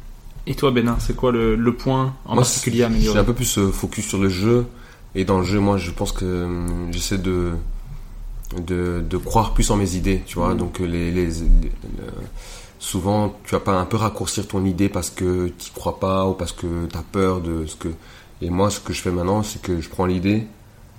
Et 0.47 0.55
toi 0.55 0.71
Bénin, 0.71 0.97
c'est 1.01 1.17
quoi 1.17 1.33
le, 1.33 1.55
le 1.57 1.75
point 1.75 2.15
en 2.27 2.35
Moi, 2.35 2.43
particulier 2.43 2.83
à 2.83 2.87
c'est- 2.89 2.93
améliorer 2.95 3.15
C'est 3.17 3.21
un 3.21 3.25
peu 3.25 3.35
plus 3.35 3.59
euh, 3.59 3.71
focus 3.71 4.07
sur 4.09 4.19
le 4.19 4.29
jeu. 4.29 4.67
Et 5.15 5.25
dans 5.25 5.39
le 5.39 5.45
jeu, 5.45 5.59
moi, 5.59 5.77
je 5.79 5.91
pense 5.91 6.13
que 6.13 6.47
j'essaie 6.93 7.19
de, 7.19 7.53
de, 8.67 9.03
de 9.09 9.17
croire 9.17 9.55
plus 9.55 9.71
en 9.71 9.77
mes 9.77 9.97
idées, 9.97 10.23
tu 10.27 10.37
vois. 10.39 10.55
Donc, 10.55 10.81
euh, 10.81 10.85
les, 10.87 11.11
les, 11.11 11.27
les- 11.27 11.31
le- 11.31 12.13
souvent, 12.81 13.37
tu 13.45 13.53
vas 13.53 13.61
pas 13.61 13.75
un 13.79 13.85
peu 13.85 13.97
raccourcir 13.97 14.49
ton 14.49 14.65
idée 14.65 14.89
parce 14.89 15.11
que 15.11 15.49
tu 15.59 15.71
crois 15.73 16.01
pas 16.01 16.27
ou 16.27 16.33
parce 16.35 16.51
que 16.53 16.87
tu 16.91 16.97
as 16.99 17.03
peur 17.03 17.41
de 17.41 17.67
ce 17.67 17.77
que. 17.77 17.89
Et 18.43 18.51
moi, 18.51 18.71
ce 18.71 18.81
que 18.81 18.93
je 18.93 19.01
fais 19.03 19.11
maintenant, 19.13 19.43
c'est 19.45 19.63
que 19.63 19.81
je 19.81 19.89
prends 19.89 20.07
l'idée 20.07 20.47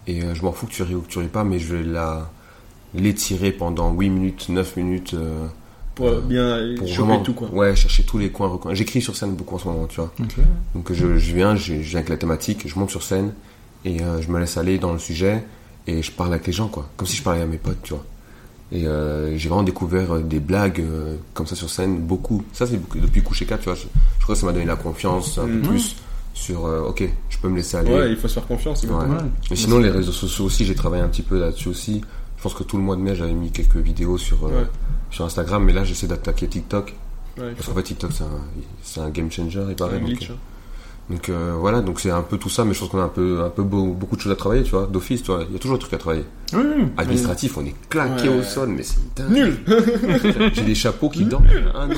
et 0.07 0.21
euh, 0.23 0.33
je 0.35 0.43
m'en 0.43 0.51
fous 0.53 0.67
que 0.67 0.71
tu 0.71 0.83
ris 0.83 0.95
ou 0.95 1.01
que 1.01 1.07
tu 1.09 1.19
ris 1.19 1.27
pas, 1.27 1.43
mais 1.43 1.59
je 1.59 1.75
vais 1.75 1.83
la 1.83 2.29
l'étirer 2.93 3.51
pendant 3.51 3.91
8 3.93 4.09
minutes, 4.09 4.49
9 4.49 4.75
minutes. 4.77 5.13
euh, 5.13 5.47
Pour 5.95 6.07
Euh, 6.07 6.21
bien 6.21 6.57
pour 6.77 6.87
choper 6.87 7.07
vraiment- 7.09 7.23
tout, 7.23 7.33
quoi. 7.33 7.49
Ouais, 7.51 7.75
chercher 7.75 8.03
tous 8.03 8.17
les 8.17 8.29
coins, 8.31 8.47
recoins. 8.47 8.73
J'écris 8.73 9.01
sur 9.01 9.15
scène 9.15 9.33
beaucoup 9.35 9.55
en 9.55 9.59
ce 9.59 9.67
moment, 9.67 9.87
tu 9.87 9.97
vois. 9.97 10.11
Donc 10.73 10.91
je, 10.93 11.17
je 11.17 11.35
viens, 11.35 11.55
je, 11.55 11.75
je 11.75 11.79
viens 11.89 11.97
avec 11.99 12.09
la 12.09 12.17
thématique, 12.17 12.67
je 12.67 12.77
monte 12.79 12.89
sur 12.89 13.03
scène 13.03 13.33
et 13.85 14.01
euh, 14.01 14.21
je 14.21 14.29
me 14.29 14.39
laisse 14.39 14.55
aller 14.57 14.77
dans 14.77 14.93
le 14.93 14.99
sujet 14.99 15.43
et 15.87 16.01
je 16.01 16.11
parle 16.11 16.33
avec 16.33 16.47
les 16.47 16.53
gens, 16.53 16.67
quoi. 16.69 16.87
Comme 16.97 17.07
si 17.07 17.17
je 17.17 17.23
parlais 17.23 17.41
à 17.41 17.45
mes 17.45 17.57
potes, 17.57 17.81
tu 17.83 17.93
vois. 17.93 18.05
Et 18.73 18.87
euh, 18.87 19.37
j'ai 19.37 19.49
vraiment 19.49 19.63
découvert 19.63 20.15
euh, 20.15 20.21
des 20.21 20.39
blagues 20.39 20.79
euh, 20.79 21.17
comme 21.33 21.45
ça 21.45 21.55
sur 21.55 21.69
scène, 21.69 21.99
beaucoup. 21.99 22.43
Ça, 22.53 22.65
c'est 22.65 22.79
depuis 22.99 23.21
Coucher 23.21 23.45
4, 23.45 23.59
tu 23.59 23.65
vois. 23.65 23.75
Je, 23.75 23.81
je 23.81 24.23
crois 24.23 24.35
que 24.35 24.39
ça 24.39 24.45
m'a 24.45 24.53
donné 24.53 24.65
la 24.65 24.75
confiance 24.77 25.37
un 25.37 25.45
Mhm. 25.45 25.61
peu 25.61 25.67
plus 25.69 25.95
sur, 26.33 26.65
euh, 26.65 26.83
ok, 26.87 27.03
je 27.29 27.37
peux 27.39 27.49
me 27.49 27.57
laisser 27.57 27.75
aller. 27.77 27.93
Ouais, 27.93 28.09
il 28.11 28.15
faut 28.17 28.29
se 28.29 28.35
faire 28.35 28.47
confiance. 28.47 28.83
Ouais. 28.83 28.89
Et 29.51 29.55
sinon, 29.57 29.79
les 29.79 29.89
réseaux 29.89 30.13
sociaux 30.13 30.45
aussi, 30.45 30.63
j'ai 30.65 30.75
travaillé 30.75 31.03
un 31.03 31.09
petit 31.09 31.21
peu 31.21 31.37
là-dessus 31.39 31.67
aussi. 31.67 32.01
Je 32.37 32.43
pense 32.43 32.53
que 32.53 32.63
tout 32.63 32.77
le 32.77 32.83
mois 32.83 32.95
de 32.95 33.01
mai, 33.01 33.13
j'avais 33.15 33.33
mis 33.33 33.51
quelques 33.51 33.75
vidéos 33.75 34.17
sur, 34.17 34.43
Ouais. 34.43 34.51
sur 35.11 35.25
Instagram, 35.25 35.63
mais 35.65 35.73
là, 35.73 35.83
j'essaie 35.83 36.07
d'attaquer 36.07 36.47
TikTok. 36.47 36.95
Ouais, 37.37 37.51
Parce 37.55 37.67
qu'en 37.67 37.73
fait, 37.75 37.83
TikTok, 37.83 38.11
c'est 38.83 38.99
un, 39.01 39.09
game 39.09 39.29
changer, 39.31 39.63
il 39.69 39.75
paraît. 39.75 39.97
un 39.97 39.99
donc, 39.99 40.07
glitch. 40.07 40.29
hein. 40.31 40.35
Donc 41.11 41.29
euh, 41.29 41.53
voilà, 41.59 41.81
donc 41.81 41.99
c'est 41.99 42.09
un 42.09 42.21
peu 42.21 42.37
tout 42.37 42.49
ça, 42.49 42.65
mais 42.65 42.73
je 42.73 42.79
pense 42.79 42.89
qu'on 42.89 42.99
a 42.99 43.03
un 43.03 43.07
peu, 43.09 43.41
un 43.43 43.49
peu 43.49 43.63
beau- 43.63 43.93
beaucoup 43.93 44.15
de 44.15 44.21
choses 44.21 44.31
à 44.31 44.35
travailler, 44.35 44.63
tu 44.63 44.71
vois, 44.71 44.87
d'office, 44.91 45.21
tu 45.23 45.31
vois, 45.31 45.43
il 45.47 45.53
y 45.53 45.55
a 45.55 45.59
toujours 45.59 45.77
des 45.77 45.81
trucs 45.81 45.93
à 45.93 45.97
travailler. 45.97 46.25
Oui. 46.53 46.61
Administratif, 46.97 47.57
on 47.57 47.65
est 47.65 47.75
claqué 47.89 48.29
Ouais. 48.29 48.39
au 48.39 48.43
sol, 48.43 48.69
mais 48.69 48.83
c'est 48.83 48.97
dingue. 49.15 49.31
Nul 49.31 49.57
J'ai 50.53 50.61
des 50.63 50.75
chapeaux 50.75 51.09
qui 51.09 51.25
dorment 51.25 51.45
un 51.75 51.89
an. 51.89 51.93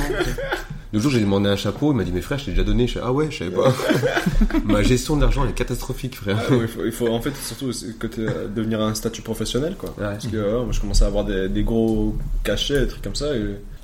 Le 0.92 1.00
jour, 1.00 1.12
j'ai 1.12 1.22
demandé 1.22 1.50
un 1.50 1.56
chapeau, 1.56 1.92
il 1.92 1.96
m'a 1.96 2.04
dit, 2.04 2.12
mais 2.14 2.22
frère, 2.22 2.38
je 2.38 2.46
t'ai 2.46 2.52
déjà 2.52 2.64
donné. 2.64 2.86
Je 2.88 3.00
ah 3.02 3.12
ouais, 3.12 3.32
je 3.32 3.40
savais 3.40 3.50
pas. 3.52 3.74
Ma 4.66 4.84
gestion 4.84 5.16
de 5.16 5.22
l'argent 5.22 5.44
elle 5.44 5.50
est 5.50 5.54
catastrophique, 5.54 6.16
frère. 6.18 6.38
Ah, 6.48 6.52
ouais, 6.54 6.60
il, 6.62 6.68
faut, 6.68 6.86
il 6.86 6.92
faut- 6.92 7.08
en 7.08 7.20
fait 7.20 7.36
surtout 7.36 7.72
côté 8.00 8.22
euh, 8.28 8.48
devenir 8.48 8.80
un 8.82 8.94
statut 8.94 9.22
professionnel 9.24 9.76
quoi 9.78 9.90
Ouais. 9.98 10.04
parce 10.06 10.28
que 10.28 10.36
euh, 10.38 10.64
moi 10.64 10.72
je 10.72 10.80
commençais 10.80 11.04
à 11.04 11.08
avoir 11.08 11.26
des, 11.26 11.50
des 11.50 11.64
gros 11.64 12.16
cachets 12.44 12.82
des 12.82 12.88
trucs 12.88 13.02
comme 13.02 13.16
ça 13.16 13.36
et 13.36 13.44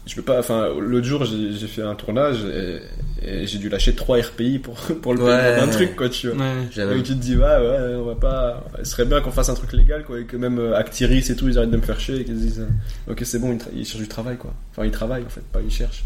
je 0.10 0.15
peux 0.15 0.22
pas 0.23 0.40
enfin 0.40 0.69
l'autre 0.80 1.06
jour 1.06 1.23
j'ai 1.26 1.68
fait 1.68 1.84
un 1.84 1.94
tournage 1.95 2.38
et, 2.44 2.80
et 3.22 3.48
j'ai 3.48 3.60
dû 3.60 3.69
lâcher 3.69 3.94
3 3.95 4.18
RPI 4.22 4.60
pour 4.60 4.76
pour 5.02 5.14
le 5.14 5.22
Ouais. 5.23 5.38
payer 5.38 5.56
d'un 5.56 5.68
truc 5.68 5.95
quoi 5.95 6.10
tu 6.10 6.30
vois 6.30 6.45
Ouais. 6.45 6.86
Donc 6.95 7.03
tu 7.03 7.14
te 7.14 7.19
dis 7.22 7.36
ouais 7.36 7.44
ouais 7.44 7.95
on 7.98 8.03
va 8.06 8.15
pas 8.15 8.65
il 8.80 8.86
serait 8.86 9.06
bien 9.06 9.22
qu'on 9.22 9.31
fasse 9.31 9.49
un 9.49 9.53
truc 9.53 9.72
légal 9.73 10.03
quoi 10.03 10.19
et 10.19 10.26
que 10.26 10.36
même 10.36 10.57
euh, 10.60 10.76
Actiris 10.77 11.30
et 11.30 11.36
tout 11.36 11.48
ils 11.48 11.57
arrêtent 11.57 11.72
de 11.72 11.77
me 11.77 11.81
faire 11.81 11.99
chier 11.99 12.22
et 12.22 12.26
qu'ils 12.26 12.36
se 12.38 12.41
disent 12.41 12.60
euh, 13.07 13.11
ok 13.11 13.22
c'est 13.23 13.40
bon 13.40 13.57
ils, 13.76 13.86
cherchent 13.86 14.02
du 14.02 14.07
travail 14.07 14.38
quoi 14.38 14.53
enfin 14.72 14.86
ils 14.86 14.91
travaillent 14.91 15.23
en 15.26 15.30
fait 15.30 15.44
pas 15.52 15.60
ils 15.61 15.72
cherchent 15.72 16.03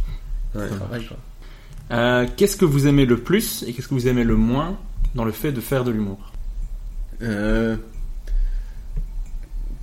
Ouais. 0.55 0.65
ils 0.71 0.77
travaillent 0.77 1.05
quoi 1.05 1.17
Euh, 1.91 2.25
qu'est-ce 2.37 2.57
que 2.57 2.65
vous 2.65 2.87
aimez 2.87 3.05
le 3.05 3.17
plus 3.17 3.63
et 3.67 3.73
qu'est-ce 3.73 3.87
que 3.87 3.93
vous 3.93 4.07
aimez 4.07 4.23
le 4.23 4.35
moins 4.35 4.77
dans 5.15 5.25
le 5.25 5.31
fait 5.31 5.51
de 5.51 5.61
faire 5.61 5.83
de 5.83 5.91
l'humour? 5.91 6.31
Euh, 7.21 7.75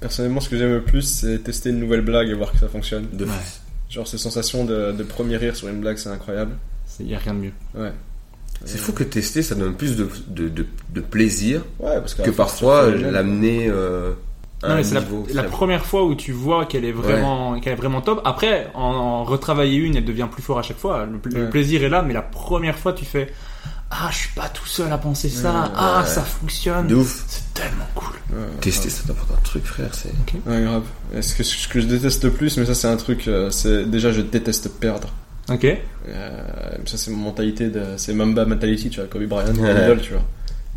Personnellement, 0.01 0.41
ce 0.41 0.49
que 0.49 0.57
j'aime 0.57 0.73
le 0.73 0.83
plus, 0.83 1.03
c'est 1.03 1.41
tester 1.41 1.69
une 1.71 1.79
nouvelle 1.79 2.01
blague 2.01 2.29
et 2.31 2.35
voir 2.35 2.53
que 2.53 2.59
ça 2.59 2.69
fonctionne. 2.69 3.07
De 3.13 3.25
Ouais. 3.27 3.31
Genre, 3.91 4.07
ces 4.07 4.19
sensations 4.19 4.65
de, 4.65 4.93
de 4.93 5.03
premier 5.03 5.37
rire 5.37 5.57
sur 5.57 5.69
une 5.69 5.81
blague, 5.81 5.99
c'est 5.99 6.09
incroyable. 6.09 6.53
Il 7.01 7.07
n'y 7.07 7.15
a 7.15 7.19
rien 7.19 7.35
de 7.35 7.41
mieux. 7.41 7.53
Ouais. 7.75 7.93
C'est 8.65 8.79
fou 8.79 8.93
que 8.93 9.05
tester, 9.05 9.43
ça 9.43 9.55
donne 9.55 9.75
plus 9.75 9.97
de, 9.97 10.09
de, 10.29 10.49
de, 10.49 10.67
de 10.91 11.01
plaisir 11.01 11.63
Ouais, 11.79 11.99
parce 11.99 12.15
que 12.15 12.23
qu'à 12.23 12.33
parfois 12.33 12.91
l'amener 12.91 13.69
euh, 13.69 14.13
c'est 14.83 15.35
la, 15.35 15.43
première 15.45 15.87
fois 15.87 16.05
où 16.05 16.15
tu 16.15 16.33
vois 16.33 16.67
qu'elle 16.67 16.85
est 16.85 16.93
vraiment, 16.93 17.59
qu'elle 17.61 17.73
est 17.73 17.77
vraiment 17.77 18.03
top. 18.03 18.21
Après, 18.25 18.69
en, 18.75 18.83
en 18.83 19.25
retravailler 19.25 19.79
une, 19.79 19.97
elle 19.97 20.05
devient 20.05 20.29
plus 20.31 20.43
fort 20.43 20.59
à 20.59 20.63
chaque 20.63 20.77
fois. 20.77 21.07
Le, 21.07 21.49
plaisir 21.49 21.83
est 21.83 21.89
là, 21.89 22.03
mais 22.03 22.13
la 22.13 22.23
première 22.23 22.79
fois, 22.79 22.93
tu 22.93 23.07
fais 23.07 23.33
Ah, 23.91 24.09
je 24.13 24.17
suis 24.19 24.35
pas 24.35 24.49
tout 24.49 24.67
seul 24.67 24.93
à 24.93 24.99
penser 24.99 25.29
ça. 25.29 25.73
ah, 25.77 26.05
ça 26.07 26.23
fonctionne. 26.23 26.87
De 26.87 26.95
ouf. 26.95 27.25
C'est 27.27 27.53
tellement 27.55 27.87
cool. 27.95 28.15
Tester, 28.61 28.89
ça 28.89 29.03
t'apporte 29.07 29.33
un 29.33 29.43
truc, 29.43 29.65
frère. 29.65 29.91
C'est... 29.93 30.13
Ouais, 30.49 30.63
grave. 30.63 30.85
Et 31.15 31.23
ce 31.23 31.35
que, 31.35 31.43
ce 31.43 31.67
que 31.67 31.81
je 31.81 31.87
déteste 31.87 32.23
le 32.25 32.31
plus, 32.31 32.57
mais 32.57 32.65
ça, 32.67 32.75
c'est 32.75 32.87
un 32.87 32.97
truc, 32.97 33.27
euh, 33.27 33.51
c'est 33.51 33.85
déjà, 33.91 34.13
je 34.13 34.21
déteste 34.21 34.69
perdre. 34.79 35.13
Ok. 35.51 35.65
Euh, 35.65 36.41
ça, 36.87 36.97
c'est 36.97 37.11
mon 37.11 37.17
mentalité 37.25 37.69
de, 37.69 37.83
c'est 37.97 38.15
Mamba 38.15 38.45
mentality, 38.45 38.91
tu 38.91 39.01
vois, 39.01 39.09
Kobe 39.09 39.25
Bryant, 39.25 39.53
idole, 39.55 40.01
tu 40.01 40.13
vois. 40.13 40.23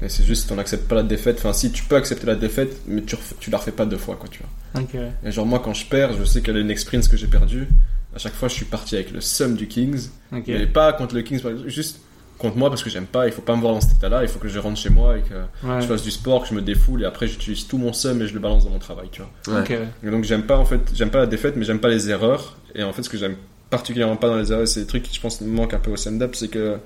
Et 0.02 0.10
c'est 0.10 0.24
juste, 0.24 0.52
on 0.52 0.56
n'accepte 0.56 0.88
pas 0.88 0.96
la 0.96 1.04
défaite. 1.04 1.38
Enfin, 1.38 1.54
si, 1.54 1.72
tu 1.72 1.84
peux 1.84 1.96
accepter 1.96 2.26
la 2.26 2.36
défaite, 2.36 2.78
mais 2.88 3.04
tu, 3.04 3.14
refais- 3.16 3.36
tu 3.40 3.52
la 3.52 3.60
refais 3.60 3.72
pas 3.72 3.86
deux 3.86 3.98
fois, 4.00 4.16
quoi, 4.16 4.28
tu 4.28 4.40
vois. 4.74 4.82
Ok. 4.82 4.96
Et 5.24 5.32
genre, 5.32 5.46
moi, 5.46 5.62
quand 5.64 5.76
je 5.76 5.86
perds, 5.86 6.14
je 6.18 6.24
sais 6.24 6.42
qu'elle 6.42 6.58
est 6.58 6.62
une 6.62 6.72
experience 6.72 7.08
que 7.08 7.16
j'ai 7.18 7.28
perdue. 7.28 7.68
À 8.16 8.18
chaque 8.18 8.34
fois, 8.34 8.48
je 8.48 8.56
suis 8.56 8.66
parti 8.66 8.96
avec 8.96 9.12
le 9.12 9.22
sum 9.22 9.56
du 9.56 9.68
Kings. 9.68 10.10
Ok. 10.36 10.46
Mais 10.48 10.66
pas 10.66 10.92
contre 10.94 11.14
le 11.14 11.22
Kings, 11.22 11.40
par 11.42 11.52
exemple, 11.52 11.70
juste 11.70 12.00
contre 12.44 12.58
moi 12.58 12.70
parce 12.70 12.84
que 12.84 12.90
j'aime 12.90 13.06
pas. 13.08 13.26
Il 13.28 13.34
faut 13.34 13.42
pas 13.42 13.56
me 13.56 13.62
voir 13.62 13.74
dans 13.74 13.82
cet 13.82 13.98
état-là. 13.98 14.22
Il 14.22 14.28
faut 14.30 14.38
que 14.40 14.48
je 14.48 14.60
rentre 14.60 14.78
chez 14.78 14.90
moi 14.90 15.18
et 15.18 15.22
que 15.22 15.34
Ouais. 15.68 15.82
je 15.82 15.88
fasse 15.88 16.04
du 16.04 16.12
sport, 16.12 16.44
que 16.44 16.50
je 16.50 16.54
me 16.54 16.62
défoule 16.62 17.02
et 17.02 17.06
après 17.06 17.26
j'utilise 17.28 17.66
tout 17.68 17.78
mon 17.78 17.94
seum 17.94 18.22
et 18.22 18.28
je 18.28 18.34
le 18.34 18.40
balance 18.40 18.66
dans 18.66 18.72
mon 18.72 18.80
travail, 18.80 19.08
tu 19.12 19.22
vois. 19.22 19.56
Ouais. 19.56 19.62
Ok. 19.62 19.78
Et 20.04 20.12
donc 20.12 20.24
j'aime 20.26 20.44
pas 20.44 20.58
en 20.58 20.66
fait, 20.66 20.80
j'aime 20.94 21.10
pas 21.10 21.20
la 21.20 21.26
défaite, 21.28 21.56
mais 21.58 21.66
j'aime 21.66 21.80
pas 21.80 21.90
les 21.90 22.10
erreurs. 22.10 22.58
Et 22.76 22.84
en 22.84 22.94
fait, 22.94 23.02
ce 23.04 23.10
que 23.10 23.18
j'aime 23.18 23.36
particulièrement 23.70 24.16
pas 24.18 24.28
dans 24.30 24.38
les 24.38 24.52
erreurs, 24.52 24.68
c'est 24.68 24.82
des 24.82 24.88
trucs 24.88 25.04
qui 25.04 25.16
je 25.16 25.20
pense 25.22 25.42
me 25.42 25.48
manquent 25.48 25.74
un 25.74 25.80
peu 25.80 25.90
au 25.92 25.98
stand-up, 25.98 26.36
c'est 26.36 26.48
que 26.50 26.78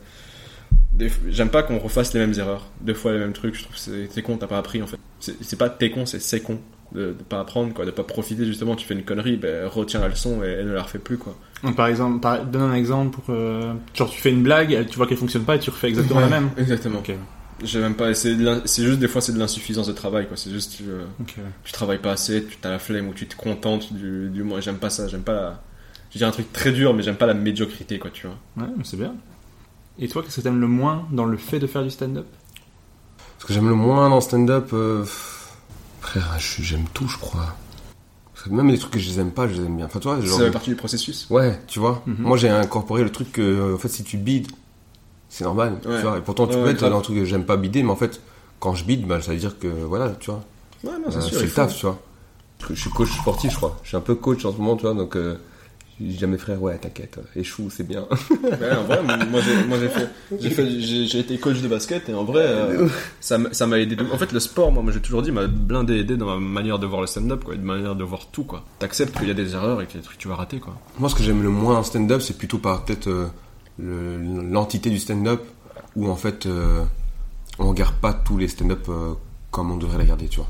j'aime 1.30 1.50
pas 1.50 1.64
qu'on 1.64 1.78
refasse 1.80 2.14
les 2.14 2.20
mêmes 2.20 2.34
erreurs, 2.38 2.66
deux 2.82 2.94
fois 2.94 3.12
les 3.14 3.20
mêmes 3.20 3.34
trucs. 3.34 3.56
Je 3.56 3.64
trouve 3.64 3.76
que 3.76 3.82
c'est 3.82 4.08
t'es 4.14 4.22
con, 4.22 4.38
t'as 4.38 4.48
pas 4.48 4.58
appris 4.58 4.82
en 4.82 4.88
fait. 4.88 4.98
C'est 5.20 5.36
c'est 5.42 5.56
pas 5.58 5.70
t'es 5.70 5.90
con, 5.92 6.06
c'est 6.06 6.20
c'est 6.22 6.40
con 6.42 6.60
de, 6.94 7.08
de 7.08 7.24
pas 7.28 7.40
apprendre 7.40 7.74
quoi, 7.74 7.86
de 7.86 7.92
pas 7.92 8.04
profiter 8.04 8.46
justement. 8.46 8.76
Tu 8.76 8.86
fais 8.86 8.94
une 8.94 9.04
connerie, 9.04 9.38
ben 9.38 9.68
retiens 9.68 10.00
la 10.00 10.08
leçon 10.10 10.44
et, 10.44 10.60
et 10.62 10.64
ne 10.64 10.72
la 10.74 10.84
refais 10.84 11.00
plus 11.00 11.18
quoi. 11.18 11.36
Donc, 11.64 11.76
par 11.76 11.88
exemple, 11.88 12.20
par- 12.20 12.46
donne 12.46 12.62
un 12.64 12.74
exemple 12.76 13.20
pour. 13.20 13.34
euh, 13.34 13.74
genre, 13.94 14.10
tu 14.10 14.20
fais 14.22 14.32
une 14.32 14.44
blague, 14.44 14.72
elle- 14.72 14.88
tu 14.88 14.96
vois 14.98 15.08
qu'elle 15.08 15.18
fonctionne 15.18 15.44
pas 15.44 15.56
et 15.56 15.60
tu 15.60 15.70
refais 15.70 15.88
exactement 15.90 16.20
la 16.20 16.28
même. 16.28 16.50
Exactement. 16.58 17.00
Ok. 17.00 17.12
J'ai 17.64 17.80
même 17.80 17.96
pas. 17.96 18.14
C'est 18.14 18.36
juste 18.84 19.00
des 19.00 19.08
fois 19.08 19.20
c'est 19.20 19.34
de 19.34 19.40
l'insuffisance 19.40 19.88
de 19.88 19.94
travail 19.94 20.28
quoi. 20.28 20.38
C'est 20.38 20.52
juste 20.52 20.76
tu, 20.78 20.84
euh, 20.90 21.06
tu 21.64 21.72
travailles 21.72 21.98
pas 21.98 22.12
assez, 22.12 22.46
tu 22.46 22.58
as 22.64 22.70
la 22.70 22.78
flemme 22.80 23.08
ou 23.08 23.14
tu 23.14 23.26
te 23.28 23.36
contentes 23.36 23.92
du, 23.94 24.30
du 24.30 24.44
moins. 24.44 24.60
J'aime 24.62 24.78
pas 24.78 24.90
ça. 24.92 25.08
J'aime 25.08 25.24
pas 25.24 25.34
la. 25.34 25.64
Je 26.12 26.20
dis 26.20 26.24
un 26.24 26.32
truc 26.32 26.54
très 26.54 26.72
dur, 26.72 26.94
mais 26.94 27.02
j'aime 27.04 27.16
pas 27.18 27.26
la 27.26 27.34
médiocrité 27.34 27.98
quoi, 28.00 28.12
tu 28.12 28.28
vois. 28.28 28.38
Ouais, 28.64 28.72
mais 28.78 28.84
c'est 28.84 28.96
bien. 28.98 29.14
Et 30.00 30.08
toi, 30.08 30.22
qu'est-ce 30.22 30.36
que 30.38 30.42
t'aimes 30.42 30.62
le 30.62 30.68
moins 30.68 31.08
dans 31.12 31.26
le 31.26 31.38
fait 31.38 31.58
de 31.60 31.66
faire 31.68 31.84
du 31.84 31.90
stand-up? 31.90 32.28
Ce 33.40 33.46
que 33.46 33.54
j'aime 33.54 33.68
le 33.68 33.76
moins 33.76 34.08
dans 34.10 34.16
le 34.16 34.22
stand-up, 34.22 34.70
euh, 34.74 35.04
suis- 36.40 36.64
j'aime 36.64 36.86
tout, 36.94 37.08
je 37.08 37.18
crois. 37.18 37.56
Même 38.50 38.70
les 38.70 38.78
trucs 38.78 38.94
que 38.94 39.00
je 39.00 39.10
les 39.10 39.20
aime 39.20 39.32
pas, 39.32 39.48
je 39.48 39.54
les 39.54 39.66
aime 39.66 39.76
bien. 39.78 39.88
Enfin, 39.88 40.00
toi, 40.00 40.22
genre, 40.22 40.38
Ça 40.38 40.46
fait 40.46 40.52
partie 40.52 40.70
du 40.70 40.76
processus. 40.76 41.28
ouais, 41.30 41.60
tu 41.68 41.80
vois. 41.80 42.02
Mhm. 42.06 42.16
Moi, 42.20 42.38
j'ai 42.38 42.50
incorporé 42.50 43.04
le 43.04 43.10
truc 43.12 43.32
que, 43.32 43.74
en 43.76 43.78
fait, 43.78 43.90
si 43.90 44.04
tu 44.04 44.18
bides, 44.18 44.48
c'est 45.28 45.44
normal, 45.44 45.80
Ouais. 45.86 45.96
tu 45.98 46.02
vois. 46.04 46.18
Et 46.18 46.22
pourtant, 46.22 46.46
tu 46.48 46.54
Ouais, 46.54 46.60
peux 46.62 46.66
ouais, 46.68 46.72
être 46.74 46.88
dans 46.90 46.98
un 46.98 47.02
truc 47.02 47.18
que 47.18 47.26
j'aime 47.26 47.46
pas 47.46 47.58
bider, 47.58 47.84
mais 47.84 47.92
en 47.92 47.96
fait, 47.98 48.22
quand 48.60 48.74
je 48.76 48.86
bide, 48.86 49.06
bah, 49.06 49.22
ça 49.22 49.32
veut 49.32 49.38
dire 49.38 49.58
que, 49.60 49.68
voilà, 49.68 50.12
tu 50.12 50.32
vois. 50.32 50.44
Ouais, 50.84 50.92
non, 51.00 51.10
c'est 51.10 51.18
Euh, 51.18 51.22
sûr. 51.22 51.40
c'est 51.40 51.46
le 51.46 51.52
taf, 51.52 51.76
tu 51.76 51.86
vois. 51.88 52.00
Je 52.70 52.76
suis 52.76 52.90
coach 52.90 53.12
sportif, 53.12 53.52
je 53.52 53.58
crois. 53.58 53.78
Je 53.84 53.90
suis 53.90 53.98
un 53.98 54.02
peu 54.02 54.16
coach 54.16 54.46
en 54.46 54.52
ce 54.54 54.58
moment, 54.58 54.76
tu 54.78 54.84
vois, 54.84 54.94
donc, 54.94 55.16
euh, 55.16 55.38
à 56.22 56.28
mes 56.28 56.38
frères, 56.38 56.62
ouais, 56.62 56.78
t'inquiète, 56.78 57.20
échoue, 57.36 57.70
c'est 57.70 57.88
bien. 57.88 58.06
Ouais, 58.44 58.72
en 58.76 58.84
vrai, 58.84 59.02
moi 59.04 59.42
j'ai, 59.42 59.64
moi, 59.68 59.78
j'ai 59.80 59.90
fait, 59.90 60.08
j'ai 60.40 60.80
j'ai, 60.82 61.06
j'ai 61.08 61.20
été 61.20 61.38
coach 61.40 61.60
de 61.62 61.68
basket 61.68 62.08
et 62.10 62.14
en 62.14 62.24
vrai, 62.24 62.44
euh, 62.46 62.88
ça, 63.20 63.38
m'a- 63.38 63.52
ça 63.54 63.66
m'a 63.68 63.80
aidé. 63.80 63.96
de- 63.96 64.06
En 64.12 64.18
fait, 64.18 64.32
le 64.32 64.40
sport, 64.40 64.72
moi, 64.72 64.84
j'ai 64.94 65.00
toujours 65.02 65.22
dit, 65.22 65.32
m'a 65.32 65.48
blindé 65.48 65.96
aidé 66.00 66.16
dans 66.18 66.26
ma 66.28 66.38
manière 66.40 66.78
de 66.80 66.86
voir 66.86 67.02
le 67.02 67.08
stand-up, 67.08 67.44
quoi, 67.44 67.56
une 67.56 67.64
manière 67.64 67.96
de 67.96 68.04
voir 68.04 68.28
tout, 68.32 68.44
quoi. 68.44 68.64
T'acceptes 68.80 69.18
qu'il 69.18 69.28
y 69.28 69.32
a 69.32 69.34
des 69.34 69.54
erreurs 69.54 69.82
et 69.82 69.86
qu'il 69.88 69.96
y 69.96 69.98
a 69.98 70.02
des 70.02 70.06
trucs 70.06 70.18
que 70.18 70.22
tu 70.22 70.28
vas 70.28 70.36
rater, 70.36 70.60
quoi. 70.60 70.76
Moi, 71.00 71.10
ce 71.10 71.16
que 71.16 71.24
j'aime 71.24 71.42
le 71.44 71.50
moins 71.50 71.78
en 71.78 71.84
stand-up, 71.84 72.22
c'est 72.22 72.38
plutôt 72.38 72.58
par 72.60 72.86
peut-être 72.86 73.08
euh, 73.08 73.28
le- 73.80 74.18
l'entité 74.52 74.90
du 74.90 75.00
stand-up, 75.00 75.42
où 75.96 76.10
en 76.10 76.16
fait, 76.16 76.46
euh, 76.46 76.84
on 77.60 77.70
regarde 77.70 77.96
pas 77.96 78.14
tous 78.14 78.38
les 78.38 78.48
stand-up 78.48 78.86
euh, 78.90 79.14
comme 79.52 79.72
on 79.72 79.78
devrait 79.78 79.98
les 79.98 80.04
regarder, 80.04 80.28
tu 80.28 80.38
vois. 80.38 80.50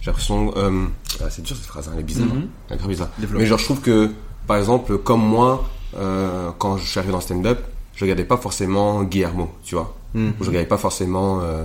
J'ai 0.00 0.06
l'impression. 0.06 0.52
euh, 0.56 0.86
ah, 1.20 1.28
c'est 1.28 1.42
dur 1.42 1.56
cette 1.56 1.66
phrase, 1.66 1.88
hein, 1.88 1.92
elle 1.94 2.00
est 2.00 2.04
bizarre. 2.04 2.28
Hein. 2.32 2.42
Elle 2.70 2.78
est 2.80 2.86
bizarre. 2.88 3.10
Mais 3.34 3.46
genre, 3.46 3.58
je 3.58 3.64
trouve 3.64 3.80
que, 3.80 4.10
par 4.48 4.56
exemple, 4.56 4.98
comme 4.98 5.22
moi, 5.22 5.68
euh, 5.96 6.50
quand 6.58 6.78
je 6.78 6.86
suis 6.88 6.98
arrivé 6.98 7.12
dans 7.12 7.18
le 7.18 7.22
stand-up, 7.22 7.60
je 7.94 8.04
regardais 8.04 8.24
pas 8.24 8.38
forcément 8.38 9.04
Guillermo, 9.04 9.50
tu 9.62 9.74
vois. 9.76 9.94
Mhm. 10.14 10.32
Ou 10.40 10.44
je 10.44 10.48
regardais 10.48 10.68
pas 10.68 10.78
forcément 10.78 11.40
euh, 11.40 11.64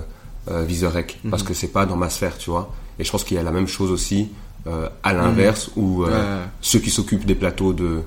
euh, 0.52 0.64
Vizorek, 0.66 1.20
parce 1.30 1.42
que 1.42 1.54
c'est 1.54 1.70
pas 1.70 1.86
dans 1.86 1.96
ma 1.96 2.10
sphère, 2.10 2.38
tu 2.38 2.50
vois. 2.52 2.72
Et 3.00 3.04
je 3.04 3.12
pense 3.12 3.24
qu'il 3.24 3.38
y 3.38 3.40
a 3.40 3.44
la 3.44 3.52
même 3.52 3.68
chose 3.68 3.90
aussi 3.90 4.30
euh, 4.68 4.90
à 5.02 5.14
l'inverse, 5.14 5.72
où 5.78 6.04
euh, 6.04 6.44
ceux 6.60 6.80
qui 6.80 6.90
s'occupent 6.90 7.26
des 7.26 7.36
plateaux 7.36 7.72
de, 7.72 8.02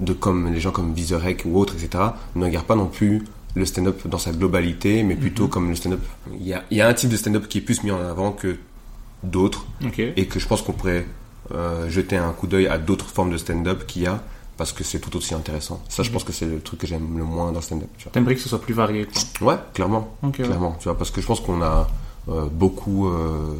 de 0.00 0.12
comme 0.14 0.52
les 0.52 0.60
gens 0.60 0.70
comme 0.70 0.94
Vizorek 0.94 1.44
ou 1.44 1.58
autres, 1.58 1.74
etc., 1.74 2.04
ne 2.34 2.46
regardent 2.46 2.66
pas 2.66 2.76
non 2.76 2.86
plus 2.86 3.24
le 3.54 3.66
stand-up 3.66 4.08
dans 4.08 4.18
sa 4.18 4.32
globalité, 4.32 5.02
mais 5.02 5.16
plutôt 5.16 5.48
comme 5.48 5.68
le 5.68 5.76
stand-up. 5.76 6.00
Il 6.40 6.46
y 6.46 6.54
a, 6.54 6.64
il 6.70 6.78
y 6.78 6.80
a 6.80 6.88
un 6.88 6.94
type 6.94 7.10
de 7.10 7.16
stand-up 7.16 7.46
qui 7.46 7.58
est 7.58 7.60
plus 7.60 7.84
mis 7.84 7.90
en 7.90 8.00
avant 8.00 8.32
que 8.32 8.56
d'autres, 9.22 9.66
et 10.16 10.26
que 10.26 10.38
je 10.38 10.48
pense 10.48 10.62
qu'on 10.62 10.72
pourrait 10.72 11.06
euh, 11.52 11.88
jeter 11.90 12.16
un 12.16 12.30
coup 12.32 12.46
d'œil 12.46 12.66
à 12.68 12.78
d'autres 12.78 13.06
formes 13.08 13.30
de 13.30 13.36
stand-up 13.38 13.86
qu'il 13.86 14.02
y 14.02 14.06
a, 14.06 14.22
parce 14.56 14.72
que 14.72 14.84
c'est 14.84 14.98
tout 15.00 15.16
aussi 15.16 15.34
intéressant. 15.34 15.82
Ça, 15.88 16.02
je 16.02 16.10
pense 16.10 16.24
que 16.24 16.32
c'est 16.32 16.46
le 16.46 16.60
truc 16.60 16.80
que 16.80 16.86
j'aime 16.86 17.18
le 17.18 17.24
moins 17.24 17.52
dans 17.52 17.60
stand-up, 17.60 17.88
tu. 17.98 18.08
T'aimerais 18.08 18.34
que 18.34 18.40
ce 18.40 18.48
soit 18.48 18.60
plus 18.60 18.74
varié, 18.74 19.06
quoi. 19.40 19.52
Ouais, 19.52 19.58
clairement. 19.74 20.16
Ouais. 20.22 20.30
clairement, 20.30 20.76
tu 20.78 20.84
vois, 20.84 20.96
parce 20.96 21.10
que 21.10 21.20
je 21.20 21.26
pense 21.26 21.40
qu'on 21.40 21.60
a 21.62 21.88
euh, 22.28 22.46
beaucoup, 22.50 23.08
euh, 23.08 23.54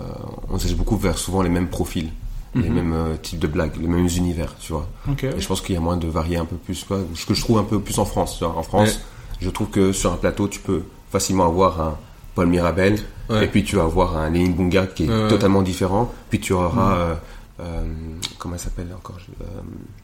euh, 0.00 0.04
on 0.50 0.58
s'agit 0.58 0.74
beaucoup 0.74 0.96
vers 0.96 1.18
souvent 1.18 1.42
les 1.42 1.48
mêmes 1.48 1.68
profils, 1.68 2.10
les 2.54 2.68
Mhm. 2.68 2.74
mêmes 2.74 3.18
types 3.22 3.38
de 3.38 3.46
blagues, 3.46 3.76
les 3.80 3.86
mêmes 3.86 4.08
univers, 4.16 4.54
tu 4.58 4.72
vois. 4.72 4.88
Et 5.22 5.40
je 5.40 5.46
pense 5.46 5.60
qu'il 5.60 5.74
y 5.74 5.78
a 5.78 5.80
moins 5.80 5.96
de 5.96 6.08
varier 6.08 6.38
un 6.38 6.44
peu 6.46 6.56
plus, 6.56 6.82
quoi. 6.84 6.98
ce 7.14 7.26
que 7.26 7.34
je 7.34 7.40
trouve 7.42 7.58
un 7.58 7.64
peu 7.64 7.78
plus 7.80 7.98
en 7.98 8.04
France. 8.04 8.38
tu 8.38 8.44
vois. 8.44 8.56
En 8.56 8.62
France, 8.62 9.00
je 9.40 9.50
trouve 9.50 9.68
que 9.68 9.92
sur 9.92 10.12
un 10.12 10.16
plateau, 10.16 10.48
tu 10.48 10.58
peux 10.60 10.82
facilement 11.12 11.46
avoir 11.46 11.80
un 11.80 11.96
Paul 12.38 12.46
Mirabel, 12.46 12.94
Ouais. 13.28 13.44
et 13.44 13.48
puis 13.48 13.64
tu 13.64 13.74
vas 13.74 13.82
avoir 13.82 14.16
un 14.16 14.30
Lénine 14.30 14.54
Bunga 14.54 14.86
qui 14.86 15.04
est 15.04 15.08
Ouais. 15.08 15.26
totalement 15.28 15.62
différent, 15.62 16.12
puis 16.30 16.38
tu 16.38 16.52
auras, 16.52 16.94
Mhm. 16.94 17.00
euh, 17.00 17.14
euh, 17.60 17.82
comment 18.38 18.54
elle 18.54 18.60
s'appelle 18.60 18.86
encore 18.96 19.18
euh, 19.40 19.44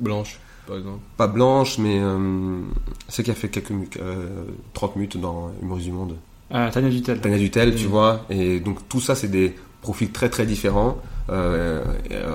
Blanche, 0.01 0.41
par 0.67 0.77
exemple. 0.79 0.99
Pas 1.17 1.29
Blanche, 1.29 1.79
mais 1.79 2.01
euh, 2.03 2.61
celle 3.09 3.25
qui 3.25 3.31
a 3.31 3.35
fait 3.35 3.49
quelques 3.51 3.71
mu- 3.71 3.89
euh, 4.01 4.45
30 4.73 4.97
minutes 4.97 5.17
dans 5.21 5.53
Humoristes 5.63 5.87
du 5.87 5.93
Monde. 5.93 6.17
Euh, 6.53 6.71
Tania 6.73 6.91
Dutel. 6.91 7.21
Tania 7.21 7.39
Dutel, 7.39 7.77
tu 7.77 7.87
Mm. 7.87 7.91
vois. 7.91 8.21
Et 8.31 8.59
donc 8.59 8.79
tout 8.89 9.01
ça, 9.01 9.15
c'est 9.15 9.29
des 9.29 9.55
profils 9.81 10.11
très 10.11 10.29
très 10.29 10.45
différents. 10.45 10.99
Euh, 11.31 11.83
et, 12.11 12.15
euh, 12.17 12.35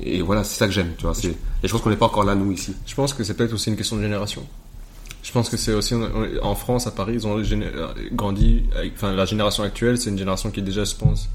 et 0.00 0.22
voilà, 0.22 0.42
c'est 0.42 0.58
ça 0.58 0.66
que 0.66 0.72
j'aime, 0.72 0.92
tu 0.98 1.04
vois. 1.04 1.14
c'est- 1.14 1.28
Et 1.62 1.66
je 1.68 1.72
pense 1.72 1.80
qu'on 1.82 1.88
n'est 1.90 1.96
pas 1.96 2.06
encore 2.06 2.24
là, 2.24 2.34
nous, 2.34 2.50
ici. 2.50 2.74
Je 2.84 2.94
pense 2.96 3.14
que 3.14 3.22
c'est 3.24 3.34
peut-être 3.34 3.54
aussi 3.54 3.70
une 3.70 3.76
question 3.76 3.96
de 3.96 4.02
génération. 4.02 4.42
Je 5.22 5.32
pense 5.32 5.48
que 5.50 5.56
c'est 5.56 5.74
aussi 5.74 5.94
en 6.42 6.54
France, 6.54 6.86
à 6.86 6.90
Paris, 6.90 7.12
ils 7.14 7.26
ont 7.26 7.42
géné- 7.42 7.66
grandi. 8.12 8.62
avec- 8.76 8.92
Enfin, 8.96 9.12
la 9.12 9.24
génération 9.26 9.62
actuelle, 9.62 9.98
c'est 9.98 10.10
une 10.10 10.18
génération 10.18 10.50
qui 10.50 10.62
déjà, 10.62 10.84
je 10.84 10.94
pense, 10.94 11.28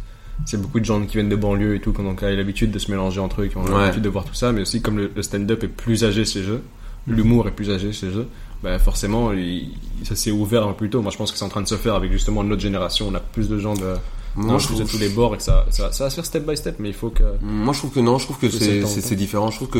c'est 0.45 0.59
beaucoup 0.59 0.79
de 0.79 0.85
gens 0.85 0.99
qui 1.05 1.13
viennent 1.13 1.29
de 1.29 1.35
banlieue 1.35 1.75
et 1.75 1.79
tout, 1.79 1.93
qui 1.93 2.01
ont 2.01 2.15
l'habitude 2.21 2.71
de 2.71 2.79
se 2.79 2.89
mélanger 2.89 3.19
entre 3.19 3.41
eux, 3.43 3.47
qui 3.47 3.57
ont 3.57 3.63
Ouais. 3.63 3.71
l'habitude 3.81 4.03
de 4.03 4.09
voir 4.09 4.25
tout 4.25 4.33
ça. 4.33 4.51
Mais 4.51 4.61
aussi, 4.61 4.81
comme 4.81 4.97
le, 4.97 5.11
le 5.15 5.21
stand-up 5.21 5.63
est 5.63 5.67
plus 5.67 6.03
âgé 6.03 6.25
chez 6.25 6.41
eux, 6.49 6.61
l'humour 7.07 7.47
est 7.47 7.51
plus 7.51 7.69
âgé 7.69 7.91
chez 7.93 8.07
eux, 8.07 8.27
bah 8.63 8.79
forcément, 8.79 9.31
il- 9.33 9.69
ça 10.03 10.15
s'est 10.15 10.31
ouvert 10.31 10.63
un 10.63 10.69
peu 10.69 10.77
plus 10.77 10.89
tôt. 10.89 11.01
Moi, 11.03 11.11
je 11.11 11.17
pense 11.17 11.31
que 11.31 11.37
c'est 11.37 11.45
en 11.45 11.49
train 11.49 11.61
de 11.61 11.67
se 11.67 11.75
faire 11.75 11.93
avec 11.93 12.11
justement 12.11 12.43
notre 12.43 12.61
génération. 12.61 13.07
On 13.09 13.15
a 13.15 13.19
plus 13.19 13.47
de 13.47 13.59
gens 13.59 13.75
de, 13.75 13.93
Moi, 14.35 14.53
non, 14.53 14.59
je 14.59 14.65
plus 14.67 14.75
de 14.75 14.79
trouve- 14.79 14.91
tous 14.91 14.97
les 14.97 15.09
bords 15.09 15.35
et 15.35 15.37
que 15.37 15.43
ça, 15.43 15.65
ça, 15.69 15.91
ça 15.91 16.05
va 16.05 16.09
se 16.09 16.15
faire 16.15 16.25
step 16.25 16.45
by 16.45 16.57
step. 16.57 16.77
Mais 16.79 16.89
il 16.89 16.95
faut 16.95 17.09
que 17.11 17.23
Moi, 17.41 17.73
je 17.73 17.79
trouve 17.79 17.91
que 17.91 17.99
non, 17.99 18.17
je 18.17 18.25
trouve 18.25 18.39
que 18.39 18.47
quoi. 18.47 18.87
c'est 18.89 19.15
différent. 19.15 19.51
Je 19.51 19.57
trouve 19.57 19.69
que 19.69 19.79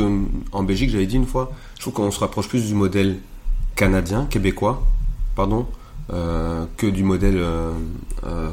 en 0.52 0.64
Belgique, 0.64 0.91
j'avais 0.91 1.07
dit 1.07 1.15
une 1.15 1.26
fois, 1.26 1.52
je 1.76 1.82
trouve 1.82 1.94
qu'on 1.94 2.11
se 2.11 2.19
rapproche 2.19 2.48
plus 2.48 2.64
du 2.68 2.76
modèle 2.76 3.18
canadien, 3.76 4.26
québécois, 4.30 4.84
pardon, 5.35 5.68
euh, 6.14 6.65
que 6.77 6.88
du 6.88 7.03
modèle 7.03 7.38
euh, 7.38 7.72
euh, 8.26 8.49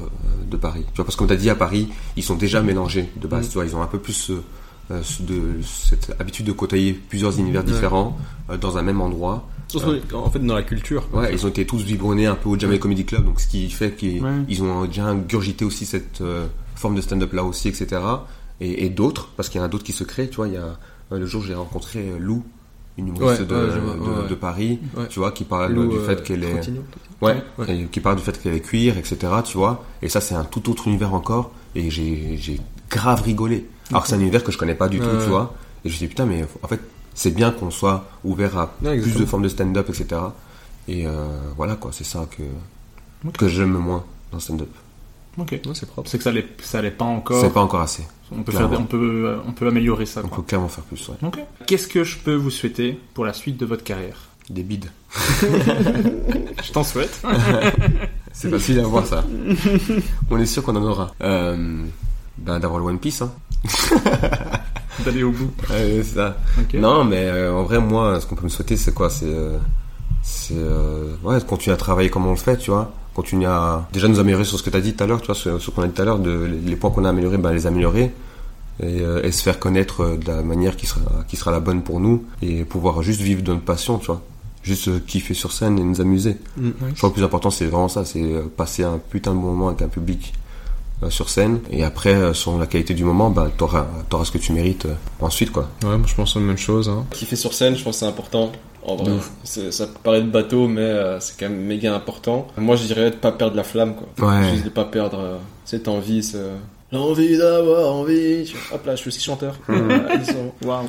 de 0.50 0.56
Paris. 0.56 0.84
Tu 0.88 0.96
vois, 0.96 1.04
parce 1.04 1.16
que 1.16 1.18
comme 1.18 1.28
tu 1.28 1.34
as 1.34 1.36
dit, 1.36 1.50
à 1.50 1.54
Paris, 1.54 1.88
ils 2.16 2.22
sont 2.22 2.34
déjà 2.34 2.62
mélangés 2.62 3.08
de 3.20 3.26
base. 3.26 3.44
Mhm. 3.44 3.48
Tu 3.48 3.54
vois, 3.54 3.64
ils 3.66 3.76
ont 3.76 3.82
un 3.82 3.86
peu 3.86 3.98
plus 3.98 4.30
de, 4.90 5.60
cette 5.62 6.14
habitude 6.18 6.46
de 6.46 6.52
côtoyer 6.52 6.92
plusieurs 6.92 7.38
univers 7.38 7.64
différents 7.64 8.16
euh, 8.50 8.56
dans 8.56 8.78
un 8.78 8.82
même 8.82 9.00
endroit. 9.00 9.48
en 10.14 10.30
fait 10.30 10.38
dans 10.40 10.54
la 10.54 10.62
culture. 10.62 11.08
Ouais, 11.12 11.32
ils 11.32 11.46
ont 11.46 11.48
été 11.48 11.66
tous 11.66 11.84
biberonnés 11.84 12.26
un 12.26 12.34
peu 12.34 12.48
au 12.48 12.58
Jamaica 12.58 12.82
Comedy 12.82 13.04
Club, 13.04 13.24
donc 13.24 13.40
ce 13.40 13.48
qui 13.48 13.70
fait 13.70 13.94
qu'ils 13.94 14.22
Ouais. 14.22 14.60
ont 14.60 14.84
déjà 14.84 15.06
ingurgité 15.06 15.64
aussi 15.64 15.86
cette 15.86 16.22
forme 16.74 16.94
de 16.94 17.00
stand-up 17.00 17.32
là 17.32 17.44
aussi, 17.44 17.68
etc. 17.68 18.00
Et, 18.60 18.84
et 18.84 18.90
d'autres, 18.90 19.28
parce 19.36 19.48
qu'il 19.48 19.60
y 19.60 19.62
en 19.62 19.66
a 19.66 19.68
d'autres 19.68 19.84
qui 19.84 19.92
se 19.92 20.04
créent, 20.04 20.28
tu 20.28 20.36
vois, 20.36 20.48
il 20.48 20.54
y 20.54 20.58
a, 20.58 20.78
le 21.10 21.26
jour 21.26 21.42
j'ai 21.42 21.54
rencontré 21.54 22.12
Lou, 22.18 22.44
une 22.98 23.08
humoriste 23.08 23.40
Ouais, 23.40 23.46
de, 23.46 23.54
ouais, 23.54 23.70
je 23.74 23.78
vois, 23.78 23.94
de, 23.94 24.00
ouais, 24.00 24.22
ouais. 24.22 24.28
de 24.28 24.34
Paris, 24.34 24.78
Ouais. 24.96 25.08
tu 25.08 25.18
vois, 25.18 25.32
qui 25.32 25.44
parle 25.44 25.72
Lou, 25.72 25.86
du 25.88 25.96
euh, 25.96 26.04
fait 26.06 26.22
qu'elle 26.22 26.44
est... 26.44 26.70
Ouais, 27.20 27.42
Ouais. 27.58 27.76
et 27.78 27.84
qui 27.86 28.00
parle 28.00 28.16
du 28.16 28.22
fait 28.22 28.40
qu'elle 28.42 28.54
est 28.54 28.60
cuir, 28.60 28.98
etc., 28.98 29.16
tu 29.44 29.56
vois. 29.56 29.84
Et 30.02 30.08
ça, 30.08 30.20
c'est 30.20 30.34
un 30.34 30.44
tout 30.44 30.68
autre 30.70 30.88
univers 30.88 31.14
encore, 31.14 31.52
et 31.74 31.90
j'ai 31.90 32.36
j'ai 32.36 32.60
grave 32.90 33.22
rigolé. 33.22 33.66
Alors 33.90 34.02
que 34.02 34.08
c'est 34.08 34.14
un 34.16 34.20
univers 34.20 34.44
que 34.44 34.52
je 34.52 34.58
connais 34.58 34.74
pas 34.74 34.88
du 34.88 34.98
tout, 35.00 35.06
Ouais. 35.06 35.22
tu 35.24 35.28
vois. 35.30 35.54
Et 35.84 35.88
je 35.88 35.94
me 35.94 35.96
suis 35.96 36.06
dit, 36.06 36.08
putain, 36.08 36.26
mais 36.26 36.44
en 36.62 36.68
fait, 36.68 36.80
c'est 37.14 37.30
bien 37.34 37.50
qu'on 37.50 37.70
soit 37.70 38.04
ouvert 38.24 38.56
à 38.58 38.74
Ouais, 38.82 39.00
plus 39.00 39.16
de 39.16 39.24
formes 39.24 39.42
de 39.42 39.48
stand-up, 39.48 39.88
etc. 39.88 40.20
Et 40.88 41.06
euh, 41.06 41.12
voilà, 41.56 41.76
quoi, 41.76 41.90
c'est 41.92 42.04
ça 42.04 42.26
que, 42.30 42.42
que 43.38 43.48
j'aime 43.48 43.72
moins 43.72 44.04
dans 44.30 44.36
le 44.38 44.42
stand-up. 44.42 44.68
Ok. 45.38 45.52
Ouais, 45.52 45.60
c'est 45.74 45.86
propre. 45.88 46.08
C'est 46.10 46.18
que 46.18 46.24
ça 46.24 46.30
l'est, 46.32 46.46
ça 46.62 46.82
l'est 46.82 46.90
pas 46.90 47.04
encore. 47.06 47.40
C'est 47.40 47.52
pas 47.52 47.62
encore 47.62 47.80
assez. 47.80 48.02
On 48.36 48.42
peut 48.42 48.52
faire, 48.52 48.70
on 48.72 48.84
peut, 48.84 49.24
euh, 49.26 49.38
on 49.46 49.52
peut 49.52 49.66
améliorer 49.66 50.06
ça. 50.06 50.20
On 50.24 50.28
quoi. 50.28 50.38
peut 50.38 50.42
clairement 50.44 50.68
faire 50.68 50.84
plus, 50.84 51.08
ouais. 51.08 51.16
Qu'est-ce 51.66 51.88
que 51.88 52.04
je 52.04 52.18
peux 52.18 52.34
vous 52.34 52.50
souhaiter 52.50 52.98
pour 53.14 53.24
la 53.24 53.32
suite 53.32 53.56
de 53.58 53.66
votre 53.66 53.84
carrière? 53.84 54.16
Des 54.50 54.62
bides. 54.62 54.90
Je 55.14 56.72
t'en 56.72 56.84
souhaite. 56.84 57.22
C'est 58.32 58.50
facile 58.50 58.80
à 58.80 58.82
voir, 58.84 59.06
ça. 59.06 59.24
On 60.30 60.38
est 60.38 60.46
sûr 60.46 60.62
qu'on 60.62 60.74
en 60.76 60.82
aura. 60.82 61.12
Euh, 61.22 61.84
ben, 62.38 62.58
d'avoir 62.58 62.80
le 62.80 62.86
One 62.86 62.98
Piece, 62.98 63.22
hein. 63.22 63.32
D'aller 65.04 65.22
au 65.22 65.30
bout. 65.30 65.52
Ça. 66.02 66.36
Non, 66.74 67.04
mais 67.04 67.26
euh, 67.26 67.54
en 67.54 67.62
vrai, 67.62 67.78
moi, 67.78 68.20
ce 68.20 68.26
qu'on 68.26 68.34
peut 68.34 68.44
me 68.44 68.48
souhaiter, 68.48 68.76
c'est 68.76 68.92
quoi? 68.92 69.10
C'est 69.10 69.32
c'est 70.22 70.54
ouais, 71.22 71.38
de 71.38 71.44
continuer 71.44 71.74
à 71.74 71.76
travailler 71.76 72.10
comme 72.10 72.26
on 72.26 72.30
le 72.30 72.36
fait, 72.36 72.56
tu 72.56 72.70
vois. 72.70 72.92
Continuer 73.14 73.46
à 73.46 73.86
déjà 73.92 74.08
nous 74.08 74.18
améliorer 74.20 74.44
sur 74.44 74.58
ce 74.58 74.62
que 74.62 74.70
tu 74.70 74.76
as 74.76 74.80
dit 74.80 74.94
tout 74.94 75.04
à 75.04 75.06
l'heure, 75.06 75.20
tu 75.20 75.26
vois, 75.26 75.34
sur, 75.34 75.60
sur 75.60 75.70
ce 75.70 75.70
qu'on 75.70 75.82
a 75.82 75.86
dit 75.86 75.92
tout 75.92 76.02
à 76.02 76.04
l'heure, 76.04 76.18
de 76.18 76.30
les, 76.30 76.58
les 76.70 76.76
points 76.76 76.90
qu'on 76.90 77.04
a 77.04 77.10
améliorés, 77.10 77.36
ben 77.38 77.52
les 77.52 77.66
améliorer 77.66 78.14
et, 78.80 79.00
euh, 79.02 79.22
et 79.22 79.32
se 79.32 79.42
faire 79.42 79.58
connaître 79.58 80.02
euh, 80.02 80.16
de 80.16 80.26
la 80.26 80.42
manière 80.42 80.76
qui 80.76 80.86
sera 80.86 81.00
qui 81.28 81.36
sera 81.36 81.50
la 81.50 81.60
bonne 81.60 81.82
pour 81.82 82.00
nous 82.00 82.24
et 82.40 82.64
pouvoir 82.64 83.02
juste 83.02 83.20
vivre 83.20 83.42
de 83.42 83.52
notre 83.52 83.64
passion, 83.64 83.98
tu 83.98 84.06
vois. 84.06 84.22
juste 84.62 84.88
euh, 84.88 84.98
kiffer 85.06 85.34
sur 85.34 85.52
scène 85.52 85.78
et 85.78 85.82
nous 85.82 86.00
amuser. 86.00 86.36
Mm. 86.56 86.70
Je 86.88 86.94
crois 86.96 87.10
que 87.10 87.14
le 87.14 87.20
plus 87.20 87.24
important, 87.24 87.50
c'est 87.50 87.66
vraiment 87.66 87.88
ça, 87.88 88.04
c'est 88.04 88.24
passer 88.56 88.82
un 88.84 88.98
putain 89.10 89.32
de 89.34 89.40
bon 89.40 89.48
moment 89.48 89.68
avec 89.68 89.82
un 89.82 89.88
public 89.88 90.32
euh, 91.02 91.10
sur 91.10 91.28
scène. 91.28 91.60
Et 91.70 91.82
après, 91.82 92.14
euh, 92.14 92.32
selon 92.32 92.58
la 92.58 92.66
qualité 92.66 92.94
du 92.94 93.02
moment, 93.04 93.28
bah, 93.30 93.50
t'auras, 93.56 93.86
t'auras 94.08 94.24
ce 94.24 94.30
que 94.30 94.38
tu 94.38 94.52
mérites 94.52 94.86
euh, 94.86 94.94
ensuite, 95.20 95.50
quoi. 95.50 95.68
Ouais, 95.82 95.96
moi 95.98 96.06
je 96.06 96.14
pense 96.14 96.36
la 96.36 96.42
même 96.42 96.56
chose. 96.58 96.88
Hein. 96.88 97.04
Kiffer 97.10 97.34
sur 97.36 97.54
scène, 97.54 97.76
je 97.76 97.82
pense 97.82 97.96
que 97.96 98.00
c'est 98.00 98.06
important. 98.06 98.52
En 98.84 98.96
vrai, 98.96 99.12
ça 99.44 99.86
peut 99.86 99.92
paraître 100.02 100.26
bateau, 100.26 100.66
mais 100.66 100.80
euh, 100.80 101.20
c'est 101.20 101.38
quand 101.38 101.48
même 101.48 101.60
méga 101.64 101.94
important. 101.94 102.48
Moi, 102.56 102.76
je 102.76 102.84
dirais 102.84 103.10
de 103.10 103.16
pas 103.16 103.30
perdre 103.32 103.56
la 103.56 103.62
flamme, 103.64 103.94
quoi. 103.94 104.28
Ouais. 104.28 104.50
Juste 104.50 104.64
de 104.64 104.70
pas 104.70 104.84
perdre 104.84 105.18
euh, 105.20 105.36
cette 105.64 105.86
envie, 105.88 106.22
ce... 106.22 106.38
l'envie 106.90 107.38
d'avoir 107.38 107.94
envie. 107.94 108.52
Hop 108.72 108.84
là, 108.86 108.96
je 108.96 109.00
suis 109.00 109.08
aussi 109.08 109.20
chanteur. 109.20 109.54
Ouais, 109.68 110.18
disons. 110.18 110.52
Waouh. 110.64 110.86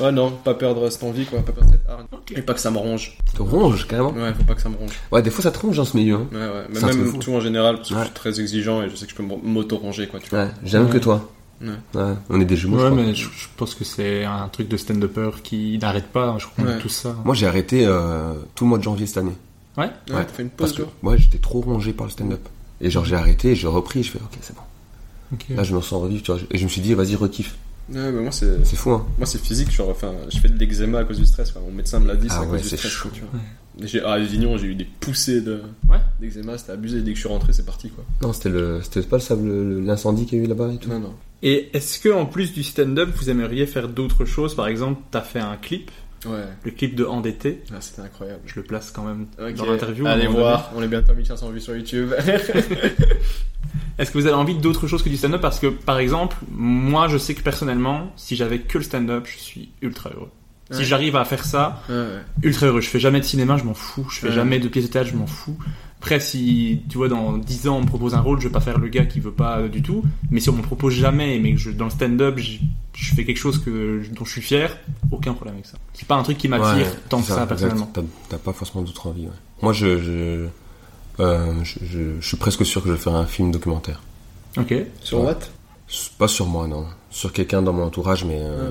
ouais, 0.00 0.10
non, 0.12 0.30
pas 0.42 0.54
perdre 0.54 0.88
cette 0.88 1.02
envie, 1.04 1.26
quoi. 1.26 1.40
Pas 1.40 1.52
perdre 1.52 1.70
cette 1.70 1.86
hargne. 1.88 2.06
Et 2.34 2.40
pas 2.42 2.54
que 2.54 2.60
ça 2.60 2.70
me 2.70 2.78
ronge. 2.78 3.18
Te 3.36 3.42
ronge, 3.42 3.86
carrément. 3.86 4.10
Ouais, 4.12 4.32
faut 4.32 4.44
pas 4.44 4.54
que 4.54 4.62
ça 4.62 4.70
me 4.70 4.76
ronge. 4.76 4.92
Ouais, 5.12 5.20
des 5.22 5.30
fois, 5.30 5.42
ça 5.42 5.50
te 5.50 5.58
ronge 5.58 5.76
dans 5.76 5.84
ce 5.84 5.96
milieu. 5.98 6.14
Hein. 6.16 6.26
Ouais, 6.32 6.38
ouais. 6.38 6.64
Mais 6.70 6.80
même 6.80 7.18
tout 7.18 7.32
en 7.34 7.40
général, 7.40 7.76
parce 7.76 7.90
que 7.90 7.94
Ouais. 7.94 8.00
je 8.00 8.06
suis 8.06 8.14
très 8.14 8.40
exigeant 8.40 8.82
et 8.82 8.88
je 8.88 8.96
sais 8.96 9.04
que 9.04 9.12
je 9.12 9.16
peux 9.16 9.22
m'auto-ronger, 9.22 10.06
quoi. 10.06 10.18
Tu 10.20 10.30
vois. 10.30 10.44
Ouais, 10.44 10.50
j'aime 10.64 10.88
que 10.88 10.98
toi. 10.98 11.28
Ouais. 11.60 11.68
Ouais, 11.94 12.14
on 12.30 12.40
est 12.40 12.44
des 12.44 12.56
jumeaux. 12.56 12.78
je 12.78 12.84
Ouais, 12.84 12.90
crois. 12.90 13.02
mais 13.02 13.14
je, 13.14 13.24
je 13.24 13.46
pense 13.56 13.74
que 13.74 13.84
c'est 13.84 14.24
un 14.24 14.48
truc 14.48 14.68
de 14.68 14.76
stand-upper 14.76 15.30
qui 15.42 15.78
n'arrête 15.78 16.06
pas. 16.08 16.36
Je 16.38 16.46
crois 16.46 16.64
Ouais. 16.64 16.78
tous 16.78 16.88
ça. 16.88 17.16
Moi, 17.24 17.34
j'ai 17.34 17.46
arrêté 17.46 17.84
euh, 17.86 18.34
tout 18.54 18.64
le 18.64 18.68
mois 18.70 18.78
de 18.78 18.84
janvier 18.84 19.06
cette 19.06 19.18
année. 19.18 19.36
Ouais? 19.76 19.84
Ouais, 19.86 19.90
t'as 20.08 20.24
fait 20.26 20.42
une 20.44 20.50
Parce 20.50 20.72
pause, 20.72 20.86
que, 21.02 21.06
ouais, 21.06 21.18
j'étais 21.18 21.38
trop 21.38 21.60
rongé 21.60 21.92
par 21.92 22.06
le 22.06 22.12
stand-up. 22.12 22.48
Et 22.80 22.90
genre, 22.90 23.04
j'ai 23.04 23.16
arrêté, 23.16 23.54
j'ai 23.56 23.66
repris, 23.66 24.02
je 24.04 24.10
fais, 24.12 24.18
ok, 24.18 24.38
c'est 24.40 24.54
bon. 24.54 24.62
Là, 25.56 25.62
je 25.62 25.74
me 25.74 25.80
sens 25.80 26.00
revivre, 26.02 26.22
tu 26.22 26.30
vois. 26.32 26.40
Et 26.50 26.58
je 26.58 26.64
me 26.64 26.68
suis 26.68 26.80
dit, 26.80 26.94
vas-y, 26.94 27.14
rekiffe. 27.16 27.56
Ouais, 27.92 28.12
mais 28.12 28.20
moi, 28.22 28.32
c'est. 28.32 28.64
C'est 28.64 28.76
fou, 28.76 28.90
hein. 28.90 29.06
Moi, 29.18 29.26
c'est 29.26 29.40
physique, 29.40 29.70
genre, 29.70 29.88
enfin, 29.88 30.12
je 30.30 30.38
fais 30.38 30.48
de 30.48 30.58
l'eczéma 30.58 30.98
à 31.00 31.04
cause 31.04 31.18
du 31.18 31.26
stress. 31.26 31.50
Enfin, 31.50 31.60
mon 31.60 31.72
médecin 31.72 31.98
me 32.00 32.06
l'a 32.06 32.16
dit, 32.16 32.28
c'est 32.28 32.34
Ah 32.36 32.40
à 32.40 32.42
ouais, 32.42 32.58
cause 32.60 32.62
du 32.70 32.76
stress, 32.76 32.92
chaud. 32.92 33.08
quoi, 33.08 33.10
tu 33.18 33.22
vois. 33.22 33.40
J'ai, 33.86 34.02
à 34.02 34.12
Avignon, 34.12 34.56
j'ai 34.58 34.66
eu 34.66 34.74
des 34.74 34.84
poussées 34.84 35.40
de, 35.40 35.62
Ouais. 35.88 35.98
d'eczéma, 36.20 36.56
c'était 36.58 36.72
abusé. 36.72 37.00
Dès 37.00 37.10
que 37.12 37.16
je 37.16 37.20
suis 37.20 37.28
rentré, 37.28 37.52
c'est 37.52 37.64
parti, 37.64 37.90
quoi. 37.90 38.04
Non, 38.22 38.32
c'était 38.32 38.48
le, 38.48 38.80
c'était 38.82 39.02
pas 39.02 39.16
le 39.16 39.22
sable, 39.22 39.46
le- 39.48 39.80
l'incendie 39.80 40.26
qu'il 40.26 40.38
y 40.38 40.40
a 40.40 40.44
eu 40.44 40.48
là-bas 40.48 40.70
et 40.72 40.78
tout. 40.78 40.88
Non, 40.90 40.98
non. 41.00 41.14
Et 41.42 41.70
est-ce 41.72 42.00
que 42.00 42.08
en 42.08 42.26
plus 42.26 42.52
du 42.52 42.62
stand-up, 42.64 43.10
vous 43.14 43.30
aimeriez 43.30 43.66
faire 43.66 43.88
d'autres 43.88 44.24
choses? 44.24 44.54
Par 44.56 44.66
exemple, 44.66 45.00
t'as 45.10 45.20
fait 45.20 45.40
un 45.40 45.56
clip, 45.56 45.90
Ouais, 46.26 46.44
le 46.64 46.72
clip 46.72 46.96
de 46.96 47.04
Endetté. 47.04 47.62
ah, 47.72 47.76
c'était 47.80 48.02
incroyable. 48.02 48.40
Je 48.44 48.56
le 48.56 48.64
place 48.64 48.90
quand 48.90 49.04
même 49.04 49.26
dans 49.54 49.66
l'interview. 49.66 50.04
Allez 50.06 50.26
voir, 50.26 50.72
on 50.74 50.82
est 50.82 50.88
bientôt 50.88 51.12
à 51.12 51.14
1500 51.14 51.50
vues 51.50 51.60
sur 51.60 51.76
YouTube. 51.76 52.12
Est-ce 53.98 54.10
que 54.10 54.18
vous 54.18 54.26
avez 54.26 54.34
envie 54.34 54.56
d'autre 54.56 54.88
chose 54.88 55.02
que 55.02 55.08
du 55.08 55.16
stand-up? 55.16 55.40
Parce 55.40 55.60
que, 55.60 55.68
par 55.68 55.98
exemple, 55.98 56.36
moi, 56.50 57.06
je 57.08 57.18
sais 57.18 57.34
que 57.34 57.42
personnellement, 57.42 58.12
si 58.16 58.34
j'avais 58.36 58.60
que 58.60 58.78
le 58.78 58.84
stand-up, 58.84 59.26
je 59.32 59.38
suis 59.38 59.70
ultra 59.82 60.10
heureux. 60.10 60.30
Si 60.70 60.84
j'arrive 60.84 61.16
à 61.16 61.24
faire 61.24 61.44
ça, 61.44 61.82
ouais, 61.88 61.94
ouais. 61.94 62.22
ultra 62.42 62.66
heureux. 62.66 62.80
Je 62.82 62.88
fais 62.90 63.00
jamais 63.00 63.20
de 63.20 63.24
cinéma, 63.24 63.56
je 63.56 63.64
m'en 63.64 63.72
fous. 63.74 64.06
Je 64.10 64.18
fais 64.18 64.32
jamais 64.32 64.58
de 64.58 64.68
pièces 64.68 64.86
de 64.86 64.90
théâtre, 64.90 65.08
je 65.10 65.16
m'en 65.16 65.26
fous. 65.26 65.56
Après, 66.10 66.20
si, 66.20 66.80
tu 66.88 66.96
vois, 66.96 67.08
dans 67.10 67.36
10 67.36 67.68
ans, 67.68 67.76
on 67.76 67.80
me 67.82 67.86
propose 67.86 68.14
un 68.14 68.20
rôle, 68.22 68.40
je 68.40 68.46
vais 68.48 68.52
pas 68.52 68.62
faire 68.62 68.78
le 68.78 68.88
gars 68.88 69.04
qui 69.04 69.20
veut 69.20 69.30
pas 69.30 69.58
euh, 69.58 69.68
du 69.68 69.82
tout. 69.82 70.02
Mais 70.30 70.40
si 70.40 70.48
on 70.48 70.54
me 70.54 70.62
propose 70.62 70.94
jamais, 70.94 71.38
mais 71.38 71.52
que 71.52 71.58
je, 71.58 71.70
dans 71.70 71.84
le 71.84 71.90
stand-up, 71.90 72.38
je, 72.38 72.52
je 72.94 73.14
fais 73.14 73.26
quelque 73.26 73.36
chose 73.36 73.62
que, 73.62 74.02
dont 74.14 74.24
je 74.24 74.32
suis 74.32 74.40
fier, 74.40 74.74
aucun 75.10 75.34
problème 75.34 75.56
avec 75.56 75.66
ça. 75.66 75.76
C'est 75.92 76.08
pas 76.08 76.14
un 76.16 76.22
truc 76.22 76.38
qui 76.38 76.48
m'attire 76.48 76.86
Ouais, 76.86 76.92
tant 77.10 77.20
que 77.20 77.26
ça, 77.26 77.34
exact. 77.34 77.48
personnellement. 77.48 77.92
T'as, 78.30 78.38
pas 78.38 78.54
forcément 78.54 78.82
d'autres 78.84 79.06
envies, 79.06 79.26
ouais. 79.26 79.32
Moi, 79.60 79.74
je, 79.74 79.98
je, 79.98 80.46
euh, 81.20 81.52
je, 81.62 81.74
je- 81.84 82.20
je 82.20 82.26
suis 82.26 82.38
presque 82.38 82.64
sûr 82.64 82.80
que 82.82 82.88
je 82.88 82.94
vais 82.94 82.98
faire 82.98 83.14
un 83.14 83.26
film 83.26 83.50
documentaire. 83.50 84.00
Ok. 84.56 84.72
Sur 85.02 85.18
Ouais. 85.20 85.26
what? 85.26 85.38
Pas 86.18 86.28
sur 86.28 86.46
moi, 86.46 86.66
non. 86.66 86.86
Sur 87.10 87.34
quelqu'un 87.34 87.60
dans 87.60 87.74
mon 87.74 87.82
entourage, 87.84 88.24
mais, 88.24 88.38
euh, 88.40 88.70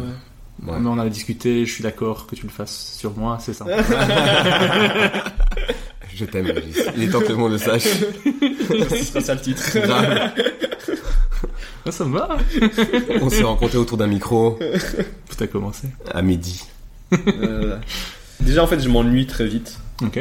Ouais, 0.64 0.72
ouais. 0.74 0.80
Mais 0.80 0.90
on 0.90 0.98
a 0.98 1.08
discuté, 1.08 1.68
je 1.68 1.72
suis 1.72 1.84
d'accord 1.84 2.26
que 2.26 2.36
tu 2.36 2.48
le 2.48 2.52
fasses 2.52 2.96
sur 2.98 3.16
moi, 3.16 3.38
c'est 3.40 3.54
ça. 3.54 3.64
Je 6.18 6.26
t'aime, 6.26 6.48
Régis. 6.48 6.80
Il 6.96 7.04
est 7.04 7.10
temps 7.10 7.20
que 7.22 7.28
le 7.30 7.36
monde 7.36 7.52
le 7.52 7.58
sache. 7.60 7.84
Ce 7.84 8.96
sera 9.04 9.22
ça 9.22 9.36
le 9.36 9.42
titre. 9.42 9.64
Grave. 9.80 10.32
Ah, 11.86 11.92
ça 11.92 12.06
me 12.06 12.18
va. 12.18 12.38
On 13.22 13.30
s'est 13.30 13.44
rencontrés 13.44 13.78
autour 13.78 13.98
d'un 13.98 14.08
micro 14.08 14.58
Tout 14.60 15.44
a 15.44 15.48
commencé. 15.48 15.88
à 16.12 16.22
midi. 16.22 16.64
Euh, 17.28 17.78
Déjà, 18.40 18.64
en 18.64 18.68
fait, 18.68 18.80
je 18.80 18.90
m'ennuie 18.90 19.26
très 19.28 19.46
vite. 19.48 19.80
Ok. 20.04 20.20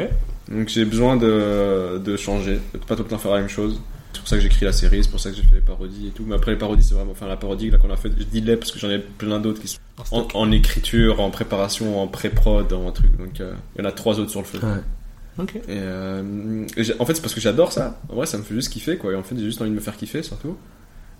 Donc 0.49 0.69
j'ai 0.69 0.85
besoin 0.85 1.17
de, 1.17 2.01
de 2.03 2.15
changer, 2.15 2.59
de 2.73 2.79
pas 2.79 2.95
tout 2.95 3.03
le 3.03 3.09
temps 3.09 3.17
faire 3.17 3.31
la 3.33 3.39
même 3.39 3.49
chose. 3.49 3.81
C'est 4.13 4.19
pour 4.19 4.29
ça 4.29 4.37
que 4.37 4.41
j'écris 4.41 4.65
la 4.65 4.71
série, 4.71 5.03
c'est 5.03 5.09
pour 5.11 5.19
ça 5.19 5.29
que 5.29 5.35
j'ai 5.35 5.43
fait 5.43 5.55
les 5.55 5.61
parodies 5.61 6.07
et 6.07 6.11
tout. 6.11 6.23
Mais 6.25 6.35
après 6.35 6.51
les 6.51 6.57
parodies, 6.57 6.83
c'est 6.83 6.93
vraiment, 6.95 7.11
enfin 7.11 7.27
la 7.27 7.35
parodie 7.35 7.69
là 7.69 7.77
qu'on 7.77 7.91
a 7.91 7.97
fait, 7.97 8.09
je 8.17 8.23
dis 8.23 8.39
les 8.41 8.55
parce 8.55 8.71
que 8.71 8.79
j'en 8.79 8.89
ai 8.89 8.97
plein 8.99 9.39
d'autres 9.39 9.59
qui 9.61 9.67
sont 9.67 9.79
en, 10.11 10.25
en 10.33 10.51
écriture, 10.51 11.19
en 11.19 11.29
préparation, 11.31 12.01
en 12.01 12.07
pré-prod, 12.07 12.71
en 12.71 12.91
truc. 12.91 13.15
Donc 13.17 13.41
euh, 13.41 13.53
il 13.75 13.81
y 13.81 13.85
en 13.85 13.89
a 13.89 13.91
trois 13.91 14.19
autres 14.19 14.31
sur 14.31 14.39
le 14.39 14.45
feu. 14.45 14.59
Ouais. 14.63 14.79
Ok. 15.39 15.55
Et, 15.55 15.61
euh, 15.69 16.65
et 16.75 16.83
en 16.99 17.05
fait, 17.05 17.13
c'est 17.15 17.21
parce 17.21 17.33
que 17.33 17.41
j'adore 17.41 17.71
ça. 17.71 17.99
En 18.09 18.15
vrai, 18.15 18.25
ça 18.25 18.37
me 18.37 18.43
fait 18.43 18.55
juste 18.55 18.71
kiffer 18.71 18.97
quoi. 18.97 19.13
Et 19.13 19.15
en 19.15 19.23
fait, 19.23 19.35
j'ai 19.37 19.45
juste 19.45 19.61
envie 19.61 19.71
de 19.71 19.75
me 19.75 19.79
faire 19.79 19.95
kiffer 19.95 20.23
surtout. 20.23 20.57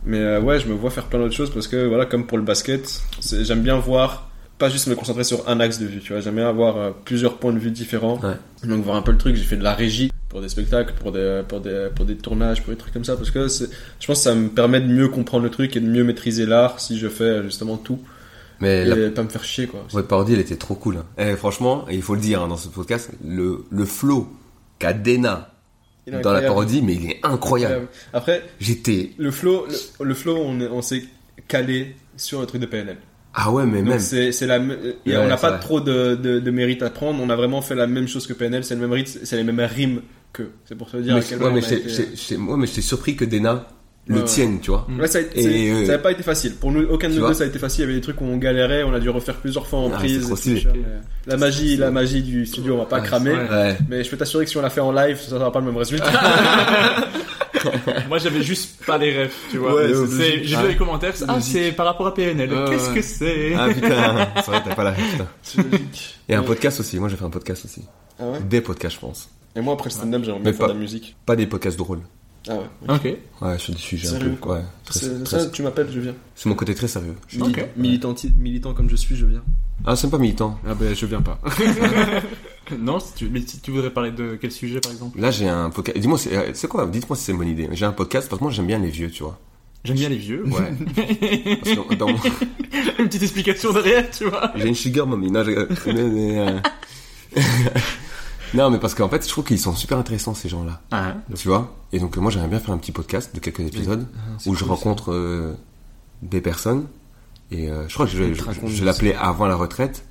Mais 0.05 0.19
euh, 0.19 0.41
ouais, 0.41 0.59
je 0.59 0.67
me 0.67 0.73
vois 0.73 0.89
faire 0.89 1.05
plein 1.05 1.19
d'autres 1.19 1.35
choses 1.35 1.51
parce 1.51 1.67
que 1.67 1.85
voilà, 1.85 2.05
comme 2.05 2.25
pour 2.25 2.37
le 2.37 2.43
basket, 2.43 3.01
j'aime 3.21 3.61
bien 3.61 3.77
voir, 3.77 4.29
pas 4.57 4.69
juste 4.69 4.87
me 4.87 4.95
concentrer 4.95 5.23
sur 5.23 5.47
un 5.49 5.59
axe 5.59 5.79
de 5.79 5.85
vue, 5.85 5.99
tu 5.99 6.13
vois. 6.13 6.21
J'aime 6.21 6.35
bien 6.35 6.47
avoir 6.47 6.77
euh, 6.77 6.91
plusieurs 7.05 7.37
points 7.37 7.53
de 7.53 7.59
vue 7.59 7.71
différents. 7.71 8.19
Ouais. 8.19 8.35
Donc 8.67 8.83
voir 8.83 8.95
un 8.95 9.01
peu 9.01 9.11
le 9.11 9.17
truc. 9.17 9.35
J'ai 9.35 9.43
fait 9.43 9.57
de 9.57 9.63
la 9.63 9.73
régie 9.73 10.11
pour 10.29 10.41
des 10.41 10.49
spectacles, 10.49 10.93
pour 10.99 11.11
des, 11.11 11.41
pour 11.47 11.59
des, 11.59 11.89
pour 11.95 12.05
des 12.05 12.15
tournages, 12.15 12.63
pour 12.63 12.71
des 12.73 12.77
trucs 12.77 12.93
comme 12.93 13.05
ça. 13.05 13.15
Parce 13.15 13.31
que 13.31 13.47
je 13.47 14.07
pense 14.07 14.17
que 14.17 14.23
ça 14.23 14.35
me 14.35 14.49
permet 14.49 14.81
de 14.81 14.87
mieux 14.87 15.09
comprendre 15.09 15.43
le 15.43 15.51
truc 15.51 15.75
et 15.75 15.79
de 15.79 15.87
mieux 15.87 16.03
maîtriser 16.03 16.45
l'art 16.45 16.79
si 16.79 16.97
je 16.97 17.07
fais 17.07 17.43
justement 17.43 17.77
tout. 17.77 17.99
Mais 18.59 18.81
Et 18.81 18.85
la, 18.85 19.09
pas 19.11 19.23
me 19.23 19.29
faire 19.29 19.43
chier 19.43 19.67
quoi. 19.67 19.85
votre 19.91 20.07
parodie, 20.07 20.33
elle 20.33 20.39
était 20.39 20.55
trop 20.55 20.75
cool. 20.75 20.97
hein. 20.97 21.05
Eh, 21.17 21.35
franchement, 21.35 21.85
et 21.89 21.95
il 21.95 22.01
faut 22.01 22.15
le 22.15 22.21
dire 22.21 22.41
hein, 22.41 22.47
dans 22.47 22.57
ce 22.57 22.67
podcast, 22.69 23.11
le, 23.25 23.65
le 23.69 23.85
flow 23.85 24.27
qu'a 24.79 24.93
Dena 24.93 25.53
dans 26.23 26.31
la 26.31 26.41
parodie, 26.41 26.81
mais 26.81 26.93
il 26.95 27.11
est 27.11 27.19
incroyable. 27.23 27.87
Après, 28.13 28.43
J'étais. 28.59 29.11
le 29.17 29.29
flow, 29.31 29.65
le, 29.99 30.05
le 30.05 30.13
flow, 30.13 30.37
on, 30.37 30.59
on 30.61 30.81
s'est 30.81 31.03
calé 31.47 31.95
sur 32.15 32.39
le 32.41 32.45
truc 32.47 32.61
de 32.61 32.65
PNL. 32.65 32.97
Ah 33.39 33.51
ouais, 33.51 33.65
mais 33.67 33.79
Donc 33.79 33.89
même. 33.89 33.99
c'est 33.99 34.31
c'est 34.31 34.47
la 34.47 34.57
Ouais, 34.59 34.95
on 35.07 35.27
n'a 35.27 35.37
pas 35.37 35.51
vrai. 35.51 35.59
trop 35.59 35.79
de, 35.79 36.15
de, 36.15 36.39
de 36.39 36.51
mérite 36.51 36.81
à 36.81 36.89
prendre 36.89 37.21
on 37.21 37.29
a 37.29 37.35
vraiment 37.35 37.61
fait 37.61 37.75
la 37.75 37.85
même 37.85 38.07
chose 38.07 38.25
que 38.25 38.33
PNL 38.33 38.63
c'est 38.63 38.73
le 38.73 38.81
même 38.81 38.91
rythme 38.91 39.19
c'est 39.23 39.35
les 39.35 39.43
mêmes 39.43 39.59
rimes 39.59 40.01
que 40.33 40.49
c'est 40.65 40.75
pour 40.75 40.89
te 40.89 40.97
dire 40.97 41.13
Mais, 41.13 41.19
à 41.19 41.23
quel 41.23 41.37
ouais, 41.37 41.43
point 41.43 41.53
mais 41.53 41.61
j'étais- 41.61 42.03
été- 42.03 42.37
mais 42.37 42.65
j'étais 42.65 42.81
surpris 42.81 43.15
que 43.15 43.25
Dena 43.25 43.67
le 44.07 44.23
tienne, 44.23 44.59
tu 44.61 44.71
vois. 44.71 44.87
Ouais, 44.99 45.07
ça, 45.07 45.17
a 45.19 45.21
été- 45.21 45.39
Et, 45.39 45.43
c'est- 45.43 45.71
euh, 45.71 45.85
ça 45.85 45.91
n'a 45.93 45.97
pas 45.99 46.11
été 46.11 46.23
facile. 46.23 46.55
Pour 46.55 46.71
nous, 46.71 46.83
aucun 46.89 47.09
de 47.09 47.15
nous 47.19 47.27
deux, 47.27 47.33
ça 47.33 47.43
a 47.43 47.47
été 47.47 47.59
facile. 47.59 47.81
Il 47.81 47.87
y 47.87 47.89
avait 47.89 47.95
des 47.95 48.01
trucs 48.01 48.19
où 48.21 48.25
on 48.25 48.37
galérait, 48.37 48.83
on 48.83 48.93
a 48.93 48.99
dû 48.99 49.09
refaire 49.09 49.35
plusieurs 49.35 49.67
fois 49.67 49.79
en 49.79 49.91
Ah, 49.91 49.97
prise. 49.97 50.21
c'est 50.35 50.55
trop 50.61 50.71
et 50.71 50.73
tout, 50.73 50.79
La 51.25 51.37
magie, 51.37 51.75
la 51.77 51.91
magie 51.91 52.21
du 52.23 52.45
studio, 52.45 52.75
on 52.75 52.77
va 52.79 52.85
pas 52.85 53.01
cramer. 53.01 53.31
ouais. 53.33 53.77
Mais 53.89 54.03
je 54.03 54.09
peux 54.09 54.17
t'assurer 54.17 54.45
que 54.45 54.51
si 54.51 54.57
on 54.57 54.61
l'a 54.61 54.69
fait 54.69 54.81
en 54.81 54.91
live, 54.91 55.17
ça 55.19 55.29
sera 55.31 55.51
pas 55.51 55.59
le 55.59 55.65
même 55.65 55.77
résultat. 55.77 56.05
Moi, 58.07 58.17
j'avais 58.19 58.43
juste 58.43 58.85
pas 58.85 58.97
les 58.97 59.23
refs, 59.23 59.35
tu 59.49 59.57
vois. 59.57 59.73
Ouais. 59.75 59.87
J'ai 60.43 60.55
Ah. 60.55 60.61
vu 60.61 60.67
les 60.69 60.75
commentaires, 60.75 61.15
c'est- 61.15 61.25
ah, 61.27 61.41
c'est 61.41 61.71
par 61.71 61.85
rapport 61.87 62.07
à 62.07 62.13
PNL. 62.13 62.49
Qu'est-ce 62.69 62.89
que 62.91 63.01
c'est 63.01 63.55
Ah 63.55 63.67
putain, 63.69 64.27
c'est 64.35 64.51
vrai, 64.51 64.61
t'as 64.63 64.75
pas 64.75 64.83
la 64.83 64.91
logique. 64.91 66.17
Et 66.29 66.35
un 66.35 66.43
podcast 66.43 66.79
aussi, 66.79 66.99
moi 66.99 67.09
j'ai 67.09 67.17
fait 67.17 67.25
un 67.25 67.29
podcast 67.29 67.65
aussi. 67.65 67.83
Ah 68.19 68.25
ouais 68.29 68.39
Des 68.47 68.61
podcasts, 68.61 68.95
je 68.95 68.99
pense. 68.99 69.29
Et 69.55 69.61
moi, 69.61 69.73
après 69.73 69.89
le 69.89 69.93
stand-up, 69.95 70.21
j'aimerais 70.23 70.39
Mais 70.39 70.51
bien 70.51 70.53
faire 70.53 70.67
pas- 70.67 70.73
de 70.73 70.77
la 70.77 70.79
musique. 70.79 71.15
Pas 71.25 71.35
des 71.35 71.47
podcasts 71.47 71.77
drôles. 71.77 72.01
Ah 72.49 72.53
ouais. 72.55 72.95
Ok. 72.95 73.17
Ouais, 73.41 73.57
sur 73.57 73.73
des 73.73 73.79
sujets 73.79 74.07
un 74.07 74.11
Sérieux, 74.11 74.29
peu. 74.31 74.35
quoi. 74.37 74.55
Ouais, 74.57 74.63
très, 74.85 74.99
C'est- 74.99 75.23
très- 75.23 75.39
ça, 75.39 75.49
tu 75.49 75.61
m'appelles, 75.63 75.89
je 75.91 75.99
viens. 75.99 76.15
c'est 76.35 76.47
mon 76.49 76.55
côté 76.55 76.73
très 76.75 76.87
sérieux. 76.87 77.15
Je- 77.27 77.39
Mili- 77.39 77.51
Ok. 77.61 77.65
militanti- 77.77 78.33
militant 78.37 78.73
comme 78.73 78.89
je 78.89 78.95
suis, 78.95 79.15
je 79.15 79.25
viens. 79.25 79.43
Ah, 79.85 79.95
c'est 79.95 80.09
pas 80.09 80.17
militant. 80.17 80.59
Ah 80.67 80.73
ben, 80.73 80.95
je 80.95 81.05
viens 81.05 81.21
pas. 81.21 81.39
Non, 82.77 82.99
si 82.99 83.13
tu, 83.13 83.29
mais 83.29 83.39
si 83.47 83.61
tu 83.61 83.71
voudrais 83.71 83.91
parler 83.91 84.11
de 84.11 84.37
quel 84.41 84.51
sujet, 84.51 84.81
par 84.81 84.91
exemple? 84.91 85.17
Là, 85.21 85.31
j'ai 85.31 85.47
un 85.47 85.69
podcast. 85.69 85.97
Dis-moi, 85.97 86.17
c'est 86.17 86.35
euh, 86.35 86.49
c'est 86.53 86.67
quoi 86.67 86.85
Dites-moi 86.85 87.15
si 87.15 87.23
c'est 87.23 87.31
une 87.31 87.37
bonne 87.37 87.47
idée. 87.47 87.69
J'ai 87.71 87.85
un 87.85 87.93
podcast 87.93 88.27
parce 88.27 88.39
que 88.39 88.43
moi 88.43 88.51
j'aime 88.51 88.67
bien 88.67 88.77
les 88.79 88.89
vieux, 88.89 89.09
tu 89.09 89.23
vois. 89.23 89.39
J'aime 89.85 89.95
bien 89.95 90.09
les 90.09 90.17
vieux. 90.17 90.43
Ouais. 90.45 90.73
Parce 91.63 91.87
que 91.87 91.95
dans 91.95 92.07
mon- 92.09 92.17
Une 92.99 93.05
petite 93.07 93.23
explication 93.23 93.71
derrière, 93.71 94.09
tu 94.11 94.25
vois. 94.25 94.51
J'ai 94.57 94.67
une 94.67 94.75
sugar 94.75 95.07
mommy. 95.07 95.31
Non, 95.31 95.43
je- 95.45 95.51
mais- 95.51 96.03
mais, 96.03 96.39
euh, 96.39 96.59
non, 98.53 98.69
mais 98.69 98.77
parce 98.79 98.93
qu'en 98.95 99.09
fait, 99.09 99.23
je 99.23 99.29
trouve 99.29 99.43
qu'ils 99.43 99.59
sont 99.59 99.75
super 99.75 99.97
intéressants 99.97 100.33
ces 100.33 100.49
gens-là. 100.49 100.81
Ah, 100.91 101.13
Tu 101.35 101.47
vois? 101.47 101.75
Et 101.91 101.99
donc, 101.99 102.15
moi, 102.17 102.31
j'aimerais 102.31 102.47
bien 102.49 102.59
faire 102.59 102.73
un 102.73 102.77
petit 102.77 102.91
podcast 102.91 103.33
de 103.35 103.39
quelques 103.39 103.59
épisodes 103.61 104.07
où 104.45 104.55
je 104.55 104.63
rencontre 104.63 105.11
euh, 105.11 105.53
des 106.21 106.41
personnes. 106.41 106.87
Et 107.51 107.69
euh, 107.71 107.87
je 107.87 107.93
crois 107.93 108.05
que 108.05 108.11
je, 108.11 108.33
je, 108.33 108.43
je 108.67 108.85
l'appeler 108.85 109.13
avant 109.13 109.47
la 109.47 109.55
retraite. 109.55 110.03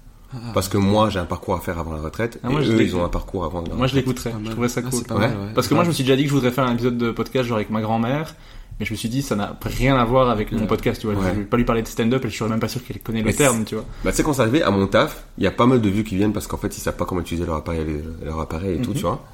Parce 0.52 0.68
que 0.68 0.76
moi, 0.76 1.08
j'ai 1.08 1.18
un 1.18 1.24
parcours 1.24 1.54
à 1.54 1.60
faire 1.60 1.78
avant 1.78 1.92
la 1.94 2.00
retraite. 2.02 2.38
Ah, 2.42 2.48
et 2.48 2.52
moi, 2.52 2.60
eux, 2.60 2.82
ils 2.82 2.94
ont 2.96 3.04
un 3.04 3.08
parcours 3.08 3.44
avant 3.44 3.62
la 3.62 3.74
Moi, 3.74 3.86
je 3.86 3.94
retraite. 3.96 4.06
l'écouterais. 4.06 4.34
Je 4.44 4.50
trouverais 4.50 4.68
ça 4.68 4.80
Ah, 4.84 4.90
cool. 4.90 5.18
mal, 5.18 5.30
ouais. 5.30 5.36
Parce 5.54 5.68
que 5.68 5.74
moi, 5.74 5.84
je 5.84 5.88
me 5.88 5.94
suis 5.94 6.04
déjà 6.04 6.16
dit 6.16 6.24
que 6.24 6.28
je 6.28 6.34
voudrais 6.34 6.50
faire 6.50 6.64
un 6.64 6.72
épisode 6.74 6.98
de 6.98 7.10
podcast 7.10 7.46
genre 7.48 7.56
avec 7.56 7.70
ma 7.70 7.80
grand-mère. 7.80 8.34
Mais 8.78 8.84
je 8.86 8.92
me 8.92 8.96
suis 8.96 9.08
dit, 9.08 9.22
ça 9.22 9.36
n'a 9.36 9.58
rien 9.64 9.96
à 9.96 10.04
voir 10.04 10.28
avec 10.28 10.52
mon 10.52 10.66
podcast, 10.66 11.00
tu 11.00 11.06
vois. 11.06 11.16
Ouais. 11.16 11.30
Je 11.34 11.38
vais 11.40 11.44
pas 11.46 11.56
lui 11.56 11.64
parler 11.64 11.82
de 11.82 11.88
stand-up 11.88 12.24
et 12.24 12.28
je 12.28 12.34
suis 12.34 12.44
même 12.44 12.60
pas 12.60 12.68
sûr 12.68 12.84
qu'elle 12.84 12.98
connaît 13.00 13.20
le 13.20 13.24
Mais 13.26 13.32
terme, 13.32 13.64
tu 13.64 13.74
vois. 13.74 13.84
Bah, 14.04 14.10
tu 14.10 14.18
sais, 14.18 14.22
quand 14.22 14.34
c'est 14.34 14.42
arrivé 14.42 14.62
à 14.62 14.70
mon 14.70 14.86
taf, 14.86 15.24
il 15.38 15.44
y 15.44 15.46
a 15.46 15.50
pas 15.50 15.64
mal 15.66 15.80
de 15.80 15.88
vues 15.88 16.04
qui 16.04 16.16
viennent 16.16 16.32
parce 16.34 16.46
qu'en 16.46 16.58
fait, 16.58 16.76
ils 16.76 16.80
savent 16.80 16.96
pas 16.96 17.06
comment 17.06 17.22
utiliser 17.22 17.46
leur 17.46 17.56
appareil, 17.56 17.86
leur 18.22 18.38
appareil 18.40 18.76
et 18.76 18.82
tout, 18.82 18.90
Mhm. 18.90 18.96
tu 18.96 19.02
vois. 19.02 19.24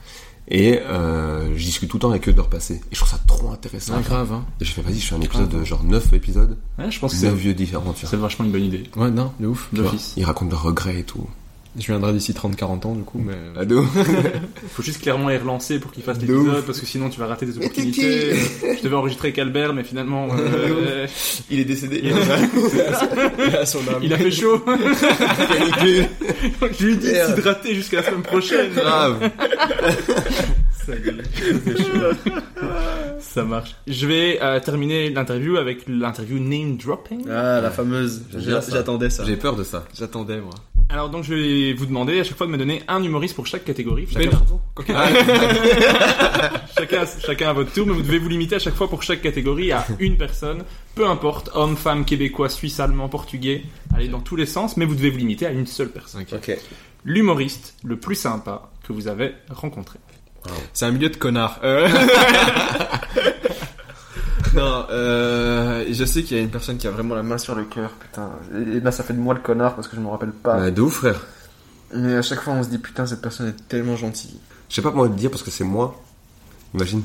Et 0.48 0.81
euh, 0.81 1.48
je 1.56 1.64
discute 1.64 1.89
tout 1.90 1.97
le 1.97 2.01
temps 2.02 2.10
avec 2.10 2.28
eux 2.28 2.32
de 2.32 2.36
leur 2.36 2.48
passé. 2.48 2.74
Et 2.74 2.94
je 2.94 2.98
trouve 2.98 3.09
ça 3.10 3.19
trop 3.27 3.51
intéressant. 3.51 3.94
Ah, 3.97 4.02
grave, 4.02 4.32
hein. 4.32 4.44
Et 4.60 4.64
je 4.64 4.73
fais, 4.73 4.82
vas-y, 4.82 4.98
je 4.98 5.06
fais 5.06 5.14
un 5.14 5.20
épisode 5.20 5.48
de 5.48 5.64
genre 5.64 5.82
9 5.85 6.12
épisodes, 6.12 6.56
Ouais, 6.78 6.90
je 6.90 6.98
pense 7.01 7.12
que 7.12 7.19
c'est, 7.19 7.27
9 7.27 7.35
vieux 7.36 7.55
différents, 7.55 7.93
tu 7.93 8.06
c'est 8.06 8.16
vois. 8.16 8.27
vachement 8.28 8.44
une 8.44 8.52
bonne 8.52 8.64
idée. 8.64 8.85
Ouais, 8.97 9.10
non, 9.10 9.32
de 9.40 9.47
ouf. 9.47 9.69
D'office. 9.73 10.14
Ils 10.16 10.24
racontent 10.24 10.51
leurs 10.51 10.62
regrets 10.62 10.98
et 11.01 11.05
tout. 11.05 11.27
Je 11.78 11.86
viendrai 11.86 12.12
d'ici 12.12 12.32
30-40 12.32 12.86
ans, 12.86 12.94
du 12.94 13.02
coup, 13.02 13.18
mais. 13.18 13.32
Ado. 13.58 13.82
Faut 14.72 14.82
juste 14.82 15.00
clairement 15.00 15.30
les 15.30 15.38
relancer 15.38 15.78
pour 15.78 15.90
qu'ils 15.90 16.02
fassent 16.02 16.18
De 16.18 16.26
l'épisode 16.26 16.66
parce 16.66 16.78
que 16.78 16.84
sinon 16.84 17.08
tu 17.08 17.18
vas 17.18 17.26
rater 17.26 17.46
des 17.46 17.56
opportunités. 17.56 18.32
Euh, 18.32 18.36
je 18.76 18.82
devais 18.82 18.94
enregistrer 18.94 19.28
avec 19.28 19.38
Albert, 19.38 19.72
mais 19.72 19.82
finalement 19.82 20.28
euh, 20.32 21.06
Il 21.50 21.60
est 21.60 21.64
décédé. 21.64 22.12
à 23.58 23.64
son 23.64 23.78
âme. 23.88 24.02
il 24.02 24.12
a 24.12 24.18
fait 24.18 24.30
chaud. 24.30 24.62
je 25.80 26.84
lui 26.84 26.92
ai 26.92 26.96
dit 26.96 27.06
de 27.08 27.14
s'hydrater 27.14 27.74
jusqu'à 27.74 27.98
la 27.98 28.02
semaine 28.02 28.22
prochaine. 28.22 28.72
Grave. 28.74 29.30
Ça 30.86 30.92
chaud. 33.42 33.46
Marche. 33.46 33.76
Je 33.86 34.06
vais 34.06 34.38
euh, 34.42 34.60
terminer 34.60 35.10
l'interview 35.10 35.56
avec 35.56 35.84
l'interview 35.86 36.38
name 36.38 36.76
dropping. 36.76 37.26
Ah, 37.28 37.60
la 37.60 37.70
fameuse. 37.70 38.22
J'attendais 38.36 39.10
ça. 39.10 39.24
J'ai 39.24 39.36
peur 39.36 39.56
de 39.56 39.64
ça. 39.64 39.84
J'attendais, 39.94 40.40
moi. 40.40 40.54
Alors 40.92 41.09
donc 41.09 41.24
je 41.24 41.32
vais 41.32 41.72
vous 41.72 41.86
demander 41.86 42.20
à 42.20 42.24
chaque 42.24 42.36
fois 42.36 42.46
de 42.46 42.52
me 42.52 42.59
donner 42.59 42.82
un 42.86 43.02
humoriste 43.02 43.34
pour 43.34 43.46
chaque 43.46 43.64
catégorie. 43.64 44.06
Chacun, 44.12 44.30
chacun, 46.76 47.04
chacun 47.24 47.48
à 47.48 47.52
votre 47.54 47.72
tour, 47.72 47.86
mais 47.86 47.94
vous 47.94 48.02
devez 48.02 48.18
vous 48.18 48.28
limiter 48.28 48.56
à 48.56 48.59
chaque 48.59 48.74
fois 48.74 48.90
pour 48.90 49.02
chaque 49.02 49.22
catégorie 49.22 49.72
à 49.72 49.86
une 50.00 50.18
personne, 50.18 50.64
peu 50.94 51.09
importe, 51.09 51.48
homme, 51.54 51.78
femme, 51.78 52.04
québécois, 52.04 52.50
suisse, 52.50 52.78
allemand, 52.78 53.09
portugais, 53.09 53.62
allez 53.94 54.09
dans 54.09 54.20
tous 54.20 54.36
les 54.36 54.44
sens, 54.44 54.76
mais 54.76 54.84
vous 54.84 54.94
devez 54.94 55.09
vous 55.09 55.16
limiter 55.16 55.46
à 55.46 55.52
une 55.52 55.66
seule 55.66 55.88
personne. 55.88 56.26
Ok. 56.30 56.59
L'humoriste 57.04 57.74
le 57.84 57.96
plus 57.96 58.16
sympa 58.16 58.70
que 58.86 58.92
vous 58.92 59.09
avez 59.09 59.32
rencontré. 59.48 59.98
C'est 60.73 60.86
un 60.86 60.90
milieu 60.93 61.09
de 61.09 61.16
connards. 61.16 61.60
Euh... 61.62 61.89
non, 64.55 64.85
euh, 64.90 65.85
je 65.90 66.05
sais 66.05 66.23
qu'il 66.23 66.36
y 66.36 66.40
a 66.40 66.43
une 66.43 66.51
personne 66.51 66.77
qui 66.78 66.86
a 66.86 66.90
vraiment 66.90 67.14
la 67.14 67.23
main 67.23 67.39
sur 67.39 67.55
le 67.55 67.64
cœur, 67.64 67.90
putain. 67.93 68.31
Et 68.74 68.81
là, 68.81 68.93
ça 68.93 69.02
fait 69.02 69.14
de 69.14 69.19
moi 69.20 69.35
le 69.35 69.40
connard 69.40 69.74
parce 69.74 69.89
que 69.89 69.97
je 69.97 70.01
me 70.01 70.09
rappelle 70.09 70.32
pas. 70.32 70.59
Ouais, 70.60 70.70
de 70.70 70.82
ouf, 70.82 70.94
frère. 70.97 71.20
Mais 71.94 72.16
à 72.16 72.23
chaque 72.23 72.40
fois, 72.40 72.55
on 72.55 72.62
se 72.62 72.69
dit, 72.69 72.78
putain, 72.78 73.06
cette 73.06 73.23
personne 73.23 73.48
est 73.48 73.69
tellement 73.69 73.97
gentille. 73.97 74.39
Je 74.69 74.74
sais 74.74 74.82
pas 74.82 74.90
comment 74.90 75.09
te 75.09 75.19
dire 75.19 75.31
parce 75.31 75.43
que 75.43 75.51
c'est 75.51 75.64
moi. 75.64 76.01
Imagine. 76.74 77.02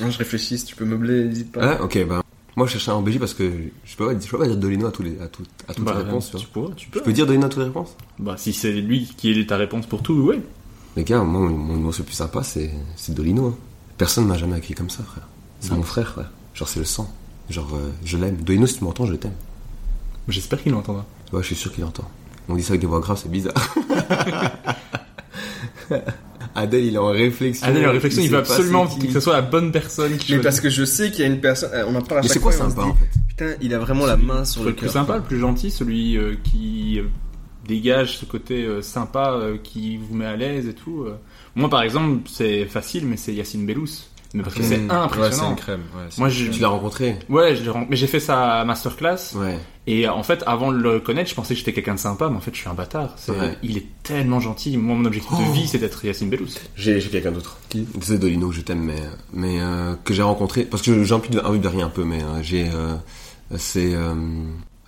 Non, 0.00 0.10
je 0.10 0.18
réfléchis, 0.18 0.58
si 0.58 0.64
tu 0.64 0.76
peux 0.76 0.84
meubler, 0.84 1.24
n'hésite 1.24 1.52
pas. 1.52 1.76
Ah, 1.78 1.82
ok, 1.82 2.06
bah. 2.06 2.22
Moi, 2.56 2.66
je 2.66 2.72
cherchais 2.72 2.90
un 2.90 2.94
en 2.94 3.02
Belgique 3.02 3.20
parce 3.20 3.34
que 3.34 3.50
je 3.84 3.96
peux 3.96 4.06
pas, 4.06 4.12
je 4.20 4.28
peux 4.30 4.38
pas 4.38 4.46
dire 4.46 4.56
Dolino 4.56 4.86
à, 4.86 4.92
tous 4.92 5.02
les, 5.02 5.18
à, 5.20 5.26
tout- 5.28 5.44
à 5.68 5.74
toutes 5.74 5.84
Bah, 5.84 5.94
les 5.98 6.04
réponses. 6.04 6.30
tu 6.30 6.36
tu 6.36 6.46
vois. 6.54 6.68
peux, 6.68 6.74
tu 6.74 6.88
peux. 6.90 6.98
Je 6.98 7.04
peux 7.04 7.12
dire 7.12 7.26
Dolino 7.26 7.46
à 7.46 7.48
toutes 7.48 7.60
les 7.60 7.64
réponses 7.66 7.96
Bah 8.18 8.34
si 8.36 8.52
c'est 8.52 8.72
lui 8.72 9.10
qui 9.16 9.38
est 9.40 9.46
ta 9.48 9.56
réponse 9.56 9.86
pour 9.86 10.02
tout, 10.02 10.14
ouais. 10.14 10.40
Les 10.96 11.04
gars, 11.04 11.22
moi, 11.22 11.40
mon 11.48 11.76
mot 11.76 11.90
le 11.96 12.04
plus 12.04 12.14
sympa, 12.14 12.42
c'est 12.42 12.70
c'est 12.96 13.14
Dolino. 13.14 13.46
hein. 13.46 13.56
Personne 13.98 14.26
m'a 14.26 14.36
jamais 14.36 14.56
accueilli 14.56 14.74
comme 14.74 14.90
ça, 14.90 15.02
frère. 15.02 15.26
C'est 15.60 15.72
mon 15.72 15.82
frère, 15.82 16.08
frère. 16.08 16.30
Genre, 16.54 16.68
c'est 16.68 16.80
le 16.80 16.84
sang. 16.84 17.10
Genre, 17.48 17.68
euh, 17.74 17.90
je 18.04 18.16
l'aime. 18.18 18.36
Dolino, 18.36 18.66
si 18.66 18.78
tu 18.78 18.84
m'entends, 18.84 19.06
je 19.06 19.14
t'aime. 19.14 19.32
J'espère 20.28 20.62
qu'il 20.62 20.72
l'entendra. 20.72 21.06
Ouais, 21.32 21.40
je 21.42 21.46
suis 21.46 21.56
sûr 21.56 21.72
qu'il 21.72 21.84
entend. 21.84 22.08
On 22.48 22.56
dit 22.56 22.62
ça 22.62 22.70
avec 22.70 22.80
des 22.80 22.86
voix 22.86 23.00
graves, 23.00 23.18
c'est 23.22 23.30
bizarre. 23.30 23.54
Adèle, 26.54 26.84
il 26.84 26.94
est 26.94 26.98
en 26.98 27.06
réflexion. 27.08 27.66
Allez, 27.66 27.80
la 27.80 27.90
réflexion, 27.92 28.22
il, 28.22 28.30
veut 28.30 28.38
absolument 28.38 28.86
que 28.86 29.10
ce 29.10 29.20
soit 29.20 29.32
la 29.32 29.42
bonne 29.42 29.72
personne 29.72 30.16
qui 30.16 30.34
Mais 30.34 30.40
parce 30.42 30.60
que 30.60 30.68
je 30.68 30.84
sais 30.84 31.10
qu'il 31.10 31.20
y 31.20 31.24
a 31.24 31.26
une 31.26 31.40
personne, 31.40 31.70
euh, 31.72 31.84
on 31.88 31.94
en 31.94 32.02
parle 32.02 32.18
à 32.18 32.22
Mais 32.22 32.28
chaque 32.28 32.34
c'est 32.34 32.40
quoi 32.40 32.52
fois. 32.52 32.68
sympa, 32.68 32.82
dit, 32.82 32.88
en 32.90 32.94
fait 32.94 33.08
Putain, 33.28 33.50
il 33.62 33.72
a 33.74 33.78
vraiment 33.78 34.04
la 34.04 34.16
main 34.18 34.44
sur 34.44 34.62
le, 34.62 34.70
le 34.70 34.76
plus 34.76 34.86
cœur. 34.86 34.92
sympa, 34.92 35.16
le 35.16 35.22
plus 35.22 35.38
gentil, 35.38 35.70
celui 35.70 36.16
euh, 36.18 36.34
qui 36.44 36.98
euh, 36.98 37.04
dégage 37.66 38.18
ce 38.18 38.24
côté 38.24 38.64
euh, 38.64 38.82
sympa, 38.82 39.32
euh, 39.32 39.56
qui 39.62 39.96
vous 39.96 40.14
met 40.14 40.26
à 40.26 40.36
l'aise 40.36 40.66
et 40.68 40.74
tout. 40.74 41.04
euh. 41.06 41.14
Moi, 41.54 41.68
par 41.68 41.82
exemple, 41.82 42.28
c'est 42.30 42.64
facile, 42.66 43.06
mais 43.06 43.16
c'est 43.16 43.34
Yacine 43.34 43.66
Bellous. 43.66 43.88
Mais 44.34 44.42
parce 44.42 44.54
que 44.56 44.62
c'est 44.62 44.80
impressionnant. 44.90 45.20
Ouais, 45.20 45.30
c'est 45.30 45.46
une 45.50 45.56
crème. 45.56 45.80
Ouais, 45.94 46.04
Moi, 46.16 46.28
je, 46.30 46.46
Tu 46.46 46.60
l'as 46.62 46.68
rencontré 46.68 47.18
ouais, 47.28 47.54
je 47.54 47.70
mais 47.90 47.96
j'ai 47.96 48.06
fait 48.06 48.18
sa 48.18 48.64
masterclass. 48.64 49.34
Ouais. 49.34 49.58
Et 49.86 50.08
euh, 50.08 50.12
en 50.14 50.22
fait, 50.22 50.42
avant 50.46 50.72
de 50.72 50.78
le 50.78 51.00
connaître, 51.00 51.28
je 51.28 51.34
pensais 51.34 51.52
que 51.52 51.58
j'étais 51.58 51.74
quelqu'un 51.74 51.92
de 51.96 51.98
sympa, 51.98 52.30
mais 52.30 52.36
en 52.36 52.40
fait, 52.40 52.54
je 52.54 52.60
suis 52.60 52.68
un 52.70 52.72
bâtard. 52.72 53.12
C'est- 53.18 53.32
Ouais. 53.32 53.58
Il 53.62 53.76
est 53.76 53.84
tellement 54.02 54.40
gentil. 54.40 54.78
Moi, 54.78 54.96
mon 54.96 55.04
objectif 55.04 55.36
de 55.38 55.52
vie, 55.52 55.68
c'est 55.68 55.76
d'être 55.78 56.02
Yacine 56.02 56.30
Bellous. 56.30 56.48
J'ai 56.76 56.98
quelqu'un 57.00 57.32
d'autre. 57.32 57.58
Qui? 57.68 57.86
C'est 58.00 58.18
Dolino, 58.18 58.50
je 58.52 58.62
t'aime, 58.62 58.80
mais, 58.82 59.02
mais 59.34 59.60
euh, 59.60 59.94
que 60.02 60.14
j'ai 60.14 60.22
rencontré. 60.22 60.64
Parce 60.64 60.82
que 60.82 61.04
j'ai 61.04 61.14
envie 61.14 61.28
de, 61.28 61.38
envie 61.40 61.60
de 61.60 61.68
rien 61.68 61.86
un 61.88 61.90
peu, 61.90 62.04
mais 62.04 62.22
euh, 62.22 62.42
j'ai. 62.42 62.70
euh, 62.72 62.94
c'est. 63.58 63.94
euh, 63.94 64.14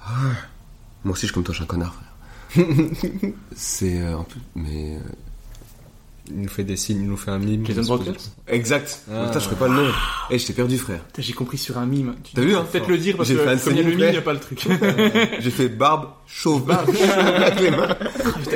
ah, 0.02 0.10
moi 1.04 1.12
aussi, 1.12 1.26
je 1.26 1.34
comme 1.34 1.44
toi, 1.44 1.52
je 1.52 1.58
suis 1.58 1.64
un 1.64 1.66
connard, 1.66 1.92
frère. 1.92 2.13
c'est. 3.56 4.00
euh, 4.00 4.18
un 4.18 4.22
peu. 4.24 4.38
Mais. 4.56 4.96
euh, 4.96 4.98
Il 6.30 6.40
nous 6.40 6.48
fait 6.48 6.64
des 6.64 6.76
signes, 6.76 7.02
il 7.02 7.08
nous 7.08 7.16
fait 7.18 7.30
un 7.30 7.38
mime. 7.38 7.66
Jason 7.66 7.82
Brockers 7.82 8.14
Exact. 8.48 9.02
Ah. 9.12 9.26
Putain, 9.26 9.38
je 9.40 9.44
ferais 9.44 9.56
pas 9.56 9.68
le 9.68 9.74
nom. 9.74 9.90
Eh, 10.30 10.38
je 10.38 10.46
t'ai 10.46 10.52
perdu, 10.54 10.78
frère. 10.78 11.04
Putain, 11.04 11.20
J'ai 11.22 11.32
compris 11.34 11.58
sur 11.58 11.76
un 11.76 11.84
mime. 11.84 12.14
Tu 12.24 12.32
T'as 12.34 12.40
vu, 12.42 12.54
hein 12.56 12.64
Peut-être 12.70 12.88
le 12.88 12.96
dire 12.98 13.16
parce 13.18 13.28
J'ai 13.28 13.34
que 13.36 13.40
fait 13.42 13.50
un 13.50 13.56
comme 13.58 13.72
il 13.74 13.76
y 13.76 13.80
a 13.80 13.82
le 13.82 13.90
mime, 13.90 14.06
il 14.06 14.10
n'y 14.12 14.16
a 14.16 14.22
pas 14.22 14.32
le 14.32 14.40
truc. 14.40 14.66
J'ai 15.40 15.50
fait 15.50 15.68
barbe, 15.68 16.06
chauve, 16.26 16.64
barbe, 16.64 16.88
avec 17.18 17.60
les 17.60 17.70
mains. 17.70 17.88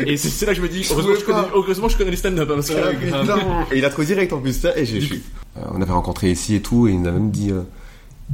Et 0.06 0.16
c'est 0.16 0.46
là 0.46 0.52
que 0.52 0.58
je 0.58 0.62
me 0.62 0.68
dis, 0.68 0.86
heureusement, 0.90 1.14
je 1.18 1.24
connais, 1.24 1.48
heureusement, 1.54 1.88
je 1.90 1.98
connais 1.98 2.10
les 2.10 2.16
stand-up. 2.16 2.50
hein, 2.50 2.60
que- 2.60 3.74
Et 3.74 3.78
il 3.78 3.84
a 3.84 3.90
trop 3.90 4.02
direct 4.04 4.32
en 4.32 4.40
plus, 4.40 4.54
ça, 4.58 4.74
et 4.76 4.86
j'ai. 4.86 5.00
Euh, 5.58 5.60
on 5.72 5.82
avait 5.82 5.92
rencontré 5.92 6.30
ici 6.30 6.54
et 6.54 6.62
tout, 6.62 6.88
et 6.88 6.92
il 6.92 7.02
nous 7.02 7.08
a 7.08 7.12
même 7.12 7.30
dit. 7.30 7.50
euh, 7.50 7.62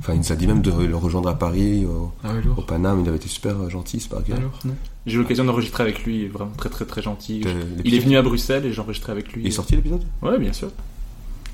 Enfin, 0.01 0.15
il 0.15 0.19
nous 0.21 0.33
a 0.33 0.35
dit 0.37 0.47
même 0.49 0.61
de 0.61 0.73
le 0.73 0.97
rejoindre 0.97 1.29
à 1.29 1.39
Paris, 1.39 1.85
au, 1.87 2.13
Ah 2.25 2.31
au. 2.57 2.63
Paname, 2.63 3.01
il 3.03 3.09
avait 3.09 3.17
été 3.17 3.29
super 3.29 3.69
gentil, 3.71 4.01
c'est 4.01 4.11
pas 4.11 4.21
grave. 4.27 4.39
Alors, 4.39 4.59
non. 4.65 4.75
J'ai 5.07 5.17
eu 5.17 5.19
l'occasion 5.19 5.45
d'enregistrer 5.45 5.83
avec 5.83 6.05
lui, 6.05 6.29
vraiment 6.29 6.53
très 6.57 6.69
très 6.71 6.85
très 6.87 7.03
gentil. 7.03 7.43
Il 7.85 7.95
est 7.95 7.99
venu 7.99 8.17
à 8.17 8.23
Bruxelles 8.23 8.65
et 8.67 8.73
j'ai 8.73 8.81
enregistré 8.81 9.13
avec 9.13 9.33
lui. 9.33 9.43
Il 9.43 9.49
est 9.49 9.51
sorti 9.51 9.77
l'épisode? 9.77 10.03
Ouais, 10.23 10.39
bien 10.39 10.53
sûr. 10.53 10.69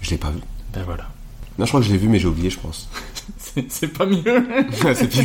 Je 0.03 0.11
l'ai 0.11 0.19
pas 0.19 0.31
vu. 0.31 0.39
Ben 0.73 0.83
voilà. 0.85 1.09
Non, 1.59 1.67
je 1.67 1.71
crois 1.71 1.81
que 1.81 1.87
je 1.87 1.93
l'ai 1.93 1.99
vu, 1.99 2.09
mais 2.09 2.19
j'ai 2.19 2.29
oublié, 2.29 2.49
je 2.49 2.59
pense. 2.59 2.89
C'est 3.69 3.89
pas 3.89 4.07
mieux. 4.07 4.23
c'est 4.95 5.09
pire. 5.09 5.25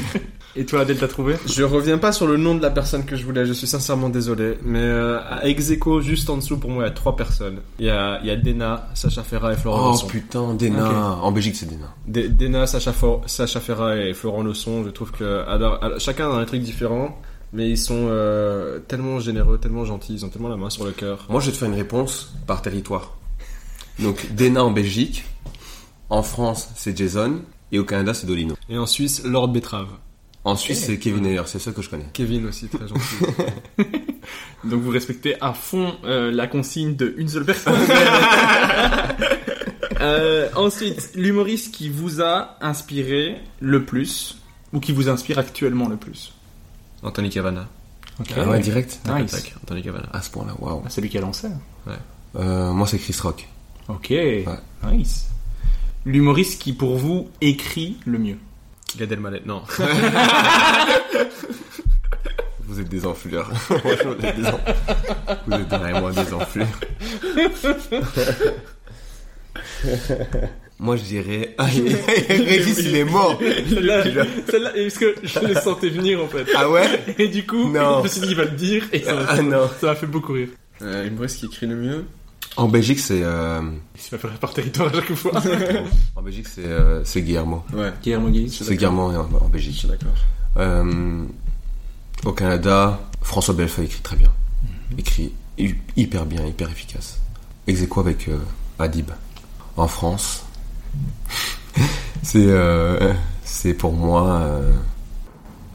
Et 0.55 0.65
toi, 0.65 0.81
Adèle, 0.81 0.97
t'as 0.97 1.07
trouvé? 1.07 1.35
Je 1.45 1.63
reviens 1.63 1.97
pas 1.97 2.11
sur 2.11 2.25
le 2.27 2.37
nom 2.37 2.55
de 2.55 2.61
la 2.61 2.71
personne 2.71 3.05
que 3.05 3.15
je 3.15 3.23
voulais, 3.25 3.45
je 3.45 3.53
suis 3.53 3.67
sincèrement 3.67 4.09
désolé. 4.09 4.57
Mais 4.63 4.79
euh, 4.81 5.19
à 5.29 5.45
Execo, 5.47 6.01
juste 6.01 6.29
en 6.29 6.37
dessous, 6.37 6.57
pour 6.57 6.71
moi, 6.71 6.83
il 6.83 6.87
y 6.87 6.89
a 6.89 6.93
trois 6.93 7.15
personnes. 7.15 7.59
Il 7.77 7.85
y 7.85 7.89
a, 7.89 8.19
il 8.21 8.27
y 8.27 8.31
a 8.31 8.35
Dena, 8.35 8.87
Sacha 8.95 9.21
Ferra 9.23 9.53
et 9.53 9.57
Florent 9.57 9.81
Oh 9.87 9.89
Lawson. 9.91 10.07
putain, 10.07 10.53
Dena. 10.55 11.19
En 11.21 11.31
Belgique, 11.31 11.55
c'est 11.55 11.67
Dena. 11.69 11.93
D- 12.07 12.29
Dena, 12.29 12.65
Sacha, 12.67 12.93
For- 12.93 13.21
Sacha 13.27 13.59
Ferra 13.59 13.97
et 13.97 14.13
Florent 14.13 14.43
Lawson, 14.43 14.83
je 14.85 14.89
trouve 14.89 15.11
que 15.11 15.43
alors, 15.47 15.77
alors, 15.83 15.99
chacun 15.99 16.31
a 16.31 16.35
un 16.35 16.45
truc 16.45 16.61
différent, 16.61 17.19
mais 17.55 17.69
ils 17.69 17.77
sont 17.77 18.07
euh, 18.09 18.79
tellement 18.79 19.19
généreux, 19.19 19.57
tellement 19.57 19.85
gentils, 19.85 20.13
ils 20.13 20.25
ont 20.25 20.29
tellement 20.29 20.49
la 20.49 20.57
main 20.57 20.69
sur 20.69 20.83
le 20.85 20.91
cœur. 20.91 21.25
Moi, 21.29 21.39
je 21.39 21.47
vais 21.47 21.51
te 21.53 21.57
faire 21.57 21.69
une 21.69 21.75
réponse 21.75 22.33
par 22.45 22.61
territoire. 22.61 23.17
Donc, 23.99 24.35
Dena 24.35 24.63
en 24.63 24.71
Belgique. 24.71 25.23
En 26.09 26.21
France, 26.21 26.69
c'est 26.75 26.95
Jason. 26.95 27.41
Et 27.71 27.79
au 27.79 27.85
Canada, 27.85 28.13
c'est 28.13 28.27
Dolino. 28.27 28.55
Et 28.69 28.77
en 28.77 28.85
Suisse, 28.85 29.23
Lord 29.23 29.47
Betrave. 29.47 29.87
En 30.43 30.55
Suisse, 30.55 30.83
c'est 30.85 30.99
Kevin 30.99 31.25
Ayer, 31.25 31.41
c'est 31.45 31.57
ça 31.59 31.71
que 31.71 31.81
je 31.81 31.89
connais. 31.89 32.05
Kevin 32.13 32.45
aussi, 32.45 32.67
très 32.67 32.87
gentil. 32.87 33.15
Donc 34.63 34.81
vous 34.81 34.91
respectez 34.91 35.35
à 35.41 35.53
fond 35.53 35.95
euh, 36.03 36.31
la 36.31 36.45
consigne 36.47 36.95
de 36.95 37.13
une 37.17 37.27
seule 37.27 37.45
personne. 37.45 37.75
Euh, 40.01 40.49
ensuite, 40.55 41.11
l'humoriste 41.15 41.73
qui 41.73 41.89
vous 41.89 42.21
a 42.21 42.57
inspiré 42.61 43.37
le 43.59 43.85
plus 43.85 44.37
ou 44.73 44.79
qui 44.79 44.91
vous 44.91 45.09
inspire 45.09 45.39
actuellement 45.39 45.87
le 45.87 45.95
plus. 45.95 46.33
Anthony 47.05 47.29
Cavana. 47.29 47.67
Ah 48.35 48.49
ouais, 48.49 48.59
direct. 48.59 48.99
Nice. 49.07 49.31
Tac, 49.31 49.53
Anthony 49.63 49.83
Cavana. 49.83 50.07
À 50.11 50.21
ce 50.21 50.29
point-là, 50.31 50.53
waouh. 50.59 50.81
Ah, 50.85 50.89
c'est 50.89 51.01
lui 51.01 51.09
qui 51.09 51.17
a 51.17 51.21
lancé. 51.21 51.47
Euh, 52.35 52.71
moi, 52.73 52.87
c'est 52.87 52.97
Chris 52.97 53.15
Rock. 53.21 53.47
Ok, 53.87 54.13
nice. 54.91 55.29
L'humoriste 56.05 56.61
qui 56.61 56.73
pour 56.73 56.97
vous 56.97 57.29
écrit 57.41 57.97
le 58.05 58.17
mieux. 58.17 58.37
Gad 58.97 59.11
Elmaleh, 59.11 59.41
non. 59.45 59.61
Vous 62.67 62.79
êtes 62.79 62.89
des 62.89 63.05
enflures. 63.05 63.47
Franchement, 63.57 64.15
vous 64.17 64.25
êtes 64.25 64.35
des 64.37 64.47
enflures. 64.47 64.75
Vous 65.45 65.53
êtes 65.53 65.69
vraiment 65.69 66.09
des 66.09 66.33
enflures. 66.33 66.67
Moi, 70.77 70.97
je 70.97 71.03
dirais. 71.03 71.55
Ah, 71.57 71.65
Régis, 71.65 72.79
il 72.79 72.95
est 72.95 73.05
mort. 73.05 73.39
Celle-là, 73.69 74.03
celle-là, 74.49 74.75
est-ce 74.75 74.99
que 74.99 75.15
je 75.23 75.39
le 75.39 75.55
sentais 75.55 75.89
venir 75.89 76.21
en 76.21 76.27
fait 76.27 76.45
Ah 76.55 76.69
ouais 76.69 76.85
Et 77.17 77.29
du 77.29 77.45
coup, 77.45 77.69
Non. 77.71 77.99
je 77.99 78.03
me 78.03 78.07
suis 78.09 78.21
dit, 78.21 78.27
il 78.31 78.35
va 78.35 78.43
le 78.43 78.51
dire 78.51 78.83
et 78.91 78.99
ça 79.01 79.13
m'a 79.15 79.25
Ah 79.27 79.41
non. 79.41 79.69
ça 79.79 79.87
m'a 79.87 79.95
fait 79.95 80.05
beaucoup 80.07 80.33
rire. 80.33 80.49
euh, 80.81 81.07
humoriste 81.07 81.39
qui 81.39 81.45
écrit 81.45 81.67
le 81.67 81.75
mieux. 81.75 82.05
En 82.57 82.67
Belgique, 82.67 82.99
c'est. 82.99 83.21
euh, 83.23 83.61
Il 83.95 84.17
faire 84.17 84.31
par 84.39 84.53
territoire 84.53 84.89
à 84.89 84.93
chaque 84.93 85.13
fois. 85.13 85.31
En 86.15 86.21
Belgique, 86.21 86.47
c'est 86.47 86.65
euh, 86.65 87.03
c'est 87.03 87.21
Guillermo. 87.21 87.63
Ouais, 87.73 87.91
Guillermo. 88.03 88.29
C'est 88.49 88.75
Guillermo 88.75 89.03
en, 89.11 89.15
en 89.15 89.47
je 89.47 89.51
Belgique. 89.51 89.77
suis 89.77 89.87
d'accord. 89.87 90.13
Euh, 90.57 91.23
au 92.25 92.31
Canada, 92.31 92.99
François 93.21 93.53
Bellefeuille 93.53 93.85
écrit 93.85 94.01
très 94.01 94.15
bien. 94.15 94.31
Écrit 94.97 95.33
hy- 95.57 95.75
hyper 95.97 96.25
bien, 96.25 96.45
hyper 96.45 96.69
efficace. 96.69 97.19
Ex 97.67 97.81
aequo 97.81 97.99
avec 98.01 98.27
euh, 98.29 98.37
Adib. 98.79 99.09
En 99.77 99.87
France, 99.89 100.44
c'est 102.23 102.45
euh, 102.47 103.13
c'est 103.43 103.73
pour 103.73 103.93
moi 103.93 104.39
euh, 104.41 104.71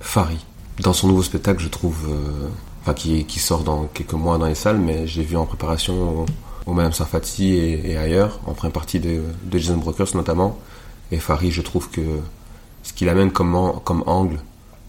Fari. 0.01 0.38
Dans 0.80 0.92
son 0.92 1.09
nouveau 1.09 1.22
spectacle, 1.22 1.62
je 1.62 1.68
trouve, 1.68 2.09
euh, 2.09 2.48
enfin 2.82 2.94
qui, 2.94 3.24
qui 3.26 3.38
sort 3.38 3.62
dans 3.64 3.84
quelques 3.92 4.14
mois 4.14 4.38
dans 4.38 4.47
les 4.47 4.55
salles, 4.55 4.78
mais 4.78 5.06
j'ai 5.06 5.22
vu 5.22 5.36
en 5.36 5.44
préparation 5.44 5.94
au, 6.22 6.26
au 6.66 6.72
Madame 6.72 6.92
Sarfati 6.92 7.52
et, 7.55 7.90
et 7.90 7.97
ailleurs, 7.98 8.40
en 8.47 8.55
première 8.55 8.72
partie 8.72 8.98
de, 8.98 9.20
de 9.44 9.59
Jason 9.59 9.76
Brokers 9.76 10.14
notamment. 10.14 10.59
Et 11.12 11.18
Fari, 11.18 11.51
je 11.51 11.60
trouve 11.60 11.90
que 11.90 12.01
ce 12.82 12.92
qu'il 12.94 13.09
amène 13.10 13.30
comme, 13.30 13.55
an- 13.55 13.80
comme 13.84 14.02
angle 14.06 14.38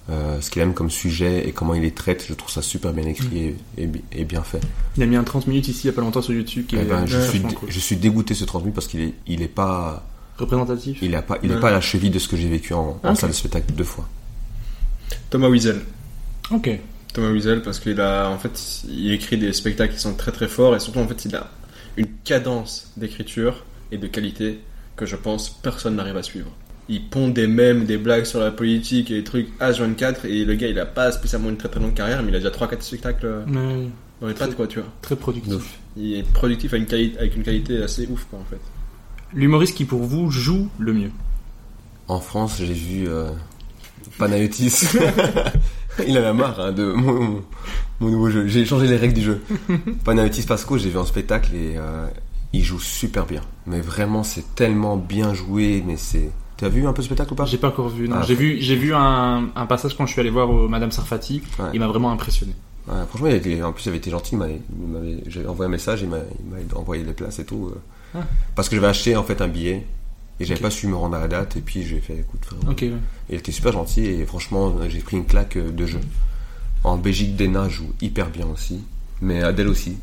euh, 0.10 0.40
ce 0.42 0.50
qu'il 0.50 0.62
aime 0.62 0.74
comme 0.74 0.90
sujet 0.90 1.48
et 1.48 1.52
comment 1.52 1.74
il 1.74 1.82
les 1.82 1.92
traite. 1.92 2.26
Je 2.28 2.34
trouve 2.34 2.50
ça 2.52 2.62
super 2.62 2.94
bien 2.94 3.06
écrit 3.06 3.38
et, 3.38 3.56
et 3.78 3.86
bi- 3.88 4.04
et 4.14 4.24
bien 4.24 4.44
fait. 4.44 4.62
Il 4.98 5.04
a 5.04 5.06
mis 5.06 5.16
un 5.16 5.24
30 5.24 5.48
minutes 5.48 5.68
ici 5.68 5.82
il 5.84 5.88
y 5.88 5.90
a 5.90 5.94
pas 5.94 6.02
longtemps 6.02 6.22
sur 6.22 6.34
YouTube 6.34 6.66
qui 6.68 6.76
Eh 6.78 6.82
est 6.82 6.86
ben, 6.86 7.06
je, 7.06 7.20
suis, 7.20 7.42
je 7.68 7.80
suis 7.80 7.98
dégoûté 7.98 8.34
ce 8.34 8.46
30 8.46 8.62
minutes 8.64 8.76
parce 8.76 8.88
qu'il 8.88 9.02
est, 9.02 9.14
il 9.28 9.42
est 9.42 9.48
pas, 9.48 10.06
représentatif. 10.42 11.00
il 11.02 11.14
est 11.14 11.22
pas, 11.22 11.38
il 11.44 11.52
est 11.52 11.56
Ouais. 11.56 11.60
pas 11.62 11.70
à 11.70 11.72
la 11.72 11.82
cheville 11.82 12.10
de 12.10 12.20
ce 12.20 12.28
que 12.28 12.36
j'ai 12.38 12.50
vécu 12.50 12.74
en, 12.74 13.00
salle 13.16 13.30
de 13.30 13.36
spectacle 13.36 13.74
deux 13.74 13.84
fois. 13.84 14.08
Thomas 15.30 15.48
Wiesel. 15.50 15.82
Ok. 16.52 16.70
Thomas 17.14 17.32
Wiesel 17.32 17.62
parce 17.62 17.80
qu'il 17.80 18.00
a 18.00 18.30
en 18.30 18.38
fait 18.38 18.84
il 18.90 19.12
écrit 19.12 19.38
des 19.38 19.52
spectacles 19.54 19.94
qui 19.94 20.00
sont 20.00 20.14
très 20.16 20.32
très 20.32 20.48
forts 20.48 20.76
et 20.76 20.80
surtout 20.80 21.00
en 21.00 21.08
fait 21.08 21.26
il 21.26 21.36
a 21.36 21.50
une 21.98 22.08
cadence 22.24 22.92
d'écriture 22.98 23.66
et 23.92 23.98
de 23.98 24.08
qualité 24.08 24.60
que 24.96 25.06
je 25.06 25.16
pense 25.16 25.50
personne 25.50 25.96
n'arrive 25.96 26.18
à 26.18 26.24
suivre. 26.24 26.52
Il 26.90 27.04
pond 27.10 27.28
des 27.30 27.48
mèmes, 27.48 27.86
des 27.86 27.98
blagues 27.98 28.26
sur 28.26 28.40
la 28.40 28.52
politique 28.52 29.12
et 29.12 29.16
des 29.16 29.24
trucs 29.24 29.48
H24 29.60 30.26
et 30.26 30.46
le 30.46 30.56
gars 30.56 30.68
il 30.68 30.80
a 30.80 30.86
pas 30.86 31.12
spécialement 31.12 31.50
une 31.50 31.58
très 31.58 31.70
très 31.70 31.80
longue 31.80 31.94
carrière 31.94 32.22
mais 32.24 32.30
il 32.30 32.36
a 32.36 32.40
déjà 32.40 32.50
3-4 32.52 32.82
spectacles 32.82 33.26
euh, 33.26 33.44
Mais 33.48 33.88
dans 34.22 34.28
les 34.28 34.34
pattes 34.34 34.56
quoi 34.56 34.68
tu 34.68 34.80
vois. 34.80 34.90
très 35.02 35.16
productif. 35.18 35.80
Il 35.98 36.14
est 36.16 36.24
productif 36.24 36.74
avec 36.74 36.84
une, 36.84 36.88
quali- 36.98 37.18
avec 37.18 37.36
une 37.36 37.44
qualité 37.44 37.82
assez 37.84 38.08
ouf 38.08 38.26
quoi 38.30 38.40
en 38.40 38.46
fait. 38.46 38.60
L'humoriste 39.34 39.76
qui 39.76 39.86
pour 39.86 40.02
vous 40.04 40.30
joue 40.32 40.68
le 40.80 40.94
mieux. 40.94 41.12
En 42.08 42.20
France, 42.20 42.58
j'ai 42.60 42.74
vu 42.74 43.08
euh, 43.08 43.30
Panayotis. 44.18 44.88
il 46.08 46.18
en 46.18 46.24
a 46.24 46.34
marre 46.34 46.60
hein, 46.60 46.72
de 46.72 46.92
mon, 46.92 47.42
mon 48.00 48.10
nouveau 48.10 48.30
jeu. 48.30 48.48
J'ai 48.48 48.66
changé 48.66 48.88
les 48.88 48.98
règles 48.98 49.14
du 49.14 49.22
jeu. 49.22 49.42
Panayotis 50.04 50.44
Pasco, 50.44 50.78
j'ai 50.78 50.90
vu 50.90 50.98
en 50.98 51.06
spectacle 51.06 51.54
et 51.56 51.78
euh, 51.78 52.08
il 52.54 52.64
joue 52.64 52.80
super 52.80 53.26
bien. 53.26 53.42
Mais 53.66 53.80
vraiment, 53.82 54.24
c'est 54.24 54.56
tellement 54.56 54.98
bien 54.98 55.34
joué. 55.34 55.84
Mais 55.86 55.96
c'est. 55.98 56.30
Tu 56.58 56.66
as 56.66 56.70
vu 56.70 56.86
un 56.86 56.94
peu 56.94 57.02
le 57.02 57.06
spectacle 57.06 57.32
ou 57.32 57.36
pas? 57.36 57.46
J'ai 57.46 57.58
pas 57.58 57.70
encore 57.70 57.90
vu. 57.90 58.08
Non, 58.10 58.18
Ah, 58.20 58.26
j'ai 58.28 58.36
vu, 58.36 58.58
j'ai 58.60 58.76
vu 58.76 58.94
un, 58.94 59.50
un 59.56 59.66
passage 59.66 59.96
quand 59.96 60.06
je 60.06 60.12
suis 60.12 60.20
allé 60.22 60.30
voir 60.30 60.50
au 60.50 60.68
Madame 60.68 60.92
Sarfati. 60.92 61.42
Ouais. 61.60 61.66
Il 61.74 61.80
m'a 61.80 61.88
vraiment 61.88 62.12
impressionné. 62.12 62.54
Ouais, 62.88 62.96
franchement, 63.08 63.28
il 63.28 63.64
en 63.64 63.72
plus, 63.72 63.86
il 63.86 63.90
avait 63.90 63.98
été 64.00 64.12
gentil. 64.12 64.36
il 64.36 64.88
m'avait- 64.88 65.48
envoyé 65.48 65.68
un 65.68 65.72
message, 65.72 66.02
il 66.02 66.10
m'a 66.10 66.18
il 66.18 66.52
m'a 66.52 66.78
envoyé 66.80 67.04
les 67.04 67.14
places 67.14 67.40
et 67.40 67.46
tout. 67.46 67.72
euh. 67.74 67.80
Ah. 68.16 68.20
Parce 68.56 68.70
que 68.70 68.76
j'avais 68.76 68.88
acheté 68.88 69.16
en 69.16 69.24
fait 69.24 69.42
un 69.42 69.48
billet 69.48 69.86
et 70.40 70.46
j'avais 70.46 70.60
Ok. 70.60 70.64
pas 70.64 70.70
su 70.72 70.88
me 70.88 70.96
rendre 70.96 71.16
à 71.16 71.20
la 71.22 71.28
date. 71.28 71.58
Et 71.58 71.62
puis 71.62 71.84
j'ai 71.84 72.00
fait, 72.00 72.18
écoute, 72.18 72.44
frère, 72.46 72.60
Ok. 72.70 72.80
ouais. 72.82 72.92
Il 73.30 73.36
était 73.36 73.52
super 73.52 73.72
gentil 73.74 74.06
et 74.06 74.26
franchement, 74.26 74.76
j'ai 74.90 75.00
pris 75.00 75.18
une 75.18 75.26
claque 75.26 75.58
de 75.58 75.86
jeu. 75.86 76.00
En 76.84 76.98
Belgique, 76.98 77.36
Dena 77.36 77.70
joue 77.70 77.94
hyper 78.02 78.30
bien 78.32 78.48
aussi, 78.48 78.84
mais 79.22 79.44
Adèle 79.44 79.68
aussi. 79.68 79.98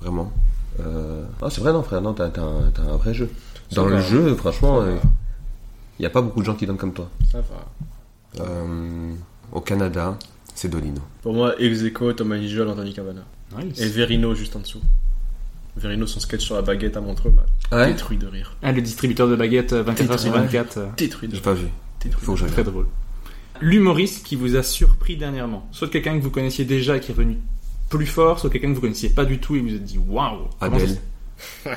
Vraiment. 0.00 0.32
Euh... 0.80 1.24
Ah, 1.42 1.48
c'est 1.50 1.60
vrai, 1.60 1.72
non, 1.72 1.82
frère, 1.82 2.00
non, 2.02 2.12
t'as 2.14 2.28
t'as 2.30 2.42
un, 2.42 2.70
t'as 2.74 2.82
un 2.82 2.96
vrai 2.96 3.14
jeu. 3.14 3.30
Dans 3.72 3.84
Ça 3.84 3.88
le 3.90 3.96
va. 3.96 4.02
jeu, 4.02 4.34
franchement, 4.34 4.82
il 4.84 6.00
n'y 6.00 6.06
a 6.06 6.10
pas 6.10 6.22
beaucoup 6.22 6.40
de 6.40 6.44
gens 6.46 6.54
qui 6.54 6.66
donnent 6.66 6.76
comme 6.78 6.92
toi. 6.94 7.08
Ça 7.30 7.40
va. 7.40 8.44
Euh, 8.44 9.12
au 9.52 9.60
Canada, 9.60 10.16
c'est 10.54 10.68
Dolino. 10.68 11.00
Pour 11.22 11.32
moi, 11.34 11.58
Execo, 11.60 12.12
Thomas 12.12 12.36
Nigel, 12.38 12.68
Anthony 12.68 12.92
Cavana. 12.92 13.22
Nice. 13.56 13.80
Et 13.80 13.88
Verino 13.88 14.34
juste 14.34 14.54
en 14.56 14.60
dessous. 14.60 14.80
Verino, 15.78 16.06
son 16.06 16.20
sketch 16.20 16.44
sur 16.44 16.54
la 16.56 16.62
baguette 16.62 16.96
à 16.96 17.00
Montreux, 17.00 17.30
m'a 17.30 17.42
Ah 17.70 17.76
Ouais 17.76 17.86
détruit 17.92 18.16
de 18.18 18.26
rire. 18.26 18.54
Ah, 18.62 18.72
le 18.72 18.82
distributeur 18.82 19.28
de 19.28 19.36
baguettes 19.36 19.72
euh, 19.72 19.82
24 19.82 20.10
heures 20.12 20.18
sur 20.20 20.32
Ouais. 20.32 20.38
24. 20.40 20.78
euh, 20.78 20.86
Détruit 20.96 21.28
de 21.28 21.34
J'ai 21.34 21.40
rire. 21.40 21.44
pas 21.44 21.54
vu. 21.54 21.66
Détruit 22.02 22.24
Faut 22.24 22.34
de 22.34 22.42
rire. 22.42 22.52
Très 22.52 22.64
drôle. 22.64 22.86
L'humoriste 23.60 24.24
qui 24.24 24.36
vous 24.36 24.54
a 24.56 24.62
surpris 24.62 25.16
dernièrement. 25.16 25.68
Soit 25.72 25.88
quelqu'un 25.88 26.16
que 26.18 26.22
vous 26.22 26.30
connaissiez 26.30 26.64
déjà 26.64 26.96
et 26.96 27.00
qui 27.00 27.10
est 27.10 27.14
revenu 27.14 27.38
plus 27.88 28.06
fort, 28.06 28.38
soit 28.38 28.50
quelqu'un 28.50 28.68
que 28.68 28.74
vous 28.74 28.80
connaissiez 28.82 29.08
pas 29.08 29.24
du 29.24 29.38
tout 29.38 29.56
et 29.56 29.60
vous 29.60 29.68
vous 29.68 29.74
êtes 29.74 29.84
dit 29.84 29.98
waouh. 29.98 30.48
Adèle. 30.60 30.98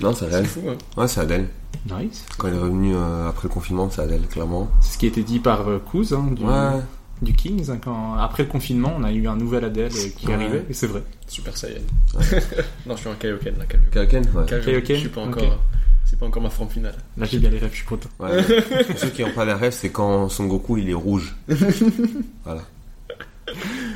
non, 0.00 0.12
c'est 0.14 0.28
C'est 0.28 0.34
Adèle. 0.34 0.46
fou, 0.46 0.60
hein. 0.68 0.76
Ouais, 0.96 1.08
c'est 1.08 1.20
Adèle. 1.20 1.48
Nice. 1.86 2.24
Quand 2.38 2.48
elle 2.48 2.54
est 2.54 2.58
revenue 2.58 2.94
euh, 2.96 3.28
après 3.28 3.48
le 3.48 3.54
confinement, 3.54 3.88
c'est 3.90 4.02
Adèle, 4.02 4.26
clairement. 4.28 4.70
C'est 4.80 4.94
ce 4.94 4.98
qui 4.98 5.06
a 5.06 5.08
été 5.08 5.22
dit 5.22 5.38
par 5.40 5.68
euh, 5.68 5.78
Kouz, 5.78 6.12
hein, 6.12 6.28
du, 6.32 6.42
Ouais. 6.44 6.80
Du 7.22 7.32
Kings. 7.34 7.70
hein, 7.70 7.78
quand, 7.82 8.14
après 8.14 8.44
le 8.44 8.48
confinement, 8.48 8.94
on 8.96 9.04
a 9.04 9.12
eu 9.12 9.26
un 9.28 9.36
nouvel 9.36 9.64
Adèle 9.64 9.90
qui 10.16 10.26
Ouais. 10.26 10.34
arrivait 10.34 10.64
et 10.68 10.72
c'est 10.74 10.86
vrai. 10.86 11.02
Super 11.26 11.56
Saiyan. 11.56 11.80
non, 12.86 12.96
je 12.96 13.00
suis 13.00 13.08
en 13.08 13.14
Kaioken 13.14 13.54
là, 13.58 13.64
Kaioken. 13.92 14.24
Ouais. 14.34 14.46
Kaioken, 14.46 14.64
Kaioken, 14.64 14.96
Je 14.96 15.00
suis 15.00 15.08
pas 15.08 15.20
encore. 15.22 15.58
C'est 16.04 16.18
pas 16.18 16.26
encore 16.26 16.42
ma 16.42 16.50
forme 16.50 16.70
finale. 16.70 16.94
Là 17.16 17.26
j'ai 17.26 17.38
bien 17.38 17.50
les 17.50 17.58
rêves, 17.58 17.70
je 17.70 17.76
suis 17.76 17.86
content. 17.86 18.08
Ouais. 18.18 18.42
Pour 18.42 18.98
ceux 18.98 19.10
qui 19.10 19.22
n'ont 19.22 19.30
pas 19.30 19.44
la 19.44 19.56
rêve, 19.56 19.72
c'est 19.72 19.90
quand 19.90 20.28
Son 20.28 20.46
Goku 20.46 20.76
il 20.78 20.88
est 20.90 20.94
rouge. 20.94 21.36
voilà. 22.44 22.62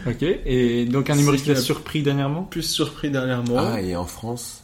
Ok. 0.06 0.22
Et 0.22 0.84
donc 0.86 1.10
un 1.10 1.18
humoriste 1.18 1.44
qui 1.44 1.50
a 1.52 1.56
surpris 1.56 2.02
dernièrement? 2.02 2.42
Plus 2.42 2.62
surpris 2.62 3.10
dernièrement. 3.10 3.56
Ah, 3.58 3.80
et 3.80 3.96
en 3.96 4.04
France, 4.06 4.63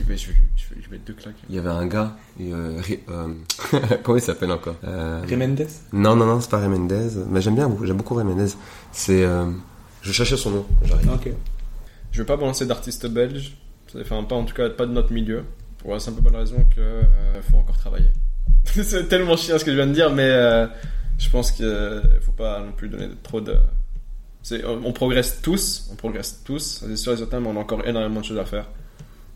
Je 0.00 0.04
vais, 0.04 0.16
je, 0.16 0.28
vais, 0.30 0.34
je, 0.56 0.74
vais, 0.74 0.80
je 0.82 0.86
vais 0.86 0.92
mettre 0.92 1.04
deux 1.04 1.12
claques. 1.14 1.34
il 1.48 1.54
y 1.54 1.58
avait 1.58 1.68
un 1.68 1.86
gars. 1.86 2.16
et, 2.38 2.52
euh, 2.52 2.80
Ré- 2.80 3.04
euh, 3.10 3.28
comment 4.02 4.16
il 4.18 4.22
s'appelle 4.22 4.50
encore? 4.50 4.76
Euh, 4.84 5.22
Remendes? 5.30 5.66
Non, 5.92 6.16
non, 6.16 6.26
non, 6.26 6.40
c'est 6.40 6.50
pas 6.50 6.58
Ray 6.58 6.68
Mendez. 6.68 7.10
Mais 7.28 7.40
j'aime 7.40 7.54
bien, 7.54 7.70
j'aime 7.84 7.96
beaucoup 7.96 8.14
Ray 8.14 8.24
Mendez. 8.26 8.52
C'est. 8.92 9.22
euh, 9.24 9.46
je 10.02 10.12
cherchais 10.12 10.36
son 10.36 10.50
nom, 10.50 10.66
j'arrive. 10.84 11.10
Ok. 11.12 11.30
Je 12.12 12.18
vais 12.22 12.26
pas 12.26 12.36
balancer 12.36 12.66
d'artistes 12.66 13.06
belges. 13.06 13.56
Enfin, 14.00 14.22
pas 14.24 14.34
en 14.36 14.44
tout 14.44 14.54
cas, 14.54 14.68
pas 14.70 14.86
de 14.86 14.92
notre 14.92 15.12
milieu. 15.12 15.44
Pour 15.78 15.92
la 15.94 16.00
simple 16.00 16.20
bonne 16.22 16.36
raison 16.36 16.64
que 16.74 16.80
euh, 16.80 17.02
faut 17.50 17.56
encore 17.58 17.76
travailler. 17.78 18.08
c'est 18.64 19.08
tellement 19.08 19.36
chiant 19.36 19.58
ce 19.58 19.64
que 19.64 19.70
je 19.70 19.76
viens 19.76 19.86
de 19.86 19.92
dire, 19.94 20.10
mais 20.12 20.28
euh, 20.28 20.66
je 21.18 21.28
pense 21.30 21.50
qu'il 21.52 21.66
faut 22.20 22.32
pas 22.32 22.60
non 22.60 22.72
plus 22.72 22.88
donner 22.88 23.08
trop 23.22 23.40
de. 23.40 23.56
on 24.66 24.92
progresse 24.92 25.40
tous, 25.42 25.88
on 25.92 25.96
progresse 25.96 26.42
tous, 26.44 26.84
c'est 26.86 26.96
sûr 26.96 27.12
et 27.12 27.16
certain, 27.16 27.40
mais 27.40 27.48
on 27.48 27.56
a 27.56 27.60
encore 27.60 27.86
énormément 27.86 28.20
de 28.20 28.24
choses 28.26 28.38
à 28.38 28.44
faire. 28.44 28.68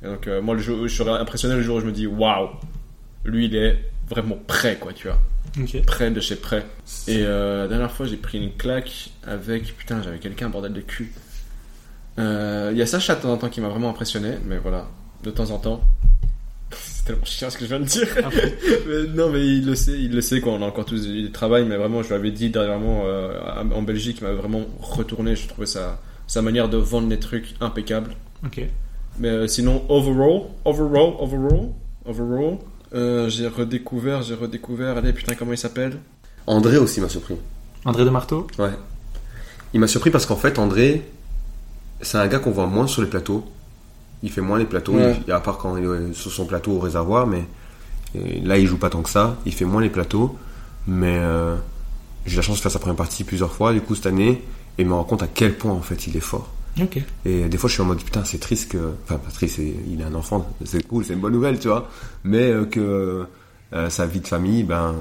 Et 0.05 0.07
donc, 0.07 0.27
euh, 0.27 0.43
moi, 0.43 0.55
le 0.55 0.61
jour, 0.61 0.87
je 0.87 0.95
serais 0.95 1.19
impressionné 1.19 1.55
le 1.55 1.63
jour 1.63 1.77
où 1.77 1.81
je 1.81 1.87
me 1.87 1.93
dis, 1.93 2.07
waouh, 2.07 2.51
lui, 3.25 3.47
il 3.47 3.57
est 3.57 3.79
vraiment 4.09 4.39
prêt, 4.47 4.77
quoi, 4.79 4.93
tu 4.93 5.09
vois. 5.09 5.19
Ok. 5.59 5.85
Prêt 5.87 6.11
de 6.11 6.21
chez 6.21 6.37
prêt. 6.37 6.67
Et 7.09 7.23
euh, 7.23 7.63
la 7.63 7.69
dernière 7.69 7.91
fois, 7.91 8.07
j'ai 8.07 8.17
pris 8.17 8.39
une 8.39 8.53
claque 8.53 9.11
avec. 9.27 9.77
Putain, 9.77 10.03
j'avais 10.03 10.19
quelqu'un, 10.19 10.49
bordel 10.51 10.73
de 10.73 10.81
cul. 10.81 11.13
Euh, 12.19 12.71
Il 12.73 12.79
y 12.79 12.83
a 12.83 12.87
Sacha 12.87 13.15
de 13.15 13.23
temps 13.23 13.33
en 13.33 13.37
temps 13.37 13.49
qui 13.49 13.61
m'a 13.61 13.69
vraiment 13.69 13.91
impressionné, 13.91 14.33
mais 14.45 14.59
voilà, 14.59 14.89
de 15.23 15.31
temps 15.31 15.51
en 15.51 15.59
temps. 15.59 15.81
C'est 16.71 17.05
tellement 17.05 17.25
chiant 17.25 17.51
ce 17.51 17.57
que 17.57 17.65
je 17.65 17.69
viens 17.71 17.81
de 17.81 17.85
dire. 17.85 18.09
Mais 18.89 19.05
non, 19.15 19.31
mais 19.31 19.47
il 19.47 19.67
le 19.67 19.75
sait, 19.75 19.93
il 19.93 20.13
le 20.13 20.21
sait, 20.21 20.41
quoi. 20.41 20.53
On 20.55 20.63
a 20.63 20.67
encore 20.67 20.87
tous 20.87 21.07
du 21.07 21.31
travail, 21.31 21.65
mais 21.67 21.77
vraiment, 21.77 22.03
je 22.03 22.09
lui 22.09 22.15
avais 22.15 22.31
dit 22.31 22.51
dernièrement 22.51 23.03
euh, 23.05 23.39
en 23.75 23.83
Belgique, 23.83 24.19
il 24.21 24.25
m'avait 24.25 24.37
vraiment 24.37 24.65
retourné. 24.81 25.37
Je 25.37 25.47
trouvais 25.47 25.67
sa, 25.67 26.01
sa 26.27 26.43
manière 26.43 26.69
de 26.69 26.79
vendre 26.79 27.09
les 27.09 27.19
trucs 27.19 27.55
impeccable. 27.61 28.13
Ok. 28.45 28.63
Mais 29.19 29.29
euh, 29.29 29.47
sinon, 29.47 29.83
overall, 29.89 30.43
overall, 30.65 31.15
overall, 31.21 31.69
overall, 32.07 32.59
euh, 32.95 33.29
j'ai 33.29 33.47
redécouvert, 33.49 34.23
j'ai 34.23 34.35
redécouvert. 34.35 34.97
Allez, 34.97 35.13
putain, 35.13 35.35
comment 35.35 35.53
il 35.53 35.59
s'appelle? 35.59 35.99
André 36.47 36.77
aussi 36.79 37.01
m'a 37.01 37.09
surpris. 37.09 37.37
André 37.85 38.05
de 38.05 38.11
Marteau? 38.11 38.47
Ouais. 38.59 38.71
Il 39.73 39.81
m'a 39.81 39.87
surpris 39.87 40.11
parce 40.11 40.27
qu'en 40.27 40.37
fait, 40.37 40.59
André, 40.59 41.03
c'est 42.01 42.19
un 42.19 42.27
gars 42.27 42.39
qu'on 42.39 42.51
voit 42.51 42.67
moins 42.67 42.87
sur 42.87 43.03
les 43.03 43.09
plateaux. 43.09 43.45
Il 44.23 44.31
fait 44.31 44.41
moins 44.41 44.59
les 44.59 44.65
plateaux, 44.65 44.95
Ouais. 44.95 45.17
il- 45.27 45.33
à 45.33 45.41
part 45.41 45.59
quand 45.59 45.77
il 45.77 45.85
est 45.85 46.13
sur 46.15 46.31
son 46.33 46.47
plateau 46.47 46.73
au 46.73 46.79
réservoir, 46.79 47.27
mais 47.27 47.45
là, 48.43 48.59
il 48.59 48.67
joue 48.67 48.79
pas 48.79 48.91
tant 48.91 49.03
que 49.03 49.11
ça. 49.11 49.37
Il 49.47 49.53
fait 49.53 49.65
moins 49.65 49.83
les 49.83 49.91
plateaux, 49.91 50.37
mais 50.87 51.19
euh, 51.21 51.57
j'ai 52.27 52.35
eu 52.35 52.37
la 52.37 52.43
chance 52.43 52.57
de 52.57 52.63
faire 52.63 52.71
sa 52.73 52.79
première 52.79 52.97
partie 52.97 53.23
plusieurs 53.25 53.53
fois, 53.53 53.73
du 53.73 53.81
coup, 53.81 53.95
cette 53.95 54.07
année, 54.07 54.43
et 54.79 54.85
me 54.85 54.93
rends 54.95 55.05
compte 55.05 55.23
à 55.23 55.27
quel 55.29 55.57
point, 55.57 55.73
en 55.73 55.83
fait, 55.83 56.07
il 56.07 56.17
est 56.17 56.21
fort. 56.21 56.49
Et 57.25 57.49
des 57.49 57.57
fois, 57.57 57.69
je 57.69 57.75
suis 57.75 57.83
en 57.83 57.87
mode 57.87 58.03
putain, 58.03 58.25
c'est 58.25 58.39
triste 58.39 58.73
que. 58.73 58.95
Enfin, 59.05 59.17
pas 59.19 59.31
triste, 59.31 59.59
il 59.59 60.01
est 60.01 60.05
un 60.05 60.15
enfant, 60.15 60.49
c'est 60.65 60.87
cool, 60.87 61.05
c'est 61.05 61.13
une 61.13 61.21
bonne 61.21 61.33
nouvelle, 61.33 61.59
tu 61.59 61.69
vois. 61.69 61.89
Mais 62.25 62.51
euh, 62.51 62.65
que 62.65 63.27
euh, 63.73 63.91
sa 63.91 64.07
vie 64.07 64.21
de 64.21 64.27
famille, 64.27 64.65
ben, 64.65 64.95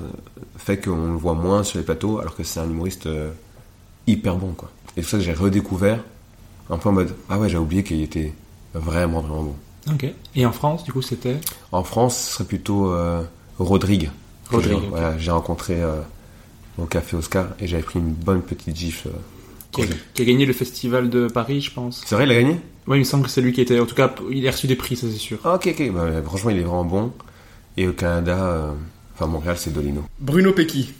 fait 0.57 0.77
qu'on 0.77 1.07
le 1.07 1.17
voit 1.17 1.33
moins 1.33 1.63
sur 1.63 1.79
les 1.79 1.85
plateaux, 1.85 2.19
alors 2.19 2.35
que 2.35 2.43
c'est 2.43 2.59
un 2.59 2.69
humoriste 2.69 3.07
euh, 3.07 3.31
hyper 4.07 4.35
bon, 4.35 4.53
quoi. 4.53 4.71
Et 4.97 5.01
c'est 5.01 5.09
ça 5.09 5.17
que 5.17 5.23
j'ai 5.23 5.33
redécouvert, 5.33 5.99
un 6.69 6.77
peu 6.77 6.89
en 6.89 6.93
mode 6.93 7.15
ah 7.29 7.39
ouais, 7.39 7.49
j'ai 7.49 7.57
oublié 7.57 7.83
qu'il 7.83 8.01
était 8.01 8.33
vraiment, 8.73 9.21
vraiment 9.21 9.43
bon. 9.43 9.55
Ok. 9.91 10.05
Et 10.35 10.45
en 10.45 10.51
France, 10.51 10.83
du 10.83 10.93
coup, 10.93 11.01
c'était? 11.01 11.37
En 11.71 11.83
France, 11.83 12.17
ce 12.17 12.33
serait 12.33 12.45
plutôt 12.45 12.95
Rodrigue. 13.57 14.11
Rodrigue, 14.49 14.79
j'ai-. 14.79 14.89
Voilà, 14.89 15.15
rencontré 15.33 15.81
au 16.77 16.85
Café 16.85 17.17
Oscar 17.17 17.47
et 17.59 17.67
j'avais 17.67 17.83
pris 17.83 17.99
une 17.99 18.13
bonne 18.13 18.41
petite 18.41 18.75
gifle. 18.75 19.09
Qui 19.73 19.81
a, 19.83 19.85
qui 20.13 20.25
gagné 20.25 20.45
le 20.45 20.53
festival 20.53 21.09
de 21.09 21.27
Paris, 21.27 21.61
je 21.61 21.71
pense. 21.71 22.01
C'est 22.05 22.15
vrai, 22.15 22.25
il 22.25 22.31
a 22.31 22.35
gagné? 22.35 22.59
Ouais, 22.87 22.97
il 22.97 22.99
me 22.99 23.03
semble 23.05 23.23
que 23.25 23.29
c'est 23.29 23.41
lui 23.41 23.53
qui 23.53 23.61
était. 23.61 23.79
En 23.79 23.85
tout 23.85 23.95
cas, 23.95 24.13
il 24.31 24.47
a 24.47 24.51
reçu 24.51 24.67
des 24.67 24.75
prix, 24.75 24.95
ça 24.95 25.07
c'est 25.09 25.17
sûr. 25.17 25.39
Ah, 25.43 25.55
ok, 25.55 25.67
ok. 25.77 25.91
Bah, 25.93 26.07
franchement, 26.25 26.49
il 26.51 26.57
est 26.57 26.63
vraiment 26.63 26.85
bon. 26.85 27.11
Et 27.77 27.87
au 27.87 27.93
Canada, 27.93 28.37
euh, 28.43 28.71
enfin 29.15 29.25
Montréal, 29.27 29.55
c'est 29.57 29.71
Dolino. 29.73 30.03
Bruno 30.19 30.51
Pecky. 30.53 30.91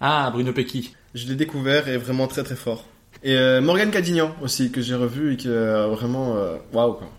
Ah, 0.00 0.30
Bruno 0.32 0.52
Pecky. 0.52 0.94
Je 1.14 1.26
l'ai 1.26 1.34
découvert 1.34 1.88
et 1.88 1.98
vraiment 1.98 2.26
très 2.26 2.42
très 2.42 2.56
fort. 2.56 2.84
Et 3.22 3.34
euh, 3.36 3.60
Morgan 3.60 3.90
Cadignan 3.90 4.32
aussi, 4.42 4.70
que 4.72 4.80
j'ai 4.80 4.94
revu 4.94 5.34
et 5.34 5.36
que 5.36 5.48
euh, 5.48 5.88
vraiment. 5.88 6.36
euh, 6.36 6.56
Waouh, 6.72 6.94
quoi. 6.94 7.10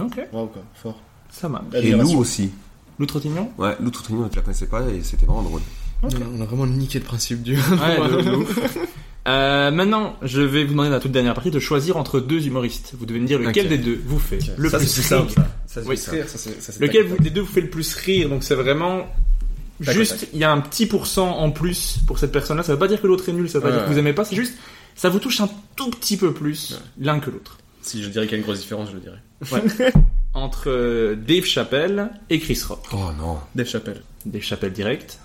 Ok. 0.00 0.20
Waouh, 0.32 0.46
quoi. 0.46 0.62
Fort. 0.74 1.00
Ça 1.30 1.48
marche. 1.48 1.64
Et. 1.74 1.90
Lou 1.92 2.18
aussi. 2.18 2.50
Lou 2.98 3.06
Trottignon 3.06 3.50
Ouais, 3.58 3.74
Lou 3.80 3.90
Trottignon, 3.90 4.28
tu 4.28 4.36
la 4.36 4.42
connaissais 4.42 4.66
pas 4.68 4.82
et 4.88 5.02
c'était 5.02 5.26
vraiment 5.26 5.42
drôle. 5.42 5.60
On 6.02 6.08
a- 6.08 6.10
On 6.38 6.40
a 6.40 6.44
vraiment 6.44 6.66
niqué 6.66 6.98
le 7.00 7.04
principe 7.04 7.42
du. 7.42 7.56
Ouais, 7.56 7.60
de- 8.08 8.22
de 8.22 8.36
ouf. 8.36 8.78
Euh, 9.26 9.70
maintenant, 9.70 10.16
je 10.22 10.42
vais 10.42 10.64
vous 10.64 10.72
demander 10.72 10.90
dans 10.90 10.96
la 10.96 11.00
toute 11.00 11.12
dernière 11.12 11.32
partie 11.34 11.50
de 11.50 11.58
choisir 11.58 11.96
entre 11.96 12.20
deux 12.20 12.46
humoristes. 12.46 12.92
Vous 12.98 13.06
devez 13.06 13.20
me 13.20 13.26
dire 13.26 13.38
lequel 13.38 13.68
des 13.68 13.78
deux 13.78 13.98
vous 14.04 14.18
fait 14.18 14.38
le 14.58 14.68
ça, 14.68 14.78
plus 14.78 14.86
rire. 14.86 15.04
ça. 15.04 15.26
Ça, 15.66 15.82
c'est 15.82 15.88
Oui. 15.88 15.96
c'est 15.96 16.80
Lequel 16.80 17.06
vous- 17.06 17.16
des 17.18 17.30
deux 17.30 17.40
vous 17.40 17.52
fait 17.52 17.62
le 17.62 17.70
plus 17.70 17.94
rire? 17.94 18.28
Donc 18.28 18.44
c'est 18.44 18.54
vraiment 18.54 19.06
juste, 19.80 20.28
il 20.34 20.38
y 20.38 20.44
a 20.44 20.52
un 20.52 20.60
petit 20.60 20.86
pourcent 20.86 21.38
en 21.38 21.50
plus 21.50 21.98
pour 22.06 22.18
cette 22.18 22.32
personne-là. 22.32 22.62
Ça 22.62 22.72
veut 22.72 22.78
pas 22.78 22.86
dire 22.88 23.00
que 23.00 23.06
l'autre 23.06 23.26
est 23.28 23.32
nul, 23.32 23.48
ça 23.48 23.58
veut 23.58 23.62
pas 23.62 23.70
Ouais, 23.70 23.76
dire 23.76 23.84
que 23.86 23.90
vous 23.92 23.98
aimez 23.98 24.12
pas. 24.12 24.24
C'est 24.26 24.36
juste, 24.36 24.54
ça 24.94 25.08
vous 25.08 25.18
touche 25.18 25.40
un 25.40 25.48
tout 25.74 25.88
petit 25.90 26.16
peu 26.18 26.34
plus 26.34 26.78
l'un 27.00 27.18
que 27.18 27.30
l'autre. 27.30 27.58
Si 27.80 28.02
je 28.02 28.08
dirais 28.10 28.26
qu'il 28.26 28.32
y 28.32 28.34
a 28.36 28.38
une 28.38 28.44
grosse 28.44 28.60
différence, 28.60 28.90
je 28.90 28.94
le 28.96 29.00
dirais. 29.00 29.92
Entre 30.34 30.64
euh, 30.68 31.14
Dave 31.16 31.44
Chappelle 31.44 32.10
et 32.28 32.40
Chris 32.40 32.60
Rock. 32.68 32.84
Oh 32.92 33.10
non. 33.18 33.38
Dave 33.54 33.68
Chappelle. 33.68 34.02
Dave 34.26 34.42
Chappelle 34.42 34.72
direct. 34.72 35.18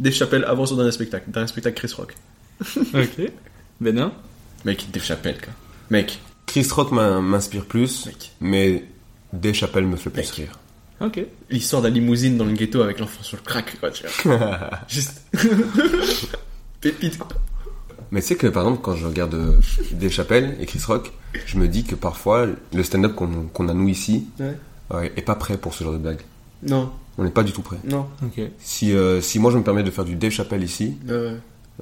Dave 0.00 0.12
Chappelle 0.12 0.44
avant 0.44 0.66
son 0.66 0.76
dernier 0.76 0.92
spectacle. 0.92 1.30
Dernier 1.30 1.46
spectacle 1.48 1.76
Chris 1.78 1.94
Rock. 1.96 2.14
Ok. 2.94 3.30
Benin. 3.80 4.12
Mec, 4.64 4.86
Dave 4.92 5.02
Chappelle, 5.04 5.38
quoi. 5.38 5.52
Mec. 5.90 6.18
Chris 6.46 6.66
Rock 6.70 6.92
m'in- 6.92 7.20
m'inspire 7.20 7.64
plus, 7.64 8.06
Mec. 8.06 8.32
mais 8.40 8.84
Dave 9.32 9.54
Chappelle 9.54 9.86
me 9.86 9.96
fait 9.96 10.10
plus 10.10 10.22
Mec. 10.22 10.30
rire. 10.30 10.58
Ok. 11.00 11.20
L'histoire 11.50 11.82
de 11.82 11.88
la 11.88 11.94
limousine 11.94 12.38
dans 12.38 12.44
le 12.46 12.52
ghetto 12.52 12.80
avec 12.80 12.98
l'enfant 13.00 13.22
sur 13.22 13.36
le 13.36 13.42
crack, 13.42 13.78
quoi, 13.78 13.90
tu 13.90 14.04
vois. 14.24 14.70
Juste. 14.88 15.22
Pépite, 16.80 17.18
quoi. 17.18 17.28
Mais 18.12 18.20
tu 18.20 18.28
sais 18.28 18.36
que 18.36 18.46
par 18.46 18.62
exemple, 18.64 18.82
quand 18.82 18.94
je 18.94 19.04
regarde 19.06 19.34
euh, 19.34 19.60
Dave 19.92 20.10
Chappelle 20.10 20.56
et 20.60 20.66
Chris 20.66 20.80
Rock, 20.86 21.12
je 21.44 21.58
me 21.58 21.66
dis 21.66 21.82
que 21.84 21.94
parfois 21.96 22.46
le 22.72 22.82
stand-up 22.84 23.14
qu'on 23.14 23.48
qu'on 23.52 23.68
a 23.68 23.74
nous 23.74 23.88
ici 23.88 24.26
Ouais. 24.38 24.56
euh, 24.92 25.08
est 25.16 25.22
pas 25.22 25.34
prêt 25.34 25.58
pour 25.58 25.74
ce 25.74 25.82
genre 25.82 25.92
de 25.92 25.98
blague. 25.98 26.20
Non, 26.62 26.92
On 27.18 27.24
n'est 27.24 27.30
pas 27.30 27.42
du 27.42 27.52
tout 27.52 27.62
prêt. 27.62 27.78
non. 27.84 28.06
Ok. 28.22 28.40
Si, 28.60 28.92
euh, 28.94 29.20
si 29.20 29.38
moi 29.40 29.50
je 29.50 29.58
me 29.58 29.62
permets 29.64 29.82
de 29.82 29.90
faire 29.90 30.04
du 30.04 30.14
Dave 30.14 30.30
Chappelle 30.30 30.62
ici, 30.62 30.96
Euh, 31.10 31.36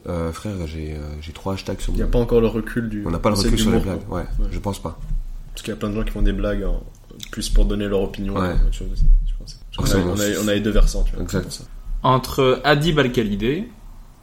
euh, 0.06 0.32
frère, 0.32 0.52
j'ai 0.66 0.92
euh, 0.94 0.98
j'ai 1.20 1.32
trois 1.32 1.54
hashtags 1.54 1.80
sur 1.80 1.92
Il 1.92 1.96
n'y 1.96 2.02
a 2.02 2.06
mon- 2.06 2.10
pas 2.10 2.18
encore 2.18 2.40
le 2.40 2.46
recul 2.48 2.88
du. 2.88 3.04
On 3.06 3.10
n'a 3.10 3.18
pas 3.18 3.30
le 3.30 3.36
recul 3.36 3.58
sur 3.58 3.70
les 3.70 3.78
blagues. 3.80 4.00
Ouais, 4.08 4.22
Ouais. 4.38 4.48
je 4.50 4.58
pense 4.58 4.80
pas. 4.80 4.98
Parce 5.52 5.62
qu'il 5.62 5.70
y 5.72 5.76
a 5.76 5.78
plein 5.78 5.90
de 5.90 5.94
gens 5.94 6.02
qui 6.04 6.10
font 6.10 6.22
des 6.22 6.32
blagues 6.32 6.64
en- 6.64 6.82
plus 7.30 7.48
pour 7.48 7.64
donner 7.64 7.86
leur 7.86 8.02
opinion. 8.02 8.34
Ouais. 8.34 8.54
que 8.60 8.66
autre 8.66 8.74
chose 8.74 8.88
aussi, 8.92 9.04
je 9.26 9.32
pense. 9.38 9.60
On, 9.78 9.84
a, 9.84 10.02
bon. 10.04 10.14
on, 10.16 10.20
a, 10.20 10.24
on 10.44 10.48
a 10.48 10.54
les 10.54 10.60
deux 10.60 10.70
versants, 10.70 11.04
tu 11.04 11.14
vois. 11.14 11.22
Exact. 11.22 11.38
c'est 11.40 11.44
pour 11.44 11.52
ça. 11.52 11.64
Entre 12.02 12.60
Adib 12.64 12.98
Al-Khalidé 12.98 13.68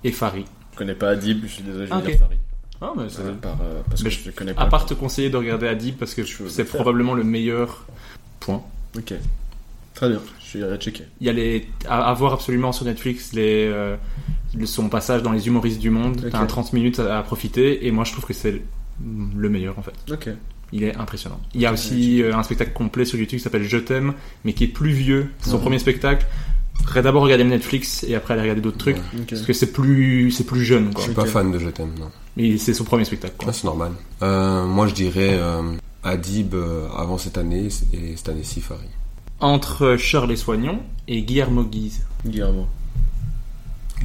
et 0.03 0.11
Farid. 0.11 0.45
Je 0.73 0.77
connais 0.77 0.93
pas 0.95 1.09
Adib, 1.09 1.41
je 1.43 1.47
suis 1.47 1.63
désolé, 1.63 1.87
je 1.87 1.91
vais 1.91 1.97
Ok. 1.97 2.05
dire 2.05 2.19
Farid. 2.19 2.37
Ah, 2.83 2.91
mais 2.97 3.03
c'est... 3.09 3.21
Voilà, 3.21 3.37
par, 3.37 3.57
euh, 3.61 3.81
parce 3.89 4.01
que 4.01 4.07
Mais 4.07 4.11
je 4.11 4.25
le 4.25 4.31
connais 4.31 4.53
pas. 4.53 4.63
À 4.63 4.65
part 4.65 4.85
te 4.85 4.93
conseiller 4.95 5.29
de 5.29 5.37
regarder 5.37 5.67
Adib 5.67 5.95
parce 5.97 6.13
que 6.15 6.23
Je 6.23 6.47
c'est 6.47 6.63
probablement 6.65 7.13
le 7.13 7.23
meilleur 7.23 7.85
point. 8.39 8.61
Ok. 8.97 9.13
Très 9.93 10.09
bien, 10.09 10.19
je 10.51 10.57
vais 10.59 10.77
checker. 10.77 11.03
Il 11.19 11.27
y 11.27 11.29
a 11.29 11.33
les 11.33 11.67
à, 11.87 12.09
à 12.09 12.13
voir 12.13 12.33
absolument 12.33 12.71
sur 12.71 12.85
Netflix 12.85 13.33
les 13.33 13.67
euh, 13.71 13.95
le- 13.95 13.97
son 14.65 14.89
passage 14.89 15.23
dans 15.23 15.31
les 15.31 15.47
humoristes 15.47 15.79
du 15.79 15.89
monde. 15.89 16.27
T'as 16.31 16.39
un 16.39 16.45
30 16.45 16.73
minutes 16.73 16.99
à, 16.99 17.19
à 17.19 17.23
profiter 17.23 17.85
et 17.87 17.91
moi 17.91 18.03
je 18.03 18.11
trouve 18.11 18.25
que 18.25 18.33
c'est 18.33 18.61
le 19.35 19.49
meilleur 19.49 19.77
en 19.79 19.81
fait. 19.81 19.93
Ok. 20.11 20.29
Il 20.73 20.83
est 20.83 20.95
impressionnant. 20.95 21.39
Il 21.53 21.59
y 21.59 21.65
a 21.65 21.73
aussi 21.73 22.21
euh, 22.23 22.33
un 22.35 22.43
spectacle 22.43 22.71
complet 22.71 23.03
sur 23.03 23.19
YouTube 23.19 23.39
qui 23.39 23.43
s'appelle 23.43 23.63
Je 23.63 23.77
t'aime, 23.77 24.13
mais 24.45 24.53
qui 24.53 24.63
est 24.65 24.67
plus 24.67 24.91
vieux. 24.91 25.29
C'est 25.39 25.49
son 25.49 25.59
premier 25.59 25.79
spectacle. 25.79 26.25
D'abord 26.95 27.23
regarder 27.23 27.43
le 27.43 27.49
Netflix 27.49 28.03
et 28.03 28.15
après 28.15 28.33
aller 28.33 28.41
regarder 28.43 28.61
d'autres 28.61 28.77
trucs. 28.77 28.97
Parce 29.29 29.41
que 29.41 29.53
c'est 29.53 29.71
plus, 29.71 30.31
c'est 30.31 30.45
plus 30.45 30.63
jeune, 30.63 30.93
quoi. 30.93 31.01
Je 31.01 31.07
suis 31.07 31.15
pas 31.15 31.25
fan 31.25 31.51
de 31.51 31.59
Je 31.59 31.69
t'aime, 31.69 31.93
non. 31.99 32.09
Mais 32.37 32.57
c'est 32.57 32.73
son 32.73 32.83
premier 32.85 33.05
spectacle. 33.05 33.35
Ah, 33.47 33.53
c'est 33.53 33.65
normal. 33.65 33.91
Euh, 34.21 34.65
moi 34.65 34.87
je 34.87 34.93
dirais 34.93 35.31
euh, 35.33 35.61
Adib 36.03 36.53
euh, 36.53 36.87
avant 36.97 37.17
cette 37.17 37.37
année 37.37 37.67
et 37.93 38.15
cette 38.15 38.29
année-ci 38.29 38.61
Farid. 38.61 38.87
Entre 39.39 39.97
Shirley 39.97 40.35
Soignon 40.35 40.79
et 41.07 41.23
Guillermo 41.23 41.63
Guise. 41.63 42.05
Guillermo. 42.25 42.67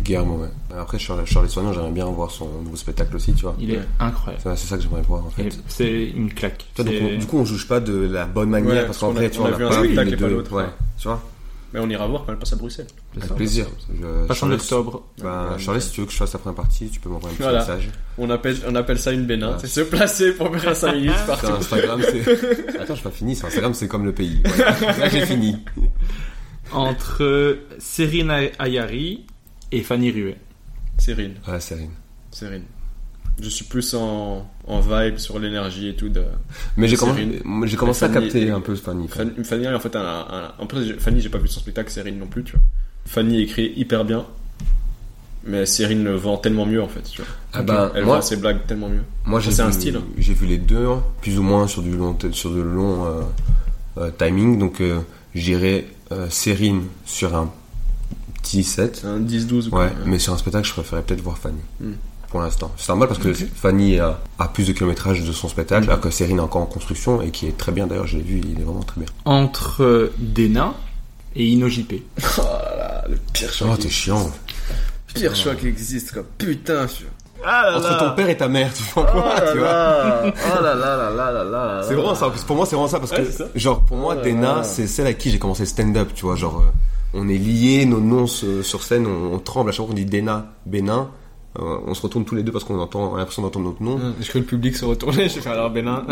Guillermo, 0.02 0.36
ouais. 0.42 0.48
Après 0.78 0.98
Charles, 0.98 1.24
Charles 1.26 1.48
Soignon, 1.48 1.72
j'aimerais 1.72 1.90
bien 1.90 2.04
voir 2.06 2.30
son 2.30 2.48
nouveau 2.62 2.76
spectacle 2.76 3.14
aussi, 3.16 3.32
tu 3.34 3.42
vois. 3.42 3.54
Il 3.58 3.70
est 3.70 3.78
Ouais. 3.78 3.84
incroyable. 4.00 4.42
C'est 4.56 4.66
ça 4.66 4.76
que 4.76 4.82
j'aimerais 4.82 5.02
voir 5.02 5.24
en 5.26 5.30
fait. 5.30 5.48
C'est 5.68 6.04
une 6.10 6.32
claque. 6.32 6.66
Tu 6.74 6.82
vois, 6.82 6.90
donc, 6.90 7.00
C'est- 7.00 7.14
on- 7.14 7.18
du 7.18 7.26
coup, 7.26 7.38
on 7.38 7.44
juge 7.44 7.66
pas 7.68 7.80
de 7.80 7.94
la 8.06 8.24
bonne 8.26 8.50
manière 8.50 8.68
Ouais, 8.70 8.76
parce 8.86 8.86
parce 8.86 8.98
qu'en 9.00 9.12
vrai, 9.12 9.26
a- 9.26 9.30
tu 9.30 9.38
on 9.38 9.42
vois, 9.42 9.50
a 9.50 9.52
on 9.52 9.54
a 9.54 9.58
vu 9.58 9.64
un 9.66 9.82
spectacle 9.84 10.12
et 10.12 10.16
pas 10.16 10.28
l'autre, 10.28 10.52
Ouais, 10.52 10.62
ouais. 10.64 10.68
tu 10.98 11.08
vois. 11.08 11.22
Mais 11.74 11.80
on 11.80 11.90
ira 11.90 12.06
voir 12.06 12.24
quand 12.24 12.32
elle 12.32 12.38
passe 12.38 12.52
à 12.52 12.56
Bruxelles. 12.56 12.86
Avec 13.16 13.34
plaisir. 13.34 13.66
Je- 13.92 14.26
Passe 14.26 14.42
en 14.42 14.50
octobre. 14.52 15.02
Bah, 15.20 15.56
Charles, 15.58 15.82
si 15.82 15.90
tu 15.90 16.00
veux 16.00 16.06
que 16.06 16.12
je 16.12 16.16
fasse 16.16 16.32
la 16.32 16.38
première 16.38 16.54
partie, 16.56 16.88
tu 16.88 17.00
peux 17.00 17.08
m'envoyer 17.10 17.34
un 17.34 17.36
petit 17.36 17.42
Voilà. 17.42 17.58
message. 17.58 17.90
On 18.18 18.30
appelle, 18.30 18.56
on 18.68 18.74
appelle 18.76 18.98
ça 18.98 19.12
une 19.12 19.26
bénin. 19.26 19.50
Ouais. 19.50 19.56
C'est 19.58 19.66
se 19.66 19.80
placer 19.80 20.32
pour 20.32 20.56
faire 20.56 20.76
5 20.76 20.94
minutes 20.94 21.16
Sur 21.16 21.26
partout. 21.26 21.46
Instagram, 21.58 22.00
c'est. 22.02 22.78
Attends, 22.80 22.94
je 22.94 23.02
pas 23.02 23.10
fini. 23.10 23.34
Sur 23.36 23.48
Instagram, 23.48 23.74
c'est 23.74 23.88
comme 23.88 24.04
le 24.06 24.12
pays. 24.12 24.40
Ouais. 24.44 24.96
Là, 24.98 25.08
j'ai 25.10 25.26
fini. 25.26 25.56
Entre 26.72 27.58
Serine 27.78 28.30
Ayari 28.58 29.24
et 29.72 29.82
Fanny 29.82 30.10
Ruet. 30.10 30.36
Cyril. 30.98 31.34
Ouais, 31.46 31.58
rien. 31.70 31.88
Cyril. 32.30 32.62
Je 33.40 33.48
suis 33.50 33.64
plus 33.66 33.92
en, 33.94 34.48
en 34.66 34.80
vibe 34.80 35.18
sur 35.18 35.38
l'énergie 35.38 35.88
et 35.88 35.94
tout 35.96 36.08
de. 36.08 36.22
Mais 36.78 36.88
j'ai 36.88 36.96
commencé, 36.96 37.28
j'ai 37.66 37.76
à 37.76 38.08
Fanny- 38.08 38.12
capter 38.12 38.50
un 38.50 38.60
peu 38.62 38.74
Fanny. 38.74 39.08
Fanny, 39.08 39.32
Fanny, 39.44 39.68
en 39.68 39.78
fait, 39.80 39.94
un, 39.94 40.00
un, 40.00 40.52
en 40.58 40.66
plus, 40.66 40.86
j'ai- 40.86 40.94
Fanny, 40.98 41.20
j'ai 41.20 41.28
pas 41.28 41.36
vu 41.38 41.46
son 41.48 41.60
spectacle, 41.60 41.90
Cyril 41.90 42.18
non 42.18 42.26
plus, 42.28 42.44
tu 42.44 42.52
vois. 42.52 42.62
Fanny 43.04 43.42
écrit 43.42 43.72
hyper 43.76 44.04
bien. 44.06 44.24
Mais 45.44 45.64
Cyril 45.66 46.02
le 46.02 46.16
vend 46.16 46.38
tellement 46.38 46.66
mieux, 46.66 46.82
en 46.82 46.88
fait, 46.88 47.02
tu 47.02 47.18
vois. 47.22 47.30
Ah 47.52 47.62
ben, 47.62 47.92
Elle 47.94 48.04
moi- 48.04 48.16
vend 48.16 48.22
ses 48.22 48.36
blagues 48.36 48.66
tellement 48.66 48.88
mieux. 48.88 49.02
Moi, 49.26 49.38
j'ai 49.40 49.52
C'est 49.52 49.62
un 49.62 49.70
style. 49.70 50.00
J'ai 50.18 50.32
vu 50.34 50.46
les 50.46 50.58
deux, 50.58 50.86
hein, 50.86 51.04
plus 51.20 51.38
ou 51.38 51.42
moins 51.42 51.68
sur 51.68 51.82
du 51.82 51.94
long, 51.94 52.16
sur 52.32 52.50
de 52.50 52.60
long 52.60 53.04
euh, 53.04 53.20
euh, 53.98 54.10
timing. 54.18 54.58
Donc, 54.58 54.80
euh, 54.80 55.00
j'irai 55.34 55.86
euh, 56.10 56.28
Sérine 56.30 56.84
sur 57.04 57.36
un 57.36 57.52
petit 58.46 58.64
set. 58.64 59.02
Un 59.04 59.20
10-12 59.20 59.68
ou 59.68 59.76
Ouais, 59.76 59.88
quoi. 59.88 59.88
mais 60.06 60.18
sur 60.18 60.32
un 60.32 60.38
spectacle, 60.38 60.66
je 60.66 60.72
préférais 60.72 61.02
peut-être 61.02 61.20
voir 61.22 61.38
Fanny. 61.38 61.58
Hmm. 61.80 61.92
Pour 62.28 62.40
l'instant. 62.40 62.72
C'est 62.76 62.88
normal 62.88 63.08
parce 63.08 63.20
que 63.20 63.32
Fanny 63.32 63.98
a, 64.00 64.18
a 64.38 64.48
plus 64.48 64.66
de 64.66 64.72
kilométrage 64.72 65.22
de 65.24 65.32
son 65.32 65.48
spectacle, 65.48 65.84
alors 65.88 66.00
que 66.00 66.10
Sérine 66.10 66.38
est 66.38 66.42
encore 66.42 66.62
en 66.62 66.66
construction 66.66 67.22
et 67.22 67.30
qui 67.30 67.46
est 67.46 67.56
très 67.56 67.70
bien 67.72 67.86
d'ailleurs, 67.86 68.06
je 68.08 68.16
l'ai 68.16 68.22
vu, 68.24 68.40
il 68.44 68.60
est 68.60 68.64
vraiment 68.64 68.82
très 68.82 69.00
bien. 69.00 69.08
Entre 69.24 69.82
euh, 69.84 70.12
Dena 70.18 70.74
et 71.36 71.46
Inojp. 71.46 71.92
Oh 72.38 72.42
là 72.42 72.76
là, 72.76 73.04
le 73.08 73.16
pire 73.32 73.52
choix. 73.52 73.68
Oh, 73.72 73.76
t'es 73.76 73.88
chiant. 73.88 74.30
Pire 75.14 75.34
choix 75.36 75.54
qui 75.54 75.68
existe, 75.68 76.12
quoi. 76.12 76.22
Putain, 76.36 76.86
tu 76.86 77.04
Entre 77.46 77.98
ton 77.98 78.10
père 78.16 78.28
et 78.28 78.36
ta 78.36 78.48
mère, 78.48 78.72
tu 78.74 78.82
vois 78.94 79.06
Oh 79.08 79.12
quoi, 79.20 79.34
là 79.40 79.40
tu 79.52 79.58
vois. 79.58 79.68
là, 79.68 80.22
oh 80.26 80.62
là 80.62 80.74
là 80.74 80.96
là 80.96 81.10
là 81.10 81.32
là 81.32 81.44
là. 81.44 81.82
C'est 81.86 81.94
vraiment 81.94 82.14
ça. 82.14 82.30
Pour 82.46 82.56
moi, 82.56 82.66
c'est 82.66 82.74
vraiment 82.74 82.88
ça 82.88 82.98
parce 82.98 83.12
Ouais, 83.12 83.22
que, 83.24 83.30
ça. 83.32 83.44
genre, 83.54 83.82
pour 83.82 83.96
moi, 83.98 84.14
Oh 84.16 84.18
là 84.22 84.24
Dena, 84.30 84.54
là. 84.56 84.64
c'est 84.64 84.86
celle 84.88 85.06
à 85.06 85.14
qui 85.14 85.30
j'ai 85.30 85.38
commencé 85.38 85.62
le 85.62 85.66
stand-up, 85.68 86.08
tu 86.14 86.24
vois. 86.26 86.34
Genre, 86.34 86.58
euh, 86.60 86.70
on 87.14 87.28
est 87.28 87.38
liés, 87.38 87.86
nos 87.86 88.00
noms 88.00 88.26
se- 88.26 88.62
sur 88.62 88.82
scène, 88.82 89.06
on, 89.06 89.34
on 89.34 89.38
tremble 89.38 89.70
à 89.70 89.72
chaque 89.72 89.86
fois 89.86 89.94
qu'on 89.94 89.94
dit 90.00 90.04
Dena, 90.06 90.52
Bénin. 90.66 91.08
Euh, 91.58 91.78
on 91.86 91.94
se 91.94 92.02
retourne 92.02 92.26
tous 92.26 92.34
les 92.34 92.42
deux 92.42 92.52
parce 92.52 92.64
qu'on 92.64 92.78
entend, 92.78 93.12
on 93.12 93.14
a 93.14 93.18
l'impression 93.18 93.40
d'entendre 93.40 93.64
notre 93.66 93.82
nom. 93.82 93.98
J'ai 94.20 94.28
cru 94.28 94.40
le 94.40 94.44
public 94.44 94.76
se 94.76 94.84
retourner, 94.84 95.26
j'ai 95.30 95.40
fait 95.40 95.48
alors 95.48 95.70
Bénin. 95.70 96.04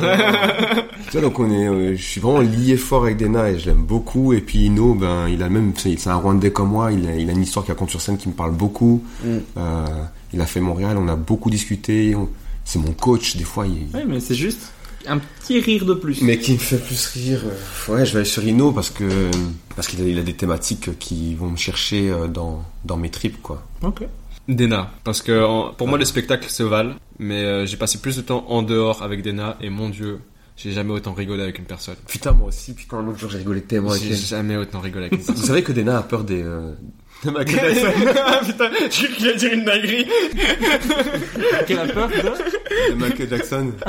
Tu 1.10 1.10
vois, 1.12 1.20
donc 1.20 1.38
on 1.38 1.50
est, 1.50 1.68
euh, 1.68 1.94
je 1.96 2.02
suis 2.02 2.20
vraiment 2.20 2.40
lié 2.40 2.76
fort 2.78 3.02
avec 3.04 3.18
Dena 3.18 3.50
et 3.50 3.58
je 3.58 3.66
l'aime 3.66 3.82
beaucoup. 3.84 4.32
Et 4.32 4.40
puis 4.40 4.60
Ino, 4.66 4.94
ben, 4.94 5.28
il 5.28 5.42
a 5.42 5.50
même, 5.50 5.72
c'est 5.76 6.06
un 6.08 6.14
Rwandais 6.16 6.50
comme 6.50 6.70
moi, 6.70 6.92
il 6.92 7.06
a, 7.06 7.14
il 7.16 7.28
a 7.28 7.32
une 7.32 7.42
histoire 7.42 7.64
qui 7.64 7.72
raconte 7.72 7.90
sur 7.90 8.00
scène 8.00 8.16
qui 8.16 8.28
me 8.28 8.34
parle 8.34 8.52
beaucoup. 8.52 9.04
Mm. 9.22 9.28
Euh, 9.58 9.86
il 10.32 10.40
a 10.40 10.46
fait 10.46 10.60
Montréal, 10.60 10.96
on 10.98 11.08
a 11.08 11.16
beaucoup 11.16 11.50
discuté. 11.50 12.14
on- 12.14 12.28
C'est 12.64 12.78
mon 12.78 12.92
coach, 12.92 13.36
des 13.36 13.44
fois, 13.44 13.66
il, 13.66 13.94
Ouais, 13.94 14.06
mais 14.08 14.20
c'est 14.20 14.34
juste 14.34 14.72
un 15.06 15.18
petit 15.18 15.60
rire 15.60 15.84
de 15.84 15.94
plus. 15.94 16.20
Mais 16.22 16.38
qui 16.38 16.52
me 16.52 16.58
fait 16.58 16.78
plus 16.78 17.06
rire, 17.08 17.40
euh, 17.44 17.92
ouais, 17.92 18.06
je 18.06 18.12
vais 18.12 18.18
aller 18.20 18.28
sur 18.28 18.44
Ino 18.44 18.72
parce 18.72 18.90
que 18.90 19.30
parce 19.76 19.88
qu'il 19.88 20.00
a, 20.02 20.04
il 20.04 20.18
a 20.18 20.22
des 20.22 20.34
thématiques 20.34 20.98
qui 20.98 21.34
vont 21.34 21.50
me 21.50 21.56
chercher 21.56 22.10
euh, 22.10 22.26
dans 22.28 22.64
dans 22.84 22.96
mes 22.96 23.10
tripes 23.10 23.40
quoi. 23.42 23.62
Ok. 23.82 24.04
Dena, 24.48 24.90
parce 25.04 25.22
que 25.22 25.42
en- 25.42 25.72
pour 25.72 25.88
moi 25.88 25.96
les 25.98 26.04
spectacles 26.04 26.48
se 26.50 26.62
valent, 26.62 26.94
mais 27.18 27.42
euh, 27.44 27.66
j'ai 27.66 27.76
passé 27.78 27.98
plus 27.98 28.16
de 28.16 28.22
temps 28.22 28.44
en 28.48 28.62
dehors 28.62 29.02
avec 29.02 29.22
Dena 29.22 29.56
et 29.62 29.70
mon 29.70 29.88
dieu, 29.88 30.18
j'ai 30.56 30.70
jamais 30.72 30.92
autant 30.92 31.14
rigolé 31.14 31.42
avec 31.42 31.58
une 31.58 31.64
personne. 31.64 31.96
Putain 32.06 32.32
moi 32.32 32.48
aussi, 32.48 32.74
putain 32.74 33.00
l'autre 33.02 33.18
jour 33.18 33.30
j'ai 33.30 33.38
rigolé 33.38 33.62
tellement 33.62 33.90
avec 33.92 34.02
J'ai 34.02 34.10
elle. 34.10 34.16
jamais 34.16 34.56
autant 34.56 34.80
rigolé 34.80 35.06
avec 35.06 35.14
une 35.14 35.18
Vous 35.24 35.26
personne. 35.32 35.46
savez 35.46 35.62
que 35.62 35.72
Dena 35.72 35.98
a 35.98 36.02
peur 36.02 36.24
des 36.24 36.42
euh, 36.42 36.72
de 37.24 37.30
Michael 37.30 37.74
Jackson. 37.74 37.92
Putain, 38.44 38.70
qu'il 38.90 39.26
allait 39.28 39.36
dire 39.38 39.52
une 39.54 39.64
dinguerie. 39.64 40.06
Quelle 41.66 41.78
a 41.78 41.86
peur 41.86 42.08
de 42.08 42.14
Michael 42.96 43.28
Jackson. 43.30 43.72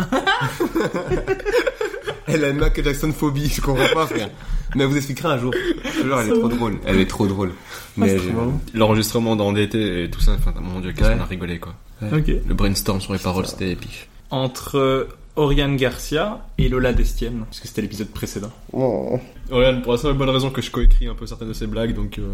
Elle 2.28 2.44
a 2.44 2.50
une 2.50 2.58
Michael 2.58 2.84
Jackson 2.86 3.12
phobie, 3.12 3.50
je 3.50 3.62
comprends 3.62 3.88
pas 3.94 4.08
frère. 4.08 4.30
Mais 4.76 4.84
elle 4.84 4.90
vous 4.90 4.98
expliquera 4.98 5.34
un 5.34 5.38
jour. 5.38 5.54
Je 5.86 5.90
te 6.02 6.04
jure, 6.04 6.20
elle 6.20 6.28
est 6.30 6.34
trop 6.40 6.48
drôle. 6.50 6.78
Elle 6.86 7.00
est 7.00 7.06
trop 7.06 7.28
drôle. 7.28 7.52
Mais 7.98 8.10
j'ai- 8.18 8.34
L'enregistrement 8.74 9.36
dans 9.36 9.54
d'été 9.54 10.04
et 10.06 10.10
tout 10.10 10.20
ça, 10.20 10.34
enfin 10.34 10.54
mon 10.60 10.80
dieu, 10.82 10.92
qu'est-ce 10.92 11.10
Ouais. 11.10 11.16
qu'on 11.16 11.22
a 11.22 11.26
rigolé 11.26 11.60
quoi. 11.60 11.76
Le 12.02 12.54
brainstorm 12.54 13.00
sur 13.00 13.14
les 13.14 13.20
paroles, 13.20 13.46
c'était 13.46 13.72
épique. 13.72 14.10
Entre 14.32 14.78
euh, 14.78 15.08
Oriane 15.38 15.78
Garcia 15.78 16.40
et 16.58 16.68
Lola 16.68 16.92
Destienne, 16.94 17.44
parce 17.46 17.60
que 17.60 17.68
c'était 17.68 17.84
l'épisode 17.84 18.10
précédent. 18.10 18.52
Oriane, 18.74 19.82
pour 19.82 19.94
la 19.94 19.98
seule 20.00 20.14
bonne 20.16 20.30
raison 20.30 20.50
que 20.50 20.62
je 20.62 20.72
coécris 20.72 21.08
un 21.08 21.14
peu 21.16 21.28
certaines 21.28 21.48
de 21.50 21.54
ses 21.54 21.68
blagues, 21.68 21.94
donc 21.94 22.18
euh, 22.18 22.28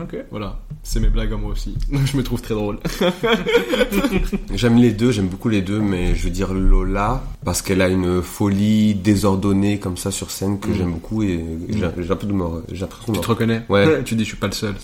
Ok. 0.00 0.16
voilà, 0.30 0.58
c'est 0.82 1.00
mes 1.00 1.08
blagues 1.08 1.32
à 1.34 1.36
moi 1.36 1.50
aussi. 1.52 1.76
je 2.06 2.16
me 2.16 2.22
trouve 2.22 2.40
très 2.40 2.54
drôle. 2.54 2.78
J'aime 4.54 4.76
les 4.76 4.90
deux, 4.92 5.10
j'aime 5.10 5.28
beaucoup 5.28 5.48
les 5.48 5.60
deux, 5.62 5.80
mais 5.80 6.14
je 6.14 6.24
veux 6.24 6.30
dire 6.30 6.54
Lola 6.54 7.22
parce 7.44 7.60
qu'elle 7.62 7.82
a 7.82 7.88
une 7.88 8.22
folie 8.22 8.94
désordonnée 8.94 9.78
comme 9.78 9.96
ça 9.96 10.10
sur 10.10 10.30
scène 10.30 10.58
que 10.60 10.68
Mm. 10.68 10.74
j'aime 10.74 10.92
beaucoup 10.92 11.22
et 11.22 11.44
j'ai 11.68 11.80
j'ai 11.98 12.10
un 12.10 12.16
peu 12.16 12.26
de 12.26 12.32
me, 12.32 12.44
j'ai 12.72 12.80
l'impression 12.80 13.12
de 13.12 13.18
Tu 13.18 13.22
te 13.22 13.28
reconnais 13.28 13.62
Ouais. 13.68 14.02
Tu 14.04 14.14
dis 14.14 14.24
je 14.24 14.28
suis 14.30 14.36
pas 14.38 14.46
le 14.46 14.52
seul. 14.52 14.74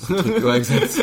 ouais, 0.45 0.59
exact. 0.59 1.03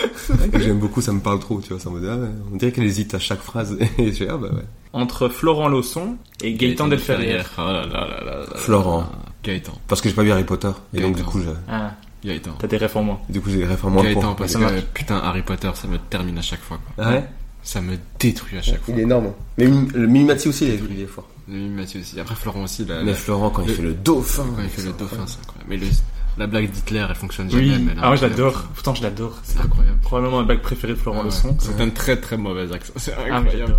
J'aime 0.60 0.80
beaucoup, 0.80 1.02
ça 1.02 1.12
me 1.12 1.20
parle 1.20 1.40
trop, 1.40 1.60
tu 1.62 1.70
vois, 1.74 1.80
ça 1.80 1.90
me 1.90 2.00
dit, 2.00 2.08
ah 2.10 2.16
ouais, 2.18 2.28
on 2.54 2.58
dirait 2.58 2.72
qu'elle 2.72 2.86
hésite 2.86 3.14
à 3.16 3.20
chaque 3.20 3.42
phrase 3.42 3.78
et 3.98 4.12
je 4.12 4.26
ah 4.30 4.38
bah 4.38 4.50
ouais. 4.54 4.64
Entre 4.94 5.28
Florent 5.30 5.68
Lausson 5.68 6.16
et 6.42 6.54
Gaëtan 6.54 6.88
Delferrière. 6.88 7.52
Oh 7.58 7.62
là 7.62 7.86
là 7.86 7.88
là 7.88 8.08
là 8.08 8.24
là 8.26 8.40
là. 8.42 8.46
Florent. 8.56 9.06
Gaëtan. 9.44 9.74
Parce 9.88 10.02
que 10.02 10.10
j'ai 10.10 10.16
pas 10.16 10.24
vu 10.24 10.32
Harry 10.32 10.44
Potter 10.44 10.72
et 10.94 11.02
donc 11.02 11.16
du 11.16 11.24
coup 11.24 11.40
je... 11.40 11.50
Ah. 11.68 11.92
Gaëtan. 12.26 12.52
T'as 12.60 12.68
des 12.68 12.78
refs 12.78 12.96
en 12.96 13.04
moins. 13.04 13.20
Du 13.30 13.40
coup, 13.42 13.50
j'ai 13.50 13.58
des 13.58 13.68
refs 13.68 13.84
en 13.86 13.90
moins 13.90 14.04
Gaëtan, 14.04 14.22
pour. 14.22 14.36
parce 14.36 14.56
que 14.56 14.82
putain, 14.94 15.18
Harry 15.18 15.42
Potter, 15.44 15.70
ça 15.76 15.88
me 15.88 15.98
termine 15.98 16.38
à 16.38 16.42
chaque 16.42 16.62
fois. 16.62 16.80
Quoi. 16.96 17.06
Ah 17.06 17.12
ouais 17.12 17.26
Ça 17.64 17.82
me 17.82 17.96
détruit 18.20 18.58
à 18.58 18.62
chaque 18.62 18.82
fois. 18.82 18.94
Il 18.94 19.00
est 19.00 19.04
énorme. 19.04 19.32
Mais 19.58 19.66
le 19.66 20.08
Mimimati 20.08 20.48
aussi, 20.50 20.66
il 20.66 20.72
est, 20.72 20.80
il 20.92 21.02
est 21.02 21.06
fort. 21.08 21.28
Le 21.48 21.70
Mathieu 21.70 22.00
aussi. 22.02 22.20
Après, 22.20 22.34
Florent 22.36 22.64
aussi. 22.64 22.86
La, 22.86 23.04
Mais 23.04 23.12
la- 23.12 23.18
Florent, 23.18 23.52
quand 23.52 23.62
il 23.64 23.70
fait 23.74 23.82
le 23.84 23.94
dauphin. 23.94 24.46
Quand 24.56 24.64
il 24.64 24.70
fait 24.70 24.82
le 24.82 24.94
dauphin, 24.94 25.26
c'est 25.28 25.38
incroyable. 25.40 25.70
Mais 25.70 25.78
le, 25.78 25.86
la 26.40 26.48
blague 26.48 26.72
d'Hitler, 26.72 27.06
elle 27.08 27.16
fonctionne 27.16 27.50
Oui, 27.54 27.70
jamais. 27.72 27.92
ah 28.02 28.08
moi 28.08 28.16
je 28.16 28.24
l'adore. 28.24 28.64
Pourtant 28.74 28.96
je 28.96 29.04
l'adore. 29.04 29.38
C'est 29.44 29.60
incroyable. 29.60 30.00
Probablement 30.02 30.40
ma 30.40 30.44
blague 30.44 30.62
préférée 30.62 30.94
de 30.94 30.98
Florent 30.98 31.20
Ah 31.20 31.24
ouais. 31.26 31.30
Leçon. 31.30 31.56
C'est 31.60 31.80
un 31.80 31.90
très 31.92 32.20
très 32.20 32.36
mauvais 32.38 32.72
accent. 32.74 32.94
C'est 32.98 33.14
Ah, 33.14 33.38
incroyable. 33.38 33.78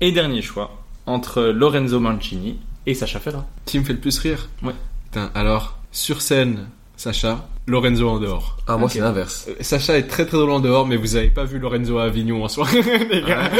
Et 0.00 0.10
dernier 0.12 0.42
choix, 0.42 0.82
entre 1.06 1.42
Lorenzo 1.42 2.00
Mancini 2.00 2.58
et 2.86 2.94
Sacha 2.94 3.20
Ferra. 3.20 3.46
Qui 3.66 3.78
me 3.78 3.84
fait 3.84 3.92
le 3.92 4.00
plus 4.00 4.18
rire 4.18 4.48
Ouais. 4.62 4.72
Putain, 5.04 5.30
alors, 5.34 5.78
sur 5.92 6.22
scène, 6.22 6.66
Sacha, 6.96 7.46
Lorenzo 7.70 8.08
en 8.08 8.18
dehors. 8.18 8.56
Ah, 8.66 8.76
moi, 8.76 8.88
c'est 8.90 9.00
l'inverse. 9.00 9.46
Euh, 9.48 9.54
Sacha 9.60 9.96
est 9.96 10.08
très 10.08 10.26
très 10.26 10.36
drôle 10.36 10.50
en 10.50 10.60
dehors, 10.60 10.86
mais 10.86 10.96
vous 10.96 11.16
avez 11.16 11.28
pas 11.28 11.44
vu 11.44 11.58
Lorenzo 11.58 11.98
à 11.98 12.04
Avignon 12.04 12.44
en 12.44 12.48
soirée, 12.48 12.82
les 13.10 13.22
gars. 13.22 13.50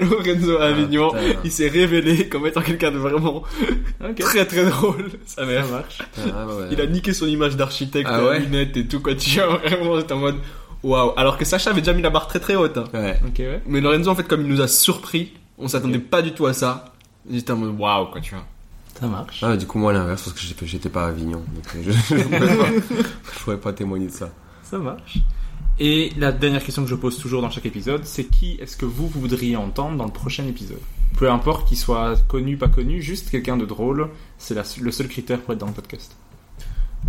Lorenzo 0.00 0.56
à 0.58 0.66
Avignon, 0.66 1.10
Ah, 1.14 1.18
putain. 1.18 1.40
il 1.44 1.50
s'est 1.52 1.68
révélé 1.68 2.28
comme 2.28 2.46
étant 2.46 2.62
quelqu'un 2.62 2.90
de 2.90 2.98
vraiment 2.98 3.42
très 4.18 4.46
très 4.46 4.64
drôle. 4.66 5.10
Ça 5.26 5.44
marche. 5.44 5.98
Ah, 6.16 6.46
ouais. 6.46 6.68
Il 6.70 6.80
a 6.80 6.86
niqué 6.86 7.12
son 7.12 7.26
image 7.26 7.56
d'architecte, 7.56 8.08
Ah 8.10 8.18
la 8.18 8.24
ouais 8.28 8.38
lunette 8.40 8.76
et 8.76 8.86
tout, 8.86 9.00
quoi. 9.00 9.14
Tu 9.14 9.38
vois, 9.40 9.56
vraiment, 9.58 9.98
j'étais 9.98 10.12
en 10.14 10.18
mode, 10.18 10.36
waouh. 10.82 11.12
Alors 11.16 11.36
que 11.36 11.44
Sacha 11.44 11.70
avait 11.70 11.80
déjà 11.80 11.92
mis 11.92 12.02
la 12.02 12.10
barre 12.10 12.28
très 12.28 12.40
très 12.40 12.54
haute, 12.56 12.76
hein. 12.78 12.84
Ouais. 12.94 13.20
Mais 13.66 13.80
Lorenzo, 13.80 14.10
en 14.10 14.14
fait, 14.14 14.26
comme 14.26 14.42
il 14.42 14.48
nous 14.48 14.60
a 14.60 14.68
surpris, 14.68 15.32
on 15.58 15.68
s'attendait 15.68 15.98
pas 15.98 16.22
du 16.22 16.32
tout 16.32 16.46
à 16.46 16.52
ça. 16.52 16.86
J'étais 17.30 17.52
en 17.52 17.56
mode, 17.56 17.78
waouh, 17.78 18.06
quoi, 18.06 18.20
tu 18.20 18.34
vois. 18.34 18.44
Ça 18.98 19.06
marche. 19.06 19.44
Ah, 19.44 19.56
du 19.56 19.66
coup, 19.66 19.78
moi, 19.78 19.92
l'inverse, 19.92 20.22
parce 20.24 20.34
que 20.56 20.66
j'étais- 20.66 20.88
pas 20.88 21.04
à 21.04 21.08
Avignon. 21.08 21.42
Donc, 21.54 21.64
euh, 21.76 21.82
je, 21.84 21.92
je, 22.16 22.22
pouvais 22.22 22.56
pas, 22.56 22.68
je 23.32 23.38
pouvais 23.44 23.56
pas 23.56 23.72
témoigner 23.72 24.06
de 24.06 24.12
ça. 24.12 24.30
Ça 24.62 24.78
marche. 24.78 25.18
Et 25.78 26.12
la 26.16 26.32
dernière 26.32 26.64
question 26.64 26.82
que 26.82 26.90
je 26.90 26.96
pose 26.96 27.18
toujours 27.18 27.40
dans 27.40 27.50
chaque 27.50 27.66
épisode, 27.66 28.04
c'est 28.04 28.24
qui 28.24 28.58
est-ce 28.60 28.76
que 28.76 28.84
vous 28.84 29.06
voudriez 29.06 29.56
entendre 29.56 29.96
dans 29.96 30.06
le 30.06 30.10
prochain 30.10 30.44
épisode? 30.46 30.80
Peu 31.16 31.30
importe 31.30 31.68
qu'il 31.68 31.76
soit 31.78 32.16
connu, 32.26 32.56
pas 32.56 32.68
connu, 32.68 33.00
juste 33.00 33.30
quelqu'un 33.30 33.56
de 33.56 33.64
drôle, 33.64 34.08
c'est 34.38 34.56
le 34.80 34.90
seul 34.90 35.06
critère 35.08 35.40
pour 35.40 35.54
être 35.54 35.60
dans 35.60 35.66
le 35.66 35.72
podcast. 35.72 36.16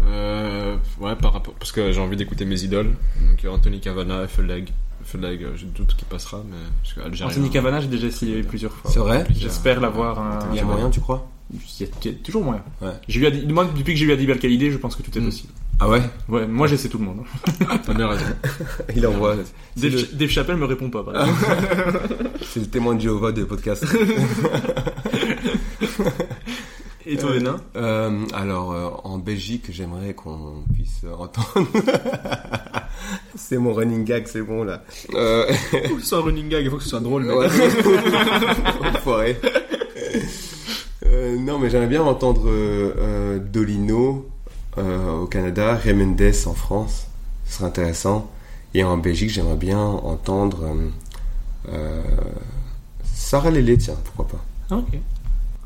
Euh, 0.06 0.78
ouais, 1.00 1.16
par 1.16 1.34
rapport, 1.34 1.56
parce 1.56 1.72
que 1.72 1.92
j'ai 1.92 2.00
envie 2.00 2.16
d'écouter 2.16 2.46
mes 2.46 2.64
idoles. 2.64 2.96
Donc, 3.28 3.44
euh, 3.44 3.50
Anthony 3.50 3.80
Cavana. 3.80 4.28
Felleg, 4.28 4.72
euh, 5.16 5.54
je 5.56 5.66
doute 5.66 5.96
qu'il 5.96 6.08
passera, 6.08 6.44
mais, 6.48 6.56
parce 6.84 6.94
que 6.94 7.02
Algérien. 7.02 7.32
Anthony 7.32 7.50
Cavana, 7.50 7.82
j'ai 7.82 7.88
déjà 7.88 8.08
essayé 8.08 8.44
plusieurs 8.44 8.74
fois. 8.74 8.92
C'est 8.92 9.00
vrai? 9.00 9.26
J'espère 9.36 9.82
l'avoir 9.82 10.20
un... 10.20 10.40
Il 10.52 10.58
y 10.58 10.60
a 10.60 10.66
moyen, 10.66 10.90
tu 10.92 11.02
crois? 11.02 11.28
Il 11.52 11.58
y 11.80 11.84
a, 11.84 11.88
il 12.04 12.12
y 12.12 12.14
a 12.14 12.18
toujours 12.24 12.44
moyen. 12.44 12.64
Ouais. 12.82 12.92
J'ai 13.08 13.20
eu 13.22 13.26
Adi- 13.26 13.46
moi, 13.52 13.66
depuis 13.76 13.94
que 13.94 14.00
j'ai 14.00 14.06
eu 14.06 14.12
Adibal 14.12 14.38
Khalidé, 14.40 14.70
je 14.72 14.78
pense 14.78 14.96
que 14.96 15.02
tout 15.02 15.18
est 15.18 15.22
Mm. 15.22 15.26
possible. 15.26 15.54
Ah 15.82 15.88
ouais? 15.88 16.02
Ouais, 16.28 16.46
moi 16.46 16.68
j'essaie 16.68 16.90
tout 16.90 16.98
le 16.98 17.06
monde. 17.06 17.22
T'as 17.86 17.94
bien 17.94 18.08
raison. 18.10 18.26
Il 18.96 19.08
envoie. 19.08 19.36
C'est 19.78 19.90
Dave, 19.90 20.02
le, 20.12 20.18
Dave 20.18 20.30
Chappelle 20.30 20.58
me 20.58 20.66
répond 20.66 20.90
pas, 20.90 21.04
par 21.04 21.16
exemple. 21.16 22.30
c'est 22.44 22.60
le 22.60 22.66
témoin 22.68 22.96
de 22.96 23.02
Jéhovah 23.02 23.32
des 23.32 23.46
podcasts. 23.46 23.86
Et 27.06 27.18
toi, 27.18 27.32
Léna 27.34 27.58
Euh, 27.78 28.26
alors, 28.34 28.72
euh, 28.74 28.90
en 29.06 29.18
Belgique, 29.18 29.68
j'aimerais 29.72 30.14
qu'on 30.14 30.64
puisse 30.74 31.02
entendre. 31.18 31.68
c'est 33.36 33.58
mon 33.58 33.74
running 33.74 34.04
gag, 34.04 34.28
c'est 34.28 34.42
bon 34.42 34.64
là. 34.66 34.84
Euh... 35.14 35.52
faut 35.88 35.96
que 35.96 36.02
ce 36.02 36.08
soit 36.08 36.18
un 36.20 36.22
running 36.22 36.50
gag, 36.50 36.66
il 36.66 36.70
faut 36.70 36.78
que 36.78 36.84
ce 36.84 36.90
soit 36.90 37.00
drôle, 37.00 37.24
mec. 37.24 37.36
Ouais. 39.06 39.40
Euh, 41.10 41.38
non, 41.40 41.60
mais 41.60 41.70
j'aimerais 41.70 41.88
bien 41.88 42.04
entendre 42.04 42.44
euh, 42.48 42.94
euh, 42.98 43.40
Dolino 43.40 44.30
euh, 44.78 45.22
au 45.22 45.26
Canada, 45.26 45.76
Ray 45.76 45.94
Mendes 45.94 46.22
en 46.46 46.54
France. 46.54 47.08
Ce 47.46 47.56
serait 47.58 47.66
intéressant. 47.68 48.30
Et 48.74 48.84
en 48.84 48.98
Belgique, 48.98 49.30
j'aimerais 49.32 49.56
bien 49.58 49.80
entendre 49.80 50.64
euh, 50.64 50.90
euh, 51.70 52.04
Sarah 53.04 53.50
Lélé, 53.50 53.78
tiens, 53.78 53.96
pourquoi 54.04 54.28
pas. 54.28 54.46
Ah, 54.70 54.78
ok. 54.78 55.00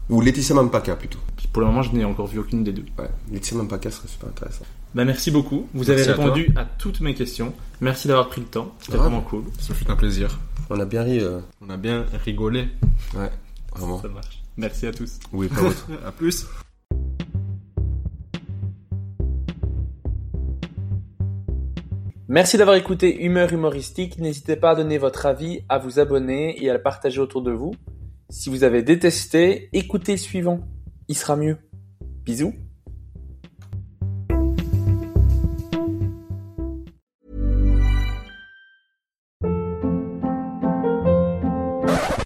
Ou 0.10 0.22
Laetitia 0.22 0.56
Mampaka 0.56 0.95
plutôt. 0.95 1.20
Pour 1.52 1.61
le 1.61 1.68
moment, 1.68 1.82
je 1.82 1.91
n'ai 1.91 2.03
encore 2.06 2.28
vu 2.28 2.40
aucune 2.40 2.64
des 2.64 2.72
deux. 2.72 2.86
Ouais, 2.98 3.10
Laetitia 3.32 3.57
Mampaka 3.57 3.91
serait 3.91 4.07
super 4.07 4.30
intéressant. 4.30 4.65
Bah, 4.95 5.06
merci 5.06 5.32
beaucoup. 5.32 5.68
Vous 5.74 5.84
Merci 5.86 5.91
avez 5.91 6.03
répondu 6.03 6.52
à, 6.56 6.65
toutes 6.65 7.02
mes 7.02 7.14
questions. 7.14 7.53
Merci 7.82 8.07
d'avoir 8.07 8.30
pris 8.30 8.41
le 8.41 8.48
temps. 8.48 8.74
C'était 8.80 8.98
vraiment 8.98 9.22
cool. 9.22 9.44
Ça 9.60 9.74
fait 9.74 9.90
un 9.90 9.95
plaisir. 9.95 10.40
On 10.70 10.80
a 10.80 10.86
bien 10.86 11.03
ri. 11.03 11.20
euh, 11.20 11.40
On 11.65 11.70
a 11.70 11.78
bien 11.78 12.06
rigolé. 12.26 12.68
Ouais, 13.15 13.30
vraiment. 13.76 14.02
Ça 14.02 14.07
marche. 14.07 14.43
Merci 14.57 14.88
à 14.88 14.91
tous. 14.91 15.19
Oui, 15.31 15.47
pas 15.47 15.61
autre. 15.61 15.88
À 16.05 16.11
plus. 16.11 16.45
Merci 22.27 22.57
d'avoir 22.57 22.77
écouté 22.77 23.23
Humeur 23.23 23.51
humoristique. 23.53 24.17
N'hésitez 24.17 24.55
pas 24.55 24.71
à 24.71 24.75
donner 24.75 24.97
votre 24.97 25.25
avis, 25.25 25.61
à 25.69 25.77
vous 25.77 25.99
abonner 25.99 26.63
et 26.63 26.69
à 26.69 26.73
le 26.73 26.81
partager 26.81 27.19
autour 27.19 27.41
de 27.41 27.51
vous. 27.51 27.75
Si 28.30 28.49
vous 28.49 28.63
avez 28.63 28.81
détesté, 28.81 29.69
écoutez 29.73 30.13
le 30.13 30.17
suivant. 30.17 30.61
Il 31.07 31.15
sera 31.15 31.35
mieux. 31.35 31.57
Bisous. 32.25 32.53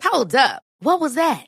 Hold 0.03 0.35
up. 0.35 0.61
What 0.81 0.99
was 0.99 1.15
that? 1.15 1.47